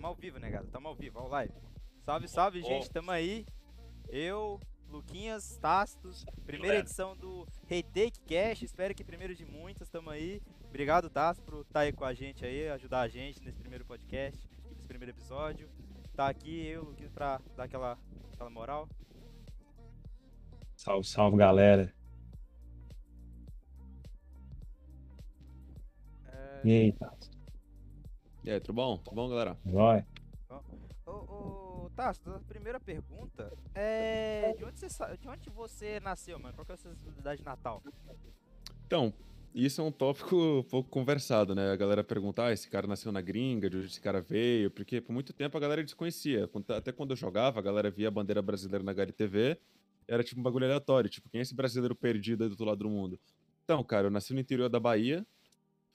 Tamo 0.00 0.08
ao 0.08 0.14
vivo, 0.14 0.38
negado. 0.38 0.66
Tamo 0.68 0.88
ao 0.88 0.94
vivo, 0.94 1.18
ao 1.18 1.28
live. 1.28 1.52
Salve, 2.06 2.26
salve, 2.26 2.62
gente. 2.62 2.88
Tamo 2.88 3.10
aí. 3.10 3.44
Eu, 4.08 4.58
Luquinhas, 4.88 5.58
Tastos. 5.58 6.24
Primeira 6.46 6.78
edição 6.78 7.14
do 7.14 7.46
Retake 7.66 8.18
Cash. 8.20 8.62
Espero 8.62 8.94
que 8.94 9.04
primeiro 9.04 9.34
de 9.34 9.44
muitas. 9.44 9.90
Tamo 9.90 10.08
aí. 10.08 10.40
Obrigado, 10.66 11.10
Tastos, 11.10 11.44
por 11.44 11.60
estar 11.60 11.72
tá 11.74 11.80
aí 11.80 11.92
com 11.92 12.06
a 12.06 12.14
gente 12.14 12.46
aí, 12.46 12.70
ajudar 12.70 13.00
a 13.00 13.08
gente 13.08 13.44
nesse 13.44 13.58
primeiro 13.60 13.84
podcast, 13.84 14.48
nesse 14.70 14.86
primeiro 14.86 15.12
episódio. 15.14 15.68
Tá 16.14 16.30
aqui 16.30 16.66
eu, 16.66 16.84
Luquinhas, 16.84 17.12
pra 17.12 17.38
dar 17.54 17.64
aquela, 17.64 17.98
aquela 18.32 18.48
moral. 18.48 18.88
Salve, 20.78 21.06
salve, 21.06 21.36
galera. 21.36 21.94
É... 26.24 26.60
E 26.64 26.72
aí, 26.72 26.92
Tastos? 26.92 27.39
E 28.42 28.50
aí, 28.50 28.58
tudo 28.58 28.74
bom? 28.74 28.96
Tudo 28.96 29.14
bom, 29.14 29.28
galera? 29.28 29.58
Vai. 29.66 30.04
Ô, 31.06 31.12
ô, 31.12 31.90
Tasso, 31.94 32.22
a 32.30 32.38
primeira 32.40 32.80
pergunta 32.80 33.52
é. 33.74 34.54
De 34.56 34.64
onde, 34.64 34.78
você, 34.78 35.16
de 35.18 35.28
onde 35.28 35.50
você 35.50 36.00
nasceu, 36.00 36.38
mano? 36.38 36.54
Qual 36.54 36.64
que 36.64 36.72
é 36.72 36.74
a 36.74 36.78
sua 36.78 36.94
cidade 36.94 37.44
natal? 37.44 37.82
Então, 38.86 39.12
isso 39.54 39.82
é 39.82 39.84
um 39.84 39.92
tópico 39.92 40.64
pouco 40.70 40.88
conversado, 40.88 41.54
né? 41.54 41.70
A 41.70 41.76
galera 41.76 42.02
pergunta, 42.02 42.44
ah, 42.44 42.52
esse 42.52 42.70
cara 42.70 42.86
nasceu 42.86 43.12
na 43.12 43.20
gringa, 43.20 43.68
de 43.68 43.76
onde 43.76 43.86
esse 43.88 44.00
cara 44.00 44.22
veio, 44.22 44.70
porque 44.70 45.02
por 45.02 45.12
muito 45.12 45.34
tempo 45.34 45.58
a 45.58 45.60
galera 45.60 45.84
desconhecia. 45.84 46.48
Até 46.68 46.92
quando 46.92 47.10
eu 47.10 47.16
jogava, 47.16 47.58
a 47.58 47.62
galera 47.62 47.90
via 47.90 48.08
a 48.08 48.10
bandeira 48.10 48.40
brasileira 48.40 48.82
na 48.82 48.92
HLTV, 48.92 49.58
era 50.08 50.24
tipo 50.24 50.40
um 50.40 50.42
bagulho 50.42 50.64
aleatório, 50.64 51.10
tipo, 51.10 51.28
quem 51.28 51.40
é 51.40 51.42
esse 51.42 51.54
brasileiro 51.54 51.94
perdido 51.94 52.42
aí 52.42 52.48
do 52.48 52.52
outro 52.52 52.64
lado 52.64 52.78
do 52.78 52.88
mundo? 52.88 53.20
Então, 53.64 53.84
cara, 53.84 54.06
eu 54.06 54.10
nasci 54.10 54.32
no 54.32 54.40
interior 54.40 54.70
da 54.70 54.80
Bahia, 54.80 55.26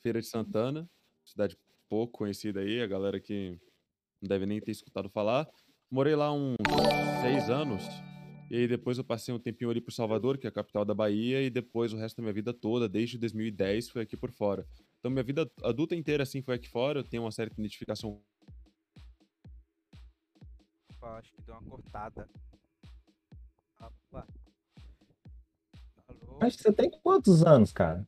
Feira 0.03 0.21
de 0.21 0.27
Santana, 0.27 0.87
cidade 1.25 1.57
pouco 1.89 2.19
conhecida 2.19 2.59
aí, 2.61 2.81
a 2.81 2.87
galera 2.87 3.19
que 3.19 3.59
não 4.21 4.27
deve 4.29 4.45
nem 4.45 4.59
ter 4.59 4.71
escutado 4.71 5.09
falar. 5.09 5.47
Morei 5.89 6.15
lá 6.15 6.31
uns 6.31 6.55
seis 7.21 7.49
anos, 7.49 7.83
e 8.49 8.57
aí 8.57 8.67
depois 8.67 8.97
eu 8.97 9.03
passei 9.03 9.33
um 9.33 9.39
tempinho 9.39 9.71
ali 9.71 9.81
por 9.81 9.91
Salvador, 9.91 10.37
que 10.37 10.45
é 10.45 10.49
a 10.49 10.53
capital 10.53 10.85
da 10.85 10.93
Bahia, 10.93 11.41
e 11.41 11.49
depois 11.49 11.93
o 11.93 11.97
resto 11.97 12.17
da 12.17 12.23
minha 12.23 12.33
vida 12.33 12.53
toda, 12.53 12.87
desde 12.87 13.17
2010, 13.17 13.89
foi 13.89 14.01
aqui 14.01 14.17
por 14.17 14.31
fora. 14.31 14.65
Então 14.99 15.11
minha 15.11 15.23
vida 15.23 15.49
adulta 15.63 15.95
inteira, 15.95 16.23
assim, 16.23 16.41
foi 16.41 16.55
aqui 16.55 16.67
fora, 16.67 16.99
eu 16.99 17.03
tenho 17.03 17.23
uma 17.23 17.31
certa 17.31 17.55
identificação. 17.59 18.21
Acho 21.01 21.31
que 21.31 21.41
deu 21.43 21.55
uma 21.55 21.69
cortada. 21.69 22.27
Opa. 23.79 24.27
Alô? 26.07 26.39
Acho 26.41 26.57
que 26.57 26.63
você 26.63 26.73
tem 26.73 26.89
quantos 26.89 27.43
anos, 27.43 27.71
cara? 27.71 28.07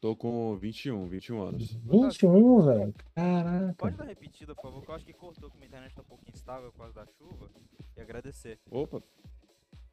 Tô 0.00 0.14
com 0.14 0.56
21, 0.56 1.06
21 1.08 1.42
anos. 1.42 1.74
21, 1.74 2.60
velho? 2.62 2.94
Caraca. 3.14 3.74
Pode 3.78 3.96
dar 3.96 4.04
repetida, 4.04 4.54
por 4.54 4.62
favor, 4.62 4.82
que 4.82 4.90
eu 4.90 4.94
acho 4.94 5.04
que 5.06 5.12
cortou, 5.12 5.50
que 5.50 5.56
minha 5.56 5.66
internet 5.66 5.94
tá 5.94 6.02
um 6.02 6.04
pouco 6.04 6.24
instável 6.28 6.70
por 6.70 6.78
causa 6.78 6.94
da 6.94 7.06
chuva. 7.06 7.50
E 7.96 8.00
agradecer. 8.00 8.58
Opa. 8.70 9.02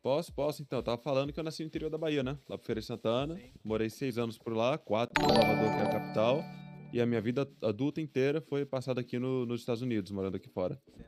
Posso, 0.01 0.33
posso 0.33 0.61
então. 0.61 0.79
Eu 0.79 0.83
tava 0.83 0.97
falando 0.97 1.31
que 1.31 1.39
eu 1.39 1.43
nasci 1.43 1.63
no 1.63 1.67
interior 1.67 1.89
da 1.89 1.97
Bahia, 1.97 2.21
né? 2.21 2.37
Lá 2.49 2.57
pro 2.57 2.65
Feira 2.65 2.81
de 2.81 2.87
Santana. 2.87 3.37
Sim. 3.37 3.53
Morei 3.63 3.89
seis 3.89 4.17
anos 4.17 4.37
por 4.37 4.53
lá, 4.53 4.77
quatro 4.77 5.23
em 5.23 5.29
Salvador, 5.29 5.71
que 5.71 5.79
é 5.79 5.83
a 5.83 5.91
capital. 5.91 6.43
E 6.91 6.99
a 7.01 7.05
minha 7.05 7.21
vida 7.21 7.49
adulta 7.61 8.01
inteira 8.01 8.41
foi 8.41 8.65
passada 8.65 8.99
aqui 8.99 9.17
no, 9.17 9.45
nos 9.45 9.61
Estados 9.61 9.81
Unidos, 9.81 10.11
morando 10.11 10.35
aqui 10.35 10.49
fora. 10.49 10.79
Sim. 10.85 11.03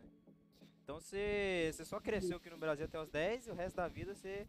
Então 0.85 1.01
você, 1.01 1.71
você 1.73 1.83
só 1.83 1.99
cresceu 1.99 2.37
aqui 2.37 2.49
no 2.49 2.57
Brasil 2.57 2.85
até 2.85 3.01
os 3.01 3.09
10 3.09 3.47
e 3.47 3.51
o 3.51 3.55
resto 3.55 3.75
da 3.75 3.87
vida 3.87 4.15
você 4.15 4.47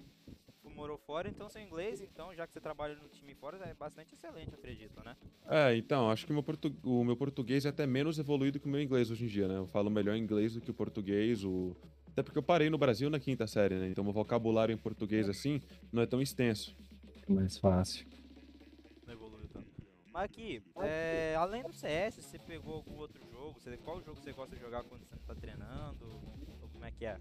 morou 0.70 0.98
fora, 0.98 1.28
então 1.28 1.48
seu 1.48 1.62
inglês, 1.62 2.00
então, 2.00 2.34
já 2.34 2.46
que 2.46 2.52
você 2.52 2.60
trabalha 2.60 2.94
no 2.94 3.08
time 3.08 3.34
fora, 3.34 3.58
é 3.58 3.74
bastante 3.74 4.14
excelente, 4.14 4.54
acredito, 4.54 5.02
né? 5.04 5.16
É, 5.48 5.76
então, 5.76 6.10
acho 6.10 6.26
que 6.26 6.32
o 6.32 6.34
meu, 6.34 6.42
portu... 6.42 6.74
o 6.82 7.04
meu 7.04 7.16
português 7.16 7.64
é 7.64 7.68
até 7.68 7.86
menos 7.86 8.18
evoluído 8.18 8.60
que 8.60 8.66
o 8.66 8.70
meu 8.70 8.80
inglês 8.80 9.10
hoje 9.10 9.24
em 9.24 9.28
dia, 9.28 9.48
né? 9.48 9.56
Eu 9.56 9.66
falo 9.66 9.90
melhor 9.90 10.16
inglês 10.16 10.54
do 10.54 10.60
que 10.60 10.70
o 10.70 10.74
português, 10.74 11.44
o... 11.44 11.76
até 12.08 12.22
porque 12.22 12.38
eu 12.38 12.42
parei 12.42 12.70
no 12.70 12.78
Brasil 12.78 13.08
na 13.10 13.20
quinta 13.20 13.46
série, 13.46 13.76
né? 13.76 13.88
Então 13.88 14.06
o 14.06 14.12
vocabulário 14.12 14.72
em 14.72 14.78
português, 14.78 15.28
assim, 15.28 15.60
não 15.92 16.02
é 16.02 16.06
tão 16.06 16.20
extenso. 16.20 16.76
É 17.28 17.32
mais 17.32 17.58
fácil. 17.58 18.06
Não 19.06 19.12
evoluiu 19.14 19.48
tanto. 19.48 19.66
Mas 20.12 20.24
aqui, 20.24 20.62
é... 20.80 21.34
além 21.36 21.62
do 21.62 21.72
CS, 21.72 22.16
você 22.16 22.38
pegou 22.38 22.74
algum 22.74 22.96
outro 22.96 23.24
jogo? 23.30 23.58
Você... 23.60 23.76
Qual 23.78 24.02
jogo 24.02 24.20
você 24.20 24.32
gosta 24.32 24.54
de 24.54 24.62
jogar 24.62 24.82
quando 24.84 25.04
você 25.04 25.16
tá 25.26 25.34
treinando? 25.34 26.20
Como 26.76 26.84
é 26.84 26.90
que 26.90 27.04
é? 27.04 27.16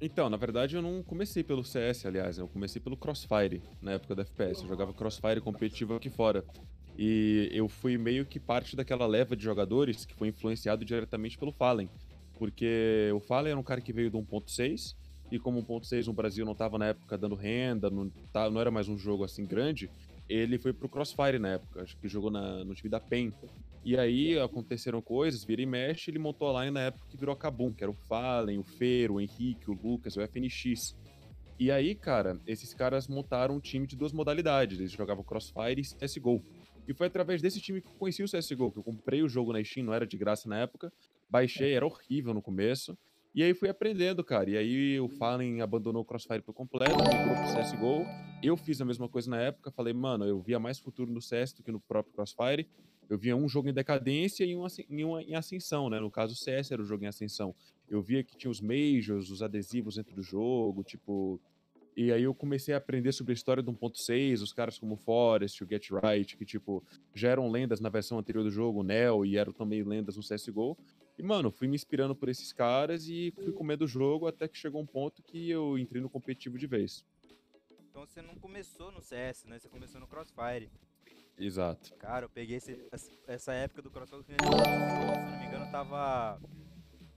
Então, 0.00 0.28
na 0.28 0.36
verdade, 0.36 0.74
eu 0.74 0.82
não 0.82 1.02
comecei 1.02 1.44
pelo 1.44 1.64
CS, 1.64 2.06
aliás, 2.06 2.36
eu 2.36 2.48
comecei 2.48 2.82
pelo 2.82 2.96
Crossfire 2.96 3.62
na 3.80 3.92
época 3.92 4.16
da 4.16 4.22
FPS. 4.22 4.62
Eu 4.62 4.68
jogava 4.68 4.92
Crossfire 4.92 5.40
competitivo 5.40 5.94
aqui 5.94 6.10
fora. 6.10 6.44
E 6.98 7.48
eu 7.52 7.68
fui 7.68 7.96
meio 7.96 8.26
que 8.26 8.40
parte 8.40 8.74
daquela 8.76 9.06
leva 9.06 9.36
de 9.36 9.44
jogadores 9.44 10.04
que 10.04 10.14
foi 10.14 10.28
influenciado 10.28 10.84
diretamente 10.84 11.38
pelo 11.38 11.52
Fallen. 11.52 11.88
Porque 12.36 13.10
o 13.14 13.20
Fallen 13.20 13.52
era 13.52 13.60
um 13.60 13.62
cara 13.62 13.80
que 13.80 13.92
veio 13.92 14.10
do 14.10 14.18
1.6, 14.18 14.96
e 15.30 15.38
como 15.38 15.62
1.6 15.62 16.06
no 16.06 16.12
Brasil 16.12 16.44
não 16.44 16.52
estava 16.52 16.76
na 16.78 16.86
época 16.86 17.16
dando 17.16 17.34
renda, 17.34 17.88
não, 17.88 18.10
tá, 18.32 18.50
não 18.50 18.60
era 18.60 18.70
mais 18.70 18.88
um 18.88 18.98
jogo 18.98 19.24
assim 19.24 19.46
grande, 19.46 19.88
ele 20.28 20.58
foi 20.58 20.72
pro 20.72 20.88
Crossfire 20.88 21.38
na 21.38 21.50
época, 21.50 21.82
acho 21.82 21.96
que 21.96 22.08
jogou 22.08 22.30
na, 22.30 22.64
no 22.64 22.74
time 22.74 22.90
da 22.90 23.00
PEN. 23.00 23.32
E 23.84 23.96
aí 23.98 24.38
aconteceram 24.38 25.02
coisas, 25.02 25.42
vira 25.42 25.60
e 25.60 25.66
mexe, 25.66 26.10
ele 26.10 26.18
montou 26.18 26.56
a 26.56 26.60
line 26.60 26.72
na 26.72 26.82
época 26.82 27.06
que 27.08 27.16
virou 27.16 27.32
a 27.32 27.36
Kabum, 27.36 27.72
que 27.72 27.82
era 27.82 27.90
o 27.90 27.94
Fallen, 27.94 28.58
o 28.58 28.62
Feiro, 28.62 29.14
o 29.14 29.20
Henrique, 29.20 29.68
o 29.68 29.74
Lucas, 29.74 30.16
o 30.16 30.20
FNX. 30.20 30.96
E 31.58 31.70
aí, 31.70 31.94
cara, 31.94 32.40
esses 32.46 32.72
caras 32.72 33.08
montaram 33.08 33.56
um 33.56 33.60
time 33.60 33.86
de 33.86 33.96
duas 33.96 34.12
modalidades, 34.12 34.78
eles 34.78 34.92
jogavam 34.92 35.24
Crossfire 35.24 35.80
e 35.80 35.82
CSGO. 35.82 36.42
E 36.86 36.94
foi 36.94 37.08
através 37.08 37.42
desse 37.42 37.60
time 37.60 37.80
que 37.80 37.88
eu 37.88 37.94
conheci 37.94 38.22
o 38.22 38.26
CSGO, 38.26 38.70
que 38.70 38.78
eu 38.78 38.84
comprei 38.84 39.22
o 39.22 39.28
jogo 39.28 39.52
na 39.52 39.62
Steam, 39.62 39.86
não 39.86 39.94
era 39.94 40.06
de 40.06 40.16
graça 40.16 40.48
na 40.48 40.58
época, 40.58 40.92
baixei, 41.28 41.74
era 41.74 41.86
horrível 41.86 42.32
no 42.34 42.42
começo, 42.42 42.96
e 43.34 43.42
aí 43.42 43.54
fui 43.54 43.68
aprendendo, 43.68 44.22
cara. 44.22 44.50
E 44.50 44.56
aí 44.56 45.00
o 45.00 45.08
Fallen 45.08 45.62
abandonou 45.62 46.02
o 46.02 46.04
Crossfire 46.04 46.42
por 46.42 46.52
completo, 46.52 46.92
migrou 46.92 47.34
pro 47.34 47.60
CSGO. 47.60 48.06
Eu 48.42 48.56
fiz 48.56 48.80
a 48.80 48.84
mesma 48.84 49.08
coisa 49.08 49.30
na 49.30 49.40
época, 49.40 49.70
falei, 49.70 49.94
mano, 49.94 50.26
eu 50.26 50.38
via 50.40 50.58
mais 50.58 50.78
futuro 50.78 51.10
no 51.10 51.22
CS 51.22 51.54
do 51.54 51.62
que 51.62 51.72
no 51.72 51.80
próprio 51.80 52.12
Crossfire 52.12 52.68
eu 53.08 53.18
via 53.18 53.36
um 53.36 53.48
jogo 53.48 53.68
em 53.68 53.74
decadência 53.74 54.44
e 54.44 54.56
um 54.56 54.66
em, 54.88 55.04
uma, 55.04 55.22
em 55.22 55.34
ascensão, 55.34 55.90
né? 55.90 56.00
No 56.00 56.10
caso, 56.10 56.32
o 56.32 56.36
CS 56.36 56.70
era 56.70 56.82
o 56.82 56.84
jogo 56.84 57.04
em 57.04 57.08
ascensão. 57.08 57.54
Eu 57.88 58.00
via 58.00 58.24
que 58.24 58.36
tinha 58.36 58.50
os 58.50 58.60
majors, 58.60 59.30
os 59.30 59.42
adesivos 59.42 59.96
dentro 59.96 60.14
do 60.14 60.22
jogo, 60.22 60.82
tipo. 60.82 61.40
E 61.94 62.10
aí 62.10 62.22
eu 62.22 62.34
comecei 62.34 62.72
a 62.72 62.78
aprender 62.78 63.12
sobre 63.12 63.32
a 63.32 63.34
história 63.34 63.62
do 63.62 63.70
1.6, 63.70 64.40
os 64.40 64.52
caras 64.52 64.78
como 64.78 64.96
Forest, 64.96 65.62
o 65.62 65.68
Get 65.68 65.90
Right, 65.90 66.38
que, 66.38 66.44
tipo, 66.46 66.82
já 67.14 67.28
eram 67.28 67.50
lendas 67.50 67.80
na 67.80 67.90
versão 67.90 68.18
anterior 68.18 68.42
do 68.42 68.50
jogo, 68.50 68.80
o 68.80 68.82
Neo, 68.82 69.26
e 69.26 69.36
eram 69.36 69.52
também 69.52 69.82
lendas 69.82 70.16
no 70.16 70.22
CSGO. 70.22 70.74
E, 71.18 71.22
mano, 71.22 71.50
fui 71.50 71.68
me 71.68 71.74
inspirando 71.74 72.16
por 72.16 72.30
esses 72.30 72.50
caras 72.50 73.06
e 73.08 73.30
fui 73.36 73.52
comendo 73.52 73.84
o 73.84 73.88
jogo 73.88 74.26
até 74.26 74.48
que 74.48 74.56
chegou 74.56 74.80
um 74.80 74.86
ponto 74.86 75.22
que 75.22 75.50
eu 75.50 75.78
entrei 75.78 76.00
no 76.00 76.08
competitivo 76.08 76.58
de 76.58 76.66
vez. 76.66 77.04
Então 77.90 78.06
você 78.06 78.22
não 78.22 78.36
começou 78.36 78.90
no 78.90 79.02
CS, 79.02 79.44
né? 79.44 79.58
Você 79.58 79.68
começou 79.68 80.00
no 80.00 80.06
Crossfire. 80.06 80.70
Exato. 81.38 81.94
Cara, 81.96 82.26
eu 82.26 82.30
peguei 82.30 82.56
esse, 82.56 82.78
essa 83.26 83.52
época 83.52 83.82
do 83.82 83.90
crossover, 83.90 84.24
se 84.24 84.32
não 84.32 85.38
me 85.38 85.46
engano, 85.46 85.70
tava 85.70 86.40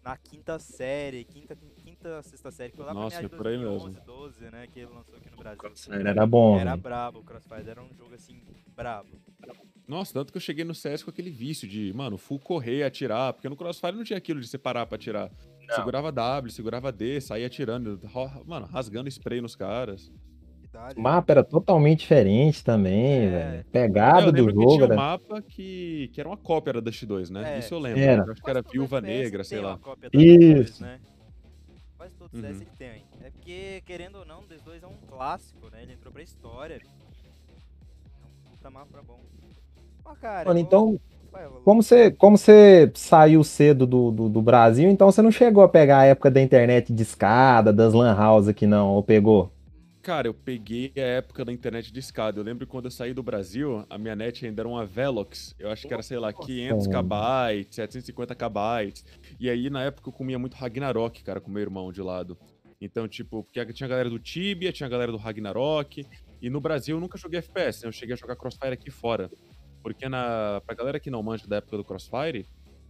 na 0.05 0.15
quinta 0.17 0.59
série, 0.59 1.23
quinta, 1.23 1.57
quinta, 1.77 2.21
sexta 2.21 2.51
série, 2.51 2.69
que 2.69 2.77
foi 2.77 2.85
lá 2.85 2.93
Nossa, 2.93 3.27
pra 3.27 3.49
minha 3.49 3.65
2011, 3.65 4.01
12, 4.05 4.51
né, 4.51 4.67
que 4.67 4.79
ele 4.81 4.91
lançou 4.93 5.15
aqui 5.15 5.31
no 5.31 5.37
Brasil. 5.37 5.57
Crossfire 5.57 6.07
era 6.07 6.27
bom. 6.27 6.59
Era 6.59 6.77
brabo, 6.77 7.19
o 7.19 7.23
Crossfire 7.23 7.67
era 7.67 7.81
um 7.81 7.91
jogo 7.95 8.13
assim, 8.13 8.39
brabo. 8.75 9.09
Nossa, 9.87 10.13
tanto 10.13 10.31
que 10.31 10.37
eu 10.37 10.41
cheguei 10.41 10.63
no 10.63 10.75
CS 10.75 11.03
com 11.03 11.09
aquele 11.09 11.31
vício 11.31 11.67
de, 11.67 11.91
mano, 11.93 12.17
full 12.17 12.39
correr, 12.39 12.83
atirar, 12.83 13.33
porque 13.33 13.49
no 13.49 13.55
Crossfire 13.55 13.95
não 13.95 14.03
tinha 14.03 14.17
aquilo 14.17 14.39
de 14.39 14.47
separar 14.47 14.85
pra 14.85 14.95
atirar. 14.95 15.31
Não. 15.67 15.75
Segurava 15.75 16.11
W, 16.11 16.51
segurava 16.51 16.91
D, 16.91 17.19
saía 17.19 17.47
atirando, 17.47 17.99
mano, 18.45 18.67
rasgando 18.67 19.09
spray 19.09 19.41
nos 19.41 19.55
caras. 19.55 20.11
O 20.95 21.01
mapa 21.01 21.33
era 21.33 21.43
totalmente 21.43 22.01
diferente 22.01 22.63
também, 22.63 23.25
é. 23.25 23.29
velho. 23.29 23.65
Pegada 23.71 24.31
do 24.31 24.49
jogo. 24.49 24.59
Que 24.59 24.67
tinha 24.67 24.83
era... 24.83 24.93
um 24.93 24.97
mapa 24.97 25.41
que, 25.41 26.09
que 26.13 26.19
era 26.19 26.29
uma 26.29 26.37
cópia 26.37 26.73
da 26.73 26.79
Dust 26.79 27.03
2, 27.03 27.29
né? 27.29 27.55
É. 27.55 27.59
Isso 27.59 27.73
eu 27.73 27.79
lembro. 27.79 27.99
Era. 27.99 28.23
Eu 28.23 28.31
acho 28.31 28.41
que 28.41 28.49
era 28.49 28.61
Viúva 28.61 29.01
Negra, 29.01 29.43
sei 29.43 29.61
lá. 29.61 29.79
Isso. 30.13 30.79
2, 30.79 30.79
né? 30.81 30.99
Quase 31.97 32.13
todos 32.15 32.33
uhum. 32.33 32.59
Que 32.59 32.77
tem. 32.77 33.03
É 33.23 33.29
porque, 33.31 33.81
querendo 33.85 34.19
ou 34.19 34.25
não, 34.25 34.39
o 34.39 34.45
Dust 34.47 34.63
2 34.63 34.83
é 34.83 34.87
um 34.87 34.97
clássico, 35.07 35.69
né? 35.71 35.79
Ele 35.81 35.93
entrou 35.93 36.11
pra 36.11 36.21
história. 36.21 36.75
É 36.75 38.25
um 38.25 38.51
puta 38.51 38.69
mapa 38.69 39.01
bom. 39.05 39.19
Ó, 40.03 40.13
cara, 40.15 40.49
Mano, 40.49 40.59
então. 40.59 40.99
Como 41.65 41.83
você, 41.83 42.11
como 42.11 42.37
você 42.37 42.89
saiu 42.95 43.43
cedo 43.43 43.85
do, 43.85 44.09
do, 44.09 44.29
do, 44.29 44.41
Brasil, 44.41 44.89
então 44.89 45.11
você 45.11 45.21
não 45.21 45.31
chegou 45.31 45.61
a 45.63 45.67
pegar 45.67 45.99
a 45.99 46.05
época 46.05 46.31
da 46.31 46.41
internet 46.41 46.93
de 46.93 47.03
escada, 47.03 47.73
das 47.73 47.93
lan 47.93 48.15
house 48.15 48.47
aqui 48.47 48.65
não, 48.65 48.91
ou 48.91 49.03
pegou? 49.03 49.51
Cara, 50.05 50.27
eu 50.27 50.35
peguei 50.35 50.93
a 50.95 50.99
época 50.99 51.43
da 51.43 51.51
internet 51.51 51.91
de 51.91 51.99
escada. 51.99 52.39
Eu 52.39 52.43
lembro 52.43 52.67
quando 52.67 52.85
eu 52.85 52.91
saí 52.91 53.11
do 53.11 53.23
Brasil, 53.23 53.83
a 53.89 53.97
minha 53.97 54.15
net 54.15 54.45
ainda 54.45 54.61
era 54.61 54.69
uma 54.69 54.85
Velox. 54.85 55.55
Eu 55.57 55.71
acho 55.71 55.87
que 55.87 55.91
era, 55.91 56.03
sei 56.03 56.19
lá, 56.19 56.31
500 56.31 56.85
KB, 56.85 57.67
750 57.71 58.35
KB. 58.35 58.93
E 59.39 59.49
aí, 59.49 59.67
na 59.67 59.81
época, 59.81 60.07
eu 60.09 60.13
comia 60.13 60.37
muito 60.37 60.53
Ragnarok, 60.53 61.23
cara, 61.23 61.41
com 61.41 61.49
meu 61.49 61.63
irmão 61.63 61.91
de 61.91 62.03
lado. 62.03 62.37
Então, 62.79 63.07
tipo, 63.07 63.43
porque 63.43 63.73
tinha 63.73 63.87
a 63.87 63.89
galera 63.89 64.07
do 64.07 64.19
Tibia, 64.19 64.71
tinha 64.71 64.85
a 64.85 64.89
galera 64.91 65.11
do 65.11 65.17
Ragnarok. 65.17 66.05
E 66.39 66.51
no 66.51 66.61
Brasil 66.61 66.97
eu 66.97 67.01
nunca 67.01 67.17
joguei 67.17 67.39
FPS, 67.39 67.81
né? 67.81 67.87
Eu 67.87 67.91
cheguei 67.91 68.13
a 68.13 68.15
jogar 68.15 68.35
Crossfire 68.35 68.73
aqui 68.73 68.91
fora. 68.91 69.31
Porque 69.81 70.07
na, 70.07 70.61
pra 70.67 70.75
galera 70.75 70.99
que 70.99 71.09
não 71.09 71.23
manja 71.23 71.47
da 71.47 71.55
época 71.55 71.77
do 71.77 71.83
Crossfire, 71.83 72.45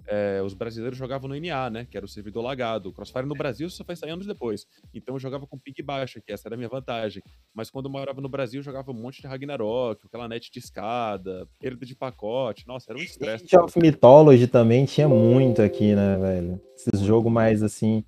é, 0.07 0.41
os 0.43 0.53
brasileiros 0.53 0.97
jogavam 0.97 1.27
no 1.27 1.35
NA, 1.35 1.69
né? 1.69 1.88
Que 1.89 1.97
era 1.97 2.05
o 2.05 2.09
servidor 2.09 2.41
lagado. 2.41 2.89
O 2.89 2.93
Crossfire 2.93 3.25
no 3.25 3.35
Brasil 3.35 3.69
só 3.69 3.83
foi 3.83 3.95
sair 3.95 4.12
anos 4.12 4.27
depois. 4.27 4.65
Então 4.93 5.15
eu 5.15 5.19
jogava 5.19 5.47
com 5.47 5.57
ping 5.57 5.74
baixa, 5.83 6.21
que 6.21 6.31
essa 6.31 6.47
era 6.47 6.55
a 6.55 6.57
minha 6.57 6.69
vantagem. 6.69 7.21
Mas 7.53 7.69
quando 7.69 7.85
eu 7.85 7.91
morava 7.91 8.21
no 8.21 8.29
Brasil, 8.29 8.59
eu 8.59 8.63
jogava 8.63 8.91
um 8.91 8.95
monte 8.95 9.21
de 9.21 9.27
Ragnarok, 9.27 10.05
aquela 10.05 10.27
net 10.27 10.51
de 10.51 10.59
escada, 10.59 11.47
perda 11.59 11.85
de 11.85 11.95
pacote. 11.95 12.67
Nossa, 12.67 12.91
era 12.91 13.00
um 13.00 13.03
estresse. 13.03 13.45
Age 13.45 13.57
of 13.57 13.79
Mythology 13.79 14.47
também 14.47 14.85
tinha 14.85 15.09
muito 15.09 15.62
aqui, 15.62 15.95
né, 15.95 16.17
velho? 16.17 16.62
Esses 16.75 17.01
jogos 17.01 17.31
mais 17.31 17.63
assim. 17.63 18.03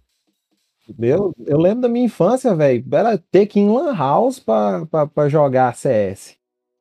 Eu, 1.00 1.34
eu 1.46 1.58
lembro 1.58 1.82
da 1.82 1.90
minha 1.90 2.06
infância, 2.06 2.56
velho. 2.56 2.86
Era 2.92 3.18
ter 3.18 3.46
que 3.48 3.60
ir 3.60 3.64
em 3.64 3.70
Lan 3.70 3.94
House 3.94 4.40
pra, 4.40 4.86
pra, 4.86 5.08
pra 5.08 5.30
jogar 5.30 5.76
CS. 5.76 6.37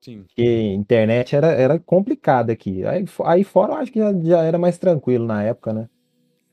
Sim. 0.06 0.22
Porque 0.22 0.40
a 0.40 0.74
internet 0.74 1.34
era, 1.34 1.48
era 1.48 1.80
complicada 1.80 2.52
aqui. 2.52 2.84
Aí, 2.86 3.04
aí 3.24 3.42
fora 3.42 3.72
eu 3.72 3.76
acho 3.78 3.90
que 3.90 3.98
já, 3.98 4.12
já 4.22 4.42
era 4.44 4.56
mais 4.56 4.78
tranquilo 4.78 5.26
na 5.26 5.42
época, 5.42 5.72
né? 5.72 5.88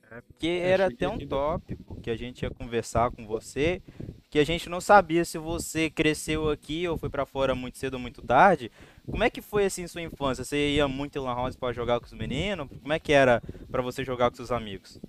É 0.10 0.22
porque 0.22 0.48
era 0.48 0.88
até 0.88 1.08
um 1.08 1.20
tópico 1.20 2.00
que 2.02 2.10
a 2.10 2.16
gente 2.16 2.42
ia 2.42 2.50
conversar 2.50 3.12
com 3.12 3.28
você, 3.28 3.80
que 4.30 4.40
a 4.40 4.44
gente 4.44 4.70
não 4.70 4.82
sabia 4.82 5.24
se 5.24 5.38
você 5.38 5.88
cresceu 5.88 6.50
aqui 6.50 6.88
ou 6.88 6.98
foi 6.98 7.10
para 7.10 7.28
fora 7.28 7.54
muito 7.54 7.78
cedo 7.78 7.96
ou 7.96 8.00
muito 8.00 8.24
tarde. 8.24 8.72
Como 9.06 9.24
é 9.24 9.30
que 9.30 9.42
foi 9.42 9.66
assim 9.66 9.86
sua 9.86 10.02
infância? 10.02 10.44
Você 10.44 10.72
ia 10.72 10.88
muito 10.88 11.18
em 11.18 11.22
lan 11.22 11.36
house 11.36 11.56
para 11.56 11.74
jogar 11.74 12.00
com 12.00 12.08
os 12.08 12.14
meninos? 12.14 12.68
Como 12.82 12.94
é 12.94 12.98
que 12.98 13.14
era 13.14 13.40
para 13.70 13.84
você 13.84 14.04
jogar 14.04 14.32
com 14.32 14.36
seus 14.36 14.52
amigos? 14.52 15.00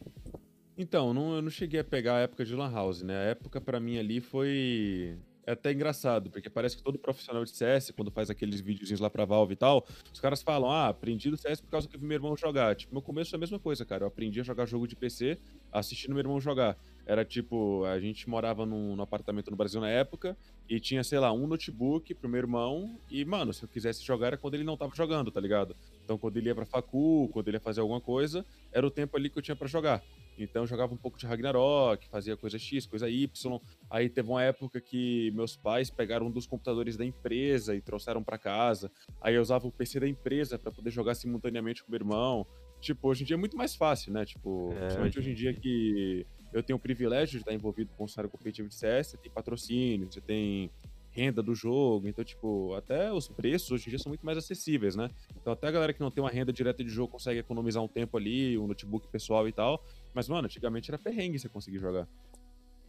Então, 0.77 1.15
não, 1.15 1.35
eu 1.35 1.41
não 1.43 1.51
cheguei 1.51 1.81
a 1.81 1.85
pegar 1.85 2.17
a 2.17 2.21
época 2.21 2.45
de 2.45 2.55
lan 2.55 2.71
house, 2.71 3.03
né? 3.03 3.17
A 3.17 3.31
época 3.31 3.61
para 3.61 3.81
mim 3.81 3.99
ali 3.99 4.21
foi 4.21 5.17
é 5.47 5.53
até 5.53 5.73
engraçado, 5.73 6.31
porque 6.31 6.49
parece 6.49 6.77
que 6.77 6.83
todo 6.83 6.99
profissional 6.99 7.45
de 7.45 7.51
CS, 7.51 7.91
quando 7.91 8.11
faz 8.11 8.31
aqueles 8.31 8.61
videozinhos 8.61 9.01
lá 9.01 9.11
pra 9.11 9.25
Valve 9.25 9.53
e 9.53 9.57
tal, 9.57 9.87
os 10.13 10.21
caras 10.21 10.43
falam, 10.43 10.71
ah, 10.71 10.89
aprendi 10.89 11.31
do 11.31 11.37
CS 11.37 11.61
por 11.61 11.71
causa 11.71 11.89
que 11.89 11.97
eu 11.97 12.01
vi 12.01 12.07
meu 12.07 12.17
irmão 12.17 12.37
jogar. 12.37 12.75
Tipo, 12.75 12.95
no 12.95 13.03
começo 13.03 13.35
é 13.35 13.37
a 13.37 13.41
mesma 13.41 13.59
coisa, 13.59 13.85
cara. 13.85 14.05
Eu 14.05 14.09
aprendi 14.09 14.41
a 14.41 14.43
jogar 14.43 14.67
jogo 14.67 14.87
de 14.87 14.97
PC 14.97 15.39
assistindo 15.71 16.13
meu 16.13 16.21
irmão 16.21 16.41
jogar. 16.41 16.77
Era 17.07 17.25
tipo, 17.25 17.85
a 17.85 18.01
gente 18.01 18.29
morava 18.29 18.65
num, 18.65 18.97
num 18.97 19.03
apartamento 19.03 19.51
no 19.51 19.57
Brasil 19.57 19.81
na 19.81 19.91
época 19.91 20.37
e 20.69 20.81
tinha, 20.81 21.05
sei 21.05 21.19
lá, 21.19 21.31
um 21.33 21.47
notebook 21.47 22.15
pro 22.15 22.29
meu 22.29 22.39
irmão 22.39 22.99
e, 23.11 23.25
mano, 23.25 23.53
se 23.53 23.63
eu 23.63 23.69
quisesse 23.69 24.03
jogar 24.03 24.29
era 24.29 24.37
quando 24.39 24.55
ele 24.55 24.65
não 24.65 24.77
tava 24.77 24.95
jogando, 24.95 25.31
tá 25.31 25.41
ligado? 25.41 25.77
Então, 26.03 26.17
quando 26.17 26.39
ele 26.39 26.49
ia 26.49 26.55
pra 26.55 26.65
facu, 26.65 27.29
quando 27.33 27.49
ele 27.49 27.59
ia 27.59 27.61
fazer 27.61 27.81
alguma 27.81 28.01
coisa, 28.01 28.45
era 28.73 28.87
o 28.87 28.91
tempo 28.91 29.17
ali 29.17 29.29
que 29.29 29.39
eu 29.39 29.43
tinha 29.43 29.57
para 29.57 29.69
jogar. 29.69 30.03
Então 30.39 30.63
eu 30.63 30.67
jogava 30.67 30.93
um 30.93 30.97
pouco 30.97 31.19
de 31.19 31.27
Ragnarok, 31.27 32.09
fazia 32.09 32.37
coisa 32.37 32.59
X, 32.59 32.87
coisa 32.87 33.09
Y. 33.09 33.61
Aí 33.91 34.09
teve 34.09 34.29
uma 34.29 34.43
época 34.43 34.81
que 34.81 35.31
meus 35.33 35.57
pais 35.57 35.91
pegaram 35.91 36.27
um 36.27 36.31
dos 36.31 36.47
computadores 36.47 36.97
da 36.97 37.05
empresa 37.05 37.75
e 37.75 37.81
trouxeram 37.81 38.23
para 38.23 38.39
casa. 38.39 38.91
Aí 39.21 39.35
eu 39.35 39.43
usava 39.43 39.67
o 39.67 39.73
PC 39.73 40.01
da 40.01 40.09
empresa 40.09 40.59
para 40.59 40.73
poder 40.73 40.91
jogar 40.91 41.15
simultaneamente 41.15 41.83
com 41.83 41.91
meu 41.91 41.99
irmão. 41.99 42.47
Tipo, 42.81 43.09
hoje 43.09 43.23
em 43.23 43.27
dia 43.27 43.35
é 43.35 43.39
muito 43.39 43.57
mais 43.57 43.75
fácil, 43.75 44.13
né? 44.13 44.27
Tipo, 44.27 44.73
é, 44.73 44.81
principalmente 44.81 45.19
hoje 45.19 45.31
em 45.31 45.35
dia 45.35 45.55
que 45.55 46.27
eu 46.53 46.63
tenho 46.63 46.77
o 46.77 46.81
privilégio 46.81 47.39
de 47.39 47.39
estar 47.39 47.55
envolvido 47.55 47.91
com 47.97 48.05
o 48.05 48.09
cenário 48.09 48.31
competitivo 48.31 48.69
de 48.69 48.75
CS, 48.75 49.09
você 49.09 49.17
tem 49.17 49.31
patrocínio, 49.33 50.11
você 50.11 50.21
tem 50.21 50.71
renda 51.15 51.43
do 51.43 51.55
jogo. 51.55 52.09
Então, 52.09 52.25
tipo, 52.25 52.75
até 52.75 53.13
os 53.13 53.29
preços 53.29 53.71
hoje 53.71 53.87
em 53.87 53.91
dia 53.91 53.99
são 53.99 54.11
muito 54.11 54.27
mais 54.27 54.37
acessíveis, 54.37 54.97
né? 54.97 55.09
Então, 55.41 55.53
até 55.53 55.69
a 55.69 55.71
galera 55.71 55.93
que 55.93 56.01
não 56.01 56.11
tem 56.11 56.23
uma 56.23 56.31
renda 56.31 56.53
direta 56.53 56.83
de 56.83 56.91
jogo 56.91 57.13
consegue 57.13 57.39
economizar 57.41 57.83
um 57.83 57.89
tempo 57.89 58.17
ali, 58.17 58.59
um 58.59 58.67
notebook 58.67 59.09
pessoal 59.09 59.49
e 59.49 59.53
tal. 59.53 59.83
Mas, 60.13 60.29
mano, 60.29 60.47
antigamente 60.47 60.91
era 60.91 60.99
perrengue 60.99 61.39
você 61.39 61.49
conseguir 61.49 61.79
jogar. 61.79 62.09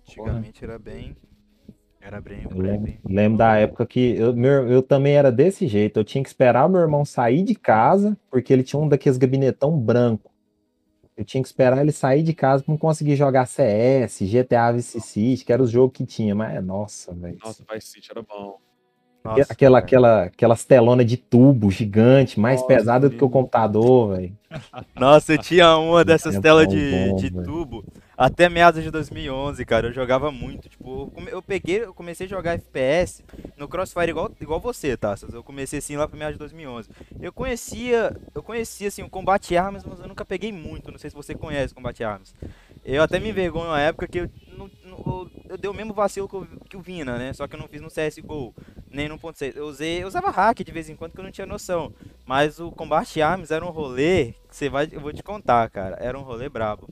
Antigamente 0.07 0.63
era 0.63 0.79
bem. 0.79 1.15
Era 2.01 2.21
bem. 2.21 2.43
Eu 2.49 2.57
lembro, 2.57 2.93
lembro 3.03 3.37
da 3.37 3.57
época 3.57 3.85
que 3.85 4.15
eu, 4.15 4.35
meu, 4.35 4.67
eu 4.69 4.83
também 4.83 5.13
era 5.15 5.31
desse 5.31 5.67
jeito. 5.67 5.99
Eu 5.99 6.03
tinha 6.03 6.23
que 6.23 6.29
esperar 6.29 6.65
o 6.65 6.69
meu 6.69 6.81
irmão 6.81 7.03
sair 7.03 7.43
de 7.43 7.55
casa, 7.55 8.15
porque 8.29 8.53
ele 8.53 8.61
tinha 8.63 8.79
um 8.79 8.87
daqueles 8.87 9.17
gabinetão 9.17 9.75
branco. 9.79 10.31
Eu 11.17 11.23
tinha 11.23 11.41
que 11.41 11.47
esperar 11.47 11.79
ele 11.79 11.91
sair 11.91 12.23
de 12.23 12.33
casa 12.33 12.63
para 12.63 12.71
não 12.71 12.77
conseguir 12.77 13.15
jogar 13.15 13.45
CS, 13.45 14.19
GTA 14.21 14.71
Vice 14.73 14.99
City, 14.99 15.45
que 15.45 15.53
era 15.53 15.63
o 15.63 15.67
jogo 15.67 15.91
que 15.91 16.05
tinha. 16.05 16.35
Mas, 16.35 16.63
nossa, 16.63 17.13
velho. 17.13 17.37
Nossa, 17.43 17.63
Vice 17.73 17.87
City 17.87 18.11
era 18.11 18.21
bom. 18.21 18.59
Nossa, 19.23 19.53
aquela, 19.53 19.79
aquela, 19.79 20.23
aquelas 20.25 20.65
telonas 20.65 21.05
de 21.05 21.17
tubo 21.17 21.71
gigante, 21.71 22.39
mais 22.39 22.61
Nossa, 22.61 22.67
pesada 22.67 23.09
do 23.09 23.17
que 23.17 23.23
o 23.23 23.29
computador, 23.29 24.15
velho. 24.15 24.37
Nossa, 24.95 25.33
eu 25.33 25.37
tinha 25.39 25.77
uma 25.77 26.05
dessas 26.05 26.35
é 26.35 26.39
telas 26.41 26.67
de, 26.67 26.91
bom, 26.91 27.15
de 27.15 27.31
tubo 27.31 27.83
até 28.17 28.47
meados 28.49 28.83
de 28.83 28.89
2011, 28.89 29.63
cara. 29.65 29.87
Eu 29.87 29.93
jogava 29.93 30.31
muito. 30.31 30.69
Tipo, 30.69 31.11
eu 31.27 31.41
peguei, 31.41 31.83
eu 31.83 31.93
comecei 31.93 32.25
a 32.25 32.29
jogar 32.29 32.53
FPS 32.53 33.23
no 33.57 33.67
Crossfire 33.67 34.09
igual, 34.09 34.31
igual 34.39 34.59
você, 34.59 34.95
tá? 34.95 35.15
Eu 35.31 35.43
comecei 35.43 35.79
assim 35.79 35.95
lá 35.95 36.07
pro 36.07 36.17
meados 36.17 36.35
de 36.35 36.39
2011. 36.39 36.89
Eu 37.19 37.33
conhecia, 37.33 38.15
eu 38.33 38.41
conhecia 38.41 38.87
assim 38.87 39.03
o 39.03 39.09
combate 39.09 39.55
armas, 39.57 39.83
mas 39.83 39.99
eu 39.99 40.07
nunca 40.07 40.25
peguei 40.25 40.51
muito. 40.51 40.91
Não 40.91 40.97
sei 40.97 41.09
se 41.09 41.15
você 41.15 41.35
conhece 41.35 41.73
o 41.73 41.75
combate 41.75 42.03
armas. 42.03 42.33
Eu 42.83 43.01
até 43.01 43.19
me 43.19 43.29
envergonho 43.29 43.71
na 43.71 43.81
época 43.81 44.07
que 44.07 44.19
eu, 44.19 44.29
não, 44.55 44.69
não, 44.83 45.31
eu, 45.49 45.57
dei 45.57 45.69
o 45.69 45.73
mesmo 45.73 45.91
vacilo 45.93 46.29
que 46.29 46.35
o, 46.35 46.45
que 46.69 46.77
o 46.77 46.81
Vina, 46.81 47.17
né? 47.17 47.33
Só 47.33 47.47
que 47.47 47.55
eu 47.55 47.59
não 47.59 47.67
fiz 47.67 47.81
no 47.81 47.89
CSGO, 47.89 48.53
nem 48.91 49.09
no 49.09 49.17
ponto 49.17 49.43
Eu 49.43 49.65
usei, 49.65 50.03
eu 50.03 50.07
usava 50.07 50.29
hack 50.29 50.63
de 50.63 50.71
vez 50.71 50.87
em 50.87 50.95
quando 50.95 51.13
que 51.13 51.19
eu 51.19 51.23
não 51.23 51.31
tinha 51.31 51.47
noção. 51.47 51.91
Mas 52.25 52.59
o 52.59 52.71
combate 52.71 53.21
arms 53.21 53.49
era 53.51 53.65
um 53.65 53.71
rolê 53.71 54.33
que 54.47 54.55
você 54.55 54.69
vai, 54.69 54.87
eu 54.91 55.01
vou 55.01 55.11
te 55.11 55.23
contar, 55.23 55.67
cara. 55.69 55.97
Era 55.99 56.17
um 56.17 56.21
rolê 56.21 56.47
brabo. 56.47 56.87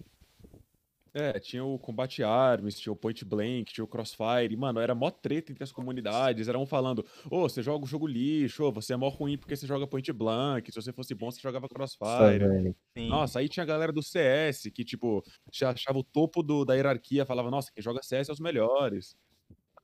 É, 1.14 1.40
tinha 1.40 1.64
o 1.64 1.78
Combate 1.78 2.24
Arms, 2.24 2.80
tinha 2.80 2.92
o 2.92 2.96
Point 2.96 3.24
Blank, 3.24 3.72
tinha 3.72 3.84
o 3.84 3.88
Crossfire. 3.88 4.58
Mano, 4.58 4.80
era 4.80 4.96
mó 4.96 5.12
treta 5.12 5.52
entre 5.52 5.64
as 5.64 5.72
comunidades. 5.72 6.48
Era 6.48 6.58
um 6.58 6.66
falando, 6.66 7.06
ô, 7.30 7.38
oh, 7.38 7.50
você 7.50 7.62
joga 7.62 7.86
o 7.86 7.88
jogo 7.88 8.08
lixo, 8.08 8.64
ô, 8.64 8.72
você 8.72 8.94
é 8.94 8.98
mó 8.98 9.10
ruim 9.10 9.38
porque 9.38 9.56
você 9.56 9.68
joga 9.68 9.86
Point 9.86 10.12
Blank. 10.12 10.72
Se 10.72 10.82
você 10.82 10.92
fosse 10.92 11.14
bom, 11.14 11.30
você 11.30 11.40
jogava 11.40 11.70
Crossfire. 11.70 12.76
Nossa, 13.08 13.40
aí 13.40 13.48
tinha 13.48 13.64
a 13.64 13.68
galera 13.68 13.92
do 13.92 14.02
CS 14.02 14.72
que, 14.74 14.84
tipo, 14.84 15.24
já 15.52 15.70
achava 15.70 16.00
o 16.00 16.04
topo 16.04 16.42
do, 16.42 16.66
da 16.66 16.74
hierarquia, 16.74 17.26
falava, 17.26 17.52
nossa, 17.52 17.72
quem 17.72 17.84
joga 17.84 18.02
CS 18.02 18.30
é 18.30 18.32
os 18.32 18.40
melhores. 18.40 19.16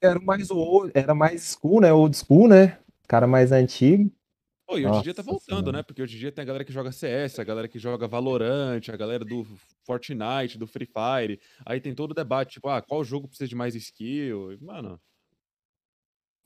Era 0.01 0.19
mais 0.19 0.49
o 0.49 0.89
era 0.93 1.13
mais 1.13 1.51
school, 1.51 1.81
né? 1.81 1.91
Old 1.91 2.15
school, 2.17 2.47
né? 2.47 2.79
Cara 3.07 3.27
mais 3.27 3.51
antigo. 3.51 4.11
Pô, 4.69 4.77
e 4.77 4.85
hoje 4.85 4.99
em 4.99 5.01
dia 5.01 5.15
tá 5.15 5.23
voltando, 5.23 5.61
senhora. 5.61 5.71
né? 5.71 5.83
Porque 5.83 5.99
hoje 5.99 6.15
em 6.15 6.19
dia 6.19 6.31
tem 6.31 6.43
a 6.43 6.45
galera 6.45 6.63
que 6.63 6.71
joga 6.71 6.91
CS, 6.91 7.39
a 7.39 7.43
galera 7.43 7.67
que 7.67 7.79
joga 7.79 8.07
Valorant, 8.07 8.87
a 8.87 8.95
galera 8.95 9.25
do 9.25 9.43
Fortnite, 9.83 10.59
do 10.59 10.67
Free 10.67 10.85
Fire. 10.85 11.39
Aí 11.65 11.81
tem 11.81 11.95
todo 11.95 12.11
o 12.11 12.13
debate, 12.13 12.53
tipo, 12.53 12.69
ah, 12.69 12.79
qual 12.79 13.03
jogo 13.03 13.27
precisa 13.27 13.47
de 13.47 13.55
mais 13.55 13.73
skill? 13.73 14.55
Mano. 14.61 15.01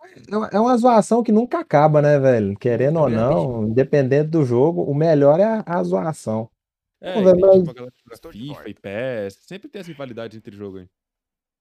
É, 0.06 0.56
é 0.56 0.60
uma 0.60 0.78
zoação 0.78 1.22
que 1.22 1.34
nunca 1.34 1.60
acaba, 1.60 2.02
né, 2.02 2.18
velho? 2.18 2.58
Querendo 2.58 3.02
ou 3.02 3.10
não, 3.10 3.68
independente 3.68 4.30
do 4.30 4.46
jogo, 4.46 4.84
o 4.84 4.96
melhor 4.96 5.42
é 5.42 5.44
a, 5.44 5.64
a 5.66 5.84
zoação. 5.84 6.50
É, 7.02 7.16
Pô, 7.16 7.24
velho, 7.24 7.40
mas... 7.42 7.58
tipo, 7.58 7.72
a 7.72 7.74
galera 7.74 7.92
que 7.92 8.04
joga 8.10 8.32
FIFA 8.32 8.70
e 8.70 8.74
PES. 8.74 9.38
Sempre 9.42 9.68
tem 9.68 9.82
as 9.82 9.88
rivalidades 9.88 10.38
entre 10.38 10.56
jogo 10.56 10.78
aí. 10.78 10.88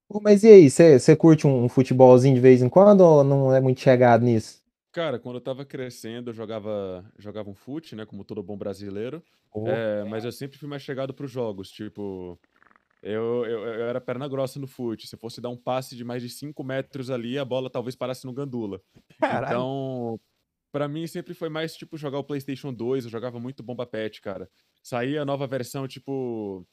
Pô, 0.08 0.20
mas 0.22 0.44
e 0.44 0.48
aí, 0.48 0.70
você 0.70 1.16
curte 1.16 1.44
um, 1.44 1.64
um 1.64 1.68
futebolzinho 1.68 2.36
de 2.36 2.40
vez 2.40 2.62
em 2.62 2.68
quando 2.68 3.00
ou 3.00 3.24
não 3.24 3.52
é 3.52 3.60
muito 3.60 3.80
chegado 3.80 4.24
nisso? 4.24 4.61
Cara, 4.92 5.18
quando 5.18 5.36
eu 5.36 5.40
tava 5.40 5.64
crescendo, 5.64 6.30
eu 6.30 6.34
jogava, 6.34 7.02
jogava 7.18 7.48
um 7.48 7.54
fute, 7.54 7.96
né? 7.96 8.04
Como 8.04 8.24
todo 8.24 8.42
bom 8.42 8.58
brasileiro. 8.58 9.22
Oh. 9.50 9.66
É, 9.66 10.04
mas 10.04 10.24
eu 10.24 10.30
sempre 10.30 10.58
fui 10.58 10.68
mais 10.68 10.82
chegado 10.82 11.14
pros 11.14 11.30
jogos. 11.30 11.70
Tipo, 11.70 12.38
eu, 13.02 13.46
eu, 13.46 13.64
eu, 13.64 13.84
era 13.86 14.02
perna 14.02 14.28
grossa 14.28 14.60
no 14.60 14.66
fute. 14.66 15.06
Se 15.06 15.16
fosse 15.16 15.40
dar 15.40 15.48
um 15.48 15.56
passe 15.56 15.96
de 15.96 16.04
mais 16.04 16.22
de 16.22 16.28
5 16.28 16.62
metros 16.62 17.10
ali, 17.10 17.38
a 17.38 17.44
bola 17.44 17.70
talvez 17.70 17.96
parasse 17.96 18.26
no 18.26 18.34
gandula. 18.34 18.82
Caralho. 19.18 19.46
Então, 19.46 20.20
para 20.70 20.86
mim 20.86 21.06
sempre 21.06 21.32
foi 21.32 21.48
mais, 21.48 21.74
tipo, 21.74 21.96
jogar 21.96 22.18
o 22.18 22.24
PlayStation 22.24 22.72
2. 22.72 23.04
Eu 23.04 23.10
jogava 23.10 23.40
muito 23.40 23.62
Bomba 23.62 23.86
Pet, 23.86 24.20
cara. 24.20 24.46
Saía 24.82 25.22
a 25.22 25.24
nova 25.24 25.46
versão, 25.46 25.88
tipo. 25.88 26.66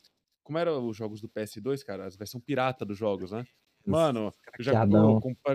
Como 0.43 0.57
eram 0.57 0.87
os 0.87 0.97
jogos 0.97 1.21
do 1.21 1.29
PS2, 1.29 1.85
cara? 1.85 2.05
A 2.05 2.09
versão 2.09 2.41
pirata 2.41 2.83
dos 2.83 2.97
jogos, 2.97 3.31
né? 3.31 3.45
Mano, 3.89 4.33
eu 4.57 4.63
já 4.63 4.85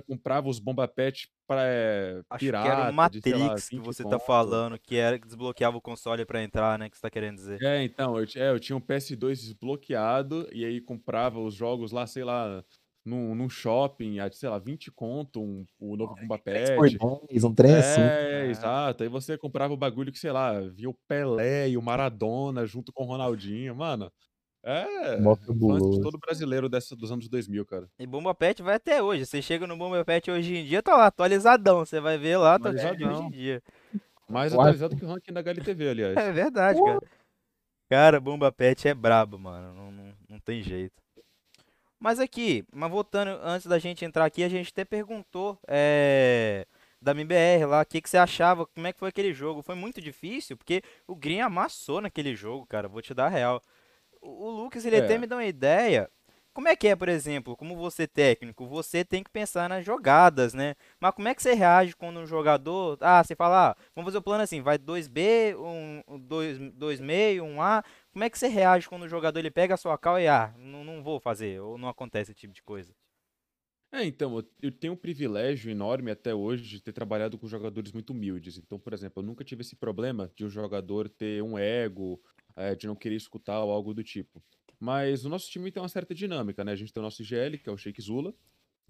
comprava 0.07 0.49
os 0.49 0.59
bomba 0.59 0.89
pet 0.89 1.31
pra 1.47 1.63
é, 1.65 2.23
Acho 2.29 2.45
pirata. 2.45 2.65
Que 2.65 2.73
era 2.73 2.91
o 2.91 2.95
Matrix 2.95 3.41
lá, 3.41 3.55
que 3.55 3.79
você 3.79 4.05
tá 4.05 4.19
falando, 4.19 4.79
que 4.79 4.97
era 4.97 5.19
que 5.19 5.27
desbloqueava 5.27 5.77
o 5.77 5.81
console 5.81 6.25
pra 6.25 6.43
entrar, 6.43 6.79
né? 6.79 6.89
Que 6.89 6.97
você 6.97 7.03
tá 7.03 7.11
querendo 7.11 7.37
dizer. 7.37 7.63
É, 7.63 7.83
então, 7.83 8.19
eu, 8.19 8.27
é, 8.37 8.51
eu 8.51 8.61
tinha 8.61 8.77
um 8.77 8.81
PS2 8.81 9.41
desbloqueado 9.41 10.49
e 10.53 10.65
aí 10.65 10.81
comprava 10.81 11.39
os 11.41 11.55
jogos 11.55 11.93
lá, 11.93 12.07
sei 12.07 12.25
lá, 12.25 12.65
num, 13.05 13.35
num 13.35 13.49
shopping, 13.49 14.17
sei 14.33 14.49
lá, 14.49 14.59
20 14.59 14.91
conto, 14.91 15.43
um, 15.43 15.67
o 15.79 15.97
novo 15.97 16.15
Bomba 16.15 16.39
Pet. 16.39 16.97
Um 17.45 17.55
trem 17.55 17.75
assim. 17.75 18.01
É, 18.01 18.47
exato. 18.47 19.03
Aí 19.03 19.09
você 19.09 19.37
comprava 19.37 19.75
o 19.75 19.77
bagulho 19.77 20.11
que, 20.11 20.19
sei 20.19 20.33
lá, 20.33 20.59
via 20.61 20.89
o 20.89 20.97
Pelé 21.07 21.69
e 21.69 21.77
o 21.77 21.83
Maradona 21.83 22.65
junto 22.65 22.93
com 22.93 23.05
o 23.05 23.07
Ronaldinho. 23.07 23.77
Mano, 23.77 24.11
é, 24.67 25.17
de 25.17 26.01
todo 26.01 26.19
brasileiro 26.19 26.71
dessa, 26.71 26.97
dos 26.97 27.13
anos 27.13 27.29
2000, 27.29 27.67
cara. 27.67 27.87
E 27.99 28.07
Bomba 28.07 28.35
Pet 28.35 28.63
vai 28.63 28.77
até 28.77 29.03
hoje. 29.03 29.27
Você 29.27 29.43
chega 29.43 29.67
no 29.67 29.77
Bomba 29.77 30.03
Pet 30.05 30.31
hoje 30.31 30.57
em 30.57 30.65
dia, 30.65 30.83
tá 30.83 30.97
lá, 30.97 31.07
atualizadão. 31.07 31.85
Você 31.85 32.01
vai 32.01 32.17
ver 32.17 32.39
lá, 32.39 32.59
tá 32.59 32.71
hoje 32.71 33.05
em 33.05 33.31
dia. 33.31 33.63
Mais 34.27 34.55
atualizado 34.55 34.97
que 34.97 35.05
o 35.05 35.09
ranking 35.09 35.35
da 35.35 35.41
HLTV, 35.41 35.89
aliás. 35.91 36.17
É 36.17 36.33
verdade, 36.33 36.83
cara. 36.83 37.01
Cara, 37.91 38.21
Bomba 38.21 38.51
Pet 38.51 38.89
é 38.89 38.95
brabo, 38.95 39.39
mano. 39.39 39.75
Não, 39.75 39.93
não, 39.93 40.15
não 40.31 40.41
tem 40.41 40.63
jeito. 40.63 41.03
Mas 42.01 42.19
aqui, 42.19 42.65
mas 42.73 42.91
voltando, 42.91 43.39
antes 43.43 43.67
da 43.67 43.79
gente 43.79 44.05
entrar 44.05 44.25
aqui, 44.25 44.43
a 44.43 44.49
gente 44.49 44.71
até 44.71 44.85
perguntou 44.85 45.59
é, 45.69 46.67
da 47.01 47.13
MBR 47.13 47.67
lá, 47.67 47.83
o 47.83 47.87
que, 47.87 48.01
que 48.01 48.09
você 48.09 48.17
achava, 48.17 48.67
como 48.67 48.87
é 48.87 48.93
que 48.93 48.99
foi 48.99 49.11
aquele 49.11 49.33
jogo? 49.35 49.63
Foi 49.63 49.75
muito 49.75 50.01
difícil, 50.01 50.57
porque 50.57 50.83
o 51.07 51.15
Green 51.15 51.41
amassou 51.41 52.01
naquele 52.01 52.35
jogo, 52.35 52.67
cara, 52.67 52.89
vou 52.89 53.03
te 53.03 53.13
dar 53.13 53.27
a 53.27 53.29
real. 53.29 53.63
O, 54.29 54.51
Lucas, 54.51 54.85
ele 54.85 54.97
É. 54.97 54.99
até 55.01 55.19
me 55.19 55.27
dá 55.27 55.37
uma 55.37 55.45
ideia. 55.45 56.11
Como 56.53 56.69
é 56.69 56.77
que 56.77 56.87
é, 56.87 56.95
por 56.95 57.09
exemplo, 57.09 57.57
como 57.57 57.77
você 57.77 58.07
técnico, 58.07 58.65
você 58.67 59.05
tem 59.05 59.25
que 59.25 59.31
pensar 59.31 59.69
nas 59.69 59.85
jogadas, 59.85 60.55
né? 60.55 60.77
Mas 61.01 61.13
como 61.15 61.27
é 61.27 61.35
que 61.35 61.43
você 61.43 61.53
reage 61.53 61.97
quando 61.97 62.21
um 62.21 62.27
jogador, 62.27 62.97
ah, 63.01 63.25
você 63.25 63.35
fala, 63.35 63.71
ah, 63.73 63.77
vamos 63.95 64.09
fazer 64.09 64.19
o 64.19 64.23
plano 64.23 64.43
assim, 64.45 64.63
vai 64.63 64.79
2B, 64.79 65.57
um 65.59 66.03
2, 66.21 66.57
dois 66.73 67.01
meio, 67.01 67.43
um 67.45 67.61
A. 67.61 67.83
Como 68.13 68.23
é 68.25 68.31
que 68.31 68.39
você 68.39 68.47
reage 68.47 68.89
quando 68.89 69.03
o 69.03 69.09
jogador 69.09 69.41
ele 69.41 69.51
pega 69.51 69.75
a 69.75 69.77
sua 69.77 69.99
cal 69.99 70.19
e 70.21 70.29
ah, 70.29 70.55
não, 70.57 70.85
não 70.85 71.03
vou 71.03 71.19
fazer, 71.19 71.61
ou 71.61 71.77
não 71.77 71.89
acontece 71.89 72.31
esse 72.31 72.41
tipo 72.41 72.55
de 72.55 72.63
coisa? 72.63 72.95
É, 73.93 74.05
então, 74.05 74.37
eu- 74.37 74.51
eu 74.63 74.73
tenho 74.73 74.93
um 74.95 74.97
privilégio 74.97 75.71
enorme 75.71 76.11
até 76.11 76.35
hoje 76.35 76.65
de 76.65 76.83
ter 76.83 76.93
trabalhado 76.93 77.39
com 77.39 77.47
jogadores 77.47 77.93
muito 77.93 78.11
humildes. 78.11 78.59
Então, 78.59 78.77
por 78.79 78.93
exemplo, 78.93 79.23
eu 79.23 79.27
nunca 79.27 79.45
tive 79.45 79.61
esse 79.63 79.77
problema 79.77 80.33
de 80.35 80.45
um 80.45 80.49
jogador 80.51 81.09
ter 81.09 81.41
um 81.43 81.57
ego, 81.57 82.21
eh, 82.57 82.75
de 82.75 82.87
não 82.87 82.95
querer 82.95 83.17
escutar 83.17 83.63
ou 83.63 83.71
algo 83.71 83.95
do 83.95 84.03
tipo. 84.03 84.43
Mas 84.79 85.25
o 85.25 85.29
nosso 85.29 85.51
time 85.51 85.71
tem 85.71 85.83
uma 85.83 85.89
certa 85.89 86.15
dinâmica, 86.15 86.65
né? 86.65 86.73
A 86.73 86.77
gente 86.77 86.93
tem 86.93 87.01
o 87.01 87.05
nosso 87.05 87.23
IGL, 87.23 87.59
que 87.59 87.69
é 87.69 87.73
o 87.73 87.77
Sheik 87.77 88.01
Zula, 88.03 88.35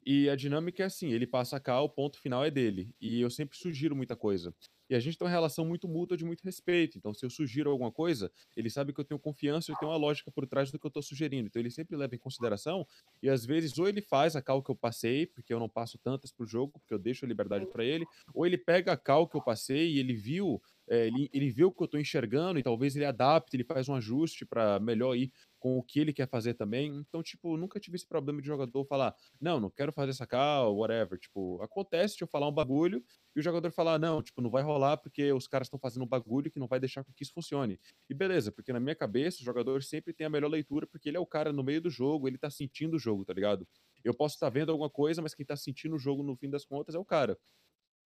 e 0.06 0.28
a 0.28 0.37
dinâmica 0.37 0.83
é 0.83 0.87
assim, 0.87 1.12
ele 1.12 1.26
passa 1.26 1.59
cá, 1.59 1.80
o 1.80 1.88
ponto 1.88 2.18
final 2.21 2.44
é 2.44 2.50
dele. 2.50 2.94
E 3.00 3.21
eu 3.21 3.30
sempre 3.30 3.56
sugiro 3.56 3.97
muita 3.97 4.14
coisa. 4.14 4.54
E 4.88 4.94
a 4.94 5.00
gente 5.00 5.16
tem 5.16 5.25
uma 5.25 5.30
relação 5.30 5.64
muito 5.64 5.88
mútua 5.88 6.14
de 6.14 6.26
muito 6.26 6.42
respeito. 6.42 6.99
Então, 6.99 7.14
se 7.14 7.25
eu 7.25 7.30
sugiro 7.30 7.71
alguma 7.71 7.90
coisa, 7.90 8.30
ele 8.54 8.68
sabe 8.68 8.92
que 8.92 9.00
eu 9.00 9.04
tenho 9.04 9.18
confiança 9.18 9.71
e 9.71 9.73
eu 9.73 9.78
tenho 9.78 9.90
uma 9.90 9.97
lógica 9.97 10.30
por 10.30 10.47
trás 10.47 10.71
do 10.71 10.78
que 10.78 10.87
eu 10.87 10.90
tô 10.90 11.00
sugerindo. 11.00 11.47
Então, 11.47 11.61
ele 11.61 11.71
sempre 11.71 11.97
leva 11.97 12.14
em 12.14 12.18
consideração 12.18 12.87
e 13.23 13.30
às 13.30 13.47
vezes, 13.47 13.78
ou 13.78 13.88
ele 13.88 14.02
faz 14.02 14.37
a 14.37 14.42
cal 14.42 14.62
que 14.62 14.71
eu 14.71 14.76
passei, 14.76 15.26
porque 15.26 15.54
eu 15.54 15.59
não 15.59 15.71
passo 15.71 15.99
tantas 15.99 16.30
pro 16.30 16.47
jogo, 16.47 16.78
porque 16.78 16.92
eu 16.92 16.99
deixo 16.99 17.25
a 17.25 17.28
liberdade 17.28 17.66
para 17.66 17.83
ele, 17.83 18.04
ou 18.35 18.44
ele 18.44 18.59
pega 18.59 18.92
a 18.92 18.97
cal 18.97 19.26
que 19.26 19.37
eu 19.37 19.42
passei 19.42 19.92
e 19.92 19.99
ele 19.99 20.12
viu, 20.12 20.61
é, 20.88 21.07
ele, 21.07 21.29
ele 21.33 21.50
vê 21.50 21.64
o 21.64 21.73
que 21.73 21.83
eu 21.83 21.88
tô 21.88 21.99
enxergando 21.99 22.59
e 22.59 22.62
talvez 22.62 22.95
ele 22.95 23.05
adapte, 23.05 23.57
ele 23.57 23.64
faz 23.64 23.88
um 23.88 23.95
ajuste 23.95 24.45
para 24.45 24.79
melhor 24.81 25.17
ir 25.17 25.33
com 25.59 25.79
o 25.79 25.83
que 25.83 25.99
ele 25.99 26.12
quer 26.12 26.29
fazer 26.29 26.53
também. 26.53 26.95
Então, 26.95 27.23
tipo, 27.23 27.57
nunca 27.57 27.81
tive 27.81 27.97
esse 27.97 28.07
problema 28.07 28.41
de 28.43 28.47
jogador 28.47 28.85
falar, 28.85 29.14
não, 29.41 29.59
não 29.59 29.71
quero 29.71 29.93
fazer 29.93 30.11
essa 30.11 30.26
cal, 30.26 30.76
whatever. 30.76 31.19
Tipo, 31.19 31.62
acontece 31.62 32.19
de 32.19 32.23
eu 32.23 32.29
falar 32.29 32.49
um 32.49 32.53
bagulho 32.53 33.03
e 33.35 33.41
o 33.41 33.43
jogador 33.43 33.71
falar, 33.71 33.99
não, 33.99 34.23
tipo, 34.23 34.43
não 34.43 34.50
vai 34.50 34.62
rolar 34.62 34.99
porque 34.99 35.33
os 35.33 35.49
caras 35.49 35.67
estão 35.67 35.79
fazendo 35.79 36.03
um 36.05 36.07
bagulho 36.09 36.50
que 36.50 36.59
não 36.59 36.69
vai 36.69 36.79
deixar 36.79 37.03
que 37.03 37.23
isso 37.23 37.33
funcione. 37.33 37.81
E 38.11 38.14
beleza, 38.14 38.53
porque 38.53 38.73
na 38.75 38.81
minha 38.81 38.95
cabeça 38.95 39.41
o 39.41 39.45
jogador 39.45 39.83
sempre 39.83 40.12
tem 40.12 40.26
a 40.26 40.31
melhor 40.31 40.50
leitura 40.50 40.87
porque 40.87 41.09
ele 41.09 41.17
é 41.17 41.21
o 41.21 41.26
cara 41.26 41.50
no 41.50 41.64
meio 41.64 41.81
do 41.81 41.88
jogo, 41.88 42.29
ele 42.29 42.37
tá 42.37 42.50
sentindo 42.50 42.97
o 42.97 42.99
jogo, 42.99 43.25
tá 43.25 43.33
ligado? 43.33 43.67
Eu 44.05 44.12
posso 44.12 44.35
estar 44.35 44.50
vendo 44.50 44.71
alguma 44.71 44.91
coisa, 44.91 45.23
mas 45.23 45.35
quem 45.35 45.47
tá 45.47 45.57
sentindo 45.57 45.97
o 45.97 45.99
jogo 45.99 46.23
no 46.23 46.37
fim 46.37 46.50
das 46.50 46.67
contas 46.67 46.95
é 46.95 46.99
o 46.99 47.05
cara. 47.07 47.38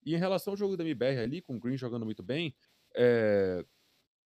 E 0.05 0.15
em 0.15 0.19
relação 0.19 0.53
ao 0.53 0.57
jogo 0.57 0.77
da 0.77 0.85
MBR 0.85 1.21
ali, 1.21 1.43
com 1.43 1.57
o 1.57 1.61
Green 1.61 1.77
jogando 1.77 2.05
muito 2.05 2.23
bem, 2.23 2.55
é, 2.97 3.65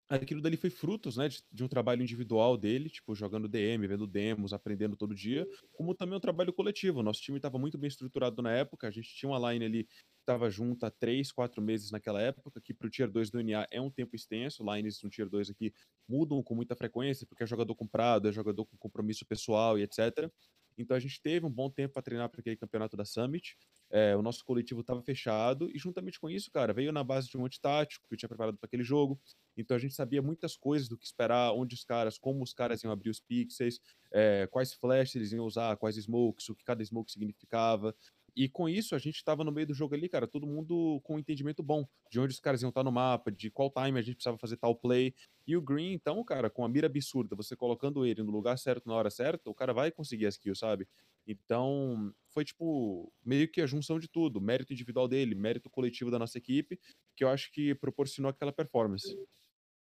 aquilo 0.10 0.42
dali 0.42 0.58
foi 0.58 0.70
frutos, 0.70 1.18
né, 1.18 1.28
de, 1.28 1.42
de 1.52 1.64
um 1.64 1.68
trabalho 1.68 2.02
individual 2.02 2.58
dele, 2.58 2.90
tipo, 2.90 3.16
jogando 3.16 3.48
DM, 3.48 3.88
vendo 3.88 4.08
demos, 4.08 4.54
aprendendo 4.54 4.96
todo 4.96 5.16
dia, 5.16 5.48
como 5.74 5.96
também 5.96 6.18
um 6.18 6.22
trabalho 6.22 6.54
coletivo. 6.54 7.04
Nosso 7.04 7.22
time 7.22 7.38
estava 7.38 7.58
muito 7.58 7.78
bem 7.78 7.88
estruturado 7.88 8.42
na 8.42 8.52
época, 8.52 8.88
a 8.88 8.92
gente 8.92 9.10
tinha 9.16 9.30
uma 9.30 9.52
line 9.52 9.66
ali 9.66 9.88
estava 10.26 10.50
junta 10.50 10.88
há 10.88 10.92
3, 10.92 11.32
4 11.32 11.62
meses 11.62 11.92
naquela 11.92 12.22
época, 12.22 12.60
que 12.60 12.74
pro 12.74 12.90
Tier 12.90 13.10
2 13.10 13.30
do 13.30 13.40
NA 13.42 13.68
é 13.72 13.80
um 13.80 13.92
tempo 13.92 14.16
extenso, 14.16 14.66
lines 14.66 15.02
no 15.04 15.10
Tier 15.10 15.30
2 15.30 15.52
aqui 15.52 15.72
mudam 16.08 16.42
com 16.44 16.56
muita 16.56 16.76
frequência, 16.76 17.26
porque 17.28 17.44
é 17.44 17.48
jogador 17.48 17.76
comprado, 17.76 18.28
é 18.28 18.32
jogador 18.32 18.66
com 18.66 18.76
compromisso 18.78 19.26
pessoal 19.26 19.78
e 19.78 19.84
etc. 19.84 20.30
Então 20.78 20.98
a 20.98 21.00
gente 21.00 21.22
teve 21.22 21.46
um 21.46 21.50
bom 21.50 21.70
tempo 21.70 21.94
para 21.94 22.02
treinar 22.02 22.30
para 22.30 22.42
aquele 22.42 22.58
campeonato 22.58 22.98
da 22.98 23.06
Summit. 23.06 23.56
É, 23.90 24.16
o 24.16 24.22
nosso 24.22 24.44
coletivo 24.44 24.82
estava 24.82 25.02
fechado 25.02 25.70
e 25.74 25.78
juntamente 25.78 26.20
com 26.20 26.30
isso, 26.30 26.52
cara, 26.52 26.74
veio 26.74 26.92
na 26.92 27.04
base 27.04 27.30
de 27.30 27.38
um 27.38 27.46
antitático 27.46 28.08
que 28.08 28.16
eu 28.16 28.18
tinha 28.18 28.28
preparado 28.28 28.58
para 28.58 28.66
aquele 28.66 28.84
jogo. 28.84 29.20
Então 29.56 29.78
a 29.78 29.80
gente 29.80 29.94
sabia 29.94 30.22
muitas 30.22 30.58
coisas 30.58 30.90
do 30.90 30.98
que 30.98 31.06
esperar, 31.06 31.54
onde 31.54 31.76
os 31.76 31.84
caras, 31.84 32.18
como 32.18 32.44
os 32.44 32.54
caras 32.54 32.84
iam 32.84 32.92
abrir 32.92 33.10
os 33.10 33.20
pixels, 33.20 33.80
é, 34.12 34.48
quais 34.48 34.74
flashes 34.74 35.16
eles 35.16 35.32
iam 35.32 35.46
usar, 35.46 35.78
quais 35.78 35.96
smokes, 35.98 36.50
o 36.50 36.56
que 36.56 36.66
cada 36.66 36.84
smoke 36.84 37.12
significava. 37.12 37.96
E 38.36 38.50
com 38.50 38.68
isso 38.68 38.96
a 38.96 39.00
gente 39.00 39.16
estava 39.16 39.44
no 39.44 39.52
meio 39.52 39.68
do 39.68 39.74
jogo 39.74 39.96
ali, 39.96 40.10
cara, 40.10 40.28
todo 40.28 40.46
mundo 40.46 41.00
com 41.04 41.16
um 41.16 41.20
entendimento 41.20 41.64
bom 41.64 41.86
de 42.12 42.20
onde 42.20 42.34
os 42.34 42.40
caras 42.40 42.62
iam 42.62 42.70
estar 42.70 42.84
no 42.84 42.92
mapa, 42.92 43.32
de 43.32 43.50
qual 43.50 43.72
time 43.72 43.98
a 43.98 44.02
gente 44.02 44.16
precisava 44.16 44.38
fazer 44.38 44.58
tal 44.58 44.76
play. 44.76 45.14
E 45.48 45.56
o 45.56 45.62
Green, 45.62 45.94
então, 45.94 46.24
cara, 46.24 46.50
com 46.50 46.66
a 46.66 46.70
mira 46.70 46.88
absurda, 46.88 47.36
você 47.36 47.56
colocando 47.56 48.06
ele 48.06 48.24
no 48.24 48.32
lugar 48.32 48.58
certo 48.58 48.88
na 48.88 48.96
hora 48.96 49.10
certa, 49.10 49.50
o 49.50 49.54
cara 49.54 49.74
vai 49.74 49.92
conseguir 49.92 50.26
as 50.26 50.38
kills, 50.38 50.60
sabe? 50.60 50.88
Então, 51.28 52.14
foi 52.30 52.44
tipo 52.44 53.12
meio 53.24 53.50
que 53.50 53.62
a 53.62 53.66
junção 53.66 54.00
de 54.00 54.08
tudo, 54.08 54.42
mérito 54.42 54.74
individual 54.74 55.08
dele, 55.08 55.34
mérito 55.34 55.70
coletivo 55.70 56.12
da 56.12 56.20
nossa 56.20 56.38
equipe, 56.38 56.80
que 57.16 57.24
eu 57.24 57.30
acho 57.30 57.52
que 57.52 57.74
proporcionou 57.76 58.30
aquela 58.30 58.52
performance. 58.52 59.16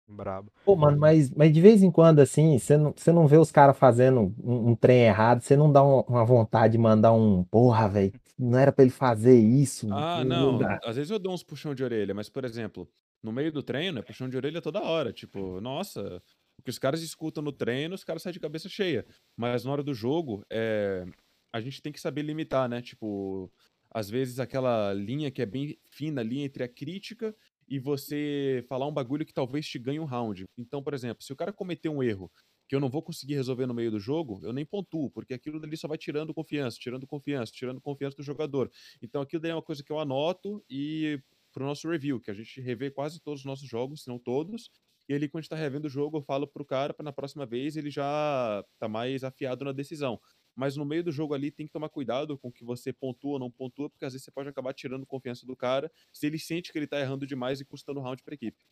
Brabo. 0.08 0.52
Pô, 0.64 0.76
mano, 0.76 0.98
mas, 0.98 1.30
mas 1.30 1.52
de 1.52 1.60
vez 1.60 1.82
em 1.82 1.90
quando, 1.90 2.20
assim, 2.20 2.58
você 2.58 2.76
não, 2.76 2.92
você 2.96 3.12
não 3.12 3.26
vê 3.26 3.36
os 3.38 3.50
caras 3.50 3.76
fazendo 3.76 4.32
um, 4.42 4.70
um 4.70 4.76
trem 4.76 5.02
errado, 5.04 5.40
você 5.42 5.56
não 5.56 5.70
dá 5.70 5.84
um- 5.84 6.00
uma 6.02 6.24
vontade 6.24 6.72
de 6.72 6.78
mandar 6.78 7.12
um, 7.12 7.42
porra, 7.44 7.88
velho, 7.88 8.12
não 8.38 8.58
era 8.58 8.72
pra 8.72 8.84
ele 8.84 8.92
fazer 8.92 9.38
isso. 9.38 9.88
Ah, 9.92 10.24
não 10.24 10.58
não. 10.58 10.78
Às 10.84 10.96
vezes 10.96 11.10
eu 11.10 11.18
dou 11.18 11.32
uns 11.32 11.42
puxão 11.42 11.74
de 11.74 11.82
orelha, 11.82 12.14
mas, 12.14 12.28
por 12.28 12.44
exemplo, 12.44 12.88
no 13.22 13.32
meio 13.32 13.50
do 13.50 13.62
treino, 13.62 13.98
é 13.98 14.02
puxão 14.02 14.28
de 14.28 14.36
orelha 14.36 14.60
toda 14.60 14.82
hora. 14.82 15.12
Tipo, 15.12 15.60
nossa, 15.60 16.22
o 16.58 16.62
que 16.62 16.70
os 16.70 16.78
caras 16.78 17.02
escutam 17.02 17.42
no 17.42 17.52
treino, 17.52 17.94
os 17.94 18.04
caras 18.04 18.22
saem 18.22 18.34
de 18.34 18.40
cabeça 18.40 18.68
cheia. 18.68 19.06
Mas 19.36 19.64
na 19.64 19.72
hora 19.72 19.82
do 19.82 19.94
jogo, 19.94 20.44
é... 20.50 21.04
a 21.52 21.60
gente 21.60 21.80
tem 21.80 21.92
que 21.92 22.00
saber 22.00 22.22
limitar, 22.22 22.68
né? 22.68 22.82
Tipo, 22.82 23.50
às 23.90 24.10
vezes 24.10 24.38
aquela 24.38 24.92
linha 24.92 25.30
que 25.30 25.40
é 25.40 25.46
bem 25.46 25.78
fina 25.90 26.20
ali 26.20 26.40
entre 26.40 26.62
a 26.62 26.68
crítica 26.68 27.34
e 27.68 27.78
você 27.78 28.64
falar 28.68 28.86
um 28.86 28.92
bagulho 28.92 29.24
que 29.24 29.32
talvez 29.32 29.66
te 29.66 29.78
ganhe 29.78 29.98
um 29.98 30.04
round. 30.04 30.44
Então, 30.56 30.82
por 30.82 30.94
exemplo, 30.94 31.24
se 31.24 31.32
o 31.32 31.36
cara 31.36 31.52
cometer 31.52 31.88
um 31.88 32.02
erro 32.02 32.30
que 32.68 32.74
eu 32.74 32.80
não 32.80 32.88
vou 32.88 33.02
conseguir 33.02 33.34
resolver 33.34 33.66
no 33.66 33.74
meio 33.74 33.90
do 33.90 34.00
jogo, 34.00 34.40
eu 34.42 34.52
nem 34.52 34.64
pontuo, 34.64 35.10
porque 35.10 35.34
aquilo 35.34 35.60
dali 35.60 35.76
só 35.76 35.86
vai 35.88 35.98
tirando 35.98 36.34
confiança, 36.34 36.76
tirando 36.78 37.06
confiança, 37.06 37.52
tirando 37.52 37.80
confiança 37.80 38.16
do 38.16 38.22
jogador. 38.22 38.70
Então 39.00 39.20
aquilo 39.22 39.40
daí 39.40 39.52
é 39.52 39.54
uma 39.54 39.62
coisa 39.62 39.82
que 39.82 39.92
eu 39.92 39.98
anoto 39.98 40.64
e 40.68 41.20
pro 41.52 41.64
nosso 41.64 41.88
review, 41.88 42.20
que 42.20 42.30
a 42.30 42.34
gente 42.34 42.60
revê 42.60 42.90
quase 42.90 43.20
todos 43.20 43.40
os 43.40 43.46
nossos 43.46 43.68
jogos, 43.68 44.02
se 44.02 44.08
não 44.08 44.18
todos. 44.18 44.70
E 45.08 45.14
ali, 45.14 45.28
quando 45.28 45.38
a 45.38 45.42
gente 45.42 45.50
tá 45.50 45.56
revendo 45.56 45.86
o 45.86 45.90
jogo, 45.90 46.18
eu 46.18 46.22
falo 46.22 46.46
pro 46.46 46.64
cara 46.64 46.92
para 46.92 47.04
na 47.04 47.12
próxima 47.12 47.46
vez 47.46 47.76
ele 47.76 47.90
já 47.90 48.64
tá 48.78 48.88
mais 48.88 49.22
afiado 49.22 49.64
na 49.64 49.72
decisão. 49.72 50.20
Mas 50.54 50.76
no 50.76 50.84
meio 50.84 51.04
do 51.04 51.12
jogo 51.12 51.34
ali 51.34 51.50
tem 51.50 51.66
que 51.66 51.72
tomar 51.72 51.88
cuidado 51.88 52.36
com 52.36 52.48
o 52.48 52.52
que 52.52 52.64
você 52.64 52.92
pontua 52.92 53.34
ou 53.34 53.38
não 53.38 53.50
pontua, 53.50 53.88
porque 53.88 54.04
às 54.04 54.12
vezes 54.14 54.24
você 54.24 54.30
pode 54.30 54.48
acabar 54.48 54.72
tirando 54.72 55.06
confiança 55.06 55.46
do 55.46 55.54
cara 55.54 55.90
se 56.12 56.26
ele 56.26 56.38
sente 56.38 56.72
que 56.72 56.78
ele 56.78 56.86
tá 56.86 56.98
errando 56.98 57.26
demais 57.26 57.60
e 57.60 57.64
custando 57.64 58.00
round 58.00 58.22
pra 58.22 58.34
equipe. 58.34 58.64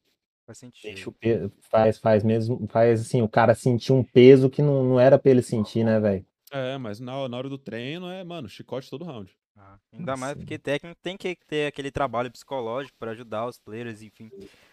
Faz 0.47 0.59
Deixa 0.83 1.09
o 1.09 1.13
sentido. 1.13 1.15
pe- 1.15 1.51
faz, 1.71 1.99
faz 1.99 2.23
mesmo, 2.23 2.67
faz 2.69 3.01
assim, 3.01 3.23
o 3.23 3.29
cara 3.29 3.55
sentir 3.55 3.93
um 3.93 4.05
peso 4.05 4.51
que 4.51 4.63
não, 4.63 4.85
não 4.85 5.01
era 5.01 5.19
pra 5.19 5.31
ele 5.31 5.43
sentir, 5.43 5.85
né, 5.85 5.99
velho? 5.99 6.25
É, 6.51 6.79
mas 6.79 7.01
na, 7.01 7.29
na 7.29 7.37
hora 7.37 7.49
do 7.49 7.59
treino 7.59 8.09
é, 8.11 8.23
mano, 8.23 8.49
chicote 8.49 8.89
todo 8.89 9.05
round. 9.05 9.37
Ah, 9.57 9.79
ainda 9.93 10.17
mais 10.17 10.35
Nossa. 10.35 10.37
porque 10.37 10.59
técnico 10.59 10.97
tem 11.03 11.17
que 11.17 11.37
ter 11.49 11.67
aquele 11.67 11.91
trabalho 11.91 12.31
psicológico 12.31 12.97
para 12.99 13.13
ajudar 13.13 13.47
os 13.47 13.59
players, 13.59 14.03
enfim. 14.03 14.31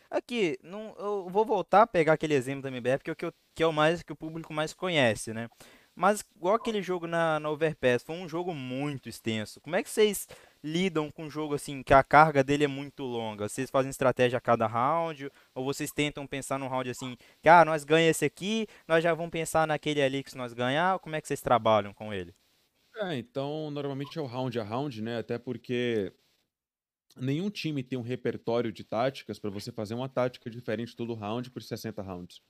Aqui, 0.09 0.57
não, 0.63 0.93
eu 0.97 1.29
vou 1.29 1.45
voltar 1.45 1.83
a 1.83 1.87
pegar 1.87 2.13
aquele 2.13 2.33
exemplo 2.33 2.63
da 2.63 2.69
MBR, 2.69 2.97
porque 2.99 3.11
é 3.11 3.13
o 3.13 3.15
que, 3.15 3.25
eu- 3.25 3.33
que 3.55 3.63
é 3.63 3.67
o 3.67 3.73
mais 3.73 4.03
que 4.03 4.11
o 4.13 4.15
público 4.15 4.53
mais 4.53 4.73
conhece, 4.73 5.33
né? 5.33 5.49
Mas 5.95 6.23
igual 6.35 6.55
aquele 6.55 6.81
jogo 6.81 7.05
na, 7.07 7.39
na 7.39 7.49
Overpass, 7.49 8.03
foi 8.03 8.15
um 8.15 8.27
jogo 8.27 8.53
muito 8.53 9.07
extenso. 9.09 9.59
Como 9.61 9.75
é 9.75 9.83
que 9.83 9.89
vocês 9.89 10.27
lidam 10.63 11.11
com 11.11 11.25
um 11.25 11.29
jogo 11.29 11.55
assim, 11.55 11.83
que 11.83 11.93
a 11.93 12.03
carga 12.03 12.43
dele 12.43 12.63
é 12.65 12.67
muito 12.67 13.03
longa? 13.03 13.49
Vocês 13.49 13.69
fazem 13.69 13.89
estratégia 13.89 14.37
a 14.37 14.41
cada 14.41 14.67
round? 14.67 15.29
Ou 15.55 15.63
vocês 15.65 15.91
tentam 15.91 16.27
pensar 16.27 16.57
num 16.59 16.67
round 16.67 16.89
assim, 16.89 17.15
que 17.41 17.49
ah, 17.49 17.65
nós 17.65 17.83
ganhamos 17.83 18.11
esse 18.17 18.25
aqui, 18.25 18.67
nós 18.87 19.03
já 19.03 19.13
vamos 19.13 19.31
pensar 19.31 19.67
naquele 19.67 20.01
ali 20.01 20.23
que 20.23 20.31
se 20.31 20.37
nós 20.37 20.53
ganhar? 20.53 20.99
Como 20.99 21.15
é 21.15 21.21
que 21.21 21.27
vocês 21.27 21.41
trabalham 21.41 21.93
com 21.93 22.13
ele? 22.13 22.33
É, 22.95 23.17
então 23.17 23.71
normalmente 23.71 24.19
é 24.19 24.21
o 24.21 24.25
round 24.25 24.59
a 24.59 24.63
round, 24.63 25.01
né? 25.01 25.17
Até 25.19 25.37
porque 25.37 26.13
nenhum 27.17 27.49
time 27.49 27.83
tem 27.83 27.97
um 27.97 28.03
repertório 28.03 28.71
de 28.71 28.83
táticas 28.83 29.39
para 29.39 29.49
você 29.49 29.71
fazer 29.71 29.93
uma 29.93 30.09
tática 30.09 30.49
diferente 30.49 30.95
todo 30.95 31.13
round 31.13 31.49
por 31.51 31.61
60 31.61 32.01
rounds. 32.01 32.41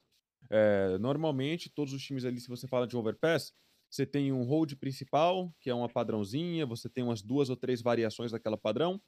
É, 0.49 0.97
normalmente, 0.97 1.69
todos 1.69 1.93
os 1.93 2.03
times 2.03 2.25
ali, 2.25 2.39
se 2.39 2.49
você 2.49 2.67
fala 2.67 2.87
de 2.87 2.97
overpass, 2.97 3.53
você 3.91 4.05
tem 4.07 4.31
um 4.33 4.43
hold 4.43 4.73
principal, 4.77 5.53
que 5.59 5.69
é 5.69 5.75
uma 5.75 5.89
padrãozinha, 5.89 6.65
você 6.65 6.89
tem 6.89 7.03
umas 7.03 7.21
duas 7.21 7.49
ou 7.51 7.57
três 7.57 7.81
variações 7.81 8.31
daquela 8.31 8.57
padrão, 8.57 9.01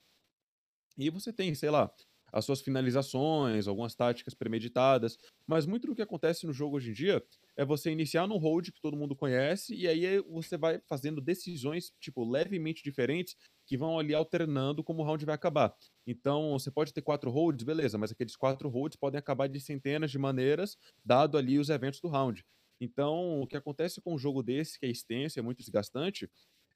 e 0.98 1.10
você 1.10 1.34
tem, 1.34 1.54
sei 1.56 1.70
lá, 1.70 1.92
as 2.32 2.46
suas 2.46 2.62
finalizações, 2.62 3.68
algumas 3.68 3.94
táticas 3.96 4.34
premeditadas, 4.34 5.18
mas 5.48 5.66
muito 5.68 5.86
do 5.88 5.96
que 5.96 6.02
acontece 6.02 6.48
no 6.48 6.54
jogo 6.54 6.78
hoje 6.78 6.90
em 6.90 6.94
dia 6.94 7.24
é 7.56 7.64
você 7.64 7.92
iniciar 7.92 8.26
num 8.28 8.38
hold 8.38 8.70
que 8.72 8.82
todo 8.82 8.98
mundo 8.98 9.16
conhece, 9.16 9.76
e 9.76 9.88
aí 9.88 10.20
você 10.22 10.58
vai 10.58 10.82
fazendo 10.88 11.22
decisões, 11.22 11.92
tipo, 12.00 12.28
levemente 12.28 12.82
diferentes, 12.84 13.36
que 13.68 13.78
vão 13.78 14.00
ali 14.00 14.14
alternando 14.16 14.84
como 14.84 15.04
o 15.04 15.06
round 15.06 15.24
vai 15.26 15.36
acabar. 15.36 15.76
Então, 16.08 16.54
você 16.54 16.72
pode 16.72 16.92
ter 16.92 17.04
quatro 17.04 17.30
holds, 17.30 17.64
beleza, 17.64 17.98
mas 18.00 18.12
aqueles 18.12 18.36
quatro 18.36 18.68
holds 18.70 18.98
podem 18.98 19.20
acabar 19.20 19.48
de 19.48 19.60
centenas 19.60 20.10
de 20.10 20.18
maneiras, 20.18 20.76
dado 21.06 21.38
ali 21.38 21.60
os 21.60 21.70
eventos 21.70 22.00
do 22.02 22.08
round. 22.08 22.44
Então, 22.84 23.42
o 23.42 23.48
que 23.48 23.58
acontece 23.58 24.02
com 24.02 24.14
um 24.16 24.18
jogo 24.18 24.44
desse, 24.44 24.80
que 24.80 24.86
é 24.86 24.90
extenso, 24.90 25.40
é 25.40 25.42
muito 25.42 25.60
desgastante, 25.60 26.30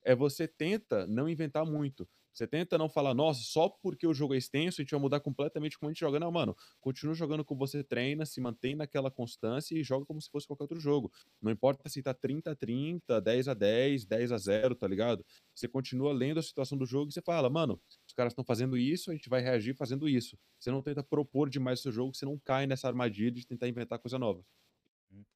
é 0.04 0.16
você 0.16 0.48
tenta 0.48 1.06
não 1.08 1.28
inventar 1.28 1.66
muito. 1.66 2.08
Você 2.34 2.46
tenta 2.48 2.78
não 2.78 2.88
falar, 2.88 3.16
nossa, 3.16 3.42
só 3.42 3.68
porque 3.68 4.06
o 4.06 4.14
jogo 4.14 4.36
é 4.36 4.38
extenso, 4.38 4.80
a 4.80 4.84
gente 4.84 4.92
vai 4.92 5.00
mudar 5.00 5.20
completamente 5.20 5.78
como 5.78 5.90
a 5.90 5.92
gente 5.94 6.00
joga. 6.00 6.20
Não, 6.20 6.32
mano, 6.32 6.56
continua 6.80 7.16
jogando 7.16 7.44
como 7.44 7.58
você 7.60 7.84
treina, 7.84 8.28
se 8.28 8.40
mantém 8.40 8.76
naquela 8.76 9.10
constância 9.10 9.74
e 9.76 9.84
joga 9.84 10.06
como 10.06 10.22
se 10.22 10.30
fosse 10.30 10.46
qualquer 10.46 10.66
outro 10.66 10.80
jogo. 10.80 11.12
Não 11.42 11.52
importa 11.52 11.90
se 11.90 12.02
tá 12.04 12.14
30 12.14 12.52
a 12.52 12.56
30, 12.56 13.20
10 13.20 13.48
a 13.48 13.56
10, 13.56 14.06
10 14.06 14.32
a 14.32 14.38
0, 14.38 14.76
tá 14.76 14.88
ligado? 14.88 15.26
Você 15.56 15.68
continua 15.68 16.14
lendo 16.14 16.40
a 16.40 16.44
situação 16.44 16.78
do 16.78 16.86
jogo 16.86 17.10
e 17.10 17.14
você 17.14 17.22
fala, 17.24 17.50
mano, 17.50 17.82
os 18.08 18.14
caras 18.14 18.34
estão 18.34 18.46
fazendo 18.46 18.78
isso, 18.78 19.10
a 19.10 19.14
gente 19.16 19.30
vai 19.30 19.42
reagir 19.42 19.76
fazendo 19.76 20.08
isso. 20.08 20.38
Você 20.60 20.70
não 20.70 20.84
tenta 20.84 21.02
propor 21.04 21.50
demais 21.50 21.80
o 21.80 21.84
seu 21.84 21.92
jogo, 21.92 22.14
você 22.14 22.26
não 22.26 22.38
cai 22.38 22.68
nessa 22.68 22.88
armadilha 22.88 23.32
de 23.32 23.48
tentar 23.48 23.68
inventar 23.68 23.98
coisa 23.98 24.20
nova. 24.20 24.46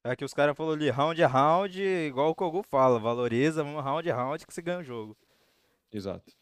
É 0.04 0.16
que 0.16 0.24
os 0.24 0.34
caras 0.34 0.56
falaram 0.56 0.74
ali, 0.74 0.90
round 0.90 1.22
a 1.22 1.28
round, 1.28 1.80
igual 1.80 2.30
o 2.30 2.34
Kogu 2.34 2.62
fala, 2.62 2.98
valoriza, 2.98 3.62
vamos 3.62 3.84
round 3.84 4.10
a 4.10 4.16
round 4.16 4.46
que 4.46 4.52
você 4.52 4.60
ganha 4.60 4.80
o 4.80 4.84
jogo. 4.84 5.16
Exato. 5.92 6.32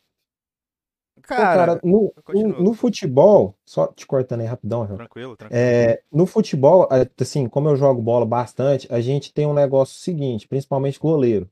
Cara, 1.22 1.66
cara 1.66 1.80
no, 1.84 2.12
no, 2.32 2.62
no, 2.62 2.74
futebol, 2.74 3.54
só 3.66 3.88
te 3.88 4.06
cortando 4.06 4.40
aí 4.40 4.46
rapidão, 4.46 4.86
João. 4.86 4.96
Tranquilo, 4.96 5.36
tranquilo. 5.36 5.62
É, 5.62 6.02
no 6.10 6.24
futebol, 6.24 6.88
assim, 7.20 7.46
como 7.46 7.68
eu 7.68 7.76
jogo 7.76 8.00
bola 8.00 8.24
bastante, 8.24 8.86
a 8.90 9.00
gente 9.00 9.32
tem 9.32 9.46
um 9.46 9.52
negócio 9.52 10.00
seguinte, 10.00 10.48
principalmente 10.48 10.98
goleiro. 10.98 11.50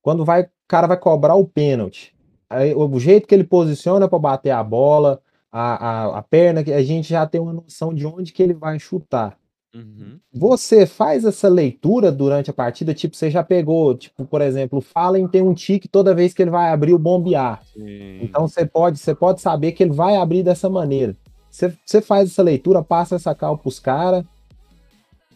Quando 0.00 0.24
vai, 0.24 0.42
o 0.42 0.50
cara 0.68 0.86
vai 0.86 0.96
cobrar 0.96 1.34
o 1.34 1.46
pênalti, 1.46 2.14
aí, 2.48 2.74
o 2.74 2.98
jeito 3.00 3.26
que 3.26 3.34
ele 3.34 3.44
posiciona 3.44 4.08
para 4.08 4.18
bater 4.18 4.50
a 4.50 4.62
bola, 4.62 5.20
a, 5.50 5.88
a, 6.04 6.18
a 6.18 6.22
perna, 6.22 6.60
a 6.60 6.82
gente 6.82 7.08
já 7.08 7.26
tem 7.26 7.40
uma 7.40 7.52
noção 7.52 7.92
de 7.92 8.06
onde 8.06 8.32
que 8.32 8.42
ele 8.42 8.54
vai 8.54 8.78
chutar. 8.78 9.39
Uhum. 9.74 10.18
Você 10.32 10.84
faz 10.84 11.24
essa 11.24 11.48
leitura 11.48 12.10
durante 12.10 12.50
a 12.50 12.52
partida, 12.52 12.92
tipo, 12.92 13.16
você 13.16 13.30
já 13.30 13.42
pegou, 13.42 13.96
tipo, 13.96 14.24
por 14.24 14.40
exemplo, 14.40 14.78
o 14.78 14.82
Fallen 14.82 15.28
tem 15.28 15.42
um 15.42 15.54
tique 15.54 15.86
toda 15.86 16.14
vez 16.14 16.34
que 16.34 16.42
ele 16.42 16.50
vai 16.50 16.70
abrir 16.70 16.92
o 16.92 16.98
bombear. 16.98 17.62
Sim. 17.64 18.20
Então 18.22 18.48
você 18.48 18.66
pode, 18.66 18.98
você 18.98 19.14
pode 19.14 19.40
saber 19.40 19.72
que 19.72 19.82
ele 19.82 19.92
vai 19.92 20.16
abrir 20.16 20.42
dessa 20.42 20.68
maneira. 20.68 21.16
Você, 21.50 21.76
você 21.84 22.00
faz 22.00 22.30
essa 22.30 22.42
leitura, 22.42 22.82
passa 22.82 23.16
essa 23.16 23.34
cal 23.34 23.56
pros 23.58 23.78
caras. 23.78 24.24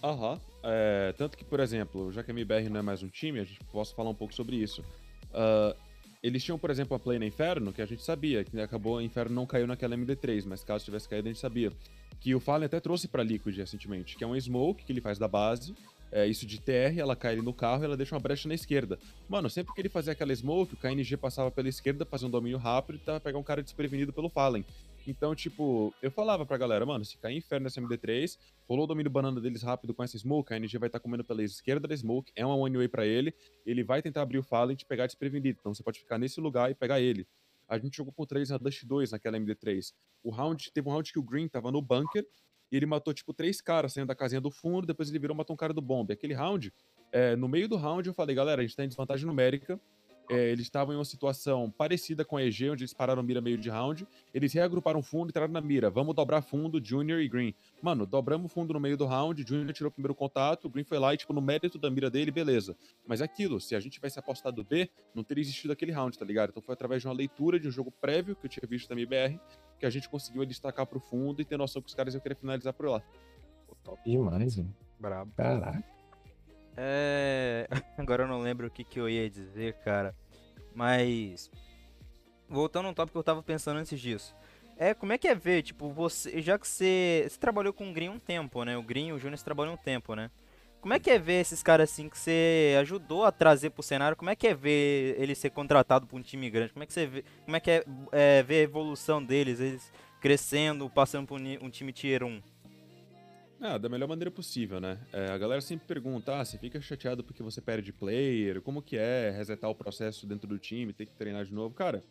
Aham. 0.03 0.39
É, 0.67 1.15
tanto 1.19 1.37
que, 1.37 1.45
por 1.45 1.61
exemplo, 1.61 2.11
já 2.11 2.23
que 2.23 2.31
a 2.31 2.35
MBR 2.35 2.71
não 2.71 2.81
é 2.81 2.83
mais 2.83 3.03
um 3.03 3.09
time, 3.09 3.39
a 3.39 3.45
gente 3.45 3.61
posso 3.71 3.95
falar 3.95 4.11
um 4.11 4.15
pouco 4.15 4.35
sobre 4.35 4.57
isso. 4.57 4.83
Uh, 5.31 5.77
eles 6.25 6.43
tinham, 6.43 6.59
por 6.59 6.71
exemplo, 6.71 6.97
a 6.97 6.99
Play 6.99 7.19
no 7.19 7.27
Inferno, 7.27 7.71
que 7.71 7.83
a 7.83 7.87
gente 7.87 8.03
sabia, 8.03 8.43
que 8.43 8.59
acabou, 8.59 8.97
o 8.97 9.01
Inferno 9.03 9.35
não 9.35 9.45
caiu 9.45 9.67
naquela 9.67 9.95
MD3, 9.95 10.45
mas 10.47 10.65
caso 10.65 10.83
tivesse 10.83 11.07
caído, 11.07 11.29
a 11.29 11.31
gente 11.31 11.41
sabia 11.41 11.71
que 12.19 12.35
o 12.35 12.41
Fallen 12.41 12.65
até 12.65 12.81
trouxe 12.81 13.07
para 13.07 13.23
Liquid 13.23 13.55
recentemente, 13.55 14.17
que 14.17 14.25
é 14.25 14.27
um 14.27 14.35
smoke 14.41 14.85
que 14.85 14.91
ele 14.91 15.03
faz 15.03 15.19
da 15.19 15.29
base, 15.29 15.75
é, 16.11 16.27
isso 16.27 16.47
de 16.47 16.59
TR, 16.59 16.97
ela 16.97 17.15
cai 17.15 17.35
ali 17.35 17.43
no 17.43 17.53
carro 17.53 17.83
e 17.83 17.85
ela 17.85 17.95
deixa 17.95 18.15
uma 18.15 18.21
brecha 18.21 18.49
na 18.49 18.55
esquerda. 18.55 18.99
Mano, 19.29 19.51
sempre 19.51 19.75
que 19.75 19.81
ele 19.83 19.91
fazia 19.91 20.15
aquela 20.15 20.35
smoke, 20.35 20.73
o 20.73 20.77
KNG 20.79 21.15
passava 21.19 21.51
pela 21.51 21.69
esquerda, 21.69 22.07
fazia 22.07 22.27
um 22.27 22.31
domínio 22.31 22.57
rápido 22.57 22.97
e 22.97 23.01
tava 23.01 23.21
pegar 23.21 23.39
um 23.39 23.43
cara 23.43 23.63
desprevenido 23.63 24.11
pelo 24.11 24.31
Fallen. 24.31 24.65
Então, 25.07 25.35
tipo, 25.35 25.95
eu 26.01 26.11
falava 26.11 26.47
pra 26.47 26.57
galera, 26.57 26.87
mano, 26.87 27.05
se 27.05 27.19
cair 27.19 27.37
inferno 27.37 27.65
nessa 27.65 27.81
MD3, 27.81 28.39
rolou 28.67 28.85
o 28.85 28.87
domínio 28.87 29.11
banana 29.11 29.41
deles 29.41 29.63
rápido 29.63 29.93
com 29.93 30.03
essa 30.03 30.19
smoke, 30.19 30.53
a 30.53 30.57
NG 30.57 30.79
vai 30.79 30.89
estar 30.89 30.99
tá 30.99 31.03
comendo 31.03 31.23
pela 31.23 31.43
esquerda 31.43 31.87
da 31.87 31.95
smoke, 31.95 32.33
é 32.35 32.45
uma 32.45 32.57
one 32.57 32.79
way 32.79 32.89
pra 32.89 33.07
ele, 33.07 33.35
ele 33.67 33.85
vai 33.85 34.01
tentar 34.01 34.23
abrir 34.23 34.39
o 34.39 34.43
Fallen 34.43 34.75
e 34.75 34.77
te 34.77 34.87
pegar 34.87 35.07
desprevenido. 35.07 35.59
Então 35.61 35.75
você 35.75 35.83
pode 35.83 35.99
ficar 35.99 36.19
nesse 36.19 36.41
lugar 36.41 36.71
e 36.71 36.75
pegar 36.75 37.01
ele. 37.01 37.27
A 37.69 37.79
gente 37.79 37.97
jogou 37.97 38.13
com 38.13 38.25
três 38.25 38.51
na 38.51 38.59
Dust 38.59 38.85
2 38.85 39.13
naquela 39.13 39.39
MD3. 39.39 39.93
O 40.23 40.31
round, 40.31 40.71
teve 40.73 40.89
um 40.89 40.93
round 40.93 41.13
que 41.13 41.19
o 41.19 41.23
Green 41.23 41.49
tava 41.49 41.71
no 41.71 41.83
bunker 41.83 42.27
e 42.71 42.77
ele 42.77 42.87
matou, 42.87 43.13
tipo, 43.13 43.33
três 43.33 43.61
caras 43.61 43.93
saindo 43.93 44.09
da 44.09 44.15
casinha 44.15 44.41
do 44.41 44.51
fundo, 44.51 44.87
depois 44.87 45.09
ele 45.09 45.19
virou 45.19 45.37
matou 45.37 45.55
um 45.55 45.57
cara 45.57 45.73
do 45.73 45.81
bombe. 45.81 46.13
Aquele 46.13 46.35
round, 46.35 46.73
é, 47.13 47.37
no 47.37 47.49
meio 47.49 47.69
do 47.69 47.77
round, 47.77 48.07
eu 48.09 48.15
falei, 48.15 48.35
galera, 48.35 48.61
a 48.61 48.65
gente 48.65 48.77
tá 48.77 48.85
em 48.85 48.89
desvantagem 48.89 49.27
numérica. 49.27 49.81
É, 50.31 50.51
eles 50.51 50.63
estavam 50.63 50.95
em 50.95 50.97
uma 50.97 51.05
situação 51.05 51.71
parecida 51.71 52.25
com 52.25 52.37
a 52.37 52.43
EG, 52.43 52.71
onde 52.71 52.83
eles 52.83 52.95
pararam 52.95 53.23
mira 53.23 53.41
meio 53.41 53.59
de 53.59 53.69
round. 53.69 54.07
Eles 54.33 54.53
reagruparam 54.53 55.03
fundo 55.03 55.29
e 55.29 55.31
entraram 55.31 55.53
na 55.53 55.61
mira. 55.61 55.91
Vamos 55.91 56.15
dobrar 56.15 56.43
fundo, 56.43 56.83
Junior 56.83 57.21
e 57.21 57.29
Green. 57.29 57.55
Mano, 57.83 58.07
dobramos 58.07 58.53
fundo 58.53 58.73
no 58.73 58.81
meio 58.81 58.97
do 58.97 59.05
round, 59.05 59.45
Junior 59.47 59.73
tirou 59.73 59.89
o 59.89 59.93
primeiro 59.93 60.15
contato, 60.15 60.67
o 60.67 60.71
Green 60.71 60.85
foi 60.85 60.99
lá 60.99 61.13
e, 61.13 61.17
tipo, 61.17 61.33
no 61.33 61.41
mérito 61.41 61.79
da 61.79 61.91
mira 61.91 62.11
dele, 62.11 62.31
beleza. 62.31 62.77
Mas 63.07 63.21
é 63.21 63.25
aquilo, 63.25 63.61
se 63.61 63.75
a 63.75 63.81
gente 63.81 63.95
tivesse 63.95 64.19
apostado 64.19 64.65
B, 64.65 64.89
não 65.15 65.23
teria 65.23 65.43
existido 65.43 65.73
aquele 65.73 65.93
round, 65.93 66.19
tá 66.19 66.25
ligado? 66.25 66.51
Então 66.51 66.63
foi 66.63 66.73
através 66.73 67.03
de 67.03 67.09
uma 67.09 67.15
leitura 67.15 67.61
de 67.61 67.69
um 67.69 67.71
jogo 67.71 67.91
prévio 67.91 68.35
que 68.35 68.47
eu 68.47 68.51
tinha 68.51 68.67
visto 68.69 68.89
da 68.89 68.95
MBR, 68.95 69.39
que 69.79 69.87
a 69.87 69.91
gente 69.91 70.09
conseguiu 70.09 70.45
destacar 70.47 70.87
pro 70.87 71.01
fundo 71.01 71.43
e 71.43 71.45
ter 71.45 71.57
noção 71.57 71.83
que 71.83 71.89
os 71.89 71.95
caras 71.95 72.15
iam 72.15 72.21
querer 72.21 72.37
finalizar 72.37 72.73
por 72.73 72.89
lá. 72.89 73.03
top 73.83 74.11
demais, 74.11 74.57
mano. 74.57 74.75
Brabo. 74.99 75.33
Caraca. 75.37 75.94
É... 76.77 77.69
Agora 77.99 78.25
eu 78.25 78.29
não 78.29 78.41
lembro 78.41 78.67
o 78.67 78.71
que, 78.71 78.85
que 78.85 78.99
eu 78.99 79.09
ia 79.09 79.29
dizer, 79.29 79.75
cara. 79.85 80.15
Mas. 80.75 81.51
Voltando 82.49 82.87
ao 82.87 82.95
tópico 82.95 83.13
que 83.15 83.19
eu 83.19 83.25
tava 83.25 83.43
pensando 83.43 83.79
antes 83.79 83.99
disso. 84.01 84.35
É, 84.77 84.93
como 84.93 85.13
é 85.13 85.19
que 85.19 85.29
é 85.29 85.35
ver, 85.35 85.63
tipo, 85.63 85.91
você. 85.91 86.41
Já 86.43 86.59
que 86.59 86.67
você. 86.67 87.27
Você 87.29 87.39
trabalhou 87.39 87.73
com 87.73 87.91
o 87.91 87.93
Green 87.93 88.09
um 88.09 88.19
tempo, 88.19 88.65
né? 88.65 88.77
O 88.77 88.83
Green 88.83 89.09
e 89.09 89.13
o 89.13 89.19
Júnior 89.19 89.41
trabalham 89.41 89.75
um 89.75 89.77
tempo, 89.79 90.15
né? 90.15 90.31
Como 90.85 90.93
é 90.93 90.99
que 90.99 91.09
é 91.09 91.19
ver 91.19 91.41
esses 91.41 91.63
caras 91.63 91.91
assim 91.91 92.11
que 92.11 92.19
você 92.19 92.77
ajudou 92.79 93.25
a 93.25 93.33
trazer 93.33 93.71
pro 93.71 93.83
cenário? 93.83 94.15
Como 94.15 94.29
é 94.29 94.37
que 94.37 94.49
é 94.49 94.55
ver 94.55 95.17
ele 95.19 95.35
ser 95.35 95.49
contratado 95.49 96.07
por 96.07 96.19
um 96.19 96.23
time 96.23 96.51
grande? 96.51 96.75
Como 96.75 96.83
é 96.83 96.87
que 96.87 96.93
você 96.93 97.07
vê, 97.07 97.25
como 97.43 97.57
é 97.57 97.61
que 97.61 97.71
é, 97.71 97.85
é 98.13 98.43
ver 98.43 98.57
a 98.57 98.63
evolução 98.65 99.25
deles, 99.25 99.61
eles 99.61 99.91
crescendo, 100.21 100.91
passando 100.91 101.27
por 101.27 101.41
um 101.41 101.71
time 101.71 101.91
tier 101.91 102.23
1? 102.23 102.43
Ah, 103.67 103.79
da 103.79 103.89
melhor 103.89 104.07
maneira 104.07 104.31
possível, 104.31 104.79
né? 104.79 104.99
É, 105.11 105.31
a 105.31 105.39
galera 105.39 105.59
sempre 105.63 105.87
pergunta, 105.87 106.39
ah, 106.39 106.45
você 106.45 106.59
fica 106.59 106.79
chateado 106.83 107.25
porque 107.25 107.43
você 107.43 107.63
perde 107.63 107.95
player? 107.95 108.61
Como 108.61 108.83
que 108.83 108.95
é 108.95 109.31
resetar 109.31 109.71
o 109.71 109.75
processo 109.75 110.27
dentro 110.27 110.47
do 110.47 110.59
time, 110.59 110.93
ter 110.93 111.07
que 111.07 111.15
treinar 111.15 111.47
de 111.47 111.55
novo? 111.55 111.75
Cara, 111.75 112.05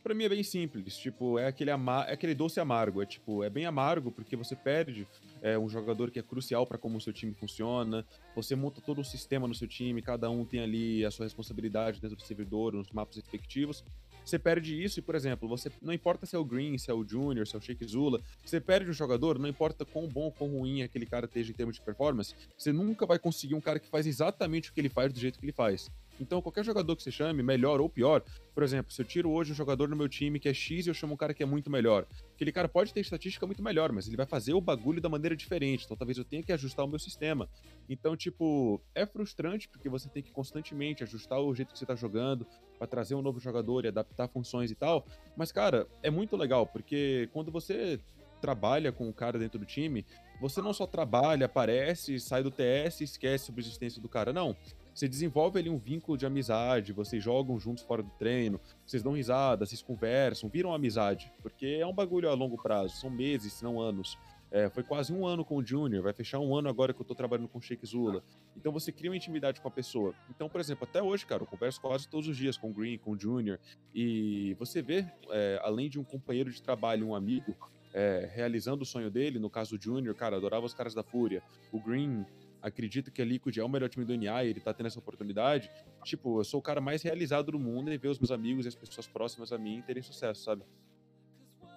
para 0.00 0.14
mim 0.14 0.22
é 0.22 0.28
bem 0.28 0.44
simples, 0.44 0.96
tipo, 0.96 1.40
é 1.40 1.48
aquele, 1.48 1.72
é 1.72 2.12
aquele 2.12 2.36
doce 2.36 2.60
amargo, 2.60 3.02
é 3.02 3.06
tipo, 3.06 3.42
é 3.42 3.50
bem 3.50 3.66
amargo 3.66 4.12
porque 4.12 4.36
você 4.36 4.54
perde 4.54 5.08
é, 5.42 5.58
um 5.58 5.68
jogador 5.68 6.08
que 6.12 6.20
é 6.20 6.22
crucial 6.22 6.64
para 6.64 6.78
como 6.78 6.98
o 6.98 7.00
seu 7.00 7.12
time 7.12 7.34
funciona, 7.34 8.06
você 8.32 8.54
monta 8.54 8.80
todo 8.80 9.00
o 9.00 9.04
sistema 9.04 9.48
no 9.48 9.56
seu 9.56 9.66
time, 9.66 10.00
cada 10.00 10.30
um 10.30 10.44
tem 10.44 10.60
ali 10.60 11.04
a 11.04 11.10
sua 11.10 11.26
responsabilidade 11.26 12.00
dentro 12.00 12.16
do 12.16 12.22
servidor, 12.22 12.74
nos 12.74 12.92
mapas 12.92 13.16
respectivos, 13.16 13.84
você 14.26 14.40
perde 14.40 14.82
isso 14.82 14.98
e, 14.98 15.02
por 15.02 15.14
exemplo, 15.14 15.48
você 15.48 15.70
não 15.80 15.92
importa 15.92 16.26
se 16.26 16.34
é 16.34 16.38
o 16.38 16.44
Green, 16.44 16.76
se 16.78 16.90
é 16.90 16.94
o 16.94 17.06
Junior, 17.06 17.46
se 17.46 17.54
é 17.54 17.58
o 17.58 17.62
Sheik 17.62 17.86
Zula, 17.86 18.20
você 18.44 18.60
perde 18.60 18.90
um 18.90 18.92
jogador, 18.92 19.38
não 19.38 19.48
importa 19.48 19.84
quão 19.84 20.08
bom 20.08 20.24
ou 20.24 20.32
quão 20.32 20.50
ruim 20.50 20.82
aquele 20.82 21.06
cara 21.06 21.26
esteja 21.26 21.52
em 21.52 21.54
termos 21.54 21.76
de 21.76 21.82
performance, 21.82 22.34
você 22.58 22.72
nunca 22.72 23.06
vai 23.06 23.20
conseguir 23.20 23.54
um 23.54 23.60
cara 23.60 23.78
que 23.78 23.88
faz 23.88 24.04
exatamente 24.04 24.70
o 24.70 24.72
que 24.72 24.80
ele 24.80 24.88
faz 24.88 25.12
do 25.12 25.20
jeito 25.20 25.38
que 25.38 25.44
ele 25.44 25.52
faz. 25.52 25.88
Então, 26.18 26.40
qualquer 26.40 26.64
jogador 26.64 26.96
que 26.96 27.02
você 27.02 27.10
chame, 27.10 27.42
melhor 27.42 27.80
ou 27.80 27.88
pior, 27.88 28.22
por 28.54 28.62
exemplo, 28.62 28.92
se 28.92 29.00
eu 29.00 29.04
tiro 29.04 29.30
hoje 29.30 29.52
um 29.52 29.54
jogador 29.54 29.88
no 29.88 29.94
meu 29.94 30.08
time 30.08 30.40
que 30.40 30.48
é 30.48 30.54
X 30.54 30.86
e 30.86 30.90
eu 30.90 30.94
chamo 30.94 31.14
um 31.14 31.16
cara 31.16 31.34
que 31.34 31.42
é 31.42 31.46
muito 31.46 31.70
melhor, 31.70 32.06
aquele 32.34 32.50
cara 32.50 32.68
pode 32.68 32.92
ter 32.92 33.00
estatística 33.00 33.46
muito 33.46 33.62
melhor, 33.62 33.92
mas 33.92 34.06
ele 34.06 34.16
vai 34.16 34.26
fazer 34.26 34.54
o 34.54 34.60
bagulho 34.60 35.00
da 35.00 35.08
maneira 35.08 35.36
diferente, 35.36 35.84
então 35.84 35.96
talvez 35.96 36.16
eu 36.16 36.24
tenha 36.24 36.42
que 36.42 36.52
ajustar 36.52 36.84
o 36.84 36.88
meu 36.88 36.98
sistema. 36.98 37.48
Então, 37.88 38.16
tipo, 38.16 38.80
é 38.94 39.04
frustrante 39.04 39.68
porque 39.68 39.88
você 39.88 40.08
tem 40.08 40.22
que 40.22 40.30
constantemente 40.30 41.02
ajustar 41.02 41.38
o 41.38 41.54
jeito 41.54 41.72
que 41.72 41.78
você 41.78 41.86
tá 41.86 41.94
jogando 41.94 42.46
para 42.78 42.86
trazer 42.86 43.14
um 43.14 43.22
novo 43.22 43.40
jogador 43.40 43.84
e 43.84 43.88
adaptar 43.88 44.28
funções 44.28 44.70
e 44.70 44.74
tal, 44.74 45.06
mas, 45.36 45.52
cara, 45.52 45.86
é 46.02 46.10
muito 46.10 46.36
legal, 46.36 46.66
porque 46.66 47.28
quando 47.32 47.50
você 47.50 48.00
trabalha 48.40 48.92
com 48.92 49.08
o 49.08 49.12
cara 49.12 49.38
dentro 49.38 49.58
do 49.58 49.64
time, 49.64 50.04
você 50.40 50.60
não 50.60 50.72
só 50.72 50.86
trabalha, 50.86 51.46
aparece, 51.46 52.20
sai 52.20 52.42
do 52.42 52.50
TS 52.50 53.00
e 53.00 53.04
esquece 53.04 53.46
sobre 53.46 53.62
a 53.62 53.64
existência 53.64 54.00
do 54.00 54.08
cara, 54.08 54.32
não. 54.32 54.54
Você 54.94 55.08
desenvolve 55.08 55.58
ali 55.58 55.68
um 55.68 55.76
vínculo 55.76 56.16
de 56.16 56.24
amizade, 56.24 56.92
vocês 56.92 57.22
jogam 57.22 57.58
juntos 57.58 57.84
fora 57.84 58.02
do 58.02 58.10
treino, 58.18 58.58
vocês 58.86 59.02
dão 59.02 59.12
risada, 59.12 59.66
vocês 59.66 59.82
conversam, 59.82 60.48
viram 60.48 60.72
amizade, 60.72 61.30
porque 61.42 61.78
é 61.80 61.86
um 61.86 61.92
bagulho 61.92 62.30
a 62.30 62.34
longo 62.34 62.56
prazo, 62.56 62.96
são 62.96 63.10
meses, 63.10 63.52
se 63.54 63.64
não 63.64 63.78
anos. 63.78 64.18
É, 64.56 64.70
foi 64.70 64.82
quase 64.82 65.12
um 65.12 65.26
ano 65.26 65.44
com 65.44 65.56
o 65.56 65.62
Junior, 65.62 66.02
vai 66.02 66.14
fechar 66.14 66.38
um 66.38 66.56
ano 66.56 66.66
agora 66.66 66.94
que 66.94 66.98
eu 67.02 67.04
tô 67.04 67.14
trabalhando 67.14 67.46
com 67.46 67.58
o 67.58 67.60
Sheik 67.60 67.84
Zula. 67.84 68.24
Então 68.56 68.72
você 68.72 68.90
cria 68.90 69.10
uma 69.10 69.16
intimidade 69.16 69.60
com 69.60 69.68
a 69.68 69.70
pessoa. 69.70 70.14
Então, 70.30 70.48
por 70.48 70.58
exemplo, 70.58 70.88
até 70.88 71.02
hoje, 71.02 71.26
cara, 71.26 71.42
eu 71.42 71.46
converso 71.46 71.78
quase 71.78 72.08
todos 72.08 72.26
os 72.26 72.38
dias 72.38 72.56
com 72.56 72.70
o 72.70 72.72
Green, 72.72 72.96
com 72.96 73.10
o 73.10 73.20
Junior, 73.20 73.58
e 73.94 74.54
você 74.58 74.80
vê, 74.80 75.04
é, 75.28 75.60
além 75.62 75.90
de 75.90 75.98
um 75.98 76.04
companheiro 76.04 76.50
de 76.50 76.62
trabalho, 76.62 77.06
um 77.06 77.14
amigo, 77.14 77.54
é, 77.92 78.30
realizando 78.32 78.80
o 78.80 78.86
sonho 78.86 79.10
dele, 79.10 79.38
no 79.38 79.50
caso 79.50 79.76
do 79.76 79.82
Junior, 79.82 80.14
cara, 80.14 80.36
adorava 80.36 80.64
os 80.64 80.72
caras 80.72 80.94
da 80.94 81.02
Fúria. 81.02 81.42
O 81.70 81.78
Green 81.78 82.24
acredito 82.62 83.12
que 83.12 83.20
a 83.20 83.26
Liquid 83.26 83.58
é 83.58 83.62
o 83.62 83.68
melhor 83.68 83.90
time 83.90 84.06
do 84.06 84.16
NA 84.16 84.42
e 84.44 84.48
ele 84.48 84.60
tá 84.60 84.72
tendo 84.72 84.86
essa 84.86 84.98
oportunidade, 84.98 85.70
tipo, 86.02 86.40
eu 86.40 86.44
sou 86.44 86.60
o 86.60 86.62
cara 86.62 86.80
mais 86.80 87.02
realizado 87.02 87.52
do 87.52 87.58
mundo 87.58 87.92
em 87.92 87.98
ver 87.98 88.08
os 88.08 88.18
meus 88.18 88.30
amigos 88.30 88.64
e 88.64 88.68
as 88.68 88.74
pessoas 88.74 89.06
próximas 89.06 89.52
a 89.52 89.58
mim 89.58 89.82
terem 89.86 90.02
sucesso, 90.02 90.42
sabe? 90.42 90.62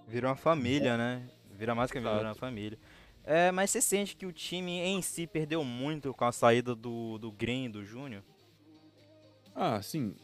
Vira 0.07 0.29
uma 0.29 0.37
família, 0.37 0.97
né? 0.97 1.29
Vira 1.59 1.75
mais 1.75 1.91
que 1.91 1.99
virar 1.99 2.21
uma 2.21 2.33
família. 2.33 2.79
É, 3.25 3.51
mas 3.51 3.69
você 3.69 3.81
sente 3.81 4.15
que 4.15 4.25
o 4.25 4.31
time 4.31 4.79
em 4.79 5.01
si 5.01 5.27
perdeu 5.27 5.61
muito 5.61 6.13
com 6.13 6.23
a 6.23 6.31
saída 6.31 6.73
do, 6.73 7.17
do 7.17 7.29
Green 7.33 7.69
do 7.69 7.83
Júnior? 7.83 8.23
Ah, 9.53 9.81
sim. 9.81 10.15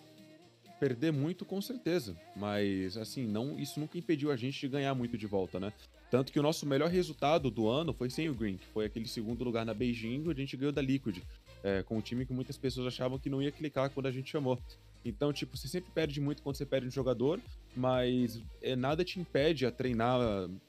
Perder 0.79 1.11
muito 1.11 1.43
com 1.43 1.61
certeza. 1.61 2.15
Mas, 2.37 2.95
assim, 2.95 3.27
não 3.27 3.59
isso 3.59 3.81
nunca 3.81 3.97
impediu 3.97 4.31
a 4.31 4.37
gente 4.37 4.61
de 4.61 4.69
ganhar 4.69 4.95
muito 4.95 5.17
de 5.17 5.27
volta, 5.27 5.59
né? 5.59 5.73
Tanto 6.09 6.31
que 6.31 6.39
o 6.39 6.43
nosso 6.43 6.65
melhor 6.65 6.89
resultado 6.89 7.51
do 7.51 7.67
ano 7.67 7.93
foi 7.93 8.09
sem 8.09 8.29
o 8.29 8.33
Green, 8.33 8.55
que 8.55 8.67
foi 8.67 8.85
aquele 8.85 9.07
segundo 9.07 9.43
lugar 9.43 9.65
na 9.65 9.73
Beijing, 9.73 10.21
onde 10.21 10.41
a 10.41 10.45
gente 10.45 10.55
ganhou 10.55 10.71
da 10.71 10.81
Liquid, 10.81 11.21
é, 11.61 11.83
com 11.83 11.97
um 11.97 12.01
time 12.01 12.25
que 12.25 12.31
muitas 12.31 12.57
pessoas 12.57 12.87
achavam 12.87 13.19
que 13.19 13.29
não 13.29 13.41
ia 13.41 13.51
clicar 13.51 13.89
quando 13.89 14.05
a 14.05 14.11
gente 14.11 14.31
chamou. 14.31 14.57
Então, 15.03 15.33
tipo, 15.33 15.57
você 15.57 15.67
sempre 15.67 15.91
perde 15.91 16.21
muito 16.21 16.41
quando 16.41 16.55
você 16.55 16.65
perde 16.65 16.87
um 16.87 16.91
jogador, 16.91 17.41
mas 17.75 18.41
é, 18.61 18.75
nada 18.75 19.03
te 19.03 19.19
impede 19.19 19.65
a 19.65 19.71
treinar, 19.71 20.19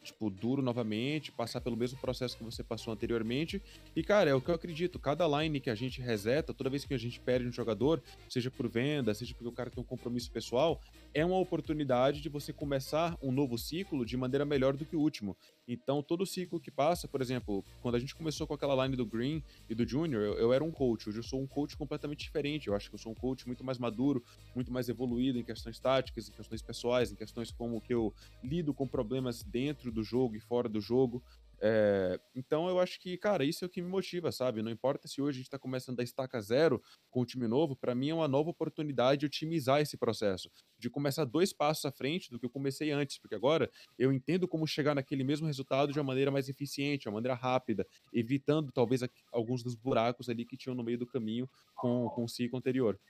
tipo, 0.03 0.29
duro 0.29 0.61
novamente, 0.61 1.31
passar 1.33 1.61
pelo 1.61 1.77
mesmo 1.77 1.99
processo 1.99 2.37
que 2.37 2.45
você 2.45 2.63
passou 2.63 2.93
anteriormente. 2.93 3.63
E, 3.95 4.03
cara, 4.03 4.31
é 4.31 4.35
o 4.35 4.41
que 4.41 4.51
eu 4.51 4.55
acredito. 4.55 4.99
Cada 4.99 5.27
line 5.27 5.61
que 5.61 5.71
a 5.71 5.75
gente 5.75 6.01
reseta, 6.01 6.53
toda 6.53 6.69
vez 6.69 6.85
que 6.85 6.95
a 6.95 6.99
gente 6.99 7.21
perde 7.21 7.47
um 7.49 7.53
jogador, 7.53 8.03
seja 8.29 8.51
por 8.51 8.69
venda, 8.69 9.15
seja 9.15 9.35
porque 9.35 9.49
o 9.49 9.53
cara 9.53 9.71
tem 9.71 9.83
um 9.83 9.87
compromisso 9.87 10.31
pessoal, 10.31 10.81
é 11.15 11.25
uma 11.25 11.39
oportunidade 11.39 12.21
de 12.21 12.29
você 12.29 12.53
começar 12.53 13.17
um 13.23 13.33
novo 13.33 13.57
ciclo 13.57 14.05
de 14.05 14.17
maneira 14.17 14.45
melhor 14.45 14.77
do 14.77 14.85
que 14.85 14.97
o 14.97 15.01
último. 15.01 15.37
Então, 15.69 16.03
todo 16.03 16.25
ciclo 16.27 16.61
que 16.61 16.71
passa, 16.71 17.09
por 17.09 17.21
exemplo, 17.21 17.65
quando 17.83 17.97
a 17.97 17.99
gente 17.99 18.15
começou 18.15 18.47
com 18.47 18.55
aquela 18.55 18.85
line 18.85 18.97
do 18.97 19.05
Green 19.07 19.43
e 19.69 19.75
do 19.75 19.87
Junior, 19.87 20.23
eu, 20.23 20.35
eu 20.35 20.53
era 20.53 20.63
um 20.63 20.71
coach. 20.71 21.09
Hoje 21.09 21.19
eu 21.19 21.23
sou 21.23 21.41
um 21.41 21.47
coach 21.47 21.77
completamente 21.77 22.21
diferente. 22.21 22.69
Eu 22.69 22.75
acho 22.75 22.89
que 22.89 22.95
eu 22.95 22.99
sou 22.99 23.13
um 23.13 23.15
coach 23.15 23.47
muito 23.47 23.65
mais 23.65 23.79
maduro, 23.79 24.23
muito 24.55 24.73
mais 24.73 24.89
evoluído 24.89 25.39
em 25.39 25.43
questões 25.43 25.79
táticas, 25.79 26.29
em 26.29 26.33
questões 26.33 26.63
pessoais, 26.63 26.96
em 27.05 27.15
questões 27.15 27.51
como 27.51 27.81
que 27.81 27.95
eu 27.95 28.13
lido 28.43 28.75
com 28.75 28.87
problemas 28.87 29.43
dentro 29.43 29.91
do 29.91 30.03
jogo 30.03 30.37
e 30.37 30.41
fora 30.41 30.69
do 30.69 30.81
jogo. 30.81 31.23
É, 31.59 32.21
então 32.35 32.69
eu 32.69 32.79
acho 32.79 33.01
que, 33.01 33.17
cara, 33.17 33.45
isso 33.45 33.65
é 33.65 33.67
o 33.67 33.71
que 33.71 33.81
me 33.81 33.89
motiva, 33.89 34.31
sabe? 34.31 34.63
Não 34.63 34.71
importa 34.71 35.09
se 35.09 35.23
hoje 35.23 35.39
a 35.39 35.41
gente 35.41 35.51
tá 35.51 35.59
começando 35.59 35.97
da 35.97 36.03
estaca 36.03 36.41
zero 36.41 36.83
com 37.11 37.23
o 37.23 37.27
time 37.27 37.49
novo, 37.49 37.75
para 37.75 37.95
mim 37.95 38.11
é 38.11 38.15
uma 38.15 38.29
nova 38.29 38.51
oportunidade 38.51 39.21
de 39.21 39.27
otimizar 39.27 39.81
esse 39.81 39.97
processo, 39.97 40.51
de 40.79 40.91
começar 40.91 41.25
dois 41.25 41.53
passos 41.53 41.85
à 41.87 41.93
frente 41.93 42.31
do 42.31 42.39
que 42.39 42.45
eu 42.45 42.51
comecei 42.51 42.91
antes, 42.91 43.19
porque 43.19 43.35
agora 43.35 43.71
eu 43.99 44.13
entendo 44.13 44.47
como 44.47 44.67
chegar 44.67 44.95
naquele 44.95 45.25
mesmo 45.25 45.47
resultado 45.47 45.93
de 45.93 45.99
uma 45.99 46.05
maneira 46.05 46.31
mais 46.31 46.49
eficiente, 46.49 47.09
uma 47.09 47.15
maneira 47.15 47.35
rápida, 47.35 47.87
evitando 48.13 48.71
talvez 48.71 49.01
alguns 49.33 49.63
dos 49.63 49.75
buracos 49.75 50.29
ali 50.29 50.45
que 50.45 50.57
tinham 50.57 50.75
no 50.75 50.85
meio 50.85 50.99
do 50.99 51.07
caminho 51.07 51.49
com, 51.75 52.09
com 52.11 52.25
o 52.25 52.29
ciclo 52.29 52.59
anterior. 52.59 53.01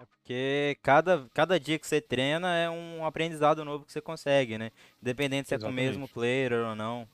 É 0.00 0.04
porque 0.04 0.78
cada, 0.82 1.26
cada 1.32 1.58
dia 1.58 1.78
que 1.78 1.86
você 1.86 2.00
treina 2.00 2.54
é 2.56 2.70
um 2.70 3.04
aprendizado 3.04 3.64
novo 3.64 3.84
que 3.84 3.92
você 3.92 4.00
consegue, 4.00 4.58
né? 4.58 4.70
Independente 5.00 5.48
se 5.48 5.54
é 5.54 5.56
Exatamente. 5.56 5.76
com 5.76 5.82
o 5.82 5.86
mesmo 5.86 6.08
player 6.08 6.52
ou 6.52 6.74
não. 6.74 7.08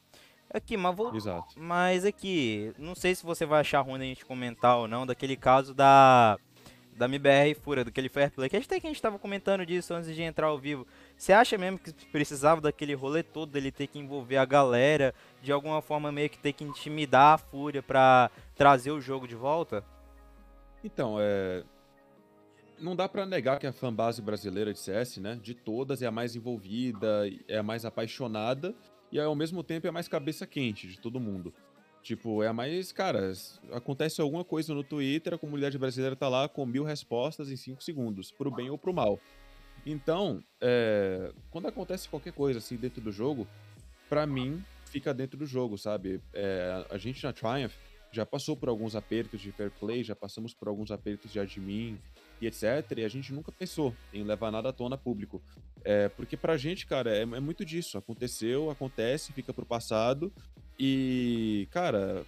Aqui, 0.52 0.76
mas 0.76 0.94
vou. 0.94 1.14
Exato. 1.14 1.54
Mas 1.56 2.04
aqui, 2.04 2.72
não 2.78 2.94
sei 2.94 3.14
se 3.14 3.24
você 3.24 3.44
vai 3.44 3.60
achar 3.60 3.80
ruim 3.80 4.00
a 4.00 4.04
gente 4.04 4.24
comentar 4.24 4.76
ou 4.78 4.88
não, 4.88 5.06
daquele 5.06 5.36
caso 5.36 5.74
da. 5.74 6.38
Da 6.92 7.04
MBR 7.04 7.54
Fura, 7.56 7.84
daquele 7.84 8.08
fair 8.08 8.30
play, 8.30 8.48
que 8.48 8.56
até 8.56 8.80
que 8.80 8.86
a 8.86 8.88
gente 8.88 9.02
tava 9.02 9.18
comentando 9.18 9.66
disso 9.66 9.92
antes 9.92 10.14
de 10.14 10.22
entrar 10.22 10.46
ao 10.46 10.58
vivo. 10.58 10.86
Você 11.14 11.30
acha 11.30 11.58
mesmo 11.58 11.78
que 11.78 11.92
precisava 12.06 12.58
daquele 12.58 12.94
rolê 12.94 13.22
todo 13.22 13.52
dele 13.52 13.70
ter 13.70 13.86
que 13.86 13.98
envolver 13.98 14.38
a 14.38 14.46
galera, 14.46 15.14
de 15.42 15.52
alguma 15.52 15.82
forma 15.82 16.10
meio 16.10 16.30
que 16.30 16.38
ter 16.38 16.54
que 16.54 16.64
intimidar 16.64 17.34
a 17.34 17.36
Fúria 17.38 17.82
pra 17.82 18.30
trazer 18.54 18.92
o 18.92 19.00
jogo 19.00 19.28
de 19.28 19.34
volta? 19.34 19.84
Então, 20.82 21.18
é 21.20 21.64
não 22.78 22.96
dá 22.96 23.08
para 23.08 23.26
negar 23.26 23.58
que 23.58 23.66
a 23.66 23.72
fanbase 23.72 24.20
brasileira 24.20 24.72
de 24.72 24.78
CS, 24.78 25.18
né, 25.18 25.38
de 25.42 25.54
todas 25.54 26.02
é 26.02 26.06
a 26.06 26.10
mais 26.10 26.36
envolvida, 26.36 27.24
é 27.48 27.58
a 27.58 27.62
mais 27.62 27.84
apaixonada 27.84 28.74
e 29.10 29.18
ao 29.18 29.34
mesmo 29.34 29.62
tempo 29.62 29.86
é 29.86 29.90
a 29.90 29.92
mais 29.92 30.08
cabeça 30.08 30.46
quente 30.46 30.86
de 30.86 30.98
todo 30.98 31.20
mundo. 31.20 31.52
Tipo, 32.02 32.42
é 32.42 32.46
a 32.46 32.52
mais, 32.52 32.92
cara, 32.92 33.32
acontece 33.72 34.20
alguma 34.20 34.44
coisa 34.44 34.72
no 34.72 34.84
Twitter, 34.84 35.34
a 35.34 35.38
comunidade 35.38 35.76
brasileira 35.76 36.14
tá 36.14 36.28
lá 36.28 36.48
com 36.48 36.64
mil 36.64 36.84
respostas 36.84 37.50
em 37.50 37.56
cinco 37.56 37.82
segundos, 37.82 38.30
pro 38.30 38.50
bem 38.50 38.70
ou 38.70 38.78
pro 38.78 38.94
mal. 38.94 39.18
Então, 39.84 40.42
é, 40.60 41.32
quando 41.50 41.66
acontece 41.66 42.08
qualquer 42.08 42.32
coisa 42.32 42.58
assim 42.58 42.76
dentro 42.76 43.00
do 43.00 43.10
jogo, 43.10 43.46
para 44.08 44.24
mim, 44.24 44.62
fica 44.84 45.12
dentro 45.12 45.36
do 45.36 45.46
jogo, 45.46 45.76
sabe? 45.76 46.20
É, 46.32 46.86
a 46.90 46.96
gente 46.96 47.24
na 47.24 47.32
Triumph 47.32 47.74
já 48.12 48.24
passou 48.24 48.56
por 48.56 48.68
alguns 48.68 48.94
apertos 48.94 49.40
de 49.40 49.50
fair 49.52 49.70
play, 49.72 50.04
já 50.04 50.14
passamos 50.14 50.54
por 50.54 50.68
alguns 50.68 50.90
apertos 50.90 51.32
de 51.32 51.40
admin, 51.40 51.98
e 52.40 52.46
etc. 52.46 52.64
E 52.96 53.04
a 53.04 53.08
gente 53.08 53.32
nunca 53.32 53.52
pensou 53.52 53.94
em 54.12 54.22
levar 54.22 54.50
nada 54.50 54.68
à 54.68 54.72
tona 54.72 54.96
público. 54.96 55.42
É, 55.84 56.08
porque 56.08 56.36
pra 56.36 56.56
gente, 56.56 56.86
cara, 56.86 57.14
é, 57.14 57.22
é 57.22 57.40
muito 57.40 57.64
disso. 57.64 57.96
Aconteceu, 57.96 58.70
acontece, 58.70 59.32
fica 59.32 59.52
pro 59.52 59.64
passado. 59.64 60.32
E, 60.78 61.68
cara, 61.70 62.24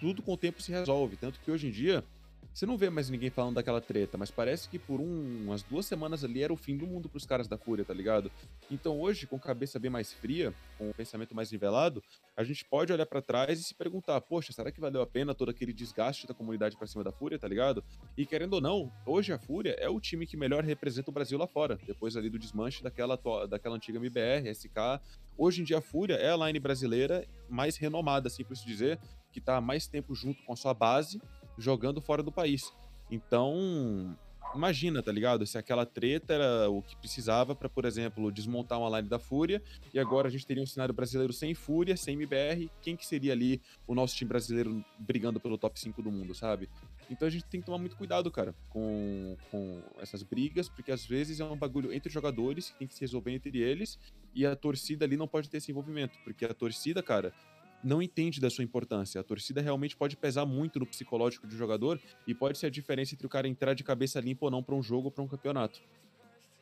tudo 0.00 0.22
com 0.22 0.32
o 0.32 0.36
tempo 0.36 0.62
se 0.62 0.72
resolve. 0.72 1.16
Tanto 1.16 1.38
que 1.40 1.50
hoje 1.50 1.68
em 1.68 1.70
dia, 1.70 2.02
você 2.52 2.66
não 2.66 2.76
vê 2.76 2.90
mais 2.90 3.08
ninguém 3.08 3.30
falando 3.30 3.54
daquela 3.54 3.80
treta, 3.80 4.18
mas 4.18 4.30
parece 4.30 4.68
que 4.68 4.78
por 4.78 5.00
um, 5.00 5.44
umas 5.44 5.62
duas 5.62 5.86
semanas 5.86 6.22
ali 6.22 6.42
era 6.42 6.52
o 6.52 6.56
fim 6.56 6.76
do 6.76 6.86
mundo 6.86 7.08
pros 7.08 7.24
caras 7.24 7.48
da 7.48 7.56
Fúria, 7.56 7.84
tá 7.84 7.94
ligado? 7.94 8.30
Então 8.70 9.00
hoje, 9.00 9.26
com 9.26 9.38
cabeça 9.38 9.78
bem 9.78 9.90
mais 9.90 10.12
fria, 10.12 10.52
com 10.76 10.90
o 10.90 10.94
pensamento 10.94 11.34
mais 11.34 11.50
nivelado, 11.50 12.02
a 12.36 12.44
gente 12.44 12.64
pode 12.64 12.92
olhar 12.92 13.06
para 13.06 13.22
trás 13.22 13.58
e 13.58 13.64
se 13.64 13.74
perguntar, 13.74 14.20
poxa, 14.20 14.52
será 14.52 14.70
que 14.70 14.80
valeu 14.80 15.00
a 15.00 15.06
pena 15.06 15.34
todo 15.34 15.50
aquele 15.50 15.72
desgaste 15.72 16.26
da 16.26 16.34
comunidade 16.34 16.76
pra 16.76 16.86
cima 16.86 17.02
da 17.02 17.10
Fúria, 17.10 17.38
tá 17.38 17.48
ligado? 17.48 17.82
E 18.16 18.26
querendo 18.26 18.54
ou 18.54 18.60
não, 18.60 18.92
hoje 19.06 19.32
a 19.32 19.38
Fúria 19.38 19.74
é 19.78 19.88
o 19.88 19.98
time 19.98 20.26
que 20.26 20.36
melhor 20.36 20.62
representa 20.62 21.10
o 21.10 21.14
Brasil 21.14 21.38
lá 21.38 21.46
fora, 21.46 21.78
depois 21.86 22.16
ali 22.16 22.28
do 22.28 22.38
desmanche 22.38 22.82
daquela, 22.82 23.18
daquela 23.48 23.76
antiga 23.76 23.98
MBR, 23.98 24.50
SK. 24.54 25.00
Hoje 25.38 25.62
em 25.62 25.64
dia 25.64 25.78
a 25.78 25.82
Fúria 25.82 26.14
é 26.14 26.30
a 26.30 26.36
line 26.36 26.60
brasileira 26.60 27.26
mais 27.48 27.78
renomada, 27.78 28.28
assim 28.28 28.44
por 28.44 28.54
se 28.56 28.66
dizer, 28.66 28.98
que 29.32 29.40
tá 29.40 29.58
mais 29.58 29.86
tempo 29.86 30.14
junto 30.14 30.42
com 30.42 30.52
a 30.52 30.56
sua 30.56 30.74
base 30.74 31.18
jogando 31.62 32.00
fora 32.00 32.22
do 32.22 32.32
país. 32.32 32.72
Então, 33.10 34.16
imagina, 34.54 35.02
tá 35.02 35.12
ligado? 35.12 35.46
Se 35.46 35.56
aquela 35.56 35.86
treta 35.86 36.34
era 36.34 36.70
o 36.70 36.82
que 36.82 36.96
precisava 36.96 37.54
para, 37.54 37.68
por 37.68 37.84
exemplo, 37.84 38.30
desmontar 38.30 38.78
uma 38.78 38.98
line 38.98 39.08
da 39.08 39.18
Fúria, 39.18 39.62
e 39.92 39.98
agora 39.98 40.28
a 40.28 40.30
gente 40.30 40.46
teria 40.46 40.62
um 40.62 40.66
cenário 40.66 40.94
brasileiro 40.94 41.32
sem 41.32 41.54
Fúria, 41.54 41.96
sem 41.96 42.14
MBR, 42.14 42.70
quem 42.80 42.96
que 42.96 43.06
seria 43.06 43.32
ali 43.32 43.60
o 43.86 43.94
nosso 43.94 44.14
time 44.16 44.28
brasileiro 44.28 44.84
brigando 44.98 45.40
pelo 45.40 45.56
top 45.56 45.78
5 45.78 46.02
do 46.02 46.10
mundo, 46.10 46.34
sabe? 46.34 46.68
Então 47.10 47.26
a 47.26 47.30
gente 47.30 47.44
tem 47.44 47.60
que 47.60 47.66
tomar 47.66 47.78
muito 47.78 47.96
cuidado, 47.96 48.30
cara, 48.30 48.54
com, 48.68 49.36
com 49.50 49.82
essas 49.98 50.22
brigas, 50.22 50.68
porque 50.68 50.90
às 50.90 51.04
vezes 51.04 51.40
é 51.40 51.44
um 51.44 51.56
bagulho 51.56 51.92
entre 51.92 52.12
jogadores 52.12 52.70
que 52.70 52.78
tem 52.78 52.88
que 52.88 52.94
se 52.94 53.00
resolver 53.00 53.32
entre 53.32 53.58
eles, 53.58 53.98
e 54.34 54.46
a 54.46 54.56
torcida 54.56 55.04
ali 55.04 55.16
não 55.16 55.28
pode 55.28 55.48
ter 55.50 55.58
esse 55.58 55.70
envolvimento, 55.70 56.18
porque 56.24 56.44
a 56.44 56.54
torcida, 56.54 57.02
cara, 57.02 57.32
não 57.82 58.02
entende 58.02 58.40
da 58.40 58.50
sua 58.50 58.64
importância. 58.64 59.20
A 59.20 59.24
torcida 59.24 59.60
realmente 59.60 59.96
pode 59.96 60.16
pesar 60.16 60.46
muito 60.46 60.78
no 60.78 60.86
psicológico 60.86 61.46
do 61.46 61.56
jogador 61.56 62.00
e 62.26 62.34
pode 62.34 62.58
ser 62.58 62.66
a 62.66 62.70
diferença 62.70 63.14
entre 63.14 63.26
o 63.26 63.30
cara 63.30 63.48
entrar 63.48 63.74
de 63.74 63.84
cabeça 63.84 64.20
limpa 64.20 64.46
ou 64.46 64.50
não 64.50 64.62
para 64.62 64.74
um 64.74 64.82
jogo 64.82 65.06
ou 65.06 65.10
para 65.10 65.22
um 65.22 65.28
campeonato. 65.28 65.80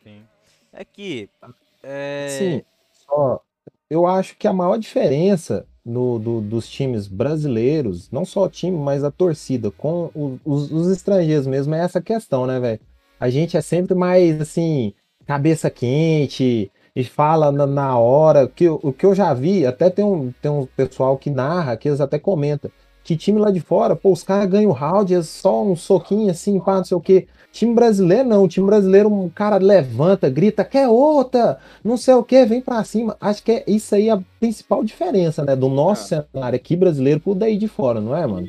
Sim. 0.02 0.22
É 0.72 0.84
que. 0.84 1.28
É... 1.82 2.28
Sim, 2.38 2.62
só. 2.92 3.42
Eu 3.88 4.06
acho 4.06 4.36
que 4.36 4.46
a 4.46 4.52
maior 4.52 4.78
diferença 4.78 5.66
no, 5.84 6.18
do, 6.18 6.40
dos 6.40 6.68
times 6.68 7.08
brasileiros, 7.08 8.10
não 8.10 8.24
só 8.24 8.44
o 8.44 8.48
time, 8.48 8.78
mas 8.78 9.02
a 9.02 9.10
torcida, 9.10 9.70
com 9.70 10.10
os, 10.44 10.70
os 10.70 10.90
estrangeiros 10.90 11.46
mesmo, 11.46 11.74
é 11.74 11.80
essa 11.80 12.00
questão, 12.00 12.46
né, 12.46 12.60
velho? 12.60 12.80
A 13.18 13.28
gente 13.28 13.56
é 13.56 13.60
sempre 13.60 13.94
mais, 13.94 14.40
assim, 14.40 14.94
cabeça 15.26 15.68
quente, 15.70 16.70
e 17.00 17.04
fala 17.04 17.50
na, 17.50 17.66
na 17.66 17.98
hora. 17.98 18.46
Que, 18.46 18.68
o 18.68 18.92
que 18.92 19.04
eu 19.04 19.14
já 19.14 19.32
vi, 19.34 19.66
até 19.66 19.90
tem 19.90 20.04
um, 20.04 20.32
tem 20.40 20.50
um 20.50 20.66
pessoal 20.76 21.16
que 21.16 21.30
narra, 21.30 21.76
que 21.76 21.88
eles 21.88 22.00
até 22.00 22.18
comentam, 22.18 22.70
que 23.02 23.16
time 23.16 23.40
lá 23.40 23.50
de 23.50 23.60
fora, 23.60 23.96
pô, 23.96 24.12
os 24.12 24.22
caras 24.22 24.48
ganham 24.48 24.70
o 24.70 24.74
round, 24.74 25.14
é 25.14 25.22
só 25.22 25.64
um 25.64 25.74
soquinho 25.74 26.30
assim, 26.30 26.60
pá, 26.60 26.76
não 26.76 26.84
sei 26.84 26.96
o 26.96 27.00
quê. 27.00 27.26
Time 27.52 27.74
brasileiro 27.74 28.28
não, 28.28 28.46
time 28.46 28.66
brasileiro, 28.66 29.12
um 29.12 29.28
cara 29.28 29.56
levanta, 29.56 30.30
grita, 30.30 30.64
quer 30.64 30.86
outra, 30.86 31.58
não 31.82 31.96
sei 31.96 32.14
o 32.14 32.22
que, 32.22 32.46
vem 32.46 32.60
pra 32.60 32.84
cima. 32.84 33.16
Acho 33.20 33.42
que 33.42 33.50
é 33.50 33.64
isso 33.66 33.94
aí 33.94 34.08
a 34.08 34.22
principal 34.38 34.84
diferença, 34.84 35.44
né, 35.44 35.56
do 35.56 35.68
nosso 35.68 36.14
é. 36.14 36.24
cenário 36.32 36.56
aqui 36.56 36.76
brasileiro 36.76 37.18
pro 37.18 37.34
daí 37.34 37.56
de 37.56 37.66
fora, 37.66 38.00
não 38.00 38.14
é, 38.16 38.24
mano? 38.26 38.46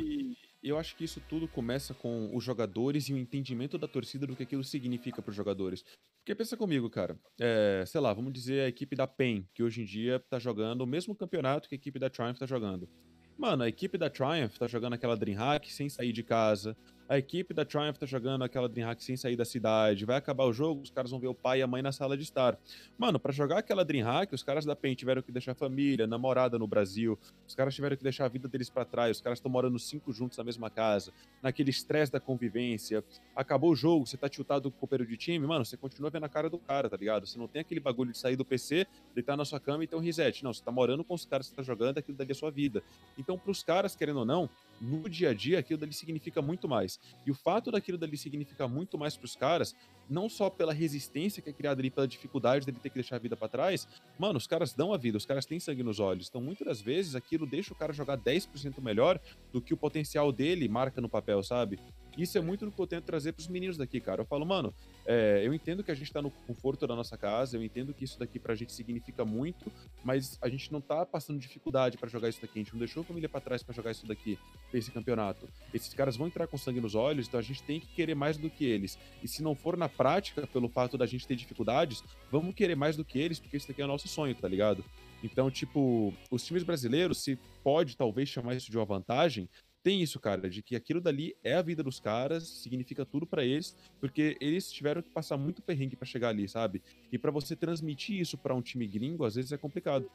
Eu 0.63 0.77
acho 0.77 0.95
que 0.95 1.03
isso 1.03 1.19
tudo 1.27 1.47
começa 1.47 1.93
com 1.93 2.35
os 2.35 2.43
jogadores 2.43 3.09
e 3.09 3.13
o 3.13 3.17
entendimento 3.17 3.77
da 3.79 3.87
torcida 3.87 4.27
do 4.27 4.35
que 4.35 4.43
aquilo 4.43 4.63
significa 4.63 5.21
para 5.21 5.31
os 5.31 5.35
jogadores. 5.35 5.83
Porque 6.19 6.35
pensa 6.35 6.55
comigo, 6.55 6.87
cara. 6.87 7.17
É, 7.39 7.83
sei 7.87 7.99
lá, 7.99 8.13
vamos 8.13 8.31
dizer 8.31 8.61
a 8.61 8.67
equipe 8.67 8.95
da 8.95 9.07
PEN, 9.07 9.47
que 9.55 9.63
hoje 9.63 9.81
em 9.81 9.85
dia 9.85 10.19
tá 10.29 10.37
jogando 10.37 10.81
o 10.81 10.87
mesmo 10.87 11.15
campeonato 11.15 11.67
que 11.67 11.73
a 11.73 11.77
equipe 11.77 11.97
da 11.97 12.11
Triumph 12.11 12.37
tá 12.37 12.45
jogando. 12.45 12.87
Mano, 13.35 13.63
a 13.63 13.67
equipe 13.67 13.97
da 13.97 14.07
Triumph 14.07 14.55
tá 14.59 14.67
jogando 14.67 14.93
aquela 14.93 15.17
Dreamhack 15.17 15.73
sem 15.73 15.89
sair 15.89 16.11
de 16.11 16.21
casa, 16.21 16.77
a 17.11 17.17
equipe 17.17 17.53
da 17.53 17.65
Triumph 17.65 17.97
tá 17.97 18.05
jogando 18.05 18.41
aquela 18.45 18.69
Dreamhack 18.69 19.03
sem 19.03 19.17
sair 19.17 19.35
da 19.35 19.43
cidade, 19.43 20.05
vai 20.05 20.15
acabar 20.15 20.45
o 20.45 20.53
jogo, 20.53 20.81
os 20.81 20.89
caras 20.89 21.11
vão 21.11 21.19
ver 21.19 21.27
o 21.27 21.33
pai 21.33 21.59
e 21.59 21.61
a 21.61 21.67
mãe 21.67 21.81
na 21.81 21.91
sala 21.91 22.15
de 22.15 22.23
estar. 22.23 22.57
Mano, 22.97 23.19
para 23.19 23.33
jogar 23.33 23.57
aquela 23.57 23.83
Dreamhack, 23.83 24.33
os 24.33 24.41
caras 24.41 24.63
da 24.63 24.77
PEN 24.77 24.95
tiveram 24.95 25.21
que 25.21 25.29
deixar 25.29 25.53
família, 25.53 26.07
namorada 26.07 26.57
no 26.57 26.65
Brasil, 26.65 27.19
os 27.45 27.53
caras 27.53 27.75
tiveram 27.75 27.97
que 27.97 28.03
deixar 28.03 28.23
a 28.23 28.27
vida 28.29 28.47
deles 28.47 28.69
para 28.69 28.85
trás, 28.85 29.17
os 29.17 29.21
caras 29.21 29.39
estão 29.39 29.51
morando 29.51 29.77
cinco 29.77 30.13
juntos 30.13 30.37
na 30.37 30.43
mesma 30.45 30.69
casa, 30.69 31.11
naquele 31.43 31.69
estresse 31.69 32.09
da 32.09 32.19
convivência. 32.21 33.03
Acabou 33.35 33.71
o 33.71 33.75
jogo, 33.75 34.07
você 34.07 34.15
tá 34.15 34.29
tiltado 34.29 34.71
com 34.71 34.77
o 34.77 34.79
companheiro 34.79 35.11
de 35.11 35.17
time, 35.17 35.45
mano, 35.45 35.65
você 35.65 35.75
continua 35.75 36.09
vendo 36.09 36.23
a 36.23 36.29
cara 36.29 36.49
do 36.49 36.59
cara, 36.59 36.89
tá 36.89 36.95
ligado? 36.95 37.27
Você 37.27 37.37
não 37.37 37.45
tem 37.49 37.59
aquele 37.59 37.81
bagulho 37.81 38.13
de 38.13 38.17
sair 38.19 38.37
do 38.37 38.45
PC, 38.45 38.87
deitar 39.13 39.35
na 39.35 39.43
sua 39.43 39.59
cama 39.59 39.83
e 39.83 39.87
ter 39.87 39.97
um 39.97 39.99
reset. 39.99 40.45
Não, 40.45 40.53
você 40.53 40.63
tá 40.63 40.71
morando 40.71 41.03
com 41.03 41.13
os 41.13 41.25
caras 41.25 41.47
que 41.47 41.51
você 41.51 41.57
tá 41.57 41.63
jogando, 41.63 41.97
aquilo 41.97 42.17
dali 42.17 42.31
é 42.31 42.31
a 42.31 42.35
sua 42.35 42.51
vida. 42.51 42.81
Então, 43.17 43.37
pros 43.37 43.61
caras, 43.61 43.97
querendo 43.97 44.19
ou 44.19 44.25
não, 44.25 44.49
no 44.81 45.07
dia 45.07 45.29
a 45.29 45.33
dia, 45.33 45.59
aquilo 45.59 45.79
dali 45.79 45.93
significa 45.93 46.41
muito 46.41 46.67
mais. 46.67 46.99
E 47.25 47.29
o 47.29 47.35
fato 47.35 47.71
daquilo 47.71 47.97
dali 47.97 48.17
significar 48.17 48.67
muito 48.67 48.97
mais 48.97 49.15
para 49.15 49.25
os 49.25 49.35
caras 49.35 49.75
não 50.11 50.27
só 50.27 50.49
pela 50.49 50.73
resistência 50.73 51.41
que 51.41 51.49
é 51.49 51.53
criada 51.53 51.81
ali, 51.81 51.89
pela 51.89 52.07
dificuldade 52.07 52.65
dele 52.65 52.77
ter 52.81 52.89
que 52.89 52.95
deixar 52.95 53.15
a 53.15 53.19
vida 53.19 53.37
para 53.37 53.47
trás, 53.47 53.87
mano, 54.19 54.37
os 54.37 54.45
caras 54.45 54.73
dão 54.73 54.93
a 54.93 54.97
vida, 54.97 55.17
os 55.17 55.25
caras 55.25 55.45
têm 55.45 55.59
sangue 55.59 55.83
nos 55.83 55.99
olhos. 55.99 56.27
Então, 56.27 56.41
muitas 56.41 56.67
das 56.67 56.81
vezes, 56.81 57.15
aquilo 57.15 57.47
deixa 57.47 57.73
o 57.73 57.75
cara 57.75 57.93
jogar 57.93 58.17
10% 58.17 58.81
melhor 58.81 59.19
do 59.53 59.61
que 59.61 59.73
o 59.73 59.77
potencial 59.77 60.31
dele 60.31 60.67
marca 60.67 60.99
no 60.99 61.07
papel, 61.07 61.41
sabe? 61.41 61.79
Isso 62.17 62.37
é 62.37 62.41
muito 62.41 62.65
do 62.65 62.71
que 62.71 62.79
eu 62.79 62.87
tento 62.87 63.05
trazer 63.05 63.31
pros 63.31 63.47
meninos 63.47 63.77
daqui, 63.77 64.01
cara. 64.01 64.21
Eu 64.21 64.25
falo, 64.25 64.45
mano, 64.45 64.73
é, 65.05 65.41
eu 65.45 65.53
entendo 65.53 65.83
que 65.83 65.91
a 65.91 65.95
gente 65.95 66.11
tá 66.11 66.21
no 66.21 66.29
conforto 66.29 66.85
da 66.85 66.95
nossa 66.95 67.17
casa, 67.17 67.55
eu 67.55 67.63
entendo 67.63 67.93
que 67.93 68.03
isso 68.03 68.19
daqui 68.19 68.37
pra 68.37 68.53
gente 68.53 68.73
significa 68.73 69.23
muito, 69.23 69.71
mas 70.03 70.37
a 70.41 70.49
gente 70.49 70.71
não 70.71 70.81
tá 70.81 71.05
passando 71.05 71.39
dificuldade 71.39 71.97
para 71.97 72.09
jogar 72.09 72.27
isso 72.27 72.41
daqui, 72.41 72.59
a 72.59 72.63
gente 72.63 72.73
não 72.73 72.79
deixou 72.79 73.01
a 73.01 73.05
família 73.05 73.29
para 73.29 73.39
trás 73.39 73.63
para 73.63 73.73
jogar 73.73 73.91
isso 73.91 74.05
daqui, 74.05 74.37
esse 74.73 74.91
campeonato. 74.91 75.47
Esses 75.73 75.93
caras 75.93 76.17
vão 76.17 76.27
entrar 76.27 76.47
com 76.47 76.57
sangue 76.57 76.81
nos 76.81 76.95
olhos, 76.95 77.27
então 77.27 77.39
a 77.39 77.43
gente 77.43 77.63
tem 77.63 77.79
que 77.79 77.87
querer 77.87 78.15
mais 78.15 78.37
do 78.37 78.49
que 78.49 78.65
eles. 78.65 78.99
E 79.23 79.27
se 79.27 79.41
não 79.41 79.55
for 79.55 79.77
na 79.77 79.87
prática, 80.01 80.47
pelo 80.47 80.67
fato 80.67 80.97
da 80.97 81.05
gente 81.05 81.27
ter 81.27 81.35
dificuldades, 81.35 82.03
vamos 82.31 82.55
querer 82.55 82.75
mais 82.75 82.97
do 82.97 83.05
que 83.05 83.19
eles, 83.19 83.39
porque 83.39 83.55
isso 83.55 83.67
daqui 83.67 83.83
é 83.83 83.85
o 83.85 83.87
nosso 83.87 84.07
sonho, 84.07 84.33
tá 84.33 84.47
ligado? 84.47 84.83
Então, 85.23 85.51
tipo, 85.51 86.11
os 86.31 86.43
times 86.43 86.63
brasileiros, 86.63 87.19
se 87.19 87.37
pode 87.63 87.95
talvez 87.95 88.27
chamar 88.27 88.55
isso 88.55 88.71
de 88.71 88.77
uma 88.79 88.85
vantagem, 88.85 89.47
tem 89.83 90.01
isso, 90.01 90.19
cara, 90.19 90.49
de 90.49 90.63
que 90.63 90.75
aquilo 90.75 90.99
dali 90.99 91.35
é 91.43 91.53
a 91.53 91.61
vida 91.61 91.83
dos 91.83 91.99
caras, 91.99 92.47
significa 92.47 93.05
tudo 93.05 93.27
para 93.27 93.45
eles, 93.45 93.77
porque 93.99 94.35
eles 94.41 94.71
tiveram 94.71 95.03
que 95.03 95.09
passar 95.11 95.37
muito 95.37 95.61
perrengue 95.61 95.95
para 95.95 96.07
chegar 96.07 96.29
ali, 96.29 96.49
sabe? 96.49 96.81
E 97.11 97.17
para 97.19 97.29
você 97.29 97.55
transmitir 97.55 98.19
isso 98.19 98.39
para 98.39 98.55
um 98.55 98.61
time 98.61 98.87
gringo, 98.87 99.23
às 99.23 99.35
vezes 99.35 99.51
é 99.51 99.57
complicado. 99.57 100.09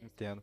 Entendo. 0.00 0.40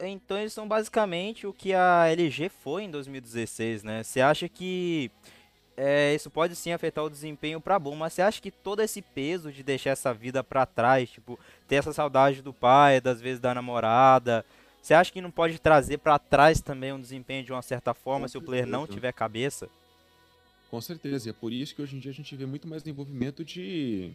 Então 0.00 0.38
eles 0.38 0.52
são 0.52 0.68
basicamente 0.68 1.46
o 1.46 1.52
que 1.52 1.72
a 1.72 2.08
LG 2.08 2.50
foi 2.50 2.84
em 2.84 2.90
2016, 2.90 3.82
né? 3.82 4.02
Você 4.02 4.20
acha 4.20 4.48
que 4.48 5.10
é, 5.76 6.14
isso 6.14 6.30
pode 6.30 6.56
sim 6.56 6.72
afetar 6.72 7.04
o 7.04 7.10
desempenho 7.10 7.60
para 7.60 7.78
bom, 7.78 7.94
mas 7.94 8.14
você 8.14 8.22
acha 8.22 8.40
que 8.40 8.50
todo 8.50 8.80
esse 8.80 9.02
peso 9.02 9.52
de 9.52 9.62
deixar 9.62 9.90
essa 9.90 10.14
vida 10.14 10.42
para 10.42 10.64
trás, 10.64 11.10
tipo, 11.10 11.38
ter 11.68 11.76
essa 11.76 11.92
saudade 11.92 12.40
do 12.40 12.52
pai, 12.52 13.00
das 13.00 13.20
vezes 13.20 13.40
da 13.40 13.54
namorada, 13.54 14.44
você 14.80 14.94
acha 14.94 15.12
que 15.12 15.20
não 15.20 15.30
pode 15.30 15.58
trazer 15.58 15.98
para 15.98 16.18
trás 16.18 16.60
também 16.60 16.92
um 16.92 17.00
desempenho 17.00 17.44
de 17.44 17.52
uma 17.52 17.62
certa 17.62 17.92
forma 17.92 18.22
Com 18.22 18.28
se 18.28 18.32
certeza. 18.32 18.44
o 18.44 18.46
player 18.46 18.66
não 18.66 18.86
tiver 18.86 19.12
cabeça? 19.12 19.68
Com 20.70 20.80
certeza, 20.80 21.28
e 21.28 21.30
é 21.30 21.32
por 21.32 21.52
isso 21.52 21.74
que 21.74 21.82
hoje 21.82 21.96
em 21.96 21.98
dia 21.98 22.10
a 22.10 22.14
gente 22.14 22.34
vê 22.34 22.46
muito 22.46 22.66
mais 22.66 22.86
envolvimento 22.86 23.44
de 23.44 24.12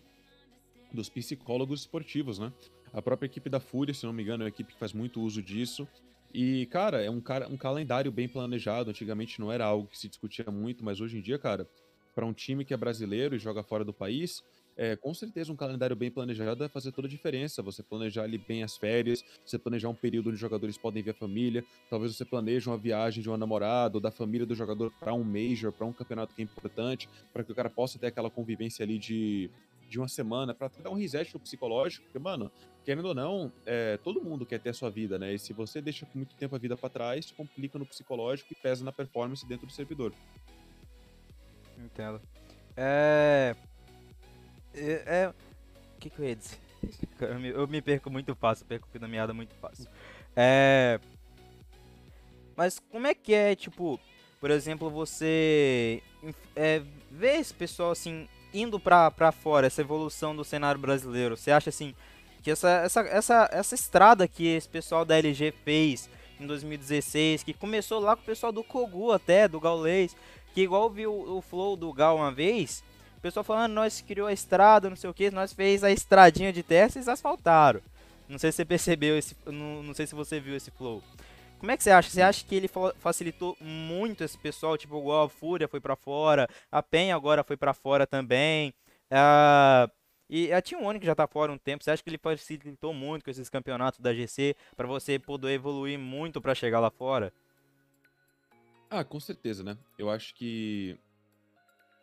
dos 0.91 1.09
psicólogos 1.09 1.81
esportivos, 1.81 2.37
né? 2.37 2.51
A 2.93 3.01
própria 3.01 3.25
equipe 3.25 3.49
da 3.49 3.59
Fúria, 3.59 3.93
se 3.93 4.05
não 4.05 4.11
me 4.11 4.23
engano, 4.23 4.43
é 4.43 4.45
uma 4.45 4.49
equipe 4.49 4.73
que 4.73 4.79
faz 4.79 4.91
muito 4.91 5.21
uso 5.21 5.41
disso. 5.41 5.87
E, 6.33 6.65
cara, 6.67 7.01
é 7.03 7.09
um, 7.09 7.21
cara, 7.21 7.47
um 7.47 7.57
calendário 7.57 8.11
bem 8.11 8.27
planejado. 8.27 8.89
Antigamente 8.89 9.39
não 9.39 9.51
era 9.51 9.65
algo 9.65 9.87
que 9.87 9.97
se 9.97 10.07
discutia 10.07 10.45
muito, 10.49 10.83
mas 10.83 11.01
hoje 11.01 11.17
em 11.17 11.21
dia, 11.21 11.37
cara, 11.37 11.67
para 12.15 12.25
um 12.25 12.33
time 12.33 12.65
que 12.65 12.73
é 12.73 12.77
brasileiro 12.77 13.35
e 13.35 13.39
joga 13.39 13.63
fora 13.63 13.83
do 13.83 13.93
país, 13.93 14.43
é, 14.77 14.95
com 14.95 15.13
certeza 15.13 15.51
um 15.51 15.55
calendário 15.55 15.95
bem 15.95 16.09
planejado 16.09 16.59
vai 16.59 16.69
fazer 16.69 16.91
toda 16.91 17.07
a 17.07 17.09
diferença. 17.09 17.61
Você 17.61 17.83
planejar 17.83 18.23
ali 18.23 18.37
bem 18.37 18.63
as 18.63 18.77
férias, 18.77 19.23
você 19.45 19.59
planejar 19.59 19.89
um 19.89 19.95
período 19.95 20.27
onde 20.27 20.35
os 20.35 20.39
jogadores 20.39 20.77
podem 20.77 21.03
ver 21.03 21.11
a 21.11 21.13
família, 21.13 21.63
talvez 21.89 22.15
você 22.15 22.25
planeje 22.25 22.69
uma 22.69 22.77
viagem 22.77 23.21
de 23.21 23.29
uma 23.29 23.37
namorada 23.37 23.97
ou 23.97 24.01
da 24.01 24.11
família 24.11 24.45
do 24.45 24.55
jogador 24.55 24.91
para 24.99 25.13
um 25.13 25.23
major, 25.23 25.71
para 25.71 25.85
um 25.85 25.93
campeonato 25.93 26.33
que 26.33 26.41
é 26.41 26.45
importante, 26.45 27.09
para 27.33 27.43
que 27.43 27.51
o 27.51 27.55
cara 27.55 27.69
possa 27.69 27.99
ter 27.99 28.07
aquela 28.07 28.29
convivência 28.29 28.83
ali 28.83 28.97
de 28.97 29.49
de 29.91 29.99
uma 29.99 30.07
semana 30.07 30.53
para 30.53 30.71
dar 30.81 30.89
um 30.89 30.93
reset 30.93 31.33
no 31.33 31.39
psicológico, 31.39 32.05
porque, 32.05 32.17
mano, 32.17 32.49
querendo 32.85 33.09
ou 33.09 33.13
não, 33.13 33.51
é, 33.65 33.97
todo 33.97 34.23
mundo 34.23 34.45
quer 34.45 34.57
ter 34.57 34.69
a 34.69 34.73
sua 34.73 34.89
vida, 34.89 35.19
né? 35.19 35.33
E 35.33 35.37
se 35.37 35.51
você 35.51 35.81
deixa 35.81 36.07
muito 36.15 36.33
tempo 36.35 36.55
a 36.55 36.57
vida 36.57 36.77
para 36.77 36.89
trás, 36.89 37.29
complica 37.29 37.77
no 37.77 37.85
psicológico 37.85 38.53
e 38.53 38.55
pesa 38.55 38.85
na 38.85 38.93
performance 38.93 39.45
dentro 39.45 39.67
do 39.67 39.73
servidor. 39.73 40.13
Entendo. 41.77 42.21
É. 42.77 43.53
É. 44.73 45.03
é... 45.05 45.27
O 45.27 45.99
que, 45.99 46.09
que 46.09 46.19
eu 46.19 46.25
ia 46.25 46.35
dizer? 46.37 46.57
Eu 47.19 47.39
me, 47.39 47.49
eu 47.49 47.67
me 47.67 47.79
perco 47.79 48.09
muito 48.09 48.33
fácil, 48.33 48.65
perco 48.65 48.87
na 48.99 49.07
meada 49.07 49.35
muito 49.35 49.53
fácil. 49.55 49.87
É. 50.35 50.99
Mas 52.55 52.79
como 52.79 53.05
é 53.05 53.13
que 53.13 53.35
é, 53.35 53.55
tipo, 53.55 53.99
por 54.39 54.49
exemplo, 54.49 54.89
você 54.89 56.01
é, 56.55 56.81
vê 57.11 57.33
esse 57.33 57.53
pessoal 57.53 57.91
assim 57.91 58.27
indo 58.53 58.79
para 58.79 59.31
fora, 59.31 59.67
essa 59.67 59.81
evolução 59.81 60.35
do 60.35 60.43
cenário 60.43 60.79
brasileiro, 60.79 61.37
você 61.37 61.51
acha 61.51 61.69
assim 61.69 61.93
que 62.41 62.49
essa, 62.49 62.69
essa, 62.69 63.01
essa, 63.01 63.49
essa 63.51 63.75
estrada 63.75 64.27
que 64.27 64.47
esse 64.47 64.67
pessoal 64.67 65.05
da 65.05 65.17
LG 65.17 65.53
fez 65.63 66.09
em 66.39 66.47
2016, 66.47 67.43
que 67.43 67.53
começou 67.53 67.99
lá 67.99 68.15
com 68.15 68.23
o 68.23 68.25
pessoal 68.25 68.51
do 68.51 68.63
Kogu 68.63 69.11
até, 69.11 69.47
do 69.47 69.59
Gaulês, 69.59 70.15
que 70.53 70.61
igual 70.61 70.89
viu 70.89 71.13
o 71.13 71.41
flow 71.41 71.75
do 71.75 71.93
Gal 71.93 72.17
uma 72.17 72.31
vez, 72.31 72.83
o 73.17 73.21
pessoal 73.21 73.43
falando, 73.43 73.73
nós 73.73 74.01
criou 74.01 74.27
a 74.27 74.33
estrada, 74.33 74.89
não 74.89 74.97
sei 74.97 75.09
o 75.09 75.13
que, 75.13 75.29
nós 75.29 75.53
fez 75.53 75.83
a 75.83 75.91
estradinha 75.91 76.51
de 76.51 76.63
terra 76.63 76.89
e 76.95 77.09
asfaltaram. 77.09 77.79
Não 78.27 78.39
sei 78.39 78.51
se 78.51 78.57
você 78.57 78.65
percebeu 78.65 79.17
esse, 79.17 79.35
não, 79.45 79.83
não 79.83 79.93
sei 79.93 80.07
se 80.07 80.15
você 80.15 80.39
viu 80.39 80.55
esse 80.55 80.71
flow. 80.71 81.03
Como 81.61 81.69
é 81.69 81.77
que 81.77 81.83
você 81.83 81.91
acha? 81.91 82.09
Você 82.09 82.23
acha 82.23 82.43
que 82.43 82.55
ele 82.55 82.67
facilitou 82.97 83.55
muito 83.61 84.23
esse 84.23 84.35
pessoal? 84.35 84.75
Tipo, 84.75 84.97
igual 84.97 85.25
a 85.25 85.29
Fúria 85.29 85.67
foi 85.67 85.79
para 85.79 85.95
fora, 85.95 86.49
a 86.71 86.81
Penha 86.81 87.15
agora 87.15 87.43
foi 87.43 87.55
para 87.55 87.71
fora 87.71 88.07
também. 88.07 88.73
Uh, 89.11 89.87
e 90.27 90.51
a 90.51 90.59
Team 90.59 90.83
One 90.83 90.99
que 90.99 91.05
já 91.05 91.13
tá 91.13 91.27
fora 91.27 91.51
um 91.51 91.59
tempo, 91.59 91.83
você 91.83 91.91
acha 91.91 92.01
que 92.01 92.09
ele 92.09 92.17
facilitou 92.17 92.95
muito 92.95 93.23
com 93.23 93.29
esses 93.29 93.47
campeonatos 93.47 93.99
da 93.99 94.11
GC 94.11 94.55
para 94.75 94.87
você 94.87 95.19
poder 95.19 95.51
evoluir 95.51 95.99
muito 95.99 96.41
para 96.41 96.55
chegar 96.55 96.79
lá 96.79 96.89
fora? 96.89 97.31
Ah, 98.89 99.03
com 99.03 99.19
certeza, 99.19 99.63
né? 99.63 99.77
Eu 99.99 100.09
acho 100.09 100.33
que 100.33 100.97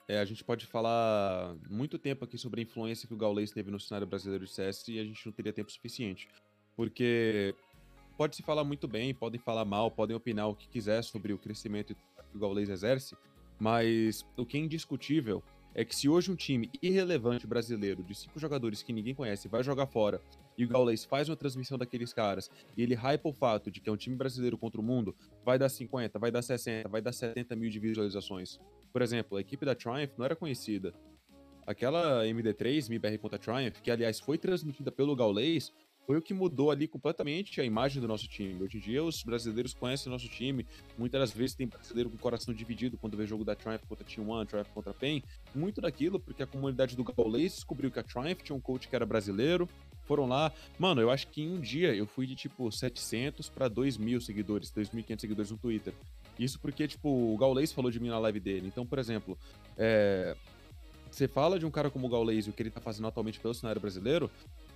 é, 0.06 0.20
a 0.20 0.24
gente 0.24 0.44
pode 0.44 0.66
falar 0.66 1.56
muito 1.68 1.98
tempo 1.98 2.24
aqui 2.24 2.38
sobre 2.38 2.60
a 2.60 2.62
influência 2.62 3.08
que 3.08 3.14
o 3.14 3.18
Gaules 3.18 3.50
teve 3.50 3.72
no 3.72 3.80
cenário 3.80 4.06
brasileiro 4.06 4.44
de 4.44 4.52
CS 4.52 4.86
e 4.86 5.00
a 5.00 5.04
gente 5.04 5.26
não 5.26 5.32
teria 5.32 5.52
tempo 5.52 5.72
suficiente. 5.72 6.28
Porque 6.76 7.56
pode 8.18 8.34
se 8.34 8.42
falar 8.42 8.64
muito 8.64 8.88
bem, 8.88 9.14
podem 9.14 9.38
falar 9.38 9.64
mal, 9.64 9.92
podem 9.92 10.16
opinar 10.16 10.48
o 10.48 10.56
que 10.56 10.68
quiser 10.68 11.04
sobre 11.04 11.32
o 11.32 11.38
crescimento 11.38 11.94
que 11.94 12.36
o 12.36 12.38
Gaules 12.40 12.68
exerce, 12.68 13.16
mas 13.60 14.26
o 14.36 14.44
que 14.44 14.56
é 14.56 14.60
indiscutível 14.60 15.40
é 15.72 15.84
que 15.84 15.94
se 15.94 16.08
hoje 16.08 16.32
um 16.32 16.34
time 16.34 16.68
irrelevante 16.82 17.46
brasileiro 17.46 18.02
de 18.02 18.12
cinco 18.16 18.40
jogadores 18.40 18.82
que 18.82 18.92
ninguém 18.92 19.14
conhece 19.14 19.46
vai 19.46 19.62
jogar 19.62 19.86
fora 19.86 20.20
e 20.56 20.64
o 20.64 20.68
Gaules 20.68 21.04
faz 21.04 21.28
uma 21.28 21.36
transmissão 21.36 21.78
daqueles 21.78 22.12
caras 22.12 22.50
e 22.76 22.82
ele 22.82 22.94
hypa 22.94 23.28
o 23.28 23.32
fato 23.32 23.70
de 23.70 23.80
que 23.80 23.88
é 23.88 23.92
um 23.92 23.96
time 23.96 24.16
brasileiro 24.16 24.58
contra 24.58 24.80
o 24.80 24.84
mundo, 24.84 25.14
vai 25.44 25.56
dar 25.56 25.68
50, 25.68 26.18
vai 26.18 26.32
dar 26.32 26.42
60, 26.42 26.88
vai 26.88 27.00
dar 27.00 27.12
70 27.12 27.54
mil 27.54 27.70
de 27.70 27.78
visualizações. 27.78 28.58
Por 28.92 29.00
exemplo, 29.00 29.38
a 29.38 29.40
equipe 29.40 29.64
da 29.64 29.76
Triumph 29.76 30.10
não 30.18 30.24
era 30.24 30.34
conhecida. 30.34 30.92
Aquela 31.64 32.24
MD3, 32.24 32.88
MIBR 32.88 33.18
contra 33.18 33.38
Triumph, 33.38 33.80
que 33.80 33.92
aliás 33.92 34.18
foi 34.18 34.38
transmitida 34.38 34.90
pelo 34.90 35.14
Gaules, 35.14 35.72
foi 36.08 36.16
o 36.16 36.22
que 36.22 36.32
mudou 36.32 36.70
ali 36.70 36.88
completamente 36.88 37.60
a 37.60 37.64
imagem 37.64 38.00
do 38.00 38.08
nosso 38.08 38.26
time. 38.26 38.62
Hoje 38.62 38.78
em 38.78 38.80
dia, 38.80 39.04
os 39.04 39.22
brasileiros 39.22 39.74
conhecem 39.74 40.08
o 40.08 40.10
nosso 40.10 40.26
time. 40.26 40.66
Muitas 40.96 41.20
das 41.20 41.32
vezes 41.32 41.54
tem 41.54 41.66
brasileiro 41.66 42.08
com 42.08 42.16
o 42.16 42.18
coração 42.18 42.54
dividido 42.54 42.96
quando 42.96 43.14
vê 43.14 43.26
jogo 43.26 43.44
da 43.44 43.54
Triumph 43.54 43.82
contra 43.86 44.06
Team 44.06 44.26
One, 44.26 44.46
Triumph 44.46 44.68
contra 44.72 44.94
PEN. 44.94 45.22
Muito 45.54 45.82
daquilo 45.82 46.18
porque 46.18 46.42
a 46.42 46.46
comunidade 46.46 46.96
do 46.96 47.04
Gaulês 47.04 47.56
descobriu 47.56 47.90
que 47.90 47.98
a 47.98 48.02
Triumph 48.02 48.40
tinha 48.42 48.56
um 48.56 48.60
coach 48.60 48.88
que 48.88 48.96
era 48.96 49.04
brasileiro. 49.04 49.68
Foram 50.06 50.26
lá. 50.26 50.50
Mano, 50.78 51.02
eu 51.02 51.10
acho 51.10 51.26
que 51.26 51.42
em 51.42 51.52
um 51.52 51.60
dia 51.60 51.94
eu 51.94 52.06
fui 52.06 52.26
de 52.26 52.34
tipo 52.34 52.72
700 52.72 53.50
para 53.50 53.68
2 53.68 53.98
mil 53.98 54.18
seguidores, 54.18 54.72
2.500 54.72 55.20
seguidores 55.20 55.50
no 55.50 55.58
Twitter. 55.58 55.92
Isso 56.38 56.58
porque, 56.58 56.88
tipo, 56.88 57.10
o 57.10 57.36
Gaulês 57.36 57.70
falou 57.70 57.90
de 57.90 58.00
mim 58.00 58.08
na 58.08 58.18
live 58.18 58.40
dele. 58.40 58.66
Então, 58.66 58.86
por 58.86 58.98
exemplo, 58.98 59.36
é, 59.76 60.34
você 61.10 61.26
fala 61.26 61.58
de 61.58 61.66
um 61.66 61.70
cara 61.70 61.90
como 61.90 62.06
o 62.06 62.10
Gaules 62.10 62.46
e 62.46 62.50
o 62.50 62.52
que 62.52 62.62
ele 62.62 62.70
tá 62.70 62.80
fazendo 62.80 63.08
atualmente 63.08 63.40
pelo 63.40 63.54
cenário 63.54 63.80
brasileiro, 63.80 64.30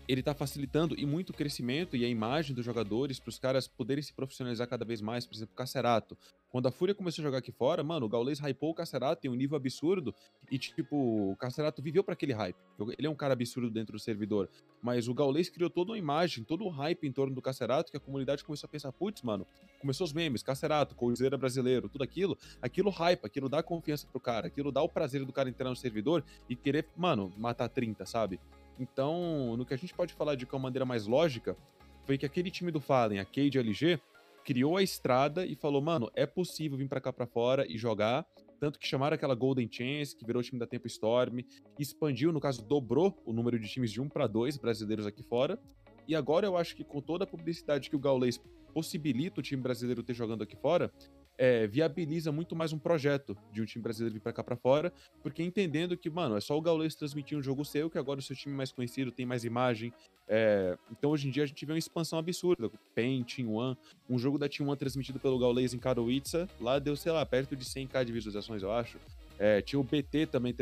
ele 0.08 0.20
está 0.20 0.34
facilitando 0.34 0.98
e 0.98 1.06
muito 1.06 1.30
o 1.30 1.32
crescimento 1.32 1.96
e 1.96 2.04
a 2.04 2.08
imagem 2.08 2.54
dos 2.54 2.64
jogadores 2.64 3.18
para 3.20 3.30
os 3.30 3.38
caras 3.38 3.68
poderem 3.68 4.02
se 4.02 4.12
profissionalizar 4.12 4.68
cada 4.68 4.84
vez 4.84 5.00
mais. 5.00 5.26
Por 5.26 5.34
exemplo, 5.34 5.54
Cacerato. 5.54 6.16
Quando 6.50 6.66
a 6.66 6.70
Fúria 6.70 6.94
começou 6.94 7.22
a 7.22 7.24
jogar 7.24 7.38
aqui 7.38 7.50
fora, 7.50 7.82
mano, 7.82 8.04
o 8.04 8.08
Gaules 8.08 8.38
hypou 8.40 8.70
o 8.70 8.74
Cacerato 8.74 9.26
em 9.26 9.30
um 9.30 9.34
nível 9.34 9.56
absurdo 9.56 10.14
e, 10.50 10.58
tipo, 10.58 11.30
o 11.32 11.36
Cacerato 11.36 11.80
viveu 11.80 12.04
para 12.04 12.12
aquele 12.12 12.34
hype. 12.34 12.56
Ele 12.98 13.06
é 13.06 13.10
um 13.10 13.14
cara 13.14 13.32
absurdo 13.32 13.70
dentro 13.70 13.92
do 13.92 13.98
servidor, 13.98 14.50
mas 14.82 15.08
o 15.08 15.14
Gaules 15.14 15.48
criou 15.48 15.70
toda 15.70 15.92
uma 15.92 15.98
imagem, 15.98 16.44
todo 16.44 16.64
um 16.64 16.68
hype 16.68 17.06
em 17.06 17.12
torno 17.12 17.34
do 17.34 17.40
Cacerato 17.40 17.90
que 17.90 17.96
a 17.96 18.00
comunidade 18.00 18.44
começou 18.44 18.66
a 18.66 18.70
pensar, 18.70 18.92
putz, 18.92 19.22
mano, 19.22 19.46
começou 19.80 20.04
os 20.04 20.12
memes, 20.12 20.42
Cacerato, 20.42 20.94
Colzeira 20.94 21.38
brasileiro, 21.38 21.88
tudo 21.88 22.04
aquilo, 22.04 22.36
aquilo 22.60 22.90
hype, 22.90 23.24
aquilo 23.24 23.48
dá 23.48 23.62
confiança 23.62 24.06
pro 24.06 24.20
cara, 24.20 24.48
aquilo 24.48 24.70
dá 24.70 24.82
o 24.82 24.88
prazer 24.88 25.24
do 25.24 25.32
cara 25.32 25.48
entrar 25.48 25.70
no 25.70 25.76
servidor 25.76 26.22
e 26.50 26.54
querer, 26.54 26.86
mano, 26.96 27.32
matar 27.38 27.68
30, 27.68 28.04
sabe? 28.04 28.38
Então, 28.82 29.56
no 29.56 29.64
que 29.64 29.72
a 29.72 29.76
gente 29.76 29.94
pode 29.94 30.12
falar 30.12 30.34
de 30.34 30.44
uma 30.44 30.58
maneira 30.58 30.84
mais 30.84 31.06
lógica, 31.06 31.56
foi 32.04 32.18
que 32.18 32.26
aquele 32.26 32.50
time 32.50 32.72
do 32.72 32.80
Fallen, 32.80 33.20
a 33.20 33.24
Cade 33.24 33.58
LG, 33.58 34.00
criou 34.44 34.76
a 34.76 34.82
estrada 34.82 35.46
e 35.46 35.54
falou, 35.54 35.80
mano, 35.80 36.10
é 36.16 36.26
possível 36.26 36.76
vir 36.76 36.88
para 36.88 37.00
cá 37.00 37.12
para 37.12 37.24
fora 37.24 37.64
e 37.70 37.78
jogar. 37.78 38.26
Tanto 38.58 38.80
que 38.80 38.86
chamaram 38.86 39.14
aquela 39.14 39.36
Golden 39.36 39.68
Chance, 39.70 40.16
que 40.16 40.26
virou 40.26 40.40
o 40.40 40.42
time 40.44 40.58
da 40.58 40.66
Tempo 40.66 40.88
Storm, 40.88 41.44
expandiu, 41.78 42.32
no 42.32 42.40
caso, 42.40 42.64
dobrou 42.64 43.16
o 43.24 43.32
número 43.32 43.56
de 43.56 43.68
times 43.68 43.92
de 43.92 44.00
1 44.00 44.08
para 44.08 44.26
2 44.26 44.56
brasileiros 44.56 45.06
aqui 45.06 45.22
fora. 45.22 45.60
E 46.08 46.16
agora 46.16 46.44
eu 46.44 46.56
acho 46.56 46.74
que 46.74 46.82
com 46.82 47.00
toda 47.00 47.22
a 47.22 47.26
publicidade 47.26 47.88
que 47.88 47.94
o 47.94 48.00
Gaules 48.00 48.40
possibilita 48.74 49.38
o 49.38 49.42
time 49.42 49.62
brasileiro 49.62 50.02
ter 50.02 50.14
jogando 50.14 50.42
aqui 50.42 50.56
fora, 50.56 50.92
é, 51.38 51.66
viabiliza 51.66 52.30
muito 52.30 52.54
mais 52.54 52.72
um 52.72 52.78
projeto 52.78 53.36
de 53.52 53.62
um 53.62 53.64
time 53.64 53.82
brasileiro 53.82 54.14
vir 54.14 54.20
pra 54.20 54.32
cá 54.32 54.44
pra 54.44 54.56
fora, 54.56 54.92
porque 55.22 55.42
entendendo 55.42 55.96
que, 55.96 56.10
mano, 56.10 56.36
é 56.36 56.40
só 56.40 56.56
o 56.56 56.60
Gaules 56.60 56.94
transmitir 56.94 57.36
um 57.36 57.42
jogo 57.42 57.64
seu, 57.64 57.90
que 57.90 57.98
agora 57.98 58.20
o 58.20 58.22
seu 58.22 58.36
time 58.36 58.54
é 58.54 58.56
mais 58.56 58.72
conhecido, 58.72 59.10
tem 59.10 59.26
mais 59.26 59.44
imagem. 59.44 59.92
É, 60.28 60.76
então 60.90 61.10
hoje 61.10 61.28
em 61.28 61.30
dia 61.30 61.42
a 61.42 61.46
gente 61.46 61.64
vê 61.64 61.72
uma 61.72 61.78
expansão 61.78 62.18
absurda. 62.18 62.70
PEN, 62.94 63.22
Team 63.24 63.52
One, 63.52 63.76
um 64.08 64.18
jogo 64.18 64.38
da 64.38 64.48
Team 64.48 64.68
One 64.68 64.76
transmitido 64.76 65.18
pelo 65.18 65.38
Gaules 65.38 65.74
em 65.74 65.78
Katowice, 65.78 66.46
lá 66.60 66.78
deu, 66.78 66.96
sei 66.96 67.12
lá, 67.12 67.24
perto 67.24 67.56
de 67.56 67.64
100k 67.64 68.04
de 68.04 68.12
visualizações, 68.12 68.62
eu 68.62 68.72
acho. 68.72 68.98
É, 69.38 69.60
tinha 69.60 69.80
o 69.80 69.82
BT 69.82 70.26
também 70.26 70.54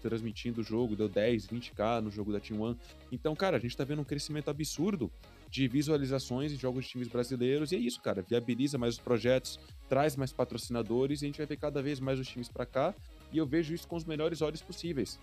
transmitindo 0.00 0.60
o 0.62 0.64
jogo, 0.64 0.96
deu 0.96 1.08
10, 1.08 1.48
20k 1.48 2.00
no 2.00 2.10
jogo 2.10 2.32
da 2.32 2.40
Team 2.40 2.60
One. 2.60 2.78
Então, 3.10 3.34
cara, 3.34 3.58
a 3.58 3.60
gente 3.60 3.76
tá 3.76 3.84
vendo 3.84 4.00
um 4.00 4.04
crescimento 4.04 4.48
absurdo 4.48 5.12
de 5.52 5.68
visualizações 5.68 6.50
em 6.50 6.56
jogos 6.56 6.86
de 6.86 6.90
times 6.92 7.08
brasileiros. 7.08 7.72
E 7.72 7.76
é 7.76 7.78
isso, 7.78 8.00
cara. 8.00 8.22
Viabiliza 8.22 8.78
mais 8.78 8.94
os 8.94 9.00
projetos, 9.00 9.60
traz 9.86 10.16
mais 10.16 10.32
patrocinadores 10.32 11.20
e 11.20 11.26
a 11.26 11.28
gente 11.28 11.36
vai 11.36 11.46
ver 11.46 11.58
cada 11.58 11.82
vez 11.82 12.00
mais 12.00 12.18
os 12.18 12.26
times 12.26 12.48
para 12.48 12.64
cá. 12.64 12.94
E 13.30 13.36
eu 13.36 13.46
vejo 13.46 13.74
isso 13.74 13.86
com 13.86 13.96
os 13.96 14.04
melhores 14.06 14.40
olhos 14.40 14.62
possíveis. 14.62 15.20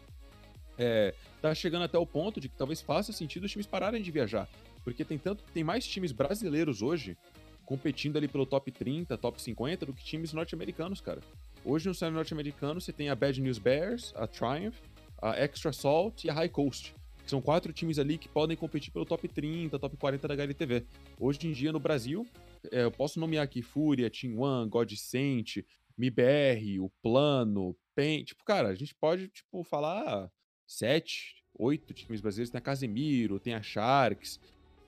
É, 0.77 1.15
tá 1.41 1.53
chegando 1.55 1.83
até 1.83 1.97
o 1.97 2.05
ponto 2.05 2.39
de 2.39 2.47
que 2.47 2.55
talvez 2.55 2.79
faça 2.79 3.11
sentido 3.11 3.45
os 3.45 3.51
times 3.51 3.65
pararem 3.65 4.03
de 4.03 4.11
viajar. 4.11 4.47
Porque 4.83 5.03
tem 5.03 5.17
tanto 5.17 5.43
tem 5.51 5.63
mais 5.63 5.85
times 5.87 6.11
brasileiros 6.11 6.83
hoje 6.83 7.17
competindo 7.65 8.17
ali 8.17 8.27
pelo 8.27 8.45
top 8.45 8.71
30, 8.71 9.17
top 9.17 9.41
50 9.41 9.87
do 9.87 9.93
que 9.93 10.03
times 10.03 10.31
norte-americanos, 10.31 11.01
cara. 11.01 11.21
Hoje 11.65 11.87
no 11.87 11.95
cenário 11.95 12.15
norte-americano 12.15 12.79
você 12.79 12.93
tem 12.93 13.09
a 13.09 13.15
Bad 13.15 13.41
News 13.41 13.57
Bears, 13.57 14.13
a 14.15 14.27
Triumph, 14.27 14.77
a 15.19 15.35
Extra 15.39 15.73
Salt 15.73 16.23
e 16.23 16.29
a 16.29 16.33
High 16.33 16.49
Coast. 16.49 16.93
São 17.29 17.39
quatro 17.39 17.71
times 17.71 17.99
ali 17.99 18.17
que 18.17 18.27
podem 18.27 18.57
competir 18.57 18.91
pelo 18.91 19.05
top 19.05 19.27
30, 19.27 19.77
top 19.77 19.95
40 19.97 20.27
da 20.27 20.33
HLTV. 20.33 20.83
Hoje 21.19 21.47
em 21.47 21.51
dia 21.51 21.71
no 21.71 21.79
Brasil, 21.79 22.25
é, 22.71 22.83
eu 22.85 22.91
posso 22.91 23.19
nomear 23.19 23.43
aqui 23.43 23.61
Fúria, 23.61 24.09
Team 24.09 24.39
One, 24.39 24.67
Godsent, 24.67 25.63
MIBR, 25.95 26.79
o 26.81 26.89
Plano, 27.03 27.75
PEN. 27.93 28.23
Tipo, 28.23 28.43
cara, 28.43 28.69
a 28.69 28.73
gente 28.73 28.95
pode, 28.95 29.27
tipo, 29.27 29.63
falar 29.63 30.31
sete, 30.65 31.43
oito 31.53 31.93
times 31.93 32.19
brasileiros. 32.19 32.49
Tem 32.49 32.57
a 32.57 32.61
Casemiro, 32.61 33.39
tem 33.39 33.53
a 33.53 33.61
Sharks, 33.61 34.39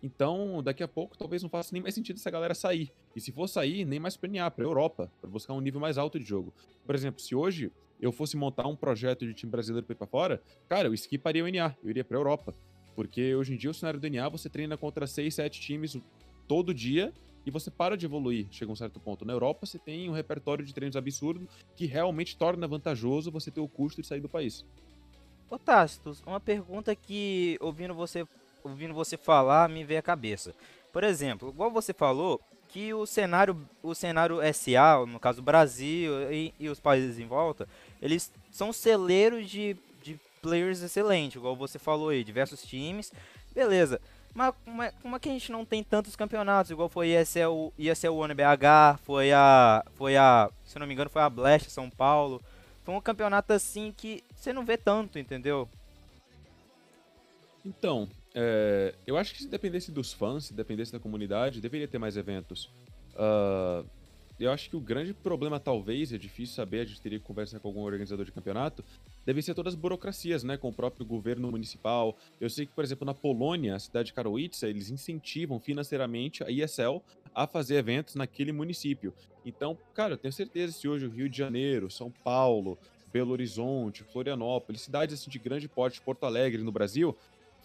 então, 0.03 0.63
daqui 0.63 0.81
a 0.81 0.87
pouco, 0.87 1.15
talvez 1.17 1.43
não 1.43 1.49
faça 1.49 1.69
nem 1.73 1.81
mais 1.81 1.93
sentido 1.93 2.17
essa 2.17 2.31
galera 2.31 2.55
sair. 2.55 2.91
E 3.15 3.21
se 3.21 3.31
for 3.31 3.47
sair, 3.47 3.85
nem 3.85 3.99
mais 3.99 4.17
pra 4.17 4.27
NA, 4.27 4.49
pra 4.49 4.65
Europa, 4.65 5.11
para 5.21 5.29
buscar 5.29 5.53
um 5.53 5.61
nível 5.61 5.79
mais 5.79 5.97
alto 5.97 6.19
de 6.19 6.25
jogo. 6.25 6.53
Por 6.85 6.95
exemplo, 6.95 7.21
se 7.21 7.35
hoje 7.35 7.71
eu 8.01 8.11
fosse 8.11 8.35
montar 8.35 8.67
um 8.67 8.75
projeto 8.75 9.25
de 9.25 9.33
time 9.33 9.51
brasileiro 9.51 9.85
pra 9.85 9.95
ir 9.95 10.09
fora, 10.09 10.41
cara, 10.67 10.87
eu 10.87 10.93
skiparia 10.93 11.43
o 11.43 11.47
NA, 11.47 11.75
eu 11.83 11.89
iria 11.89 12.03
pra 12.03 12.17
Europa. 12.17 12.53
Porque 12.95 13.35
hoje 13.35 13.53
em 13.53 13.57
dia, 13.57 13.69
o 13.69 13.73
cenário 13.73 13.99
do 13.99 14.09
NA, 14.09 14.27
você 14.27 14.49
treina 14.49 14.75
contra 14.75 15.05
6, 15.07 15.33
7 15.33 15.61
times 15.61 15.97
todo 16.47 16.73
dia 16.73 17.13
e 17.45 17.51
você 17.51 17.71
para 17.71 17.95
de 17.95 18.05
evoluir, 18.05 18.47
chega 18.51 18.71
um 18.71 18.75
certo 18.75 18.99
ponto. 18.99 19.23
Na 19.23 19.33
Europa, 19.33 19.65
você 19.65 19.79
tem 19.79 20.09
um 20.09 20.13
repertório 20.13 20.65
de 20.65 20.73
treinos 20.73 20.95
absurdo 20.95 21.47
que 21.75 21.85
realmente 21.85 22.35
torna 22.35 22.67
vantajoso 22.67 23.31
você 23.31 23.49
ter 23.49 23.61
o 23.61 23.67
custo 23.67 24.01
de 24.01 24.07
sair 24.07 24.19
do 24.19 24.27
país. 24.29 24.65
Ô 25.49 25.57
Tastos, 25.57 26.21
uma 26.25 26.39
pergunta 26.39 26.95
que, 26.95 27.57
ouvindo 27.61 27.93
você 27.93 28.25
ouvindo 28.63 28.93
você 28.93 29.17
falar, 29.17 29.67
me 29.67 29.83
veio 29.83 29.99
a 29.99 30.03
cabeça. 30.03 30.53
Por 30.93 31.03
exemplo, 31.03 31.49
igual 31.49 31.71
você 31.71 31.93
falou, 31.93 32.39
que 32.71 32.93
o 32.93 33.05
cenário, 33.05 33.67
o 33.83 33.93
cenário 33.93 34.39
SA, 34.53 35.05
no 35.05 35.19
caso 35.19 35.41
Brasil 35.41 36.31
e, 36.31 36.53
e 36.57 36.69
os 36.69 36.79
países 36.79 37.19
em 37.19 37.27
volta, 37.27 37.67
eles 38.01 38.31
são 38.51 38.73
celeiros 38.73 39.49
de, 39.49 39.75
de 40.01 40.19
players 40.41 40.81
excelentes, 40.81 41.35
igual 41.35 41.55
você 41.55 41.77
falou 41.77 42.09
aí, 42.09 42.23
diversos 42.23 42.63
times, 42.63 43.11
beleza. 43.53 44.01
Mas 44.33 44.53
como 44.63 44.81
é, 44.81 44.91
como 45.01 45.15
é 45.15 45.19
que 45.19 45.29
a 45.29 45.31
gente 45.31 45.51
não 45.51 45.65
tem 45.65 45.83
tantos 45.83 46.15
campeonatos, 46.15 46.71
igual 46.71 46.87
foi 46.87 47.09
ESL, 47.09 47.73
ESL 47.77 48.13
One 48.13 48.33
BH, 48.33 48.99
foi 49.03 49.31
a, 49.31 49.83
foi 49.95 50.15
a, 50.15 50.49
se 50.65 50.79
não 50.79 50.87
me 50.87 50.93
engano, 50.93 51.09
foi 51.09 51.21
a 51.21 51.29
Blast 51.29 51.69
São 51.69 51.89
Paulo. 51.89 52.41
Foi 52.83 52.95
um 52.95 53.01
campeonato 53.01 53.53
assim 53.53 53.93
que 53.95 54.23
você 54.35 54.51
não 54.53 54.65
vê 54.65 54.77
tanto, 54.77 55.19
entendeu? 55.19 55.69
Então, 57.63 58.07
é, 58.33 58.95
eu 59.05 59.17
acho 59.17 59.33
que 59.33 59.43
se 59.43 59.47
dependesse 59.47 59.91
dos 59.91 60.13
fãs, 60.13 60.45
se 60.45 60.53
dependesse 60.53 60.91
da 60.91 60.99
comunidade, 60.99 61.61
deveria 61.61 61.87
ter 61.87 61.99
mais 61.99 62.17
eventos. 62.17 62.69
Uh, 63.13 63.85
eu 64.41 64.51
acho 64.51 64.69
que 64.69 64.75
o 64.75 64.79
grande 64.79 65.13
problema, 65.13 65.59
talvez, 65.59 66.11
é 66.11 66.17
difícil 66.17 66.55
saber, 66.55 66.81
a 66.81 66.85
gente 66.85 66.99
teria 66.99 67.19
que 67.19 67.25
conversar 67.25 67.59
com 67.59 67.67
algum 67.67 67.81
organizador 67.81 68.25
de 68.25 68.31
campeonato, 68.31 68.83
devem 69.25 69.41
ser 69.41 69.53
todas 69.53 69.73
as 69.73 69.79
burocracias, 69.79 70.43
né, 70.43 70.57
com 70.57 70.69
o 70.69 70.73
próprio 70.73 71.05
governo 71.05 71.51
municipal. 71.51 72.17
Eu 72.39 72.49
sei 72.49 72.65
que, 72.65 72.73
por 72.73 72.83
exemplo, 72.83 73.05
na 73.05 73.13
Polônia, 73.13 73.75
a 73.75 73.79
cidade 73.79 74.07
de 74.07 74.13
Katowice, 74.13 74.65
eles 74.65 74.89
incentivam 74.89 75.59
financeiramente 75.59 76.43
a 76.43 76.49
ESL 76.49 77.01
a 77.33 77.45
fazer 77.45 77.75
eventos 77.75 78.15
naquele 78.15 78.51
município. 78.51 79.13
Então, 79.45 79.77
cara, 79.93 80.13
eu 80.13 80.17
tenho 80.17 80.33
certeza 80.33 80.73
se 80.73 80.87
hoje 80.87 81.05
o 81.05 81.09
Rio 81.09 81.29
de 81.29 81.37
Janeiro, 81.37 81.89
São 81.89 82.11
Paulo, 82.11 82.77
Belo 83.13 83.31
Horizonte, 83.31 84.03
Florianópolis, 84.03 84.81
cidades 84.81 85.19
assim 85.19 85.29
de 85.29 85.37
grande 85.39 85.67
porte, 85.67 86.01
Porto 86.01 86.25
Alegre 86.25 86.63
no 86.63 86.71
Brasil, 86.71 87.15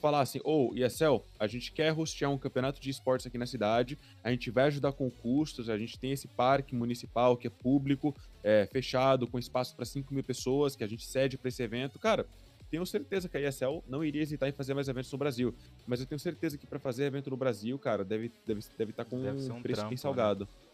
falar 0.00 0.20
assim, 0.20 0.40
ou 0.44 0.70
oh, 0.70 0.74
ESL, 0.74 1.22
a 1.38 1.46
gente 1.46 1.72
quer 1.72 1.92
hostear 1.92 2.30
um 2.30 2.38
campeonato 2.38 2.80
de 2.80 2.90
esportes 2.90 3.26
aqui 3.26 3.38
na 3.38 3.46
cidade, 3.46 3.98
a 4.22 4.30
gente 4.30 4.50
vai 4.50 4.64
ajudar 4.64 4.92
com 4.92 5.10
custos, 5.10 5.68
a 5.68 5.78
gente 5.78 5.98
tem 5.98 6.12
esse 6.12 6.28
parque 6.28 6.74
municipal 6.74 7.36
que 7.36 7.46
é 7.46 7.50
público, 7.50 8.14
é, 8.42 8.66
fechado, 8.70 9.26
com 9.26 9.38
espaço 9.38 9.74
para 9.74 9.84
5 9.84 10.12
mil 10.12 10.22
pessoas, 10.22 10.76
que 10.76 10.84
a 10.84 10.86
gente 10.86 11.04
cede 11.04 11.36
para 11.38 11.48
esse 11.48 11.62
evento. 11.62 11.98
Cara, 11.98 12.26
tenho 12.70 12.84
certeza 12.84 13.28
que 13.28 13.36
a 13.36 13.48
ESL 13.48 13.82
não 13.88 14.04
iria 14.04 14.22
hesitar 14.22 14.48
em 14.48 14.52
fazer 14.52 14.74
mais 14.74 14.88
eventos 14.88 15.10
no 15.10 15.18
Brasil, 15.18 15.54
mas 15.86 16.00
eu 16.00 16.06
tenho 16.06 16.18
certeza 16.18 16.58
que 16.58 16.66
para 16.66 16.78
fazer 16.78 17.04
evento 17.04 17.30
no 17.30 17.36
Brasil, 17.36 17.78
cara, 17.78 18.04
deve 18.04 18.26
estar 18.26 18.40
deve, 18.46 18.60
deve 18.76 18.92
tá 18.92 19.04
com 19.04 19.22
deve 19.22 19.50
um, 19.50 19.56
um 19.56 19.62
preço 19.62 19.80
trampo, 19.80 19.90
bem 19.90 19.96
né? 19.96 20.02
salgado. 20.02 20.44
Né? 20.44 20.66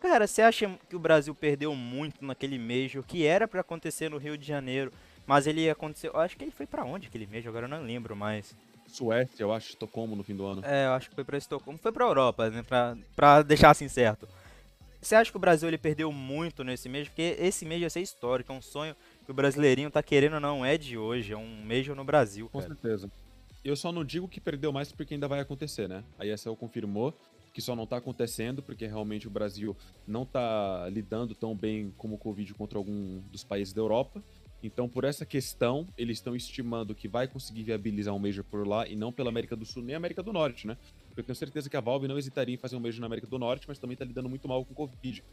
Cara, 0.00 0.26
você 0.26 0.40
acha 0.40 0.78
que 0.88 0.96
o 0.96 0.98
Brasil 0.98 1.34
perdeu 1.34 1.74
muito 1.74 2.24
naquele 2.24 2.58
Major, 2.58 3.04
que 3.04 3.26
era 3.26 3.46
para 3.46 3.60
acontecer 3.60 4.08
no 4.08 4.16
Rio 4.16 4.38
de 4.38 4.46
Janeiro, 4.46 4.90
mas 5.26 5.46
ele 5.46 5.68
aconteceu. 5.68 6.16
Acho 6.16 6.36
que 6.36 6.44
ele 6.44 6.50
foi 6.50 6.66
para 6.66 6.84
onde 6.84 7.06
aquele 7.06 7.26
Major, 7.26 7.48
agora 7.48 7.66
eu 7.66 7.70
não 7.70 7.82
lembro 7.82 8.16
mais. 8.16 8.56
Suécia, 8.90 9.42
eu 9.42 9.52
acho, 9.52 9.70
Estocolmo 9.70 10.14
no 10.16 10.22
fim 10.22 10.34
do 10.36 10.44
ano. 10.44 10.62
É, 10.64 10.86
eu 10.86 10.92
acho 10.92 11.08
que 11.08 11.14
foi 11.14 11.24
pra 11.24 11.38
Estocolmo. 11.38 11.78
Foi 11.78 11.92
pra 11.92 12.04
Europa, 12.04 12.50
né? 12.50 12.62
Pra 13.14 13.42
deixar 13.42 13.70
assim 13.70 13.88
certo. 13.88 14.28
Você 15.00 15.14
acha 15.14 15.30
que 15.30 15.36
o 15.36 15.40
Brasil 15.40 15.66
ele 15.66 15.78
perdeu 15.78 16.12
muito 16.12 16.62
nesse 16.62 16.88
mês? 16.88 17.08
Porque 17.08 17.34
esse 17.38 17.64
mês 17.64 17.80
vai 17.80 17.88
ser 17.88 18.00
histórico, 18.00 18.52
é 18.52 18.54
um 18.54 18.60
sonho 18.60 18.94
que 19.24 19.30
o 19.30 19.34
brasileirinho 19.34 19.90
tá 19.90 20.02
querendo 20.02 20.38
não 20.38 20.64
é 20.64 20.76
de 20.76 20.98
hoje, 20.98 21.32
é 21.32 21.36
um 21.36 21.64
mês 21.64 21.86
no 21.86 22.04
Brasil, 22.04 22.48
Com 22.50 22.60
cara. 22.60 22.74
certeza. 22.74 23.10
Eu 23.64 23.76
só 23.76 23.90
não 23.92 24.04
digo 24.04 24.28
que 24.28 24.40
perdeu 24.40 24.72
mais 24.72 24.92
porque 24.92 25.14
ainda 25.14 25.28
vai 25.28 25.40
acontecer, 25.40 25.88
né? 25.88 26.04
A 26.18 26.26
ESL 26.26 26.54
confirmou 26.54 27.14
que 27.52 27.60
só 27.60 27.74
não 27.74 27.86
tá 27.86 27.96
acontecendo 27.96 28.62
porque 28.62 28.86
realmente 28.86 29.26
o 29.26 29.30
Brasil 29.30 29.76
não 30.06 30.24
tá 30.24 30.88
lidando 30.90 31.34
tão 31.34 31.54
bem 31.54 31.92
como 31.96 32.14
o 32.14 32.18
Covid 32.18 32.52
contra 32.54 32.78
algum 32.78 33.20
dos 33.30 33.42
países 33.42 33.72
da 33.72 33.80
Europa. 33.80 34.22
Então, 34.62 34.88
por 34.88 35.04
essa 35.04 35.24
questão, 35.24 35.86
eles 35.96 36.18
estão 36.18 36.36
estimando 36.36 36.94
que 36.94 37.08
vai 37.08 37.26
conseguir 37.26 37.62
viabilizar 37.62 38.14
um 38.14 38.18
Major 38.18 38.44
por 38.44 38.66
lá 38.66 38.86
e 38.86 38.94
não 38.94 39.10
pela 39.10 39.30
América 39.30 39.56
do 39.56 39.64
Sul 39.64 39.82
nem 39.82 39.96
América 39.96 40.22
do 40.22 40.32
Norte, 40.32 40.66
né? 40.66 40.76
Eu 41.16 41.24
tenho 41.24 41.34
certeza 41.34 41.70
que 41.70 41.76
a 41.76 41.80
Valve 41.80 42.06
não 42.06 42.18
hesitaria 42.18 42.54
em 42.54 42.58
fazer 42.58 42.76
um 42.76 42.80
Major 42.80 43.00
na 43.00 43.06
América 43.06 43.26
do 43.26 43.38
Norte, 43.38 43.66
mas 43.66 43.78
também 43.78 43.94
está 43.94 44.04
lidando 44.04 44.28
muito 44.28 44.46
mal 44.46 44.64
com 44.64 44.72
o 44.72 44.76
Covid. 44.76 45.24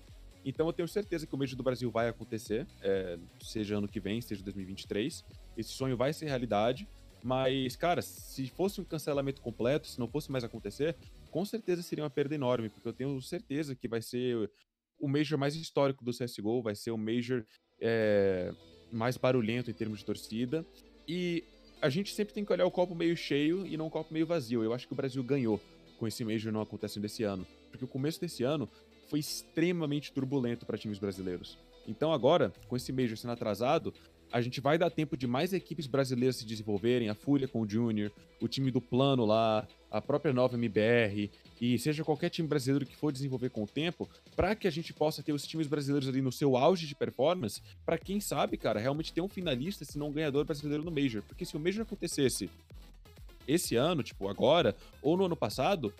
Então, 0.45 0.65
eu 0.65 0.73
tenho 0.73 0.87
certeza 0.87 1.27
que 1.27 1.35
o 1.35 1.37
Major 1.37 1.57
do 1.57 1.63
Brasil 1.63 1.91
vai 1.91 2.07
acontecer, 2.07 2.65
é, 2.81 3.19
seja 3.41 3.77
ano 3.77 3.87
que 3.87 3.99
vem, 3.99 4.21
seja 4.21 4.41
2023. 4.43 5.25
Esse 5.57 5.71
sonho 5.71 5.97
vai 5.97 6.13
ser 6.13 6.25
realidade. 6.25 6.87
Mas, 7.21 7.75
cara, 7.75 8.01
se 8.01 8.47
fosse 8.47 8.79
um 8.79 8.85
cancelamento 8.85 9.41
completo, 9.41 9.87
se 9.87 9.99
não 9.99 10.07
fosse 10.07 10.31
mais 10.31 10.45
acontecer, 10.45 10.95
com 11.31 11.43
certeza 11.43 11.81
seria 11.81 12.03
uma 12.03 12.09
perda 12.09 12.33
enorme, 12.33 12.69
porque 12.69 12.87
eu 12.87 12.93
tenho 12.93 13.21
certeza 13.21 13.75
que 13.75 13.87
vai 13.87 14.01
ser 14.01 14.49
o 14.97 15.07
Major 15.09 15.37
mais 15.37 15.53
histórico 15.55 16.05
do 16.05 16.11
CSGO, 16.11 16.61
vai 16.61 16.75
ser 16.75 16.91
o 16.91 16.97
Major. 16.97 17.43
É 17.81 18.53
mais 18.91 19.17
barulhento 19.17 19.69
em 19.69 19.73
termos 19.73 19.99
de 19.99 20.05
torcida. 20.05 20.65
E 21.07 21.43
a 21.81 21.89
gente 21.89 22.13
sempre 22.13 22.33
tem 22.33 22.43
que 22.43 22.51
olhar 22.51 22.65
o 22.65 22.71
copo 22.71 22.95
meio 22.95 23.15
cheio 23.15 23.65
e 23.65 23.77
não 23.77 23.87
o 23.87 23.89
copo 23.89 24.13
meio 24.13 24.25
vazio. 24.25 24.63
Eu 24.63 24.73
acho 24.73 24.87
que 24.87 24.93
o 24.93 24.95
Brasil 24.95 25.23
ganhou 25.23 25.61
com 25.97 26.07
esse 26.07 26.23
Major 26.23 26.51
não 26.51 26.61
acontecendo 26.61 27.05
esse 27.05 27.23
ano. 27.23 27.45
Porque 27.69 27.85
o 27.85 27.87
começo 27.87 28.19
desse 28.19 28.43
ano 28.43 28.69
foi 29.09 29.19
extremamente 29.19 30.11
turbulento 30.11 30.65
para 30.65 30.77
times 30.77 30.99
brasileiros. 30.99 31.57
Então 31.87 32.11
agora, 32.11 32.51
com 32.67 32.75
esse 32.75 32.91
Major 32.91 33.17
sendo 33.17 33.31
atrasado, 33.31 33.93
a 34.31 34.41
gente 34.41 34.59
vai 34.59 34.77
dar 34.77 34.89
tempo 34.89 35.15
de 35.15 35.25
mais 35.25 35.53
equipes 35.53 35.87
brasileiras 35.87 36.35
se 36.35 36.45
desenvolverem, 36.45 37.09
a 37.09 37.15
Fúria 37.15 37.47
com 37.47 37.61
o 37.61 37.69
Júnior, 37.69 38.11
o 38.41 38.47
time 38.47 38.71
do 38.71 38.81
Plano 38.81 39.25
lá, 39.25 39.67
a 39.89 40.01
própria 40.01 40.33
nova 40.33 40.55
MBR, 40.55 41.29
e 41.59 41.79
seja 41.79 42.03
qualquer 42.03 42.29
time 42.29 42.47
brasileiro 42.47 42.85
que 42.85 42.95
for 42.95 43.11
desenvolver 43.11 43.49
com 43.49 43.63
o 43.63 43.67
tempo, 43.67 44.07
para 44.35 44.55
que 44.55 44.67
a 44.67 44.71
gente 44.71 44.93
possa 44.93 45.23
ter 45.23 45.33
os 45.33 45.45
times 45.47 45.67
brasileiros 45.67 46.07
ali 46.07 46.21
no 46.21 46.31
seu 46.31 46.55
auge 46.55 46.85
de 46.85 46.95
performance, 46.95 47.61
para 47.85 47.97
quem 47.97 48.19
sabe, 48.19 48.57
cara, 48.57 48.79
realmente 48.79 49.13
ter 49.13 49.21
um 49.21 49.27
finalista, 49.27 49.85
se 49.85 49.97
não 49.97 50.09
um 50.09 50.13
ganhador 50.13 50.45
brasileiro 50.45 50.83
no 50.83 50.91
Major. 50.91 51.23
Porque 51.23 51.45
se 51.45 51.55
o 51.55 51.59
Major 51.59 51.81
acontecesse 51.83 52.49
esse 53.47 53.75
ano, 53.75 54.03
tipo 54.03 54.27
agora, 54.27 54.75
ou 55.01 55.15
no 55.15 55.25
ano 55.25 55.35
passado, 55.35 55.93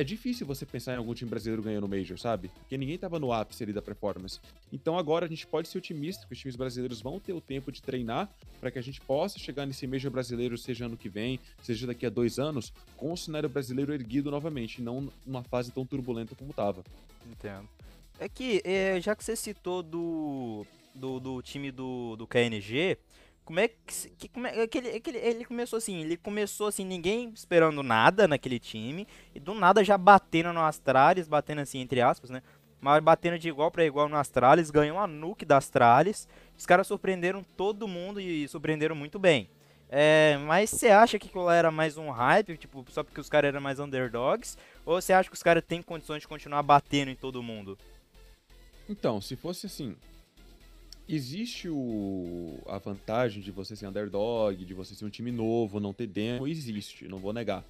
é 0.00 0.04
difícil 0.04 0.46
você 0.46 0.64
pensar 0.64 0.94
em 0.94 0.96
algum 0.96 1.12
time 1.12 1.28
brasileiro 1.28 1.62
ganhando 1.62 1.84
o 1.84 1.88
Major, 1.88 2.18
sabe? 2.18 2.48
Porque 2.48 2.78
ninguém 2.78 2.96
tava 2.96 3.18
no 3.18 3.32
ápice 3.32 3.62
ali 3.62 3.72
da 3.72 3.82
performance. 3.82 4.40
Então 4.72 4.98
agora 4.98 5.26
a 5.26 5.28
gente 5.28 5.46
pode 5.46 5.68
ser 5.68 5.76
otimista 5.76 6.26
que 6.26 6.32
os 6.32 6.38
times 6.38 6.56
brasileiros 6.56 7.02
vão 7.02 7.20
ter 7.20 7.34
o 7.34 7.40
tempo 7.40 7.70
de 7.70 7.82
treinar 7.82 8.30
para 8.58 8.70
que 8.70 8.78
a 8.78 8.82
gente 8.82 8.98
possa 8.98 9.38
chegar 9.38 9.66
nesse 9.66 9.86
Major 9.86 10.10
brasileiro, 10.10 10.56
seja 10.56 10.86
ano 10.86 10.96
que 10.96 11.10
vem, 11.10 11.38
seja 11.62 11.86
daqui 11.86 12.06
a 12.06 12.10
dois 12.10 12.38
anos, 12.38 12.72
com 12.96 13.12
o 13.12 13.16
cenário 13.16 13.48
brasileiro 13.48 13.92
erguido 13.92 14.30
novamente, 14.30 14.80
não 14.80 15.06
numa 15.26 15.42
fase 15.42 15.70
tão 15.70 15.84
turbulenta 15.84 16.34
como 16.34 16.52
tava. 16.54 16.82
Entendo. 17.30 17.68
é 18.18 18.26
que, 18.26 18.62
é, 18.64 18.98
já 19.02 19.14
que 19.14 19.22
você 19.22 19.36
citou 19.36 19.82
do, 19.82 20.64
do, 20.94 21.20
do 21.20 21.42
time 21.42 21.70
do, 21.70 22.16
do 22.16 22.26
KNG, 22.26 22.96
como 23.44 23.60
é 23.60 23.68
que, 23.68 24.10
que, 24.16 24.28
como 24.28 24.46
é, 24.46 24.66
que, 24.66 24.78
ele, 24.78 25.00
que 25.00 25.10
ele, 25.10 25.18
ele, 25.18 25.44
começou 25.44 25.76
assim? 25.76 26.00
Ele 26.00 26.16
começou 26.16 26.68
assim, 26.68 26.84
ninguém 26.84 27.30
esperando 27.34 27.82
nada 27.82 28.28
naquele 28.28 28.58
time, 28.58 29.06
e 29.34 29.40
do 29.40 29.54
nada 29.54 29.82
já 29.82 29.98
batendo 29.98 30.52
no 30.52 30.60
Astralis, 30.60 31.28
batendo 31.28 31.60
assim, 31.60 31.80
entre 31.80 32.00
aspas, 32.00 32.30
né? 32.30 32.42
Mas 32.80 33.02
batendo 33.02 33.38
de 33.38 33.48
igual 33.48 33.70
para 33.70 33.84
igual 33.84 34.08
no 34.08 34.16
Astralis, 34.16 34.70
ganhou 34.70 34.98
a 34.98 35.06
nuke 35.06 35.44
da 35.44 35.58
Astralis. 35.58 36.26
Os 36.56 36.64
caras 36.64 36.86
surpreenderam 36.86 37.44
todo 37.56 37.86
mundo 37.86 38.20
e 38.20 38.48
surpreenderam 38.48 38.94
muito 38.94 39.18
bem. 39.18 39.50
É, 39.92 40.38
mas 40.46 40.70
você 40.70 40.88
acha 40.88 41.18
que 41.18 41.26
aquilo 41.26 41.50
era 41.50 41.70
mais 41.70 41.98
um 41.98 42.10
hype, 42.10 42.56
tipo, 42.56 42.84
só 42.90 43.02
porque 43.02 43.20
os 43.20 43.28
caras 43.28 43.48
eram 43.48 43.60
mais 43.60 43.80
underdogs? 43.80 44.56
Ou 44.86 45.00
você 45.00 45.12
acha 45.12 45.28
que 45.28 45.34
os 45.34 45.42
caras 45.42 45.64
têm 45.66 45.82
condições 45.82 46.20
de 46.20 46.28
continuar 46.28 46.62
batendo 46.62 47.10
em 47.10 47.16
todo 47.16 47.42
mundo? 47.42 47.76
Então, 48.88 49.20
se 49.20 49.36
fosse 49.36 49.66
assim, 49.66 49.96
existe 51.14 51.68
o, 51.68 52.58
a 52.66 52.78
vantagem 52.78 53.42
de 53.42 53.50
você 53.50 53.74
ser 53.76 53.86
underdog, 53.86 54.64
de 54.64 54.74
você 54.74 54.94
ser 54.94 55.04
um 55.04 55.10
time 55.10 55.30
novo, 55.30 55.80
não 55.80 55.92
ter 55.92 56.06
demo, 56.06 56.46
existe, 56.46 57.08
não 57.08 57.18
vou 57.18 57.32
negar. 57.32 57.64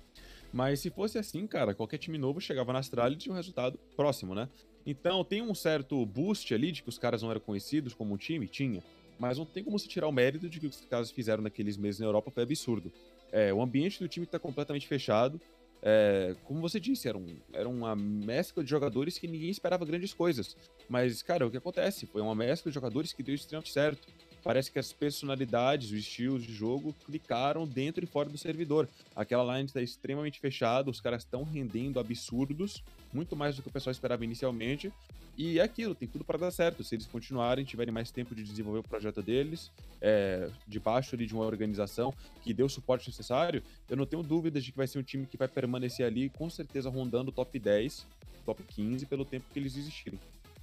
Mas 0.52 0.80
se 0.80 0.90
fosse 0.90 1.18
assim, 1.18 1.46
cara, 1.46 1.74
qualquer 1.74 1.98
time 1.98 2.18
novo 2.18 2.40
chegava 2.40 2.72
na 2.72 2.80
Austrália 2.80 3.14
e 3.14 3.18
tinha 3.18 3.32
um 3.32 3.36
resultado 3.36 3.78
próximo, 3.96 4.34
né? 4.34 4.48
Então 4.84 5.22
tem 5.22 5.42
um 5.42 5.54
certo 5.54 6.04
boost 6.06 6.52
ali 6.52 6.72
de 6.72 6.82
que 6.82 6.88
os 6.88 6.98
caras 6.98 7.22
não 7.22 7.30
eram 7.30 7.40
conhecidos 7.40 7.94
como 7.94 8.14
um 8.14 8.16
time? 8.16 8.48
Tinha 8.48 8.82
mas 9.20 9.36
não 9.36 9.44
tem 9.44 9.62
como 9.62 9.78
se 9.78 9.86
tirar 9.86 10.08
o 10.08 10.12
mérito 10.12 10.48
de 10.48 10.58
que 10.58 10.66
os 10.66 10.80
caras 10.86 11.10
fizeram 11.10 11.42
naqueles 11.42 11.76
meses 11.76 12.00
na 12.00 12.06
Europa 12.06 12.30
foi 12.30 12.42
absurdo. 12.42 12.90
É, 13.30 13.52
o 13.52 13.60
ambiente 13.60 14.00
do 14.00 14.08
time 14.08 14.24
está 14.24 14.38
completamente 14.38 14.88
fechado. 14.88 15.38
É, 15.82 16.34
como 16.44 16.60
você 16.60 16.78
disse, 16.78 17.08
era, 17.08 17.16
um, 17.16 17.36
era 17.52 17.68
uma 17.68 17.96
mescla 17.96 18.62
de 18.62 18.68
jogadores 18.68 19.18
que 19.18 19.26
ninguém 19.26 19.50
esperava 19.50 19.84
grandes 19.84 20.12
coisas. 20.12 20.56
Mas, 20.88 21.22
cara, 21.22 21.46
o 21.46 21.50
que 21.50 21.56
acontece? 21.56 22.06
Foi 22.06 22.20
uma 22.20 22.34
mescla 22.34 22.70
de 22.70 22.74
jogadores 22.74 23.12
que 23.12 23.22
deu 23.22 23.34
extremamente 23.34 23.72
certo. 23.72 24.06
Parece 24.42 24.70
que 24.70 24.78
as 24.78 24.92
personalidades, 24.92 25.90
os 25.90 25.98
estilos 25.98 26.42
de 26.42 26.52
jogo 26.52 26.94
clicaram 27.04 27.66
dentro 27.66 28.02
e 28.02 28.06
fora 28.06 28.28
do 28.28 28.38
servidor. 28.38 28.88
Aquela 29.14 29.54
line 29.54 29.66
está 29.66 29.82
extremamente 29.82 30.40
fechada, 30.40 30.90
os 30.90 31.00
caras 31.00 31.22
estão 31.22 31.42
rendendo 31.42 32.00
absurdos, 32.00 32.82
muito 33.12 33.36
mais 33.36 33.56
do 33.56 33.62
que 33.62 33.68
o 33.68 33.72
pessoal 33.72 33.92
esperava 33.92 34.24
inicialmente. 34.24 34.92
E 35.36 35.58
é 35.58 35.62
aquilo, 35.62 35.94
tem 35.94 36.08
tudo 36.08 36.24
para 36.24 36.38
dar 36.38 36.50
certo. 36.50 36.84
Se 36.84 36.94
eles 36.94 37.06
continuarem, 37.06 37.64
tiverem 37.64 37.92
mais 37.92 38.10
tempo 38.10 38.34
de 38.34 38.42
desenvolver 38.42 38.80
o 38.80 38.82
projeto 38.82 39.22
deles, 39.22 39.70
é, 40.00 40.50
debaixo 40.66 41.14
ali 41.14 41.26
de 41.26 41.34
uma 41.34 41.44
organização 41.44 42.12
que 42.42 42.52
dê 42.52 42.62
o 42.62 42.68
suporte 42.68 43.08
necessário, 43.08 43.62
eu 43.88 43.96
não 43.96 44.04
tenho 44.04 44.22
dúvidas 44.22 44.64
de 44.64 44.70
que 44.70 44.76
vai 44.76 44.86
ser 44.86 44.98
um 44.98 45.02
time 45.02 45.26
que 45.26 45.36
vai 45.36 45.48
permanecer 45.48 46.04
ali, 46.04 46.28
com 46.28 46.50
certeza 46.50 46.90
rondando 46.90 47.30
o 47.30 47.32
top 47.32 47.58
10, 47.58 48.06
top 48.44 48.62
15, 48.62 49.06
pelo 49.06 49.24
tempo 49.24 49.46
que 49.52 49.58
eles 49.58 49.76
existirem. 49.76 50.18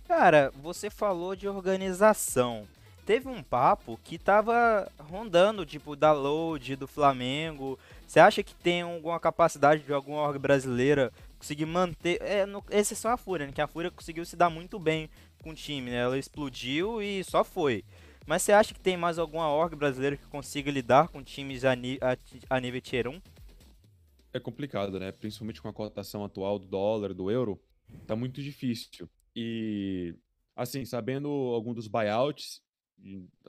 Cara, 0.08 0.52
você 0.62 0.90
falou 0.90 1.36
de 1.36 1.48
organização. 1.48 2.68
Teve 3.08 3.30
um 3.30 3.42
papo 3.42 3.98
que 4.04 4.18
tava 4.18 4.92
rondando, 5.00 5.66
tipo, 5.66 5.96
da 5.96 6.12
Load, 6.12 6.76
do 6.76 6.90
Flamengo. 6.90 7.80
Você 8.06 8.20
acha 8.20 8.44
que 8.44 8.54
tem 8.54 8.82
alguma 8.82 9.18
capacidade 9.18 9.82
de 9.84 9.94
alguma 9.94 10.18
org 10.18 10.38
brasileira 10.38 11.10
conseguir 11.40 11.66
manter. 11.66 12.22
É, 12.22 12.46
no, 12.46 12.62
exceção 12.70 13.10
a 13.10 13.16
Fúria, 13.16 13.48
né? 13.48 13.54
Que 13.54 13.62
a 13.62 13.68
Fúria 13.68 13.90
conseguiu 13.90 14.26
se 14.26 14.36
dar 14.36 14.50
muito 14.50 14.78
bem 14.78 15.10
com 15.42 15.52
o 15.52 15.56
time, 15.56 15.90
né? 15.90 16.00
Ela 16.00 16.20
explodiu 16.20 17.02
e 17.02 17.24
só 17.24 17.46
foi. 17.46 17.86
Mas 18.26 18.42
você 18.42 18.52
acha 18.52 18.74
que 18.74 18.80
tem 18.82 18.98
mais 18.98 19.18
alguma 19.18 19.50
org 19.50 19.74
brasileira 19.74 20.18
que 20.18 20.28
consiga 20.28 20.70
lidar 20.70 21.08
com 21.08 21.24
times 21.24 21.64
a, 21.64 21.72
a, 21.72 22.58
a 22.58 22.60
nível 22.60 22.82
Tier 22.82 23.08
1? 23.08 23.22
É 24.34 24.40
complicado, 24.42 25.00
né? 25.00 25.14
Principalmente 25.14 25.62
com 25.62 25.70
a 25.70 25.74
cotação 25.74 26.26
atual 26.26 26.60
do 26.60 26.68
dólar, 26.68 27.14
do 27.14 27.32
euro, 27.32 27.58
tá 28.06 28.18
muito 28.18 28.42
difícil. 28.42 29.10
E, 29.34 30.14
assim, 30.54 30.84
sabendo 30.84 31.30
algum 31.30 31.74
dos 31.74 31.88
buyouts, 31.88 32.67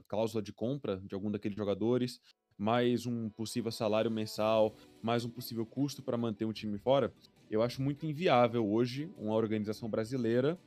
cláusula 0.07 0.43
de 0.43 0.53
compra 0.53 0.97
de 1.05 1.15
algum 1.15 1.31
daqueles 1.31 1.57
jogadores, 1.57 2.21
mais 2.57 3.07
um 3.07 3.31
possível 3.31 3.71
salário 3.71 4.11
mensal, 4.11 4.75
mais 5.03 5.25
um 5.25 5.31
possível 5.31 5.65
custo 5.65 6.03
para 6.03 6.17
manter 6.17 6.45
um 6.45 6.53
time 6.53 6.79
fora, 6.79 7.13
eu 7.51 7.63
acho 7.63 7.81
muito 7.81 8.05
inviável 8.05 8.69
hoje 8.69 9.11
uma 9.17 9.35
organização 9.35 9.89
brasileira 9.89 10.59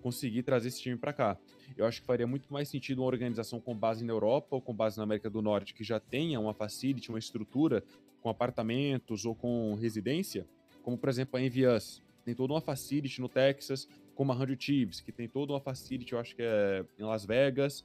conseguir 0.00 0.42
trazer 0.42 0.68
esse 0.68 0.80
time 0.80 0.96
para 0.96 1.12
cá. 1.12 1.38
Eu 1.76 1.84
acho 1.84 2.00
que 2.00 2.06
faria 2.06 2.26
muito 2.26 2.50
mais 2.52 2.68
sentido 2.68 3.00
uma 3.00 3.06
organização 3.06 3.60
com 3.60 3.76
base 3.76 4.04
na 4.04 4.12
Europa 4.12 4.56
ou 4.56 4.62
com 4.62 4.74
base 4.74 4.96
na 4.96 5.02
América 5.02 5.28
do 5.28 5.42
Norte 5.42 5.74
que 5.74 5.84
já 5.84 6.00
tenha 6.00 6.40
uma 6.40 6.54
facility, 6.54 7.10
uma 7.10 7.18
estrutura 7.18 7.84
com 8.20 8.28
apartamentos 8.28 9.24
ou 9.24 9.34
com 9.34 9.74
residência, 9.74 10.46
como 10.82 10.96
por 10.96 11.08
exemplo 11.08 11.38
a 11.38 11.42
Envias, 11.42 12.02
tem 12.24 12.34
toda 12.34 12.52
uma 12.52 12.60
facility 12.60 13.20
no 13.20 13.28
Texas, 13.28 13.88
como 14.14 14.32
a 14.32 14.34
Hundred 14.34 14.62
Chiefs, 14.62 15.00
que 15.00 15.12
tem 15.12 15.28
toda 15.28 15.52
uma 15.52 15.60
facility, 15.60 16.12
eu 16.12 16.18
acho 16.18 16.36
que 16.36 16.42
é 16.42 16.84
em 16.98 17.02
Las 17.02 17.24
Vegas, 17.24 17.84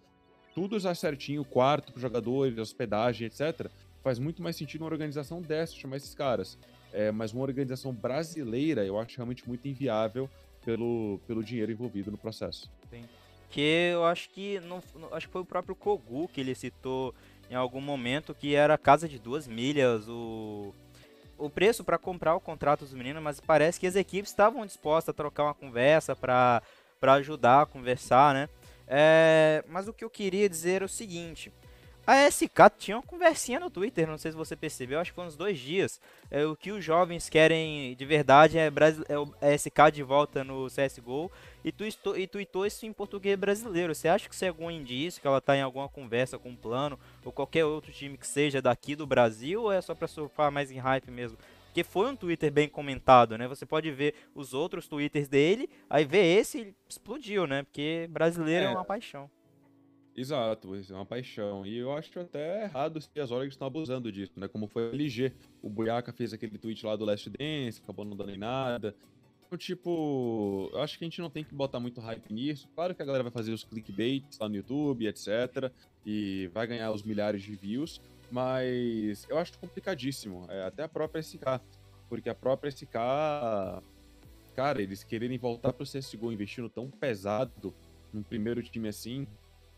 tudo 0.56 0.80
já 0.80 0.96
certinho, 0.96 1.44
quarto 1.44 1.92
para 1.92 2.02
jogadores, 2.02 2.58
hospedagem, 2.58 3.28
etc. 3.28 3.70
Faz 4.02 4.18
muito 4.18 4.42
mais 4.42 4.56
sentido 4.56 4.82
uma 4.82 4.90
organização 4.90 5.42
dessa 5.42 5.76
chamar 5.76 5.98
esses 5.98 6.16
caras. 6.16 6.58
É, 6.94 7.12
mas 7.12 7.34
uma 7.34 7.44
organização 7.44 7.92
brasileira 7.92 8.86
eu 8.86 8.98
acho 8.98 9.18
realmente 9.18 9.46
muito 9.46 9.68
inviável 9.68 10.30
pelo, 10.64 11.20
pelo 11.28 11.44
dinheiro 11.44 11.74
envolvido 11.74 12.10
no 12.10 12.18
processo. 12.18 12.72
Sim. 12.90 13.04
Que 13.50 13.90
eu 13.92 14.06
acho 14.06 14.30
que 14.30 14.62
não, 14.62 14.82
acho 15.12 15.28
que 15.28 15.34
foi 15.34 15.42
o 15.42 15.46
próprio 15.46 15.76
Kogu 15.76 16.30
que 16.30 16.40
ele 16.40 16.56
citou 16.56 17.14
em 17.52 17.56
algum 17.56 17.82
momento 17.82 18.34
que 18.34 18.56
era 18.56 18.78
casa 18.78 19.10
de 19.10 19.20
duas 19.20 19.48
milhas 19.48 20.08
o, 20.08 20.74
o 21.38 21.50
preço 21.50 21.84
para 21.84 21.98
comprar 21.98 22.34
o 22.34 22.40
contrato 22.40 22.80
dos 22.80 22.94
meninos, 22.94 23.22
mas 23.22 23.42
parece 23.42 23.78
que 23.78 23.88
as 23.88 23.96
equipes 23.96 24.32
estavam 24.32 24.66
dispostas 24.66 25.10
a 25.10 25.14
trocar 25.14 25.44
uma 25.44 25.54
conversa 25.54 26.16
para 26.16 26.62
ajudar 27.02 27.64
a 27.64 27.66
conversar, 27.66 28.34
né? 28.34 28.50
É, 28.88 29.64
mas 29.68 29.88
o 29.88 29.94
que 29.94 30.04
eu 30.04 30.10
queria 30.10 30.48
dizer 30.48 30.82
é 30.82 30.86
o 30.86 30.90
seguinte: 30.90 31.52
a 32.08 32.30
SK 32.30 32.70
tinha 32.78 32.98
uma 32.98 33.04
conversinha 33.04 33.60
no 33.60 33.68
Twitter, 33.72 34.08
não 34.08 34.18
sei 34.18 34.32
se 34.32 34.38
você 34.38 34.56
percebeu, 34.56 35.00
acho 35.00 35.12
que 35.12 35.16
foi 35.16 35.26
uns 35.26 35.36
dois 35.36 35.58
dias. 35.58 36.00
É, 36.30 36.46
o 36.46 36.56
que 36.56 36.72
os 36.72 36.86
jovens 36.86 37.30
querem 37.30 37.96
de 37.96 38.06
verdade 38.06 38.60
é, 38.60 38.68
é 38.68 39.52
é 39.52 39.58
SK 39.58 39.92
de 39.92 40.04
volta 40.04 40.44
no 40.44 40.68
CSGO 40.68 41.32
e, 41.64 41.72
tu 41.72 41.84
e 42.16 42.28
tweetou 42.28 42.64
isso 42.64 42.86
em 42.86 42.94
português 42.94 43.36
brasileiro. 43.40 43.96
Você 43.96 44.08
acha 44.08 44.30
que 44.30 44.36
isso 44.36 44.46
é 44.46 44.50
algum 44.50 44.70
indício 44.70 45.20
que 45.20 45.28
ela 45.28 45.40
está 45.40 45.58
em 45.58 45.64
alguma 45.64 45.90
conversa 45.90 46.38
com 46.38 46.52
o 46.52 46.58
plano 46.58 47.00
ou 47.24 47.32
qualquer 47.32 47.66
outro 47.66 47.92
time 47.92 48.20
que 48.20 48.28
seja 48.28 48.62
daqui 48.62 48.96
do 48.96 49.08
Brasil 49.08 49.64
ou 49.64 49.72
é 49.72 49.82
só 49.82 49.96
para 49.96 50.08
surfar 50.08 50.52
mais 50.52 50.70
em 50.70 50.78
hype 50.78 51.10
mesmo? 51.10 51.40
Porque 51.76 51.84
foi 51.84 52.10
um 52.10 52.16
Twitter 52.16 52.50
bem 52.50 52.70
comentado, 52.70 53.38
né? 53.38 53.50
Você 53.50 53.66
pode 53.66 53.92
ver 53.92 54.16
os 54.34 54.54
outros 54.54 54.88
Twitters 54.88 55.28
dele, 55.28 55.70
aí 55.90 56.06
ver 56.06 56.24
esse 56.24 56.74
explodiu, 56.88 57.46
né? 57.46 57.64
Porque 57.64 58.08
brasileiro 58.10 58.68
é, 58.68 58.68
é 58.68 58.70
uma 58.70 58.86
paixão. 58.86 59.30
Exato, 60.16 60.74
é 60.74 60.94
uma 60.94 61.06
paixão. 61.06 61.66
E 61.66 61.76
eu 61.76 61.92
acho 61.92 62.18
até 62.18 62.64
errado 62.64 63.02
se 63.02 63.10
as 63.20 63.30
orgs 63.30 63.56
estão 63.56 63.68
abusando 63.68 64.10
disso, 64.10 64.32
né? 64.38 64.48
Como 64.48 64.70
foi 64.70 64.88
a 64.88 64.94
LG. 64.94 65.34
O 65.62 65.70
Boyaka 65.70 66.14
fez 66.14 66.32
aquele 66.32 66.58
tweet 66.58 66.86
lá 66.86 66.96
do 66.96 67.04
Last 67.04 67.30
Dance, 67.30 67.82
acabou 67.84 68.06
não 68.06 68.16
dando 68.16 68.32
em 68.32 68.38
nada. 68.38 68.96
Então, 69.46 69.58
tipo, 69.58 70.70
eu 70.72 70.82
acho 70.82 70.98
que 70.98 71.04
a 71.04 71.08
gente 71.08 71.20
não 71.20 71.30
tem 71.30 71.44
que 71.44 71.54
botar 71.54 71.82
muito 71.82 72.00
hype 72.00 72.34
nisso. 72.34 72.70
Claro 72.74 72.96
que 72.96 73.02
a 73.02 73.06
galera 73.06 73.24
vai 73.24 73.34
fazer 73.34 73.52
os 73.52 73.66
clickbaits 73.66 74.40
lá 74.40 74.48
no 74.48 74.56
YouTube, 74.56 75.08
etc. 75.08 75.70
E 76.06 76.50
vai 76.54 76.68
ganhar 76.68 76.94
os 76.94 77.04
milhares 77.04 77.44
de 77.44 77.54
views. 77.54 78.00
Mas 78.32 79.26
eu 79.30 79.38
acho 79.38 79.58
complicadíssimo. 79.60 80.46
É, 80.50 80.64
até 80.64 80.84
a 80.84 80.90
própria 80.90 81.22
SK. 81.22 81.62
Porque 82.10 82.30
a 82.30 82.36
própria 82.36 82.70
SK. 82.72 82.94
Cara, 84.56 84.82
eles 84.82 85.04
quererem 85.04 85.38
voltar 85.38 85.74
pro 85.74 85.86
CSGO 85.86 86.32
investindo 86.32 86.70
tão 86.70 86.90
pesado 86.90 87.74
num 88.14 88.24
primeiro 88.24 88.64
time 88.64 88.88
assim, 88.88 89.28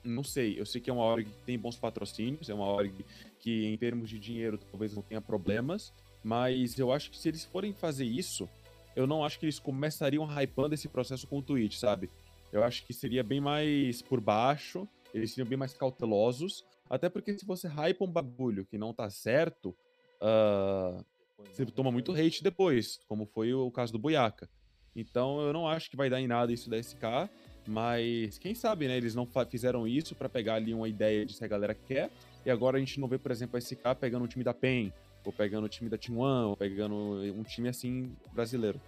não 0.03 0.23
sei. 0.23 0.59
Eu 0.59 0.65
sei 0.65 0.79
que 0.79 0.89
é 0.89 0.93
uma 0.93 1.03
org 1.03 1.25
que 1.25 1.43
tem 1.45 1.57
bons 1.57 1.77
patrocínios, 1.77 2.49
é 2.49 2.53
uma 2.53 2.65
org 2.65 2.93
que, 3.39 3.65
em 3.65 3.77
termos 3.77 4.09
de 4.09 4.19
dinheiro, 4.19 4.57
talvez 4.57 4.93
não 4.93 5.01
tenha 5.01 5.19
problemas. 5.19 5.91
Mas 6.23 6.77
eu 6.77 6.91
acho 6.91 7.09
que 7.09 7.17
se 7.17 7.27
eles 7.27 7.43
forem 7.43 7.73
fazer 7.73 8.05
isso, 8.05 8.47
eu 8.95 9.07
não 9.07 9.23
acho 9.23 9.39
que 9.39 9.45
eles 9.45 9.59
começariam 9.59 10.25
hypando 10.25 10.73
esse 10.73 10.87
processo 10.87 11.27
com 11.27 11.39
o 11.39 11.41
Twitch, 11.41 11.77
sabe? 11.77 12.09
Eu 12.51 12.63
acho 12.63 12.85
que 12.85 12.93
seria 12.93 13.23
bem 13.23 13.39
mais 13.39 14.01
por 14.01 14.19
baixo, 14.19 14.87
eles 15.13 15.31
seriam 15.31 15.47
bem 15.47 15.57
mais 15.57 15.73
cautelosos. 15.73 16.65
Até 16.89 17.09
porque 17.09 17.37
se 17.37 17.45
você 17.45 17.67
hypa 17.67 18.05
um 18.05 18.11
bagulho 18.11 18.65
que 18.65 18.77
não 18.77 18.93
tá 18.93 19.09
certo, 19.09 19.75
uh, 20.21 21.03
você 21.51 21.65
toma 21.65 21.91
muito 21.91 22.11
hate 22.13 22.43
depois, 22.43 22.99
como 23.07 23.25
foi 23.25 23.53
o 23.53 23.69
caso 23.71 23.91
do 23.91 23.99
Boiaca. 23.99 24.49
Então 24.95 25.39
eu 25.41 25.53
não 25.53 25.67
acho 25.67 25.89
que 25.89 25.95
vai 25.95 26.09
dar 26.09 26.19
em 26.19 26.27
nada 26.27 26.51
isso 26.51 26.69
da 26.69 26.77
SK. 26.81 27.29
Mas 27.67 28.37
quem 28.37 28.55
sabe, 28.55 28.87
né? 28.87 28.95
Eles 28.95 29.13
não 29.13 29.27
fizeram 29.49 29.85
isso 29.85 30.15
para 30.15 30.29
pegar 30.29 30.55
ali 30.55 30.73
uma 30.73 30.87
ideia 30.87 31.25
de 31.25 31.33
se 31.33 31.43
a 31.43 31.47
galera 31.47 31.75
quer. 31.75 32.09
E 32.45 32.49
agora 32.49 32.77
a 32.77 32.79
gente 32.79 32.99
não 32.99 33.07
vê, 33.09 33.17
por 33.17 33.29
exemplo, 33.29 33.57
a 33.57 33.61
SK 33.61 33.81
pegando 33.99 34.23
o 34.23 34.27
time 34.27 34.43
da 34.43 34.53
PEN, 34.53 34.93
ou 35.25 35.33
pegando 35.33 35.65
o 35.65 35.69
time 35.69 35.89
da 35.89 35.97
Team 35.97 36.17
One, 36.17 36.45
ou 36.45 36.55
pegando 36.55 36.95
um 36.95 37.43
time 37.43 37.67
assim 37.67 38.15
brasileiro. 38.33 38.79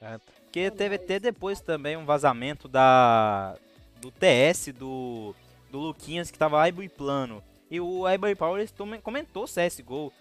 É, 0.00 0.16
porque 0.18 0.70
teve 0.70 0.94
até 0.94 1.18
depois 1.18 1.60
também 1.60 1.96
um 1.96 2.04
vazamento 2.04 2.68
da 2.68 3.58
do 4.00 4.12
TS 4.12 4.68
do, 4.68 5.34
do 5.70 5.78
Luquinhas 5.78 6.30
que 6.30 6.38
tava 6.38 6.60
aibo 6.60 6.82
e 6.82 6.88
plano. 6.88 7.42
E 7.70 7.80
o 7.80 8.08
Iboy 8.08 8.34
Power 8.34 8.66
comentou 9.02 9.44
CSGO. 9.44 10.12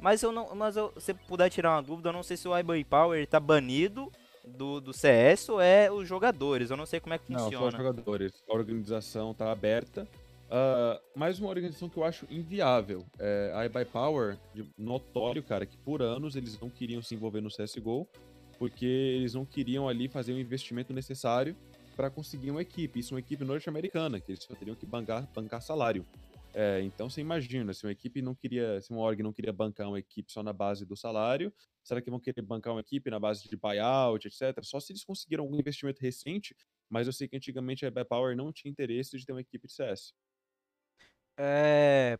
Mas 0.00 0.22
eu 0.22 0.32
não. 0.32 0.54
Mas 0.54 0.76
eu, 0.76 0.92
se 0.98 1.14
puder 1.14 1.48
tirar 1.50 1.76
uma 1.76 1.82
dúvida, 1.82 2.08
eu 2.08 2.12
não 2.12 2.22
sei 2.22 2.36
se 2.36 2.46
o 2.48 2.58
Iboy 2.58 2.84
Power 2.84 3.26
tá 3.26 3.40
banido 3.40 4.10
do, 4.46 4.80
do 4.80 4.92
CS 4.92 5.48
ou 5.48 5.60
é 5.60 5.90
os 5.90 6.06
jogadores? 6.06 6.70
Eu 6.70 6.76
não 6.76 6.84
sei 6.86 7.00
como 7.00 7.14
é 7.14 7.18
que 7.18 7.30
Não, 7.32 7.38
só 7.38 7.44
funciona. 7.46 7.66
os 7.68 7.74
jogadores. 7.74 8.32
A 8.48 8.54
organização 8.54 9.32
tá 9.32 9.50
aberta. 9.50 10.06
Ah, 10.50 11.00
mais 11.14 11.38
uma 11.40 11.48
organização 11.48 11.88
que 11.88 11.96
eu 11.96 12.04
acho 12.04 12.26
inviável. 12.30 13.04
É 13.18 13.52
a 13.54 13.64
iBuyPower, 13.66 14.38
de- 14.54 14.68
notório, 14.78 15.42
cara, 15.42 15.64
que 15.66 15.76
por 15.78 16.02
anos 16.02 16.36
eles 16.36 16.58
não 16.60 16.68
queriam 16.70 17.02
se 17.02 17.14
envolver 17.14 17.40
no 17.40 17.48
CSGO, 17.50 18.06
porque 18.58 18.84
eles 18.86 19.34
não 19.34 19.44
queriam 19.44 19.88
ali 19.88 20.08
fazer 20.08 20.32
o 20.32 20.38
investimento 20.38 20.92
necessário 20.92 21.56
para 21.96 22.10
conseguir 22.10 22.50
uma 22.50 22.62
equipe. 22.62 23.00
Isso 23.00 23.14
é 23.14 23.16
uma 23.16 23.20
equipe 23.20 23.44
norte-americana, 23.44 24.20
que 24.20 24.32
eles 24.32 24.44
só 24.44 24.54
teriam 24.54 24.76
que 24.76 24.84
bancar, 24.84 25.26
bancar 25.34 25.62
salário. 25.62 26.06
É, 26.52 26.80
então 26.82 27.10
você 27.10 27.20
imagina, 27.20 27.74
se 27.74 27.84
uma 27.84 27.92
equipe 27.92 28.22
não 28.22 28.34
queria, 28.34 28.80
se 28.80 28.90
uma 28.90 29.00
org 29.00 29.22
não 29.22 29.32
queria 29.32 29.52
bancar 29.52 29.88
uma 29.88 29.98
equipe 29.98 30.32
só 30.32 30.42
na 30.42 30.52
base 30.52 30.86
do 30.86 30.96
salário, 30.96 31.52
será 31.82 32.00
que 32.00 32.10
vão 32.10 32.20
querer 32.20 32.40
bancar 32.42 32.72
uma 32.72 32.80
equipe 32.80 33.10
na 33.10 33.18
base 33.18 33.46
de 33.48 33.56
buyout, 33.56 34.26
etc? 34.26 34.62
Só 34.62 34.80
se 34.80 34.92
eles 34.92 35.04
conseguiram 35.04 35.44
algum 35.44 35.58
investimento 35.58 36.00
recente, 36.00 36.54
mas 36.88 37.06
eu 37.06 37.12
sei 37.12 37.28
que 37.28 37.36
antigamente 37.36 37.84
a 37.84 37.88
iBuyPower 37.88 38.36
não 38.36 38.52
tinha 38.52 38.70
interesse 38.70 39.18
de 39.18 39.26
ter 39.26 39.32
uma 39.32 39.40
equipe 39.40 39.66
de 39.66 39.72
CS. 39.74 40.14
É, 41.38 42.18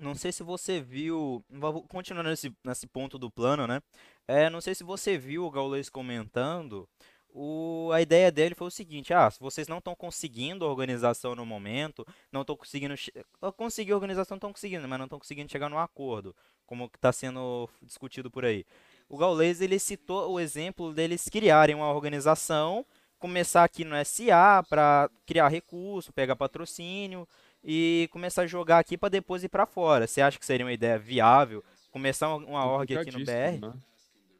não 0.00 0.14
sei 0.14 0.32
se 0.32 0.42
você 0.42 0.80
viu, 0.80 1.44
continuando 1.88 2.30
nesse, 2.30 2.52
nesse 2.64 2.86
ponto 2.86 3.18
do 3.18 3.30
plano, 3.30 3.66
né? 3.66 3.80
É, 4.26 4.50
não 4.50 4.60
sei 4.60 4.74
se 4.74 4.82
você 4.82 5.16
viu 5.16 5.44
o 5.44 5.50
Gaules 5.50 5.88
comentando, 5.88 6.88
o, 7.36 7.90
a 7.92 8.00
ideia 8.00 8.30
dele 8.30 8.54
foi 8.54 8.68
o 8.68 8.70
seguinte, 8.70 9.12
ah, 9.12 9.28
se 9.28 9.40
vocês 9.40 9.66
não 9.66 9.78
estão 9.78 9.92
conseguindo 9.92 10.64
a 10.64 10.68
organização 10.68 11.34
no 11.34 11.44
momento, 11.44 12.06
não 12.30 12.42
estão 12.42 12.56
conseguindo, 12.56 12.94
conseguir 13.56 13.92
organização 13.92 14.36
estão 14.36 14.52
conseguindo, 14.52 14.86
mas 14.86 14.98
não 14.98 15.06
estão 15.06 15.18
conseguindo 15.18 15.50
chegar 15.50 15.68
num 15.68 15.78
acordo, 15.78 16.34
como 16.64 16.88
está 16.94 17.12
sendo 17.12 17.68
discutido 17.82 18.30
por 18.30 18.44
aí. 18.44 18.64
O 19.08 19.18
Gaules, 19.18 19.60
ele 19.60 19.80
citou 19.80 20.30
o 20.30 20.38
exemplo 20.38 20.94
deles 20.94 21.28
criarem 21.28 21.74
uma 21.74 21.92
organização, 21.92 22.86
começar 23.18 23.64
aqui 23.64 23.84
no 23.84 23.96
SA 24.04 24.64
para 24.70 25.10
criar 25.26 25.48
recurso, 25.48 26.12
pegar 26.12 26.36
patrocínio, 26.36 27.26
e 27.64 28.08
começar 28.12 28.42
a 28.42 28.46
jogar 28.46 28.78
aqui 28.78 28.96
para 28.96 29.08
depois 29.08 29.42
ir 29.42 29.48
para 29.48 29.66
fora. 29.66 30.06
Você 30.06 30.20
acha 30.20 30.38
que 30.38 30.46
seria 30.46 30.66
uma 30.66 30.72
ideia 30.72 30.98
viável 30.98 31.64
começar 31.90 32.32
uma, 32.34 32.66
org 32.66 32.96
aqui 32.96 33.10
no 33.10 33.24
BR? 33.24 33.60
Né? 33.60 33.72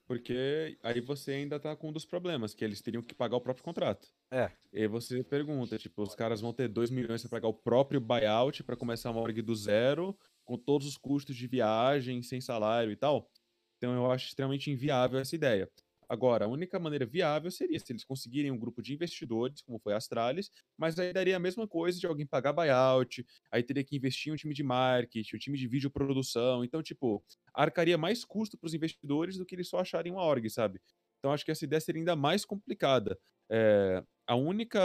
Porque 0.06 0.78
aí 0.82 1.00
você 1.00 1.32
ainda 1.32 1.58
tá 1.58 1.74
com 1.74 1.88
um 1.88 1.92
dos 1.92 2.04
problemas, 2.04 2.54
que 2.54 2.64
eles 2.64 2.82
teriam 2.82 3.02
que 3.02 3.14
pagar 3.14 3.36
o 3.36 3.40
próprio 3.40 3.64
contrato. 3.64 4.08
É. 4.30 4.50
E 4.72 4.82
aí 4.82 4.86
você 4.86 5.24
pergunta, 5.24 5.78
tipo, 5.78 6.02
os 6.02 6.14
caras 6.14 6.40
vão 6.40 6.52
ter 6.52 6.68
2 6.68 6.90
milhões 6.90 7.22
para 7.22 7.30
pagar 7.30 7.48
o 7.48 7.54
próprio 7.54 8.00
buyout 8.00 8.62
para 8.64 8.76
começar 8.76 9.10
uma 9.10 9.20
org 9.20 9.40
do 9.40 9.54
zero, 9.54 10.16
com 10.44 10.58
todos 10.58 10.86
os 10.86 10.96
custos 10.98 11.34
de 11.34 11.46
viagem, 11.46 12.22
sem 12.22 12.40
salário 12.40 12.92
e 12.92 12.96
tal. 12.96 13.30
Então 13.78 13.94
eu 13.94 14.10
acho 14.10 14.28
extremamente 14.28 14.70
inviável 14.70 15.18
essa 15.18 15.34
ideia. 15.34 15.70
Agora, 16.08 16.44
a 16.44 16.48
única 16.48 16.78
maneira 16.78 17.06
viável 17.06 17.50
seria 17.50 17.78
se 17.78 17.92
eles 17.92 18.04
conseguirem 18.04 18.50
um 18.50 18.58
grupo 18.58 18.82
de 18.82 18.92
investidores, 18.94 19.62
como 19.62 19.78
foi 19.78 19.94
a 19.94 19.96
Astralis, 19.96 20.50
mas 20.76 20.98
aí 20.98 21.12
daria 21.12 21.36
a 21.36 21.38
mesma 21.40 21.66
coisa 21.66 21.98
de 21.98 22.06
alguém 22.06 22.26
pagar 22.26 22.52
buyout, 22.52 23.24
aí 23.50 23.62
teria 23.62 23.84
que 23.84 23.96
investir 23.96 24.30
em 24.30 24.34
um 24.34 24.36
time 24.36 24.54
de 24.54 24.62
marketing, 24.62 25.36
um 25.36 25.38
time 25.38 25.58
de 25.58 25.66
videoprodução. 25.66 26.64
Então, 26.64 26.82
tipo, 26.82 27.24
arcaria 27.54 27.96
mais 27.98 28.24
custo 28.24 28.58
para 28.58 28.66
os 28.66 28.74
investidores 28.74 29.36
do 29.38 29.46
que 29.46 29.54
eles 29.54 29.68
só 29.68 29.78
acharem 29.78 30.12
uma 30.12 30.22
org, 30.22 30.48
sabe? 30.50 30.80
Então, 31.18 31.32
acho 31.32 31.44
que 31.44 31.50
essa 31.50 31.64
ideia 31.64 31.80
seria 31.80 32.00
ainda 32.00 32.14
mais 32.16 32.44
complicada. 32.44 33.18
É, 33.50 34.02
a 34.26 34.34
única 34.36 34.80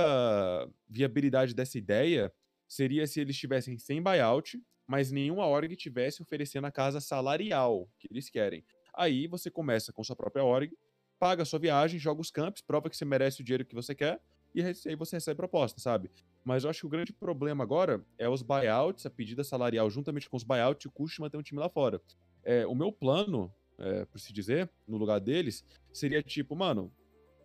viabilidade 0.87 1.53
dessa 1.53 1.77
ideia 1.77 2.33
seria 2.67 3.05
se 3.07 3.19
eles 3.19 3.35
estivessem 3.35 3.77
sem 3.77 4.01
buyout, 4.01 4.59
mas 4.87 5.11
nenhuma 5.11 5.45
org 5.45 5.75
tivesse 5.75 6.21
oferecendo 6.21 6.65
a 6.67 6.71
casa 6.71 6.99
salarial 6.99 7.89
que 7.99 8.07
eles 8.09 8.29
querem. 8.29 8.63
Aí 8.95 9.27
você 9.27 9.51
começa 9.51 9.93
com 9.93 10.03
sua 10.03 10.15
própria 10.15 10.43
org, 10.43 10.71
paga 11.19 11.43
a 11.43 11.45
sua 11.45 11.59
viagem, 11.59 11.99
joga 11.99 12.21
os 12.21 12.31
campos, 12.31 12.61
prova 12.61 12.89
que 12.89 12.95
você 12.95 13.05
merece 13.05 13.41
o 13.41 13.43
dinheiro 13.43 13.65
que 13.65 13.75
você 13.75 13.93
quer, 13.93 14.21
e 14.55 14.63
aí 14.63 14.95
você 14.95 15.17
recebe 15.17 15.37
proposta, 15.37 15.79
sabe? 15.79 16.09
Mas 16.43 16.63
eu 16.63 16.69
acho 16.69 16.79
que 16.79 16.85
o 16.87 16.89
grande 16.89 17.13
problema 17.13 17.63
agora 17.63 18.03
é 18.17 18.27
os 18.27 18.41
buyouts, 18.41 19.05
a 19.05 19.09
pedida 19.09 19.43
salarial 19.43 19.89
juntamente 19.89 20.29
com 20.29 20.37
os 20.37 20.43
buyouts 20.43 20.85
e 20.85 20.87
o 20.87 20.91
custo 20.91 21.15
de 21.15 21.21
manter 21.21 21.37
um 21.37 21.43
time 21.43 21.59
lá 21.59 21.69
fora. 21.69 22.01
É, 22.43 22.65
o 22.65 22.73
meu 22.73 22.91
plano, 22.91 23.53
é, 23.77 24.05
por 24.05 24.19
se 24.19 24.33
dizer, 24.33 24.69
no 24.87 24.97
lugar 24.97 25.19
deles, 25.19 25.63
seria 25.93 26.23
tipo, 26.23 26.55
mano, 26.55 26.91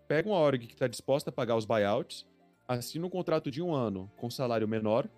pega 0.08 0.28
uma 0.28 0.38
org 0.38 0.66
que 0.66 0.76
tá 0.76 0.86
disposta 0.86 1.30
a 1.30 1.32
pagar 1.32 1.56
os 1.56 1.66
buyouts, 1.66 2.26
assina 2.66 3.06
um 3.06 3.10
contrato 3.10 3.50
de 3.50 3.60
um 3.60 3.74
ano 3.74 4.10
com 4.16 4.30
salário 4.30 4.66
menor 4.66 5.08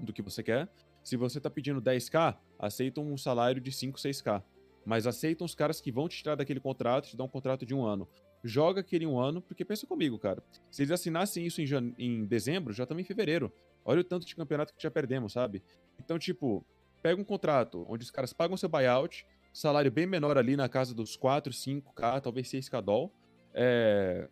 do 0.00 0.12
que 0.12 0.22
você 0.22 0.42
quer. 0.42 0.68
Se 1.02 1.16
você 1.16 1.40
tá 1.40 1.50
pedindo 1.50 1.80
10k, 1.80 2.36
aceita 2.58 3.00
um 3.00 3.16
salário 3.16 3.60
de 3.60 3.70
5, 3.70 3.98
6k. 3.98 4.42
Mas 4.84 5.06
aceitam 5.06 5.44
os 5.44 5.54
caras 5.54 5.80
que 5.80 5.90
vão 5.90 6.08
te 6.08 6.18
tirar 6.18 6.34
daquele 6.34 6.60
contrato 6.60 7.08
te 7.08 7.16
dar 7.16 7.24
um 7.24 7.28
contrato 7.28 7.64
de 7.64 7.74
um 7.74 7.84
ano. 7.84 8.08
Joga 8.42 8.80
aquele 8.80 9.06
um 9.06 9.18
ano, 9.18 9.40
porque 9.40 9.64
pensa 9.64 9.86
comigo, 9.86 10.18
cara. 10.18 10.42
Se 10.70 10.82
eles 10.82 10.90
assinassem 10.90 11.46
isso 11.46 11.62
em, 11.62 11.66
jan- 11.66 11.94
em 11.98 12.24
dezembro, 12.26 12.72
já 12.72 12.82
estamos 12.84 13.02
em 13.02 13.06
fevereiro. 13.06 13.50
Olha 13.84 14.00
o 14.00 14.04
tanto 14.04 14.26
de 14.26 14.36
campeonato 14.36 14.74
que 14.74 14.82
já 14.82 14.90
perdemos, 14.90 15.32
sabe? 15.32 15.62
Então, 15.98 16.18
tipo, 16.18 16.64
pega 17.02 17.20
um 17.20 17.24
contrato 17.24 17.86
onde 17.88 18.04
os 18.04 18.10
caras 18.10 18.32
pagam 18.32 18.56
seu 18.56 18.68
buyout, 18.68 19.26
salário 19.52 19.90
bem 19.90 20.06
menor 20.06 20.36
ali 20.36 20.56
na 20.56 20.68
casa 20.68 20.94
dos 20.94 21.16
4, 21.16 21.52
5k, 21.52 22.20
talvez 22.20 22.48
6k 22.48 22.82
doll. 22.82 23.10
É, 23.54 24.28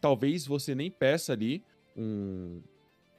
talvez 0.00 0.46
você 0.46 0.74
nem 0.74 0.90
peça 0.90 1.32
ali 1.32 1.62
um, 1.96 2.62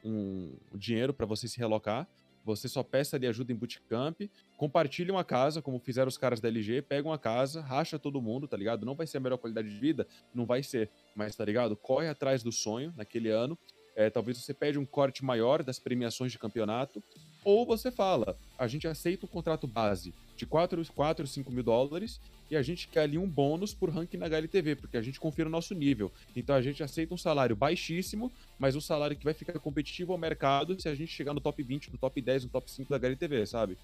um 0.04 0.56
dinheiro 0.74 1.14
para 1.14 1.26
você 1.26 1.48
se 1.48 1.60
relocar. 1.60 2.08
Você 2.44 2.68
só 2.68 2.84
peça 2.84 3.16
ali 3.16 3.28
ajuda 3.28 3.52
em 3.52 3.56
bootcamp, 3.56 4.22
compartilha 4.58 5.14
uma 5.14 5.24
casa, 5.24 5.62
como 5.62 5.80
fizeram 5.80 6.08
os 6.08 6.18
caras 6.18 6.40
da 6.40 6.48
LG, 6.48 6.82
pega 6.82 7.08
uma 7.08 7.18
casa, 7.18 7.62
racha 7.62 8.00
todo 8.00 8.22
mundo, 8.22 8.48
tá 8.48 8.58
ligado? 8.58 8.86
Não 8.86 8.96
vai 8.96 9.06
ser 9.06 9.18
a 9.18 9.20
melhor 9.20 9.38
qualidade 9.38 9.70
de 9.70 9.80
vida, 9.80 10.08
não 10.34 10.46
vai 10.46 10.64
ser, 10.64 10.90
mas 11.16 11.36
tá 11.36 11.46
ligado? 11.46 11.76
Corre 11.76 12.08
atrás 12.08 12.42
do 12.44 12.52
sonho 12.52 12.94
naquele 12.98 13.30
ano. 13.30 13.58
É, 13.96 14.10
talvez 14.10 14.38
você 14.38 14.54
pede 14.54 14.80
um 14.80 14.86
corte 14.86 15.24
maior 15.24 15.64
das 15.64 15.78
premiações 15.78 16.32
de 16.32 16.40
campeonato, 16.40 17.04
ou 17.44 17.66
você 17.66 17.92
fala, 17.92 18.38
a 18.58 18.68
gente 18.68 18.88
aceita 18.88 19.26
um 19.26 19.30
contrato 19.30 19.68
base 19.68 20.14
de 20.38 20.46
4, 20.46 20.84
4 20.94 21.28
5 21.28 21.52
mil 21.52 21.64
dólares 21.64 22.20
e 22.50 22.56
a 22.56 22.62
gente 22.62 22.88
quer 22.88 23.02
ali 23.02 23.18
um 23.18 23.28
bônus 23.28 23.74
por 23.74 23.90
ranking 23.90 24.18
na 24.18 24.26
HLTV, 24.26 24.76
porque 24.76 24.98
a 24.98 25.02
gente 25.02 25.20
confia 25.20 25.46
no 25.46 25.52
nosso 25.52 25.74
nível. 25.74 26.12
Então 26.36 26.56
a 26.56 26.62
gente 26.62 26.84
aceita 26.84 27.14
um 27.14 27.18
salário 27.18 27.56
baixíssimo, 27.56 28.32
mas 28.60 28.76
um 28.76 28.82
salário 28.82 29.16
que 29.16 29.24
vai 29.24 29.34
ficar 29.34 29.58
competitivo 29.60 30.12
ao 30.12 30.18
mercado 30.18 30.80
se 30.80 30.90
a 30.90 30.96
gente 30.96 31.12
chegar 31.12 31.34
no 31.34 31.40
top 31.40 31.64
20, 31.64 31.92
no 31.92 31.98
top 31.98 32.22
10, 32.22 32.46
no 32.46 32.50
top 32.50 32.70
5 32.70 32.90
da 32.90 32.98
HLTV, 32.98 33.46
sabe? 33.46 33.78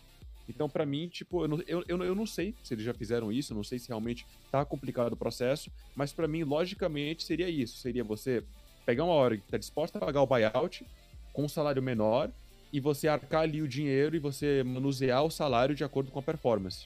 Então, 0.50 0.70
pra 0.70 0.86
mim, 0.86 1.08
tipo, 1.08 1.44
eu 1.44 1.48
não, 1.48 1.62
eu, 1.68 1.84
eu, 1.88 2.16
não 2.16 2.26
sei 2.26 2.56
se 2.64 2.74
eles 2.74 2.86
já 2.86 2.94
fizeram 2.94 3.32
isso, 3.32 3.54
não 3.54 3.64
sei 3.64 3.78
se 3.80 3.90
realmente 3.90 4.26
tá 4.50 4.64
complicado 4.64 5.14
o 5.14 5.18
processo, 5.18 5.70
mas 5.96 6.14
pra 6.14 6.28
mim, 6.28 6.44
logicamente, 6.44 7.24
seria 7.24 7.50
isso. 7.50 7.78
Seria 7.78 8.04
você 8.04 8.44
pegar 8.86 9.04
uma 9.04 9.14
hora 9.14 9.36
que 9.36 9.44
tá 9.44 9.58
disposta 9.58 9.98
a 9.98 10.02
pagar 10.02 10.22
o 10.22 10.28
buyout 10.28 10.86
com 11.34 11.44
um 11.44 11.50
salário 11.50 11.84
menor 11.84 12.32
e 12.72 12.80
você 12.80 13.08
arcar 13.08 13.42
ali 13.44 13.62
o 13.62 13.68
dinheiro 13.68 14.16
e 14.16 14.20
você 14.20 14.64
manusear 14.64 15.24
o 15.24 15.32
salário 15.32 15.76
de 15.76 15.84
acordo 15.84 16.12
com 16.12 16.20
a 16.20 16.24
performance. 16.24 16.86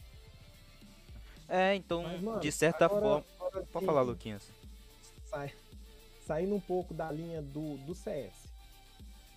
É, 1.49 1.75
então, 1.75 2.03
Mas, 2.03 2.21
mano, 2.21 2.39
de 2.39 2.51
certa 2.51 2.85
agora- 2.85 3.01
forma. 3.01 3.25
agora 3.39 3.65
Pode 3.71 3.79
sim, 3.79 3.85
falar, 3.85 4.01
Luquinhas. 4.03 4.43
sai- 5.29 5.51
saindo 6.25 6.55
um 6.55 6.59
pouco 6.61 6.93
da 6.93 7.11
linha 7.11 7.41
do, 7.41 7.77
do 7.85 7.93
CS. 7.93 8.31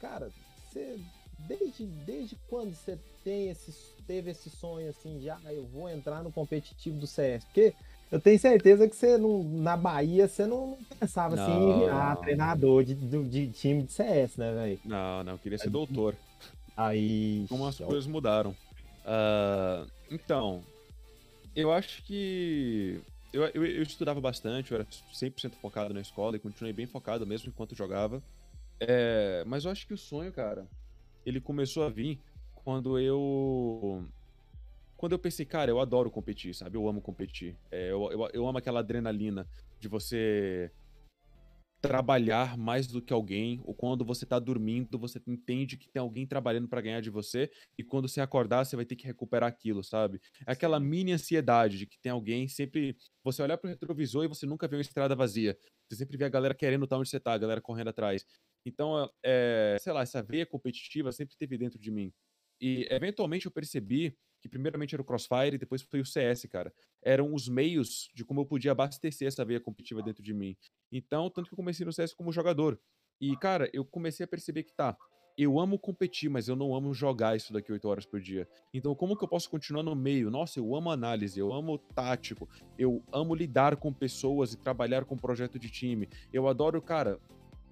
Cara, 0.01 0.31
você 0.71 0.99
desde, 1.39 1.85
desde 1.85 2.37
quando 2.49 2.75
você 2.75 2.97
tem 3.25 3.49
esse, 3.51 3.73
teve 4.07 4.31
esse 4.31 4.49
sonho 4.51 4.89
assim 4.91 5.19
de 5.19 5.29
ah, 5.31 5.41
eu 5.49 5.65
vou 5.67 5.89
entrar 5.91 6.23
no 6.23 6.31
competitivo 6.31 6.97
do 6.99 7.07
CS? 7.07 7.45
Porque 7.47 7.75
eu 8.13 8.21
tenho 8.21 8.39
certeza 8.39 8.89
que 8.89 8.95
você 8.95 9.19
não, 9.19 9.43
na 9.43 9.77
Bahia 9.77 10.29
você 10.29 10.47
não 10.47 10.79
pensava 11.01 11.35
assim 11.35 11.53
em 11.53 11.79
virar 11.81 12.15
Não. 12.15 12.23
treinador 12.23 12.85
de, 12.85 12.95
do- 12.95 13.25
de 13.25 13.49
time 13.49 13.83
de 13.83 13.93
CS, 13.93 14.37
né, 14.39 14.53
velho? 14.55 14.81
Não, 14.85 15.25
não, 15.25 15.33
eu 15.33 15.39
queria 15.39 15.59
ser 15.59 15.71
doutor. 15.71 16.15
Aí. 16.77 17.47
Como 17.49 17.67
as 17.67 17.79
coisas 17.79 18.07
mudaram. 18.07 18.55
Ah, 19.05 19.87
então, 20.11 20.63
eu 21.55 21.73
acho 21.73 22.03
que. 22.03 23.01
Eu, 23.33 23.45
eu, 23.49 23.67
eu 23.67 23.83
estudava 23.83 24.21
bastante, 24.21 24.71
eu 24.71 24.77
era 24.77 24.85
100% 24.85 25.55
focado 25.61 25.93
na 25.93 26.01
escola 26.01 26.37
e 26.37 26.41
continuei 26.41 26.73
bem 26.73 26.87
focado 26.87 27.27
mesmo 27.27 27.49
enquanto 27.49 27.75
jogava. 27.75 28.23
É, 28.79 29.43
mas 29.47 29.65
eu 29.65 29.71
acho 29.71 29.87
que 29.87 29.95
o 29.95 29.99
sonho, 29.99 30.33
cara, 30.33 30.67
ele 31.27 31.41
começou 31.41 31.85
a 31.85 31.89
vir 31.89 32.21
quando 32.55 32.99
eu. 32.99 34.05
Quando 34.97 35.13
eu 35.13 35.19
pensei, 35.19 35.45
cara, 35.45 35.71
eu 35.71 35.81
adoro 35.81 36.11
competir, 36.11 36.55
sabe? 36.55 36.77
Eu 36.77 36.89
amo 36.89 37.01
competir. 37.01 37.57
É, 37.71 37.91
eu, 37.91 38.11
eu, 38.11 38.31
eu 38.33 38.49
amo 38.49 38.59
aquela 38.59 38.81
adrenalina 38.81 39.47
de 39.81 39.89
você 39.89 40.71
trabalhar 41.87 42.57
mais 42.57 42.87
do 42.87 43.03
que 43.03 43.13
alguém, 43.13 43.61
ou 43.63 43.75
quando 43.75 44.07
você 44.07 44.25
tá 44.25 44.39
dormindo, 44.39 44.99
você 44.99 45.21
entende 45.27 45.77
que 45.77 45.87
tem 45.87 46.01
alguém 46.01 46.27
trabalhando 46.27 46.67
pra 46.67 46.81
ganhar 46.81 47.03
de 47.03 47.11
você, 47.11 47.51
e 47.77 47.85
quando 47.85 48.09
você 48.09 48.23
acordar, 48.23 48.65
você 48.65 48.75
vai 48.75 48.87
ter 48.87 48.97
que 48.97 49.07
recuperar 49.07 49.51
aquilo, 49.51 49.85
sabe? 49.85 50.19
É 50.47 50.53
aquela 50.53 50.81
mini 50.81 51.13
ansiedade 51.13 51.77
de 51.77 51.87
que 51.87 51.99
tem 52.01 52.11
alguém 52.11 52.49
sempre. 52.49 52.97
Você 53.23 53.43
olhar 53.43 53.59
pro 53.59 53.69
retrovisor 53.69 54.25
e 54.25 54.29
você 54.29 54.47
nunca 54.47 54.67
vê 54.67 54.77
uma 54.77 54.83
estrada 54.83 55.15
vazia. 55.15 55.59
Você 55.87 55.97
sempre 55.97 56.17
vê 56.17 56.25
a 56.25 56.29
galera 56.31 56.55
querendo 56.55 56.85
estar 56.85 56.97
onde 56.97 57.11
você 57.11 57.21
tá, 57.21 57.35
a 57.35 57.39
galera 57.39 57.61
correndo 57.61 57.89
atrás. 57.89 58.25
Então, 58.65 59.11
é, 59.23 59.77
sei 59.79 59.93
lá, 59.93 60.01
essa 60.03 60.23
veia 60.23 60.47
competitiva 60.47 61.13
sempre 61.13 61.37
teve 61.37 61.59
dentro 61.59 61.79
de 61.79 61.91
mim. 61.91 62.11
E 62.61 62.87
eventualmente 62.91 63.45
eu 63.45 63.53
percebi 63.53 64.17
que 64.45 64.49
primeiramente 64.51 64.95
era 64.95 65.01
o 65.01 65.05
Crossfire 65.07 65.55
e 65.55 65.59
depois 65.59 65.81
foi 65.81 66.01
o 66.01 66.05
CS, 66.05 66.47
cara. 66.49 66.71
Eram 67.03 67.33
os 67.33 67.49
meios 67.49 68.11
de 68.15 68.27
como 68.27 68.43
eu 68.43 68.45
podia 68.45 68.73
abastecer 68.73 69.27
essa 69.27 69.43
veia 69.43 69.59
competitiva 69.59 70.03
dentro 70.03 70.23
de 70.23 70.35
mim. 70.35 70.55
Então, 70.93 71.31
tanto 71.31 71.49
que 71.49 71.55
eu 71.55 71.57
comecei 71.57 71.87
no 71.87 71.91
CS 71.91 72.13
como 72.13 72.31
jogador. 72.31 72.79
E, 73.19 73.35
cara, 73.39 73.71
eu 73.73 73.87
comecei 73.87 74.23
a 74.23 74.27
perceber 74.27 74.65
que 74.65 74.75
tá, 74.75 74.99
eu 75.39 75.59
amo 75.59 75.79
competir, 75.79 76.29
mas 76.29 76.47
eu 76.47 76.55
não 76.55 76.75
amo 76.75 76.93
jogar 76.93 77.35
isso 77.35 77.55
daqui 77.55 77.73
8 77.73 77.89
horas 77.89 78.05
por 78.05 78.21
dia. 78.21 78.47
Então, 78.75 78.95
como 78.95 79.17
que 79.17 79.25
eu 79.25 79.29
posso 79.29 79.49
continuar 79.49 79.83
no 79.83 79.97
meio? 79.97 80.31
Nossa, 80.31 80.59
eu 80.59 80.77
amo 80.77 80.91
análise, 80.91 81.41
eu 81.41 81.51
amo 81.51 81.79
tático, 81.79 82.47
eu 82.79 83.03
amo 83.11 83.35
lidar 83.35 83.77
com 83.77 83.91
pessoas 83.95 84.53
e 84.53 84.59
trabalhar 84.59 85.07
com 85.07 85.17
projeto 85.17 85.59
de 85.59 85.71
time. 85.71 86.07
Eu 86.31 86.47
adoro, 86.49 86.83
cara, 86.83 87.19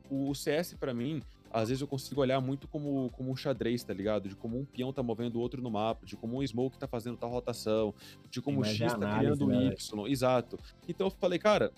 o 0.09 0.35
CS 0.35 0.73
para 0.73 0.95
mim, 0.95 1.23
às 1.53 1.69
vezes 1.69 1.83
eu 1.83 1.87
consigo 1.87 2.21
olhar 2.21 2.41
muito 2.41 2.67
como, 2.67 3.11
como 3.11 3.31
um 3.31 3.37
xadrez, 3.37 3.85
tá 3.85 3.93
ligado? 3.93 4.29
De 4.29 4.35
como 4.35 4.59
um 4.59 4.65
peão 4.65 4.93
tá 4.93 5.03
movendo 5.03 5.37
o 5.37 5.41
outro 5.41 5.61
no 5.61 5.71
mapa, 5.71 6.07
de 6.07 6.17
como 6.17 6.39
um 6.39 6.47
smoke 6.47 6.79
tá 6.79 6.89
fazendo 6.89 7.17
tal 7.17 7.31
rotação, 7.31 7.95
de 8.31 8.41
como 8.41 8.61
o 8.61 8.65
X 8.65 8.93
tá 8.95 9.19
criando 9.19 9.45
o 9.45 9.49
né? 9.49 9.67
Y. 9.67 10.07
Exato. 10.07 10.59
Então 10.89 11.07
eu 11.07 11.11
falei, 11.11 11.39
cara, 11.39 11.73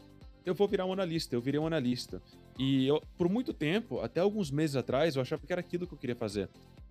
eu 0.47 0.55
vou 0.55 0.69
virar 0.69 0.87
um 0.87 0.93
analista, 0.93 1.35
eu 1.35 1.41
virei 1.41 1.59
um 1.59 1.67
analista. 1.67 2.23
E 2.59 2.87
eu, 2.87 3.03
por 3.19 3.29
muito 3.29 3.53
tempo, 3.53 4.01
até 4.01 4.21
alguns 4.21 4.51
meses 4.51 4.77
atrás, 4.77 5.17
eu 5.17 5.23
achava 5.23 5.45
que 5.45 5.53
era 5.53 5.61
aquilo 5.61 5.87
que 5.87 5.95
eu 5.95 5.99
queria 5.99 6.17
fazer. 6.17 6.49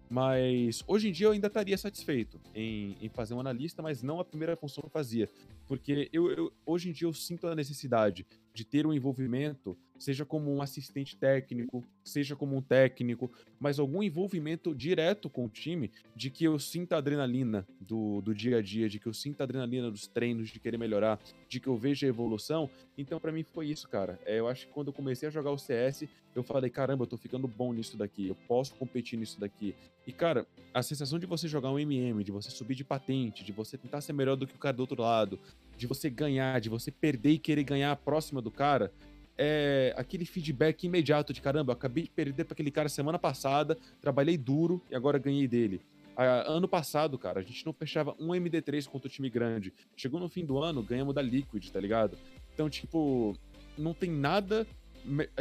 Mas 0.09 0.83
hoje 0.85 1.09
em 1.09 1.11
dia 1.11 1.27
eu 1.27 1.31
ainda 1.31 1.47
estaria 1.47 1.77
satisfeito 1.77 2.39
em, 2.53 2.95
em, 3.01 3.09
fazer 3.09 3.33
um 3.33 3.39
analista, 3.39 3.81
mas 3.81 4.03
não 4.03 4.19
a 4.19 4.25
primeira 4.25 4.55
função 4.55 4.81
que 4.81 4.87
eu 4.87 4.91
fazia. 4.91 5.29
Porque 5.67 6.09
eu, 6.11 6.29
eu, 6.31 6.53
hoje 6.65 6.89
em 6.89 6.91
dia 6.91 7.07
eu 7.07 7.13
sinto 7.13 7.47
a 7.47 7.55
necessidade 7.55 8.25
de 8.53 8.63
ter 8.63 8.85
um 8.85 8.93
envolvimento, 8.93 9.77
seja 9.97 10.25
como 10.25 10.53
um 10.53 10.61
assistente 10.61 11.15
técnico, 11.15 11.83
seja 12.03 12.35
como 12.35 12.57
um 12.57 12.61
técnico, 12.61 13.31
mas 13.59 13.79
algum 13.79 14.03
envolvimento 14.03 14.75
direto 14.75 15.29
com 15.29 15.45
o 15.45 15.49
time, 15.49 15.89
de 16.15 16.29
que 16.29 16.43
eu 16.43 16.59
sinta 16.59 16.97
adrenalina 16.97 17.65
do, 17.79 18.21
do 18.21 18.35
dia 18.35 18.57
a 18.57 18.61
dia, 18.61 18.89
de 18.89 18.99
que 18.99 19.07
eu 19.07 19.13
sinta 19.13 19.43
adrenalina 19.43 19.89
dos 19.89 20.05
treinos, 20.05 20.49
de 20.49 20.59
querer 20.59 20.77
melhorar, 20.77 21.19
de 21.47 21.59
que 21.59 21.67
eu 21.67 21.77
veja 21.77 22.05
evolução. 22.05 22.69
Então, 22.97 23.19
para 23.19 23.31
mim, 23.31 23.43
foi 23.43 23.67
isso, 23.67 23.87
cara. 23.87 24.19
É, 24.25 24.39
eu 24.39 24.47
acho 24.47 24.67
que 24.67 24.73
quando 24.73 24.87
eu 24.87 24.93
comecei 24.93 25.27
a 25.27 25.31
jogar 25.31 25.51
o 25.51 25.57
CS, 25.57 26.05
eu 26.35 26.43
falei, 26.43 26.69
caramba, 26.69 27.03
eu 27.03 27.07
tô 27.07 27.17
ficando 27.17 27.47
bom 27.47 27.73
nisso 27.73 27.95
daqui, 27.95 28.27
eu 28.27 28.35
posso 28.47 28.75
competir 28.75 29.17
nisso 29.17 29.39
daqui. 29.39 29.73
E, 30.05 30.11
cara, 30.11 30.45
a 30.73 30.83
sensação 30.83 31.17
de 31.17 31.25
você 31.25 31.47
jogar 31.47 31.71
um 31.71 31.79
MM, 31.79 32.23
de 32.23 32.31
você 32.31 32.49
subir 32.49 32.75
de 32.75 32.83
patente, 32.83 33.43
de 33.43 33.51
você 33.51 33.77
tentar 33.77 34.01
ser 34.01 34.13
melhor 34.13 34.35
do 34.35 34.45
que 34.45 34.55
o 34.55 34.59
cara 34.59 34.75
do 34.75 34.81
outro 34.81 35.01
lado, 35.01 35.39
de 35.77 35.87
você 35.87 36.09
ganhar, 36.09 36.59
de 36.61 36.69
você 36.69 36.91
perder 36.91 37.31
e 37.31 37.39
querer 37.39 37.63
ganhar 37.63 37.95
próxima 37.97 38.41
do 38.41 38.51
cara, 38.51 38.91
é 39.37 39.93
aquele 39.97 40.25
feedback 40.25 40.83
imediato 40.83 41.33
de 41.33 41.41
caramba, 41.41 41.71
eu 41.71 41.75
acabei 41.75 42.03
de 42.03 42.11
perder 42.11 42.45
para 42.45 42.53
aquele 42.53 42.71
cara 42.71 42.87
semana 42.87 43.17
passada, 43.17 43.77
trabalhei 44.01 44.37
duro 44.37 44.81
e 44.89 44.95
agora 44.95 45.17
ganhei 45.17 45.47
dele. 45.47 45.81
Ah, 46.15 46.43
ano 46.47 46.67
passado, 46.67 47.17
cara, 47.17 47.39
a 47.39 47.43
gente 47.43 47.65
não 47.65 47.73
fechava 47.73 48.15
um 48.19 48.29
MD3 48.29 48.87
contra 48.87 49.07
o 49.07 49.11
time 49.11 49.29
grande. 49.29 49.73
Chegou 49.95 50.19
no 50.19 50.29
fim 50.29 50.45
do 50.45 50.59
ano, 50.59 50.83
ganhamos 50.83 51.15
da 51.15 51.21
Liquid, 51.21 51.67
tá 51.69 51.79
ligado? 51.79 52.17
Então, 52.53 52.69
tipo, 52.69 53.35
não 53.75 53.95
tem 53.95 54.11
nada, 54.11 54.67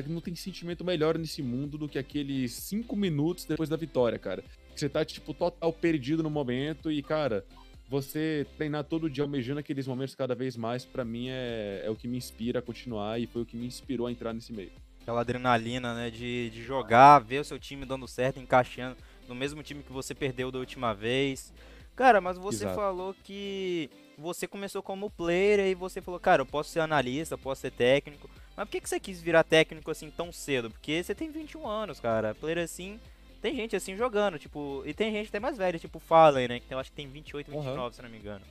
não 0.07 0.21
tem 0.21 0.35
sentimento 0.35 0.83
melhor 0.83 1.19
nesse 1.19 1.43
mundo 1.43 1.77
do 1.77 1.89
que 1.89 1.99
aqueles 1.99 2.53
cinco 2.53 2.97
minutos 2.97 3.45
depois 3.45 3.69
da 3.69 3.77
vitória, 3.77 4.19
cara. 4.19 4.43
Você 4.75 4.89
tá, 4.89 5.05
tipo, 5.05 5.35
total 5.35 5.71
perdido 5.73 6.23
no 6.23 6.31
momento 6.31 6.91
e, 6.91 7.03
cara, 7.03 7.45
você 7.93 8.47
treinar 8.57 8.85
todo 8.85 9.11
dia 9.11 9.23
almejando 9.23 9.61
aqueles 9.61 9.87
momentos 9.87 10.15
cada 10.15 10.35
vez 10.35 10.57
mais, 10.57 10.83
para 10.83 11.05
mim 11.05 11.29
é, 11.29 11.83
é 11.85 11.91
o 11.91 11.95
que 11.95 12.09
me 12.09 12.17
inspira 12.17 12.61
a 12.61 12.63
continuar 12.63 13.21
e 13.21 13.27
foi 13.27 13.43
o 13.43 13.47
que 13.47 13.55
me 13.55 13.67
inspirou 13.67 14.07
a 14.07 14.11
entrar 14.11 14.33
nesse 14.33 14.51
meio. 14.51 14.73
Aquela 15.03 15.21
adrenalina, 15.21 15.93
né, 15.93 16.09
de, 16.09 16.49
de 16.49 16.63
jogar, 16.63 17.19
ver 17.19 17.41
o 17.41 17.45
seu 17.45 17.59
time 17.59 17.85
dando 17.85 18.09
certo, 18.09 18.41
encaixando 18.41 18.97
no 19.29 19.35
mesmo 19.35 19.63
time 19.63 19.83
que 19.83 19.93
você 19.93 20.15
perdeu 20.15 20.51
da 20.51 20.59
última 20.59 20.95
vez. 20.95 21.53
Cara, 21.95 22.19
mas 22.19 22.39
você 22.39 22.65
Exato. 22.65 22.77
falou 22.77 23.15
que 23.23 23.91
você 24.17 24.49
começou 24.49 24.83
como 24.83 25.11
player 25.11 25.61
e 25.61 25.75
você 25.75 26.01
falou, 26.01 26.19
cara, 26.19 26.41
eu 26.41 26.47
posso 26.47 26.71
ser 26.71 26.81
analista, 26.81 27.37
posso 27.37 27.61
ser 27.61 27.73
técnico. 27.73 28.31
Mas 28.57 28.65
por 28.65 28.73
que, 28.73 28.81
que 28.81 28.89
você 28.89 28.99
quis 28.99 29.21
virar 29.21 29.45
técnico 29.45 29.91
assim 29.91 30.11
tão 30.11 30.33
cedo? 30.33 30.71
Porque 30.71 31.03
você 31.03 31.15
tem 31.15 31.31
21 31.31 31.69
anos, 31.69 32.01
cara. 32.01 32.35
Player 32.35 32.59
assim 32.59 32.99
tem 33.43 33.57
gente 33.57 33.75
assim 33.75 33.97
jogando, 33.97 34.39
tipo, 34.39 34.85
e 34.87 34.95
tem 34.95 35.13
gente 35.13 35.29
até 35.29 35.41
mais 35.41 35.59
velha, 35.59 35.77
tipo 35.77 35.99
Fallen, 35.99 36.47
né? 36.47 36.61
Que 36.61 36.73
eu 36.73 36.79
acho 36.79 36.91
que 36.91 36.97
tem 36.97 37.09
28, 37.09 37.51
29, 37.51 37.79
uhum. 37.79 37.93
se 37.93 38.01
não 38.01 38.09
me 38.09 38.17
engano. 38.17 38.45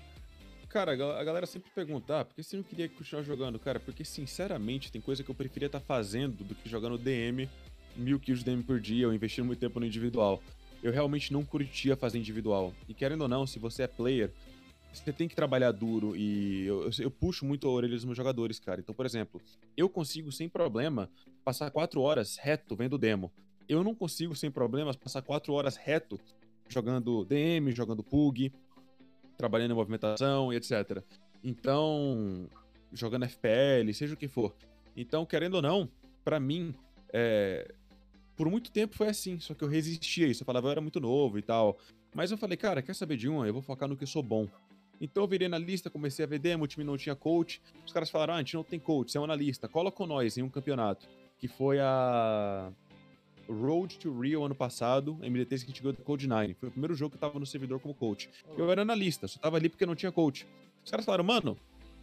Cara, 0.67 0.91
a 0.91 1.23
galera 1.23 1.45
sempre 1.45 1.71
pergunta, 1.73 2.19
ah, 2.19 2.25
por 2.25 2.35
que 2.35 2.43
você 2.43 2.57
não 2.57 2.63
queria 2.63 2.89
continuar 2.89 3.23
jogando? 3.23 3.57
Cara, 3.57 3.79
porque 3.79 4.03
sinceramente 4.03 4.91
tem 4.91 5.01
coisa 5.01 5.23
que 5.23 5.31
eu 5.31 5.35
preferia 5.35 5.67
estar 5.67 5.79
tá 5.79 5.85
fazendo 5.85 6.43
do 6.43 6.53
que 6.53 6.69
jogando 6.69 6.97
DM, 6.97 7.49
mil 7.95 8.19
kills 8.19 8.43
de 8.43 8.51
DM 8.51 8.63
por 8.63 8.79
dia, 8.81 9.07
ou 9.07 9.13
investir 9.13 9.43
muito 9.43 9.59
tempo 9.59 9.79
no 9.79 9.85
individual. 9.85 10.43
Eu 10.83 10.91
realmente 10.91 11.31
não 11.31 11.43
curtia 11.43 11.95
fazer 11.95 12.19
individual. 12.19 12.73
E 12.87 12.93
querendo 12.93 13.21
ou 13.21 13.27
não, 13.27 13.47
se 13.47 13.59
você 13.59 13.83
é 13.83 13.87
player, 13.87 14.31
você 14.93 15.13
tem 15.13 15.27
que 15.27 15.35
trabalhar 15.35 15.71
duro 15.71 16.17
e 16.17 16.65
eu, 16.65 16.83
eu, 16.83 16.91
eu, 16.99 17.11
puxo 17.11 17.45
muito 17.45 17.65
a 17.67 17.71
orelha 17.71 17.95
dos 17.95 18.03
meus 18.03 18.17
jogadores, 18.17 18.59
cara. 18.59 18.81
Então, 18.81 18.93
por 18.93 19.05
exemplo, 19.05 19.41
eu 19.77 19.87
consigo 19.87 20.31
sem 20.31 20.49
problema 20.49 21.09
passar 21.45 21.71
quatro 21.71 22.01
horas 22.01 22.37
reto 22.37 22.75
vendo 22.75 22.97
demo 22.97 23.31
eu 23.71 23.83
não 23.83 23.95
consigo, 23.95 24.35
sem 24.35 24.51
problemas, 24.51 24.97
passar 24.97 25.21
quatro 25.21 25.53
horas 25.53 25.77
reto 25.77 26.19
jogando 26.67 27.23
DM, 27.23 27.71
jogando 27.71 28.03
PUG, 28.03 28.51
trabalhando 29.37 29.71
em 29.71 29.75
movimentação 29.75 30.51
e 30.51 30.57
etc. 30.57 31.01
Então, 31.43 32.49
jogando 32.91 33.25
FPL, 33.27 33.93
seja 33.93 34.13
o 34.13 34.17
que 34.17 34.27
for. 34.27 34.53
Então, 34.95 35.25
querendo 35.25 35.55
ou 35.55 35.61
não, 35.61 35.89
para 36.23 36.39
mim, 36.39 36.75
é... 37.13 37.73
por 38.35 38.49
muito 38.49 38.71
tempo 38.71 38.95
foi 38.95 39.07
assim, 39.07 39.39
só 39.39 39.53
que 39.53 39.63
eu 39.63 39.69
resistia 39.69 40.27
a 40.27 40.29
isso. 40.29 40.43
Eu 40.43 40.45
falava, 40.45 40.67
eu 40.67 40.71
era 40.71 40.81
muito 40.81 40.99
novo 40.99 41.39
e 41.39 41.41
tal. 41.41 41.77
Mas 42.13 42.29
eu 42.29 42.37
falei, 42.37 42.57
cara, 42.57 42.81
quer 42.81 42.93
saber 42.93 43.15
de 43.15 43.29
uma? 43.29 43.47
Eu 43.47 43.53
vou 43.53 43.61
focar 43.61 43.87
no 43.87 43.95
que 43.95 44.03
eu 44.03 44.07
sou 44.07 44.21
bom. 44.21 44.47
Então 44.99 45.23
eu 45.23 45.27
virei 45.27 45.47
na 45.47 45.57
lista, 45.57 45.89
comecei 45.89 46.25
a 46.25 46.27
ver 46.27 46.39
demo, 46.39 46.65
o 46.65 46.67
time 46.67 46.83
não 46.83 46.97
tinha 46.97 47.15
coach. 47.15 47.61
Os 47.85 47.93
caras 47.93 48.09
falaram, 48.09 48.33
ah, 48.33 48.37
a 48.37 48.39
gente 48.39 48.53
não 48.53 48.63
tem 48.63 48.79
coach, 48.79 49.11
você 49.11 49.17
é 49.17 49.21
um 49.21 49.23
analista, 49.23 49.67
cola 49.67 49.91
com 49.91 50.05
nós 50.05 50.37
em 50.37 50.43
um 50.43 50.49
campeonato. 50.49 51.07
Que 51.39 51.47
foi 51.47 51.79
a 51.79 52.71
Road 53.51 53.97
to 53.99 54.19
Rio 54.19 54.43
ano 54.43 54.55
passado, 54.55 55.17
MD3 55.21 55.47
que 55.47 55.53
a 55.53 55.57
gente 55.57 55.81
ganhou 55.81 55.93
do 55.93 56.03
Code9. 56.03 56.55
Foi 56.55 56.69
o 56.69 56.71
primeiro 56.71 56.95
jogo 56.95 57.11
que 57.11 57.17
eu 57.17 57.19
tava 57.19 57.39
no 57.39 57.45
servidor 57.45 57.79
como 57.79 57.93
coach. 57.93 58.29
Eu 58.57 58.71
era 58.71 58.81
analista, 58.81 59.27
só 59.27 59.39
tava 59.39 59.57
ali 59.57 59.69
porque 59.69 59.85
não 59.85 59.95
tinha 59.95 60.11
coach. 60.11 60.47
Os 60.83 60.89
caras 60.89 61.05
falaram, 61.05 61.23
mano, 61.23 61.57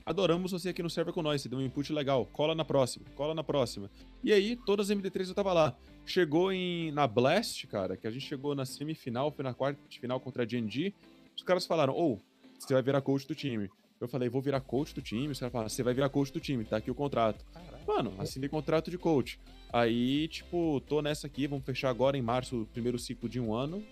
adoramos 0.04 0.52
você 0.52 0.70
aqui 0.70 0.82
no 0.82 0.90
server 0.90 1.12
com 1.12 1.22
nós, 1.22 1.42
você 1.42 1.48
deu 1.48 1.58
um 1.58 1.62
input 1.62 1.92
legal, 1.92 2.26
cola 2.26 2.54
na 2.54 2.64
próxima, 2.64 3.04
cola 3.14 3.34
na 3.34 3.42
próxima. 3.42 3.90
E 4.22 4.32
aí, 4.32 4.56
todas 4.56 4.90
as 4.90 4.96
MD3 4.96 5.28
eu 5.28 5.34
tava 5.34 5.52
lá. 5.52 5.74
Chegou 6.06 6.52
em, 6.52 6.90
na 6.92 7.06
Blast, 7.06 7.66
cara, 7.66 7.96
que 7.96 8.06
a 8.06 8.10
gente 8.10 8.26
chegou 8.26 8.54
na 8.54 8.64
semifinal, 8.64 9.30
foi 9.30 9.42
na 9.42 9.52
quarta 9.52 9.80
final 9.88 10.18
contra 10.20 10.42
a 10.42 10.46
GNG, 10.46 10.94
os 11.36 11.42
caras 11.42 11.66
falaram, 11.66 11.94
ou, 11.94 12.14
oh, 12.14 12.38
você 12.58 12.72
vai 12.72 12.82
virar 12.82 13.00
coach 13.00 13.26
do 13.26 13.34
time. 13.34 13.70
Eu 14.00 14.06
falei, 14.06 14.28
vou 14.28 14.40
virar 14.40 14.60
coach 14.60 14.94
do 14.94 15.02
time. 15.02 15.28
Os 15.28 15.38
caras 15.38 15.52
falaram, 15.52 15.68
você 15.68 15.82
vai 15.82 15.92
virar 15.92 16.08
coach 16.08 16.32
do 16.32 16.40
time, 16.40 16.64
tá 16.64 16.76
aqui 16.76 16.90
o 16.90 16.94
contrato. 16.94 17.44
Caralho. 17.52 17.84
Mano, 17.86 18.14
assinei 18.18 18.48
contrato 18.48 18.90
de 18.90 18.98
coach. 18.98 19.40
Aí, 19.72 20.28
tipo, 20.28 20.80
tô 20.82 21.02
nessa 21.02 21.26
aqui, 21.26 21.46
vamos 21.46 21.64
fechar 21.64 21.90
agora 21.90 22.16
em 22.16 22.22
março 22.22 22.62
o 22.62 22.66
primeiro 22.66 22.98
ciclo 22.98 23.28
de 23.28 23.40
um 23.40 23.54
ano. 23.54 23.84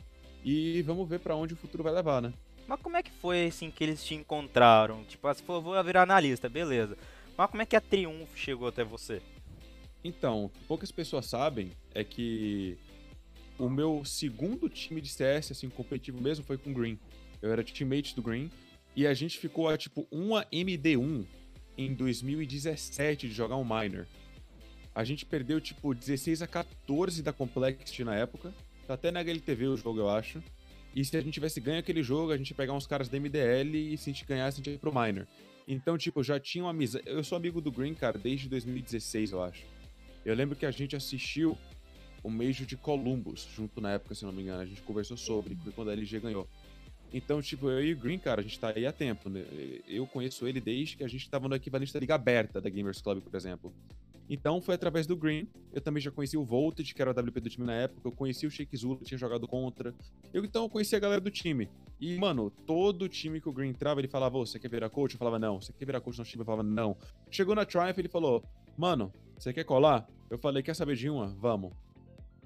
E 0.44 0.80
vamos 0.82 1.08
ver 1.08 1.18
para 1.18 1.34
onde 1.34 1.54
o 1.54 1.56
futuro 1.56 1.82
vai 1.82 1.92
levar, 1.92 2.22
né? 2.22 2.32
Mas 2.68 2.80
como 2.80 2.96
é 2.96 3.02
que 3.02 3.10
foi 3.10 3.46
assim 3.46 3.70
que 3.70 3.82
eles 3.82 4.04
te 4.04 4.14
encontraram? 4.14 5.02
Tipo, 5.04 5.26
você 5.26 5.42
falou, 5.42 5.62
vou 5.62 5.84
virar 5.84 6.02
analista, 6.02 6.48
beleza. 6.48 6.96
Mas 7.36 7.50
como 7.50 7.62
é 7.62 7.66
que 7.66 7.76
a 7.76 7.80
Triunfo 7.80 8.36
chegou 8.36 8.68
até 8.68 8.84
você? 8.84 9.20
Então, 10.04 10.50
poucas 10.68 10.92
pessoas 10.92 11.26
sabem 11.26 11.72
é 11.92 12.04
que 12.04 12.78
o 13.58 13.68
meu 13.68 14.04
segundo 14.04 14.68
time 14.68 15.00
de 15.00 15.08
CS, 15.08 15.50
assim, 15.50 15.68
competitivo 15.68 16.20
mesmo, 16.20 16.44
foi 16.44 16.56
com 16.56 16.70
o 16.70 16.74
Green. 16.74 16.98
Eu 17.42 17.50
era 17.50 17.64
teammate 17.64 18.14
do 18.14 18.22
Green. 18.22 18.50
E 18.96 19.06
a 19.06 19.12
gente 19.12 19.38
ficou 19.38 19.68
a, 19.68 19.76
tipo, 19.76 20.08
uma 20.10 20.46
MD1 20.46 21.26
em 21.76 21.92
2017 21.92 23.28
de 23.28 23.34
jogar 23.34 23.56
um 23.56 23.62
Minor. 23.64 24.06
A 24.94 25.04
gente 25.04 25.26
perdeu, 25.26 25.60
tipo, 25.60 25.94
16 25.94 26.40
a 26.40 26.46
14 26.46 27.22
da 27.22 27.30
Complexity 27.30 28.02
na 28.02 28.14
época. 28.14 28.54
Tá 28.86 28.94
até 28.94 29.10
na 29.10 29.20
HLTV 29.20 29.66
o 29.66 29.76
jogo, 29.76 30.00
eu 30.00 30.08
acho. 30.08 30.42
E 30.94 31.04
se 31.04 31.14
a 31.14 31.20
gente 31.20 31.34
tivesse 31.34 31.60
ganho 31.60 31.78
aquele 31.78 32.02
jogo, 32.02 32.32
a 32.32 32.38
gente 32.38 32.48
ia 32.48 32.56
pegar 32.56 32.72
uns 32.72 32.86
caras 32.86 33.06
da 33.06 33.20
MDL 33.20 33.76
e 33.76 33.98
se 33.98 34.08
a 34.08 34.12
gente 34.14 34.24
ganhasse, 34.24 34.62
a 34.62 34.64
gente 34.64 34.72
ia 34.72 34.78
pro 34.78 34.90
Minor. 34.90 35.26
Então, 35.68 35.98
tipo, 35.98 36.22
já 36.22 36.40
tinha 36.40 36.64
uma 36.64 36.70
amizade. 36.70 37.04
Eu 37.06 37.22
sou 37.22 37.36
amigo 37.36 37.60
do 37.60 37.70
Green, 37.70 37.92
cara, 37.92 38.16
desde 38.16 38.48
2016, 38.48 39.32
eu 39.32 39.42
acho. 39.42 39.62
Eu 40.24 40.34
lembro 40.34 40.56
que 40.56 40.64
a 40.64 40.70
gente 40.70 40.96
assistiu 40.96 41.58
o 42.22 42.30
Major 42.30 42.64
de 42.66 42.78
Columbus, 42.78 43.46
junto 43.54 43.78
na 43.78 43.92
época, 43.92 44.14
se 44.14 44.24
não 44.24 44.32
me 44.32 44.40
engano. 44.40 44.62
A 44.62 44.66
gente 44.66 44.80
conversou 44.80 45.18
sobre, 45.18 45.54
quando 45.74 45.90
a 45.90 45.92
LG 45.92 46.18
ganhou. 46.18 46.48
Então, 47.12 47.40
tipo, 47.40 47.70
eu 47.70 47.82
e 47.82 47.92
o 47.92 47.96
Green, 47.96 48.18
cara, 48.18 48.40
a 48.40 48.44
gente 48.44 48.58
tá 48.58 48.72
aí 48.74 48.86
há 48.86 48.92
tempo, 48.92 49.28
né? 49.28 49.44
Eu 49.86 50.06
conheço 50.06 50.46
ele 50.46 50.60
desde 50.60 50.96
que 50.96 51.04
a 51.04 51.08
gente 51.08 51.28
tava 51.30 51.48
no 51.48 51.54
equivalente 51.54 51.92
da 51.92 52.00
Liga 52.00 52.14
Aberta 52.14 52.60
da 52.60 52.68
Gamers 52.68 53.00
Club, 53.00 53.22
por 53.22 53.34
exemplo. 53.34 53.72
Então 54.28 54.60
foi 54.60 54.74
através 54.74 55.06
do 55.06 55.16
Green. 55.16 55.48
Eu 55.72 55.80
também 55.80 56.02
já 56.02 56.10
conheci 56.10 56.36
o 56.36 56.44
Voltage, 56.44 56.92
que 56.92 57.00
era 57.00 57.10
o 57.10 57.14
WP 57.14 57.40
do 57.40 57.48
time 57.48 57.66
na 57.66 57.74
época. 57.74 58.00
Eu 58.04 58.12
conheci 58.12 58.46
o 58.46 58.50
Shake 58.50 58.76
Zulu, 58.76 59.00
tinha 59.04 59.16
jogado 59.16 59.46
contra. 59.46 59.94
Eu 60.32 60.44
então 60.44 60.64
eu 60.64 60.68
conheci 60.68 60.96
a 60.96 60.98
galera 60.98 61.20
do 61.20 61.30
time. 61.30 61.68
E, 62.00 62.16
mano, 62.18 62.50
todo 62.66 63.08
time 63.08 63.40
que 63.40 63.48
o 63.48 63.52
Green 63.52 63.70
entrava, 63.70 64.00
ele 64.00 64.08
falava: 64.08 64.36
Você 64.38 64.58
quer 64.58 64.68
virar 64.68 64.90
coach? 64.90 65.14
Eu 65.14 65.18
falava: 65.18 65.38
Não. 65.38 65.60
Você 65.60 65.72
quer 65.72 65.86
virar 65.86 66.00
coach 66.00 66.18
no 66.18 66.24
time? 66.24 66.40
Eu 66.40 66.46
falava: 66.46 66.62
Não. 66.62 66.96
Chegou 67.30 67.54
na 67.54 67.64
Triumph, 67.64 67.98
ele 67.98 68.08
falou: 68.08 68.42
Mano, 68.76 69.12
você 69.38 69.52
quer 69.52 69.64
colar? 69.64 70.08
Eu 70.28 70.38
falei: 70.38 70.62
Quer 70.62 70.74
saber 70.74 70.96
de 70.96 71.08
uma? 71.08 71.28
Vamos. 71.28 71.72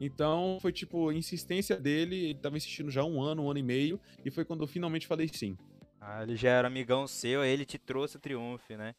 Então 0.01 0.59
foi 0.63 0.73
tipo, 0.73 1.13
insistência 1.13 1.77
dele, 1.77 2.31
ele 2.31 2.39
tava 2.39 2.57
insistindo 2.57 2.91
já 2.91 3.05
um 3.05 3.23
ano, 3.23 3.45
um 3.45 3.51
ano 3.51 3.59
e 3.59 3.63
meio, 3.63 4.01
e 4.25 4.31
foi 4.31 4.45
quando 4.45 4.65
eu 4.65 4.67
finalmente 4.67 5.07
falei 5.07 5.29
sim. 5.29 5.57
Ah, 6.01 6.23
ele 6.23 6.35
já 6.35 6.49
era 6.51 6.69
amigão 6.69 7.07
seu, 7.07 7.43
aí 7.43 7.51
ele 7.51 7.67
te 7.67 7.79
trouxe 7.79 8.17
o 8.17 8.21
triunfo, 8.21 8.75
né? 8.77 8.95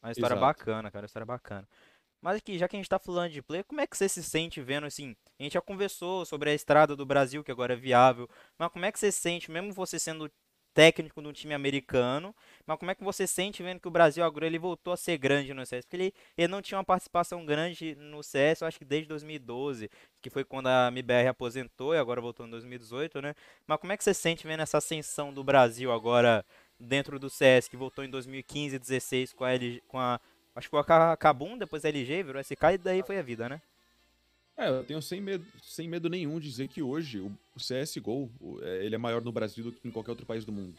Uma 0.00 0.12
história 0.12 0.36
Exato. 0.36 0.40
bacana, 0.40 0.90
cara, 0.90 1.02
uma 1.02 1.06
história 1.06 1.26
bacana. 1.26 1.68
Mas 2.22 2.38
aqui, 2.38 2.56
já 2.58 2.68
que 2.68 2.76
a 2.76 2.78
gente 2.78 2.88
tá 2.88 2.98
falando 2.98 3.32
de 3.32 3.42
play, 3.42 3.62
como 3.64 3.80
é 3.80 3.86
que 3.86 3.96
você 3.96 4.08
se 4.08 4.22
sente 4.22 4.60
vendo 4.62 4.86
assim? 4.86 5.16
A 5.38 5.42
gente 5.42 5.54
já 5.54 5.60
conversou 5.60 6.24
sobre 6.24 6.50
a 6.50 6.54
estrada 6.54 6.94
do 6.94 7.04
Brasil, 7.04 7.42
que 7.42 7.50
agora 7.50 7.74
é 7.74 7.76
viável, 7.76 8.28
mas 8.56 8.70
como 8.70 8.84
é 8.84 8.92
que 8.92 8.98
você 8.98 9.10
se 9.10 9.20
sente, 9.20 9.50
mesmo 9.50 9.72
você 9.72 9.98
sendo 9.98 10.30
técnico 10.76 11.22
de 11.22 11.28
um 11.28 11.32
time 11.32 11.54
americano, 11.54 12.34
mas 12.66 12.78
como 12.78 12.90
é 12.90 12.94
que 12.94 13.02
você 13.02 13.26
sente 13.26 13.62
vendo 13.62 13.80
que 13.80 13.88
o 13.88 13.90
Brasil 13.90 14.22
agora 14.22 14.44
ele 14.44 14.58
voltou 14.58 14.92
a 14.92 14.96
ser 14.96 15.16
grande 15.16 15.54
no 15.54 15.64
CS? 15.64 15.86
Porque 15.86 15.96
ele, 15.96 16.14
ele 16.36 16.48
não 16.48 16.60
tinha 16.60 16.76
uma 16.76 16.84
participação 16.84 17.46
grande 17.46 17.94
no 17.94 18.22
CS, 18.22 18.60
eu 18.60 18.68
acho 18.68 18.78
que 18.78 18.84
desde 18.84 19.08
2012, 19.08 19.90
que 20.20 20.28
foi 20.28 20.44
quando 20.44 20.66
a 20.66 20.88
MBR 20.88 21.28
aposentou 21.28 21.94
e 21.94 21.98
agora 21.98 22.20
voltou 22.20 22.46
em 22.46 22.50
2018, 22.50 23.22
né? 23.22 23.34
Mas 23.66 23.80
como 23.80 23.90
é 23.90 23.96
que 23.96 24.04
você 24.04 24.12
sente 24.12 24.46
vendo 24.46 24.60
essa 24.60 24.76
ascensão 24.76 25.32
do 25.32 25.42
Brasil 25.42 25.90
agora 25.90 26.44
dentro 26.78 27.18
do 27.18 27.30
CS, 27.30 27.68
que 27.68 27.76
voltou 27.76 28.04
em 28.04 28.10
2015 28.10 28.76
e 28.76 28.78
16 28.78 29.32
com 29.32 29.44
a, 29.44 29.52
LG, 29.54 29.82
com 29.88 29.98
a 29.98 30.20
acho 30.54 30.68
que 30.68 30.70
foi 30.70 30.80
a 30.86 31.16
Kabum, 31.16 31.56
depois 31.56 31.86
a 31.86 31.88
LG, 31.88 32.22
virou 32.22 32.42
SK 32.42 32.74
e 32.74 32.78
daí 32.78 33.02
foi 33.02 33.18
a 33.18 33.22
vida, 33.22 33.48
né? 33.48 33.62
É, 34.56 34.70
eu 34.70 34.84
tenho 34.84 35.02
sem 35.02 35.20
medo, 35.20 35.44
sem 35.62 35.86
medo 35.86 36.08
nenhum 36.08 36.40
de 36.40 36.48
dizer 36.48 36.68
que 36.68 36.80
hoje 36.80 37.20
o, 37.20 37.30
CSGO, 37.56 38.30
é, 38.62 38.84
ele 38.86 38.94
é 38.94 38.98
maior 38.98 39.22
no 39.22 39.30
Brasil 39.30 39.64
do 39.64 39.72
que 39.72 39.86
em 39.86 39.90
qualquer 39.90 40.12
outro 40.12 40.24
país 40.24 40.44
do 40.44 40.52
mundo. 40.52 40.74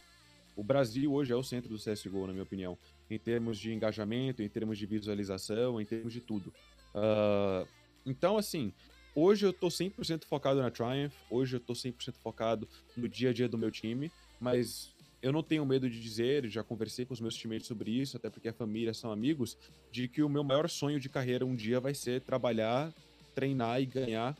O 0.56 0.64
Brasil 0.64 1.12
hoje 1.12 1.32
é 1.32 1.36
o 1.36 1.42
centro 1.44 1.68
do 1.70 1.78
CSGO, 1.78 2.26
na 2.26 2.32
minha 2.32 2.42
opinião. 2.42 2.76
Em 3.08 3.16
termos 3.16 3.58
de 3.58 3.72
engajamento, 3.72 4.42
em 4.42 4.48
termos 4.48 4.76
de 4.76 4.86
visualização, 4.86 5.80
em 5.80 5.84
termos 5.84 6.12
de 6.12 6.20
tudo. 6.20 6.52
Ah, 6.92 7.64
então, 8.04 8.36
assim, 8.36 8.72
hoje 9.14 9.46
eu 9.46 9.52
tô 9.52 9.68
100% 9.68 10.24
focado 10.24 10.60
na 10.60 10.68
Triumph, 10.68 11.14
hoje 11.30 11.56
eu 11.56 11.60
tô 11.60 11.74
100% 11.74 12.16
focado 12.16 12.68
no 12.96 13.08
dia 13.08 13.30
a 13.30 13.32
dia 13.32 13.48
do 13.48 13.56
meu 13.56 13.70
time, 13.70 14.10
mas 14.40 14.92
eu 15.22 15.32
não 15.32 15.42
tenho 15.42 15.64
medo 15.64 15.88
de 15.88 16.00
dizer, 16.00 16.48
já 16.48 16.64
conversei 16.64 17.04
com 17.04 17.14
os 17.14 17.20
meus 17.20 17.36
teammates 17.36 17.68
sobre 17.68 17.92
isso, 17.92 18.16
até 18.16 18.28
porque 18.28 18.48
a 18.48 18.52
família 18.52 18.92
são 18.92 19.12
amigos, 19.12 19.56
de 19.92 20.08
que 20.08 20.22
o 20.24 20.28
meu 20.28 20.42
maior 20.42 20.68
sonho 20.68 20.98
de 20.98 21.08
carreira 21.08 21.46
um 21.46 21.54
dia 21.54 21.78
vai 21.78 21.94
ser 21.94 22.20
trabalhar 22.22 22.92
treinar 23.34 23.80
e 23.80 23.86
ganhar 23.86 24.36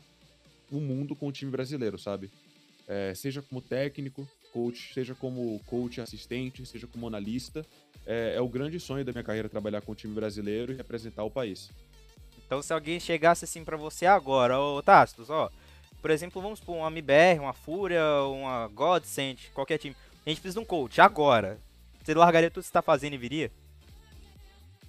o 0.71 0.79
mundo 0.79 1.15
com 1.15 1.27
o 1.27 1.31
time 1.31 1.51
brasileiro, 1.51 1.97
sabe? 1.97 2.29
É, 2.87 3.13
seja 3.15 3.41
como 3.41 3.61
técnico, 3.61 4.27
coach, 4.51 4.93
seja 4.93 5.15
como 5.15 5.59
coach 5.65 6.01
assistente, 6.01 6.65
seja 6.65 6.87
como 6.87 7.07
analista. 7.07 7.65
É, 8.05 8.35
é 8.35 8.41
o 8.41 8.47
grande 8.47 8.79
sonho 8.79 9.05
da 9.05 9.11
minha 9.11 9.23
carreira 9.23 9.49
trabalhar 9.49 9.81
com 9.81 9.91
o 9.91 9.95
time 9.95 10.13
brasileiro 10.13 10.71
e 10.71 10.75
representar 10.75 11.23
o 11.23 11.31
país. 11.31 11.69
Então 12.45 12.61
se 12.61 12.73
alguém 12.73 12.99
chegasse 12.99 13.45
assim 13.45 13.63
pra 13.63 13.77
você 13.77 14.05
agora, 14.05 14.59
ô 14.59 14.81
Tastos, 14.81 15.29
ó, 15.29 15.51
por 16.01 16.09
exemplo, 16.09 16.41
vamos 16.41 16.59
supor 16.59 16.77
uma 16.77 16.87
MBR, 16.87 17.39
uma 17.39 17.53
Fúria, 17.53 18.03
uma 18.23 18.67
Godsend, 18.69 19.51
qualquer 19.53 19.77
time. 19.77 19.95
A 20.25 20.29
gente 20.29 20.41
precisa 20.41 20.59
de 20.59 20.63
um 20.63 20.65
coach 20.65 20.99
agora. 21.01 21.59
Você 22.03 22.13
largaria 22.13 22.49
tudo 22.49 22.63
que 22.63 22.67
você 22.67 22.73
tá 22.73 22.81
fazendo 22.81 23.13
e 23.13 23.17
viria? 23.17 23.51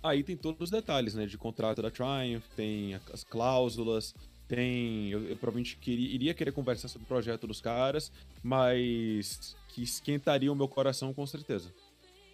Aí 0.03 0.22
tem 0.22 0.36
todos 0.36 0.61
os 0.62 0.70
detalhes, 0.70 1.14
né? 1.14 1.26
De 1.26 1.36
contrato 1.36 1.82
da 1.82 1.90
Triumph, 1.90 2.44
tem 2.57 2.94
as 3.12 3.22
cláusulas, 3.22 4.14
tem. 4.48 5.11
Eu, 5.11 5.22
eu 5.28 5.36
provavelmente 5.36 5.76
queria, 5.76 6.09
iria 6.14 6.34
querer 6.34 6.53
conversar 6.53 6.88
sobre 6.88 7.05
o 7.05 7.09
projeto 7.09 7.46
dos 7.46 7.61
caras, 7.61 8.11
mas 8.42 9.55
que 9.68 9.82
esquentaria 9.82 10.51
o 10.51 10.57
meu 10.57 10.68
coração 10.68 11.12
com 11.12 11.26
certeza. 11.26 11.72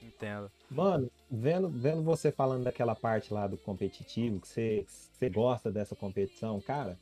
Entendo. 0.03 0.51
Mano, 0.71 1.11
vendo, 1.31 1.69
vendo 1.69 2.03
você 2.03 2.31
falando 2.31 2.65
daquela 2.65 2.95
parte 2.95 3.33
lá 3.35 3.47
do 3.47 3.57
competitivo, 3.57 4.41
que 4.41 4.49
você, 4.49 4.85
que 4.87 4.93
você 4.93 5.29
gosta 5.29 5.71
dessa 5.71 5.97
competição, 5.97 6.61
cara, 6.61 6.97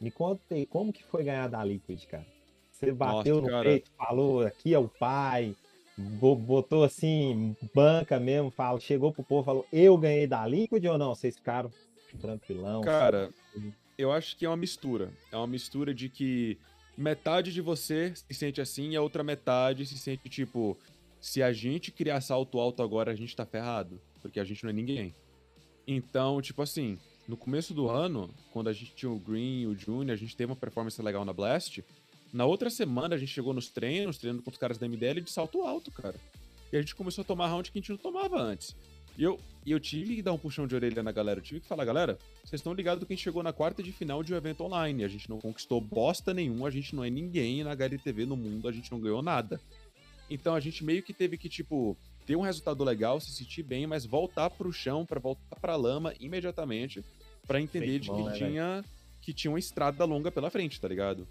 me 0.00 0.10
conta 0.10 0.42
aí, 0.50 0.66
como 0.66 0.92
que 0.92 1.04
foi 1.04 1.24
ganhar 1.24 1.48
da 1.48 1.62
Liquid, 1.62 2.04
cara? 2.06 2.26
Você 2.72 2.92
bateu 2.92 3.36
Nossa, 3.36 3.46
no 3.46 3.52
cara. 3.52 3.68
peito, 3.68 3.90
falou, 3.96 4.46
aqui 4.46 4.74
é 4.74 4.78
o 4.78 4.88
pai, 4.88 5.54
botou 5.96 6.84
assim, 6.84 7.56
banca 7.74 8.20
mesmo, 8.20 8.50
fala, 8.50 8.78
chegou 8.78 9.12
pro 9.12 9.24
povo, 9.24 9.44
falou, 9.44 9.66
eu 9.72 9.96
ganhei 9.96 10.26
da 10.26 10.46
Liquid 10.46 10.84
ou 10.86 10.98
não? 10.98 11.14
Vocês 11.14 11.36
ficaram 11.36 11.70
tranquilão? 12.20 12.82
Cara, 12.82 13.30
eu 13.96 14.12
acho 14.12 14.36
que 14.36 14.44
é 14.44 14.48
uma 14.48 14.56
mistura. 14.56 15.10
É 15.32 15.36
uma 15.36 15.46
mistura 15.46 15.94
de 15.94 16.08
que 16.08 16.58
metade 16.96 17.52
de 17.52 17.60
você 17.60 18.12
se 18.14 18.34
sente 18.34 18.60
assim 18.60 18.90
e 18.90 18.96
a 18.96 19.02
outra 19.02 19.22
metade 19.22 19.86
se 19.86 19.98
sente 19.98 20.28
tipo, 20.28 20.78
se 21.20 21.42
a 21.42 21.52
gente 21.52 21.90
criar 21.90 22.20
salto 22.20 22.58
alto 22.58 22.82
agora, 22.82 23.10
a 23.10 23.14
gente 23.14 23.34
tá 23.34 23.44
ferrado, 23.44 24.00
porque 24.20 24.40
a 24.40 24.44
gente 24.44 24.64
não 24.64 24.70
é 24.70 24.72
ninguém. 24.72 25.14
Então, 25.86 26.40
tipo 26.42 26.62
assim, 26.62 26.98
no 27.28 27.36
começo 27.36 27.72
do 27.74 27.88
ano, 27.88 28.30
quando 28.52 28.68
a 28.68 28.72
gente 28.72 28.94
tinha 28.94 29.10
o 29.10 29.18
Green 29.18 29.62
e 29.62 29.66
o 29.66 29.76
Junior, 29.76 30.12
a 30.12 30.16
gente 30.16 30.36
teve 30.36 30.50
uma 30.50 30.56
performance 30.56 31.00
legal 31.00 31.24
na 31.24 31.32
Blast. 31.32 31.82
Na 32.36 32.44
outra 32.44 32.68
semana 32.68 33.14
a 33.14 33.18
gente 33.18 33.32
chegou 33.32 33.54
nos 33.54 33.70
treinos, 33.70 34.18
treinando 34.18 34.42
com 34.42 34.50
os 34.50 34.58
caras 34.58 34.76
da 34.76 34.86
MDL 34.86 35.22
de 35.22 35.30
salto 35.30 35.62
alto, 35.62 35.90
cara. 35.90 36.16
E 36.70 36.76
a 36.76 36.80
gente 36.82 36.94
começou 36.94 37.22
a 37.22 37.24
tomar 37.24 37.48
round 37.48 37.72
que 37.72 37.78
a 37.78 37.80
gente 37.80 37.88
não 37.88 37.96
tomava 37.96 38.38
antes. 38.38 38.76
E 39.16 39.24
eu, 39.24 39.40
eu 39.66 39.80
tive 39.80 40.16
que 40.16 40.22
dar 40.22 40.34
um 40.34 40.38
puxão 40.38 40.66
de 40.66 40.74
orelha 40.74 41.02
na 41.02 41.12
galera. 41.12 41.40
Eu 41.40 41.42
tive 41.42 41.60
que 41.60 41.66
falar, 41.66 41.86
galera, 41.86 42.18
vocês 42.44 42.60
estão 42.60 42.74
ligados 42.74 43.02
que 43.06 43.10
a 43.14 43.16
gente 43.16 43.24
chegou 43.24 43.42
na 43.42 43.54
quarta 43.54 43.82
de 43.82 43.90
final 43.90 44.22
de 44.22 44.34
um 44.34 44.36
evento 44.36 44.62
online. 44.64 45.02
A 45.02 45.08
gente 45.08 45.30
não 45.30 45.40
conquistou 45.40 45.80
bosta 45.80 46.34
nenhuma, 46.34 46.68
a 46.68 46.70
gente 46.70 46.94
não 46.94 47.02
é 47.02 47.08
ninguém 47.08 47.64
na 47.64 47.70
HLTV 47.70 48.26
no 48.26 48.36
mundo, 48.36 48.68
a 48.68 48.72
gente 48.72 48.92
não 48.92 49.00
ganhou 49.00 49.22
nada. 49.22 49.58
Então 50.28 50.54
a 50.54 50.60
gente 50.60 50.84
meio 50.84 51.02
que 51.02 51.14
teve 51.14 51.38
que, 51.38 51.48
tipo, 51.48 51.96
ter 52.26 52.36
um 52.36 52.42
resultado 52.42 52.84
legal, 52.84 53.18
se 53.18 53.32
sentir 53.32 53.62
bem, 53.62 53.86
mas 53.86 54.04
voltar 54.04 54.50
pro 54.50 54.70
chão, 54.70 55.06
pra 55.06 55.18
voltar 55.18 55.56
pra 55.58 55.74
lama 55.74 56.12
imediatamente, 56.20 57.02
pra 57.46 57.62
entender 57.62 57.86
Feito 57.86 58.02
de 58.02 58.08
bom, 58.08 58.16
que 58.16 58.22
né, 58.24 58.32
velho? 58.32 58.46
tinha, 58.50 58.84
que 59.22 59.32
tinha 59.32 59.50
uma 59.50 59.58
estrada 59.58 60.04
longa 60.04 60.30
pela 60.30 60.50
frente, 60.50 60.78
tá 60.78 60.86
ligado? 60.86 61.26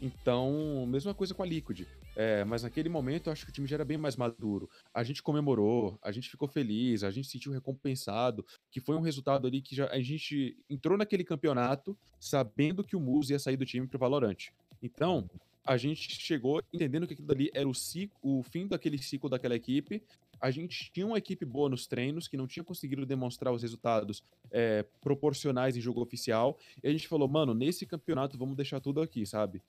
Então, 0.00 0.86
mesma 0.86 1.12
coisa 1.12 1.34
com 1.34 1.42
a 1.42 1.46
Liquid. 1.46 1.86
É, 2.14 2.44
mas 2.44 2.62
naquele 2.62 2.88
momento 2.88 3.28
eu 3.28 3.32
acho 3.32 3.44
que 3.44 3.50
o 3.50 3.54
time 3.54 3.66
já 3.66 3.76
era 3.76 3.84
bem 3.84 3.96
mais 3.96 4.16
maduro. 4.16 4.68
A 4.92 5.02
gente 5.04 5.22
comemorou, 5.22 5.98
a 6.02 6.10
gente 6.10 6.28
ficou 6.28 6.48
feliz, 6.48 7.04
a 7.04 7.10
gente 7.10 7.26
se 7.26 7.32
sentiu 7.32 7.52
recompensado, 7.52 8.44
que 8.70 8.80
foi 8.80 8.96
um 8.96 9.00
resultado 9.00 9.46
ali 9.46 9.60
que 9.60 9.74
já 9.74 9.86
a 9.88 10.00
gente 10.00 10.56
entrou 10.68 10.98
naquele 10.98 11.24
campeonato 11.24 11.96
sabendo 12.18 12.82
que 12.82 12.96
o 12.96 13.00
Muso 13.00 13.32
ia 13.32 13.38
sair 13.38 13.56
do 13.56 13.64
time 13.64 13.86
pro 13.86 13.98
Valorant. 13.98 14.48
Então, 14.82 15.28
a 15.64 15.76
gente 15.76 16.10
chegou 16.20 16.62
entendendo 16.72 17.06
que 17.06 17.12
aquilo 17.12 17.30
ali 17.30 17.50
era 17.52 17.68
o, 17.68 17.74
ciclo, 17.74 18.16
o 18.22 18.42
fim 18.42 18.66
daquele 18.66 18.98
ciclo 18.98 19.28
daquela 19.28 19.54
equipe. 19.54 20.02
A 20.40 20.50
gente 20.50 20.90
tinha 20.92 21.06
uma 21.06 21.18
equipe 21.18 21.44
boa 21.44 21.68
nos 21.68 21.86
treinos, 21.86 22.26
que 22.26 22.36
não 22.36 22.46
tinha 22.46 22.64
conseguido 22.64 23.04
demonstrar 23.04 23.52
os 23.52 23.62
resultados 23.62 24.22
é, 24.50 24.84
proporcionais 25.00 25.76
em 25.76 25.80
jogo 25.80 26.00
oficial. 26.00 26.56
E 26.82 26.88
a 26.88 26.90
gente 26.90 27.06
falou, 27.06 27.28
mano, 27.28 27.54
nesse 27.54 27.84
campeonato 27.84 28.38
vamos 28.38 28.56
deixar 28.56 28.80
tudo 28.80 29.02
aqui, 29.02 29.26
sabe? 29.26 29.60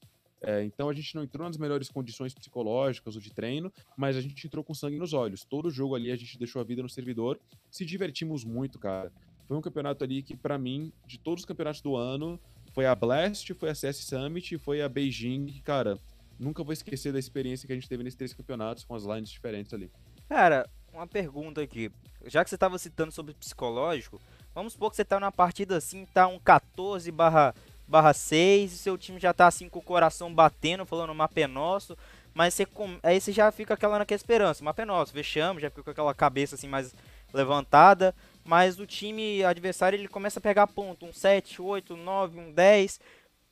É, 0.42 0.64
então 0.64 0.88
a 0.88 0.94
gente 0.94 1.14
não 1.16 1.24
entrou 1.24 1.46
nas 1.48 1.58
melhores 1.58 1.90
condições 1.90 2.34
psicológicas 2.34 3.16
ou 3.16 3.22
de 3.22 3.32
treino, 3.32 3.72
mas 3.98 4.16
a 4.16 4.22
gente 4.22 4.48
entrou 4.48 4.64
com 4.64 4.74
sangue 4.74 4.98
nos 4.98 5.14
olhos. 5.14 5.44
Todo 5.44 5.70
jogo 5.70 5.96
ali 5.96 6.12
a 6.12 6.16
gente 6.16 6.38
deixou 6.38 6.62
a 6.62 6.64
vida 6.64 6.82
no 6.82 6.90
servidor, 6.90 7.40
se 7.70 7.86
divertimos 7.86 8.46
muito, 8.46 8.80
cara. 8.80 9.12
Foi 9.48 9.58
um 9.58 9.62
campeonato 9.62 10.04
ali 10.04 10.22
que, 10.22 10.36
pra 10.36 10.58
mim, 10.58 10.94
de 11.06 11.18
todos 11.20 11.42
os 11.42 11.46
campeonatos 11.46 11.82
do 11.82 11.96
ano, 11.96 12.40
foi 12.72 12.86
a 12.86 12.96
Blast, 12.96 13.54
foi 13.56 13.70
a 13.70 13.76
CS 13.76 13.98
Summit 13.98 14.56
e 14.56 14.58
foi 14.58 14.82
a 14.82 14.88
Beijing, 14.88 15.62
cara, 15.64 16.00
nunca 16.40 16.64
vou 16.64 16.72
esquecer 16.72 17.12
da 17.12 17.20
experiência 17.20 17.68
que 17.68 17.74
a 17.74 17.76
gente 17.76 17.90
teve 17.90 18.04
nesses 18.04 18.18
três 18.18 18.34
campeonatos 18.34 18.84
com 18.84 18.96
as 18.96 19.04
lines 19.04 19.30
diferentes 19.30 19.74
ali. 19.74 19.92
Cara, 20.28 20.70
uma 20.94 21.08
pergunta 21.08 21.62
aqui. 21.62 21.92
Já 22.26 22.44
que 22.44 22.50
você 22.50 22.58
tava 22.58 22.78
citando 22.78 23.12
sobre 23.12 23.34
psicológico, 23.34 24.22
vamos 24.54 24.74
supor 24.74 24.90
que 24.90 24.96
você 24.96 25.06
tá 25.06 25.20
numa 25.20 25.32
partida 25.32 25.78
assim, 25.78 26.06
tá 26.06 26.28
um 26.28 26.40
14 26.40 27.12
barra, 27.12 27.54
barra 27.90 28.14
6, 28.14 28.72
e 28.72 28.78
seu 28.78 28.98
time 28.98 29.20
já 29.20 29.34
tá 29.34 29.48
assim 29.48 29.68
com 29.68 29.80
o 29.80 29.84
coração 29.84 30.34
batendo, 30.34 30.86
falando 30.86 31.10
o 31.10 31.16
mapa 31.16 31.40
é 31.40 31.48
nosso, 31.48 31.98
mas 32.34 32.54
você 32.54 32.66
com... 32.66 33.00
aí 33.02 33.20
você 33.20 33.32
já 33.32 33.52
fica 33.52 33.74
aquela 33.74 33.98
naquela 33.98 34.16
esperança, 34.16 34.62
o 34.62 34.66
mapa 34.66 34.84
é 34.84 34.86
nosso, 34.86 35.12
fechamos, 35.12 35.62
já 35.62 35.70
fica 35.70 35.84
com 35.84 35.92
aquela 35.92 36.14
cabeça 36.14 36.56
assim 36.56 36.68
mais 36.68 36.94
levantada, 37.34 38.16
mas 38.44 38.80
o 38.80 38.86
time 38.86 39.44
adversário 39.44 39.98
ele 39.98 40.08
começa 40.08 40.40
a 40.40 40.42
pegar 40.42 40.68
ponto, 40.68 41.06
um 41.06 41.14
7, 41.14 41.62
8, 41.62 41.98
9, 41.98 42.40
um 42.40 42.52
10. 42.52 43.00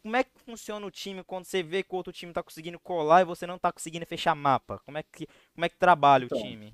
Como 0.01 0.15
é 0.15 0.23
que 0.23 0.39
funciona 0.45 0.85
o 0.85 0.91
time 0.91 1.23
quando 1.23 1.45
você 1.45 1.61
vê 1.61 1.83
que 1.83 1.93
o 1.93 1.97
outro 1.97 2.13
time 2.13 2.31
tá 2.31 2.41
conseguindo 2.41 2.79
colar 2.79 3.21
e 3.21 3.25
você 3.25 3.45
não 3.45 3.57
tá 3.57 3.71
conseguindo 3.71 4.05
fechar 4.05 4.33
mapa? 4.35 4.79
Como 4.85 4.97
é 4.97 5.03
que, 5.03 5.27
como 5.53 5.65
é 5.65 5.69
que 5.69 5.75
trabalha 5.75 6.23
o 6.23 6.25
Então, 6.27 6.41
time? 6.41 6.73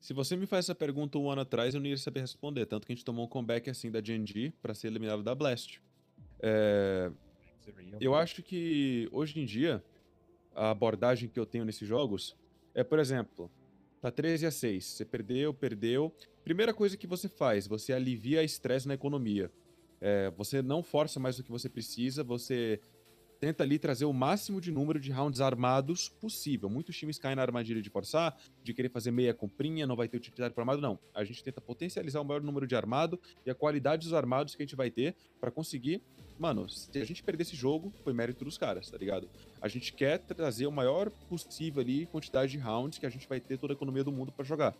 Se 0.00 0.14
você 0.14 0.36
me 0.36 0.46
faz 0.46 0.64
essa 0.64 0.74
pergunta 0.74 1.18
um 1.18 1.30
ano 1.30 1.42
atrás, 1.42 1.74
eu 1.74 1.80
não 1.80 1.88
ia 1.88 1.96
saber 1.98 2.20
responder. 2.20 2.64
Tanto 2.66 2.86
que 2.86 2.92
a 2.92 2.96
gente 2.96 3.04
tomou 3.04 3.26
um 3.26 3.28
comeback 3.28 3.68
assim 3.68 3.90
da 3.90 4.00
GNG 4.00 4.52
pra 4.62 4.72
ser 4.72 4.86
eliminado 4.86 5.22
da 5.22 5.34
Blast. 5.34 5.80
É, 6.40 7.10
Eu 8.00 8.14
acho 8.14 8.42
que 8.42 9.08
hoje 9.12 9.40
em 9.40 9.44
dia, 9.44 9.82
a 10.54 10.70
abordagem 10.70 11.28
que 11.28 11.38
eu 11.38 11.46
tenho 11.46 11.64
nesses 11.64 11.86
jogos 11.86 12.36
é, 12.76 12.84
por 12.84 12.98
exemplo, 12.98 13.50
tá 14.02 14.10
13 14.10 14.44
a 14.46 14.50
6, 14.50 14.84
você 14.84 15.04
perdeu, 15.04 15.54
perdeu. 15.54 16.14
Primeira 16.44 16.74
coisa 16.74 16.94
que 16.94 17.06
você 17.06 17.26
faz, 17.26 17.66
você 17.66 17.90
alivia 17.90 18.42
estresse 18.44 18.86
na 18.86 18.92
economia. 18.92 19.50
É, 19.98 20.30
você 20.36 20.60
não 20.60 20.82
força 20.82 21.18
mais 21.18 21.38
do 21.38 21.42
que 21.42 21.50
você 21.50 21.70
precisa, 21.70 22.22
você 22.22 22.78
tenta 23.40 23.62
ali 23.62 23.78
trazer 23.78 24.04
o 24.04 24.12
máximo 24.12 24.60
de 24.60 24.70
número 24.70 24.98
de 24.98 25.10
rounds 25.10 25.40
armados 25.40 26.08
possível. 26.08 26.68
Muitos 26.68 26.96
times 26.96 27.18
caem 27.18 27.36
na 27.36 27.42
armadilha 27.42 27.82
de 27.82 27.90
forçar, 27.90 28.36
de 28.62 28.72
querer 28.72 28.88
fazer 28.88 29.10
meia 29.10 29.34
comprinha, 29.34 29.86
não 29.86 29.96
vai 29.96 30.08
ter 30.08 30.16
utilidade 30.16 30.54
para 30.54 30.62
armado, 30.62 30.80
não. 30.80 30.98
A 31.14 31.24
gente 31.24 31.42
tenta 31.42 31.60
potencializar 31.60 32.20
o 32.20 32.24
maior 32.24 32.42
número 32.42 32.66
de 32.66 32.74
armado 32.74 33.20
e 33.44 33.50
a 33.50 33.54
qualidade 33.54 34.04
dos 34.04 34.14
armados 34.14 34.54
que 34.54 34.62
a 34.62 34.66
gente 34.66 34.76
vai 34.76 34.90
ter 34.90 35.14
para 35.40 35.50
conseguir. 35.50 36.02
Mano, 36.38 36.68
se 36.68 36.98
a 36.98 37.04
gente 37.04 37.22
perder 37.22 37.42
esse 37.42 37.56
jogo, 37.56 37.92
foi 38.04 38.12
mérito 38.12 38.44
dos 38.44 38.58
caras, 38.58 38.90
tá 38.90 38.98
ligado? 38.98 39.28
A 39.60 39.68
gente 39.68 39.92
quer 39.92 40.18
trazer 40.18 40.66
o 40.66 40.72
maior 40.72 41.10
possível 41.28 41.80
ali 41.80 42.06
quantidade 42.06 42.52
de 42.52 42.58
rounds 42.58 42.98
que 42.98 43.06
a 43.06 43.10
gente 43.10 43.26
vai 43.26 43.40
ter 43.40 43.58
toda 43.58 43.72
a 43.72 43.76
economia 43.76 44.04
do 44.04 44.12
mundo 44.12 44.32
para 44.32 44.44
jogar. 44.44 44.74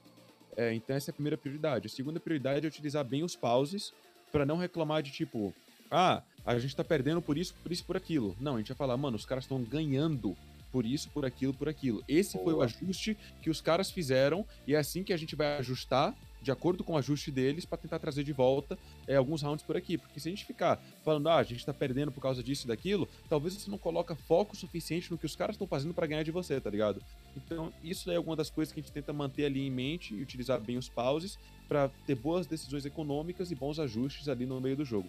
É, 0.57 0.73
então 0.75 0.95
essa 0.97 1.11
é 1.11 1.13
a 1.13 1.15
primeira 1.15 1.37
prioridade. 1.37 1.87
A 1.87 1.91
segunda 1.91 2.21
prioridade 2.21 2.65
é 2.65 2.69
utilizar 2.69 3.05
bem 3.05 3.23
os 3.23 3.37
pauses 3.37 3.93
para 4.33 4.45
não 4.45 4.57
reclamar 4.57 5.03
de 5.03 5.11
tipo, 5.13 5.55
ah, 5.91 6.23
a 6.55 6.59
gente 6.59 6.77
tá 6.77 6.85
perdendo 6.85 7.21
por 7.21 7.37
isso, 7.37 7.55
por 7.63 7.73
isso, 7.73 7.85
por 7.85 7.97
aquilo. 7.97 8.37
Não, 8.41 8.55
a 8.55 8.59
gente 8.59 8.69
vai 8.69 8.77
falar, 8.77 8.97
mano, 8.97 9.17
os 9.17 9.27
caras 9.27 9.45
estão 9.45 9.63
ganhando 9.63 10.37
por 10.71 10.85
isso, 10.85 11.09
por 11.11 11.25
aquilo, 11.25 11.53
por 11.53 11.69
aquilo. 11.69 12.05
Esse 12.07 12.35
Boa. 12.35 12.45
foi 12.45 12.55
o 12.55 12.63
ajuste 12.63 13.17
que 13.43 13.51
os 13.51 13.61
caras 13.61 13.91
fizeram 13.91 14.45
e 14.67 14.75
é 14.75 14.79
assim 14.79 15.03
que 15.03 15.13
a 15.13 15.17
gente 15.17 15.35
vai 15.35 15.59
ajustar 15.59 16.15
de 16.47 16.53
acordo 16.53 16.85
com 16.85 16.93
o 16.93 16.97
ajuste 16.97 17.33
deles 17.33 17.65
para 17.65 17.79
tentar 17.79 17.99
trazer 17.99 18.23
de 18.23 18.33
volta 18.33 18.79
é, 19.09 19.17
alguns 19.17 19.43
rounds 19.43 19.65
por 19.65 19.77
aqui. 19.77 19.99
Porque 19.99 20.21
se 20.21 20.29
a 20.29 20.31
gente 20.31 20.45
ficar 20.45 20.81
falando, 21.05 21.29
ah, 21.29 21.39
a 21.39 21.43
gente 21.43 21.67
tá 21.67 21.75
perdendo 21.75 22.13
por 22.13 22.21
causa 22.21 22.41
disso 22.41 22.67
e 22.67 22.69
daquilo, 22.69 23.09
talvez 23.29 23.55
você 23.55 23.69
não 23.69 23.79
coloca 23.79 24.15
foco 24.15 24.57
suficiente 24.57 25.11
no 25.11 25.19
que 25.19 25.27
os 25.27 25.35
caras 25.35 25.55
estão 25.55 25.67
fazendo 25.67 25.93
para 25.93 26.07
ganhar 26.07 26.23
de 26.23 26.31
você, 26.31 26.61
tá 26.61 26.71
ligado? 26.71 27.03
Então, 27.37 27.73
isso 27.83 28.11
é 28.13 28.17
alguma 28.17 28.37
das 28.37 28.49
coisas 28.49 28.73
que 28.73 28.79
a 28.79 28.83
gente 28.83 28.93
tenta 28.93 29.13
manter 29.13 29.47
ali 29.47 29.67
em 29.67 29.71
mente 29.71 30.15
e 30.15 30.23
utilizar 30.23 30.61
bem 30.61 30.77
os 30.77 30.89
pauses 30.89 31.37
para 31.67 31.89
ter 32.07 32.15
boas 32.15 32.47
decisões 32.47 32.87
econômicas 32.87 33.51
e 33.51 33.57
bons 33.57 33.81
ajustes 33.81 34.29
ali 34.29 34.47
no 34.47 34.61
meio 34.61 34.77
do 34.77 34.85
jogo. 34.85 35.09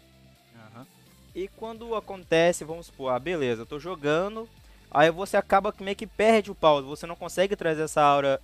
Uhum. 0.55 0.85
E 1.38 1.47
quando 1.49 1.93
acontece, 1.93 2.65
vamos 2.65 2.88
supor, 2.88 3.11
ah, 3.11 3.19
beleza, 3.19 3.61
eu 3.61 3.65
tô 3.67 3.77
jogando, 3.77 4.49
aí 4.89 5.11
você 5.11 5.38
acaba 5.38 5.71
que 5.71 5.83
meio 5.83 5.95
que 5.95 6.07
perde 6.07 6.49
o 6.49 6.55
pause, 6.55 6.88
você 6.88 7.05
não 7.05 7.15
consegue 7.15 7.55
trazer 7.55 7.83
essa 7.83 8.01
aura 8.01 8.41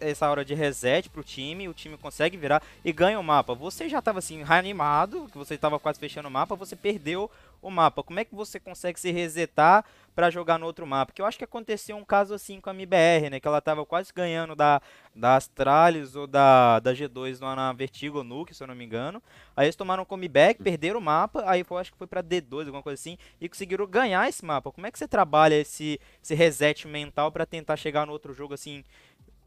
essa 0.00 0.30
hora 0.30 0.42
de 0.42 0.54
reset 0.54 1.10
pro 1.10 1.22
time, 1.22 1.68
o 1.68 1.74
time 1.74 1.98
consegue 1.98 2.38
virar 2.38 2.62
e 2.82 2.92
ganha 2.92 3.20
o 3.20 3.24
mapa. 3.24 3.54
Você 3.54 3.90
já 3.90 3.98
estava 3.98 4.20
assim 4.20 4.42
reanimado, 4.42 5.28
que 5.30 5.36
você 5.36 5.54
estava 5.54 5.78
quase 5.78 5.98
fechando 5.98 6.28
o 6.28 6.30
mapa, 6.30 6.56
você 6.56 6.74
perdeu 6.74 7.30
o 7.64 7.70
mapa. 7.70 8.02
Como 8.02 8.20
é 8.20 8.24
que 8.24 8.34
você 8.34 8.60
consegue 8.60 9.00
se 9.00 9.10
resetar 9.10 9.84
para 10.14 10.30
jogar 10.30 10.58
no 10.58 10.66
outro 10.66 10.86
mapa? 10.86 11.12
Que 11.12 11.22
eu 11.22 11.26
acho 11.26 11.38
que 11.38 11.44
aconteceu 11.44 11.96
um 11.96 12.04
caso 12.04 12.34
assim 12.34 12.60
com 12.60 12.70
a 12.70 12.74
MBR, 12.74 13.30
né, 13.30 13.40
que 13.40 13.48
ela 13.48 13.58
estava 13.58 13.84
quase 13.84 14.12
ganhando 14.14 14.54
da 14.54 14.80
da 15.14 15.36
Astralis 15.36 16.14
ou 16.14 16.26
da 16.26 16.78
da 16.80 16.92
G2 16.92 17.40
lá 17.40 17.56
na 17.56 17.72
Vertigo 17.72 18.22
Nuke, 18.22 18.54
se 18.54 18.62
eu 18.62 18.66
não 18.66 18.74
me 18.74 18.84
engano. 18.84 19.22
Aí 19.56 19.66
eles 19.66 19.76
tomaram 19.76 20.02
um 20.02 20.06
comeback, 20.06 20.62
perderam 20.62 21.00
o 21.00 21.02
mapa, 21.02 21.42
aí 21.46 21.64
eu 21.68 21.78
acho 21.78 21.92
que 21.92 21.98
foi 21.98 22.06
para 22.06 22.22
D2, 22.22 22.66
alguma 22.66 22.82
coisa 22.82 23.00
assim, 23.00 23.16
e 23.40 23.48
conseguiram 23.48 23.86
ganhar 23.86 24.28
esse 24.28 24.44
mapa. 24.44 24.70
Como 24.70 24.86
é 24.86 24.90
que 24.90 24.98
você 24.98 25.08
trabalha 25.08 25.54
esse 25.54 26.00
esse 26.22 26.34
reset 26.34 26.86
mental 26.86 27.32
para 27.32 27.46
tentar 27.46 27.76
chegar 27.76 28.06
no 28.06 28.12
outro 28.12 28.32
jogo 28.34 28.54
assim 28.54 28.84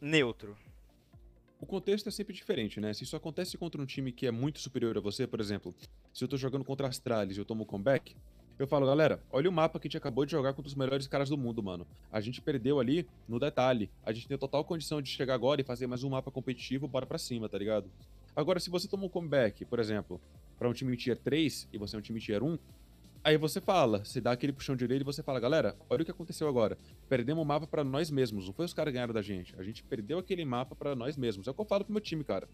neutro. 0.01 0.55
O 1.60 1.66
contexto 1.66 2.08
é 2.08 2.12
sempre 2.12 2.36
diferente, 2.36 2.80
né? 2.80 2.93
Se 2.93 3.03
isso 3.03 3.16
acontece 3.16 3.58
contra 3.58 3.82
um 3.82 3.86
time 3.86 4.12
que 4.12 4.28
é 4.28 4.32
muito 4.32 4.60
superior 4.60 4.95
a 4.95 5.01
você, 5.01 5.26
por 5.26 5.39
exemplo, 5.39 5.74
se 6.14 6.24
eu 6.24 6.28
tô 6.28 6.38
jogando 6.38 6.64
contra 6.64 6.88
Astralis 6.88 7.36
e 7.36 7.39
eu 7.39 7.45
tomo 7.45 7.66
comeback, 7.66 8.16
eu 8.60 8.68
falo, 8.68 8.86
galera, 8.86 9.24
olha 9.32 9.49
o 9.49 9.53
mapa 9.53 9.80
que 9.80 9.88
a 9.88 9.89
gente 9.89 9.97
acabou 9.97 10.24
de 10.24 10.32
jogar 10.32 10.53
contra 10.53 10.68
os 10.68 10.76
melhores 10.76 11.08
caras 11.08 11.30
do 11.30 11.38
mundo, 11.38 11.64
mano. 11.64 11.86
A 12.12 12.22
gente 12.22 12.41
perdeu 12.41 12.80
ali 12.80 13.08
no 13.28 13.39
detalhe. 13.39 13.89
A 14.03 14.12
gente 14.12 14.28
tem 14.28 14.38
total 14.38 14.64
condição 14.64 15.01
de 15.01 15.10
chegar 15.10 15.34
agora 15.34 15.60
e 15.60 15.64
fazer 15.64 15.88
mais 15.88 16.03
um 16.03 16.10
mapa 16.10 16.30
competitivo, 16.30 16.88
bora 16.88 17.08
pra 17.08 17.18
cima, 17.18 17.49
tá 17.49 17.58
ligado? 17.58 17.89
Agora, 18.36 18.60
se 18.60 18.70
você 18.70 18.88
tomou 18.88 19.08
um 19.08 19.12
comeback, 19.12 19.66
por 19.66 19.80
exemplo, 19.80 20.22
para 20.60 20.70
um 20.70 20.74
time 20.74 20.95
tier 20.95 21.18
3 21.18 21.70
e 21.74 21.78
você 21.80 21.95
é 21.95 21.99
um 21.99 22.03
time 22.03 22.20
tier 22.20 22.43
1, 22.43 22.58
Aí 23.28 23.36
você 23.36 23.59
fala, 23.59 24.05
você 24.05 24.21
dá 24.21 24.32
aquele 24.32 24.53
puxão 24.53 24.73
de 24.73 24.86
orelha 24.86 25.01
e 25.01 25.03
você 25.03 25.21
fala, 25.21 25.38
galera, 25.38 25.75
olha 25.89 26.01
o 26.01 26.05
que 26.05 26.11
aconteceu 26.11 26.47
agora. 26.47 26.78
Perdemos 27.09 27.43
o 27.43 27.45
mapa 27.45 27.67
para 27.67 27.84
nós 27.84 28.09
mesmos, 28.09 28.45
não 28.45 28.53
foi 28.53 28.63
os 28.63 28.73
caras 28.73 28.93
ganharam 28.93 29.13
da 29.13 29.21
gente. 29.21 29.53
A 29.59 29.63
gente 29.63 29.84
perdeu 29.84 30.17
aquele 30.17 30.45
mapa 30.45 30.73
para 30.73 30.95
nós 30.95 31.17
mesmos. 31.17 31.45
É 31.45 31.51
o 31.51 31.53
que 31.53 31.59
eu 31.59 31.65
falo 31.65 31.84
pro 31.84 31.91
meu 31.91 31.99
time, 31.99 32.23
cara. 32.23 32.47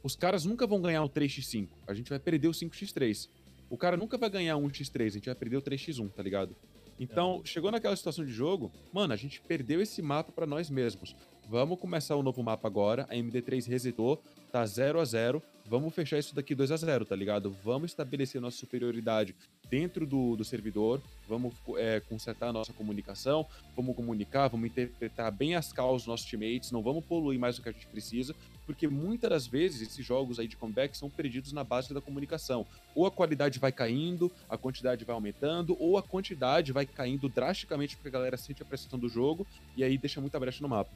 Os 0.00 0.14
caras 0.14 0.44
nunca 0.44 0.64
vão 0.64 0.80
ganhar 0.80 1.02
o 1.02 1.10
3x5, 1.10 1.70
a 1.88 1.92
gente 1.92 2.08
vai 2.08 2.20
perder 2.20 2.46
o 2.46 2.52
5x3. 2.52 3.28
O 3.68 3.76
cara 3.76 3.96
nunca 3.96 4.16
vai 4.16 4.30
ganhar 4.30 4.56
um 4.56 4.68
x3, 4.68 5.06
a 5.06 5.10
gente 5.10 5.26
vai 5.26 5.34
perder 5.34 5.56
o 5.56 5.62
3x1, 5.62 6.08
tá 6.12 6.22
ligado? 6.22 6.54
Então, 7.00 7.40
é. 7.42 7.48
chegou 7.48 7.72
naquela 7.72 7.96
situação 7.96 8.24
de 8.24 8.30
jogo, 8.30 8.70
mano, 8.92 9.12
a 9.12 9.16
gente 9.16 9.40
perdeu 9.40 9.82
esse 9.82 10.00
mapa 10.00 10.30
para 10.30 10.46
nós 10.46 10.70
mesmos. 10.70 11.16
Vamos 11.48 11.80
começar 11.80 12.14
o 12.14 12.20
um 12.20 12.22
novo 12.22 12.40
mapa 12.44 12.68
agora. 12.68 13.08
A 13.10 13.16
MD3 13.16 13.66
resetou, 13.66 14.22
tá 14.52 14.64
0 14.64 15.00
a 15.00 15.04
0 15.04 15.42
Vamos 15.66 15.92
fechar 15.94 16.18
isso 16.18 16.34
daqui 16.34 16.54
2 16.54 16.70
a 16.70 16.76
0 16.76 17.06
tá 17.06 17.16
ligado? 17.16 17.50
Vamos 17.64 17.90
estabelecer 17.90 18.40
nossa 18.40 18.56
superioridade 18.56 19.34
dentro 19.72 20.06
do, 20.06 20.36
do 20.36 20.44
servidor, 20.44 21.00
vamos 21.26 21.54
é, 21.78 21.98
consertar 22.00 22.48
a 22.48 22.52
nossa 22.52 22.74
comunicação, 22.74 23.46
vamos 23.74 23.96
comunicar, 23.96 24.48
vamos 24.48 24.66
interpretar 24.66 25.32
bem 25.32 25.54
as 25.54 25.72
causas 25.72 26.02
dos 26.02 26.08
nossos 26.08 26.26
teammates, 26.26 26.70
não 26.70 26.82
vamos 26.82 27.02
poluir 27.02 27.40
mais 27.40 27.56
do 27.56 27.62
que 27.62 27.70
a 27.70 27.72
gente 27.72 27.86
precisa, 27.86 28.34
porque 28.66 28.86
muitas 28.86 29.30
das 29.30 29.46
vezes 29.46 29.80
esses 29.80 30.04
jogos 30.04 30.38
aí 30.38 30.46
de 30.46 30.58
comeback 30.58 30.94
são 30.94 31.08
perdidos 31.08 31.54
na 31.54 31.64
base 31.64 31.94
da 31.94 32.02
comunicação. 32.02 32.66
Ou 32.94 33.06
a 33.06 33.10
qualidade 33.10 33.58
vai 33.58 33.72
caindo, 33.72 34.30
a 34.46 34.58
quantidade 34.58 35.06
vai 35.06 35.14
aumentando, 35.14 35.74
ou 35.80 35.96
a 35.96 36.02
quantidade 36.02 36.70
vai 36.70 36.84
caindo 36.84 37.26
drasticamente 37.30 37.96
porque 37.96 38.08
a 38.08 38.12
galera 38.12 38.36
sente 38.36 38.60
a 38.62 38.66
pressão 38.66 38.98
do 38.98 39.08
jogo 39.08 39.46
e 39.74 39.82
aí 39.82 39.96
deixa 39.96 40.20
muita 40.20 40.38
brecha 40.38 40.60
no 40.60 40.68
mapa. 40.68 40.90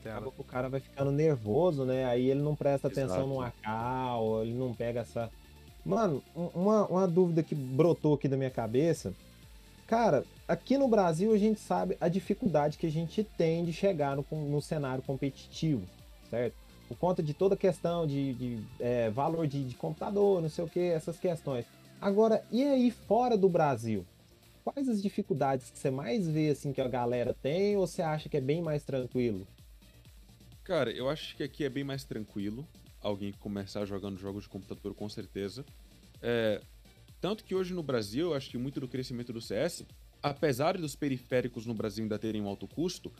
Acaba 0.00 0.32
que 0.32 0.40
o 0.40 0.44
cara 0.44 0.68
vai 0.68 0.80
ficando 0.80 1.12
nervoso, 1.12 1.84
né? 1.84 2.06
Aí 2.06 2.28
ele 2.28 2.40
não 2.40 2.56
presta 2.56 2.88
Exato. 2.88 3.12
atenção 3.12 3.28
no 3.28 3.40
AK, 3.40 4.18
ou 4.18 4.42
ele 4.42 4.54
não 4.54 4.74
pega 4.74 5.00
essa 5.00 5.30
Mano, 5.84 6.22
uma, 6.34 6.86
uma 6.86 7.08
dúvida 7.08 7.42
que 7.42 7.54
brotou 7.54 8.14
aqui 8.14 8.28
da 8.28 8.36
minha 8.36 8.50
cabeça. 8.50 9.14
Cara, 9.86 10.24
aqui 10.46 10.78
no 10.78 10.86
Brasil 10.86 11.32
a 11.32 11.38
gente 11.38 11.58
sabe 11.58 11.96
a 12.00 12.08
dificuldade 12.08 12.78
que 12.78 12.86
a 12.86 12.90
gente 12.90 13.24
tem 13.24 13.64
de 13.64 13.72
chegar 13.72 14.16
no, 14.16 14.24
no 14.30 14.62
cenário 14.62 15.02
competitivo, 15.02 15.82
certo? 16.28 16.54
Por 16.86 16.96
conta 16.96 17.22
de 17.22 17.34
toda 17.34 17.54
a 17.54 17.58
questão 17.58 18.06
de, 18.06 18.34
de 18.34 18.62
é, 18.78 19.10
valor 19.10 19.46
de, 19.46 19.64
de 19.64 19.74
computador, 19.74 20.42
não 20.42 20.48
sei 20.48 20.64
o 20.64 20.68
que, 20.68 20.80
essas 20.80 21.18
questões. 21.18 21.64
Agora, 22.00 22.44
e 22.50 22.62
aí 22.62 22.90
fora 22.90 23.36
do 23.36 23.48
Brasil? 23.48 24.04
Quais 24.62 24.88
as 24.88 25.02
dificuldades 25.02 25.70
que 25.70 25.78
você 25.78 25.90
mais 25.90 26.28
vê 26.28 26.50
assim 26.50 26.72
que 26.72 26.80
a 26.80 26.88
galera 26.88 27.34
tem 27.42 27.76
ou 27.76 27.86
você 27.86 28.02
acha 28.02 28.28
que 28.28 28.36
é 28.36 28.40
bem 28.40 28.62
mais 28.62 28.84
tranquilo? 28.84 29.46
Cara, 30.62 30.90
eu 30.90 31.08
acho 31.08 31.36
que 31.36 31.42
aqui 31.42 31.64
é 31.64 31.68
bem 31.68 31.82
mais 31.82 32.04
tranquilo 32.04 32.64
alguém 33.00 33.32
começar 33.32 33.84
jogando 33.84 34.18
jogos 34.18 34.44
de 34.44 34.48
computador, 34.48 34.94
com 34.94 35.08
certeza. 35.08 35.64
É, 36.22 36.60
tanto 37.20 37.44
que 37.44 37.54
hoje 37.54 37.74
no 37.74 37.82
Brasil, 37.82 38.28
eu 38.28 38.34
acho 38.34 38.50
que 38.50 38.58
muito 38.58 38.80
do 38.80 38.88
crescimento 38.88 39.32
do 39.32 39.40
CS, 39.40 39.84
apesar 40.22 40.76
dos 40.76 40.94
periféricos 40.94 41.66
no 41.66 41.74
Brasil 41.74 42.02
ainda 42.02 42.18
terem 42.18 42.40
um 42.40 42.48
alto 42.48 42.66
custo, 42.66 43.12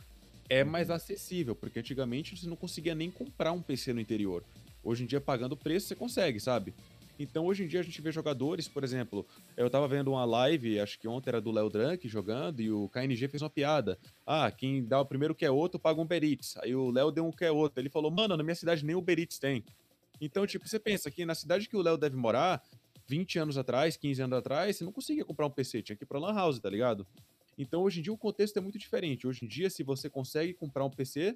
é 0.49 0.63
mais 0.63 0.89
uhum. 0.89 0.95
acessível, 0.95 1.55
porque 1.55 1.79
antigamente 1.79 2.35
você 2.35 2.47
não 2.47 2.55
conseguia 2.55 2.93
nem 2.93 3.09
comprar 3.09 3.51
um 3.51 3.61
PC 3.61 3.93
no 3.93 4.01
interior. 4.01 4.43
Hoje 4.83 5.03
em 5.03 5.05
dia, 5.05 5.21
pagando 5.21 5.55
preço, 5.55 5.87
você 5.87 5.95
consegue, 5.95 6.39
sabe? 6.39 6.73
Então, 7.19 7.45
hoje 7.45 7.63
em 7.63 7.67
dia, 7.67 7.79
a 7.79 7.83
gente 7.83 8.01
vê 8.01 8.11
jogadores, 8.11 8.67
por 8.67 8.83
exemplo, 8.83 9.25
eu 9.55 9.69
tava 9.69 9.87
vendo 9.87 10.11
uma 10.11 10.25
live, 10.25 10.79
acho 10.79 10.99
que 10.99 11.07
ontem 11.07 11.29
era 11.29 11.39
do 11.39 11.51
Léo 11.51 11.69
Drunk 11.69 12.07
jogando, 12.07 12.61
e 12.61 12.71
o 12.71 12.89
KNG 12.89 13.27
fez 13.27 13.43
uma 13.43 13.49
piada. 13.49 13.97
Ah, 14.25 14.49
quem 14.49 14.83
dá 14.83 14.99
o 14.99 15.05
primeiro 15.05 15.35
que 15.35 15.45
é 15.45 15.51
outro, 15.51 15.79
paga 15.79 16.01
um 16.01 16.05
Beritz. 16.05 16.57
Aí 16.57 16.75
o 16.75 16.89
Léo 16.89 17.11
deu 17.11 17.25
um 17.25 17.31
que 17.31 17.45
é 17.45 17.51
outro. 17.51 17.79
Ele 17.79 17.89
falou, 17.89 18.09
mano, 18.09 18.35
na 18.35 18.43
minha 18.43 18.55
cidade 18.55 18.83
nem 18.83 18.95
o 18.95 19.01
Beritz 19.01 19.37
tem. 19.37 19.63
Então, 20.19 20.45
tipo, 20.47 20.67
você 20.67 20.79
pensa 20.79 21.09
que 21.11 21.25
na 21.25 21.35
cidade 21.35 21.67
que 21.67 21.75
o 21.75 21.81
Léo 21.81 21.97
deve 21.97 22.15
morar, 22.15 22.63
20 23.07 23.39
anos 23.39 23.57
atrás, 23.57 23.97
15 23.97 24.21
anos 24.21 24.37
atrás, 24.37 24.77
você 24.77 24.83
não 24.83 24.91
conseguia 24.91 25.25
comprar 25.25 25.45
um 25.45 25.49
PC, 25.49 25.81
tinha 25.81 25.95
que 25.95 26.03
ir 26.03 26.07
pra 26.07 26.19
Lan 26.19 26.33
House, 26.33 26.59
tá 26.59 26.69
ligado? 26.69 27.05
Então, 27.57 27.81
hoje 27.81 27.99
em 27.99 28.03
dia, 28.03 28.13
o 28.13 28.17
contexto 28.17 28.57
é 28.57 28.61
muito 28.61 28.79
diferente. 28.79 29.27
Hoje 29.27 29.45
em 29.45 29.47
dia, 29.47 29.69
se 29.69 29.83
você 29.83 30.09
consegue 30.09 30.53
comprar 30.53 30.85
um 30.85 30.89
PC, 30.89 31.35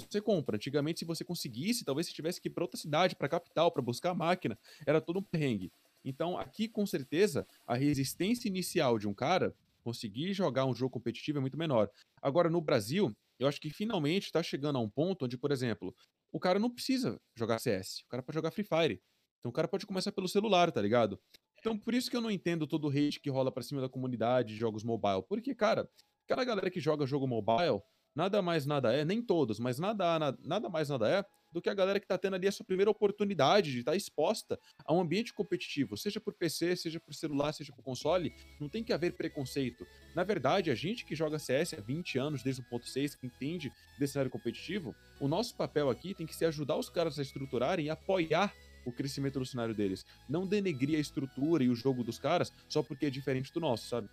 você 0.00 0.20
compra. 0.20 0.56
Antigamente, 0.56 1.00
se 1.00 1.04
você 1.04 1.24
conseguisse, 1.24 1.84
talvez 1.84 2.06
você 2.06 2.12
tivesse 2.12 2.40
que 2.40 2.48
ir 2.48 2.50
para 2.50 2.64
outra 2.64 2.78
cidade, 2.78 3.16
para 3.16 3.28
capital, 3.28 3.70
para 3.70 3.82
buscar 3.82 4.10
a 4.10 4.14
máquina. 4.14 4.58
Era 4.86 5.00
todo 5.00 5.18
um 5.18 5.22
perrengue. 5.22 5.72
Então, 6.04 6.36
aqui, 6.36 6.68
com 6.68 6.84
certeza, 6.86 7.46
a 7.66 7.74
resistência 7.74 8.48
inicial 8.48 8.98
de 8.98 9.08
um 9.08 9.14
cara 9.14 9.54
conseguir 9.82 10.32
jogar 10.32 10.64
um 10.64 10.74
jogo 10.74 10.90
competitivo 10.90 11.38
é 11.38 11.40
muito 11.40 11.56
menor. 11.56 11.90
Agora, 12.20 12.50
no 12.50 12.60
Brasil, 12.60 13.14
eu 13.38 13.48
acho 13.48 13.60
que 13.60 13.70
finalmente 13.70 14.24
está 14.24 14.42
chegando 14.42 14.76
a 14.76 14.80
um 14.80 14.88
ponto 14.88 15.24
onde, 15.24 15.36
por 15.36 15.50
exemplo, 15.50 15.94
o 16.32 16.40
cara 16.40 16.58
não 16.58 16.70
precisa 16.70 17.20
jogar 17.34 17.58
CS, 17.58 18.00
o 18.00 18.08
cara 18.08 18.22
pode 18.22 18.34
jogar 18.34 18.50
Free 18.50 18.64
Fire. 18.64 19.00
Então, 19.40 19.50
o 19.50 19.52
cara 19.52 19.68
pode 19.68 19.86
começar 19.86 20.10
pelo 20.12 20.28
celular, 20.28 20.72
tá 20.72 20.80
ligado? 20.80 21.20
Então, 21.58 21.78
por 21.78 21.94
isso 21.94 22.10
que 22.10 22.16
eu 22.16 22.20
não 22.20 22.30
entendo 22.30 22.66
todo 22.66 22.88
o 22.88 22.90
hate 22.90 23.20
que 23.20 23.30
rola 23.30 23.50
pra 23.50 23.62
cima 23.62 23.80
da 23.80 23.88
comunidade 23.88 24.54
de 24.54 24.56
jogos 24.58 24.84
mobile. 24.84 25.22
Porque, 25.28 25.54
cara, 25.54 25.88
aquela 26.24 26.44
galera 26.44 26.70
que 26.70 26.80
joga 26.80 27.06
jogo 27.06 27.26
mobile 27.26 27.80
nada 28.14 28.40
mais 28.40 28.66
nada 28.66 28.92
é, 28.92 29.04
nem 29.04 29.20
todos, 29.20 29.58
mas 29.58 29.78
nada, 29.78 30.18
nada, 30.18 30.38
nada 30.42 30.68
mais 30.68 30.88
nada 30.88 31.08
é 31.08 31.24
do 31.54 31.62
que 31.62 31.70
a 31.70 31.74
galera 31.74 32.00
que 32.00 32.04
está 32.04 32.18
tendo 32.18 32.34
ali 32.34 32.48
a 32.48 32.52
sua 32.52 32.66
primeira 32.66 32.90
oportunidade 32.90 33.70
de 33.70 33.78
estar 33.78 33.92
tá 33.92 33.96
exposta 33.96 34.58
a 34.84 34.92
um 34.92 35.00
ambiente 35.00 35.32
competitivo, 35.32 35.96
seja 35.96 36.20
por 36.20 36.34
PC, 36.34 36.74
seja 36.74 36.98
por 36.98 37.14
celular, 37.14 37.52
seja 37.52 37.72
por 37.72 37.84
console, 37.84 38.34
não 38.60 38.68
tem 38.68 38.82
que 38.82 38.92
haver 38.92 39.14
preconceito. 39.14 39.86
Na 40.16 40.24
verdade, 40.24 40.70
a 40.72 40.74
gente 40.74 41.04
que 41.04 41.14
joga 41.14 41.38
CS 41.38 41.74
há 41.74 41.80
20 41.80 42.18
anos, 42.18 42.42
desde 42.42 42.60
o 42.60 42.64
ponto 42.64 42.88
6, 42.88 43.14
que 43.14 43.26
entende 43.26 43.72
desse 43.98 44.14
cenário 44.14 44.32
competitivo, 44.32 44.96
o 45.20 45.28
nosso 45.28 45.56
papel 45.56 45.88
aqui 45.88 46.12
tem 46.12 46.26
que 46.26 46.34
ser 46.34 46.46
ajudar 46.46 46.76
os 46.76 46.90
caras 46.90 47.20
a 47.20 47.22
estruturarem 47.22 47.86
e 47.86 47.90
apoiar 47.90 48.52
o 48.84 48.92
crescimento 48.92 49.38
do 49.38 49.46
cenário 49.46 49.74
deles. 49.74 50.04
Não 50.28 50.46
denegrir 50.46 50.96
a 50.96 51.00
estrutura 51.00 51.62
e 51.62 51.68
o 51.68 51.74
jogo 51.74 52.02
dos 52.02 52.18
caras 52.18 52.52
só 52.68 52.82
porque 52.82 53.06
é 53.06 53.10
diferente 53.10 53.52
do 53.52 53.60
nosso, 53.60 53.86
sabe? 53.88 54.08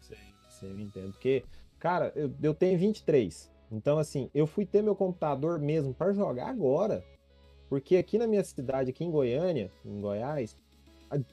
Sim. 0.00 0.16
eu 0.62 0.80
entendo. 0.80 1.12
Porque, 1.12 1.44
cara, 1.78 2.12
eu, 2.14 2.32
eu 2.42 2.54
tenho 2.54 2.78
23. 2.78 3.50
Então, 3.70 3.98
assim, 3.98 4.30
eu 4.34 4.46
fui 4.46 4.64
ter 4.64 4.82
meu 4.82 4.94
computador 4.94 5.58
mesmo 5.58 5.92
para 5.92 6.12
jogar 6.12 6.48
agora. 6.48 7.04
Porque 7.68 7.96
aqui 7.96 8.16
na 8.16 8.26
minha 8.26 8.42
cidade, 8.42 8.90
aqui 8.90 9.04
em 9.04 9.10
Goiânia, 9.10 9.70
em 9.84 10.00
Goiás, 10.00 10.56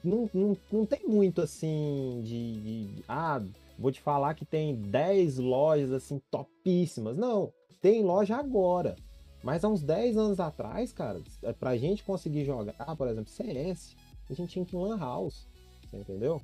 não, 0.04 0.28
não, 0.32 0.56
não 0.70 0.86
tem 0.86 1.06
muito 1.06 1.40
assim 1.40 2.20
de, 2.22 2.60
de, 2.60 3.04
Ah, 3.08 3.42
vou 3.78 3.90
te 3.90 4.00
falar 4.00 4.34
que 4.34 4.44
tem 4.44 4.74
10 4.74 5.38
lojas 5.38 5.92
assim 5.92 6.20
topíssimas. 6.30 7.16
Não, 7.16 7.52
tem 7.80 8.02
loja 8.02 8.36
agora. 8.36 8.96
Mas 9.42 9.64
há 9.64 9.68
uns 9.68 9.82
10 9.82 10.16
anos 10.16 10.40
atrás, 10.40 10.92
cara, 10.92 11.22
é, 11.42 11.52
pra 11.52 11.76
gente 11.76 12.02
conseguir 12.02 12.44
jogar, 12.44 12.96
por 12.96 13.06
exemplo, 13.06 13.30
CS, 13.30 13.94
a 14.28 14.34
gente 14.34 14.50
tinha 14.50 14.64
que 14.64 14.74
ir 14.74 14.78
em 14.78 14.82
Lan 14.82 14.98
House. 14.98 15.46
Você 15.88 15.96
entendeu? 15.98 16.40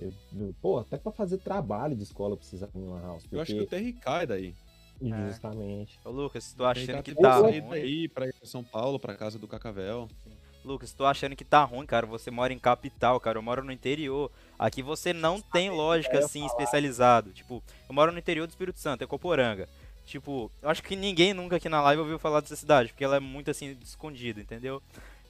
Eu, 0.00 0.54
pô, 0.62 0.78
até 0.78 0.96
pra 0.96 1.12
fazer 1.12 1.38
trabalho 1.38 1.94
de 1.94 2.02
escola 2.02 2.36
precisava 2.36 2.72
ir 2.74 2.80
em 2.80 2.88
Lan 2.88 3.02
House. 3.02 3.22
Porque... 3.22 3.36
Eu 3.36 3.40
acho 3.40 3.54
que 3.54 3.60
o 3.60 3.66
TRK 3.66 4.22
é 4.22 4.26
daí. 4.26 4.54
Justamente. 5.02 5.98
É. 6.04 6.08
Ô, 6.08 6.12
Lucas, 6.12 6.52
tu 6.52 6.64
achando 6.64 7.02
que 7.02 7.14
tá 7.14 7.36
ruim... 7.36 7.62
Aí 7.70 8.08
pra 8.08 8.26
ir 8.26 8.34
pra 8.34 8.46
São 8.46 8.62
Paulo, 8.62 8.98
pra 8.98 9.14
casa 9.14 9.38
do 9.38 9.48
Cacavel. 9.48 10.08
Sim. 10.24 10.30
Lucas, 10.64 10.92
tô 10.92 11.06
achando 11.06 11.34
que 11.34 11.44
tá 11.44 11.64
ruim, 11.64 11.86
cara. 11.86 12.06
Você 12.06 12.30
mora 12.30 12.52
em 12.52 12.58
capital, 12.58 13.18
cara. 13.18 13.38
Eu 13.38 13.42
moro 13.42 13.64
no 13.64 13.72
interior. 13.72 14.30
Aqui 14.58 14.82
você 14.82 15.12
não 15.12 15.40
tem 15.40 15.70
lógica 15.70 16.18
assim 16.18 16.44
especializado. 16.44 17.30
Tipo, 17.32 17.62
eu 17.88 17.94
moro 17.94 18.12
no 18.12 18.18
interior 18.18 18.46
do 18.46 18.50
Espírito 18.50 18.78
Santo, 18.78 19.02
é 19.02 19.06
Coporanga. 19.06 19.68
Tipo, 20.04 20.50
eu 20.60 20.68
acho 20.68 20.82
que 20.82 20.96
ninguém 20.96 21.32
nunca 21.32 21.56
aqui 21.56 21.68
na 21.68 21.80
live 21.82 22.02
ouviu 22.02 22.18
falar 22.18 22.40
dessa 22.40 22.56
cidade, 22.56 22.90
porque 22.90 23.04
ela 23.04 23.16
é 23.16 23.20
muito 23.20 23.50
assim 23.50 23.76
escondida, 23.82 24.40
entendeu? 24.40 24.82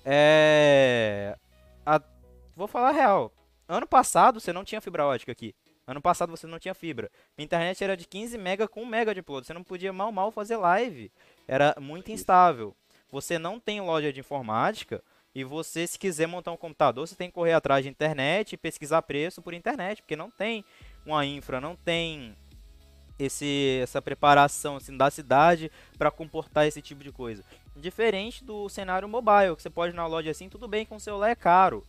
É. 0.05 1.37
A... 1.87 2.01
Vou 2.57 2.67
falar 2.67 2.91
real. 2.91 3.33
Ano 3.71 3.87
passado 3.87 4.41
você 4.41 4.53
não 4.53 4.65
tinha 4.65 4.81
fibra 4.81 5.07
ótica 5.07 5.31
aqui. 5.31 5.55
Ano 5.87 6.03
passado 6.03 6.31
você 6.31 6.45
não 6.45 6.59
tinha 6.59 6.75
fibra. 6.75 7.09
Minha 7.39 7.45
internet 7.45 7.85
era 7.85 7.97
de 7.97 8.05
15 8.05 8.37
mega 8.37 8.67
com 8.67 8.83
1 8.83 8.87
mega 8.87 9.15
de 9.15 9.21
upload. 9.21 9.47
Você 9.47 9.55
não 9.55 9.63
podia 9.63 9.93
mal 9.93 10.11
mal 10.11 10.33
fazer 10.33 10.57
live. 10.57 11.13
Era 11.47 11.77
muito 11.79 12.11
instável. 12.11 12.75
Você 13.13 13.39
não 13.39 13.61
tem 13.61 13.81
loja 13.81 14.13
de 14.13 14.19
informática, 14.19 15.01
e 15.33 15.45
você, 15.45 15.87
se 15.87 15.97
quiser 15.97 16.27
montar 16.27 16.51
um 16.51 16.57
computador, 16.57 17.07
você 17.07 17.15
tem 17.15 17.29
que 17.29 17.35
correr 17.35 17.53
atrás 17.53 17.85
de 17.85 17.89
internet 17.89 18.53
e 18.53 18.57
pesquisar 18.57 19.03
preço 19.03 19.41
por 19.41 19.55
internet, 19.55 20.03
porque 20.03 20.17
não 20.17 20.31
tem 20.31 20.65
uma 21.07 21.25
infra, 21.25 21.61
não 21.61 21.77
tem 21.77 22.37
esse, 23.17 23.79
essa 23.81 24.03
preparação 24.03 24.77
assim, 24.77 24.97
da 24.97 25.09
cidade 25.11 25.71
para 25.97 26.11
comportar 26.11 26.67
esse 26.67 26.83
tipo 26.83 27.05
de 27.05 27.13
coisa. 27.13 27.45
Diferente 27.77 28.43
do 28.43 28.69
cenário 28.69 29.09
mobile, 29.09 29.55
que 29.55 29.63
você 29.63 29.71
pode 29.71 29.95
ir 29.95 29.97
na 29.97 30.07
loja 30.07 30.33
assim, 30.33 30.49
tudo 30.49 30.67
bem 30.67 30.85
com 30.85 30.97
o 30.97 31.01
celular 31.01 31.31
é 31.31 31.37
caro. 31.37 31.87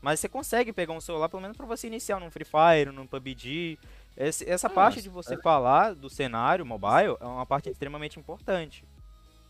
Mas 0.00 0.20
você 0.20 0.28
consegue 0.28 0.72
pegar 0.72 0.92
um 0.92 1.00
celular 1.00 1.28
pelo 1.28 1.42
menos 1.42 1.56
para 1.56 1.66
você 1.66 1.86
iniciar 1.86 2.18
num 2.18 2.30
Free 2.30 2.44
Fire, 2.44 2.90
num 2.92 3.06
PUBG. 3.06 3.78
Esse, 4.16 4.48
essa 4.48 4.66
ah, 4.66 4.70
parte 4.70 5.02
de 5.02 5.08
você 5.08 5.34
é... 5.34 5.42
falar 5.42 5.94
do 5.94 6.08
cenário 6.08 6.64
mobile 6.64 7.16
é 7.20 7.24
uma 7.24 7.46
parte 7.46 7.68
extremamente 7.68 8.18
importante. 8.18 8.84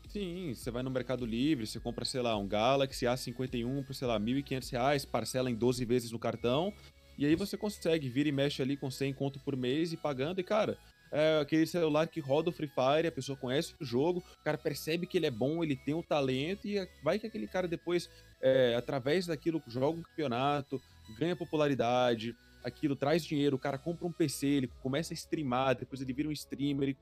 Sim, 0.09 0.53
você 0.53 0.73
vai 0.73 0.83
no 0.83 0.91
Mercado 0.91 1.25
Livre, 1.25 1.65
você 1.65 1.79
compra, 1.79 2.05
sei 2.05 2.21
lá, 2.21 2.37
um 2.37 2.49
Galaxy 2.49 3.05
A51 3.07 3.87
por, 3.87 3.95
sei 3.95 4.09
lá, 4.09 4.15
R$ 4.15 4.25
1.500, 4.25 5.07
parcela 5.09 5.49
em 5.49 5.55
12 5.55 5.85
vezes 5.85 6.11
no 6.11 6.19
cartão, 6.19 6.75
e 7.17 7.25
aí 7.25 7.37
você 7.37 7.57
consegue, 7.57 8.09
vira 8.09 8.29
e 8.29 8.33
mexe 8.33 8.61
ali 8.61 8.77
com 8.77 8.91
100 8.91 9.15
conto 9.15 9.39
por 9.39 9.57
mês 9.57 9.93
e 9.93 9.97
pagando, 9.97 10.41
e 10.41 10.43
cara, 10.43 10.77
é 11.13 11.41
aquele 11.41 11.67
celular 11.67 12.07
que 12.07 12.21
roda 12.21 12.51
o 12.51 12.53
Free 12.53 12.69
Fire, 12.69 13.07
a 13.07 13.13
pessoa 13.13 13.37
conhece 13.37 13.75
o 13.81 13.85
jogo, 13.85 14.21
o 14.41 14.45
cara 14.45 14.57
percebe 14.57 15.07
que 15.07 15.19
ele 15.19 15.27
é 15.27 15.31
bom, 15.31 15.63
ele 15.63 15.77
tem 15.77 15.95
o 15.95 15.99
um 15.99 16.03
talento, 16.03 16.67
e 16.67 16.87
vai 17.03 17.19
que 17.19 17.27
aquele 17.27 17.47
cara 17.47 17.67
depois, 17.67 18.09
é, 18.41 18.75
através 18.77 19.27
daquilo, 19.27 19.63
joga 19.67 19.99
um 19.99 20.03
campeonato, 20.03 20.81
ganha 21.19 21.35
popularidade, 21.35 22.35
aquilo 22.63 22.95
traz 22.95 23.25
dinheiro, 23.25 23.57
o 23.57 23.59
cara 23.59 23.79
compra 23.79 24.07
um 24.07 24.13
PC, 24.13 24.47
ele 24.47 24.71
começa 24.83 25.13
a 25.13 25.17
streamar, 25.17 25.77
depois 25.77 26.01
ele 26.01 26.13
vira 26.13 26.29
um 26.29 26.33
streamer. 26.33 26.91
Ele... 26.91 26.97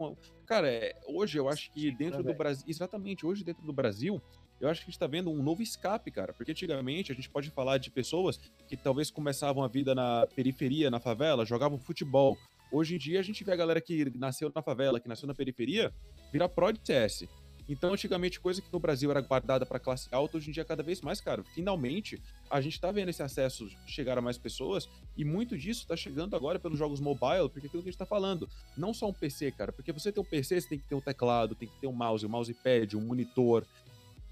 Cara, 0.46 0.68
é, 0.68 0.96
hoje 1.06 1.38
eu 1.38 1.48
acho 1.48 1.70
que 1.72 1.90
dentro 1.90 2.22
do 2.22 2.34
Brasil. 2.34 2.64
Exatamente, 2.68 3.26
hoje 3.26 3.44
dentro 3.44 3.64
do 3.64 3.72
Brasil. 3.72 4.22
Eu 4.60 4.68
acho 4.68 4.80
que 4.80 4.86
a 4.86 4.90
gente 4.90 4.98
tá 4.98 5.06
vendo 5.06 5.30
um 5.30 5.40
novo 5.40 5.62
escape, 5.62 6.10
cara. 6.10 6.32
Porque 6.32 6.50
antigamente 6.50 7.12
a 7.12 7.14
gente 7.14 7.30
pode 7.30 7.48
falar 7.50 7.78
de 7.78 7.90
pessoas 7.90 8.40
que 8.66 8.76
talvez 8.76 9.08
começavam 9.08 9.62
a 9.62 9.68
vida 9.68 9.94
na 9.94 10.26
periferia, 10.34 10.90
na 10.90 10.98
favela, 10.98 11.46
jogavam 11.46 11.78
futebol. 11.78 12.36
Hoje 12.70 12.94
em 12.94 12.98
dia 12.98 13.20
a 13.20 13.22
gente 13.22 13.42
vê 13.44 13.52
a 13.52 13.56
galera 13.56 13.80
que 13.80 14.10
nasceu 14.16 14.50
na 14.54 14.62
favela, 14.62 15.00
que 15.00 15.08
nasceu 15.08 15.26
na 15.26 15.34
periferia, 15.34 15.92
virar 16.32 16.48
pro 16.48 16.72
de 16.72 16.80
CS. 16.84 17.28
Então, 17.68 17.92
antigamente, 17.92 18.40
coisa 18.40 18.62
que 18.62 18.72
no 18.72 18.78
Brasil 18.78 19.10
era 19.10 19.20
guardada 19.20 19.66
para 19.66 19.78
classe 19.78 20.08
alta, 20.10 20.38
hoje 20.38 20.48
em 20.48 20.52
dia 20.52 20.62
é 20.62 20.64
cada 20.64 20.82
vez 20.82 21.02
mais 21.02 21.20
caro. 21.20 21.44
Finalmente, 21.54 22.18
a 22.50 22.62
gente 22.62 22.80
tá 22.80 22.90
vendo 22.90 23.10
esse 23.10 23.22
acesso 23.22 23.68
chegar 23.86 24.16
a 24.16 24.22
mais 24.22 24.38
pessoas 24.38 24.88
e 25.14 25.22
muito 25.22 25.56
disso 25.56 25.86
tá 25.86 25.94
chegando 25.94 26.34
agora 26.34 26.58
pelos 26.58 26.78
jogos 26.78 26.98
mobile, 26.98 27.50
porque 27.50 27.66
é 27.66 27.68
aquilo 27.68 27.82
que 27.82 27.90
a 27.90 27.92
gente 27.92 27.98
tá 27.98 28.06
falando, 28.06 28.48
não 28.74 28.94
só 28.94 29.06
um 29.08 29.12
PC, 29.12 29.52
cara, 29.52 29.70
porque 29.70 29.92
você 29.92 30.10
tem 30.10 30.22
um 30.22 30.26
PC, 30.26 30.62
você 30.62 30.68
tem 30.68 30.78
que 30.78 30.88
ter 30.88 30.94
um 30.94 31.00
teclado, 31.00 31.54
tem 31.54 31.68
que 31.68 31.78
ter 31.78 31.86
um 31.86 31.92
mouse, 31.92 32.24
um 32.24 32.30
mousepad, 32.30 32.96
um 32.96 33.02
monitor, 33.02 33.66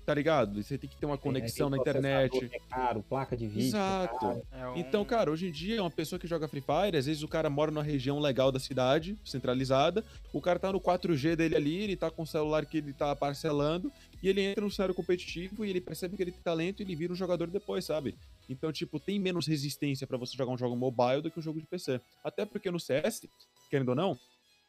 tá 0.07 0.15
ligado? 0.15 0.63
Você 0.63 0.79
tem 0.79 0.89
que 0.89 0.97
ter 0.97 1.05
uma 1.05 1.19
conexão 1.19 1.69
na 1.69 1.77
internet. 1.77 2.49
É 2.53 2.61
caro, 2.71 3.03
placa 3.03 3.37
de 3.37 3.49
vídeo. 3.49 3.67
Exato. 3.67 4.41
É 4.53 4.69
um... 4.69 4.77
Então, 4.77 5.05
cara, 5.05 5.33
hoje 5.33 5.49
em 5.49 5.51
dia, 5.51 5.83
uma 5.83 5.91
pessoa 5.91 6.17
que 6.17 6.29
joga 6.29 6.47
Free 6.47 6.63
Fire, 6.63 6.97
às 6.97 7.07
vezes 7.07 7.25
o 7.25 7.29
cara 7.29 7.51
mora 7.51 7.73
numa 7.73 7.83
região 7.83 8.21
legal 8.21 8.53
da 8.53 8.61
cidade, 8.61 9.19
centralizada, 9.25 10.05
o 10.33 10.41
cara 10.41 10.61
tá 10.61 10.73
no 10.73 10.81
4G 10.81 11.35
dele 11.35 11.57
ali, 11.57 11.83
ele 11.83 11.97
tá 11.97 12.09
com 12.09 12.23
o 12.23 12.27
celular 12.27 12.65
que 12.65 12.79
ele 12.79 12.93
tá 12.93 13.17
parcelando, 13.17 13.91
e 14.23 14.29
ele 14.29 14.43
entra 14.43 14.65
no 14.65 14.71
cenário 14.71 14.95
competitivo 14.95 15.65
e 15.65 15.71
ele 15.71 15.81
percebe 15.81 16.17
que 16.17 16.23
ele 16.23 16.31
tem 16.31 16.41
talento 16.41 16.81
e 16.81 16.85
ele 16.85 16.95
vira 16.95 17.13
um 17.13 17.17
jogador 17.17 17.49
depois, 17.49 17.85
sabe? 17.85 18.15
Então, 18.49 18.73
tipo, 18.73 19.01
tem 19.01 19.19
menos 19.19 19.49
resistência 19.49 20.07
para 20.07 20.17
você 20.17 20.37
jogar 20.37 20.53
um 20.53 20.59
jogo 20.59 20.77
mobile 20.77 21.21
do 21.21 21.33
que 21.33 21.41
um 21.41 21.43
jogo 21.43 21.61
de 21.61 21.67
PC. 21.67 22.01
Até 22.23 22.47
porque 22.47 22.71
no 22.71 22.79
CS, 22.79 23.27
querendo 23.69 23.89
ou 23.89 23.97
não, 23.97 24.17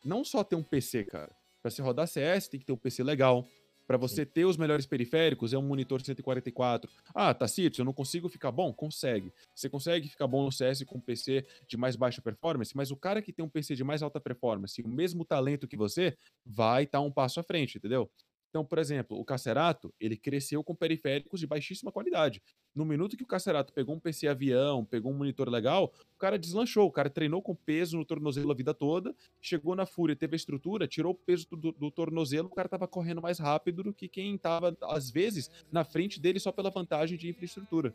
não 0.04 0.26
só 0.26 0.44
ter 0.44 0.56
um 0.56 0.64
PC, 0.64 1.04
cara. 1.04 1.30
Pra 1.62 1.70
se 1.70 1.82
rodar 1.82 2.08
CS, 2.08 2.48
tem 2.48 2.60
que 2.60 2.66
ter 2.66 2.72
um 2.72 2.78
PC 2.78 3.04
legal, 3.04 3.46
para 3.88 3.98
você 3.98 4.26
ter 4.26 4.46
os 4.46 4.58
melhores 4.58 4.86
periféricos, 4.86 5.54
é 5.54 5.58
um 5.58 5.62
monitor 5.62 6.02
144. 6.02 6.92
Ah, 7.16 7.34
Tacito, 7.34 7.80
eu 7.80 7.86
não 7.86 7.94
consigo 7.94 8.28
ficar 8.28 8.52
bom? 8.52 8.74
Consegue. 8.74 9.32
Você 9.56 9.70
consegue 9.70 10.10
ficar 10.10 10.28
bom 10.28 10.44
no 10.44 10.52
CS 10.52 10.84
com 10.84 10.98
um 10.98 11.02
PC 11.02 11.46
de 11.68 11.78
mais 11.78 11.96
baixa 11.96 12.22
performance, 12.22 12.76
mas 12.76 12.92
o 12.92 12.98
cara 12.98 13.22
que 13.22 13.32
tem 13.32 13.46
um 13.46 13.50
PC 13.50 13.76
de 13.76 13.84
mais 13.84 14.04
alta 14.04 14.20
performance, 14.20 14.82
o 14.82 14.88
mesmo 14.88 15.24
talento 15.24 15.68
que 15.68 15.78
você, 15.78 16.18
vai 16.46 16.84
estar 16.84 17.00
tá 17.00 17.04
um 17.04 17.12
passo 17.12 17.40
à 17.40 17.44
frente, 17.44 17.78
entendeu? 17.78 18.12
Então, 18.58 18.66
por 18.66 18.80
exemplo, 18.80 19.20
o 19.20 19.24
Cacerato, 19.24 19.94
ele 20.00 20.18
cresceu 20.18 20.64
com 20.64 20.74
periféricos 20.74 21.40
de 21.40 21.46
baixíssima 21.46 21.92
qualidade. 21.92 22.42
No 22.74 22.86
minuto 22.86 23.16
que 23.16 23.22
o 23.22 23.28
Cacerato 23.28 23.72
pegou 23.72 23.94
um 23.94 24.00
PC 24.00 24.28
avião, 24.28 24.84
pegou 24.84 25.12
um 25.12 25.16
monitor 25.16 25.48
legal, 25.48 25.94
o 26.16 26.18
cara 26.18 26.40
deslanchou. 26.40 26.88
O 26.88 26.92
cara 26.92 27.08
treinou 27.08 27.40
com 27.40 27.54
peso 27.54 27.98
no 27.98 28.04
tornozelo 28.04 28.52
a 28.52 28.56
vida 28.56 28.74
toda, 28.74 29.16
chegou 29.40 29.76
na 29.76 29.86
Fúria, 29.86 30.16
teve 30.16 30.34
a 30.34 30.38
estrutura, 30.38 30.88
tirou 30.88 31.12
o 31.12 31.16
peso 31.16 31.46
do, 31.52 31.72
do 31.72 31.92
tornozelo, 31.92 32.48
o 32.48 32.52
cara 32.52 32.68
tava 32.68 32.88
correndo 32.88 33.22
mais 33.22 33.38
rápido 33.38 33.84
do 33.84 33.94
que 33.94 34.08
quem 34.08 34.36
tava, 34.40 34.76
às 34.86 35.12
vezes, 35.12 35.52
na 35.72 35.84
frente 35.84 36.20
dele 36.20 36.40
só 36.40 36.52
pela 36.52 36.72
vantagem 36.72 37.16
de 37.16 37.30
infraestrutura. 37.30 37.94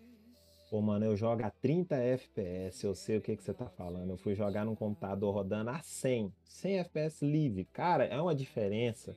Pô, 0.71 0.81
mano, 0.81 1.05
eu 1.05 1.17
jogo 1.17 1.43
a 1.43 1.51
30 1.51 1.97
FPS, 1.97 2.87
eu 2.87 2.95
sei 2.95 3.17
o 3.17 3.21
que, 3.21 3.37
que 3.37 3.43
você 3.43 3.53
tá 3.53 3.69
falando. 3.69 4.11
Eu 4.11 4.17
fui 4.17 4.37
jogar 4.37 4.65
num 4.65 4.77
computador 4.77 5.35
rodando 5.35 5.71
a 5.71 5.83
100, 5.83 6.33
100 6.45 6.79
FPS 6.79 7.27
livre. 7.27 7.65
Cara, 7.65 8.05
é 8.05 8.21
uma 8.21 8.33
diferença 8.33 9.17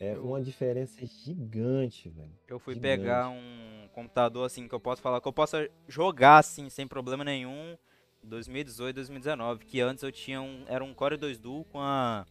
é 0.00 0.16
uma 0.18 0.42
diferença 0.42 1.04
gigante, 1.04 2.08
velho. 2.08 2.32
Eu 2.48 2.58
fui 2.58 2.74
gigante. 2.74 2.98
pegar 2.98 3.28
um 3.28 3.88
computador 3.92 4.46
assim 4.46 4.68
que 4.68 4.74
eu 4.74 4.80
posso 4.80 5.00
falar 5.00 5.20
que 5.20 5.28
eu 5.28 5.32
possa 5.32 5.68
jogar 5.88 6.38
assim 6.38 6.68
sem 6.68 6.86
problema 6.86 7.24
nenhum 7.24 7.76
2018, 8.22 8.94
2019, 8.96 9.64
que 9.64 9.80
antes 9.80 10.02
eu 10.02 10.12
tinha 10.12 10.40
um 10.40 10.64
era 10.66 10.84
um 10.84 10.92
Core 10.92 11.16
2 11.16 11.38
Duo 11.38 11.64
com 11.64 11.80
a 11.80 12.26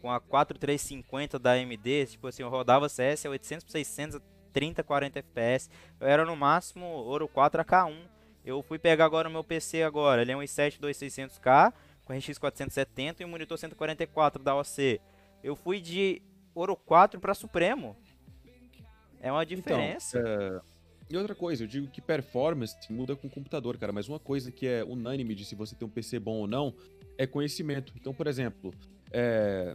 com 0.00 0.10
a 0.10 0.20
4350 0.20 1.38
da 1.38 1.52
AMD, 1.52 2.06
tipo 2.06 2.26
assim, 2.26 2.42
eu 2.42 2.48
rodava 2.48 2.88
CS 2.88 3.26
a 3.26 3.30
800 3.30 3.64
por 3.64 3.72
600, 3.72 4.20
30, 4.52 4.82
40 4.82 5.18
FPS. 5.18 5.68
Eu 5.98 6.06
era 6.06 6.24
no 6.24 6.36
máximo 6.36 6.86
Ouro 6.86 7.26
4 7.26 7.64
AK1. 7.64 7.96
Eu 8.44 8.62
fui 8.62 8.78
pegar 8.78 9.04
agora 9.04 9.28
o 9.28 9.32
meu 9.32 9.42
PC 9.42 9.82
agora, 9.82 10.22
ele 10.22 10.32
é 10.32 10.36
um 10.36 10.40
i7 10.40 10.78
2600K 10.78 11.72
com 12.04 12.12
RX 12.12 12.38
470 12.38 13.22
e 13.22 13.26
um 13.26 13.28
monitor 13.28 13.58
144 13.58 14.42
da 14.42 14.54
OC. 14.54 15.00
Eu 15.42 15.56
fui 15.56 15.80
de 15.80 16.22
Ouro 16.56 16.74
4 16.74 17.20
para 17.20 17.34
Supremo. 17.34 17.94
É 19.20 19.30
uma 19.30 19.44
então, 19.44 19.56
diferença. 19.56 20.18
Então, 20.18 20.32
é... 20.32 20.60
E 21.08 21.16
outra 21.16 21.34
coisa, 21.34 21.62
eu 21.62 21.68
digo 21.68 21.86
que 21.86 22.00
performance 22.00 22.74
muda 22.90 23.14
com 23.14 23.28
o 23.28 23.30
computador, 23.30 23.76
cara, 23.76 23.92
mas 23.92 24.08
uma 24.08 24.18
coisa 24.18 24.50
que 24.50 24.66
é 24.66 24.82
unânime 24.82 25.36
de 25.36 25.44
se 25.44 25.54
você 25.54 25.76
tem 25.76 25.86
um 25.86 25.90
PC 25.90 26.18
bom 26.18 26.38
ou 26.38 26.46
não 26.48 26.74
é 27.16 27.26
conhecimento. 27.26 27.92
Então, 27.94 28.12
por 28.12 28.26
exemplo, 28.26 28.74
é... 29.12 29.74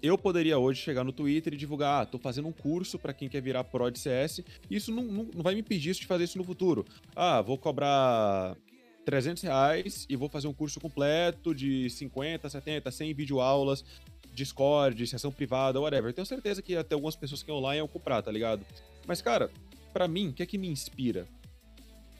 eu 0.00 0.16
poderia 0.16 0.56
hoje 0.56 0.80
chegar 0.80 1.04
no 1.04 1.12
Twitter 1.12 1.52
e 1.52 1.56
divulgar, 1.56 2.02
ah, 2.02 2.06
tô 2.06 2.18
fazendo 2.18 2.48
um 2.48 2.52
curso 2.52 2.98
para 2.98 3.12
quem 3.12 3.28
quer 3.28 3.42
virar 3.42 3.64
pro 3.64 3.90
de 3.90 3.98
CS, 3.98 4.42
isso 4.70 4.90
não, 4.94 5.02
não, 5.02 5.24
não 5.34 5.42
vai 5.42 5.54
me 5.54 5.60
impedir 5.60 5.94
de 5.94 6.06
fazer 6.06 6.24
isso 6.24 6.38
no 6.38 6.44
futuro. 6.44 6.86
Ah, 7.14 7.42
vou 7.42 7.58
cobrar 7.58 8.56
300 9.04 9.42
reais 9.42 10.06
e 10.08 10.16
vou 10.16 10.28
fazer 10.28 10.46
um 10.46 10.54
curso 10.54 10.80
completo 10.80 11.54
de 11.54 11.90
50, 11.90 12.48
70, 12.48 12.90
100 12.90 13.14
videoaulas 13.14 13.84
Discord, 14.44 15.06
sessão 15.06 15.30
privada, 15.30 15.80
whatever. 15.80 16.10
Eu 16.10 16.14
tenho 16.14 16.26
certeza 16.26 16.62
que 16.62 16.76
até 16.76 16.94
algumas 16.94 17.16
pessoas 17.16 17.42
que 17.42 17.50
online 17.50 17.78
iam 17.78 17.88
comprar, 17.88 18.22
tá 18.22 18.30
ligado? 18.30 18.64
Mas, 19.06 19.22
cara, 19.22 19.50
para 19.92 20.06
mim, 20.08 20.28
o 20.28 20.32
que 20.32 20.42
é 20.42 20.46
que 20.46 20.58
me 20.58 20.68
inspira? 20.68 21.26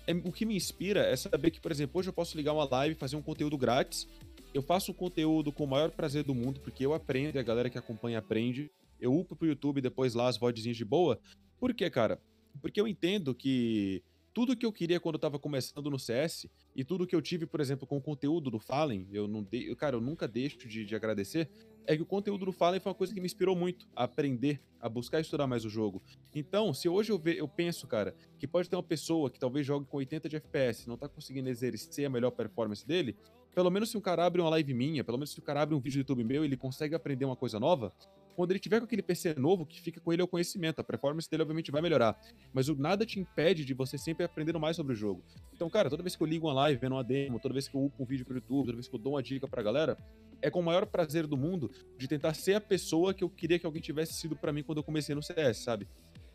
É, 0.06 0.12
o 0.12 0.32
que 0.32 0.44
me 0.44 0.56
inspira 0.56 1.00
é 1.00 1.16
saber 1.16 1.50
que, 1.50 1.60
por 1.60 1.70
exemplo, 1.70 1.98
hoje 1.98 2.08
eu 2.08 2.12
posso 2.12 2.36
ligar 2.36 2.52
uma 2.52 2.68
live, 2.68 2.94
fazer 2.94 3.16
um 3.16 3.22
conteúdo 3.22 3.56
grátis 3.56 4.06
eu 4.52 4.62
faço 4.62 4.90
um 4.90 4.94
conteúdo 4.94 5.52
com 5.52 5.64
o 5.64 5.66
maior 5.66 5.90
prazer 5.90 6.24
do 6.24 6.34
mundo, 6.34 6.60
porque 6.60 6.84
eu 6.84 6.92
aprendo 6.92 7.36
e 7.36 7.38
a 7.38 7.42
galera 7.42 7.70
que 7.70 7.78
acompanha 7.78 8.18
aprende. 8.18 8.70
Eu 9.00 9.14
upo 9.14 9.36
pro 9.36 9.46
YouTube 9.46 9.80
depois 9.80 10.14
lá 10.14 10.28
as 10.28 10.36
vozinhas 10.36 10.76
de 10.76 10.84
boa. 10.84 11.18
Por 11.58 11.72
quê, 11.72 11.88
cara? 11.88 12.20
Porque 12.60 12.80
eu 12.80 12.88
entendo 12.88 13.34
que 13.34 14.02
tudo 14.34 14.56
que 14.56 14.66
eu 14.66 14.72
queria 14.72 15.00
quando 15.00 15.14
eu 15.14 15.20
tava 15.20 15.38
começando 15.38 15.88
no 15.88 15.98
CS 15.98 16.46
e 16.74 16.84
tudo 16.84 17.06
que 17.06 17.14
eu 17.14 17.22
tive, 17.22 17.46
por 17.46 17.60
exemplo, 17.60 17.86
com 17.86 17.96
o 17.96 18.02
conteúdo 18.02 18.50
do 18.50 18.58
Fallen, 18.58 19.06
eu 19.12 19.26
não 19.26 19.46
cara, 19.76 19.96
eu 19.96 20.00
nunca 20.00 20.26
deixo 20.26 20.68
de, 20.68 20.84
de, 20.84 20.94
agradecer, 20.94 21.48
é 21.90 21.96
que 21.96 22.02
o 22.02 22.06
conteúdo 22.06 22.46
do 22.46 22.52
Fallen 22.52 22.78
foi 22.78 22.90
uma 22.90 22.94
coisa 22.94 23.12
que 23.12 23.20
me 23.20 23.26
inspirou 23.26 23.56
muito 23.56 23.88
a 23.96 24.04
aprender, 24.04 24.60
a 24.80 24.88
buscar 24.88 25.18
estudar 25.18 25.48
mais 25.48 25.64
o 25.64 25.68
jogo. 25.68 26.00
Então, 26.32 26.72
se 26.72 26.88
hoje 26.88 27.10
eu, 27.10 27.20
eu 27.36 27.48
penso, 27.48 27.84
cara, 27.88 28.14
que 28.38 28.46
pode 28.46 28.70
ter 28.70 28.76
uma 28.76 28.82
pessoa 28.82 29.28
que 29.28 29.40
talvez 29.40 29.66
jogue 29.66 29.86
com 29.86 29.96
80 29.96 30.28
de 30.28 30.36
FPS, 30.36 30.88
não 30.88 30.96
tá 30.96 31.08
conseguindo 31.08 31.48
exercer 31.48 32.06
a 32.06 32.08
melhor 32.08 32.30
performance 32.30 32.86
dele, 32.86 33.16
pelo 33.52 33.68
menos 33.72 33.90
se 33.90 33.98
um 33.98 34.00
cara 34.00 34.24
abre 34.24 34.40
uma 34.40 34.48
live 34.50 34.72
minha, 34.72 35.02
pelo 35.02 35.18
menos 35.18 35.32
se 35.32 35.40
o 35.40 35.42
cara 35.42 35.62
abre 35.62 35.74
um 35.74 35.80
vídeo 35.80 35.96
do 35.96 36.00
YouTube 36.02 36.22
meu, 36.22 36.44
ele 36.44 36.56
consegue 36.56 36.94
aprender 36.94 37.24
uma 37.24 37.34
coisa 37.34 37.58
nova, 37.58 37.92
quando 38.36 38.52
ele 38.52 38.60
tiver 38.60 38.78
com 38.78 38.84
aquele 38.84 39.02
PC 39.02 39.34
novo, 39.34 39.66
que 39.66 39.80
fica 39.82 40.00
com 40.00 40.12
ele 40.12 40.22
é 40.22 40.24
o 40.24 40.28
conhecimento. 40.28 40.80
A 40.80 40.84
performance 40.84 41.28
dele, 41.28 41.42
obviamente, 41.42 41.70
vai 41.70 41.82
melhorar. 41.82 42.18
Mas 42.52 42.68
o 42.68 42.76
nada 42.76 43.04
te 43.04 43.18
impede 43.20 43.64
de 43.64 43.74
você 43.74 43.98
sempre 43.98 44.24
aprendendo 44.24 44.58
mais 44.58 44.76
sobre 44.76 44.92
o 44.92 44.96
jogo. 44.96 45.22
Então, 45.52 45.68
cara, 45.68 45.90
toda 45.90 46.02
vez 46.02 46.16
que 46.16 46.22
eu 46.22 46.26
ligo 46.26 46.46
uma 46.46 46.54
live, 46.54 46.80
vendo 46.80 46.94
uma 46.94 47.04
demo, 47.04 47.38
toda 47.38 47.52
vez 47.52 47.68
que 47.68 47.74
eu 47.74 47.84
upo 47.84 48.02
um 48.02 48.06
vídeo 48.06 48.24
pro 48.24 48.34
YouTube, 48.34 48.66
toda 48.66 48.76
vez 48.76 48.88
que 48.88 48.94
eu 48.94 48.98
dou 48.98 49.14
uma 49.14 49.22
dica 49.22 49.46
pra 49.46 49.62
galera, 49.62 49.98
é 50.42 50.50
com 50.50 50.60
o 50.60 50.62
maior 50.62 50.86
prazer 50.86 51.26
do 51.26 51.36
mundo 51.36 51.70
de 51.96 52.08
tentar 52.08 52.34
ser 52.34 52.54
a 52.54 52.60
pessoa 52.60 53.14
que 53.14 53.24
eu 53.24 53.28
queria 53.28 53.58
que 53.58 53.66
alguém 53.66 53.82
tivesse 53.82 54.14
sido 54.14 54.36
para 54.36 54.52
mim 54.52 54.62
quando 54.62 54.78
eu 54.78 54.84
comecei 54.84 55.14
no 55.14 55.22
CS, 55.22 55.58
sabe? 55.58 55.86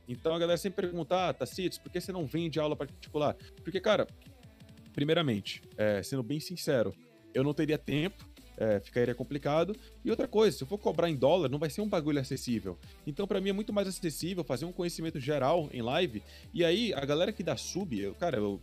Então 0.07 0.35
a 0.35 0.39
galera 0.39 0.57
sempre 0.57 0.83
pergunta, 0.83 1.29
ah, 1.29 1.33
Tacitos, 1.33 1.77
por 1.77 1.91
que 1.91 1.99
você 1.99 2.11
não 2.11 2.25
vende 2.25 2.59
aula 2.59 2.75
particular? 2.75 3.35
Porque, 3.63 3.79
cara, 3.79 4.07
primeiramente, 4.93 5.61
é, 5.77 6.03
sendo 6.03 6.21
bem 6.21 6.39
sincero, 6.39 6.93
eu 7.33 7.43
não 7.43 7.53
teria 7.53 7.77
tempo 7.77 8.23
é, 8.57 8.79
ficaria 8.79 9.13
complicado. 9.13 9.75
E 10.03 10.09
outra 10.09 10.27
coisa, 10.27 10.57
se 10.57 10.63
eu 10.63 10.67
for 10.67 10.77
cobrar 10.77 11.09
em 11.09 11.15
dólar, 11.15 11.49
não 11.49 11.59
vai 11.59 11.69
ser 11.69 11.81
um 11.81 11.89
bagulho 11.89 12.19
acessível. 12.19 12.77
Então, 13.05 13.27
para 13.27 13.41
mim, 13.41 13.49
é 13.49 13.53
muito 13.53 13.73
mais 13.73 13.87
acessível 13.87 14.43
fazer 14.43 14.65
um 14.65 14.71
conhecimento 14.71 15.19
geral 15.19 15.69
em 15.71 15.81
live. 15.81 16.23
E 16.53 16.63
aí, 16.63 16.93
a 16.93 17.05
galera 17.05 17.31
que 17.31 17.43
dá 17.43 17.57
sub, 17.57 17.99
eu, 17.99 18.13
cara, 18.15 18.37
eu 18.37 18.61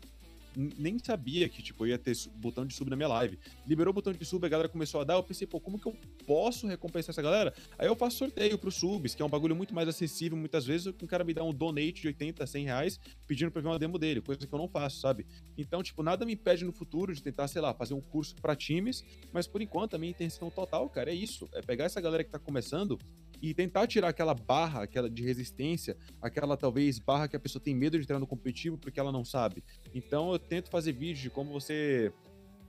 nem 0.56 0.98
sabia 0.98 1.48
que, 1.48 1.62
tipo, 1.62 1.86
ia 1.86 1.98
ter 1.98 2.16
botão 2.36 2.66
de 2.66 2.74
sub 2.74 2.90
na 2.90 2.96
minha 2.96 3.08
live. 3.08 3.38
Liberou 3.66 3.90
o 3.90 3.94
botão 3.94 4.12
de 4.12 4.24
sub, 4.24 4.44
a 4.44 4.48
galera 4.48 4.68
começou 4.68 5.00
a 5.00 5.04
dar, 5.04 5.14
eu 5.14 5.22
pensei, 5.22 5.46
pô, 5.46 5.60
como 5.60 5.78
que 5.78 5.86
eu 5.86 5.96
posso 6.26 6.66
recompensar 6.66 7.10
essa 7.10 7.22
galera? 7.22 7.54
Aí 7.78 7.86
eu 7.86 7.96
faço 7.96 8.18
sorteio 8.18 8.58
pros 8.58 8.74
subs, 8.76 9.14
que 9.14 9.22
é 9.22 9.24
um 9.24 9.28
bagulho 9.28 9.56
muito 9.56 9.74
mais 9.74 9.88
acessível, 9.88 10.36
muitas 10.36 10.66
vezes 10.66 10.86
o 10.86 11.06
cara 11.06 11.24
me 11.24 11.34
dá 11.34 11.42
um 11.42 11.52
donate 11.52 12.02
de 12.02 12.08
80, 12.08 12.46
100 12.46 12.64
reais, 12.64 13.00
pedindo 13.26 13.50
pra 13.50 13.62
ver 13.62 13.68
uma 13.68 13.78
demo 13.78 13.98
dele, 13.98 14.20
coisa 14.20 14.46
que 14.46 14.52
eu 14.52 14.58
não 14.58 14.68
faço, 14.68 15.00
sabe? 15.00 15.26
Então, 15.56 15.82
tipo, 15.82 16.02
nada 16.02 16.24
me 16.24 16.34
impede 16.34 16.64
no 16.64 16.72
futuro 16.72 17.14
de 17.14 17.22
tentar, 17.22 17.48
sei 17.48 17.60
lá, 17.60 17.72
fazer 17.74 17.94
um 17.94 18.00
curso 18.00 18.34
para 18.36 18.54
times, 18.54 19.04
mas 19.32 19.46
por 19.46 19.62
enquanto 19.62 19.94
a 19.94 19.98
minha 19.98 20.10
intenção 20.10 20.50
total, 20.50 20.88
cara, 20.88 21.10
é 21.10 21.14
isso, 21.14 21.48
é 21.54 21.62
pegar 21.62 21.84
essa 21.84 22.00
galera 22.00 22.24
que 22.24 22.30
tá 22.30 22.38
começando 22.38 22.98
e 23.42 23.52
tentar 23.52 23.88
tirar 23.88 24.08
aquela 24.08 24.32
barra, 24.32 24.84
aquela 24.84 25.10
de 25.10 25.22
resistência, 25.24 25.96
aquela 26.20 26.56
talvez 26.56 27.00
barra 27.00 27.26
que 27.26 27.34
a 27.34 27.40
pessoa 27.40 27.62
tem 27.62 27.74
medo 27.74 27.98
de 27.98 28.04
entrar 28.04 28.20
no 28.20 28.26
competitivo 28.26 28.78
porque 28.78 29.00
ela 29.00 29.10
não 29.10 29.24
sabe. 29.24 29.64
Então 29.92 30.32
eu 30.32 30.38
tento 30.38 30.70
fazer 30.70 30.92
vídeos 30.92 31.18
de 31.18 31.30
como 31.30 31.52
você 31.52 32.12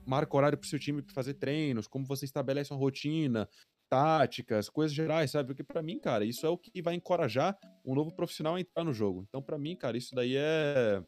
marca 0.04 0.36
horário 0.36 0.58
pro 0.58 0.68
seu 0.68 0.78
time 0.78 1.00
para 1.00 1.14
fazer 1.14 1.34
treinos, 1.34 1.86
como 1.86 2.04
você 2.04 2.24
estabelece 2.24 2.72
uma 2.72 2.80
rotina, 2.80 3.48
táticas, 3.88 4.68
coisas 4.68 4.94
gerais, 4.94 5.30
sabe? 5.30 5.46
Porque 5.46 5.62
para 5.62 5.80
mim, 5.80 6.00
cara, 6.00 6.24
isso 6.24 6.44
é 6.44 6.48
o 6.48 6.58
que 6.58 6.82
vai 6.82 6.94
encorajar 6.94 7.56
um 7.84 7.94
novo 7.94 8.10
profissional 8.10 8.56
a 8.56 8.60
entrar 8.60 8.82
no 8.82 8.92
jogo. 8.92 9.24
Então, 9.28 9.40
para 9.40 9.56
mim, 9.56 9.76
cara, 9.76 9.96
isso 9.96 10.14
daí 10.14 10.34
é 10.36 11.00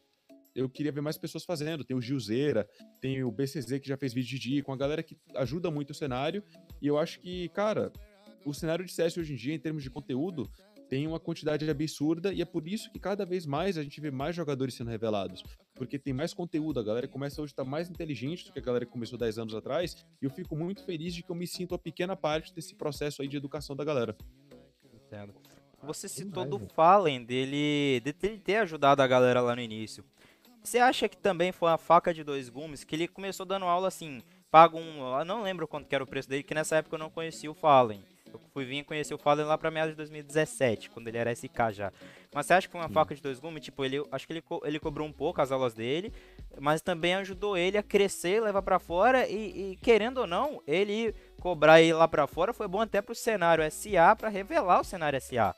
eu 0.56 0.70
queria 0.70 0.90
ver 0.90 1.02
mais 1.02 1.18
pessoas 1.18 1.44
fazendo. 1.44 1.84
Tem 1.84 1.94
o 1.94 2.00
Gilzeira, 2.00 2.66
tem 2.98 3.22
o 3.22 3.30
BCZ 3.30 3.78
que 3.78 3.88
já 3.88 3.96
fez 3.96 4.14
vídeo 4.14 4.30
de 4.30 4.38
dia, 4.38 4.62
com 4.62 4.72
a 4.72 4.76
galera 4.76 5.02
que 5.02 5.18
ajuda 5.34 5.70
muito 5.70 5.90
o 5.90 5.94
cenário. 5.94 6.42
E 6.80 6.86
eu 6.86 6.98
acho 6.98 7.20
que, 7.20 7.50
cara, 7.50 7.92
o 8.46 8.54
cenário 8.54 8.84
de 8.84 8.92
CS 8.92 9.18
hoje 9.18 9.32
em 9.32 9.36
dia, 9.36 9.54
em 9.54 9.58
termos 9.58 9.82
de 9.82 9.90
conteúdo, 9.90 10.50
tem 10.88 11.06
uma 11.06 11.18
quantidade 11.18 11.68
absurda 11.68 12.32
e 12.32 12.40
é 12.40 12.44
por 12.44 12.66
isso 12.68 12.90
que 12.92 12.98
cada 12.98 13.26
vez 13.26 13.44
mais 13.44 13.76
a 13.76 13.82
gente 13.82 14.00
vê 14.00 14.10
mais 14.10 14.36
jogadores 14.36 14.74
sendo 14.74 14.88
revelados. 14.88 15.42
Porque 15.74 15.98
tem 15.98 16.12
mais 16.14 16.32
conteúdo, 16.32 16.78
a 16.78 16.82
galera 16.82 17.08
começa 17.08 17.42
hoje 17.42 17.50
a 17.50 17.54
estar 17.54 17.64
mais 17.64 17.90
inteligente 17.90 18.46
do 18.46 18.52
que 18.52 18.58
a 18.58 18.62
galera 18.62 18.86
que 18.86 18.92
começou 18.92 19.18
10 19.18 19.38
anos 19.38 19.54
atrás, 19.54 20.06
e 20.22 20.24
eu 20.24 20.30
fico 20.30 20.56
muito 20.56 20.84
feliz 20.84 21.12
de 21.12 21.22
que 21.22 21.30
eu 21.30 21.34
me 21.34 21.46
sinto 21.46 21.74
a 21.74 21.78
pequena 21.78 22.16
parte 22.16 22.54
desse 22.54 22.74
processo 22.74 23.20
aí 23.20 23.28
de 23.28 23.36
educação 23.36 23.74
da 23.74 23.84
galera. 23.84 24.16
Entendo. 24.94 25.34
Você 25.82 26.08
citou 26.08 26.44
do 26.44 26.58
Fallen, 26.58 27.24
dele, 27.24 28.00
dele 28.00 28.38
ter 28.38 28.56
ajudado 28.56 29.02
a 29.02 29.06
galera 29.06 29.40
lá 29.40 29.54
no 29.54 29.62
início. 29.62 30.04
Você 30.62 30.78
acha 30.78 31.08
que 31.08 31.16
também 31.16 31.52
foi 31.52 31.70
a 31.70 31.78
faca 31.78 32.12
de 32.12 32.24
dois 32.24 32.48
gumes, 32.48 32.82
que 32.82 32.96
ele 32.96 33.06
começou 33.06 33.46
dando 33.46 33.66
aula 33.66 33.86
assim, 33.86 34.20
paga 34.50 34.76
um, 34.76 35.18
eu 35.18 35.24
não 35.24 35.42
lembro 35.42 35.68
quanto 35.68 35.92
era 35.92 36.02
o 36.02 36.06
preço 36.06 36.28
dele, 36.28 36.42
que 36.42 36.54
nessa 36.54 36.76
época 36.76 36.96
eu 36.96 36.98
não 36.98 37.10
conhecia 37.10 37.50
o 37.50 37.54
Fallen. 37.54 38.02
Eu 38.42 38.50
fui 38.52 38.64
vir 38.64 38.84
conhecer 38.84 39.14
o 39.14 39.18
Fallen 39.18 39.46
lá 39.46 39.56
pra 39.56 39.70
meados 39.70 39.92
de 39.92 39.96
2017, 39.96 40.90
quando 40.90 41.08
ele 41.08 41.18
era 41.18 41.34
SK 41.34 41.72
já. 41.72 41.92
Mas 42.34 42.46
você 42.46 42.54
acha 42.54 42.68
que 42.68 42.72
foi 42.72 42.80
uma 42.80 42.88
Sim. 42.88 42.94
faca 42.94 43.14
de 43.14 43.22
dois 43.22 43.38
gumes? 43.38 43.64
Tipo, 43.64 43.84
ele, 43.84 44.02
acho 44.12 44.26
que 44.26 44.32
ele, 44.32 44.42
ele 44.64 44.78
cobrou 44.78 45.06
um 45.06 45.12
pouco 45.12 45.40
as 45.40 45.50
aulas 45.50 45.74
dele, 45.74 46.12
mas 46.60 46.80
também 46.80 47.14
ajudou 47.14 47.56
ele 47.56 47.78
a 47.78 47.82
crescer, 47.82 48.42
levar 48.42 48.62
para 48.62 48.78
fora 48.78 49.26
e, 49.28 49.72
e, 49.72 49.76
querendo 49.76 50.18
ou 50.18 50.26
não, 50.26 50.62
ele 50.66 51.14
cobrar 51.40 51.80
ele 51.80 51.92
lá 51.92 52.06
para 52.06 52.26
fora 52.26 52.52
foi 52.52 52.68
bom 52.68 52.80
até 52.80 53.00
pro 53.00 53.14
cenário 53.14 53.64
SA 53.70 54.14
para 54.16 54.28
revelar 54.28 54.80
o 54.80 54.84
cenário 54.84 55.20
SA. 55.20 55.54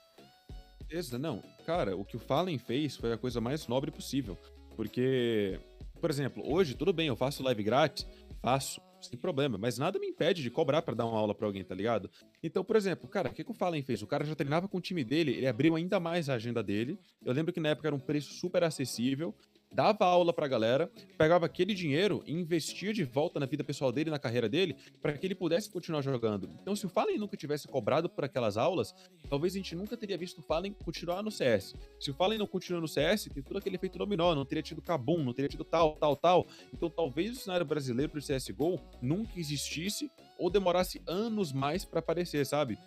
Beleza, 0.88 1.18
não. 1.18 1.42
Cara, 1.66 1.96
o 1.96 2.04
que 2.04 2.16
o 2.16 2.20
Fallen 2.20 2.58
fez 2.58 2.96
foi 2.96 3.12
a 3.12 3.18
coisa 3.18 3.40
mais 3.40 3.66
nobre 3.66 3.90
possível. 3.90 4.38
Porque, 4.74 5.60
por 6.00 6.08
exemplo, 6.08 6.42
hoje, 6.46 6.74
tudo 6.74 6.92
bem, 6.92 7.08
eu 7.08 7.16
faço 7.16 7.42
live 7.42 7.62
grátis, 7.62 8.06
faço, 8.40 8.80
sem 9.00 9.18
problema, 9.18 9.56
mas 9.58 9.78
nada 9.78 9.98
me 9.98 10.06
impede 10.06 10.42
de 10.42 10.50
cobrar 10.50 10.82
para 10.82 10.94
dar 10.94 11.06
uma 11.06 11.18
aula 11.18 11.34
para 11.34 11.46
alguém, 11.46 11.64
tá 11.64 11.74
ligado? 11.74 12.10
Então, 12.42 12.64
por 12.64 12.76
exemplo, 12.76 13.08
cara, 13.08 13.30
o 13.30 13.32
que, 13.32 13.44
que 13.44 13.50
o 13.50 13.54
Fallen 13.54 13.82
fez? 13.82 14.02
O 14.02 14.06
cara 14.06 14.24
já 14.24 14.34
treinava 14.34 14.68
com 14.68 14.78
o 14.78 14.80
time 14.80 15.04
dele, 15.04 15.32
ele 15.32 15.46
abriu 15.46 15.76
ainda 15.76 16.00
mais 16.00 16.28
a 16.28 16.34
agenda 16.34 16.62
dele. 16.62 16.98
Eu 17.24 17.32
lembro 17.32 17.52
que 17.52 17.60
na 17.60 17.70
época 17.70 17.88
era 17.88 17.94
um 17.94 18.00
preço 18.00 18.34
super 18.34 18.64
acessível 18.64 19.34
dava 19.70 20.04
aula 20.04 20.32
pra 20.32 20.48
galera, 20.48 20.90
pegava 21.16 21.46
aquele 21.46 21.74
dinheiro 21.74 22.22
e 22.26 22.32
investia 22.32 22.92
de 22.92 23.04
volta 23.04 23.38
na 23.38 23.46
vida 23.46 23.62
pessoal 23.62 23.92
dele, 23.92 24.10
na 24.10 24.18
carreira 24.18 24.48
dele, 24.48 24.76
para 25.00 25.16
que 25.16 25.26
ele 25.26 25.34
pudesse 25.34 25.70
continuar 25.70 26.02
jogando. 26.02 26.48
Então, 26.60 26.74
se 26.74 26.86
o 26.86 26.88
Fallen 26.88 27.18
nunca 27.18 27.36
tivesse 27.36 27.68
cobrado 27.68 28.08
por 28.08 28.24
aquelas 28.24 28.56
aulas, 28.56 28.94
talvez 29.28 29.54
a 29.54 29.56
gente 29.56 29.74
nunca 29.74 29.96
teria 29.96 30.16
visto 30.16 30.38
o 30.38 30.42
Fallen 30.42 30.72
continuar 30.72 31.22
no 31.22 31.30
CS. 31.30 31.74
Se 32.00 32.10
o 32.10 32.14
Fallen 32.14 32.38
não 32.38 32.46
continua 32.46 32.80
no 32.80 32.88
CS, 32.88 33.28
tem 33.32 33.42
tudo 33.42 33.58
aquele 33.58 33.76
efeito 33.76 33.98
dominó, 33.98 34.34
não 34.34 34.44
teria 34.44 34.62
tido 34.62 34.82
Kabum, 34.82 35.22
não 35.22 35.32
teria 35.32 35.48
tido 35.48 35.64
tal, 35.64 35.96
tal, 35.96 36.16
tal. 36.16 36.46
Então, 36.72 36.88
talvez 36.88 37.32
o 37.32 37.40
cenário 37.40 37.66
brasileiro 37.66 38.12
pro 38.12 38.20
CSGO 38.20 38.80
nunca 39.02 39.38
existisse 39.38 40.10
ou 40.38 40.48
demorasse 40.48 41.02
anos 41.06 41.52
mais 41.52 41.84
para 41.84 41.98
aparecer, 41.98 42.46
sabe? 42.46 42.78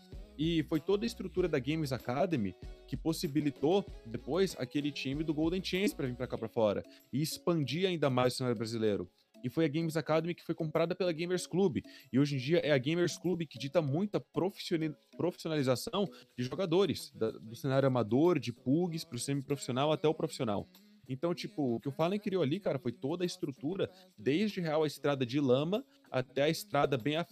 E 0.44 0.64
foi 0.64 0.80
toda 0.80 1.06
a 1.06 1.06
estrutura 1.06 1.48
da 1.48 1.60
Games 1.60 1.92
Academy 1.92 2.56
que 2.88 2.98
possibilitou 2.98 3.86
depois 4.08 4.56
aquele 4.58 4.92
time 4.92 5.24
do 5.24 5.36
Golden 5.36 5.64
Chance 5.64 5.96
para 5.96 6.08
vir 6.08 6.16
para 6.16 6.26
cá 6.26 6.36
para 6.36 6.50
fora 6.50 6.84
e 7.14 7.22
expandir 7.22 7.88
ainda 7.88 8.10
mais 8.10 8.34
o 8.34 8.38
cenário 8.38 8.58
brasileiro. 8.58 9.08
E 9.44 9.52
foi 9.52 9.66
a 9.66 9.68
Games 9.68 9.96
Academy 9.96 10.34
que 10.34 10.44
foi 10.44 10.56
comprada 10.56 10.96
pela 10.96 11.12
Gamers 11.12 11.46
Club. 11.46 11.84
E 12.12 12.18
hoje 12.18 12.38
em 12.38 12.40
dia 12.40 12.58
é 12.58 12.72
a 12.72 12.78
Gamers 12.80 13.20
Club 13.20 13.44
que 13.46 13.60
dita 13.60 13.84
muita 13.84 14.20
profissionalização 14.20 16.10
de 16.36 16.44
jogadores, 16.44 17.14
do 17.40 17.56
cenário 17.56 17.86
amador, 17.86 18.40
de 18.40 18.52
pugs, 18.52 19.06
para 19.06 19.18
o 19.18 19.20
semi-profissional 19.20 19.92
até 19.92 20.08
o 20.08 20.14
profissional. 20.14 20.68
Então, 21.12 21.34
tipo, 21.34 21.76
o 21.76 21.80
que 21.80 21.90
o 21.90 21.92
Fallen 21.92 22.20
criou 22.20 22.42
ali, 22.42 22.60
cara, 22.60 22.80
foi 22.80 22.92
toda 22.92 23.24
a 23.24 23.26
estrutura, 23.26 23.90
desde 24.18 24.62
real 24.62 24.84
a 24.84 24.88
estrada 24.88 25.26
de 25.26 25.40
lama 25.40 25.84
até 26.10 26.44
a 26.44 26.50
estrada 26.50 26.98
bem 26.98 27.18
a, 27.18 27.26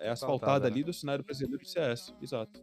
é 0.00 0.10
asfaltada 0.10 0.66
ali 0.66 0.80
né? 0.80 0.86
do 0.86 0.92
cenário 0.92 1.24
brasileiro 1.24 1.62
de 1.62 1.70
CS. 1.70 2.12
Exato. 2.20 2.60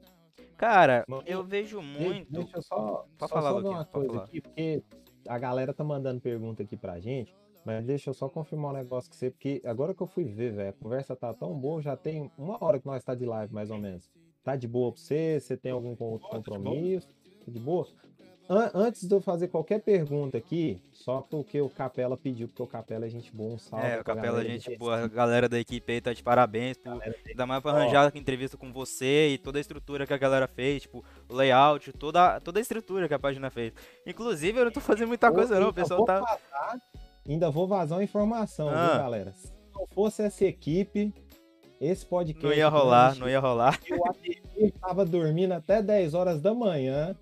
Cara, 0.58 1.06
eu 1.26 1.44
vejo 1.44 1.82
muito. 1.82 2.32
Deixa 2.32 2.58
eu 2.58 2.62
só, 2.62 3.06
só 3.18 3.28
falar 3.28 3.52
só 3.52 3.70
uma 3.70 3.86
coisa 3.86 4.20
aqui, 4.20 4.42
porque 4.42 4.84
a 5.28 5.38
galera 5.38 5.74
tá 5.74 5.84
mandando 5.84 6.20
pergunta 6.20 6.64
aqui 6.64 6.76
pra 6.76 7.00
gente. 7.00 7.34
Mas 7.66 7.86
deixa 7.86 8.10
eu 8.10 8.14
só 8.14 8.28
confirmar 8.28 8.72
um 8.72 8.76
negócio 8.76 9.10
que 9.10 9.16
você, 9.16 9.32
porque 9.32 9.62
agora 9.64 9.94
que 9.94 10.02
eu 10.02 10.08
fui 10.08 10.26
ver, 10.26 10.52
velho, 10.52 10.70
a 10.70 10.74
conversa 10.74 11.16
tá 11.16 11.34
tão 11.34 11.58
boa, 11.58 11.82
já 11.82 11.96
tem 11.96 12.30
uma 12.38 12.62
hora 12.62 12.78
que 12.78 12.86
nós 12.86 13.02
tá 13.06 13.16
de 13.16 13.26
live, 13.26 13.54
mais 13.54 13.72
ou 13.72 13.78
menos. 13.78 14.12
Tá 14.44 14.58
de 14.58 14.68
boa 14.68 14.92
pra 14.92 15.02
você? 15.02 15.40
Você 15.40 15.56
tem 15.56 15.72
algum 15.72 15.96
outro 15.98 16.28
compromisso? 16.28 17.08
Tá 17.46 17.52
de 17.52 17.60
boa? 17.60 17.88
An 18.50 18.70
antes 18.74 19.08
de 19.08 19.16
eu 19.16 19.22
fazer 19.22 19.48
qualquer 19.48 19.80
pergunta 19.80 20.38
aqui, 20.38 20.82
só 20.92 21.22
porque 21.22 21.62
o 21.62 21.70
Capela 21.70 22.18
pediu, 22.18 22.48
porque 22.48 22.62
o 22.62 22.68
Capela 22.68 23.06
é 23.06 23.10
gente 23.10 23.34
boa, 23.34 23.54
um 23.54 23.58
salve. 23.58 23.88
É, 23.88 24.02
o 24.02 24.04
Capela 24.04 24.42
é 24.42 24.46
gente 24.46 24.78
boa, 24.78 24.98
a 25.04 25.08
galera 25.08 25.48
da 25.48 25.58
equipe 25.58 25.94
aí 25.94 26.02
tá 26.02 26.12
de 26.12 26.22
parabéns, 26.22 26.78
por, 26.78 27.02
ainda 27.26 27.46
mais 27.46 27.62
pra 27.62 27.72
arranjar 27.72 28.12
a 28.14 28.18
entrevista 28.18 28.58
com 28.58 28.72
você 28.74 29.30
e 29.30 29.38
toda 29.38 29.60
a 29.60 29.62
estrutura 29.62 30.06
que 30.06 30.14
a 30.14 30.18
galera 30.18 30.46
fez, 30.46 30.82
tipo, 30.82 31.06
o 31.30 31.34
layout, 31.34 31.94
toda, 31.94 32.40
toda 32.42 32.60
a 32.60 32.62
estrutura 32.62 33.08
que 33.08 33.14
a 33.14 33.20
página 33.20 33.50
fez. 33.50 33.72
Inclusive, 34.06 34.60
eu 34.60 34.66
não 34.66 34.72
tô 34.72 34.82
fazendo 34.82 35.08
muita 35.08 35.32
coisa 35.32 35.58
não, 35.58 35.70
o 35.70 35.74
pessoal 35.74 36.04
tá... 36.04 36.20
Vazar, 36.20 36.82
ainda 37.28 37.50
vou 37.50 37.66
vazar 37.66 37.98
uma 37.98 38.04
informação, 38.04 38.68
ah. 38.68 38.90
viu, 38.90 38.98
galera? 39.00 39.32
Se 39.32 39.54
não 39.74 39.88
fosse 39.88 40.22
essa 40.22 40.44
equipe, 40.44 41.14
esse 41.80 42.06
podcast... 42.06 42.46
Não 42.46 42.54
ia 42.54 42.68
rolar, 42.68 43.16
não 43.16 43.30
ia 43.30 43.40
rolar. 43.40 43.80
O 43.90 44.10
ATV 44.10 44.74
tava 44.82 45.06
dormindo 45.06 45.54
até 45.54 45.82
10 45.82 46.14
horas 46.14 46.42
da 46.42 46.54
manhã, 46.54 47.16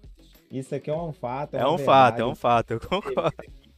isso 0.51 0.75
aqui 0.75 0.89
é 0.89 0.95
um 0.95 1.13
fato. 1.13 1.55
É, 1.55 1.61
é 1.61 1.65
um 1.65 1.77
verdade. 1.77 1.85
fato, 1.85 2.19
é 2.19 2.25
um 2.25 2.35
fato, 2.35 2.71
eu 2.71 2.79
concordo. 2.79 3.31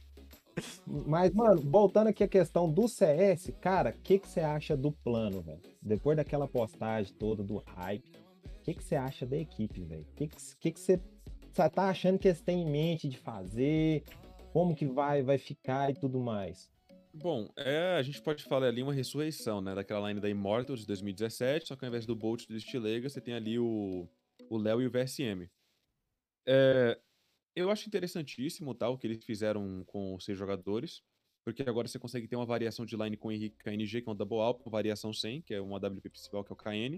Mas, 0.86 1.32
mano, 1.32 1.60
voltando 1.62 2.08
aqui 2.08 2.22
à 2.22 2.28
questão 2.28 2.70
do 2.70 2.88
CS, 2.88 3.52
cara, 3.60 3.90
o 3.90 4.02
que, 4.02 4.18
que 4.18 4.28
você 4.28 4.40
acha 4.40 4.76
do 4.76 4.92
plano, 4.92 5.40
velho? 5.42 5.60
Depois 5.82 6.16
daquela 6.16 6.46
postagem 6.46 7.12
toda 7.14 7.42
do 7.42 7.58
hype, 7.58 8.12
o 8.44 8.62
que, 8.62 8.74
que 8.74 8.84
você 8.84 8.94
acha 8.94 9.26
da 9.26 9.36
equipe, 9.36 9.82
velho? 9.82 10.06
O 10.12 10.14
que, 10.14 10.28
que, 10.28 10.36
que, 10.60 10.70
que 10.72 10.80
você 10.80 11.00
tá 11.52 11.88
achando 11.88 12.18
que 12.18 12.28
eles 12.28 12.40
têm 12.40 12.62
em 12.62 12.70
mente 12.70 13.08
de 13.08 13.18
fazer? 13.18 14.04
Como 14.52 14.74
que 14.74 14.86
vai, 14.86 15.22
vai 15.22 15.38
ficar 15.38 15.90
e 15.90 15.94
tudo 15.94 16.20
mais? 16.20 16.70
Bom, 17.12 17.48
é, 17.56 17.96
a 17.96 18.02
gente 18.02 18.20
pode 18.20 18.42
falar 18.44 18.66
ali 18.66 18.82
uma 18.82 18.92
ressurreição, 18.92 19.60
né? 19.60 19.74
Daquela 19.74 20.08
line 20.08 20.20
da 20.20 20.28
Immortal 20.28 20.74
de 20.74 20.86
2017, 20.86 21.68
só 21.68 21.76
que 21.76 21.84
ao 21.84 21.88
invés 21.88 22.06
do 22.06 22.16
Bolt 22.16 22.46
do 22.48 22.58
Stilega, 22.58 23.08
você 23.08 23.20
tem 23.20 23.34
ali 23.34 23.58
o 23.58 24.08
Léo 24.50 24.82
e 24.82 24.86
o 24.86 24.90
VSM. 24.90 25.48
É, 26.46 26.98
eu 27.54 27.70
acho 27.70 27.88
interessantíssimo 27.88 28.74
tá, 28.74 28.88
o 28.88 28.98
que 28.98 29.06
eles 29.06 29.24
fizeram 29.24 29.84
com 29.86 30.14
os 30.14 30.24
seis 30.24 30.36
jogadores, 30.36 31.02
porque 31.44 31.62
agora 31.62 31.86
você 31.86 31.98
consegue 31.98 32.26
ter 32.26 32.36
uma 32.36 32.46
variação 32.46 32.84
de 32.84 32.96
line 32.96 33.16
com 33.16 33.28
o 33.28 33.32
Henrique 33.32 33.56
KNG, 33.58 34.02
que 34.02 34.08
é 34.08 34.12
um 34.12 34.16
double 34.16 34.38
alp, 34.38 34.66
variação 34.66 35.12
100, 35.12 35.42
que 35.42 35.54
é 35.54 35.60
uma 35.60 35.76
WP 35.76 36.08
principal, 36.08 36.42
que 36.42 36.52
é 36.52 36.54
o 36.54 36.56
KN. 36.56 36.96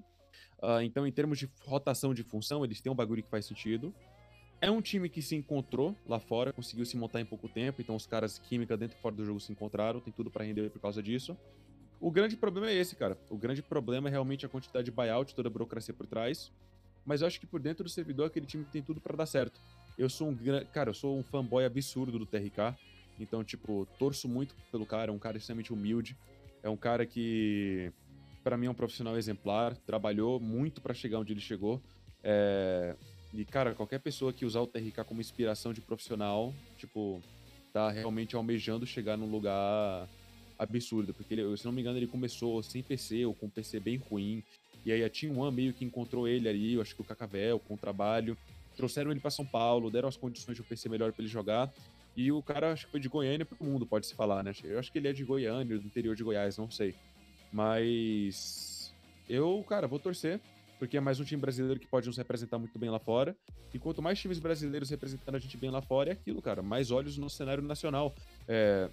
Uh, 0.62 0.80
então, 0.82 1.06
em 1.06 1.12
termos 1.12 1.38
de 1.38 1.50
rotação 1.64 2.14
de 2.14 2.22
função, 2.22 2.64
eles 2.64 2.80
têm 2.80 2.90
um 2.90 2.94
bagulho 2.94 3.22
que 3.22 3.28
faz 3.28 3.44
sentido. 3.44 3.94
É 4.60 4.70
um 4.70 4.80
time 4.80 5.08
que 5.08 5.20
se 5.20 5.34
encontrou 5.34 5.94
lá 6.06 6.18
fora, 6.18 6.52
conseguiu 6.52 6.86
se 6.86 6.96
montar 6.96 7.20
em 7.20 7.26
pouco 7.26 7.48
tempo, 7.48 7.82
então 7.82 7.94
os 7.94 8.06
caras 8.06 8.38
química 8.38 8.76
dentro 8.76 8.96
e 8.96 9.00
fora 9.00 9.14
do 9.14 9.24
jogo 9.24 9.38
se 9.38 9.52
encontraram, 9.52 10.00
tem 10.00 10.12
tudo 10.12 10.30
para 10.30 10.44
render 10.44 10.70
por 10.70 10.80
causa 10.80 11.02
disso. 11.02 11.36
O 12.00 12.10
grande 12.10 12.36
problema 12.36 12.70
é 12.70 12.74
esse, 12.74 12.96
cara. 12.96 13.18
O 13.28 13.36
grande 13.36 13.62
problema 13.62 14.08
é 14.08 14.10
realmente 14.10 14.46
a 14.46 14.48
quantidade 14.48 14.86
de 14.86 14.90
buyout, 14.90 15.34
toda 15.34 15.48
a 15.48 15.50
burocracia 15.50 15.92
por 15.92 16.06
trás. 16.06 16.52
Mas 17.06 17.20
eu 17.20 17.28
acho 17.28 17.38
que 17.38 17.46
por 17.46 17.60
dentro 17.60 17.84
do 17.84 17.88
servidor 17.88 18.26
aquele 18.26 18.44
time 18.44 18.64
tem 18.64 18.82
tudo 18.82 19.00
para 19.00 19.16
dar 19.16 19.26
certo. 19.26 19.58
Eu 19.96 20.10
sou 20.10 20.28
um 20.28 20.36
cara, 20.72 20.90
eu 20.90 20.94
sou 20.94 21.16
um 21.16 21.22
fanboy 21.22 21.64
absurdo 21.64 22.18
do 22.18 22.26
TRK. 22.26 22.76
Então, 23.18 23.42
tipo, 23.42 23.86
torço 23.98 24.28
muito 24.28 24.54
pelo 24.70 24.84
cara, 24.84 25.10
é 25.10 25.14
um 25.14 25.18
cara 25.18 25.38
extremamente 25.38 25.72
humilde. 25.72 26.16
É 26.62 26.68
um 26.68 26.76
cara 26.76 27.06
que, 27.06 27.90
para 28.42 28.56
mim, 28.56 28.66
é 28.66 28.70
um 28.70 28.74
profissional 28.74 29.16
exemplar, 29.16 29.76
trabalhou 29.86 30.40
muito 30.40 30.80
para 30.80 30.92
chegar 30.92 31.20
onde 31.20 31.32
ele 31.32 31.40
chegou. 31.40 31.80
É... 32.22 32.94
E, 33.32 33.44
cara, 33.44 33.74
qualquer 33.74 34.00
pessoa 34.00 34.32
que 34.32 34.44
usar 34.44 34.60
o 34.60 34.66
TRK 34.66 35.04
como 35.04 35.20
inspiração 35.20 35.72
de 35.72 35.80
profissional, 35.80 36.52
tipo, 36.76 37.22
tá 37.72 37.90
realmente 37.90 38.34
almejando 38.34 38.86
chegar 38.86 39.16
num 39.16 39.30
lugar 39.30 40.08
absurdo. 40.58 41.14
Porque, 41.14 41.34
ele, 41.34 41.56
se 41.56 41.64
não 41.64 41.72
me 41.72 41.80
engano, 41.80 41.98
ele 41.98 42.06
começou 42.06 42.62
sem 42.62 42.82
PC 42.82 43.24
ou 43.24 43.34
com 43.34 43.46
um 43.46 43.50
PC 43.50 43.80
bem 43.80 43.96
ruim. 43.96 44.42
E 44.86 44.92
aí 44.92 45.04
a 45.04 45.10
Team 45.10 45.36
One 45.36 45.54
meio 45.54 45.74
que 45.74 45.84
encontrou 45.84 46.28
ele 46.28 46.48
ali, 46.48 46.74
eu 46.74 46.80
acho 46.80 46.94
que 46.94 47.00
o 47.00 47.04
Cacavel, 47.04 47.58
com 47.58 47.74
o 47.74 47.76
trabalho 47.76 48.38
trouxeram 48.76 49.10
ele 49.10 49.18
para 49.18 49.30
São 49.30 49.44
Paulo, 49.44 49.90
deram 49.90 50.08
as 50.08 50.16
condições 50.16 50.54
de 50.54 50.62
um 50.62 50.64
PC 50.64 50.88
melhor 50.88 51.12
para 51.12 51.22
ele 51.22 51.32
jogar. 51.32 51.72
E 52.16 52.30
o 52.30 52.42
cara 52.42 52.72
acho 52.72 52.86
que 52.86 52.92
foi 52.92 53.00
de 53.00 53.08
Goiânia 53.08 53.44
para 53.44 53.56
o 53.58 53.64
mundo, 53.64 53.84
pode 53.86 54.06
se 54.06 54.14
falar, 54.14 54.44
né? 54.44 54.52
Eu 54.62 54.78
acho 54.78 54.92
que 54.92 54.98
ele 54.98 55.08
é 55.08 55.12
de 55.12 55.24
Goiânia, 55.24 55.78
do 55.78 55.84
interior 55.84 56.14
de 56.14 56.22
Goiás, 56.22 56.56
não 56.56 56.70
sei. 56.70 56.94
Mas 57.52 58.94
eu, 59.28 59.64
cara, 59.68 59.88
vou 59.88 59.98
torcer, 59.98 60.40
porque 60.78 60.96
é 60.96 61.00
mais 61.00 61.18
um 61.18 61.24
time 61.24 61.40
brasileiro 61.40 61.80
que 61.80 61.86
pode 61.86 62.06
nos 62.06 62.16
representar 62.16 62.58
muito 62.58 62.78
bem 62.78 62.90
lá 62.90 62.98
fora. 62.98 63.36
E 63.74 63.78
quanto 63.78 64.00
mais 64.00 64.18
times 64.18 64.38
brasileiros 64.38 64.88
representando 64.88 65.34
a 65.34 65.38
gente 65.38 65.56
bem 65.56 65.70
lá 65.70 65.82
fora, 65.82 66.10
é 66.10 66.12
aquilo, 66.12 66.40
cara, 66.40 66.62
mais 66.62 66.90
olhos 66.90 67.18
no 67.18 67.28
cenário 67.28 67.62
nacional. 67.62 68.14
É, 68.46 68.88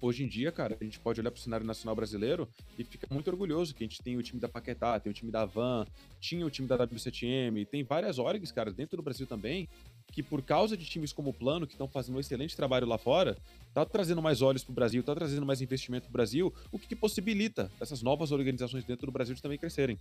hoje 0.00 0.24
em 0.24 0.28
dia, 0.28 0.52
cara, 0.52 0.76
a 0.80 0.84
gente 0.84 0.98
pode 1.00 1.20
olhar 1.20 1.30
para 1.30 1.38
o 1.38 1.42
cenário 1.42 1.66
nacional 1.66 1.94
brasileiro 1.94 2.48
e 2.78 2.84
fica 2.84 3.06
muito 3.10 3.28
orgulhoso 3.30 3.74
que 3.74 3.84
a 3.84 3.86
gente 3.86 4.02
tem 4.02 4.16
o 4.16 4.22
time 4.22 4.40
da 4.40 4.48
Paquetá, 4.48 4.98
tem 5.00 5.10
o 5.10 5.14
time 5.14 5.30
da 5.30 5.44
Van, 5.44 5.86
tinha 6.20 6.44
o 6.44 6.50
time 6.50 6.68
da 6.68 6.78
W7M, 6.78 7.66
tem 7.66 7.82
várias 7.82 8.18
orgs, 8.18 8.52
cara, 8.52 8.72
dentro 8.72 8.96
do 8.96 9.02
Brasil 9.02 9.26
também, 9.26 9.68
que 10.12 10.22
por 10.22 10.42
causa 10.42 10.76
de 10.76 10.84
times 10.84 11.12
como 11.12 11.30
o 11.30 11.34
Plano, 11.34 11.66
que 11.66 11.74
estão 11.74 11.88
fazendo 11.88 12.16
um 12.16 12.20
excelente 12.20 12.56
trabalho 12.56 12.86
lá 12.86 12.98
fora, 12.98 13.36
tá 13.74 13.84
trazendo 13.84 14.22
mais 14.22 14.42
olhos 14.42 14.64
para 14.64 14.72
o 14.72 14.74
Brasil, 14.74 15.02
tá 15.02 15.14
trazendo 15.14 15.44
mais 15.44 15.60
investimento 15.60 16.04
para 16.04 16.10
o 16.10 16.12
Brasil, 16.12 16.54
o 16.70 16.78
que, 16.78 16.86
que 16.88 16.96
possibilita 16.96 17.70
essas 17.80 18.02
novas 18.02 18.32
organizações 18.32 18.84
dentro 18.84 19.06
do 19.06 19.12
Brasil 19.12 19.34
de 19.34 19.42
também 19.42 19.58
crescerem. 19.58 19.98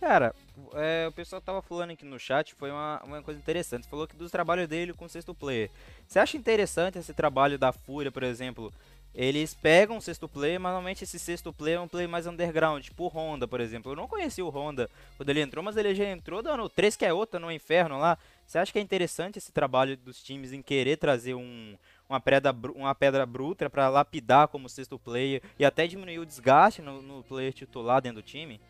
Cara, 0.00 0.34
é, 0.74 1.06
o 1.08 1.12
pessoal 1.12 1.40
tava 1.40 1.62
falando 1.62 1.92
aqui 1.92 2.04
no 2.04 2.18
chat, 2.18 2.54
foi 2.54 2.70
uma, 2.70 3.02
uma 3.04 3.22
coisa 3.22 3.40
interessante. 3.40 3.88
Falou 3.88 4.06
que 4.06 4.14
dos 4.14 4.30
trabalhos 4.30 4.68
dele 4.68 4.92
com 4.92 5.06
o 5.06 5.08
sexto 5.08 5.34
player. 5.34 5.70
Você 6.06 6.18
acha 6.18 6.36
interessante 6.36 6.98
esse 6.98 7.14
trabalho 7.14 7.58
da 7.58 7.72
Fúria, 7.72 8.12
por 8.12 8.22
exemplo, 8.22 8.70
eles 9.14 9.54
pegam 9.54 9.96
o 9.96 10.00
sexto 10.00 10.28
play, 10.28 10.58
mas 10.58 10.72
normalmente 10.72 11.04
esse 11.04 11.18
sexto 11.18 11.52
play 11.52 11.74
é 11.74 11.80
um 11.80 11.86
play 11.86 12.06
mais 12.06 12.26
underground, 12.26 12.82
tipo 12.82 13.04
o 13.04 13.08
Honda, 13.08 13.46
por 13.46 13.60
exemplo. 13.60 13.92
Eu 13.92 13.96
não 13.96 14.08
conheci 14.08 14.42
o 14.42 14.48
Honda 14.48 14.90
quando 15.16 15.28
ele 15.28 15.40
entrou, 15.40 15.62
mas 15.62 15.76
ele 15.76 15.94
já 15.94 16.10
entrou 16.10 16.42
dando 16.42 16.68
3 16.68 16.96
que 16.96 17.04
é 17.04 17.12
outra 17.12 17.38
no 17.38 17.52
inferno 17.52 17.98
lá. 17.98 18.18
Você 18.44 18.58
acha 18.58 18.72
que 18.72 18.78
é 18.78 18.82
interessante 18.82 19.38
esse 19.38 19.52
trabalho 19.52 19.96
dos 19.96 20.22
times 20.22 20.52
em 20.52 20.60
querer 20.60 20.96
trazer 20.96 21.34
um, 21.34 21.76
uma, 22.08 22.20
pedra, 22.20 22.52
uma 22.74 22.94
pedra 22.94 23.24
bruta 23.24 23.70
para 23.70 23.88
lapidar 23.88 24.48
como 24.48 24.68
sexto 24.68 24.98
player 24.98 25.40
e 25.58 25.64
até 25.64 25.86
diminuir 25.86 26.18
o 26.18 26.26
desgaste 26.26 26.82
no, 26.82 27.00
no 27.00 27.22
player 27.22 27.52
titular 27.52 28.02
dentro 28.02 28.20
do 28.20 28.26
time? 28.26 28.60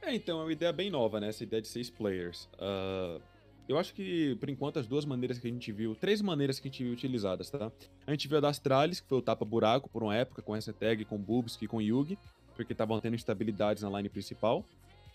É, 0.00 0.14
então, 0.14 0.40
é 0.40 0.44
uma 0.44 0.52
ideia 0.52 0.72
bem 0.72 0.90
nova, 0.90 1.20
né? 1.20 1.28
Essa 1.28 1.44
ideia 1.44 1.62
de 1.62 1.68
seis 1.68 1.90
players. 1.90 2.48
Uh, 2.54 3.20
eu 3.68 3.78
acho 3.78 3.94
que, 3.94 4.36
por 4.36 4.48
enquanto, 4.48 4.78
as 4.78 4.86
duas 4.86 5.04
maneiras 5.04 5.38
que 5.38 5.46
a 5.46 5.50
gente 5.50 5.70
viu, 5.72 5.94
três 5.94 6.20
maneiras 6.20 6.58
que 6.58 6.68
a 6.68 6.70
gente 6.70 6.82
viu 6.82 6.92
utilizadas, 6.92 7.50
tá? 7.50 7.70
A 8.06 8.10
gente 8.10 8.28
viu 8.28 8.38
a 8.38 8.40
das 8.40 8.56
Astralis, 8.56 9.00
que 9.00 9.08
foi 9.08 9.18
o 9.18 9.22
tapa-buraco 9.22 9.88
por 9.88 10.02
uma 10.02 10.14
época, 10.14 10.42
com 10.42 10.54
essa 10.54 10.72
tag, 10.72 11.04
com 11.04 11.16
Bubsky, 11.16 11.66
com 11.66 11.80
Yugi, 11.80 12.18
porque 12.56 12.72
estavam 12.72 13.00
tendo 13.00 13.14
instabilidades 13.14 13.82
na 13.82 13.90
line 13.90 14.08
principal. 14.08 14.64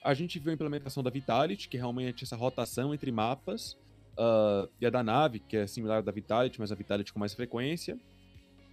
A 0.04 0.14
gente 0.14 0.40
viu 0.40 0.52
a 0.52 0.54
implementação 0.54 1.04
da 1.04 1.10
Vitality, 1.10 1.68
que 1.68 1.78
realmente 1.78 2.24
essa 2.24 2.36
rotação 2.36 2.94
entre 2.94 3.12
mapas, 3.12 3.78
uh, 4.18 4.70
e 4.80 4.86
a 4.86 4.90
da 4.90 5.04
nave, 5.04 5.40
que 5.40 5.58
é 5.58 5.68
similar 5.68 6.00
à 6.00 6.02
da 6.02 6.12
Vitality, 6.12 6.60
mas 6.60 6.72
a 6.72 6.76
Vitality 6.76 7.14
com 7.14 7.20
mais 7.20 7.34
frequência. 7.34 7.98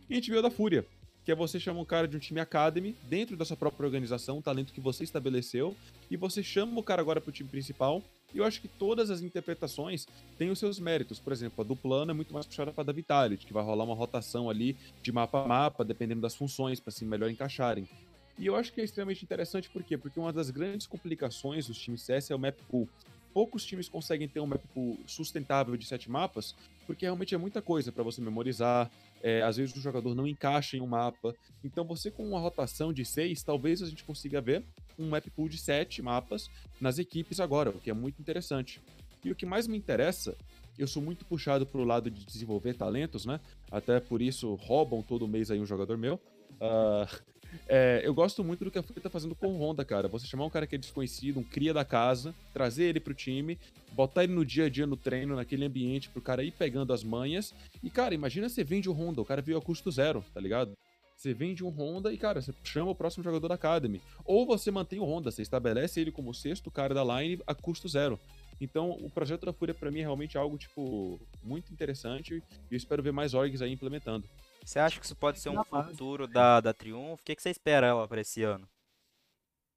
E 0.09 0.13
a 0.13 0.17
gente 0.17 0.31
viu 0.31 0.39
a 0.39 0.43
da 0.43 0.51
Fúria, 0.51 0.87
que 1.25 1.33
é 1.33 1.35
você 1.35 1.59
chama 1.59 1.81
um 1.81 1.85
cara 1.85 2.07
de 2.07 2.17
um 2.17 2.21
time 2.21 2.41
Academy, 2.41 2.95
dentro 3.09 3.37
da 3.37 3.45
sua 3.45 3.57
própria 3.57 3.87
organização, 3.87 4.39
um 4.39 4.43
talento 4.43 4.73
que 4.73 4.81
você 4.81 5.05
estabeleceu, 5.05 5.75
e 6.11 6.17
você 6.17 6.43
chama 6.43 6.79
o 6.79 6.83
cara 6.83 7.01
agora 7.01 7.21
pro 7.21 7.33
time 7.33 7.49
principal, 7.49 8.03
e 8.35 8.39
eu 8.39 8.45
acho 8.45 8.61
que 8.61 8.67
todas 8.67 9.11
as 9.11 9.21
interpretações 9.23 10.07
têm 10.37 10.51
os 10.51 10.59
seus 10.59 10.81
méritos. 10.81 11.21
Por 11.21 11.33
exemplo, 11.33 11.65
a 11.65 11.67
do 11.67 11.77
plano 11.77 12.11
é 12.11 12.15
muito 12.15 12.35
mais 12.35 12.45
puxada 12.45 12.73
para 12.73 12.85
da 12.85 12.93
Vitality, 12.93 13.47
que 13.47 13.53
vai 13.53 13.63
rolar 13.63 13.85
uma 13.85 13.95
rotação 13.95 14.51
ali 14.51 14.77
de 15.01 15.13
mapa 15.13 15.45
a 15.45 15.49
mapa, 15.49 15.85
dependendo 15.85 16.21
das 16.21 16.35
funções, 16.35 16.81
para 16.81 16.91
se 16.91 17.05
melhor 17.05 17.31
encaixarem. 17.31 17.89
E 18.37 18.47
eu 18.47 18.57
acho 18.57 18.73
que 18.73 18.81
é 18.81 18.85
extremamente 18.85 19.23
interessante, 19.23 19.71
por 19.71 19.85
quê? 19.85 19.97
Porque 19.97 20.19
uma 20.19 20.33
das 20.33 20.51
grandes 20.51 20.89
complicações 20.89 21.69
dos 21.69 21.79
times 21.79 22.03
CS 22.03 22.33
é 22.33 22.35
o 22.35 22.39
map 22.39 22.59
pool. 22.69 22.89
Poucos 23.35 23.65
times 23.65 23.89
conseguem 23.89 24.29
ter 24.29 24.39
um 24.39 24.47
map 24.47 24.63
pool 24.73 24.97
sustentável 25.09 25.77
de 25.77 25.85
sete 25.85 26.09
mapas, 26.09 26.55
porque 26.87 27.05
realmente 27.05 27.35
é 27.35 27.39
muita 27.39 27.61
coisa 27.61 27.91
para 27.91 28.05
você 28.05 28.21
memorizar, 28.21 28.89
é, 29.21 29.43
às 29.43 29.57
vezes 29.57 29.75
o 29.75 29.81
jogador 29.81 30.15
não 30.15 30.25
encaixa 30.25 30.77
em 30.77 30.81
um 30.81 30.87
mapa. 30.87 31.35
Então 31.65 31.85
você 31.85 32.13
com 32.13 32.25
uma 32.29 32.39
rotação 32.39 32.93
de 32.93 33.05
seis, 33.05 33.43
talvez 33.43 33.83
a 33.83 33.87
gente 33.87 34.05
consiga 34.05 34.41
ver 34.41 34.63
um 34.97 35.09
map 35.09 35.27
pool 35.31 35.49
de 35.49 35.59
sete 35.59 36.01
mapas 36.01 36.49
nas 36.81 36.99
equipes 36.99 37.41
agora, 37.41 37.71
o 37.71 37.81
que 37.81 37.91
é 37.91 37.95
muito 37.95 38.21
interessante. 38.21 38.81
E 39.25 39.33
o 39.33 39.35
que 39.35 39.45
mais 39.45 39.67
me 39.67 39.77
interessa, 39.77 40.37
eu 40.79 40.87
sou 40.87 41.03
muito 41.03 41.25
puxado 41.25 41.67
para 41.67 41.81
o 41.81 41.85
lado 41.85 42.09
de 42.09 42.25
desenvolver 42.25 42.75
talentos, 42.75 43.27
né? 43.27 43.41
Até 43.69 43.99
por 43.99 44.23
isso 44.23 44.55
roubam 44.55 45.03
todo 45.03 45.27
mês 45.27 45.51
aí 45.51 45.59
um 45.59 45.67
jogador 45.67 45.99
meu. 45.99 46.21
Uh, 46.61 47.34
é, 47.69 48.03
eu 48.05 48.15
gosto 48.15 48.43
muito 48.43 48.65
do 48.65 48.71
que 48.71 48.79
a 48.79 48.83
Fúria 48.83 49.03
tá 49.03 49.11
fazendo 49.11 49.35
com 49.35 49.49
o 49.49 49.59
Honda, 49.59 49.85
cara. 49.85 50.09
Você 50.09 50.27
chamar 50.27 50.45
um 50.45 50.51
cara 50.51 50.67
que 50.67 50.75
é 50.75 50.79
desconhecido, 50.79 51.41
um 51.41 51.45
cria 51.45 51.73
da 51.73 51.85
casa, 51.85 52.35
trazer 52.53 52.85
ele 52.85 53.01
pro 53.01 53.15
time, 53.15 53.59
botar 53.93 54.25
ele 54.25 54.33
no 54.33 54.45
dia 54.45 54.67
a 54.67 54.69
dia 54.69 54.87
no 54.87 54.97
treino, 54.97 55.37
naquele 55.37 55.65
ambiente, 55.65 56.09
pro 56.09 56.23
cara 56.23 56.43
ir 56.43 56.53
pegando 56.53 56.93
as 56.93 57.03
manhas. 57.03 57.55
E, 57.83 57.91
cara, 57.91 58.15
imagina 58.15 58.49
você 58.49 58.65
vende 58.65 58.89
o 58.89 58.93
Honda, 58.93 59.21
o 59.21 59.25
cara 59.25 59.43
veio 59.43 59.59
a 59.59 59.63
custo 59.63 59.91
zero, 59.91 60.25
tá 60.33 60.41
ligado? 60.41 60.77
Você 61.17 61.33
vende 61.33 61.65
um 61.65 61.69
Honda 61.69 62.13
e, 62.13 62.19
cara, 62.19 62.43
você 62.43 62.53
chama 62.65 62.91
o 62.91 62.95
próximo 62.95 63.23
jogador 63.23 63.49
da 63.49 63.55
Academy. 63.55 64.01
Ou 64.25 64.45
você 64.45 64.71
mantém 64.71 64.99
o 64.99 65.05
Honda, 65.05 65.31
você 65.31 65.43
estabelece 65.43 66.01
ele 66.01 66.11
como 66.11 66.35
sexto 66.35 66.71
cara 66.71 66.93
da 66.93 67.05
line 67.05 67.41
a 67.47 67.55
custo 67.55 67.89
zero. 67.89 68.19
Então, 68.61 68.91
o 68.91 69.11
projeto 69.11 69.47
da 69.47 69.53
Fúria, 69.53 69.75
para 69.75 69.91
mim, 69.91 70.01
é 70.01 70.03
realmente 70.03 70.37
algo, 70.37 70.57
tipo, 70.59 71.21
muito 71.43 71.73
interessante. 71.73 72.43
E 72.71 72.75
eu 72.75 72.77
espero 72.77 73.03
ver 73.03 73.13
mais 73.13 73.35
orgs 73.35 73.63
aí 73.63 73.73
implementando. 73.73 74.29
Você 74.65 74.79
acha 74.79 74.99
que 74.99 75.05
isso 75.05 75.15
pode 75.15 75.39
ser 75.39 75.51
um 75.51 75.63
futuro 75.63 76.27
da, 76.27 76.61
da 76.61 76.73
Triumph? 76.73 77.21
O 77.21 77.23
que, 77.23 77.37
que 77.37 77.43
você 77.43 77.51
espera 77.51 77.87
ela 77.87 78.09
para 78.09 78.23
esse 78.23 78.43
ano? 78.43 78.67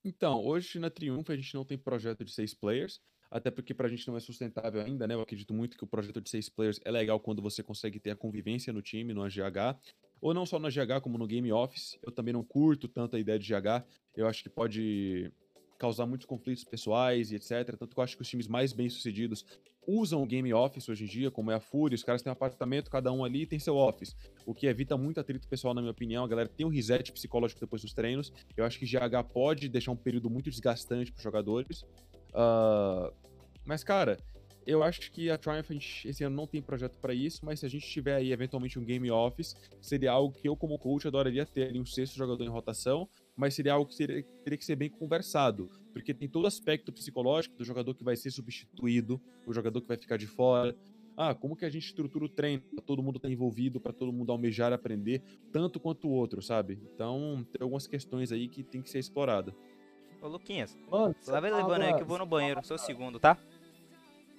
Então, 0.03 0.43
hoje 0.43 0.79
na 0.79 0.89
Triumph 0.89 1.29
a 1.29 1.35
gente 1.35 1.53
não 1.53 1.65
tem 1.65 1.77
projeto 1.77 2.23
de 2.23 2.31
seis 2.31 2.53
players, 2.53 3.01
até 3.29 3.51
porque 3.51 3.73
pra 3.73 3.89
gente 3.89 4.07
não 4.07 4.15
é 4.15 4.21
sustentável 4.21 4.81
ainda, 4.81 5.05
né? 5.05 5.13
Eu 5.13 5.21
acredito 5.21 5.53
muito 5.53 5.77
que 5.77 5.83
o 5.83 5.87
projeto 5.87 6.21
de 6.21 6.29
seis 6.29 6.47
players 6.47 6.79
é 6.85 6.91
legal 6.91 7.19
quando 7.19 7.41
você 7.41 7.61
consegue 7.61 7.99
ter 7.99 8.11
a 8.11 8.15
convivência 8.15 8.71
no 8.71 8.81
time, 8.81 9.13
no 9.13 9.23
AGH, 9.23 9.77
ou 10.21 10.33
não 10.33 10.45
só 10.45 10.57
no 10.57 10.67
AGH, 10.67 11.01
como 11.01 11.17
no 11.17 11.27
Game 11.27 11.51
Office. 11.51 11.99
Eu 12.01 12.11
também 12.11 12.33
não 12.33 12.43
curto 12.43 12.87
tanto 12.87 13.17
a 13.17 13.19
ideia 13.19 13.37
de 13.37 13.53
GH, 13.53 13.85
eu 14.15 14.25
acho 14.25 14.41
que 14.41 14.49
pode 14.49 15.29
causar 15.77 16.05
muitos 16.05 16.25
conflitos 16.25 16.63
pessoais 16.63 17.31
e 17.31 17.35
etc. 17.35 17.75
Tanto 17.77 17.93
que 17.93 17.99
eu 17.99 18.03
acho 18.03 18.15
que 18.15 18.21
os 18.21 18.29
times 18.29 18.47
mais 18.47 18.71
bem-sucedidos 18.71 19.45
usam 19.87 20.21
o 20.21 20.25
game 20.25 20.53
office 20.53 20.89
hoje 20.89 21.05
em 21.05 21.07
dia, 21.07 21.31
como 21.31 21.49
é 21.49 21.55
a 21.55 21.59
Fúria, 21.59 21.95
os 21.95 22.03
caras 22.03 22.21
têm 22.21 22.29
um 22.29 22.33
apartamento, 22.33 22.91
cada 22.91 23.11
um 23.11 23.23
ali 23.23 23.45
tem 23.45 23.57
seu 23.57 23.77
office, 23.77 24.15
o 24.45 24.53
que 24.53 24.67
evita 24.67 24.97
muito 24.97 25.19
atrito 25.19 25.47
pessoal, 25.47 25.73
na 25.73 25.81
minha 25.81 25.91
opinião. 25.91 26.25
A 26.25 26.27
galera 26.27 26.49
tem 26.49 26.65
um 26.65 26.69
reset 26.69 27.11
psicológico 27.11 27.61
depois 27.61 27.81
dos 27.81 27.93
treinos. 27.93 28.33
Eu 28.55 28.65
acho 28.65 28.77
que 28.77 28.85
GH 28.85 29.23
pode 29.31 29.69
deixar 29.69 29.91
um 29.91 29.95
período 29.95 30.29
muito 30.29 30.49
desgastante 30.49 31.11
para 31.11 31.19
os 31.19 31.23
jogadores. 31.23 31.83
Uh, 32.33 33.13
mas, 33.63 33.83
cara, 33.83 34.17
eu 34.65 34.83
acho 34.83 35.09
que 35.11 35.31
a 35.31 35.37
Triumph 35.37 35.71
esse 36.05 36.25
ano 36.25 36.35
não 36.35 36.45
tem 36.45 36.61
projeto 36.61 36.97
para 36.99 37.13
isso, 37.13 37.45
mas 37.45 37.61
se 37.61 37.65
a 37.65 37.69
gente 37.69 37.87
tiver 37.87 38.15
aí 38.15 38.33
eventualmente 38.33 38.77
um 38.77 38.83
game 38.83 39.09
office, 39.09 39.55
seria 39.81 40.11
algo 40.11 40.35
que 40.37 40.49
eu 40.49 40.57
como 40.57 40.77
coach 40.77 41.07
adoraria 41.07 41.45
ter 41.45 41.69
ali 41.69 41.79
um 41.79 41.85
sexto 41.85 42.17
jogador 42.17 42.43
em 42.43 42.49
rotação, 42.49 43.07
mas 43.37 43.53
seria 43.53 43.73
algo 43.73 43.87
que 43.87 43.93
seria, 43.93 44.23
teria 44.43 44.57
que 44.57 44.65
ser 44.65 44.75
bem 44.75 44.89
conversado, 44.89 45.69
porque 45.93 46.13
tem 46.13 46.27
todo 46.27 46.45
o 46.45 46.47
aspecto 46.47 46.91
psicológico 46.91 47.55
do 47.55 47.63
jogador 47.63 47.93
que 47.93 48.03
vai 48.03 48.15
ser 48.15 48.31
substituído, 48.31 49.21
o 49.45 49.53
jogador 49.53 49.79
que 49.79 49.87
vai 49.87 49.97
ficar 49.97 50.17
de 50.17 50.25
fora. 50.25 50.75
Ah, 51.15 51.33
como 51.33 51.55
que 51.55 51.65
a 51.65 51.69
gente 51.69 51.85
estrutura 51.85 52.25
o 52.25 52.29
treino 52.29 52.61
para 52.61 52.83
todo 52.83 53.01
mundo 53.01 53.15
estar 53.17 53.27
tá 53.27 53.33
envolvido, 53.33 53.79
para 53.79 53.93
todo 53.93 54.13
mundo 54.13 54.31
almejar 54.31 54.71
aprender, 54.73 55.21
tanto 55.51 55.79
quanto 55.79 56.07
o 56.07 56.11
outro, 56.11 56.43
sabe? 56.43 56.79
Então, 56.93 57.45
tem 57.51 57.63
algumas 57.63 57.87
questões 57.87 58.31
aí 58.31 58.47
que 58.47 58.63
tem 58.63 58.81
que 58.81 58.89
ser 58.89 58.99
explorada. 58.99 59.55
Ô, 60.21 60.27
Luquinhas, 60.27 60.77
Mano, 60.89 61.15
lá 61.27 61.39
vai 61.39 61.51
levando 61.51 61.81
aí 61.81 61.93
que 61.95 62.01
eu 62.01 62.05
vou 62.05 62.19
no 62.19 62.25
banheiro, 62.25 62.63
sou 62.63 62.75
o 62.75 62.79
segundo, 62.79 63.19
tá? 63.19 63.37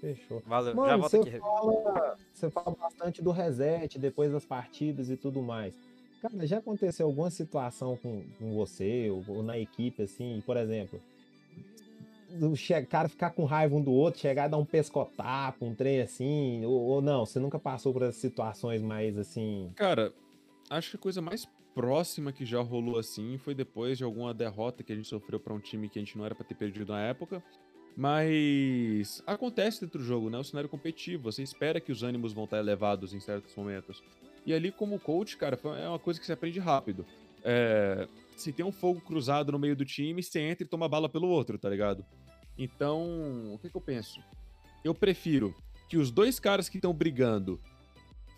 Fechou. 0.01 0.41
Valeu, 0.47 0.75
já 0.75 0.81
Mano, 0.81 0.99
volto 0.99 1.11
você 1.11 1.29
aqui. 1.29 1.39
fala, 1.39 2.17
você 2.33 2.51
fala 2.51 2.77
bastante 2.77 3.23
do 3.23 3.33
reset 3.33 3.99
depois 3.99 4.31
das 4.31 4.45
partidas 4.45 5.11
e 5.11 5.17
tudo 5.17 5.43
mais. 5.43 5.77
Cara, 6.21 6.47
já 6.47 6.59
aconteceu 6.59 7.07
alguma 7.07 7.31
situação 7.31 7.97
com, 7.97 8.25
com 8.39 8.55
você 8.55 9.09
ou, 9.11 9.25
ou 9.29 9.43
na 9.43 9.59
equipe, 9.59 10.03
assim, 10.03 10.43
por 10.45 10.57
exemplo, 10.57 11.01
che- 12.55 12.83
cara 12.87 13.09
ficar 13.09 13.31
com 13.31 13.45
raiva 13.45 13.75
um 13.75 13.83
do 13.83 13.93
outro, 13.93 14.21
chegar 14.21 14.45
a 14.45 14.49
dar 14.49 14.59
um 14.59 14.65
pescotapo, 14.65 15.65
um 15.65 15.75
trem 15.75 16.01
assim, 16.01 16.65
ou, 16.65 16.73
ou 16.73 17.03
não, 17.03 17.25
você 17.25 17.39
nunca 17.39 17.59
passou 17.59 17.93
por 17.93 18.03
essas 18.03 18.17
situações 18.17 18.83
mais 18.83 19.17
assim. 19.17 19.71
Cara, 19.77 20.13
acho 20.71 20.91
que 20.91 20.97
a 20.97 21.01
coisa 21.01 21.23
mais 21.23 21.47
próxima 21.75 22.33
que 22.33 22.45
já 22.45 22.61
rolou 22.61 22.99
assim 22.99 23.39
foi 23.39 23.55
depois 23.55 23.97
de 23.97 24.05
alguma 24.05 24.35
derrota 24.35 24.83
que 24.83 24.93
a 24.93 24.97
gente 24.97 25.07
sofreu 25.09 25.39
pra 25.39 25.55
um 25.55 25.61
time 25.61 25.89
que 25.89 25.99
a 25.99 26.03
gente 26.03 26.19
não 26.19 26.25
era 26.27 26.35
pra 26.35 26.45
ter 26.45 26.55
perdido 26.55 26.93
na 26.93 27.01
época. 27.01 27.43
Mas 27.97 29.23
acontece 29.27 29.81
dentro 29.81 29.99
do 29.99 30.05
jogo, 30.05 30.31
né? 30.31 30.39
O 30.39 30.45
cenário 30.45 30.69
competitivo, 30.71 31.25
você 31.25 31.43
espera 31.43 31.81
que 31.81 31.91
os 31.91 32.03
ânimos 32.05 32.33
vão 32.33 32.45
estar 32.45 32.59
elevados 32.59 33.13
em 33.13 33.19
certos 33.19 33.55
momentos. 33.57 34.01
E 34.49 34.55
ali, 34.55 34.73
como 34.73 34.99
coach, 34.99 35.37
cara, 35.37 35.61
é 35.79 35.87
uma 35.87 35.99
coisa 35.99 36.19
que 36.19 36.25
você 36.25 36.33
aprende 36.33 36.59
rápido. 36.59 37.05
É, 37.45 38.09
se 38.35 38.51
tem 38.51 38.65
um 38.65 38.73
fogo 38.73 38.99
cruzado 38.99 39.53
no 39.53 39.59
meio 39.59 39.77
do 39.77 39.85
time, 39.85 40.23
você 40.23 40.41
entra 40.41 40.65
e 40.65 40.67
toma 40.67 40.89
bala 40.89 41.07
pelo 41.07 41.29
outro, 41.29 41.59
tá 41.59 41.69
ligado? 41.69 42.03
Então, 42.57 43.53
o 43.53 43.59
que, 43.59 43.69
que 43.69 43.77
eu 43.77 43.81
penso? 43.83 44.23
Eu 44.83 44.95
prefiro 44.95 45.55
que 45.87 45.99
os 45.99 46.11
dois 46.11 46.41
caras 46.41 46.67
que 46.67 46.79
estão 46.79 46.95
brigando 46.95 47.61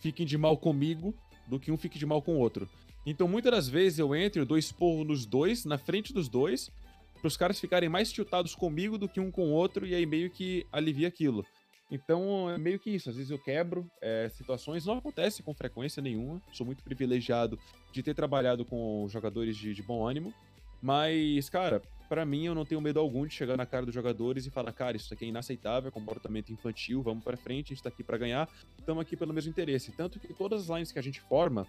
fiquem 0.01 0.27
de 0.27 0.37
mal 0.37 0.57
comigo 0.57 1.15
do 1.47 1.61
que 1.61 1.71
um 1.71 1.77
fique 1.77 1.97
de 1.97 2.07
mal 2.07 2.21
com 2.21 2.35
o 2.35 2.39
outro. 2.41 2.69
Então, 3.07 3.29
muitas 3.29 3.53
das 3.53 3.69
vezes 3.69 4.01
eu 4.01 4.13
entro 4.13 4.43
e 4.43 4.45
dou 4.45 4.59
esporro 4.59 5.05
nos 5.05 5.25
dois, 5.25 5.65
na 5.65 5.79
frente 5.79 6.13
dos 6.13 6.29
dois, 6.29 6.73
para 7.21 7.29
os 7.29 7.37
caras 7.37 7.61
ficarem 7.61 7.89
mais 7.89 8.11
tiltados 8.11 8.57
comigo 8.57 8.99
do 8.99 9.09
que 9.09 9.21
um 9.21 9.31
com 9.31 9.51
o 9.51 9.53
outro, 9.53 9.87
e 9.87 9.95
aí 9.95 10.07
meio 10.07 10.29
que 10.29 10.67
alivia 10.73 11.07
aquilo. 11.07 11.47
Então, 11.91 12.49
é 12.49 12.57
meio 12.57 12.79
que 12.79 12.91
isso. 12.91 13.11
Às 13.11 13.17
vezes 13.17 13.31
eu 13.31 13.39
quebro 13.39 13.91
é, 14.01 14.29
situações, 14.29 14.87
não 14.87 14.99
acontece 14.99 15.43
com 15.43 15.53
frequência 15.53 16.01
nenhuma. 16.01 16.41
Sou 16.53 16.65
muito 16.65 16.85
privilegiado 16.85 17.59
de 17.93 18.03
ter 18.03 18.15
trabalhado 18.15 18.65
com 18.65 19.07
jogadores 19.09 19.57
de, 19.57 19.75
de 19.75 19.83
bom 19.83 20.07
ânimo. 20.07 20.33
Mas, 20.81 21.51
cara, 21.51 21.83
pra 22.09 22.25
mim 22.25 22.47
eu 22.47 22.55
não 22.55 22.65
tenho 22.65 22.81
medo 22.81 22.99
algum 22.99 23.27
de 23.27 23.35
chegar 23.35 23.57
na 23.57 23.67
cara 23.67 23.85
dos 23.85 23.95
jogadores 23.95 24.47
e 24.47 24.51
falar, 24.51 24.73
cara, 24.73 24.97
isso 24.97 25.13
aqui 25.13 25.27
é 25.27 25.29
inaceitável, 25.29 25.89
é 25.89 25.91
comportamento 25.91 26.51
infantil, 26.51 27.03
vamos 27.03 27.23
pra 27.23 27.37
frente, 27.37 27.73
a 27.73 27.75
gente 27.75 27.83
tá 27.83 27.89
aqui 27.89 28.03
pra 28.03 28.17
ganhar, 28.17 28.49
estamos 28.79 29.03
aqui 29.03 29.17
pelo 29.17 29.35
mesmo 29.35 29.51
interesse. 29.51 29.93
Tanto 29.93 30.19
que 30.19 30.33
todas 30.33 30.63
as 30.63 30.77
lines 30.77 30.91
que 30.91 30.99
a 30.99 31.03
gente 31.03 31.21
forma, 31.21 31.67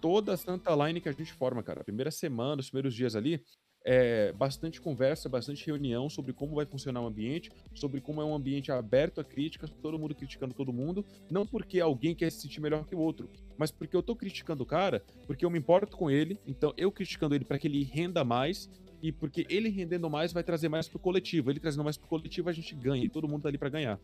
toda 0.00 0.36
santa 0.36 0.74
line 0.86 1.00
que 1.00 1.08
a 1.08 1.12
gente 1.12 1.32
forma, 1.32 1.62
cara, 1.62 1.80
a 1.80 1.84
primeira 1.84 2.10
semana, 2.10 2.60
os 2.60 2.70
primeiros 2.70 2.94
dias 2.94 3.16
ali, 3.16 3.42
é 3.84 4.32
bastante 4.32 4.80
conversa, 4.80 5.28
bastante 5.28 5.64
reunião 5.66 6.08
sobre 6.08 6.32
como 6.32 6.54
vai 6.54 6.66
funcionar 6.66 7.00
o 7.00 7.06
ambiente, 7.06 7.50
sobre 7.74 8.00
como 8.00 8.20
é 8.20 8.24
um 8.24 8.34
ambiente 8.34 8.70
aberto 8.70 9.20
a 9.20 9.24
críticas, 9.24 9.70
todo 9.82 9.98
mundo 9.98 10.14
criticando 10.14 10.54
todo 10.54 10.72
mundo, 10.72 11.04
não 11.30 11.46
porque 11.46 11.80
alguém 11.80 12.14
quer 12.14 12.30
se 12.30 12.40
sentir 12.40 12.60
melhor 12.60 12.84
que 12.84 12.94
o 12.94 12.98
outro, 12.98 13.28
mas 13.56 13.70
porque 13.70 13.96
eu 13.96 14.02
tô 14.02 14.14
criticando 14.14 14.62
o 14.62 14.66
cara, 14.66 15.02
porque 15.26 15.44
eu 15.44 15.50
me 15.50 15.58
importo 15.58 15.96
com 15.96 16.10
ele, 16.10 16.38
então 16.46 16.74
eu 16.76 16.92
criticando 16.92 17.34
ele 17.34 17.44
para 17.44 17.58
que 17.58 17.66
ele 17.66 17.82
renda 17.82 18.24
mais 18.24 18.68
e 19.02 19.10
porque 19.10 19.46
ele 19.48 19.70
rendendo 19.70 20.10
mais 20.10 20.32
vai 20.32 20.42
trazer 20.42 20.68
mais 20.68 20.86
pro 20.86 20.98
coletivo, 20.98 21.50
ele 21.50 21.60
trazendo 21.60 21.84
mais 21.84 21.96
pro 21.96 22.08
coletivo 22.08 22.48
a 22.48 22.52
gente 22.52 22.74
ganha 22.74 23.04
e 23.04 23.08
todo 23.08 23.26
mundo 23.26 23.42
tá 23.42 23.48
ali 23.48 23.56
para 23.56 23.70
ganhar. 23.70 23.98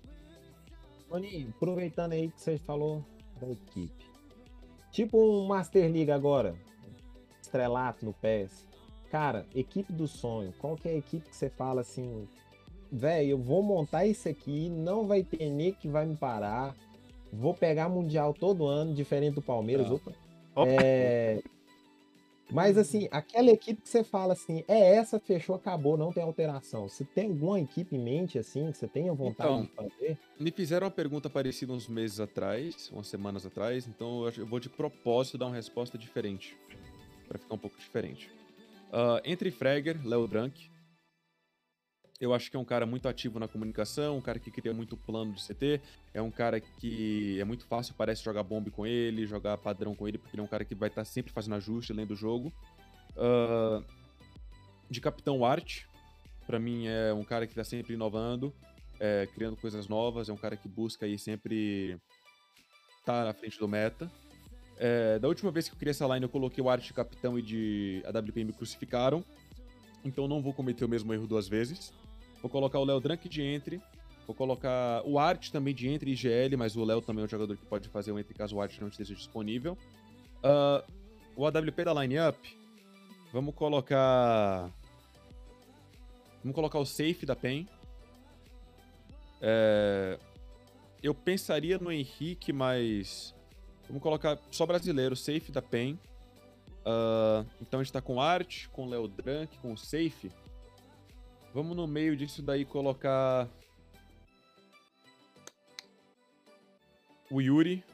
Toninho, 1.08 1.50
aproveitando 1.50 2.12
aí 2.12 2.30
que 2.30 2.40
você 2.40 2.58
falou 2.58 3.04
da 3.40 3.50
equipe. 3.50 4.06
Tipo 4.90 5.18
um 5.18 5.46
Master 5.46 5.92
League 5.92 6.10
agora. 6.10 6.56
Estrelato 7.40 8.04
no 8.04 8.12
PES. 8.14 8.66
Cara, 9.10 9.46
equipe 9.54 9.92
do 9.92 10.08
sonho. 10.08 10.52
Qual 10.58 10.76
que 10.76 10.88
é 10.88 10.92
a 10.92 10.96
equipe 10.96 11.28
que 11.28 11.36
você 11.36 11.48
fala 11.48 11.80
assim, 11.80 12.28
velho, 12.90 13.30
eu 13.30 13.38
vou 13.38 13.62
montar 13.62 14.04
isso 14.06 14.28
aqui, 14.28 14.68
não 14.68 15.06
vai 15.06 15.22
ter 15.22 15.50
nem 15.50 15.72
que 15.72 15.88
vai 15.88 16.06
me 16.06 16.16
parar. 16.16 16.74
Vou 17.32 17.54
pegar 17.54 17.88
mundial 17.88 18.32
todo 18.34 18.66
ano, 18.66 18.94
diferente 18.94 19.34
do 19.34 19.42
Palmeiras. 19.42 19.86
Ah. 19.88 19.94
Opa. 19.94 20.12
Opa. 20.54 20.70
É, 20.72 21.42
Mas 22.50 22.78
assim, 22.78 23.08
aquela 23.10 23.50
equipe 23.50 23.82
que 23.82 23.88
você 23.88 24.04
fala 24.04 24.32
assim, 24.32 24.64
é 24.68 24.94
essa, 24.94 25.18
fechou, 25.18 25.56
acabou, 25.56 25.96
não 25.98 26.12
tem 26.12 26.22
alteração. 26.22 26.88
Você 26.88 27.04
tem 27.04 27.26
alguma 27.26 27.60
equipe 27.60 27.96
em 27.96 27.98
mente 27.98 28.38
assim, 28.38 28.70
que 28.70 28.78
você 28.78 28.86
tenha 28.86 29.12
vontade 29.12 29.52
Então, 29.52 29.62
de 29.62 29.68
fazer? 29.68 30.18
Me 30.38 30.50
fizeram 30.50 30.86
uma 30.86 30.90
pergunta 30.90 31.28
parecida 31.28 31.72
uns 31.72 31.88
meses 31.88 32.20
atrás, 32.20 32.88
umas 32.92 33.08
semanas 33.08 33.44
atrás, 33.44 33.86
então 33.86 34.26
eu 34.36 34.46
vou 34.46 34.60
de 34.60 34.68
propósito 34.70 35.36
dar 35.36 35.46
uma 35.46 35.56
resposta 35.56 35.98
diferente. 35.98 36.56
Pra 37.28 37.38
ficar 37.38 37.54
um 37.54 37.58
pouco 37.58 37.76
diferente. 37.76 38.30
Ah, 38.92 39.20
entre 39.24 39.50
Fragger, 39.50 40.00
Léo 40.06 40.26
Drank. 40.26 40.70
Eu 42.18 42.32
acho 42.32 42.50
que 42.50 42.56
é 42.56 42.60
um 42.60 42.64
cara 42.64 42.86
muito 42.86 43.06
ativo 43.08 43.38
na 43.38 43.46
comunicação, 43.46 44.16
um 44.16 44.22
cara 44.22 44.38
que 44.38 44.50
cria 44.50 44.72
muito 44.72 44.96
plano 44.96 45.34
de 45.34 45.42
CT. 45.42 45.80
É 46.14 46.22
um 46.22 46.30
cara 46.30 46.58
que 46.60 47.38
é 47.38 47.44
muito 47.44 47.66
fácil, 47.66 47.94
parece 47.94 48.24
jogar 48.24 48.42
bombe 48.42 48.70
com 48.70 48.86
ele, 48.86 49.26
jogar 49.26 49.58
padrão 49.58 49.94
com 49.94 50.08
ele, 50.08 50.16
porque 50.16 50.34
ele 50.34 50.40
é 50.40 50.44
um 50.44 50.48
cara 50.48 50.64
que 50.64 50.74
vai 50.74 50.88
estar 50.88 51.04
sempre 51.04 51.30
fazendo 51.32 51.56
ajuste, 51.56 51.92
lendo 51.92 52.12
o 52.12 52.16
jogo. 52.16 52.52
Ah, 53.16 53.82
de 54.88 55.00
Capitão 55.00 55.44
Art, 55.44 55.82
pra 56.46 56.58
mim 56.58 56.86
é 56.86 57.12
um 57.12 57.24
cara 57.24 57.46
que 57.46 57.54
tá 57.54 57.64
sempre 57.64 57.94
inovando 57.94 58.54
é, 58.98 59.28
criando 59.34 59.56
coisas 59.56 59.88
novas, 59.88 60.28
é 60.28 60.32
um 60.32 60.36
cara 60.36 60.56
que 60.56 60.68
busca 60.68 61.06
aí 61.06 61.18
sempre 61.18 61.98
tá 63.04 63.24
na 63.24 63.32
frente 63.32 63.58
do 63.58 63.68
meta. 63.68 64.10
É, 64.78 65.18
da 65.18 65.28
última 65.28 65.50
vez 65.50 65.68
que 65.68 65.74
eu 65.74 65.78
criei 65.78 65.90
essa 65.90 66.06
line, 66.06 66.24
eu 66.24 66.28
coloquei 66.28 66.62
o 66.62 66.68
Arte 66.68 66.92
Capitão 66.92 67.38
e 67.38 67.42
de 67.42 68.02
AWP 68.06 68.44
me 68.44 68.52
crucificaram. 68.52 69.24
Então 70.04 70.28
não 70.28 70.42
vou 70.42 70.52
cometer 70.52 70.84
o 70.84 70.88
mesmo 70.88 71.12
erro 71.12 71.26
duas 71.26 71.48
vezes. 71.48 71.92
Vou 72.40 72.50
colocar 72.50 72.78
o 72.78 72.84
Léo 72.84 73.00
Drank 73.00 73.28
de 73.28 73.42
Entry. 73.42 73.80
Vou 74.26 74.34
colocar 74.34 75.02
o 75.04 75.18
Arte 75.18 75.52
também 75.52 75.74
de 75.74 75.88
Entry 75.88 76.12
e 76.12 76.14
GL, 76.14 76.56
mas 76.56 76.76
o 76.76 76.84
Léo 76.84 77.00
também 77.00 77.22
é 77.22 77.26
um 77.26 77.28
jogador 77.28 77.56
que 77.56 77.64
pode 77.64 77.88
fazer 77.88 78.12
o 78.12 78.18
Entry 78.18 78.34
caso 78.34 78.56
o 78.56 78.60
Arte 78.60 78.80
não 78.80 78.88
esteja 78.88 79.14
disponível. 79.14 79.78
Ah, 80.42 80.84
o 81.36 81.46
AWP 81.46 81.84
da 81.84 81.94
lineup. 81.94 82.36
Vamos 83.32 83.54
colocar. 83.54 84.70
Vamos 86.42 86.54
colocar 86.54 86.78
o 86.78 86.86
Safe 86.86 87.26
da 87.26 87.36
PEN. 87.36 87.68
É, 89.42 90.18
eu 91.02 91.14
pensaria 91.14 91.78
no 91.78 91.92
Henrique, 91.92 92.52
mas. 92.52 93.34
Vamos 93.88 94.02
colocar 94.02 94.38
só 94.50 94.66
brasileiro, 94.66 95.14
safe 95.14 95.52
da 95.52 95.62
PEN. 95.62 95.98
Ah, 96.86 97.44
então 97.60 97.80
a 97.80 97.82
gente 97.82 97.92
tá 97.92 98.00
com 98.00 98.20
Art, 98.20 98.68
com 98.68 98.88
Léo 98.88 99.08
Drank, 99.08 99.58
com 99.58 99.76
Safe. 99.76 100.30
Vamos 101.52 101.76
no 101.76 101.86
meio 101.86 102.16
disso 102.16 102.40
daí 102.42 102.64
colocar. 102.64 103.48
O 107.28 107.40
Yuri 107.40 107.84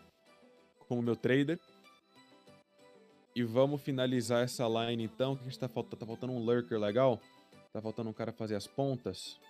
como 0.86 1.00
meu 1.00 1.16
trader. 1.16 1.58
E 3.34 3.42
vamos 3.42 3.80
finalizar 3.80 4.44
essa 4.44 4.68
line 4.68 5.04
então. 5.04 5.32
O 5.32 5.36
que 5.38 5.44
gente 5.44 5.58
tá 5.58 5.68
faltando? 5.68 5.96
Tá 5.96 6.06
faltando 6.06 6.32
um 6.34 6.44
lurker 6.44 6.78
legal. 6.78 7.18
Tá 7.72 7.80
faltando 7.80 8.10
um 8.10 8.12
cara 8.12 8.30
fazer 8.30 8.56
as 8.56 8.66
pontas. 8.66 9.40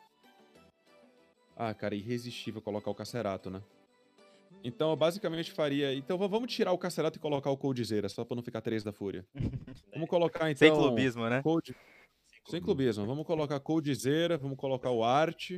Ah, 1.56 1.74
cara, 1.74 1.96
irresistível 1.96 2.62
colocar 2.62 2.90
o 2.90 2.94
Cacerato, 2.94 3.50
né? 3.50 3.60
Então, 4.64 4.90
eu 4.90 4.96
basicamente 4.96 5.52
faria. 5.52 5.94
Então, 5.94 6.16
vamos 6.16 6.52
tirar 6.52 6.72
o 6.72 6.78
Cacerato 6.78 7.18
e 7.18 7.20
colocar 7.20 7.50
o 7.50 7.56
Coldzera, 7.56 8.08
só 8.08 8.24
pra 8.24 8.36
não 8.36 8.42
ficar 8.42 8.60
três 8.60 8.84
da 8.84 8.92
Fúria. 8.92 9.26
Vamos 9.92 10.08
colocar 10.08 10.50
então. 10.50 10.68
Sem 10.68 10.74
clubismo, 10.74 11.28
né? 11.28 11.42
Cold... 11.42 11.76
Sem 12.46 12.60
clubismo. 12.60 13.06
Vamos 13.06 13.26
colocar 13.26 13.60
Coldzera, 13.60 14.38
vamos 14.38 14.56
colocar 14.56 14.90
o 14.90 15.04
Art, 15.04 15.52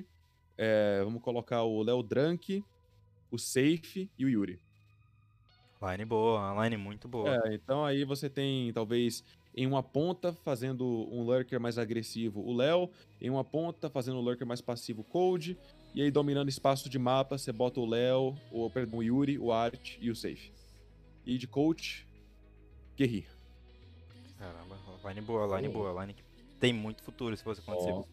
é, 0.58 1.00
vamos 1.04 1.22
colocar 1.22 1.62
o 1.62 1.82
Léo 1.82 2.02
Drank, 2.02 2.64
o 3.30 3.38
Safe 3.38 4.10
e 4.18 4.24
o 4.24 4.28
Yuri. 4.28 4.60
Line 5.82 6.04
boa, 6.04 6.64
line 6.64 6.76
muito 6.76 7.08
boa. 7.08 7.36
É, 7.44 7.54
então 7.54 7.84
aí 7.84 8.04
você 8.04 8.30
tem, 8.30 8.72
talvez, 8.72 9.24
em 9.54 9.66
uma 9.66 9.82
ponta 9.82 10.32
fazendo 10.32 10.84
um 10.84 11.22
lurker 11.22 11.60
mais 11.60 11.78
agressivo 11.78 12.40
o 12.40 12.52
Léo, 12.54 12.90
em 13.20 13.30
uma 13.30 13.44
ponta 13.44 13.90
fazendo 13.90 14.18
um 14.18 14.22
lurker 14.22 14.46
mais 14.46 14.60
passivo 14.60 15.02
o 15.02 15.04
Cold, 15.04 15.58
e 15.94 16.02
aí 16.02 16.10
dominando 16.10 16.48
espaço 16.48 16.88
de 16.88 16.98
mapa, 16.98 17.38
você 17.38 17.52
bota 17.52 17.80
o 17.80 17.86
Léo, 17.86 18.36
o, 18.50 18.68
perdão, 18.70 18.98
o 18.98 19.02
Yuri, 19.02 19.38
o 19.38 19.52
Art 19.52 19.96
e 20.00 20.10
o 20.10 20.16
Safe. 20.16 20.52
E 21.24 21.38
de 21.38 21.46
coach, 21.46 22.06
Guerri. 22.96 23.26
Caramba, 24.38 24.76
line 25.08 25.20
boa, 25.20 25.56
line 25.60 25.72
boa, 25.72 26.00
line 26.02 26.14
que 26.14 26.22
tem 26.60 26.72
muito 26.72 27.02
futuro 27.02 27.36
se 27.36 27.42
fosse 27.42 27.60
acontecer. 27.60 27.92
Ó. 27.92 28.04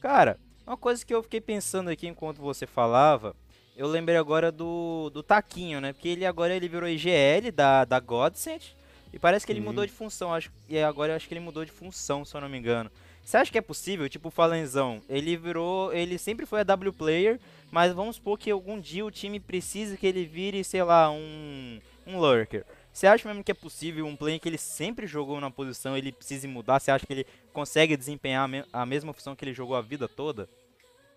Cara, 0.00 0.38
uma 0.66 0.76
coisa 0.76 1.04
que 1.04 1.14
eu 1.14 1.22
fiquei 1.22 1.40
pensando 1.40 1.88
aqui 1.90 2.06
enquanto 2.06 2.38
você 2.38 2.66
falava, 2.66 3.34
eu 3.76 3.86
lembrei 3.86 4.16
agora 4.16 4.50
do, 4.52 5.10
do 5.10 5.22
Taquinho, 5.22 5.80
né? 5.80 5.92
Porque 5.92 6.08
ele 6.08 6.26
agora 6.26 6.54
ele 6.54 6.68
virou 6.68 6.88
IGL 6.88 7.50
da, 7.54 7.84
da 7.84 7.98
Godsend. 8.00 8.76
E 9.12 9.18
parece 9.18 9.44
que 9.44 9.50
ele 9.52 9.58
Uhum. 9.60 9.66
mudou 9.66 9.84
de 9.86 9.90
função. 9.92 10.32
Acho, 10.32 10.52
e 10.68 10.78
agora 10.78 11.12
eu 11.12 11.16
acho 11.16 11.26
que 11.26 11.34
ele 11.34 11.40
mudou 11.40 11.64
de 11.64 11.72
função, 11.72 12.24
se 12.24 12.36
eu 12.36 12.40
não 12.40 12.48
me 12.48 12.58
engano. 12.58 12.90
Você 13.24 13.36
acha 13.36 13.52
que 13.52 13.58
é 13.58 13.62
possível? 13.62 14.08
Tipo, 14.08 14.28
o 14.28 14.30
Falenzão, 14.32 15.00
ele 15.08 15.36
virou. 15.36 15.92
Ele 15.92 16.18
sempre 16.18 16.46
foi 16.46 16.60
a 16.60 16.64
W 16.64 16.92
player, 16.92 17.38
mas 17.70 17.92
vamos 17.92 18.16
supor 18.16 18.38
que 18.38 18.50
algum 18.50 18.80
dia 18.80 19.04
o 19.04 19.10
time 19.10 19.38
precise 19.38 19.96
que 19.96 20.06
ele 20.06 20.24
vire, 20.24 20.64
sei 20.64 20.82
lá, 20.82 21.10
um. 21.10 21.80
um 22.06 22.18
lurker. 22.18 22.64
Você 22.92 23.06
acha 23.06 23.28
mesmo 23.28 23.44
que 23.44 23.52
é 23.52 23.54
possível 23.54 24.04
um 24.04 24.16
player 24.16 24.40
que 24.40 24.48
ele 24.48 24.58
sempre 24.58 25.06
jogou 25.06 25.40
na 25.40 25.48
posição, 25.50 25.96
ele 25.96 26.10
precise 26.10 26.48
mudar? 26.48 26.80
Você 26.80 26.90
acha 26.90 27.06
que 27.06 27.12
ele 27.12 27.26
consegue 27.52 27.96
desempenhar 27.96 28.44
a, 28.44 28.48
me- 28.48 28.64
a 28.72 28.84
mesma 28.84 29.12
função 29.12 29.36
que 29.36 29.44
ele 29.44 29.54
jogou 29.54 29.76
a 29.76 29.80
vida 29.80 30.08
toda? 30.08 30.48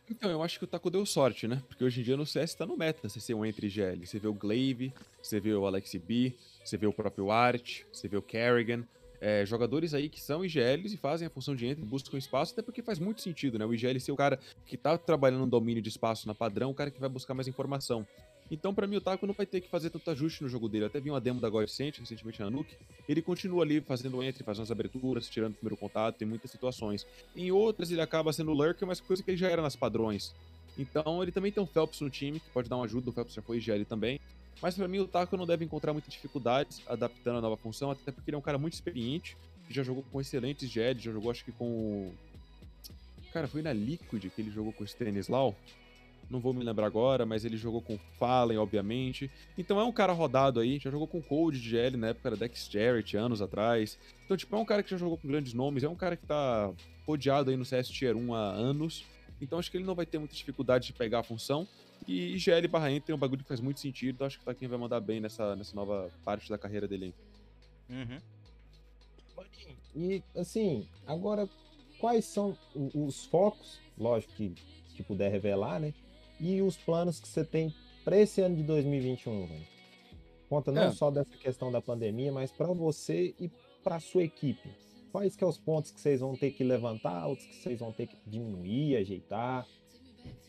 Então, 0.09 0.29
eu 0.29 0.43
acho 0.43 0.59
que 0.59 0.65
o 0.65 0.67
Taco 0.67 0.91
deu 0.91 1.05
sorte, 1.05 1.47
né? 1.47 1.63
Porque 1.67 1.83
hoje 1.83 2.01
em 2.01 2.03
dia 2.03 2.15
no 2.17 2.25
CS 2.27 2.53
tá 2.55 2.65
no 2.65 2.77
meta 2.77 3.07
você 3.09 3.19
ser 3.19 3.33
um 3.33 3.43
entre 3.45 3.69
GL. 3.69 4.05
Você 4.05 4.19
vê 4.19 4.27
o 4.27 4.33
Glaive, 4.33 4.93
você 5.21 5.39
vê 5.39 5.53
o 5.53 5.65
Alex 5.65 5.95
B, 5.95 6.33
você 6.63 6.77
vê 6.77 6.85
o 6.85 6.93
próprio 6.93 7.31
Art, 7.31 7.81
você 7.91 8.07
vê 8.07 8.17
o 8.17 8.21
Kerrigan. 8.21 8.83
É, 9.25 9.45
jogadores 9.45 9.93
aí 9.93 10.09
que 10.09 10.19
são 10.19 10.43
IGLs 10.43 10.95
e 10.95 10.97
fazem 10.97 11.25
a 11.25 11.29
função 11.29 11.55
de 11.55 11.65
entre, 11.65 11.85
buscam 11.85 12.17
espaço, 12.17 12.51
até 12.51 12.61
porque 12.61 12.81
faz 12.81 12.99
muito 12.99 13.21
sentido, 13.21 13.57
né? 13.57 13.65
O 13.65 13.73
IGL 13.73 13.97
ser 14.01 14.11
o 14.11 14.17
cara 14.17 14.37
que 14.65 14.75
tá 14.75 14.97
trabalhando 14.97 15.39
no 15.39 15.47
domínio 15.47 15.81
de 15.81 15.87
espaço 15.87 16.27
na 16.27 16.35
padrão, 16.35 16.71
o 16.71 16.73
cara 16.73 16.91
que 16.91 16.99
vai 16.99 17.07
buscar 17.07 17.33
mais 17.33 17.47
informação. 17.47 18.05
Então, 18.51 18.73
pra 18.73 18.85
mim, 18.85 18.97
o 18.97 19.01
Taco 19.01 19.25
não 19.25 19.33
vai 19.33 19.45
ter 19.45 19.61
que 19.61 19.69
fazer 19.69 19.89
tanto 19.91 20.11
ajuste 20.11 20.43
no 20.43 20.49
jogo 20.49 20.67
dele. 20.67 20.83
Eu 20.83 20.87
até 20.87 20.99
vi 20.99 21.09
uma 21.09 21.21
demo 21.21 21.39
da 21.39 21.49
Godsent 21.49 21.99
recentemente 21.99 22.41
na 22.41 22.49
Nuke. 22.49 22.75
Ele 23.07 23.21
continua 23.21 23.63
ali 23.63 23.79
fazendo 23.79 24.21
entre, 24.21 24.43
fazendo 24.43 24.63
as 24.63 24.71
aberturas, 24.71 25.29
tirando 25.29 25.53
o 25.53 25.55
primeiro 25.55 25.77
contato, 25.77 26.21
em 26.21 26.25
muitas 26.25 26.51
situações. 26.51 27.07
Em 27.33 27.49
outras, 27.49 27.91
ele 27.91 28.01
acaba 28.01 28.33
sendo 28.33 28.51
lurker, 28.51 28.85
mas 28.85 28.99
coisa 28.99 29.23
que 29.23 29.31
ele 29.31 29.37
já 29.37 29.47
era 29.47 29.61
nas 29.61 29.77
padrões. 29.77 30.35
Então, 30.77 31.23
ele 31.23 31.31
também 31.31 31.49
tem 31.49 31.63
um 31.63 31.65
Phelps 31.67 32.01
no 32.01 32.09
time, 32.09 32.41
que 32.41 32.49
pode 32.49 32.67
dar 32.67 32.75
uma 32.75 32.83
ajuda. 32.83 33.09
O 33.09 33.13
Phelps 33.13 33.33
já 33.33 33.41
foi 33.41 33.57
IGL 33.57 33.85
também. 33.85 34.19
Mas 34.61 34.75
pra 34.75 34.87
mim, 34.87 34.99
o 34.99 35.07
Taco 35.07 35.35
não 35.35 35.45
deve 35.45 35.65
encontrar 35.65 35.93
muitas 35.93 36.13
dificuldades 36.13 36.81
adaptando 36.87 37.37
a 37.37 37.41
nova 37.41 37.57
função, 37.57 37.91
até 37.91 38.11
porque 38.11 38.29
ele 38.29 38.35
é 38.35 38.37
um 38.37 38.41
cara 38.41 38.57
muito 38.57 38.73
experiente, 38.73 39.37
que 39.67 39.73
já 39.73 39.83
jogou 39.83 40.03
com 40.11 40.21
excelentes 40.21 40.69
GL, 40.69 40.99
já 40.99 41.11
jogou 41.11 41.31
acho 41.31 41.43
que 41.43 41.51
com. 41.51 42.11
Cara, 43.31 43.47
foi 43.47 43.61
na 43.61 43.73
Liquid 43.73 44.29
que 44.29 44.41
ele 44.41 44.51
jogou 44.51 44.71
com 44.71 44.83
o 44.83 44.87
Stanislau. 44.87 45.55
Não 46.29 46.39
vou 46.39 46.53
me 46.53 46.63
lembrar 46.63 46.85
agora, 46.85 47.25
mas 47.25 47.43
ele 47.43 47.57
jogou 47.57 47.81
com 47.81 47.97
Fallen, 48.17 48.57
obviamente. 48.57 49.29
Então 49.57 49.79
é 49.79 49.83
um 49.83 49.91
cara 49.91 50.13
rodado 50.13 50.59
aí, 50.59 50.79
já 50.79 50.89
jogou 50.89 51.07
com 51.07 51.21
Cold 51.21 51.59
de 51.59 51.69
GL 51.69 51.97
na 51.97 52.07
época 52.07 52.31
da 52.31 52.35
Dexterity, 52.37 53.17
anos 53.17 53.41
atrás. 53.41 53.99
Então, 54.23 54.37
tipo, 54.37 54.55
é 54.55 54.59
um 54.59 54.65
cara 54.65 54.81
que 54.81 54.89
já 54.89 54.97
jogou 54.97 55.17
com 55.17 55.27
grandes 55.27 55.53
nomes, 55.53 55.83
é 55.83 55.89
um 55.89 55.95
cara 55.95 56.15
que 56.15 56.25
tá 56.25 56.71
rodeado 57.05 57.49
aí 57.49 57.57
no 57.57 57.65
CS 57.65 57.89
Tier 57.89 58.15
1 58.15 58.33
há 58.33 58.51
anos. 58.51 59.03
Então 59.41 59.59
acho 59.59 59.69
que 59.69 59.77
ele 59.77 59.83
não 59.83 59.95
vai 59.95 60.05
ter 60.05 60.17
muita 60.17 60.35
dificuldade 60.35 60.87
de 60.87 60.93
pegar 60.93 61.19
a 61.19 61.23
função. 61.23 61.67
E 62.07 62.35
IGL 62.35 62.67
barra 62.67 62.91
Enter 62.91 63.13
é 63.13 63.15
um 63.15 63.19
bagulho 63.19 63.41
que 63.41 63.47
faz 63.47 63.59
muito 63.59 63.79
sentido. 63.79 64.15
Então 64.15 64.27
acho 64.27 64.37
que 64.37 64.43
o 64.43 64.45
Taquinho 64.45 64.69
vai 64.69 64.79
mandar 64.79 64.99
bem 64.99 65.19
nessa, 65.19 65.55
nessa 65.55 65.75
nova 65.75 66.11
parte 66.23 66.49
da 66.49 66.57
carreira 66.57 66.87
dele. 66.87 67.13
Uhum. 67.89 68.19
E 69.95 70.23
assim, 70.35 70.87
agora 71.05 71.47
quais 71.99 72.25
são 72.25 72.57
os 72.93 73.25
focos, 73.25 73.79
lógico 73.97 74.33
que, 74.33 74.55
que 74.95 75.03
puder 75.03 75.31
revelar, 75.31 75.79
né? 75.79 75.93
E 76.39 76.61
os 76.61 76.75
planos 76.75 77.19
que 77.19 77.27
você 77.27 77.45
tem 77.45 77.73
para 78.03 78.17
esse 78.17 78.41
ano 78.41 78.55
de 78.55 78.63
2021, 78.63 79.47
velho? 79.47 79.67
Conta 80.49 80.71
não 80.71 80.83
É. 80.83 80.91
só 80.91 81.09
dessa 81.09 81.37
questão 81.37 81.71
da 81.71 81.81
pandemia, 81.81 82.31
mas 82.31 82.51
para 82.51 82.67
você 82.73 83.33
e 83.39 83.49
para 83.83 83.99
sua 83.99 84.23
equipe. 84.23 84.69
Quais 85.11 85.35
que 85.35 85.43
é 85.43 85.47
os 85.47 85.57
pontos 85.57 85.91
que 85.91 86.01
vocês 86.01 86.21
vão 86.21 86.35
ter 86.35 86.51
que 86.51 86.63
levantar, 86.63 87.27
outros 87.27 87.47
que 87.47 87.55
vocês 87.55 87.79
vão 87.79 87.91
ter 87.91 88.07
que 88.07 88.17
diminuir, 88.25 88.97
ajeitar? 88.97 89.67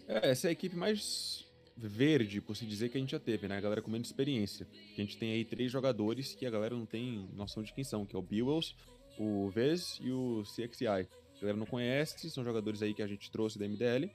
É, 0.06 0.30
essa 0.30 0.46
é 0.46 0.50
a 0.50 0.52
equipe 0.52 0.76
mais 0.76 1.44
verde, 1.76 2.40
por 2.40 2.56
se 2.56 2.64
dizer, 2.66 2.88
que 2.88 2.96
a 2.96 3.00
gente 3.00 3.10
já 3.10 3.18
teve, 3.18 3.48
né? 3.48 3.56
A 3.56 3.60
galera 3.60 3.82
com 3.82 3.90
menos 3.90 4.08
experiência. 4.08 4.66
Que 4.94 5.00
a 5.00 5.04
gente 5.04 5.16
tem 5.16 5.32
aí 5.32 5.44
três 5.44 5.70
jogadores 5.70 6.34
que 6.34 6.46
a 6.46 6.50
galera 6.50 6.74
não 6.74 6.86
tem 6.86 7.28
noção 7.34 7.62
de 7.62 7.72
quem 7.72 7.82
são, 7.82 8.06
que 8.06 8.14
é 8.14 8.18
o 8.18 8.22
Bewells, 8.22 8.74
o 9.18 9.48
Vez 9.50 9.98
e 10.00 10.10
o 10.10 10.42
CXI. 10.42 10.86
A 10.86 11.06
galera 11.40 11.58
não 11.58 11.66
conhece, 11.66 12.30
são 12.30 12.44
jogadores 12.44 12.82
aí 12.82 12.94
que 12.94 13.02
a 13.02 13.06
gente 13.06 13.30
trouxe 13.30 13.58
da 13.58 13.66
MDL. 13.66 14.10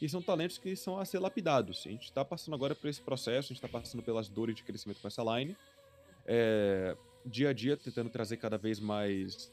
E 0.00 0.08
são 0.08 0.22
talentos 0.22 0.58
que 0.58 0.74
são 0.76 0.98
a 0.98 1.04
ser 1.04 1.18
lapidados. 1.18 1.84
A 1.86 1.90
gente 1.90 2.12
tá 2.12 2.24
passando 2.24 2.54
agora 2.54 2.74
por 2.74 2.88
esse 2.88 3.00
processo, 3.00 3.52
a 3.52 3.54
gente 3.54 3.60
tá 3.60 3.68
passando 3.68 4.02
pelas 4.02 4.28
dores 4.28 4.54
de 4.54 4.62
crescimento 4.62 5.00
com 5.00 5.08
essa 5.08 5.22
line. 5.22 5.56
É, 6.26 6.96
dia 7.24 7.50
a 7.50 7.52
dia, 7.52 7.76
tentando 7.76 8.10
trazer 8.10 8.36
cada 8.36 8.56
vez 8.56 8.78
mais 8.80 9.52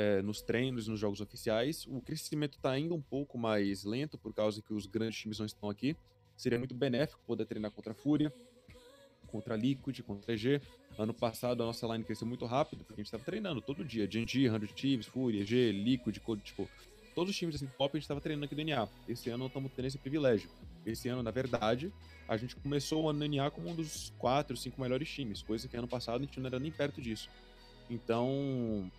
é, 0.00 0.22
nos 0.22 0.40
treinos, 0.40 0.88
nos 0.88 0.98
jogos 0.98 1.20
oficiais. 1.20 1.86
O 1.86 2.00
crescimento 2.00 2.56
está 2.56 2.70
ainda 2.70 2.94
um 2.94 3.02
pouco 3.02 3.36
mais 3.36 3.84
lento 3.84 4.16
por 4.16 4.32
causa 4.32 4.62
que 4.62 4.72
os 4.72 4.86
grandes 4.86 5.18
times 5.18 5.38
não 5.38 5.44
estão 5.44 5.68
aqui. 5.68 5.94
Seria 6.36 6.58
muito 6.58 6.74
benéfico 6.74 7.20
poder 7.26 7.44
treinar 7.44 7.70
contra 7.70 7.92
a 7.92 7.94
Fúria, 7.94 8.32
contra 9.26 9.52
a 9.52 9.56
Liquid, 9.56 10.00
contra 10.00 10.32
a 10.32 10.34
EG. 10.34 10.62
Ano 10.98 11.12
passado 11.12 11.62
a 11.62 11.66
nossa 11.66 11.86
line 11.86 12.02
cresceu 12.02 12.26
muito 12.26 12.46
rápido, 12.46 12.78
porque 12.78 12.94
a 12.94 13.02
gente 13.02 13.06
estava 13.06 13.22
treinando 13.22 13.60
todo 13.60 13.84
dia. 13.84 14.06
GNG, 14.06 14.48
100 14.48 14.58
Thieves, 14.74 15.06
Fúria, 15.06 15.42
EG, 15.42 15.70
Liquid, 15.70 16.18
Code, 16.20 16.40
tipo, 16.42 16.66
todos 17.14 17.30
os 17.30 17.36
times 17.36 17.56
assim, 17.56 17.66
top 17.76 17.96
a 17.96 17.98
gente 17.98 18.04
estava 18.04 18.22
treinando 18.22 18.46
aqui 18.46 18.54
no 18.54 18.64
NA. 18.64 18.88
Esse 19.06 19.28
ano 19.28 19.40
não 19.40 19.46
estamos 19.48 19.70
tendo 19.76 19.84
esse 19.84 19.98
privilégio. 19.98 20.48
Esse 20.86 21.10
ano, 21.10 21.22
na 21.22 21.30
verdade, 21.30 21.92
a 22.26 22.38
gente 22.38 22.56
começou 22.56 23.04
o 23.04 23.08
ano 23.10 23.18
no 23.18 23.36
NA 23.36 23.50
como 23.50 23.68
um 23.68 23.74
dos 23.74 24.14
4, 24.16 24.56
5 24.56 24.80
melhores 24.80 25.10
times, 25.10 25.42
coisa 25.42 25.68
que 25.68 25.76
ano 25.76 25.88
passado 25.88 26.22
a 26.22 26.24
gente 26.24 26.40
não 26.40 26.46
era 26.46 26.58
nem 26.58 26.72
perto 26.72 27.02
disso. 27.02 27.28
Então, 27.90 28.90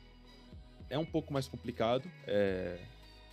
é 0.92 1.00
um 1.00 1.06
pouco 1.06 1.34
mais 1.34 1.48
complicado 1.48 2.08
é, 2.28 2.78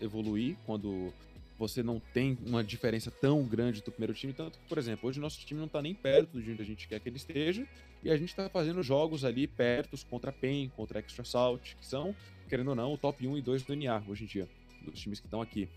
evoluir 0.01 0.57
quando 0.65 1.13
você 1.59 1.83
não 1.83 2.01
tem 2.15 2.39
uma 2.47 2.63
diferença 2.63 3.11
tão 3.11 3.43
grande 3.45 3.83
do 3.83 3.91
primeiro 3.91 4.15
time. 4.15 4.33
Tanto 4.33 4.59
que, 4.59 4.69
por 4.69 4.79
exemplo, 4.79 5.09
hoje 5.09 5.19
nosso 5.19 5.45
time 5.45 5.61
não 5.61 5.67
tá 5.67 5.83
nem 5.83 5.93
perto 5.93 6.41
de 6.41 6.53
onde 6.53 6.63
a 6.63 6.65
gente 6.65 6.87
quer 6.87 7.01
que 7.01 7.09
ele 7.09 7.17
esteja. 7.17 7.67
E 8.03 8.11
a 8.11 8.17
gente 8.17 8.35
tá 8.35 8.49
fazendo 8.49 8.81
jogos 8.81 9.25
ali 9.25 9.49
perto 9.49 9.99
contra 10.09 10.31
PEN, 10.31 10.69
contra 10.77 11.01
Extra 11.01 11.25
Salt, 11.25 11.75
que 11.75 11.85
são, 11.85 12.15
querendo 12.49 12.69
ou 12.69 12.77
não, 12.77 12.95
o 12.95 12.99
top 12.99 13.27
1 13.27 13.39
e 13.39 13.43
2 13.43 13.65
do 13.65 13.75
NA 13.75 14.01
hoje 14.07 14.23
em 14.23 14.27
dia, 14.29 14.49
dos 14.83 15.01
times 15.01 15.19
que 15.19 15.27
estão 15.27 15.43
aqui. 15.43 15.69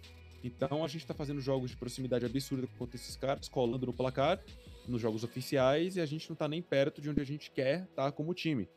Então 0.43 0.85
a 0.85 0.87
gente 0.87 1.05
tá 1.05 1.15
fazendo 1.15 1.41
jogos 1.41 1.71
de 1.71 1.77
proximidade 1.77 2.25
absurda 2.25 2.67
contra 2.77 2.95
esses 2.95 3.15
caras, 3.15 3.49
colando 3.49 3.87
no 3.87 3.93
placar, 3.93 4.39
nos 4.87 5.01
jogos 5.01 5.23
oficiais, 5.23 5.95
e 5.95 6.01
a 6.01 6.05
gente 6.05 6.29
não 6.29 6.35
tá 6.35 6.47
nem 6.47 6.61
perto 6.61 7.01
de 7.01 7.09
onde 7.09 7.21
a 7.21 7.25
gente 7.25 7.49
quer 7.49 7.83
estar 7.83 8.05
tá 8.05 8.11
como 8.11 8.35
time. 8.35 8.67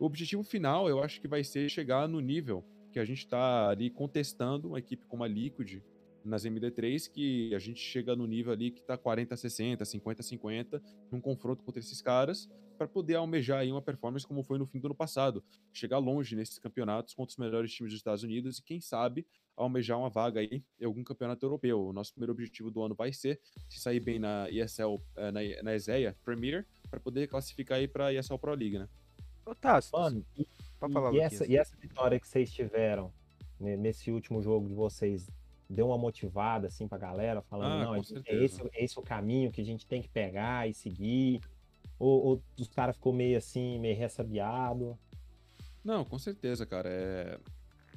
O 0.00 0.06
objetivo 0.06 0.42
final, 0.42 0.88
eu 0.88 1.02
acho 1.02 1.20
que 1.20 1.28
vai 1.28 1.44
ser 1.44 1.68
chegar 1.68 2.08
no 2.08 2.20
nível 2.20 2.64
que 2.90 2.98
a 2.98 3.04
gente 3.04 3.28
tá 3.28 3.68
ali 3.68 3.90
contestando 3.90 4.68
uma 4.68 4.78
equipe 4.78 5.04
como 5.06 5.22
a 5.22 5.28
Liquid 5.28 5.82
nas 6.24 6.46
MD3, 6.46 7.10
que 7.10 7.54
a 7.54 7.58
gente 7.58 7.78
chega 7.78 8.16
no 8.16 8.26
nível 8.26 8.50
ali 8.50 8.70
que 8.70 8.82
tá 8.82 8.96
40 8.96 9.36
60, 9.36 9.84
50 9.84 10.22
50 10.22 10.82
num 11.12 11.20
confronto 11.20 11.62
contra 11.62 11.80
esses 11.80 12.00
caras, 12.00 12.48
para 12.78 12.88
poder 12.88 13.16
almejar 13.16 13.58
aí 13.58 13.70
uma 13.70 13.82
performance 13.82 14.26
como 14.26 14.42
foi 14.42 14.56
no 14.56 14.66
fim 14.66 14.80
do 14.80 14.86
ano 14.86 14.94
passado, 14.94 15.44
chegar 15.70 15.98
longe 15.98 16.34
nesses 16.34 16.58
campeonatos 16.58 17.12
contra 17.12 17.32
os 17.32 17.36
melhores 17.36 17.70
times 17.70 17.92
dos 17.92 18.00
Estados 18.00 18.22
Unidos 18.22 18.56
e 18.56 18.62
quem 18.62 18.80
sabe 18.80 19.26
almejar 19.54 19.98
uma 19.98 20.08
vaga 20.08 20.40
aí 20.40 20.64
em 20.80 20.84
algum 20.86 21.04
campeonato 21.04 21.44
europeu. 21.44 21.78
O 21.78 21.92
nosso 21.92 22.14
primeiro 22.14 22.32
objetivo 22.32 22.70
do 22.70 22.82
ano 22.82 22.94
vai 22.94 23.12
ser 23.12 23.38
se 23.68 23.78
sair 23.78 24.00
bem 24.00 24.18
na 24.18 24.48
ESL, 24.50 24.96
eh, 25.16 25.30
na, 25.30 25.40
na 25.62 25.74
ESEA 25.74 26.16
Premier, 26.24 26.66
para 26.88 26.98
poder 26.98 27.28
classificar 27.28 27.76
aí 27.76 27.86
para 27.86 28.14
ESL 28.14 28.38
Pro 28.38 28.54
League, 28.54 28.78
né? 28.78 28.88
Ô, 29.50 29.54
Tassi, 29.56 29.90
Mano, 29.92 30.24
e, 30.38 30.46
falar, 30.78 31.12
e, 31.12 31.18
essa, 31.18 31.42
Luquinhas. 31.42 31.48
e 31.50 31.56
essa 31.56 31.76
vitória 31.76 32.20
que 32.20 32.28
vocês 32.28 32.52
tiveram 32.52 33.12
né, 33.58 33.76
nesse 33.76 34.12
último 34.12 34.40
jogo 34.40 34.68
de 34.68 34.74
vocês 34.74 35.28
deu 35.68 35.88
uma 35.88 35.98
motivada 35.98 36.68
assim 36.68 36.86
pra 36.86 36.96
galera, 36.96 37.42
falando, 37.42 37.72
Ah, 37.72 37.84
não, 37.84 37.90
com 37.90 37.96
é 38.26 38.34
esse, 38.44 38.62
é 38.72 38.84
esse 38.84 38.98
o 38.98 39.02
caminho 39.02 39.50
que 39.50 39.60
a 39.60 39.64
gente 39.64 39.84
tem 39.86 40.00
que 40.00 40.08
pegar 40.08 40.68
e 40.68 40.74
seguir? 40.74 41.40
Ou, 41.98 42.24
ou 42.24 42.42
os 42.58 42.68
caras 42.68 42.94
ficou 42.94 43.12
meio 43.12 43.36
assim, 43.36 43.78
meio 43.80 43.96
ressabiado? 43.96 44.96
Não, 45.84 46.04
com 46.04 46.18
certeza, 46.18 46.64
cara. 46.64 46.88
É... 46.88 47.38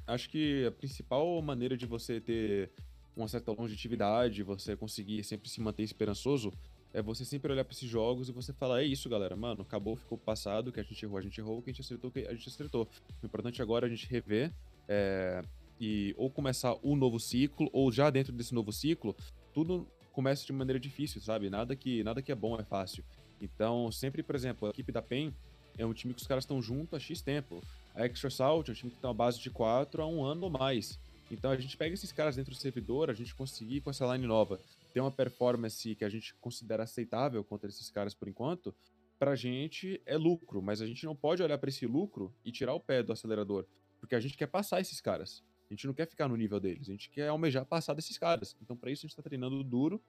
Acho 0.08 0.30
que 0.30 0.66
a 0.66 0.72
principal 0.72 1.40
maneira 1.42 1.78
de 1.78 1.86
você 1.86 2.20
ter 2.20 2.72
uma 3.16 3.28
certa 3.28 3.52
longevidade, 3.52 4.42
você 4.42 4.76
conseguir 4.76 5.24
sempre 5.24 5.50
se 5.50 5.62
manter 5.62 5.84
esperançoso, 5.84 6.52
é 6.94 7.02
você 7.02 7.26
sempre 7.26 7.52
olhar 7.52 7.66
para 7.66 7.74
esses 7.74 7.90
jogos 7.90 8.30
e 8.30 8.32
você 8.32 8.54
falar: 8.54 8.82
é 8.82 8.86
isso, 8.86 9.10
galera, 9.10 9.36
mano, 9.36 9.64
acabou, 9.64 9.96
ficou 9.96 10.18
passado, 10.18 10.72
que 10.72 10.80
a 10.80 10.84
gente 10.84 11.04
errou, 11.04 11.18
a 11.18 11.22
gente 11.22 11.40
errou, 11.40 11.62
que 11.62 11.72
a 11.72 11.74
gente 11.74 11.82
acertou, 11.82 12.12
que 12.12 12.20
a 12.20 12.34
gente 12.34 12.48
acertou. 12.48 12.88
O 13.22 13.26
importante 13.26 13.62
agora 13.62 13.86
é 13.86 13.88
a 13.88 13.90
gente 13.90 14.08
rever 14.08 14.54
é, 14.88 15.42
e 15.82 16.14
ou 16.18 16.30
começar 16.30 16.76
um 16.84 16.96
novo 16.96 17.20
ciclo, 17.20 17.68
ou 17.74 17.92
já 17.92 18.10
dentro 18.10 18.32
desse 18.32 18.54
novo 18.54 18.72
ciclo, 18.72 19.16
tudo 19.54 19.88
começa 20.12 20.46
de 20.46 20.54
maneira 20.54 20.80
difícil, 20.80 21.20
sabe? 21.20 21.50
Nada 21.50 21.76
que, 21.76 22.04
nada 22.04 22.22
que 22.22 22.32
é 22.32 22.36
bom 22.36 22.56
é 22.60 22.64
fácil. 22.64 23.04
Então, 23.42 23.92
sempre, 23.92 24.22
por 24.22 24.36
exemplo, 24.36 24.68
a 24.68 24.72
equipe 24.72 24.92
da 24.92 25.02
PEN 25.02 25.34
é 25.78 25.86
um 25.86 25.94
time 25.94 26.14
que 26.14 26.22
os 26.22 26.28
caras 26.28 26.44
estão 26.44 26.62
juntos 26.62 26.94
há 26.94 27.00
X 27.00 27.22
tempo. 27.22 27.62
A 27.96 28.06
Extra 28.06 28.30
Salt 28.30 28.70
é 28.70 28.72
um 28.72 28.76
time 28.76 28.92
que 28.92 29.00
tem 29.00 29.08
uma 29.08 29.14
base 29.14 29.40
de 29.40 29.50
4 29.50 30.04
a 30.04 30.08
um 30.08 30.24
ano 30.24 30.44
ou 30.44 30.50
mais. 30.52 31.00
Então 31.32 31.50
a 31.50 31.58
gente 31.58 31.76
pega 31.76 31.96
esses 31.96 32.12
caras 32.12 32.36
dentro 32.36 32.54
do 32.54 32.58
servidor, 32.58 33.10
a 33.10 33.14
gente 33.14 33.34
conseguir 33.34 33.82
com 33.82 33.90
essa 33.90 34.06
line 34.14 34.28
nova 34.28 34.60
ter 34.94 35.00
uma 35.00 35.12
performance 35.12 35.96
que 35.96 36.06
a 36.06 36.10
gente 36.10 36.36
considera 36.36 36.84
aceitável 36.84 37.44
contra 37.44 37.70
esses 37.70 37.90
caras 37.90 38.14
por 38.14 38.28
enquanto, 38.28 38.74
pra 39.18 39.36
gente 39.36 40.02
é 40.06 40.18
lucro, 40.18 40.62
mas 40.62 40.82
a 40.82 40.86
gente 40.86 41.06
não 41.06 41.16
pode 41.16 41.42
olhar 41.42 41.58
para 41.58 41.70
esse 41.70 41.86
lucro 41.86 42.34
e 42.46 42.52
tirar 42.52 42.74
o 42.74 42.80
pé 42.80 43.02
do 43.02 43.12
acelerador, 43.12 43.66
porque 44.00 44.16
a 44.16 44.20
gente 44.20 44.38
quer 44.38 44.48
passar 44.48 44.80
esses 44.82 45.02
caras. 45.02 45.44
A 45.70 45.74
gente 45.74 45.88
não 45.88 45.94
quer 45.94 46.08
ficar 46.08 46.28
no 46.28 46.36
nível 46.36 46.60
deles, 46.60 46.88
a 46.88 46.92
gente 46.92 47.10
quer 47.10 47.30
almejar 47.30 47.66
passar 47.66 47.94
desses 47.94 48.18
caras. 48.18 48.56
Então 48.62 48.78
para 48.78 48.92
isso 48.92 49.06
a 49.06 49.08
gente 49.08 49.16
tá 49.16 49.24
treinando 49.24 49.64
duro 49.64 50.02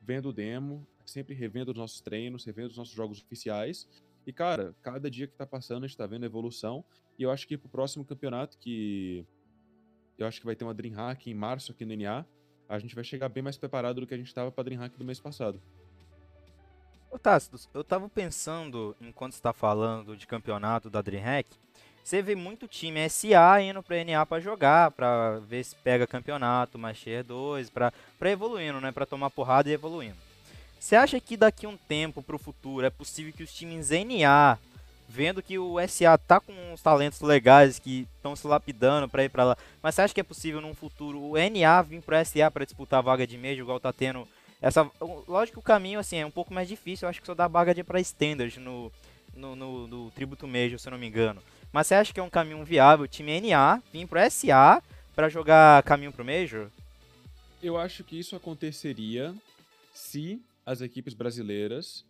vendo 0.00 0.30
o 0.30 0.32
demo, 0.32 0.86
sempre 1.04 1.34
revendo 1.34 1.72
os 1.72 1.76
nossos 1.76 2.00
treinos, 2.00 2.44
revendo 2.44 2.70
os 2.70 2.76
nossos 2.76 2.94
jogos 2.94 3.20
oficiais. 3.20 3.86
E, 4.26 4.32
cara, 4.32 4.74
cada 4.82 5.10
dia 5.10 5.26
que 5.26 5.34
tá 5.34 5.46
passando, 5.46 5.84
a 5.84 5.86
gente 5.86 5.96
tá 5.96 6.06
vendo 6.06 6.24
evolução. 6.24 6.84
E 7.18 7.22
eu 7.22 7.30
acho 7.30 7.46
que 7.46 7.56
pro 7.56 7.68
próximo 7.68 8.04
campeonato, 8.04 8.58
que 8.58 9.26
eu 10.18 10.26
acho 10.26 10.40
que 10.40 10.46
vai 10.46 10.56
ter 10.56 10.64
uma 10.64 10.74
Dreamhack 10.74 11.30
em 11.30 11.34
março 11.34 11.72
aqui 11.72 11.84
no 11.84 11.94
NA, 11.94 12.26
a 12.70 12.78
gente 12.78 12.94
vai 12.94 13.02
chegar 13.02 13.28
bem 13.28 13.42
mais 13.42 13.56
preparado 13.56 14.00
do 14.00 14.06
que 14.06 14.14
a 14.14 14.16
gente 14.16 14.32
tava 14.32 14.52
pra 14.52 14.62
Dreamhack 14.62 14.96
do 14.96 15.04
mês 15.04 15.18
passado. 15.18 15.60
Ô 17.10 17.18
Tácitos, 17.18 17.68
eu 17.74 17.82
tava 17.82 18.08
pensando, 18.08 18.96
enquanto 19.00 19.32
você 19.32 19.42
tá 19.42 19.52
falando 19.52 20.16
de 20.16 20.24
campeonato 20.24 20.88
da 20.88 21.02
Dreamhack, 21.02 21.50
você 22.04 22.22
vê 22.22 22.36
muito 22.36 22.68
time 22.68 23.10
SA 23.10 23.60
indo 23.60 23.82
pra 23.82 24.02
NA 24.04 24.24
pra 24.24 24.38
jogar, 24.38 24.92
pra 24.92 25.40
ver 25.40 25.64
se 25.64 25.74
pega 25.74 26.06
campeonato, 26.06 26.78
mais 26.78 26.98
Tier 27.00 27.24
2, 27.24 27.68
pra, 27.70 27.92
pra 28.16 28.30
evoluindo, 28.30 28.80
né? 28.80 28.92
Pra 28.92 29.04
tomar 29.04 29.30
porrada 29.30 29.68
e 29.68 29.72
evoluindo. 29.72 30.16
Você 30.78 30.94
acha 30.94 31.20
que 31.20 31.36
daqui 31.36 31.66
um 31.66 31.76
tempo 31.76 32.22
pro 32.22 32.38
futuro 32.38 32.86
é 32.86 32.90
possível 32.90 33.32
que 33.32 33.42
os 33.42 33.52
times 33.52 33.90
NA, 33.90 34.56
vendo 35.10 35.42
que 35.42 35.58
o 35.58 35.76
SA 35.88 36.16
tá 36.16 36.38
com 36.38 36.52
uns 36.72 36.80
talentos 36.80 37.20
legais 37.20 37.80
que 37.80 38.06
estão 38.16 38.36
se 38.36 38.46
lapidando 38.46 39.08
pra 39.08 39.24
ir 39.24 39.28
pra 39.28 39.44
lá, 39.44 39.56
mas 39.82 39.96
você 39.96 40.02
acha 40.02 40.14
que 40.14 40.20
é 40.20 40.24
possível 40.24 40.60
num 40.60 40.72
futuro 40.72 41.20
o 41.20 41.34
NA 41.34 41.82
vir 41.82 42.00
pro 42.00 42.14
SA 42.24 42.48
pra 42.48 42.64
disputar 42.64 43.00
a 43.00 43.02
vaga 43.02 43.26
de 43.26 43.36
Major, 43.36 43.58
igual 43.58 43.80
tá 43.80 43.92
tendo 43.92 44.26
essa. 44.62 44.88
Lógico 45.26 45.56
que 45.56 45.58
o 45.58 45.62
caminho 45.62 45.98
assim 45.98 46.18
é 46.18 46.26
um 46.26 46.30
pouco 46.30 46.54
mais 46.54 46.68
difícil, 46.68 47.06
eu 47.06 47.10
acho 47.10 47.20
que 47.20 47.26
só 47.26 47.34
dá 47.34 47.48
vaga 47.48 47.74
de 47.74 47.82
pra 47.82 48.00
Standard 48.00 48.60
no, 48.60 48.92
no, 49.34 49.56
no, 49.56 49.86
no 49.88 50.10
Tributo 50.12 50.46
Major, 50.46 50.78
se 50.78 50.86
eu 50.86 50.92
não 50.92 50.98
me 50.98 51.08
engano. 51.08 51.42
Mas 51.72 51.88
você 51.88 51.96
acha 51.96 52.12
que 52.12 52.20
é 52.20 52.22
um 52.22 52.30
caminho 52.30 52.64
viável 52.64 53.08
time 53.08 53.40
NA 53.40 53.82
vir 53.92 54.06
pro 54.06 54.20
SA 54.30 54.80
para 55.14 55.28
jogar 55.28 55.82
caminho 55.82 56.12
pro 56.12 56.24
Major? 56.24 56.68
Eu 57.60 57.76
acho 57.76 58.04
que 58.04 58.18
isso 58.18 58.36
aconteceria 58.36 59.34
se 59.92 60.40
as 60.64 60.80
equipes 60.80 61.14
brasileiras 61.14 62.04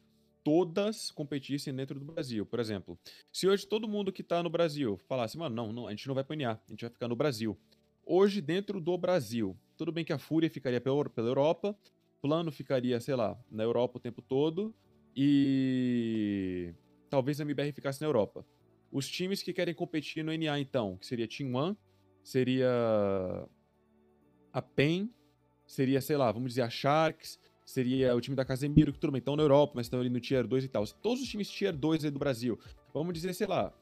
todas 0.50 1.12
competissem 1.12 1.72
dentro 1.72 1.96
do 2.00 2.04
Brasil. 2.04 2.44
Por 2.44 2.58
exemplo, 2.58 2.98
se 3.32 3.46
hoje 3.46 3.64
todo 3.64 3.86
mundo 3.86 4.10
que 4.10 4.20
tá 4.20 4.42
no 4.42 4.50
Brasil 4.50 4.98
falasse, 5.06 5.38
mano, 5.38 5.54
não, 5.54 5.72
não, 5.72 5.86
a 5.86 5.90
gente 5.90 6.08
não 6.08 6.14
vai 6.14 6.24
NA, 6.36 6.50
a 6.54 6.70
gente 6.70 6.80
vai 6.80 6.90
ficar 6.90 7.06
no 7.06 7.14
Brasil. 7.14 7.56
Hoje, 8.04 8.40
dentro 8.40 8.80
do 8.80 8.98
Brasil, 8.98 9.56
tudo 9.76 9.92
bem 9.92 10.04
que 10.04 10.12
a 10.12 10.18
Fúria 10.18 10.50
ficaria 10.50 10.80
pela, 10.80 11.08
pela 11.08 11.28
Europa, 11.28 11.78
Plano 12.20 12.50
ficaria, 12.50 12.98
sei 12.98 13.14
lá, 13.14 13.38
na 13.48 13.62
Europa 13.62 13.98
o 13.98 14.00
tempo 14.00 14.20
todo, 14.20 14.74
e 15.14 16.74
talvez 17.08 17.40
a 17.40 17.44
MBR 17.44 17.70
ficasse 17.70 18.00
na 18.00 18.08
Europa. 18.08 18.44
Os 18.90 19.08
times 19.08 19.44
que 19.44 19.52
querem 19.52 19.72
competir 19.72 20.24
no 20.24 20.36
NA, 20.36 20.58
então, 20.58 20.96
que 20.96 21.06
seria 21.06 21.28
Team 21.28 21.54
One, 21.54 21.76
seria 22.24 22.68
a 24.52 24.60
PEN, 24.60 25.14
seria, 25.64 26.00
sei 26.00 26.16
lá, 26.16 26.32
vamos 26.32 26.48
dizer, 26.48 26.62
a 26.62 26.70
Sharks, 26.70 27.38
seria 27.70 28.14
o 28.14 28.20
time 28.20 28.36
da 28.36 28.44
Casemiro, 28.44 28.92
que 28.92 28.98
tudo 28.98 29.12
bem, 29.12 29.20
estão 29.20 29.36
na 29.36 29.42
Europa, 29.42 29.74
mas 29.76 29.86
estão 29.86 30.00
ali 30.00 30.10
no 30.10 30.20
Tier 30.20 30.46
2 30.46 30.64
e 30.64 30.68
tal. 30.68 30.84
Se 30.84 30.94
todos 30.96 31.22
os 31.22 31.28
times 31.28 31.48
Tier 31.48 31.74
2 31.74 32.04
aí 32.04 32.10
do 32.10 32.18
Brasil, 32.18 32.58
vamos 32.92 33.14
dizer, 33.14 33.32
sei 33.34 33.46
lá, 33.46 33.72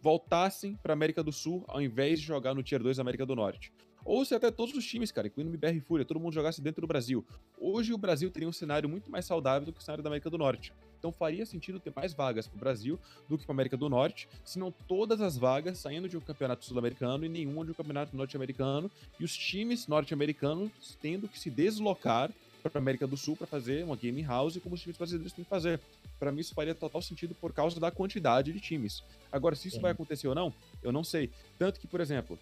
voltassem 0.00 0.76
para 0.82 0.92
América 0.92 1.22
do 1.22 1.32
Sul 1.32 1.64
ao 1.68 1.80
invés 1.80 2.20
de 2.20 2.26
jogar 2.26 2.54
no 2.54 2.62
Tier 2.62 2.82
2 2.82 2.96
da 2.96 3.02
América 3.02 3.26
do 3.26 3.36
Norte. 3.36 3.72
Ou 4.04 4.22
se 4.22 4.34
até 4.34 4.50
todos 4.50 4.74
os 4.74 4.84
times, 4.84 5.10
cara, 5.10 5.28
incluindo 5.28 5.50
MBR 5.50 5.78
e 5.78 5.80
Fúria, 5.80 6.04
todo 6.04 6.20
mundo 6.20 6.34
jogasse 6.34 6.60
dentro 6.60 6.82
do 6.82 6.86
Brasil. 6.86 7.24
Hoje 7.58 7.94
o 7.94 7.98
Brasil 7.98 8.30
teria 8.30 8.48
um 8.48 8.52
cenário 8.52 8.86
muito 8.86 9.10
mais 9.10 9.24
saudável 9.24 9.64
do 9.64 9.72
que 9.72 9.80
o 9.80 9.82
cenário 9.82 10.04
da 10.04 10.10
América 10.10 10.28
do 10.28 10.36
Norte. 10.36 10.74
Então 10.98 11.10
faria 11.10 11.46
sentido 11.46 11.80
ter 11.80 11.92
mais 11.94 12.12
vagas 12.12 12.46
para 12.46 12.56
o 12.56 12.60
Brasil 12.60 12.98
do 13.28 13.38
que 13.38 13.44
para 13.44 13.52
a 13.52 13.56
América 13.56 13.76
do 13.78 13.88
Norte, 13.88 14.28
se 14.44 14.58
não 14.58 14.70
todas 14.70 15.22
as 15.22 15.38
vagas 15.38 15.78
saindo 15.78 16.08
de 16.08 16.16
um 16.18 16.20
campeonato 16.20 16.64
sul-americano 16.66 17.24
e 17.24 17.28
nenhuma 17.30 17.64
de 17.64 17.70
um 17.70 17.74
campeonato 17.74 18.14
norte-americano, 18.14 18.90
e 19.18 19.24
os 19.24 19.34
times 19.34 19.86
norte-americanos 19.86 20.70
tendo 21.00 21.28
que 21.28 21.38
se 21.38 21.50
deslocar 21.50 22.30
para 22.70 22.78
a 22.78 22.82
América 22.82 23.06
do 23.06 23.16
Sul 23.16 23.36
para 23.36 23.46
fazer 23.46 23.84
uma 23.84 23.96
game 23.96 24.22
house 24.22 24.56
como 24.58 24.74
os 24.74 24.80
times 24.80 24.96
brasileiros 24.96 25.32
têm 25.32 25.44
que 25.44 25.50
fazer. 25.50 25.80
Para 26.18 26.32
mim 26.32 26.40
isso 26.40 26.54
faria 26.54 26.74
total 26.74 27.02
sentido 27.02 27.34
por 27.34 27.52
causa 27.52 27.78
da 27.78 27.90
quantidade 27.90 28.52
de 28.52 28.60
times. 28.60 29.02
Agora, 29.30 29.54
se 29.54 29.68
isso 29.68 29.76
Sim. 29.76 29.82
vai 29.82 29.92
acontecer 29.92 30.28
ou 30.28 30.34
não, 30.34 30.52
eu 30.82 30.92
não 30.92 31.04
sei. 31.04 31.30
Tanto 31.58 31.78
que, 31.78 31.86
por 31.86 32.00
exemplo, 32.00 32.38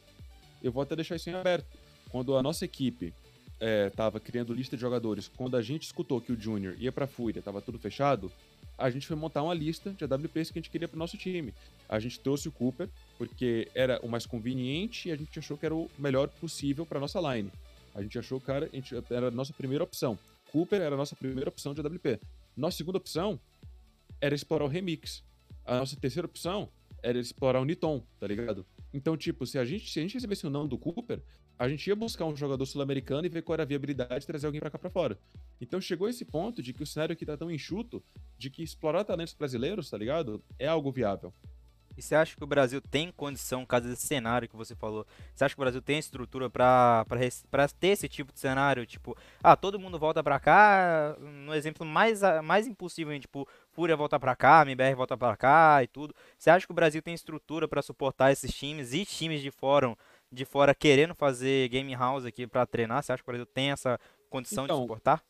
eu 0.62 0.70
vou 0.70 0.82
até 0.82 0.94
deixar 0.94 1.16
isso 1.16 1.28
em 1.28 1.34
aberto. 1.34 1.66
Quando 2.10 2.36
a 2.36 2.42
nossa 2.42 2.64
equipe 2.64 3.12
estava 3.88 4.18
é, 4.18 4.20
criando 4.20 4.52
lista 4.52 4.76
de 4.76 4.82
jogadores, 4.82 5.28
quando 5.36 5.56
a 5.56 5.62
gente 5.62 5.84
escutou 5.84 6.20
que 6.20 6.32
o 6.32 6.40
Júnior 6.40 6.76
ia 6.78 6.92
para 6.92 7.06
Fúria, 7.06 7.38
estava 7.38 7.60
tudo 7.60 7.78
fechado, 7.78 8.30
a 8.76 8.90
gente 8.90 9.06
foi 9.06 9.16
montar 9.16 9.42
uma 9.42 9.54
lista 9.54 9.90
de 9.90 10.04
AWPs 10.04 10.50
que 10.50 10.58
a 10.58 10.62
gente 10.62 10.70
queria 10.70 10.88
para 10.88 10.96
o 10.96 10.98
nosso 10.98 11.16
time. 11.16 11.54
A 11.88 11.98
gente 11.98 12.18
trouxe 12.18 12.48
o 12.48 12.52
Cooper, 12.52 12.88
porque 13.18 13.68
era 13.74 14.00
o 14.02 14.08
mais 14.08 14.26
conveniente 14.26 15.08
e 15.08 15.12
a 15.12 15.16
gente 15.16 15.38
achou 15.38 15.56
que 15.56 15.66
era 15.66 15.74
o 15.74 15.90
melhor 15.98 16.28
possível 16.28 16.84
para 16.84 16.98
nossa 16.98 17.20
line. 17.34 17.50
A 17.94 18.02
gente 18.02 18.18
achou, 18.18 18.40
cara, 18.40 18.68
a 18.72 18.74
gente, 18.74 18.94
era 19.10 19.28
a 19.28 19.30
nossa 19.30 19.52
primeira 19.52 19.84
opção. 19.84 20.18
Cooper 20.50 20.80
era 20.80 20.94
a 20.94 20.98
nossa 20.98 21.16
primeira 21.16 21.48
opção 21.48 21.74
de 21.74 21.80
AWP. 21.80 22.20
Nossa 22.56 22.76
segunda 22.76 22.98
opção 22.98 23.40
era 24.20 24.34
explorar 24.34 24.64
o 24.64 24.68
Remix. 24.68 25.22
A 25.64 25.78
nossa 25.78 25.96
terceira 25.96 26.26
opção 26.26 26.68
era 27.02 27.18
explorar 27.18 27.60
o 27.60 27.64
Niton, 27.64 28.02
tá 28.18 28.26
ligado? 28.26 28.64
Então, 28.92 29.16
tipo, 29.16 29.46
se 29.46 29.58
a 29.58 29.64
gente, 29.64 29.90
se 29.90 29.98
a 29.98 30.02
gente 30.02 30.14
recebesse 30.14 30.46
o 30.46 30.50
não 30.50 30.66
do 30.66 30.78
Cooper, 30.78 31.22
a 31.58 31.68
gente 31.68 31.86
ia 31.86 31.96
buscar 31.96 32.24
um 32.24 32.36
jogador 32.36 32.64
sul-americano 32.66 33.26
e 33.26 33.28
ver 33.28 33.42
qual 33.42 33.54
era 33.54 33.62
a 33.62 33.66
viabilidade 33.66 34.20
de 34.20 34.26
trazer 34.26 34.46
alguém 34.46 34.60
para 34.60 34.70
cá 34.70 34.78
para 34.78 34.90
fora. 34.90 35.18
Então 35.60 35.80
chegou 35.80 36.08
esse 36.08 36.24
ponto 36.24 36.62
de 36.62 36.72
que 36.72 36.82
o 36.82 36.86
cenário 36.86 37.12
aqui 37.12 37.24
tá 37.24 37.36
tão 37.36 37.50
enxuto 37.50 38.02
de 38.36 38.50
que 38.50 38.62
explorar 38.62 39.04
talentos 39.04 39.34
brasileiros, 39.34 39.88
tá 39.88 39.96
ligado? 39.96 40.42
É 40.58 40.66
algo 40.66 40.90
viável. 40.90 41.32
E 41.96 42.02
você 42.02 42.14
acha 42.14 42.36
que 42.36 42.42
o 42.42 42.46
Brasil 42.46 42.80
tem 42.80 43.10
condição, 43.12 43.66
caso 43.66 43.88
desse 43.88 44.06
cenário 44.06 44.48
que 44.48 44.56
você 44.56 44.74
falou, 44.74 45.06
você 45.34 45.44
acha 45.44 45.54
que 45.54 45.60
o 45.60 45.64
Brasil 45.64 45.82
tem 45.82 45.98
estrutura 45.98 46.48
para 46.48 47.04
ter 47.78 47.88
esse 47.88 48.08
tipo 48.08 48.32
de 48.32 48.40
cenário? 48.40 48.86
Tipo, 48.86 49.16
ah, 49.42 49.56
todo 49.56 49.78
mundo 49.78 49.98
volta 49.98 50.22
para 50.22 50.40
cá, 50.40 51.16
no 51.20 51.54
exemplo 51.54 51.86
mais, 51.86 52.20
mais 52.42 52.66
impossível, 52.66 53.18
tipo, 53.20 53.46
Fúria 53.70 53.96
volta 53.96 54.18
para 54.20 54.36
cá, 54.36 54.62
MBR 54.62 54.94
volta 54.94 55.16
para 55.16 55.36
cá 55.36 55.82
e 55.82 55.86
tudo. 55.86 56.14
Você 56.38 56.50
acha 56.50 56.66
que 56.66 56.72
o 56.72 56.74
Brasil 56.74 57.00
tem 57.02 57.14
estrutura 57.14 57.66
para 57.66 57.82
suportar 57.82 58.32
esses 58.32 58.52
times 58.54 58.92
e 58.92 59.04
times 59.04 59.40
de 59.40 59.50
fora, 59.50 59.96
de 60.30 60.44
fora 60.44 60.74
querendo 60.74 61.14
fazer 61.14 61.68
game 61.68 61.94
house 61.94 62.24
aqui 62.24 62.46
para 62.46 62.66
treinar? 62.66 63.02
Você 63.02 63.12
acha 63.12 63.22
que 63.22 63.28
o 63.28 63.32
Brasil 63.32 63.46
tem 63.46 63.70
essa 63.70 63.98
condição 64.28 64.64
então, 64.64 64.76
de 64.76 64.82
suportar? 64.82 65.22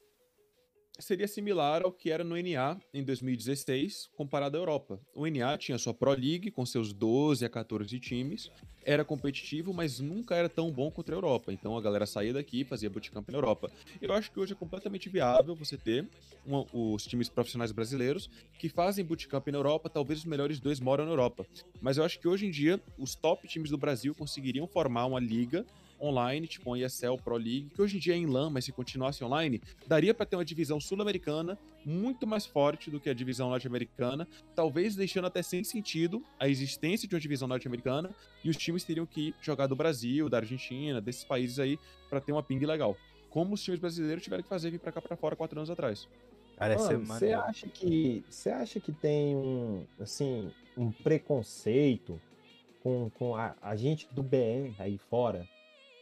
Seria 0.98 1.26
similar 1.26 1.82
ao 1.82 1.92
que 1.92 2.10
era 2.10 2.22
no 2.22 2.36
NA 2.36 2.78
em 2.92 3.02
2016, 3.02 4.10
comparado 4.14 4.56
à 4.56 4.60
Europa. 4.60 5.00
O 5.14 5.26
NA 5.26 5.56
tinha 5.58 5.78
sua 5.78 5.94
Pro 5.94 6.12
League, 6.12 6.50
com 6.50 6.64
seus 6.64 6.92
12 6.92 7.44
a 7.44 7.48
14 7.48 7.98
times, 7.98 8.50
era 8.84 9.04
competitivo, 9.04 9.72
mas 9.72 10.00
nunca 10.00 10.34
era 10.34 10.48
tão 10.48 10.70
bom 10.70 10.90
contra 10.90 11.14
a 11.14 11.18
Europa. 11.18 11.52
Então 11.52 11.76
a 11.76 11.80
galera 11.80 12.06
saía 12.06 12.32
daqui 12.32 12.60
e 12.60 12.64
fazia 12.64 12.90
bootcamp 12.90 13.28
na 13.30 13.38
Europa. 13.38 13.70
Eu 14.00 14.12
acho 14.12 14.30
que 14.30 14.38
hoje 14.38 14.52
é 14.52 14.56
completamente 14.56 15.08
viável 15.08 15.54
você 15.54 15.76
ter 15.76 16.06
uma, 16.44 16.66
os 16.72 17.04
times 17.04 17.28
profissionais 17.28 17.72
brasileiros 17.72 18.28
que 18.58 18.68
fazem 18.68 19.04
bootcamp 19.04 19.46
na 19.48 19.58
Europa, 19.58 19.88
talvez 19.88 20.20
os 20.20 20.24
melhores 20.24 20.60
dois 20.60 20.80
moram 20.80 21.04
na 21.04 21.12
Europa. 21.12 21.46
Mas 21.80 21.96
eu 21.96 22.04
acho 22.04 22.18
que 22.18 22.28
hoje 22.28 22.46
em 22.46 22.50
dia 22.50 22.80
os 22.98 23.14
top 23.14 23.46
times 23.46 23.70
do 23.70 23.78
Brasil 23.78 24.14
conseguiriam 24.14 24.66
formar 24.66 25.06
uma 25.06 25.20
liga 25.20 25.64
online, 26.02 26.46
tipo 26.46 26.70
uma 26.70 26.78
ESL 26.78 27.16
Pro 27.22 27.36
League, 27.36 27.70
que 27.74 27.80
hoje 27.80 27.96
em 27.96 28.00
dia 28.00 28.14
é 28.14 28.16
em 28.16 28.26
LAN, 28.26 28.50
mas 28.50 28.64
se 28.64 28.72
continuasse 28.72 29.22
online, 29.22 29.62
daria 29.86 30.12
para 30.12 30.26
ter 30.26 30.36
uma 30.36 30.44
divisão 30.44 30.80
sul-americana 30.80 31.56
muito 31.84 32.26
mais 32.26 32.44
forte 32.44 32.90
do 32.90 32.98
que 32.98 33.08
a 33.08 33.14
divisão 33.14 33.48
norte-americana, 33.48 34.26
talvez 34.54 34.96
deixando 34.96 35.26
até 35.26 35.42
sem 35.42 35.62
sentido 35.62 36.22
a 36.38 36.48
existência 36.48 37.08
de 37.08 37.14
uma 37.14 37.20
divisão 37.20 37.46
norte-americana, 37.46 38.10
e 38.44 38.50
os 38.50 38.56
times 38.56 38.84
teriam 38.84 39.06
que 39.06 39.34
jogar 39.40 39.66
do 39.66 39.76
Brasil, 39.76 40.28
da 40.28 40.38
Argentina, 40.38 41.00
desses 41.00 41.24
países 41.24 41.58
aí, 41.58 41.78
para 42.10 42.20
ter 42.20 42.32
uma 42.32 42.42
ping 42.42 42.64
legal. 42.64 42.96
Como 43.30 43.54
os 43.54 43.62
times 43.62 43.80
brasileiros 43.80 44.22
tiveram 44.22 44.42
que 44.42 44.48
fazer 44.48 44.70
vir 44.70 44.80
para 44.80 44.92
cá 44.92 45.00
para 45.00 45.16
fora 45.16 45.36
quatro 45.36 45.58
anos 45.58 45.70
atrás. 45.70 46.08
você 46.98 47.32
acha 47.32 47.66
que 47.66 48.24
você 48.28 48.50
acha 48.50 48.78
que 48.78 48.92
tem 48.92 49.34
um 49.34 49.84
assim 49.98 50.52
um 50.76 50.92
preconceito 50.92 52.20
com, 52.82 53.10
com 53.18 53.34
a, 53.34 53.54
a 53.60 53.74
gente 53.74 54.06
do 54.12 54.22
BR 54.22 54.74
aí 54.78 54.98
fora 54.98 55.48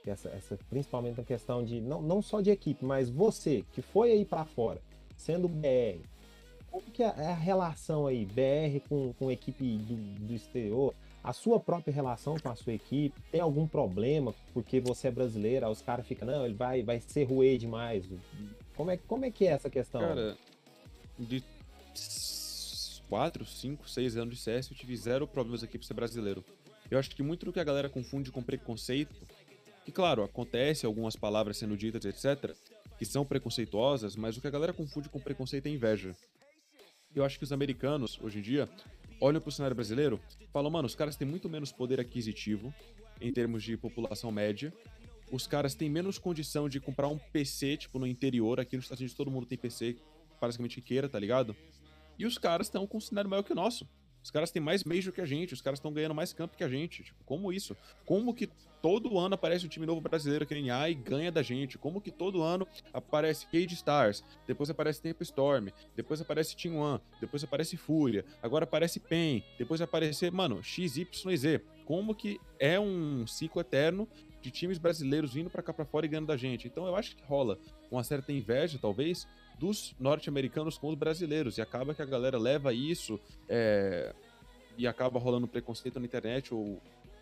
essa, 0.07 0.29
essa, 0.31 0.59
principalmente 0.69 1.19
na 1.19 1.25
questão 1.25 1.65
de, 1.65 1.81
não, 1.81 2.01
não 2.01 2.23
só 2.23 2.41
de 2.41 2.51
equipe, 2.51 2.85
mas 2.85 3.11
você 3.11 3.65
que 3.73 3.83
foi 3.83 4.13
aí 4.13 4.25
para 4.25 4.45
fora, 4.45 4.81
sendo 5.17 5.49
BR, 5.49 6.05
como 6.71 6.85
que 6.91 7.03
é, 7.03 7.07
é 7.07 7.27
a 7.27 7.35
relação 7.35 8.07
aí, 8.07 8.25
BR 8.25 8.81
com, 8.89 9.13
com 9.15 9.31
equipe 9.31 9.77
do, 9.79 9.97
do 9.97 10.35
exterior, 10.35 10.95
a 11.23 11.33
sua 11.33 11.61
própria 11.61 11.93
relação 11.93 12.37
com 12.39 12.49
a 12.49 12.55
sua 12.55 12.73
equipe, 12.73 13.21
tem 13.31 13.41
algum 13.41 13.67
problema 13.67 14.35
porque 14.55 14.81
você 14.81 15.09
é 15.09 15.11
brasileiro, 15.11 15.69
os 15.69 15.83
caras 15.83 16.07
ficam, 16.07 16.27
não, 16.27 16.47
ele 16.47 16.55
vai, 16.55 16.83
vai 16.83 17.01
ser 17.01 17.25
ruê 17.25 17.59
demais. 17.59 18.07
Como 18.75 18.91
é, 18.91 18.97
como 18.97 19.25
é 19.25 19.31
que 19.31 19.47
é 19.47 19.51
essa 19.51 19.69
questão? 19.69 20.01
Cara, 20.01 20.37
de 21.19 21.45
4, 23.11 23.45
5, 23.45 23.89
6 23.89 24.17
anos 24.17 24.37
de 24.37 24.41
CS, 24.41 24.71
eu 24.71 24.77
tive 24.77 24.97
zero 24.97 25.27
problemas 25.27 25.63
aqui 25.63 25.77
por 25.77 25.85
ser 25.85 25.95
brasileiro. 25.95 26.45
Eu 26.91 26.99
acho 26.99 27.11
que 27.11 27.23
muito 27.23 27.45
do 27.45 27.53
que 27.53 27.61
a 27.61 27.65
galera 27.65 27.89
confunde 27.89 28.33
com 28.33 28.43
preconceito 28.43 29.15
que, 29.91 29.97
claro, 29.97 30.23
acontece 30.23 30.87
algumas 30.87 31.17
palavras 31.17 31.57
sendo 31.57 31.77
ditas, 31.77 32.05
etc., 32.05 32.55
que 32.99 33.05
são 33.05 33.25
preconceituosas, 33.25 34.15
mas 34.15 34.37
o 34.37 34.41
que 34.41 34.47
a 34.47 34.51
galera 34.51 34.73
confunde 34.73 35.09
com 35.09 35.19
preconceito 35.19 35.67
é 35.67 35.71
inveja. 35.71 36.15
Eu 37.15 37.25
acho 37.25 37.39
que 37.39 37.45
os 37.45 37.53
americanos, 37.53 38.19
hoje 38.23 38.39
em 38.39 38.43
dia, 38.43 38.69
olham 39.21 39.41
pro 39.41 39.51
cenário 39.51 39.75
brasileiro 39.75 40.21
e 40.41 40.47
falam, 40.47 40.71
mano, 40.71 40.87
os 40.87 40.95
caras 40.95 41.17
têm 41.17 41.27
muito 41.27 41.49
menos 41.49 41.73
poder 41.73 41.99
aquisitivo 41.99 42.73
em 43.21 43.33
termos 43.33 43.63
de 43.63 43.77
população 43.77 44.31
média 44.31 44.73
os 45.31 45.47
caras 45.47 45.75
têm 45.75 45.89
menos 45.89 46.19
condição 46.19 46.69
de 46.69 46.81
comprar 46.81 47.09
um 47.09 47.17
PC, 47.17 47.77
tipo, 47.77 47.99
no 47.99 48.07
interior. 48.07 48.59
Aqui 48.59 48.77
nos 48.77 48.87
Estados 48.87 49.01
Unidos 49.01 49.17
todo 49.17 49.31
mundo 49.31 49.47
tem 49.47 49.57
PC, 49.57 49.97
basicamente 50.41 50.81
que 50.81 50.83
queira, 50.83 51.09
tá 51.09 51.19
ligado? 51.19 51.55
E 52.19 52.27
os 52.27 52.37
caras 52.37 52.67
estão 52.67 52.87
com 52.87 52.99
um 52.99 53.01
cenário 53.01 53.31
maior 53.31 53.43
que 53.43 53.53
o 53.53 53.55
nosso. 53.55 53.89
Os 54.23 54.31
caras 54.31 54.51
têm 54.51 54.61
mais 54.61 54.85
Major 54.85 55.13
que 55.13 55.21
a 55.21 55.25
gente, 55.25 55.55
os 55.55 55.63
caras 55.63 55.79
estão 55.79 55.93
ganhando 55.93 56.15
mais 56.15 56.33
campo 56.33 56.57
que 56.57 56.65
a 56.65 56.69
gente. 56.69 57.05
Tipo, 57.05 57.25
como 57.25 57.53
isso? 57.53 57.77
Como 58.05 58.35
que 58.35 58.51
todo 58.83 59.19
ano 59.19 59.35
aparece 59.35 59.67
um 59.67 59.69
time 59.69 59.87
novo 59.87 60.01
brasileiro 60.01 60.45
aqui 60.45 60.55
em 60.55 60.71
A 60.71 60.89
e 60.89 60.95
ganha 60.95 61.31
da 61.31 61.43
gente? 61.43 61.79
Como 61.79 62.01
que 62.01 62.11
todo 62.11 62.43
ano 62.43 62.67
aparece 62.93 63.47
Cage 63.47 63.75
Stars, 63.75 64.25
depois 64.47 64.71
aparece 64.71 65.03
Tempo 65.03 65.23
Storm, 65.23 65.69
depois 65.95 66.21
aparece 66.21 66.57
Team 66.57 66.77
One, 66.77 67.01
depois 67.21 67.45
aparece 67.45 67.77
Fúria, 67.77 68.25
agora 68.43 68.65
aparece 68.65 68.99
PEN, 69.01 69.43
depois 69.59 69.81
aparecer, 69.81 70.33
mano, 70.33 70.63
XYZ. 70.63 71.61
Como 71.85 72.15
que 72.15 72.41
é 72.59 72.79
um 72.79 73.27
ciclo 73.27 73.61
eterno 73.61 74.09
de 74.41 74.51
times 74.51 74.79
brasileiros 74.79 75.35
vindo 75.35 75.51
para 75.51 75.63
cá 75.63 75.73
para 75.73 75.85
fora 75.85 76.07
e 76.07 76.09
ganhando 76.09 76.29
da 76.29 76.37
gente? 76.37 76.67
Então 76.67 76.87
eu 76.87 76.97
acho 76.97 77.17
que 77.17 77.25
rola 77.25 77.59
uma 77.91 78.05
certa 78.05 78.33
inveja, 78.33 78.79
talvez, 78.81 79.27
dos 79.59 79.95
norte-americanos 79.99 80.79
com 80.79 80.89
os 80.89 80.95
brasileiros. 80.95 81.59
E 81.59 81.63
acaba 81.63 81.95
que 81.95 82.01
a 82.01 82.07
galera 82.07 82.39
leva 82.39 82.73
isso 82.73 83.21
é, 83.49 84.15
e 84.79 84.87
acaba 84.87 85.19
rolando 85.19 85.47
preconceito 85.47 85.99
na 86.01 86.07
internet 86.07 86.55
ou 86.55 86.81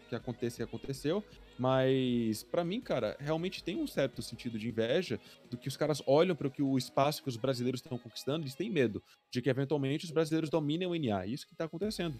que 0.08 0.14
aconteça 0.14 0.62
e 0.62 0.64
aconteceu. 0.64 1.22
Mas, 1.58 2.42
para 2.42 2.64
mim, 2.64 2.80
cara, 2.80 3.16
realmente 3.20 3.62
tem 3.62 3.76
um 3.76 3.86
certo 3.86 4.22
sentido 4.22 4.58
de 4.58 4.68
inveja 4.68 5.20
do 5.50 5.56
que 5.56 5.68
os 5.68 5.76
caras 5.76 6.02
olham 6.06 6.34
para 6.34 6.50
o 6.60 6.78
espaço 6.78 7.22
que 7.22 7.28
os 7.28 7.36
brasileiros 7.36 7.80
estão 7.80 7.98
conquistando, 7.98 8.44
eles 8.44 8.54
têm 8.54 8.70
medo 8.70 9.02
de 9.30 9.42
que 9.42 9.50
eventualmente 9.50 10.04
os 10.04 10.10
brasileiros 10.10 10.50
dominem 10.50 10.88
o 10.88 10.94
NA. 10.94 11.26
Isso 11.26 11.46
que 11.46 11.54
tá 11.54 11.64
acontecendo. 11.64 12.18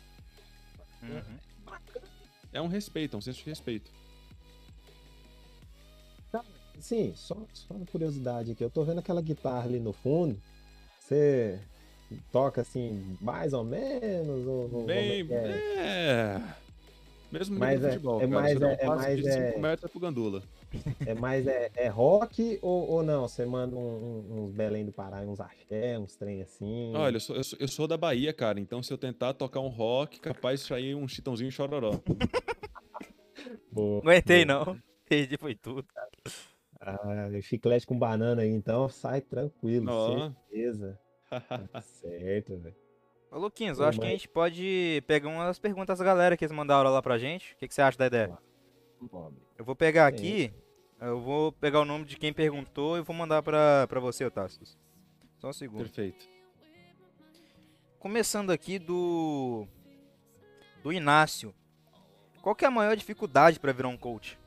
Uhum. 1.03 1.39
É 2.53 2.61
um 2.61 2.69
respeito, 2.69 3.15
é 3.15 3.19
um 3.19 3.21
senso 3.21 3.39
de 3.39 3.49
respeito. 3.49 3.91
Sim, 6.81 7.13
só, 7.15 7.37
só 7.53 7.75
uma 7.75 7.87
curiosidade 7.87 8.53
aqui. 8.53 8.63
Eu 8.63 8.71
tô 8.71 8.85
vendo 8.85 8.99
aquela 8.99 9.21
guitarra 9.21 9.65
ali 9.65 9.81
no 9.81 9.93
fundo. 9.93 10.41
Você 11.01 11.61
toca 12.31 12.61
assim, 12.61 13.17
mais 13.21 13.53
ou 13.53 13.65
menos? 13.65 14.47
Ou, 14.47 14.71
ou 14.73 14.87
Bem, 14.87 15.27
como 15.27 15.39
é 15.39 15.43
que 15.43 15.79
é? 15.79 16.43
É. 17.31 17.39
Mesmo 17.39 17.59
Mas 17.59 17.75
nível 17.75 17.89
é- 17.89 17.93
futebol, 17.93 18.17
é 18.17 18.21
cara. 18.21 18.31
mais- 18.41 18.53
Você 18.55 18.59
dá 18.59 18.67
um 18.67 18.71
é- 18.71 18.79
é 18.81 18.87
mais, 18.87 19.17
de 19.17 19.33
5 19.33 19.43
é- 19.45 19.59
metros 19.59 19.91
pro 19.91 20.01
Gandula. 20.01 20.43
É 21.07 21.15
mais 21.15 21.47
é, 21.47 21.71
é 21.77 21.89
rock 21.89 22.59
ou, 22.63 22.89
ou 22.91 23.03
não? 23.03 23.29
Você 23.29 23.45
manda 23.45 23.77
um- 23.77 23.81
um- 24.31 24.45
uns 24.45 24.53
Belém 24.53 24.85
do 24.85 24.93
Pará, 24.93 25.21
uns 25.21 25.41
axé, 25.41 25.99
uns 25.99 26.17
trem 26.17 26.43
assim. 26.43 26.93
Olha, 26.95 27.17
eu 27.17 27.21
sou, 27.21 27.37
eu, 27.37 27.45
sou, 27.45 27.59
eu 27.61 27.69
sou 27.69 27.87
da 27.87 27.97
Bahia, 27.97 28.33
cara. 28.33 28.59
Então, 28.61 28.83
se 28.83 28.93
eu 28.93 28.99
tentar 28.99 29.35
tocar 29.35 29.61
um 29.61 29.69
rock, 29.69 30.21
capaz 30.21 30.61
de 30.61 30.67
sair 30.67 30.95
um 30.95 31.07
chitãozinho 31.09 31.51
chororó. 31.53 31.93
Boa, 33.71 34.01
Aguentei 34.01 34.45
boa. 34.45 34.65
não. 34.67 34.79
Perdi 35.09 35.37
foi 35.39 35.55
tudo. 35.55 35.87
Ah, 36.81 37.29
chiclete 37.43 37.87
com 37.87 37.99
banana 37.99 38.43
aí, 38.43 38.51
então 38.51 38.89
sai 38.89 39.21
tranquilo, 39.21 39.87
Ó. 39.91 40.31
certeza. 40.51 40.99
Tá 41.73 41.81
certo, 41.83 42.57
velho. 42.59 42.75
Ô, 43.31 43.39
Luquinhos, 43.39 43.79
eu 43.79 43.87
acho 43.87 44.01
que 44.01 44.07
a 44.07 44.11
gente 44.11 44.29
pode 44.29 45.03
pegar 45.07 45.29
umas 45.29 45.59
perguntas 45.59 45.99
da 45.99 46.05
galera 46.05 46.37
que 46.37 46.45
eles 46.45 46.57
mandaram 46.57 46.91
lá 46.91 47.03
pra 47.03 47.19
gente. 47.19 47.53
O 47.53 47.57
que, 47.57 47.69
que 47.69 47.75
você 47.75 47.83
acha 47.83 47.99
da 47.99 48.07
ideia? 48.07 48.39
Eu 49.57 49.65
vou 49.65 49.77
pegar 49.77 50.07
aqui, 50.07 50.53
eu 51.01 51.21
vou 51.21 51.53
pegar 51.53 51.81
o 51.81 51.85
nome 51.85 52.05
de 52.05 52.17
quem 52.17 52.33
perguntou 52.33 52.97
e 52.97 53.03
vou 53.03 53.15
mandar 53.15 53.43
pra, 53.43 53.87
pra 53.87 54.01
você, 54.01 54.25
Otácios. 54.25 54.79
Só 55.37 55.49
um 55.51 55.53
segundo. 55.53 55.81
Perfeito. 55.81 56.27
Começando 57.99 58.51
aqui 58.51 58.79
do. 58.79 59.67
Do 60.83 60.93
Inácio. 60.93 61.55
Qual 62.41 62.55
que 62.55 62.65
é 62.65 62.69
a 62.69 62.71
maior 62.71 62.97
dificuldade 62.97 63.61
pra 63.61 63.73
virar 63.73 63.89
um 63.89 63.97
coach? 63.97 64.39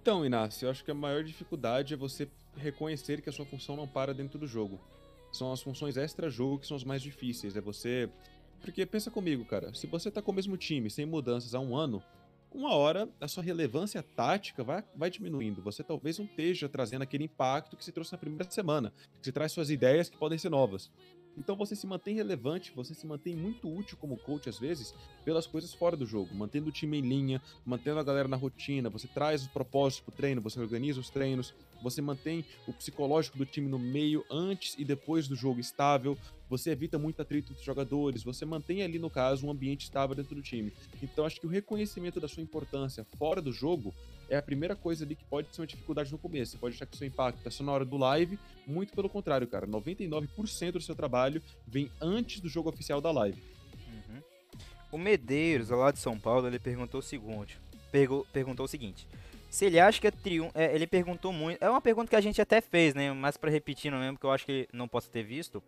Então, 0.00 0.24
Inácio, 0.24 0.66
eu 0.66 0.70
acho 0.70 0.84
que 0.84 0.90
a 0.90 0.94
maior 0.94 1.22
dificuldade 1.22 1.94
é 1.94 1.96
você 1.96 2.28
reconhecer 2.56 3.20
que 3.20 3.28
a 3.28 3.32
sua 3.32 3.44
função 3.44 3.76
não 3.76 3.86
para 3.86 4.14
dentro 4.14 4.38
do 4.38 4.46
jogo. 4.46 4.80
São 5.32 5.52
as 5.52 5.60
funções 5.60 5.96
extra-jogo 5.96 6.58
que 6.58 6.66
são 6.66 6.76
as 6.76 6.84
mais 6.84 7.02
difíceis. 7.02 7.56
É 7.56 7.60
você. 7.60 8.08
Porque 8.60 8.86
pensa 8.86 9.10
comigo, 9.10 9.44
cara. 9.44 9.74
Se 9.74 9.86
você 9.86 10.10
tá 10.10 10.22
com 10.22 10.32
o 10.32 10.34
mesmo 10.34 10.56
time, 10.56 10.90
sem 10.90 11.04
mudanças 11.04 11.54
há 11.54 11.60
um 11.60 11.76
ano, 11.76 12.02
uma 12.56 12.74
hora 12.74 13.08
a 13.20 13.28
sua 13.28 13.42
relevância 13.42 14.02
tática 14.02 14.64
vai, 14.64 14.82
vai 14.94 15.10
diminuindo. 15.10 15.60
Você 15.62 15.82
talvez 15.82 16.18
não 16.18 16.24
esteja 16.24 16.68
trazendo 16.68 17.02
aquele 17.02 17.24
impacto 17.24 17.76
que 17.76 17.84
você 17.84 17.92
trouxe 17.92 18.12
na 18.12 18.18
primeira 18.18 18.50
semana. 18.50 18.92
Você 19.20 19.30
traz 19.30 19.52
suas 19.52 19.68
ideias 19.68 20.08
que 20.08 20.16
podem 20.16 20.38
ser 20.38 20.48
novas. 20.48 20.90
Então 21.36 21.54
você 21.54 21.76
se 21.76 21.86
mantém 21.86 22.14
relevante, 22.14 22.72
você 22.74 22.94
se 22.94 23.06
mantém 23.06 23.36
muito 23.36 23.72
útil 23.72 23.96
como 23.98 24.16
coach 24.16 24.48
às 24.48 24.58
vezes 24.58 24.94
pelas 25.24 25.46
coisas 25.46 25.74
fora 25.74 25.96
do 25.96 26.06
jogo, 26.06 26.34
mantendo 26.34 26.68
o 26.68 26.72
time 26.72 26.98
em 26.98 27.02
linha, 27.02 27.42
mantendo 27.64 27.98
a 27.98 28.02
galera 28.02 28.28
na 28.28 28.36
rotina, 28.36 28.88
você 28.88 29.06
traz 29.06 29.42
os 29.42 29.48
propósitos 29.48 30.04
pro 30.04 30.16
treino, 30.16 30.40
você 30.40 30.58
organiza 30.58 31.00
os 31.00 31.10
treinos, 31.10 31.54
você 31.82 32.00
mantém 32.00 32.44
o 32.66 32.72
psicológico 32.72 33.36
do 33.36 33.44
time 33.44 33.68
no 33.68 33.78
meio 33.78 34.24
antes 34.30 34.74
e 34.78 34.84
depois 34.84 35.28
do 35.28 35.36
jogo 35.36 35.60
estável, 35.60 36.16
você 36.48 36.70
evita 36.70 36.98
muito 36.98 37.20
atrito 37.20 37.52
dos 37.52 37.62
jogadores, 37.62 38.22
você 38.22 38.44
mantém 38.44 38.82
ali 38.82 38.98
no 38.98 39.10
caso 39.10 39.46
um 39.46 39.50
ambiente 39.50 39.84
estável 39.84 40.14
dentro 40.14 40.34
do 40.34 40.42
time. 40.42 40.72
Então 41.02 41.24
acho 41.24 41.40
que 41.40 41.46
o 41.46 41.50
reconhecimento 41.50 42.20
da 42.20 42.28
sua 42.28 42.42
importância 42.42 43.04
fora 43.18 43.42
do 43.42 43.52
jogo 43.52 43.92
é 44.28 44.36
a 44.36 44.42
primeira 44.42 44.74
coisa 44.76 45.04
ali 45.04 45.14
que 45.14 45.24
pode 45.24 45.54
ser 45.54 45.60
uma 45.60 45.66
dificuldade 45.66 46.10
no 46.12 46.18
começo. 46.18 46.52
Você 46.52 46.58
pode 46.58 46.74
achar 46.74 46.86
que 46.86 46.94
o 46.94 46.98
seu 46.98 47.06
impacto 47.06 47.46
é 47.46 47.50
só 47.50 47.62
na 47.64 47.72
hora 47.72 47.84
do 47.84 47.96
live, 47.96 48.38
muito 48.66 48.92
pelo 48.94 49.08
contrário, 49.08 49.46
cara. 49.46 49.66
99% 49.66 50.72
do 50.72 50.80
seu 50.80 50.94
trabalho 50.94 51.42
vem 51.66 51.90
antes 52.00 52.40
do 52.40 52.48
jogo 52.48 52.68
oficial 52.68 53.00
da 53.00 53.10
live. 53.12 53.42
Uhum. 53.88 54.22
O 54.92 54.98
Medeiros, 54.98 55.70
lá 55.70 55.90
de 55.90 55.98
São 55.98 56.18
Paulo, 56.18 56.46
ele 56.46 56.58
perguntou 56.58 57.00
o 57.00 57.02
seguinte. 57.02 57.58
pergu- 57.92 58.26
perguntou 58.32 58.64
o 58.64 58.68
seguinte. 58.68 59.06
Se 59.48 59.64
ele 59.64 59.78
acha 59.80 60.00
que 60.00 60.06
é 60.06 60.10
triunfo. 60.10 60.52
ele 60.58 60.86
perguntou 60.86 61.32
muito. 61.32 61.62
É 61.62 61.70
uma 61.70 61.80
pergunta 61.80 62.10
que 62.10 62.16
a 62.16 62.20
gente 62.20 62.40
até 62.42 62.60
fez, 62.60 62.94
né? 62.94 63.12
Mas 63.12 63.36
pra 63.36 63.50
repetir 63.50 63.90
não 63.90 63.98
mesmo, 64.00 64.18
que 64.18 64.26
eu 64.26 64.30
acho 64.30 64.44
que 64.44 64.68
não 64.72 64.86
posso 64.88 65.08
ter 65.08 65.22
visto. 65.22 65.62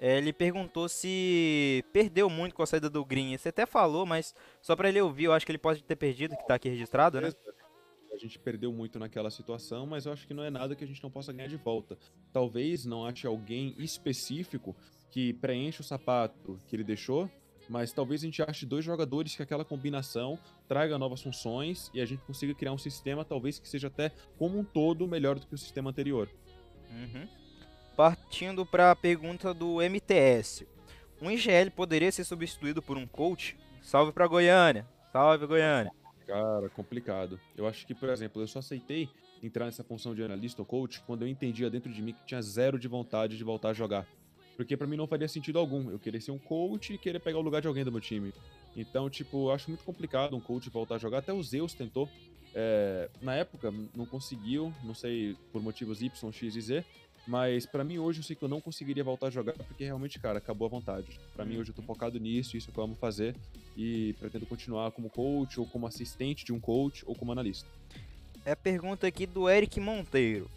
É, 0.00 0.16
ele 0.18 0.32
perguntou 0.32 0.88
se 0.88 1.84
perdeu 1.92 2.30
muito 2.30 2.54
com 2.54 2.62
a 2.62 2.66
saída 2.66 2.88
do 2.88 3.04
Green. 3.04 3.36
Você 3.36 3.50
até 3.50 3.66
falou, 3.66 4.06
mas 4.06 4.34
só 4.62 4.74
pra 4.74 4.88
ele 4.88 5.00
ouvir, 5.00 5.24
eu 5.24 5.32
acho 5.32 5.44
que 5.44 5.52
ele 5.52 5.58
pode 5.58 5.82
ter 5.82 5.96
perdido, 5.96 6.36
que 6.36 6.46
tá 6.46 6.54
aqui 6.54 6.68
registrado, 6.68 7.20
né? 7.20 7.32
Gente 8.18 8.38
perdeu 8.38 8.72
muito 8.72 8.98
naquela 8.98 9.30
situação, 9.30 9.86
mas 9.86 10.06
eu 10.06 10.12
acho 10.12 10.26
que 10.26 10.34
não 10.34 10.42
é 10.42 10.50
nada 10.50 10.74
que 10.74 10.84
a 10.84 10.86
gente 10.86 11.02
não 11.02 11.10
possa 11.10 11.32
ganhar 11.32 11.48
de 11.48 11.56
volta. 11.56 11.98
Talvez 12.32 12.84
não 12.84 13.04
ache 13.04 13.26
alguém 13.26 13.74
específico 13.78 14.76
que 15.10 15.32
preencha 15.34 15.80
o 15.80 15.84
sapato 15.84 16.58
que 16.66 16.76
ele 16.76 16.84
deixou, 16.84 17.30
mas 17.68 17.92
talvez 17.92 18.22
a 18.22 18.24
gente 18.24 18.42
ache 18.42 18.64
dois 18.64 18.84
jogadores 18.84 19.36
que 19.36 19.42
aquela 19.42 19.64
combinação 19.64 20.38
traga 20.66 20.98
novas 20.98 21.22
funções 21.22 21.90
e 21.92 22.00
a 22.00 22.06
gente 22.06 22.24
consiga 22.24 22.54
criar 22.54 22.72
um 22.72 22.78
sistema, 22.78 23.24
talvez 23.24 23.58
que 23.58 23.68
seja 23.68 23.88
até 23.88 24.10
como 24.38 24.58
um 24.58 24.64
todo 24.64 25.06
melhor 25.06 25.38
do 25.38 25.46
que 25.46 25.54
o 25.54 25.58
sistema 25.58 25.90
anterior. 25.90 26.28
Uhum. 26.90 27.28
Partindo 27.96 28.64
para 28.64 28.90
a 28.90 28.96
pergunta 28.96 29.52
do 29.52 29.82
MTS. 29.82 30.66
Um 31.20 31.30
IGL 31.30 31.70
poderia 31.74 32.12
ser 32.12 32.24
substituído 32.24 32.80
por 32.80 32.96
um 32.96 33.06
coach? 33.06 33.56
Salve 33.82 34.12
para 34.12 34.26
Goiânia. 34.26 34.86
Salve 35.12 35.46
Goiânia. 35.46 35.92
Cara, 36.28 36.68
complicado. 36.68 37.40
Eu 37.56 37.66
acho 37.66 37.86
que, 37.86 37.94
por 37.94 38.10
exemplo, 38.10 38.42
eu 38.42 38.46
só 38.46 38.58
aceitei 38.58 39.08
entrar 39.42 39.64
nessa 39.64 39.82
função 39.82 40.14
de 40.14 40.22
analista 40.22 40.60
ou 40.60 40.66
coach 40.66 41.00
quando 41.06 41.22
eu 41.22 41.28
entendia 41.28 41.70
dentro 41.70 41.90
de 41.90 42.02
mim 42.02 42.12
que 42.12 42.26
tinha 42.26 42.42
zero 42.42 42.78
de 42.78 42.86
vontade 42.86 43.38
de 43.38 43.42
voltar 43.42 43.70
a 43.70 43.72
jogar. 43.72 44.06
Porque 44.54 44.76
pra 44.76 44.86
mim 44.86 44.96
não 44.96 45.06
faria 45.06 45.26
sentido 45.26 45.58
algum 45.58 45.90
eu 45.90 45.98
querer 45.98 46.20
ser 46.20 46.32
um 46.32 46.38
coach 46.38 46.92
e 46.92 46.98
querer 46.98 47.18
pegar 47.18 47.38
o 47.38 47.40
lugar 47.40 47.62
de 47.62 47.68
alguém 47.68 47.82
do 47.82 47.90
meu 47.90 48.00
time. 48.00 48.34
Então, 48.76 49.08
tipo, 49.08 49.46
eu 49.48 49.52
acho 49.52 49.70
muito 49.70 49.84
complicado 49.84 50.36
um 50.36 50.40
coach 50.40 50.68
voltar 50.68 50.96
a 50.96 50.98
jogar. 50.98 51.18
Até 51.18 51.32
o 51.32 51.42
Zeus 51.42 51.72
tentou. 51.72 52.06
É, 52.54 53.08
na 53.22 53.34
época, 53.34 53.72
não 53.94 54.04
conseguiu, 54.04 54.70
não 54.84 54.92
sei 54.94 55.34
por 55.50 55.62
motivos 55.62 56.02
Y, 56.02 56.30
X 56.30 56.56
e 56.56 56.60
Z. 56.60 56.84
Mas 57.28 57.66
pra 57.66 57.84
mim 57.84 57.98
hoje 57.98 58.20
eu 58.20 58.24
sei 58.24 58.34
que 58.34 58.42
eu 58.42 58.48
não 58.48 58.58
conseguiria 58.58 59.04
voltar 59.04 59.26
a 59.26 59.30
jogar 59.30 59.52
porque 59.52 59.84
realmente, 59.84 60.18
cara, 60.18 60.38
acabou 60.38 60.64
a 60.64 60.70
vontade. 60.70 61.20
Pra 61.34 61.44
mim 61.44 61.58
hoje 61.58 61.70
eu 61.70 61.74
tô 61.74 61.82
focado 61.82 62.18
nisso, 62.18 62.56
isso 62.56 62.72
que 62.72 62.78
eu 62.78 62.84
amo 62.84 62.94
fazer 62.94 63.36
e 63.76 64.14
pretendo 64.18 64.46
continuar 64.46 64.90
como 64.92 65.10
coach 65.10 65.60
ou 65.60 65.66
como 65.66 65.86
assistente 65.86 66.42
de 66.42 66.54
um 66.54 66.58
coach 66.58 67.04
ou 67.06 67.14
como 67.14 67.30
analista. 67.30 67.68
É 68.46 68.52
a 68.52 68.56
pergunta 68.56 69.06
aqui 69.06 69.26
do 69.26 69.46
Eric 69.46 69.78
Monteiro. 69.78 70.50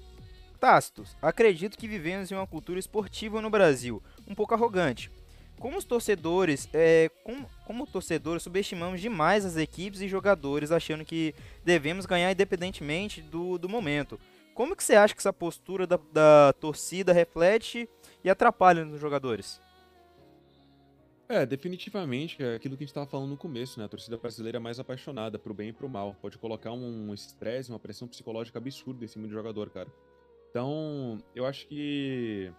Tácitos, 0.61 1.13
acredito 1.21 1.77
que 1.77 1.89
vivemos 1.89 2.31
em 2.31 2.35
uma 2.35 2.47
cultura 2.47 2.79
esportiva 2.79 3.41
no 3.41 3.49
Brasil, 3.49 4.01
um 4.25 4.33
pouco 4.33 4.53
arrogante. 4.53 5.11
Como 5.59 5.77
os 5.77 5.83
torcedores, 5.83 6.69
é, 6.71 7.11
como, 7.25 7.49
como 7.65 7.85
torcedores, 7.85 8.43
subestimamos 8.43 9.01
demais 9.01 9.43
as 9.43 9.57
equipes 9.57 9.99
e 9.99 10.07
jogadores, 10.07 10.71
achando 10.71 11.03
que 11.03 11.35
devemos 11.65 12.05
ganhar 12.05 12.31
independentemente 12.31 13.21
do, 13.21 13.57
do 13.57 13.67
momento. 13.67 14.17
Como 14.53 14.75
que 14.75 14.83
você 14.83 14.95
acha 14.95 15.13
que 15.13 15.19
essa 15.19 15.33
postura 15.33 15.87
da, 15.87 15.99
da 16.11 16.53
torcida 16.59 17.13
reflete 17.13 17.89
e 18.23 18.29
atrapalha 18.29 18.85
nos 18.85 18.99
jogadores? 18.99 19.61
É, 21.31 21.45
definitivamente, 21.45 22.43
é 22.43 22.55
aquilo 22.55 22.75
que 22.75 22.83
a 22.83 22.85
gente 22.85 22.93
tava 22.93 23.05
falando 23.05 23.29
no 23.29 23.37
começo, 23.37 23.79
né? 23.79 23.85
A 23.85 23.87
torcida 23.87 24.17
brasileira 24.17 24.57
é 24.57 24.59
mais 24.59 24.81
apaixonada 24.81 25.39
pro 25.39 25.53
bem 25.53 25.69
e 25.69 25.73
pro 25.73 25.87
mal. 25.87 26.13
Pode 26.21 26.37
colocar 26.37 26.73
um 26.73 27.13
estresse, 27.13 27.69
uma 27.69 27.79
pressão 27.79 28.05
psicológica 28.05 28.59
absurda 28.59 29.05
em 29.05 29.07
cima 29.07 29.27
do 29.27 29.33
jogador, 29.33 29.69
cara. 29.69 29.87
Então, 30.49 31.23
eu 31.33 31.45
acho 31.45 31.65
que 31.67 32.51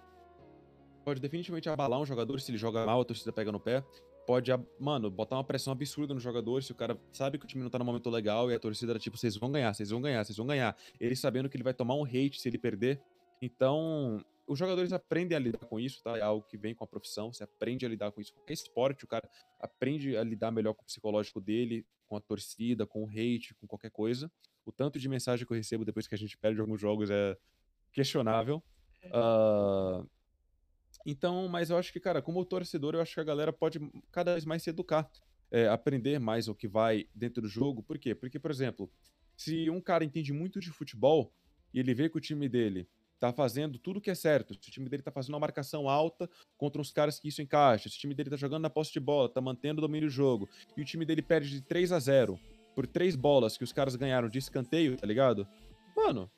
pode 1.04 1.20
definitivamente 1.20 1.68
abalar 1.68 2.00
um 2.00 2.06
jogador 2.06 2.40
se 2.40 2.50
ele 2.50 2.56
joga 2.56 2.86
mal, 2.86 3.02
a 3.02 3.04
torcida 3.04 3.30
pega 3.30 3.52
no 3.52 3.60
pé. 3.60 3.84
Pode, 4.26 4.50
mano, 4.78 5.10
botar 5.10 5.36
uma 5.36 5.44
pressão 5.44 5.72
absurda 5.72 6.14
no 6.14 6.20
jogador 6.20 6.62
se 6.62 6.72
o 6.72 6.74
cara 6.74 6.98
sabe 7.12 7.38
que 7.38 7.44
o 7.44 7.48
time 7.48 7.62
não 7.62 7.70
tá 7.70 7.78
no 7.78 7.84
momento 7.84 8.08
legal 8.10 8.50
e 8.50 8.54
a 8.54 8.58
torcida 8.58 8.92
era 8.92 8.98
tipo, 8.98 9.16
vocês 9.16 9.36
vão 9.36 9.50
ganhar, 9.50 9.74
vocês 9.74 9.90
vão 9.90 10.00
ganhar, 10.00 10.24
vocês 10.24 10.36
vão 10.36 10.46
ganhar. 10.46 10.76
Ele 11.00 11.16
sabendo 11.16 11.48
que 11.48 11.56
ele 11.56 11.64
vai 11.64 11.74
tomar 11.74 11.94
um 11.94 12.04
hate 12.04 12.40
se 12.40 12.48
ele 12.48 12.58
perder. 12.58 13.00
Então, 13.40 14.24
os 14.46 14.58
jogadores 14.58 14.92
aprendem 14.92 15.36
a 15.36 15.40
lidar 15.40 15.58
com 15.58 15.78
isso, 15.78 16.02
tá? 16.02 16.16
É 16.16 16.22
algo 16.22 16.46
que 16.46 16.56
vem 16.56 16.74
com 16.74 16.84
a 16.84 16.86
profissão, 16.86 17.32
você 17.32 17.44
aprende 17.44 17.84
a 17.84 17.88
lidar 17.88 18.12
com 18.12 18.20
isso. 18.20 18.32
Qualquer 18.32 18.52
esporte, 18.52 19.04
o 19.04 19.08
cara 19.08 19.28
aprende 19.60 20.16
a 20.16 20.22
lidar 20.22 20.50
melhor 20.50 20.74
com 20.74 20.82
o 20.82 20.86
psicológico 20.86 21.40
dele, 21.40 21.84
com 22.06 22.16
a 22.16 22.20
torcida, 22.20 22.86
com 22.86 23.04
o 23.04 23.08
hate, 23.08 23.54
com 23.54 23.66
qualquer 23.66 23.90
coisa. 23.90 24.30
O 24.64 24.70
tanto 24.70 24.98
de 24.98 25.08
mensagem 25.08 25.46
que 25.46 25.52
eu 25.52 25.56
recebo 25.56 25.84
depois 25.84 26.06
que 26.06 26.14
a 26.14 26.18
gente 26.18 26.36
perde 26.36 26.60
alguns 26.60 26.80
jogos 26.80 27.10
é 27.10 27.36
questionável. 27.92 28.62
Uh, 29.06 30.08
então, 31.04 31.48
mas 31.48 31.70
eu 31.70 31.76
acho 31.76 31.92
que, 31.92 32.00
cara, 32.00 32.22
como 32.22 32.44
torcedor, 32.44 32.94
eu 32.94 33.00
acho 33.00 33.14
que 33.14 33.20
a 33.20 33.24
galera 33.24 33.52
pode 33.52 33.80
cada 34.10 34.32
vez 34.32 34.44
mais 34.44 34.62
se 34.62 34.70
educar, 34.70 35.10
é, 35.50 35.68
aprender 35.68 36.18
mais 36.18 36.48
o 36.48 36.54
que 36.54 36.68
vai 36.68 37.06
dentro 37.14 37.42
do 37.42 37.48
jogo. 37.48 37.82
Por 37.82 37.98
quê? 37.98 38.14
Porque, 38.14 38.38
por 38.38 38.50
exemplo, 38.50 38.90
se 39.36 39.68
um 39.68 39.80
cara 39.80 40.04
entende 40.04 40.32
muito 40.32 40.60
de 40.60 40.70
futebol 40.70 41.32
e 41.72 41.80
ele 41.80 41.94
vê 41.94 42.08
que 42.08 42.16
o 42.16 42.20
time 42.20 42.48
dele 42.48 42.88
tá 43.18 43.32
fazendo 43.32 43.78
tudo 43.78 44.00
que 44.00 44.10
é 44.10 44.14
certo, 44.16 44.52
se 44.60 44.68
o 44.68 44.72
time 44.72 44.88
dele 44.88 45.02
tá 45.02 45.12
fazendo 45.12 45.34
uma 45.34 45.40
marcação 45.40 45.88
alta 45.88 46.28
contra 46.56 46.80
uns 46.80 46.90
caras 46.90 47.20
que 47.20 47.28
isso 47.28 47.40
encaixa, 47.40 47.88
se 47.88 47.96
o 47.96 48.00
time 48.00 48.14
dele 48.14 48.30
tá 48.30 48.36
jogando 48.36 48.62
na 48.62 48.70
posse 48.70 48.92
de 48.92 48.98
bola, 48.98 49.28
tá 49.28 49.40
mantendo 49.40 49.78
o 49.78 49.86
domínio 49.86 50.08
do 50.08 50.12
jogo, 50.12 50.48
e 50.76 50.82
o 50.82 50.84
time 50.84 51.04
dele 51.04 51.22
perde 51.22 51.48
de 51.48 51.60
3 51.60 51.92
a 51.92 52.00
0 52.00 52.38
por 52.74 52.86
três 52.86 53.14
bolas 53.14 53.56
que 53.56 53.62
os 53.62 53.72
caras 53.72 53.94
ganharam 53.94 54.28
de 54.28 54.38
escanteio, 54.38 54.96
tá 54.96 55.06
ligado? 55.06 55.46
Mano, 55.94 56.28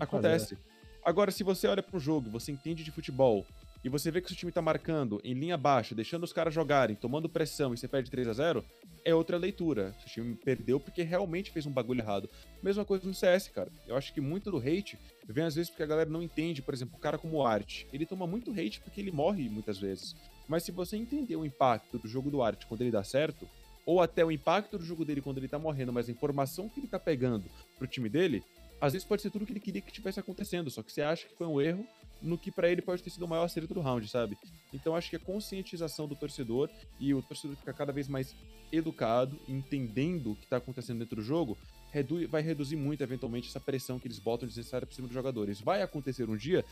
acontece. 0.00 0.58
Agora, 1.04 1.30
se 1.30 1.44
você 1.44 1.68
olha 1.68 1.82
para 1.82 1.96
um 1.96 2.00
jogo, 2.00 2.30
você 2.30 2.50
entende 2.50 2.82
de 2.82 2.90
futebol, 2.90 3.46
e 3.84 3.88
você 3.90 4.10
vê 4.10 4.22
que 4.22 4.28
seu 4.28 4.36
time 4.36 4.50
tá 4.50 4.62
marcando 4.62 5.20
em 5.22 5.34
linha 5.34 5.58
baixa, 5.58 5.94
deixando 5.94 6.24
os 6.24 6.32
caras 6.32 6.54
jogarem, 6.54 6.96
tomando 6.96 7.28
pressão 7.28 7.74
e 7.74 7.76
você 7.76 7.86
perde 7.86 8.10
3 8.10 8.28
a 8.28 8.32
0 8.32 8.64
é 9.04 9.14
outra 9.14 9.36
leitura. 9.36 9.94
Seu 10.00 10.08
time 10.08 10.34
perdeu 10.34 10.80
porque 10.80 11.02
realmente 11.02 11.50
fez 11.50 11.66
um 11.66 11.70
bagulho 11.70 12.00
errado. 12.00 12.30
Mesma 12.62 12.82
coisa 12.86 13.06
no 13.06 13.12
CS, 13.12 13.48
cara. 13.48 13.70
Eu 13.86 13.94
acho 13.94 14.14
que 14.14 14.22
muito 14.22 14.50
do 14.50 14.56
hate 14.56 14.98
vem 15.28 15.44
às 15.44 15.54
vezes 15.54 15.68
porque 15.68 15.82
a 15.82 15.86
galera 15.86 16.08
não 16.08 16.22
entende, 16.22 16.62
por 16.62 16.72
exemplo, 16.72 16.96
o 16.96 16.98
cara 16.98 17.18
como 17.18 17.36
o 17.36 17.46
Art. 17.46 17.84
Ele 17.92 18.06
toma 18.06 18.26
muito 18.26 18.50
hate 18.50 18.80
porque 18.80 19.02
ele 19.02 19.10
morre 19.10 19.50
muitas 19.50 19.78
vezes. 19.78 20.16
Mas 20.48 20.62
se 20.62 20.72
você 20.72 20.96
entender 20.96 21.36
o 21.36 21.44
impacto 21.44 21.98
do 21.98 22.08
jogo 22.08 22.30
do 22.30 22.42
Art 22.42 22.64
quando 22.64 22.80
ele 22.80 22.90
dá 22.90 23.04
certo, 23.04 23.46
ou 23.84 24.00
até 24.00 24.24
o 24.24 24.32
impacto 24.32 24.78
do 24.78 24.84
jogo 24.84 25.04
dele 25.04 25.20
quando 25.20 25.36
ele 25.36 25.48
tá 25.48 25.58
morrendo, 25.58 25.92
mas 25.92 26.08
a 26.08 26.12
informação 26.12 26.70
que 26.70 26.80
ele 26.80 26.88
tá 26.88 26.98
pegando 26.98 27.44
pro 27.76 27.86
time 27.86 28.08
dele, 28.08 28.42
às 28.80 28.94
vezes 28.94 29.06
pode 29.06 29.20
ser 29.20 29.30
tudo 29.30 29.44
que 29.44 29.52
ele 29.52 29.60
queria 29.60 29.82
que 29.82 29.92
tivesse 29.92 30.18
acontecendo, 30.18 30.70
só 30.70 30.82
que 30.82 30.90
você 30.90 31.02
acha 31.02 31.26
que 31.26 31.36
foi 31.36 31.46
um 31.46 31.60
erro 31.60 31.86
no 32.24 32.38
que 32.38 32.50
para 32.50 32.68
ele 32.68 32.80
pode 32.80 33.02
ter 33.02 33.10
sido 33.10 33.24
o 33.24 33.28
maior 33.28 33.44
acerto 33.44 33.74
do 33.74 33.80
round, 33.80 34.08
sabe? 34.08 34.36
Então 34.72 34.96
acho 34.96 35.10
que 35.10 35.16
a 35.16 35.20
conscientização 35.20 36.08
do 36.08 36.16
torcedor 36.16 36.70
e 36.98 37.14
o 37.14 37.22
torcedor 37.22 37.56
ficar 37.56 37.74
cada 37.74 37.92
vez 37.92 38.08
mais 38.08 38.34
educado, 38.72 39.38
entendendo 39.46 40.32
o 40.32 40.36
que 40.36 40.46
tá 40.46 40.56
acontecendo 40.56 41.00
dentro 41.00 41.16
do 41.16 41.22
jogo, 41.22 41.56
redu 41.92 42.26
vai 42.28 42.42
reduzir 42.42 42.76
muito 42.76 43.02
eventualmente 43.02 43.48
essa 43.48 43.60
pressão 43.60 43.98
que 43.98 44.08
eles 44.08 44.18
botam 44.18 44.48
desnecessária 44.48 44.86
por 44.86 44.94
cima 44.94 45.06
dos 45.06 45.14
jogadores. 45.14 45.60
Vai 45.60 45.82
acontecer 45.82 46.28
um 46.28 46.36
dia 46.36 46.64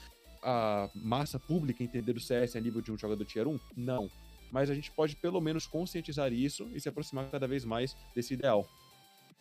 a 0.43 0.91
massa 0.95 1.39
pública 1.39 1.85
entender 1.85 2.17
o 2.17 2.21
CS 2.21 2.57
a 2.57 2.61
nível 2.61 2.81
de 2.81 2.91
um 2.91 2.99
jogador 2.99 3.25
tier 3.25 3.47
1? 3.47 3.61
Não. 3.77 4.11
Mas 4.51 4.69
a 4.69 4.75
gente 4.75 4.91
pode 4.91 5.15
pelo 5.17 5.41
menos 5.41 5.67
conscientizar 5.67 6.33
isso 6.33 6.69
e 6.75 6.81
se 6.81 6.89
aproximar 6.89 7.31
cada 7.31 7.47
vez 7.47 7.65
mais 7.65 7.97
desse 8.15 8.35
ideal. 8.35 8.69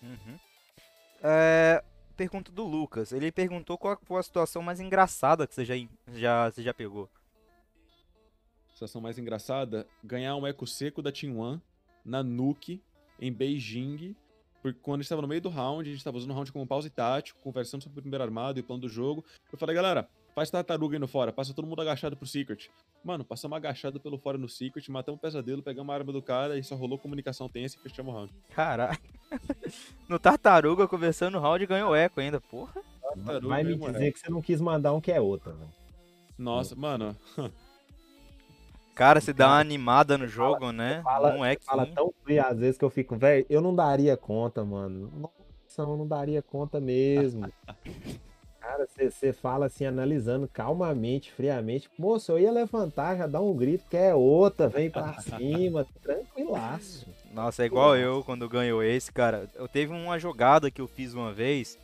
Uhum. 0.02 0.38
É, 1.24 1.84
pergunta 2.22 2.52
do 2.52 2.64
Lucas. 2.64 3.11
Ele 3.11 3.31
perguntou 3.31 3.80
qual 3.80 3.98
foi 4.03 4.19
a 4.19 4.23
situação 4.23 4.61
mais 4.61 4.80
engraçada 4.80 5.48
que 5.48 5.56
você 5.56 5.65
já, 5.65 5.73
já, 6.14 6.52
você 6.52 6.61
já 6.61 6.72
pegou. 6.72 7.10
Situação 8.73 9.02
mais 9.02 9.18
engraçada? 9.18 9.88
Ganhar 10.03 10.35
um 10.35 10.45
eco 10.45 10.68
seco 10.68 11.02
da 11.02 11.11
Team 11.11 11.39
One 11.39 11.60
na 12.06 12.22
Nuke, 12.22 12.80
em 13.19 13.34
Beijing. 13.34 14.15
Porque 14.61 14.80
quando 14.80 14.98
a 14.98 15.02
gente 15.02 15.06
estava 15.06 15.23
no 15.23 15.27
meio 15.27 15.41
do 15.41 15.49
round, 15.49 15.81
a 15.81 15.91
gente 15.91 15.98
estava 15.98 16.15
usando 16.15 16.30
o 16.30 16.34
round 16.35 16.52
como 16.52 16.68
pause 16.68 16.91
tático, 16.91 17.41
conversando 17.41 17.81
sobre 17.81 17.98
o 17.98 18.02
primeiro 18.03 18.23
armado 18.23 18.60
e 18.60 18.61
o 18.61 18.64
plano 18.64 18.84
do 18.84 18.89
jogo. 18.89 19.26
Eu 19.52 19.57
falei, 19.57 19.76
galera, 19.76 20.07
faz 20.34 20.49
tartaruga 20.49 20.95
aí 20.95 20.99
no 20.99 21.08
fora, 21.08 21.32
passa 21.32 21.53
todo 21.53 21.68
mundo 21.68 21.82
agachado 21.82 22.16
pro 22.16 22.28
Secret. 22.28 22.70
Mano, 23.03 23.24
passamos 23.24 23.56
agachado 23.56 23.99
pelo 23.99 24.18
fora 24.18 24.38
no 24.38 24.48
Secret, 24.48 24.90
matamos 24.90 25.20
o 25.20 25.22
pesadelo, 25.22 25.62
pegamos 25.62 25.94
a 25.94 25.98
arma 25.98 26.12
do 26.12 26.22
cara 26.22 26.58
e 26.58 26.64
só 26.64 26.76
rolou 26.76 26.98
comunicação 26.98 27.49
tensa 27.49 27.78
e 27.78 27.80
fechamos 27.80 28.14
o 28.14 28.18
round. 28.18 28.34
Caralho. 28.53 28.98
no 30.08 30.20
tartaruga, 30.20 30.88
conversando 30.88 31.34
no 31.34 31.40
round, 31.40 31.66
ganhou 31.66 31.95
eco 31.95 32.20
ainda, 32.20 32.40
porra. 32.40 32.82
Tartaruga 33.02 33.48
Vai 33.48 33.64
me 33.64 33.76
dizer 33.76 34.08
é. 34.08 34.12
que 34.12 34.20
você 34.20 34.30
não 34.30 34.41
quis 34.41 34.62
mandar 34.62 34.94
um 34.94 35.02
que 35.02 35.12
é 35.12 35.20
outra, 35.20 35.53
velho. 35.53 35.72
Nossa, 36.38 36.76
mano. 36.76 37.16
Cara, 38.95 39.22
se 39.22 39.32
dá 39.32 39.48
uma 39.48 39.60
animada 39.60 40.18
no 40.18 40.28
jogo, 40.28 40.60
fala, 40.60 40.74
né? 40.74 41.02
Fala, 41.02 41.34
não 41.34 41.45
é 41.45 41.56
que. 41.56 41.66
Fala 41.66 41.86
tão 41.86 42.14
frio 42.24 42.45
às 42.45 42.60
vezes 42.60 42.78
que 42.78 42.86
eu 42.86 42.90
fico, 42.90 43.16
velho, 43.16 43.45
eu 43.49 43.62
não 43.62 43.74
daria 43.74 44.18
conta, 44.18 44.64
mano. 44.66 45.12
Nossa, 45.16 45.82
eu 45.82 45.98
não 45.98 46.08
daria 46.08 46.41
conta 46.41 46.80
mesmo. 46.80 47.52
Cara, 48.72 48.88
você 48.88 49.34
fala 49.34 49.65
assim, 49.65 49.84
analisando 49.84 50.48
calmamente, 50.48 51.30
friamente. 51.30 51.89
Moço, 51.99 52.31
eu 52.31 52.39
ia 52.39 52.52
levantar, 52.53 53.18
já 53.18 53.27
dá 53.27 53.41
um 53.41 53.53
grito, 53.53 53.84
que 53.89 53.98
é 53.98 54.15
outra, 54.15 54.69
vem 54.69 54.89
pra 54.89 55.14
cima, 55.19 55.85
tranquilaço. 56.02 57.06
Nossa, 57.34 57.64
é 57.64 57.65
igual 57.65 57.98
eu 57.98 58.23
quando 58.23 58.48
ganhou 58.48 58.81
esse, 58.81 59.11
cara. 59.11 59.49
Eu 59.56 59.68
teve 59.68 59.91
uma 59.91 60.18
jogada 60.18 60.72
que 60.72 60.80
eu 60.80 60.88
fiz 60.88 61.14
uma 61.14 61.34
vez. 61.34 61.77